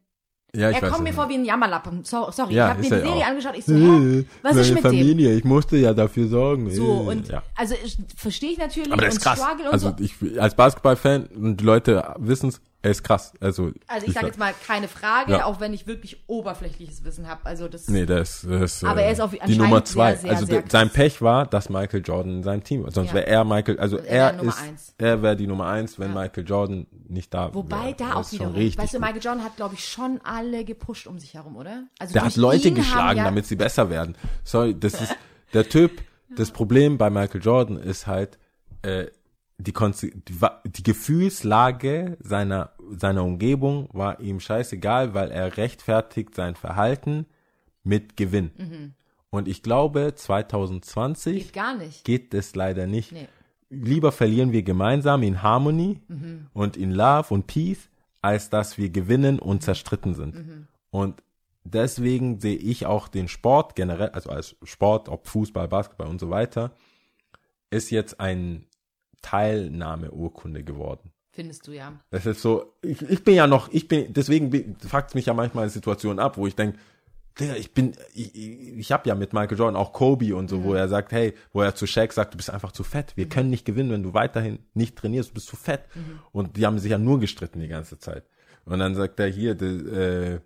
ja, 0.55 0.71
ich 0.71 0.77
er 0.77 0.83
weiß 0.83 0.91
kommt 0.91 1.03
mir 1.05 1.11
nicht. 1.11 1.15
vor 1.19 1.29
wie 1.29 1.35
ein 1.35 1.45
Jammerlappen, 1.45 2.05
so, 2.05 2.29
sorry, 2.31 2.55
Ja, 2.55 2.67
ich 2.67 2.71
habe 2.71 2.81
mir 2.83 2.89
die 2.89 2.95
er 2.95 3.01
Serie 3.01 3.23
auch. 3.25 3.27
angeschaut, 3.29 3.55
ich 3.57 3.65
so, 3.65 3.75
hä, 3.75 4.25
was 4.43 4.57
ist 4.57 4.69
mit 4.75 4.79
dem? 4.85 4.91
Familie, 4.91 5.35
ich 5.35 5.45
musste 5.45 5.77
ja 5.77 5.93
dafür 5.95 6.29
sorgen. 6.29 6.71
So, 6.71 6.85
Äh, 6.85 7.11
und, 7.13 7.29
ja. 7.29 7.43
also, 7.57 7.75
ich- 7.85 7.99
verstehe 8.17 8.53
ich 8.53 8.59
natürlich 8.59 8.93
Aber 8.93 9.03
das 9.03 9.15
und 9.15 9.19
ist 9.19 9.25
krass. 9.25 9.39
struggle 9.39 9.67
und 9.67 9.73
Also 9.73 9.89
so. 9.91 9.95
ich 10.05 10.41
als 10.41 10.55
Basketballfan 10.55 11.27
und 11.37 11.57
die 11.61 11.65
Leute 11.65 12.15
wissen's, 12.19 12.61
er 12.85 12.91
ist 12.91 13.03
krass. 13.03 13.33
Also 13.41 13.73
Also 13.87 14.07
ich 14.07 14.13
sage 14.13 14.27
jetzt 14.27 14.39
mal 14.39 14.55
keine 14.67 14.87
Frage, 14.89 15.33
Ja. 15.33 15.45
auch 15.47 15.59
wenn 15.59 15.73
ich 15.73 15.87
wirklich 15.87 16.23
oberflächliches 16.29 17.03
Wissen 17.05 17.27
habe. 17.27 17.41
Also 17.45 17.67
das 17.67 17.89
Nee, 17.89 18.07
der 18.07 18.21
ist 18.21 18.45
Aber 18.85 19.01
äh, 19.01 19.05
er 19.07 19.13
ist 19.13 19.21
auf- 19.21 19.31
die 19.31 19.41
anscheinend 19.41 19.63
Nummer 19.63 19.85
zwei. 19.85 20.13
sehr, 20.13 20.21
sehr, 20.21 20.31
also 20.33 20.47
sehr 20.47 20.65
sein. 20.69 20.91
Pech 20.91 21.21
war, 21.23 21.47
dass 21.47 21.69
Michael 21.71 22.03
Jordan 22.05 22.37
in 22.37 22.43
seinem 22.43 22.63
Team 22.63 22.85
war. 22.85 22.91
Sonst 22.93 23.09
Ja. 23.09 23.15
wäre 23.15 23.27
er 23.27 23.45
Michael, 23.45 23.79
also 23.81 23.97
Er 23.99 24.35
er, 24.35 24.43
ist, 24.43 24.63
eins. 24.63 24.95
er 24.99 25.23
wäre 25.23 25.35
die 25.37 25.47
Nummer 25.47 25.67
eins, 25.67 25.99
wenn 25.99 26.13
Michael 26.15 26.45
Jordan 26.47 26.87
nicht 27.09 27.33
da 27.35 27.53
Wobei 27.55 27.87
wäre. 27.87 27.95
da 27.99 28.09
Er 28.11 28.17
auch 28.19 28.33
wieder, 28.33 28.55
richtig 28.55 28.79
weißt 28.79 28.95
du. 28.95 29.01
Michael 29.01 29.23
Jordan 29.23 29.45
hat, 29.45 29.57
glaube 29.57 29.75
ich, 29.75 29.85
schon 29.89 30.21
alle 30.23 30.65
gepusht 30.65 31.07
um 31.07 31.19
sich 31.19 31.35
herum, 31.35 31.57
oder? 31.57 31.85
Also 31.99 32.13
Der 32.13 32.25
hat 32.25 32.37
Leute 32.37 32.71
geschlagen, 32.71 33.19
ja, 33.19 33.25
damit 33.25 33.47
sie 33.47 33.57
besser 33.57 33.91
werden. 33.91 34.15
Sorry, 34.45 34.79
das 34.79 35.01
ist 35.01 35.17
der 35.53 35.69
Typ. 35.69 35.91
Das 36.37 36.51
Problem 36.51 36.99
bei 36.99 37.11
Michael 37.11 37.41
Jordan 37.43 37.77
ist 37.77 38.09
halt 38.09 38.39
äh, 38.83 39.07
die, 39.59 39.71
Konse 39.71 40.11
die, 40.11 40.35
die 40.67 40.83
Gefühlslage 41.29 42.17
seiner 42.21 42.71
seiner 42.91 43.25
Umgebung 43.25 43.89
war 43.93 44.21
ihm 44.21 44.41
scheißegal, 44.41 45.15
weil 45.15 45.31
er 45.31 45.57
rechtfertigt 45.57 46.35
sein 46.35 46.55
Verhalten 46.55 47.27
mit 47.83 48.17
Gewinn. 48.17 48.51
Mhm. 48.57 48.95
Und 49.31 49.49
ich 49.49 49.63
glaube, 49.63 50.15
2020 50.15 51.53
geht 51.53 52.05
geht 52.05 52.35
es 52.35 52.55
leider 52.55 52.87
nicht. 52.87 53.13
Nee. 53.13 53.29
Lieber 53.69 54.13
verlieren 54.13 54.53
wir 54.53 54.63
gemeinsam 54.63 55.23
in 55.23 55.43
Harmony 55.43 56.01
Mhm. 56.09 56.47
und 56.53 56.77
in 56.77 56.93
Love 56.93 57.35
und 57.35 57.47
Peace, 57.47 57.91
als 58.23 58.51
dass 58.51 58.79
wir 58.79 58.91
gewinnen 58.91 59.39
und 59.39 59.63
zerstritten 59.63 60.15
sind. 60.15 60.35
Mhm. 60.37 60.69
Und 60.91 61.23
deswegen 61.65 62.39
sehe 62.39 62.57
ich 62.57 62.87
auch 62.87 63.09
den 63.09 63.27
Sport 63.27 63.75
generell, 63.75 64.11
also 64.11 64.31
als 64.31 64.57
Sport, 64.63 65.09
ob 65.09 65.27
Fußball, 65.27 65.67
Basketball 65.67 66.07
und 66.07 66.21
so 66.21 66.31
weiter, 66.31 66.73
ist 67.71 67.91
jetzt 67.91 68.21
ein 68.21 68.67
Teilnahmeurkunde 69.23 70.63
geworden. 70.63 71.11
Findest 71.35 71.67
du 71.67 71.73
ja. 71.73 71.93
Das 72.11 72.27
ist 72.27 72.43
so, 72.43 72.75
ich, 72.81 73.03
ich 73.03 73.25
bin 73.25 73.35
ja 73.35 73.47
noch, 73.49 73.73
ich 73.73 73.89
bin, 73.89 74.13
deswegen 74.13 74.77
fuckt 74.87 75.17
mich 75.17 75.27
ja 75.27 75.35
manchmal 75.35 75.69
Situationen 75.69 76.21
ab, 76.21 76.37
wo 76.37 76.47
ich 76.47 76.55
denke, 76.55 76.79
Digga, 77.39 77.57
ich 77.57 77.75
bin, 77.75 77.97
ich, 78.15 78.33
ich, 78.37 78.93
habe 78.93 79.09
ja 79.09 79.17
mit 79.17 79.33
Michael 79.33 79.59
Jordan 79.59 79.75
auch 79.75 79.93
Kobe 79.93 80.37
und 80.37 80.49
so, 80.49 80.63
wo 80.63 80.75
er 80.75 80.89
sagt, 80.89 81.11
hey, 81.11 81.35
wo 81.53 81.63
er 81.63 81.75
zu 81.75 81.85
Shaq 81.89 82.13
sagt, 82.13 82.35
du 82.35 82.37
bist 82.37 82.51
einfach 82.51 82.71
zu 82.71 82.85
fett. 82.85 83.17
Wir 83.17 83.29
können 83.29 83.51
nicht 83.51 83.65
gewinnen, 83.65 83.91
wenn 83.91 84.05
du 84.05 84.15
weiterhin 84.15 84.61
nicht 84.75 84.95
trainierst, 84.95 85.31
du 85.31 85.35
bist 85.35 85.49
zu 85.49 85.57
fett. 85.57 85.81
Und 86.31 86.57
die 86.57 86.65
haben 86.65 86.79
sich 86.79 86.93
ja 86.93 86.99
nur 86.99 87.19
gestritten 87.19 87.59
die 87.59 87.67
ganze 87.67 87.99
Zeit. 87.99 88.25
Und 88.65 88.79
dann 88.79 88.95
sagt 88.95 89.19
er 89.19 89.27
hier, 89.27 89.59
the, 89.59 89.67
äh, 89.67 90.41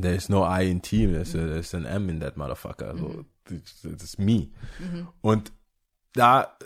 there 0.00 0.14
is 0.14 0.28
no 0.28 0.46
I 0.46 0.70
in 0.70 0.80
team, 0.80 1.12
there's, 1.12 1.34
a, 1.34 1.38
there's 1.38 1.74
an 1.74 1.86
M 1.86 2.08
in 2.08 2.20
that 2.20 2.36
motherfucker. 2.36 2.96
So, 2.96 3.24
das, 3.46 3.82
das 3.82 4.02
ist 4.04 4.18
me. 4.20 4.50
Und 5.22 5.52
da 6.12 6.56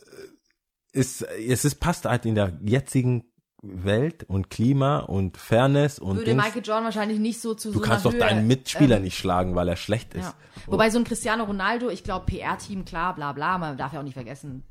ist, 0.99 1.23
es 1.23 1.65
ist, 1.65 1.77
passt 1.81 2.05
halt 2.05 2.27
in 2.27 2.35
der 2.35 2.59
jetzigen 2.63 3.25
Welt 3.63 4.23
und 4.25 4.51
Klima 4.51 4.99
und 5.01 5.37
Fairness 5.37 5.99
und 5.99 6.17
Würde 6.19 6.31
Dings. 6.33 6.45
Michael 6.45 6.63
Jordan 6.65 6.85
wahrscheinlich 6.85 7.19
nicht 7.19 7.41
so 7.41 7.55
zu 7.55 7.73
Du 7.73 7.79
so 7.79 7.85
kannst 7.85 8.05
doch 8.05 8.13
Höhe, 8.13 8.21
deinen 8.21 8.47
Mitspieler 8.47 8.97
ähm, 8.99 9.03
nicht 9.03 9.17
schlagen, 9.19 9.55
weil 9.57 9.67
er 9.69 9.77
schlecht 9.77 10.15
ist. 10.15 10.27
Ja. 10.27 10.35
Wobei 10.67 10.91
so 10.91 10.99
ein 10.99 11.05
Cristiano 11.05 11.43
Ronaldo, 11.45 11.89
ich 11.91 12.05
glaube 12.05 12.27
PR-Team, 12.27 12.85
klar, 12.85 13.15
bla 13.17 13.33
bla, 13.33 13.59
man 13.59 13.77
darf 13.77 13.93
ja 13.93 13.99
auch 14.01 14.05
nicht 14.05 14.15
vergessen, 14.15 14.63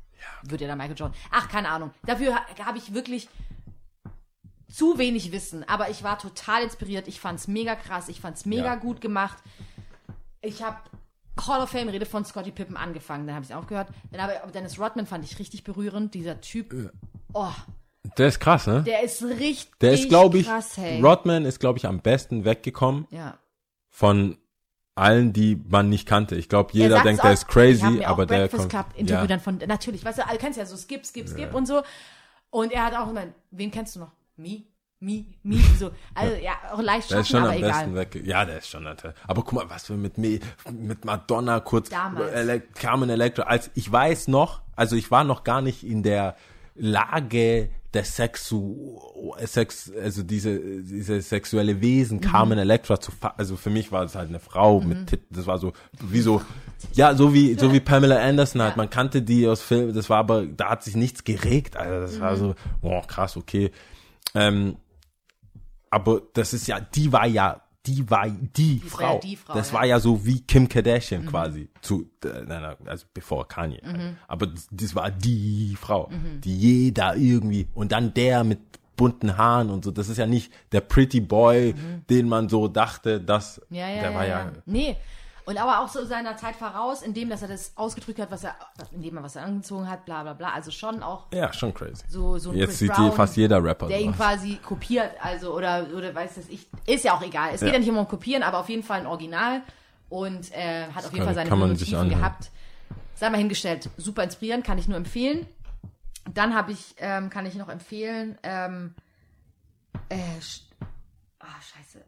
wird 0.44 0.60
ja 0.62 0.68
dann 0.68 0.78
Michael 0.78 0.96
Jordan. 0.96 1.16
Ach, 1.30 1.48
keine 1.50 1.68
Ahnung. 1.68 1.90
Dafür 2.06 2.34
ha- 2.34 2.46
habe 2.64 2.78
ich 2.78 2.94
wirklich 2.94 3.28
zu 4.72 4.98
wenig 4.98 5.32
Wissen, 5.32 5.64
aber 5.68 5.90
ich 5.90 6.02
war 6.02 6.18
total 6.18 6.62
inspiriert. 6.62 7.08
Ich 7.08 7.20
fand's 7.20 7.46
mega 7.48 7.74
krass, 7.74 8.08
ich 8.08 8.20
fand's 8.20 8.46
mega 8.46 8.64
Ja. 8.64 8.74
gut 8.76 9.00
gemacht. 9.00 9.36
Ich 10.40 10.62
habe 10.62 10.76
Hall 11.46 11.62
of 11.62 11.70
Fame 11.70 11.88
Rede 11.88 12.06
von 12.06 12.24
Scottie 12.24 12.50
Pippen 12.50 12.76
angefangen, 12.76 13.26
dann 13.26 13.36
habe 13.36 13.44
ich 13.44 13.54
aufgehört. 13.54 13.88
Dann 14.10 14.20
aber 14.20 14.50
Dennis 14.52 14.78
Rodman 14.78 15.06
fand 15.06 15.24
ich 15.24 15.38
richtig 15.38 15.64
berührend. 15.64 16.14
Dieser 16.14 16.40
Typ, 16.40 16.92
oh, 17.32 17.52
Der 18.16 18.28
ist 18.28 18.40
krass, 18.40 18.66
ne? 18.66 18.82
der 18.82 19.02
ist 19.02 19.22
richtig 19.22 19.70
Der 19.80 19.92
ist, 19.92 20.08
glaube 20.08 20.38
ich, 20.38 20.46
krass, 20.46 20.76
hey. 20.76 21.00
Rodman 21.00 21.44
ist, 21.44 21.60
glaube 21.60 21.78
ich, 21.78 21.86
am 21.86 22.00
besten 22.00 22.44
weggekommen 22.44 23.06
ja. 23.10 23.38
von 23.88 24.36
allen, 24.94 25.32
die 25.32 25.62
man 25.68 25.88
nicht 25.88 26.08
kannte. 26.08 26.34
Ich 26.34 26.48
glaube, 26.48 26.70
Er 26.72 26.80
jeder 26.80 27.02
denkt, 27.02 27.20
auch- 27.20 27.24
der 27.24 27.32
ist 27.34 27.46
crazy, 27.46 28.02
aber 28.04 28.24
auch 28.24 28.26
der 28.26 28.36
Breakfast 28.38 28.62
kommt. 28.62 28.70
Club 28.70 28.86
Interview 28.96 29.20
ja. 29.22 29.26
dann 29.28 29.40
von 29.40 29.58
natürlich, 29.66 30.04
weißt 30.04 30.18
du, 30.18 30.22
du 30.28 30.36
kennst 30.38 30.58
ja 30.58 30.66
so 30.66 30.76
Skip, 30.76 31.06
Skip, 31.06 31.28
Skip 31.28 31.54
und 31.54 31.66
so. 31.66 31.82
Und 32.50 32.72
er 32.72 32.84
hat 32.86 32.94
auch 32.96 33.08
immer, 33.10 33.26
wen 33.50 33.70
kennst 33.70 33.94
du 33.94 34.00
noch? 34.00 34.10
Me, 34.36 34.62
me, 35.00 35.24
me, 35.42 35.56
so. 35.78 35.90
Also 36.14 36.34
ja, 36.36 36.52
auch 36.72 36.82
leicht 36.82 37.10
Der 37.10 37.20
ist 37.20 37.28
schon 37.28 37.40
aber 37.40 37.50
am 37.50 37.56
egal. 37.58 37.70
besten 37.70 37.94
weg. 37.94 38.22
Ja, 38.26 38.44
der 38.44 38.58
ist 38.58 38.68
schon 38.68 38.84
nett. 38.84 39.02
Aber 39.26 39.42
guck 39.42 39.52
mal, 39.52 39.68
was 39.70 39.88
wir 39.88 39.96
mit 39.96 40.18
Me, 40.18 40.40
mit 40.72 41.04
Madonna 41.04 41.60
kurz 41.60 41.88
Damals. 41.88 42.32
Ele 42.34 42.60
Carmen 42.60 43.08
Electra. 43.10 43.42
Als 43.44 43.70
ich 43.74 43.90
weiß 43.90 44.28
noch, 44.28 44.62
also 44.76 44.96
ich 44.96 45.10
war 45.10 45.24
noch 45.24 45.44
gar 45.44 45.62
nicht 45.62 45.84
in 45.84 46.02
der 46.02 46.36
Lage 46.74 47.68
der 47.94 48.04
Sexu, 48.04 48.98
Sex, 49.44 49.90
also 50.02 50.22
diese 50.22 50.58
diese 50.82 51.20
sexuelle 51.22 51.74
Mhm. 51.74 51.80
Wesen 51.80 52.20
Carmen 52.20 52.58
Electra 52.58 53.00
zu, 53.00 53.12
also 53.38 53.56
für 53.56 53.70
mich 53.70 53.90
war 53.92 54.04
es 54.04 54.14
halt 54.14 54.28
eine 54.28 54.40
Frau 54.40 54.80
Mhm. 54.80 54.88
mit 54.88 55.06
Titten. 55.06 55.34
Das 55.34 55.46
war 55.46 55.58
so 55.58 55.72
wie 56.00 56.20
so, 56.20 56.42
ja 56.92 57.14
so 57.14 57.32
wie 57.32 57.54
so 57.54 57.72
wie 57.72 57.80
Pamela 57.80 58.18
Anderson 58.22 58.60
halt. 58.62 58.76
Man 58.76 58.90
kannte 58.90 59.22
die 59.22 59.46
aus 59.48 59.62
Filmen. 59.62 59.94
Das 59.94 60.10
war 60.10 60.18
aber 60.18 60.44
da 60.46 60.68
hat 60.70 60.82
sich 60.84 60.96
nichts 60.96 61.24
geregt. 61.24 61.76
Also 61.76 62.00
das 62.00 62.16
Mhm. 62.16 62.20
war 62.20 62.36
so, 62.36 62.54
boah 62.82 63.06
krass, 63.06 63.36
okay. 63.38 63.70
Ähm, 64.34 64.76
aber 65.90 66.22
das 66.34 66.52
ist 66.54 66.66
ja, 66.66 66.80
die 66.80 67.12
war 67.12 67.26
ja, 67.26 67.62
die 67.86 68.08
war 68.10 68.28
die, 68.28 68.82
war 68.82 68.90
Frau. 68.90 69.14
ja 69.14 69.20
die 69.20 69.36
Frau, 69.36 69.54
das 69.54 69.68
ja. 69.68 69.78
war 69.78 69.86
ja 69.86 70.00
so 70.00 70.24
wie 70.24 70.40
Kim 70.40 70.68
Kardashian 70.68 71.24
quasi 71.26 71.68
zu, 71.80 72.10
äh, 72.24 72.42
nein, 72.46 72.76
also 72.86 73.06
bevor 73.14 73.48
Kanye. 73.48 73.80
Aber 74.26 74.46
das, 74.46 74.68
das 74.70 74.94
war 74.94 75.10
die 75.10 75.76
Frau, 75.80 76.10
die 76.44 76.56
jeder 76.56 77.16
irgendwie 77.16 77.68
und 77.74 77.92
dann 77.92 78.12
der 78.12 78.44
mit 78.44 78.60
bunten 78.98 79.38
Haaren 79.38 79.70
und 79.70 79.84
so. 79.84 79.90
Das 79.90 80.10
ist 80.10 80.18
ja 80.18 80.26
nicht 80.26 80.52
der 80.72 80.82
Pretty 80.82 81.20
Boy, 81.20 81.74
den 82.10 82.28
man 82.28 82.50
so 82.50 82.68
dachte, 82.68 83.20
dass 83.20 83.62
Ja, 83.70 83.86
der 83.88 84.14
war 84.14 84.26
ja. 84.26 84.38
ja, 84.40 84.52
Nee. 84.66 84.96
Und 85.48 85.56
aber 85.56 85.80
auch 85.80 85.88
so 85.88 86.04
seiner 86.04 86.36
Zeit 86.36 86.56
voraus, 86.56 87.00
indem 87.00 87.30
dass 87.30 87.40
er 87.40 87.48
das 87.48 87.72
ausgedrückt 87.74 88.18
hat, 88.20 88.30
was 88.30 88.44
er, 88.44 88.54
indem 88.92 89.16
er 89.16 89.22
was 89.22 89.34
er 89.34 89.44
angezogen 89.44 89.88
hat, 89.88 90.04
bla 90.04 90.22
bla 90.22 90.34
bla. 90.34 90.50
Also 90.52 90.70
schon 90.70 91.02
auch 91.02 91.32
ja 91.32 91.50
schon 91.54 91.72
crazy. 91.72 92.04
so, 92.06 92.36
so 92.36 92.50
ein 92.50 92.56
Jetzt 92.56 92.68
Chris 92.68 92.78
sieht 92.80 92.92
Brown, 92.92 93.12
fast 93.12 93.34
jeder 93.38 93.64
Rapper 93.64 93.88
der 93.88 93.98
ihn 94.00 94.14
quasi 94.14 94.56
kopiert, 94.56 95.10
also 95.22 95.54
oder 95.54 95.86
oder 95.96 96.14
weiß 96.14 96.34
das 96.34 96.48
ich, 96.50 96.68
ist 96.84 97.04
ja 97.04 97.14
auch 97.14 97.22
egal. 97.22 97.52
Es 97.54 97.60
geht 97.60 97.72
Ja. 97.72 97.78
nicht 97.78 97.88
immer 97.88 98.00
um 98.00 98.08
kopieren, 98.08 98.42
aber 98.42 98.58
auf 98.58 98.68
jeden 98.68 98.82
Fall 98.82 99.00
ein 99.00 99.06
Original 99.06 99.62
und 100.10 100.52
äh, 100.52 100.84
hat 100.94 101.06
auf 101.06 101.12
jeden 101.12 101.24
kann- 101.24 101.34
Fall 101.34 101.34
seine 101.34 101.50
anhören. 101.50 102.08
gehabt. 102.10 102.50
Sei 103.14 103.30
mal 103.30 103.38
hingestellt, 103.38 103.88
super 103.96 104.22
inspirierend, 104.24 104.66
kann 104.66 104.76
ich 104.76 104.86
nur 104.86 104.98
empfehlen. 104.98 105.46
Dann 106.34 106.54
habe 106.54 106.72
ich, 106.72 106.94
ähm, 106.98 107.30
kann 107.30 107.46
ich 107.46 107.54
noch 107.54 107.70
empfehlen, 107.70 108.36
ähm, 108.42 108.94
äh, 110.10 110.14
ah 111.40 111.46
scheiße, 111.62 112.04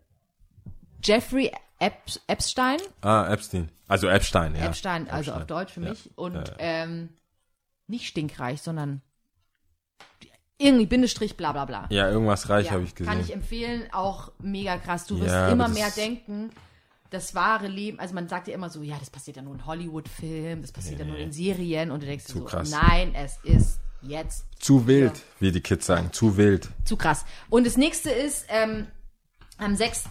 Jeffrey 1.02 1.50
Epstein, 1.80 2.78
Ah, 3.00 3.26
Epstein. 3.32 3.70
Also 3.88 4.06
Epstein, 4.08 4.54
ja. 4.54 4.66
Epstein, 4.66 5.08
also 5.10 5.32
auf 5.32 5.38
Epstein. 5.40 5.46
Deutsch 5.58 5.72
für 5.72 5.82
Ja. 5.82 5.88
mich. 5.90 6.10
Und 6.16 6.34
Ja. 6.34 6.54
ähm, 6.58 7.08
nicht 7.88 8.06
stinkreich, 8.06 8.60
sondern 8.62 9.00
irgendwie 10.58 10.86
Bindestrich, 10.86 11.36
bla 11.36 11.52
bla 11.52 11.64
bla. 11.64 11.86
Ja, 11.90 12.08
irgendwas 12.10 12.48
reich 12.50 12.66
Ja, 12.66 12.72
habe 12.72 12.84
ich 12.84 12.94
gesehen. 12.94 13.10
Kann 13.10 13.20
ich 13.20 13.32
empfehlen, 13.32 13.88
auch 13.92 14.30
mega 14.38 14.76
krass. 14.76 15.06
Du 15.06 15.18
wirst 15.18 15.32
Ja, 15.32 15.48
immer 15.48 15.68
mehr 15.68 15.90
denken, 15.90 16.50
das 17.08 17.34
wahre 17.34 17.66
Leben, 17.66 17.98
also 17.98 18.14
man 18.14 18.28
sagt 18.28 18.46
ja 18.46 18.54
immer 18.54 18.68
so, 18.68 18.82
ja, 18.82 18.96
das 18.98 19.08
passiert 19.10 19.38
ja 19.38 19.42
nur 19.42 19.54
in 19.54 19.64
Hollywood-Filmen, 19.66 20.60
das 20.62 20.70
passiert 20.70 21.00
ja 21.00 21.06
nur 21.06 21.16
in 21.16 21.32
Serien 21.32 21.90
und 21.90 22.02
du 22.02 22.06
denkst 22.06 22.26
dir 22.26 22.32
so, 22.34 22.44
krass. 22.44 22.70
nein, 22.70 23.14
es 23.14 23.38
ist 23.42 23.80
jetzt 24.02 24.44
zu 24.62 24.86
wild, 24.86 25.20
wie 25.40 25.50
die 25.50 25.60
Kids 25.62 25.86
sagen, 25.86 26.12
zu 26.12 26.36
wild. 26.36 26.68
zu 26.84 26.96
krass. 26.96 27.24
Und 27.48 27.66
das 27.66 27.76
nächste 27.78 28.10
ist, 28.10 28.44
ähm, 28.48 28.86
am 29.58 29.74
6. 29.74 30.10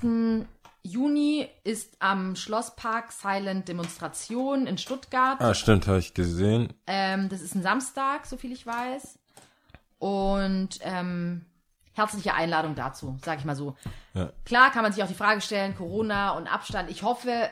Juni 0.90 1.48
ist 1.64 1.98
am 2.00 2.36
Schlosspark 2.36 3.12
Silent 3.12 3.68
Demonstration 3.68 4.66
in 4.66 4.78
Stuttgart. 4.78 5.40
Ah, 5.40 5.54
stimmt, 5.54 5.88
habe 5.88 6.00
ich 6.00 6.14
gesehen. 6.14 6.74
Ähm, 6.88 7.30
das 7.30 7.42
ist 7.42 7.56
ein 7.56 7.62
Samstag, 7.62 8.26
so 8.26 8.38
viel 8.38 8.52
ich 8.52 8.66
weiß. 8.66 9.20
Und 10.00 10.80
ähm, 10.82 11.46
herzliche 11.94 12.34
Einladung 12.34 12.76
dazu, 12.76 13.18
sag 13.24 13.40
ich 13.40 13.46
mal 13.46 13.56
so. 13.56 13.76
Ja. 14.14 14.32
Klar 14.46 14.72
kann 14.72 14.84
man 14.84 14.92
sich 14.94 15.04
auch 15.04 15.08
die 15.08 15.14
Frage 15.14 15.42
stellen, 15.42 15.76
Corona 15.76 16.32
und 16.32 16.48
Abstand. 16.48 16.90
Ich 16.90 17.04
hoffe, 17.04 17.50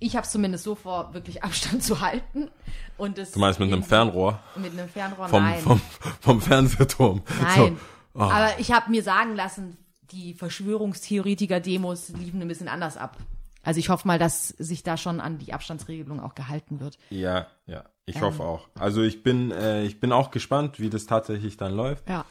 ich 0.00 0.16
habe 0.16 0.24
es 0.24 0.32
zumindest 0.32 0.64
so 0.64 0.74
vor, 0.74 1.14
wirklich 1.14 1.44
Abstand 1.44 1.84
zu 1.84 2.00
halten. 2.00 2.50
Und 2.96 3.18
das 3.18 3.32
Du 3.32 3.38
meinst 3.38 3.60
mit 3.60 3.72
einem 3.72 3.84
Fernrohr 3.84 4.40
Mit 4.56 4.72
einem 4.72 4.88
Fernrohr? 4.88 5.28
vom, 5.28 5.42
Nein. 5.42 5.60
vom, 5.60 5.80
vom 6.20 6.40
Fernsehturm. 6.40 7.22
Nein. 7.40 7.56
So. 7.56 7.76
Oh. 8.14 8.22
Aber 8.24 8.58
ich 8.58 8.72
habe 8.72 8.90
mir 8.90 9.02
sagen 9.04 9.36
lassen, 9.36 9.76
die 10.12 10.34
Verschwörungstheoretiker-Demos 10.34 12.10
liefen 12.10 12.40
ein 12.42 12.48
bisschen 12.48 12.68
anders 12.68 12.96
ab. 12.96 13.16
Also 13.62 13.78
ich 13.78 13.88
hoffe 13.90 14.06
mal, 14.08 14.18
dass 14.18 14.48
sich 14.48 14.82
da 14.82 14.96
schon 14.96 15.20
an 15.20 15.38
die 15.38 15.52
Abstandsregelung 15.52 16.20
auch 16.20 16.34
gehalten 16.34 16.80
wird. 16.80 16.98
Ja, 17.10 17.46
ja, 17.66 17.84
ich 18.06 18.16
Ähm. 18.16 18.22
hoffe 18.22 18.42
auch. 18.42 18.68
Also 18.78 19.02
ich 19.02 19.22
bin, 19.22 19.50
äh, 19.50 19.82
ich 19.84 20.00
bin 20.00 20.12
auch 20.12 20.30
gespannt, 20.30 20.80
wie 20.80 20.88
das 20.90 21.06
tatsächlich 21.06 21.56
dann 21.58 21.74
läuft. 21.74 22.08
Ja, 22.08 22.24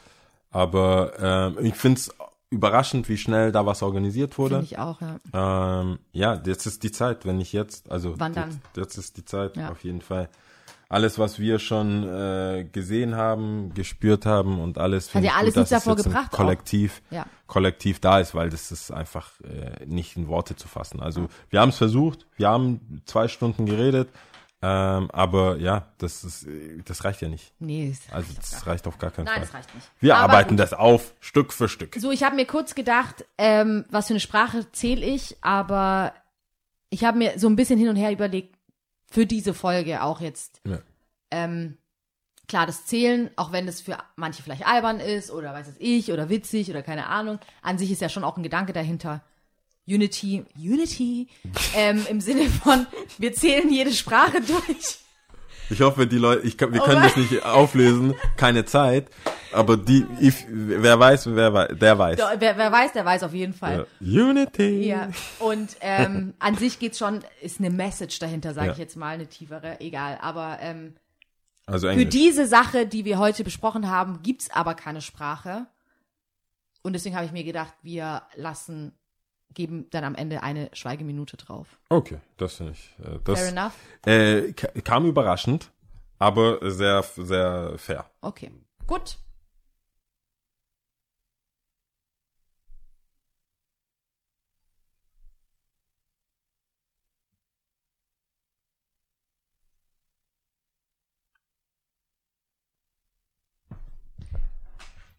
Aber 0.50 1.12
ähm, 1.56 1.64
ich 1.64 1.74
find's 1.76 2.10
überraschend, 2.50 3.08
wie 3.08 3.16
schnell 3.16 3.52
da 3.52 3.64
was 3.64 3.80
organisiert 3.82 4.36
wurde. 4.36 4.56
finde 4.56 4.66
ich 4.66 4.78
auch, 4.78 5.00
ja. 5.00 5.80
Ähm, 5.82 6.00
ja, 6.10 6.42
jetzt 6.44 6.66
ist 6.66 6.82
die 6.82 6.90
Zeit, 6.90 7.24
wenn 7.24 7.36
nicht 7.36 7.52
jetzt, 7.52 7.88
also 7.92 8.18
Wann 8.18 8.32
dann? 8.34 8.50
Jetzt, 8.50 8.76
jetzt 8.76 8.98
ist 8.98 9.16
die 9.16 9.24
Zeit, 9.24 9.56
Ja. 9.56 9.70
auf 9.70 9.84
jeden 9.84 10.00
Fall. 10.00 10.28
Alles, 10.90 11.20
was 11.20 11.38
wir 11.38 11.60
schon 11.60 12.02
äh, 12.06 12.64
gesehen 12.70 13.14
haben, 13.14 13.72
gespürt 13.74 14.26
haben 14.26 14.58
und 14.60 14.76
alles, 14.76 15.14
Hat 15.14 15.22
ja 15.22 15.34
alles 15.36 15.54
gut, 15.54 15.62
dass 15.62 15.70
davor 15.70 15.94
gebracht. 15.94 16.32
Kollektiv, 16.32 17.00
Ja. 17.10 17.26
Kollektiv 17.46 18.00
da 18.00 18.18
ist, 18.18 18.34
weil 18.34 18.50
das 18.50 18.72
ist 18.72 18.90
einfach 18.90 19.30
äh, 19.42 19.86
nicht 19.86 20.16
in 20.16 20.26
Worte 20.26 20.56
zu 20.56 20.66
fassen. 20.66 21.00
Also 21.00 21.28
wir 21.48 21.60
haben 21.60 21.68
es 21.68 21.78
versucht, 21.78 22.26
wir 22.36 22.48
haben 22.48 23.02
zwei 23.06 23.28
Stunden 23.28 23.66
geredet, 23.66 24.08
ähm, 24.62 25.08
aber 25.12 25.58
ja, 25.58 25.86
das 25.98 26.24
ist, 26.24 26.48
äh, 26.48 26.82
das 26.84 27.04
reicht 27.04 27.20
ja 27.22 27.28
nicht. 27.28 27.52
Nee, 27.60 27.90
es 27.92 28.12
Also 28.12 28.32
das 28.34 28.66
reicht 28.66 28.86
auf 28.88 28.98
gar 28.98 29.12
keinen 29.12 29.26
Nein, 29.26 29.34
Fall. 29.34 29.42
das 29.44 29.54
reicht 29.54 29.74
nicht. 29.76 29.88
Wir 30.00 30.16
Aber 30.16 30.32
arbeiten 30.32 30.50
gut. 30.50 30.58
das 30.58 30.72
auf, 30.72 31.14
Stück 31.20 31.52
für 31.52 31.68
Stück. 31.68 31.94
So, 32.00 32.10
ich 32.10 32.24
habe 32.24 32.34
mir 32.34 32.46
kurz 32.46 32.74
gedacht, 32.74 33.24
ähm, 33.38 33.84
was 33.90 34.08
für 34.08 34.14
eine 34.14 34.20
Sprache 34.20 34.70
zähle 34.72 35.06
ich, 35.06 35.36
aber 35.40 36.12
ich 36.90 37.04
habe 37.04 37.16
mir 37.18 37.38
so 37.38 37.48
ein 37.48 37.54
bisschen 37.56 37.78
hin 37.78 37.88
und 37.88 37.96
her 37.96 38.10
überlegt, 38.10 38.56
für 39.10 39.26
diese 39.26 39.52
Folge 39.54 40.02
auch 40.02 40.20
jetzt. 40.20 40.60
Ja. 40.66 40.78
Ähm, 41.30 41.76
klar, 42.48 42.66
das 42.66 42.86
Zählen, 42.86 43.30
auch 43.36 43.52
wenn 43.52 43.68
es 43.68 43.80
für 43.80 43.98
manche 44.16 44.42
vielleicht 44.42 44.66
albern 44.66 45.00
ist 45.00 45.30
oder 45.30 45.52
weiß 45.52 45.68
es 45.68 45.76
ich 45.78 46.12
oder 46.12 46.28
witzig 46.28 46.70
oder 46.70 46.82
keine 46.82 47.06
Ahnung, 47.06 47.38
an 47.62 47.78
sich 47.78 47.90
ist 47.90 48.00
ja 48.00 48.08
schon 48.08 48.24
auch 48.24 48.36
ein 48.36 48.42
Gedanke 48.42 48.72
dahinter. 48.72 49.22
Unity, 49.86 50.44
Unity, 50.56 51.28
ähm, 51.74 52.06
im 52.08 52.20
Sinne 52.20 52.48
von, 52.48 52.86
wir 53.18 53.32
zählen 53.32 53.72
jede 53.72 53.92
Sprache 53.92 54.40
durch. 54.46 54.98
Ich 55.70 55.80
hoffe, 55.80 56.06
die 56.06 56.18
Leute, 56.18 56.46
ich 56.46 56.58
kann, 56.58 56.72
wir 56.72 56.80
Oh 56.82 56.84
können 56.84 57.00
Mann. 57.00 57.08
das 57.14 57.16
nicht 57.16 57.44
auflösen, 57.44 58.14
keine 58.36 58.64
Zeit, 58.64 59.08
aber 59.52 59.76
die, 59.76 60.04
if, 60.20 60.44
wer 60.48 60.98
weiß, 60.98 61.34
wer 61.34 61.52
weiß, 61.54 61.68
der 61.78 61.98
weiß. 61.98 62.18
Doch, 62.18 62.30
Wer, 62.38 62.56
wer 62.58 62.72
weiß, 62.72 62.92
der 62.92 63.04
weiß 63.04 63.22
auf 63.22 63.32
jeden 63.34 63.54
Fall. 63.54 63.86
Ja. 64.00 64.22
Unity. 64.30 64.86
Ja, 64.88 65.08
und 65.38 65.76
ähm, 65.80 66.34
an 66.40 66.56
sich 66.56 66.78
geht's 66.78 66.98
schon, 66.98 67.20
ist 67.40 67.60
eine 67.60 67.70
Message 67.70 68.18
dahinter, 68.18 68.52
sage 68.52 68.66
Ja. 68.68 68.72
ich 68.72 68.78
jetzt 68.78 68.96
mal, 68.96 69.14
eine 69.14 69.26
tiefere, 69.28 69.80
egal. 69.80 70.18
Aber 70.20 70.58
ähm, 70.60 70.94
Also 71.66 71.88
für 71.90 72.06
diese 72.06 72.46
Sache, 72.46 72.86
die 72.86 73.04
wir 73.04 73.18
heute 73.18 73.44
besprochen 73.44 73.88
haben, 73.90 74.20
gibt's 74.22 74.50
aber 74.50 74.74
keine 74.74 75.00
Sprache. 75.00 75.66
Und 76.82 76.94
deswegen 76.94 77.14
habe 77.14 77.26
ich 77.26 77.32
mir 77.32 77.44
gedacht, 77.44 77.74
wir 77.82 78.22
lassen, 78.36 78.92
geben 79.54 79.86
dann 79.90 80.04
am 80.04 80.14
Ende 80.14 80.42
eine 80.42 80.70
Schweigeminute 80.72 81.36
drauf. 81.36 81.78
Okay, 81.88 82.18
das 82.36 82.54
finde 82.56 82.72
ich. 82.72 82.94
Äh, 83.00 83.02
Fair 83.02 83.20
das 83.24 83.42
enough? 83.52 83.74
äh, 84.06 84.52
ka- 84.52 84.68
kam 84.82 85.06
überraschend, 85.06 85.70
aber 86.18 86.58
sehr, 86.70 87.02
sehr 87.02 87.74
fair. 87.76 88.04
Okay. 88.20 88.50
Gut. 88.86 89.18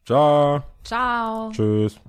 Ciao. 0.06 0.64
Ciao. 0.84 1.52
Tschüss. 1.52 1.99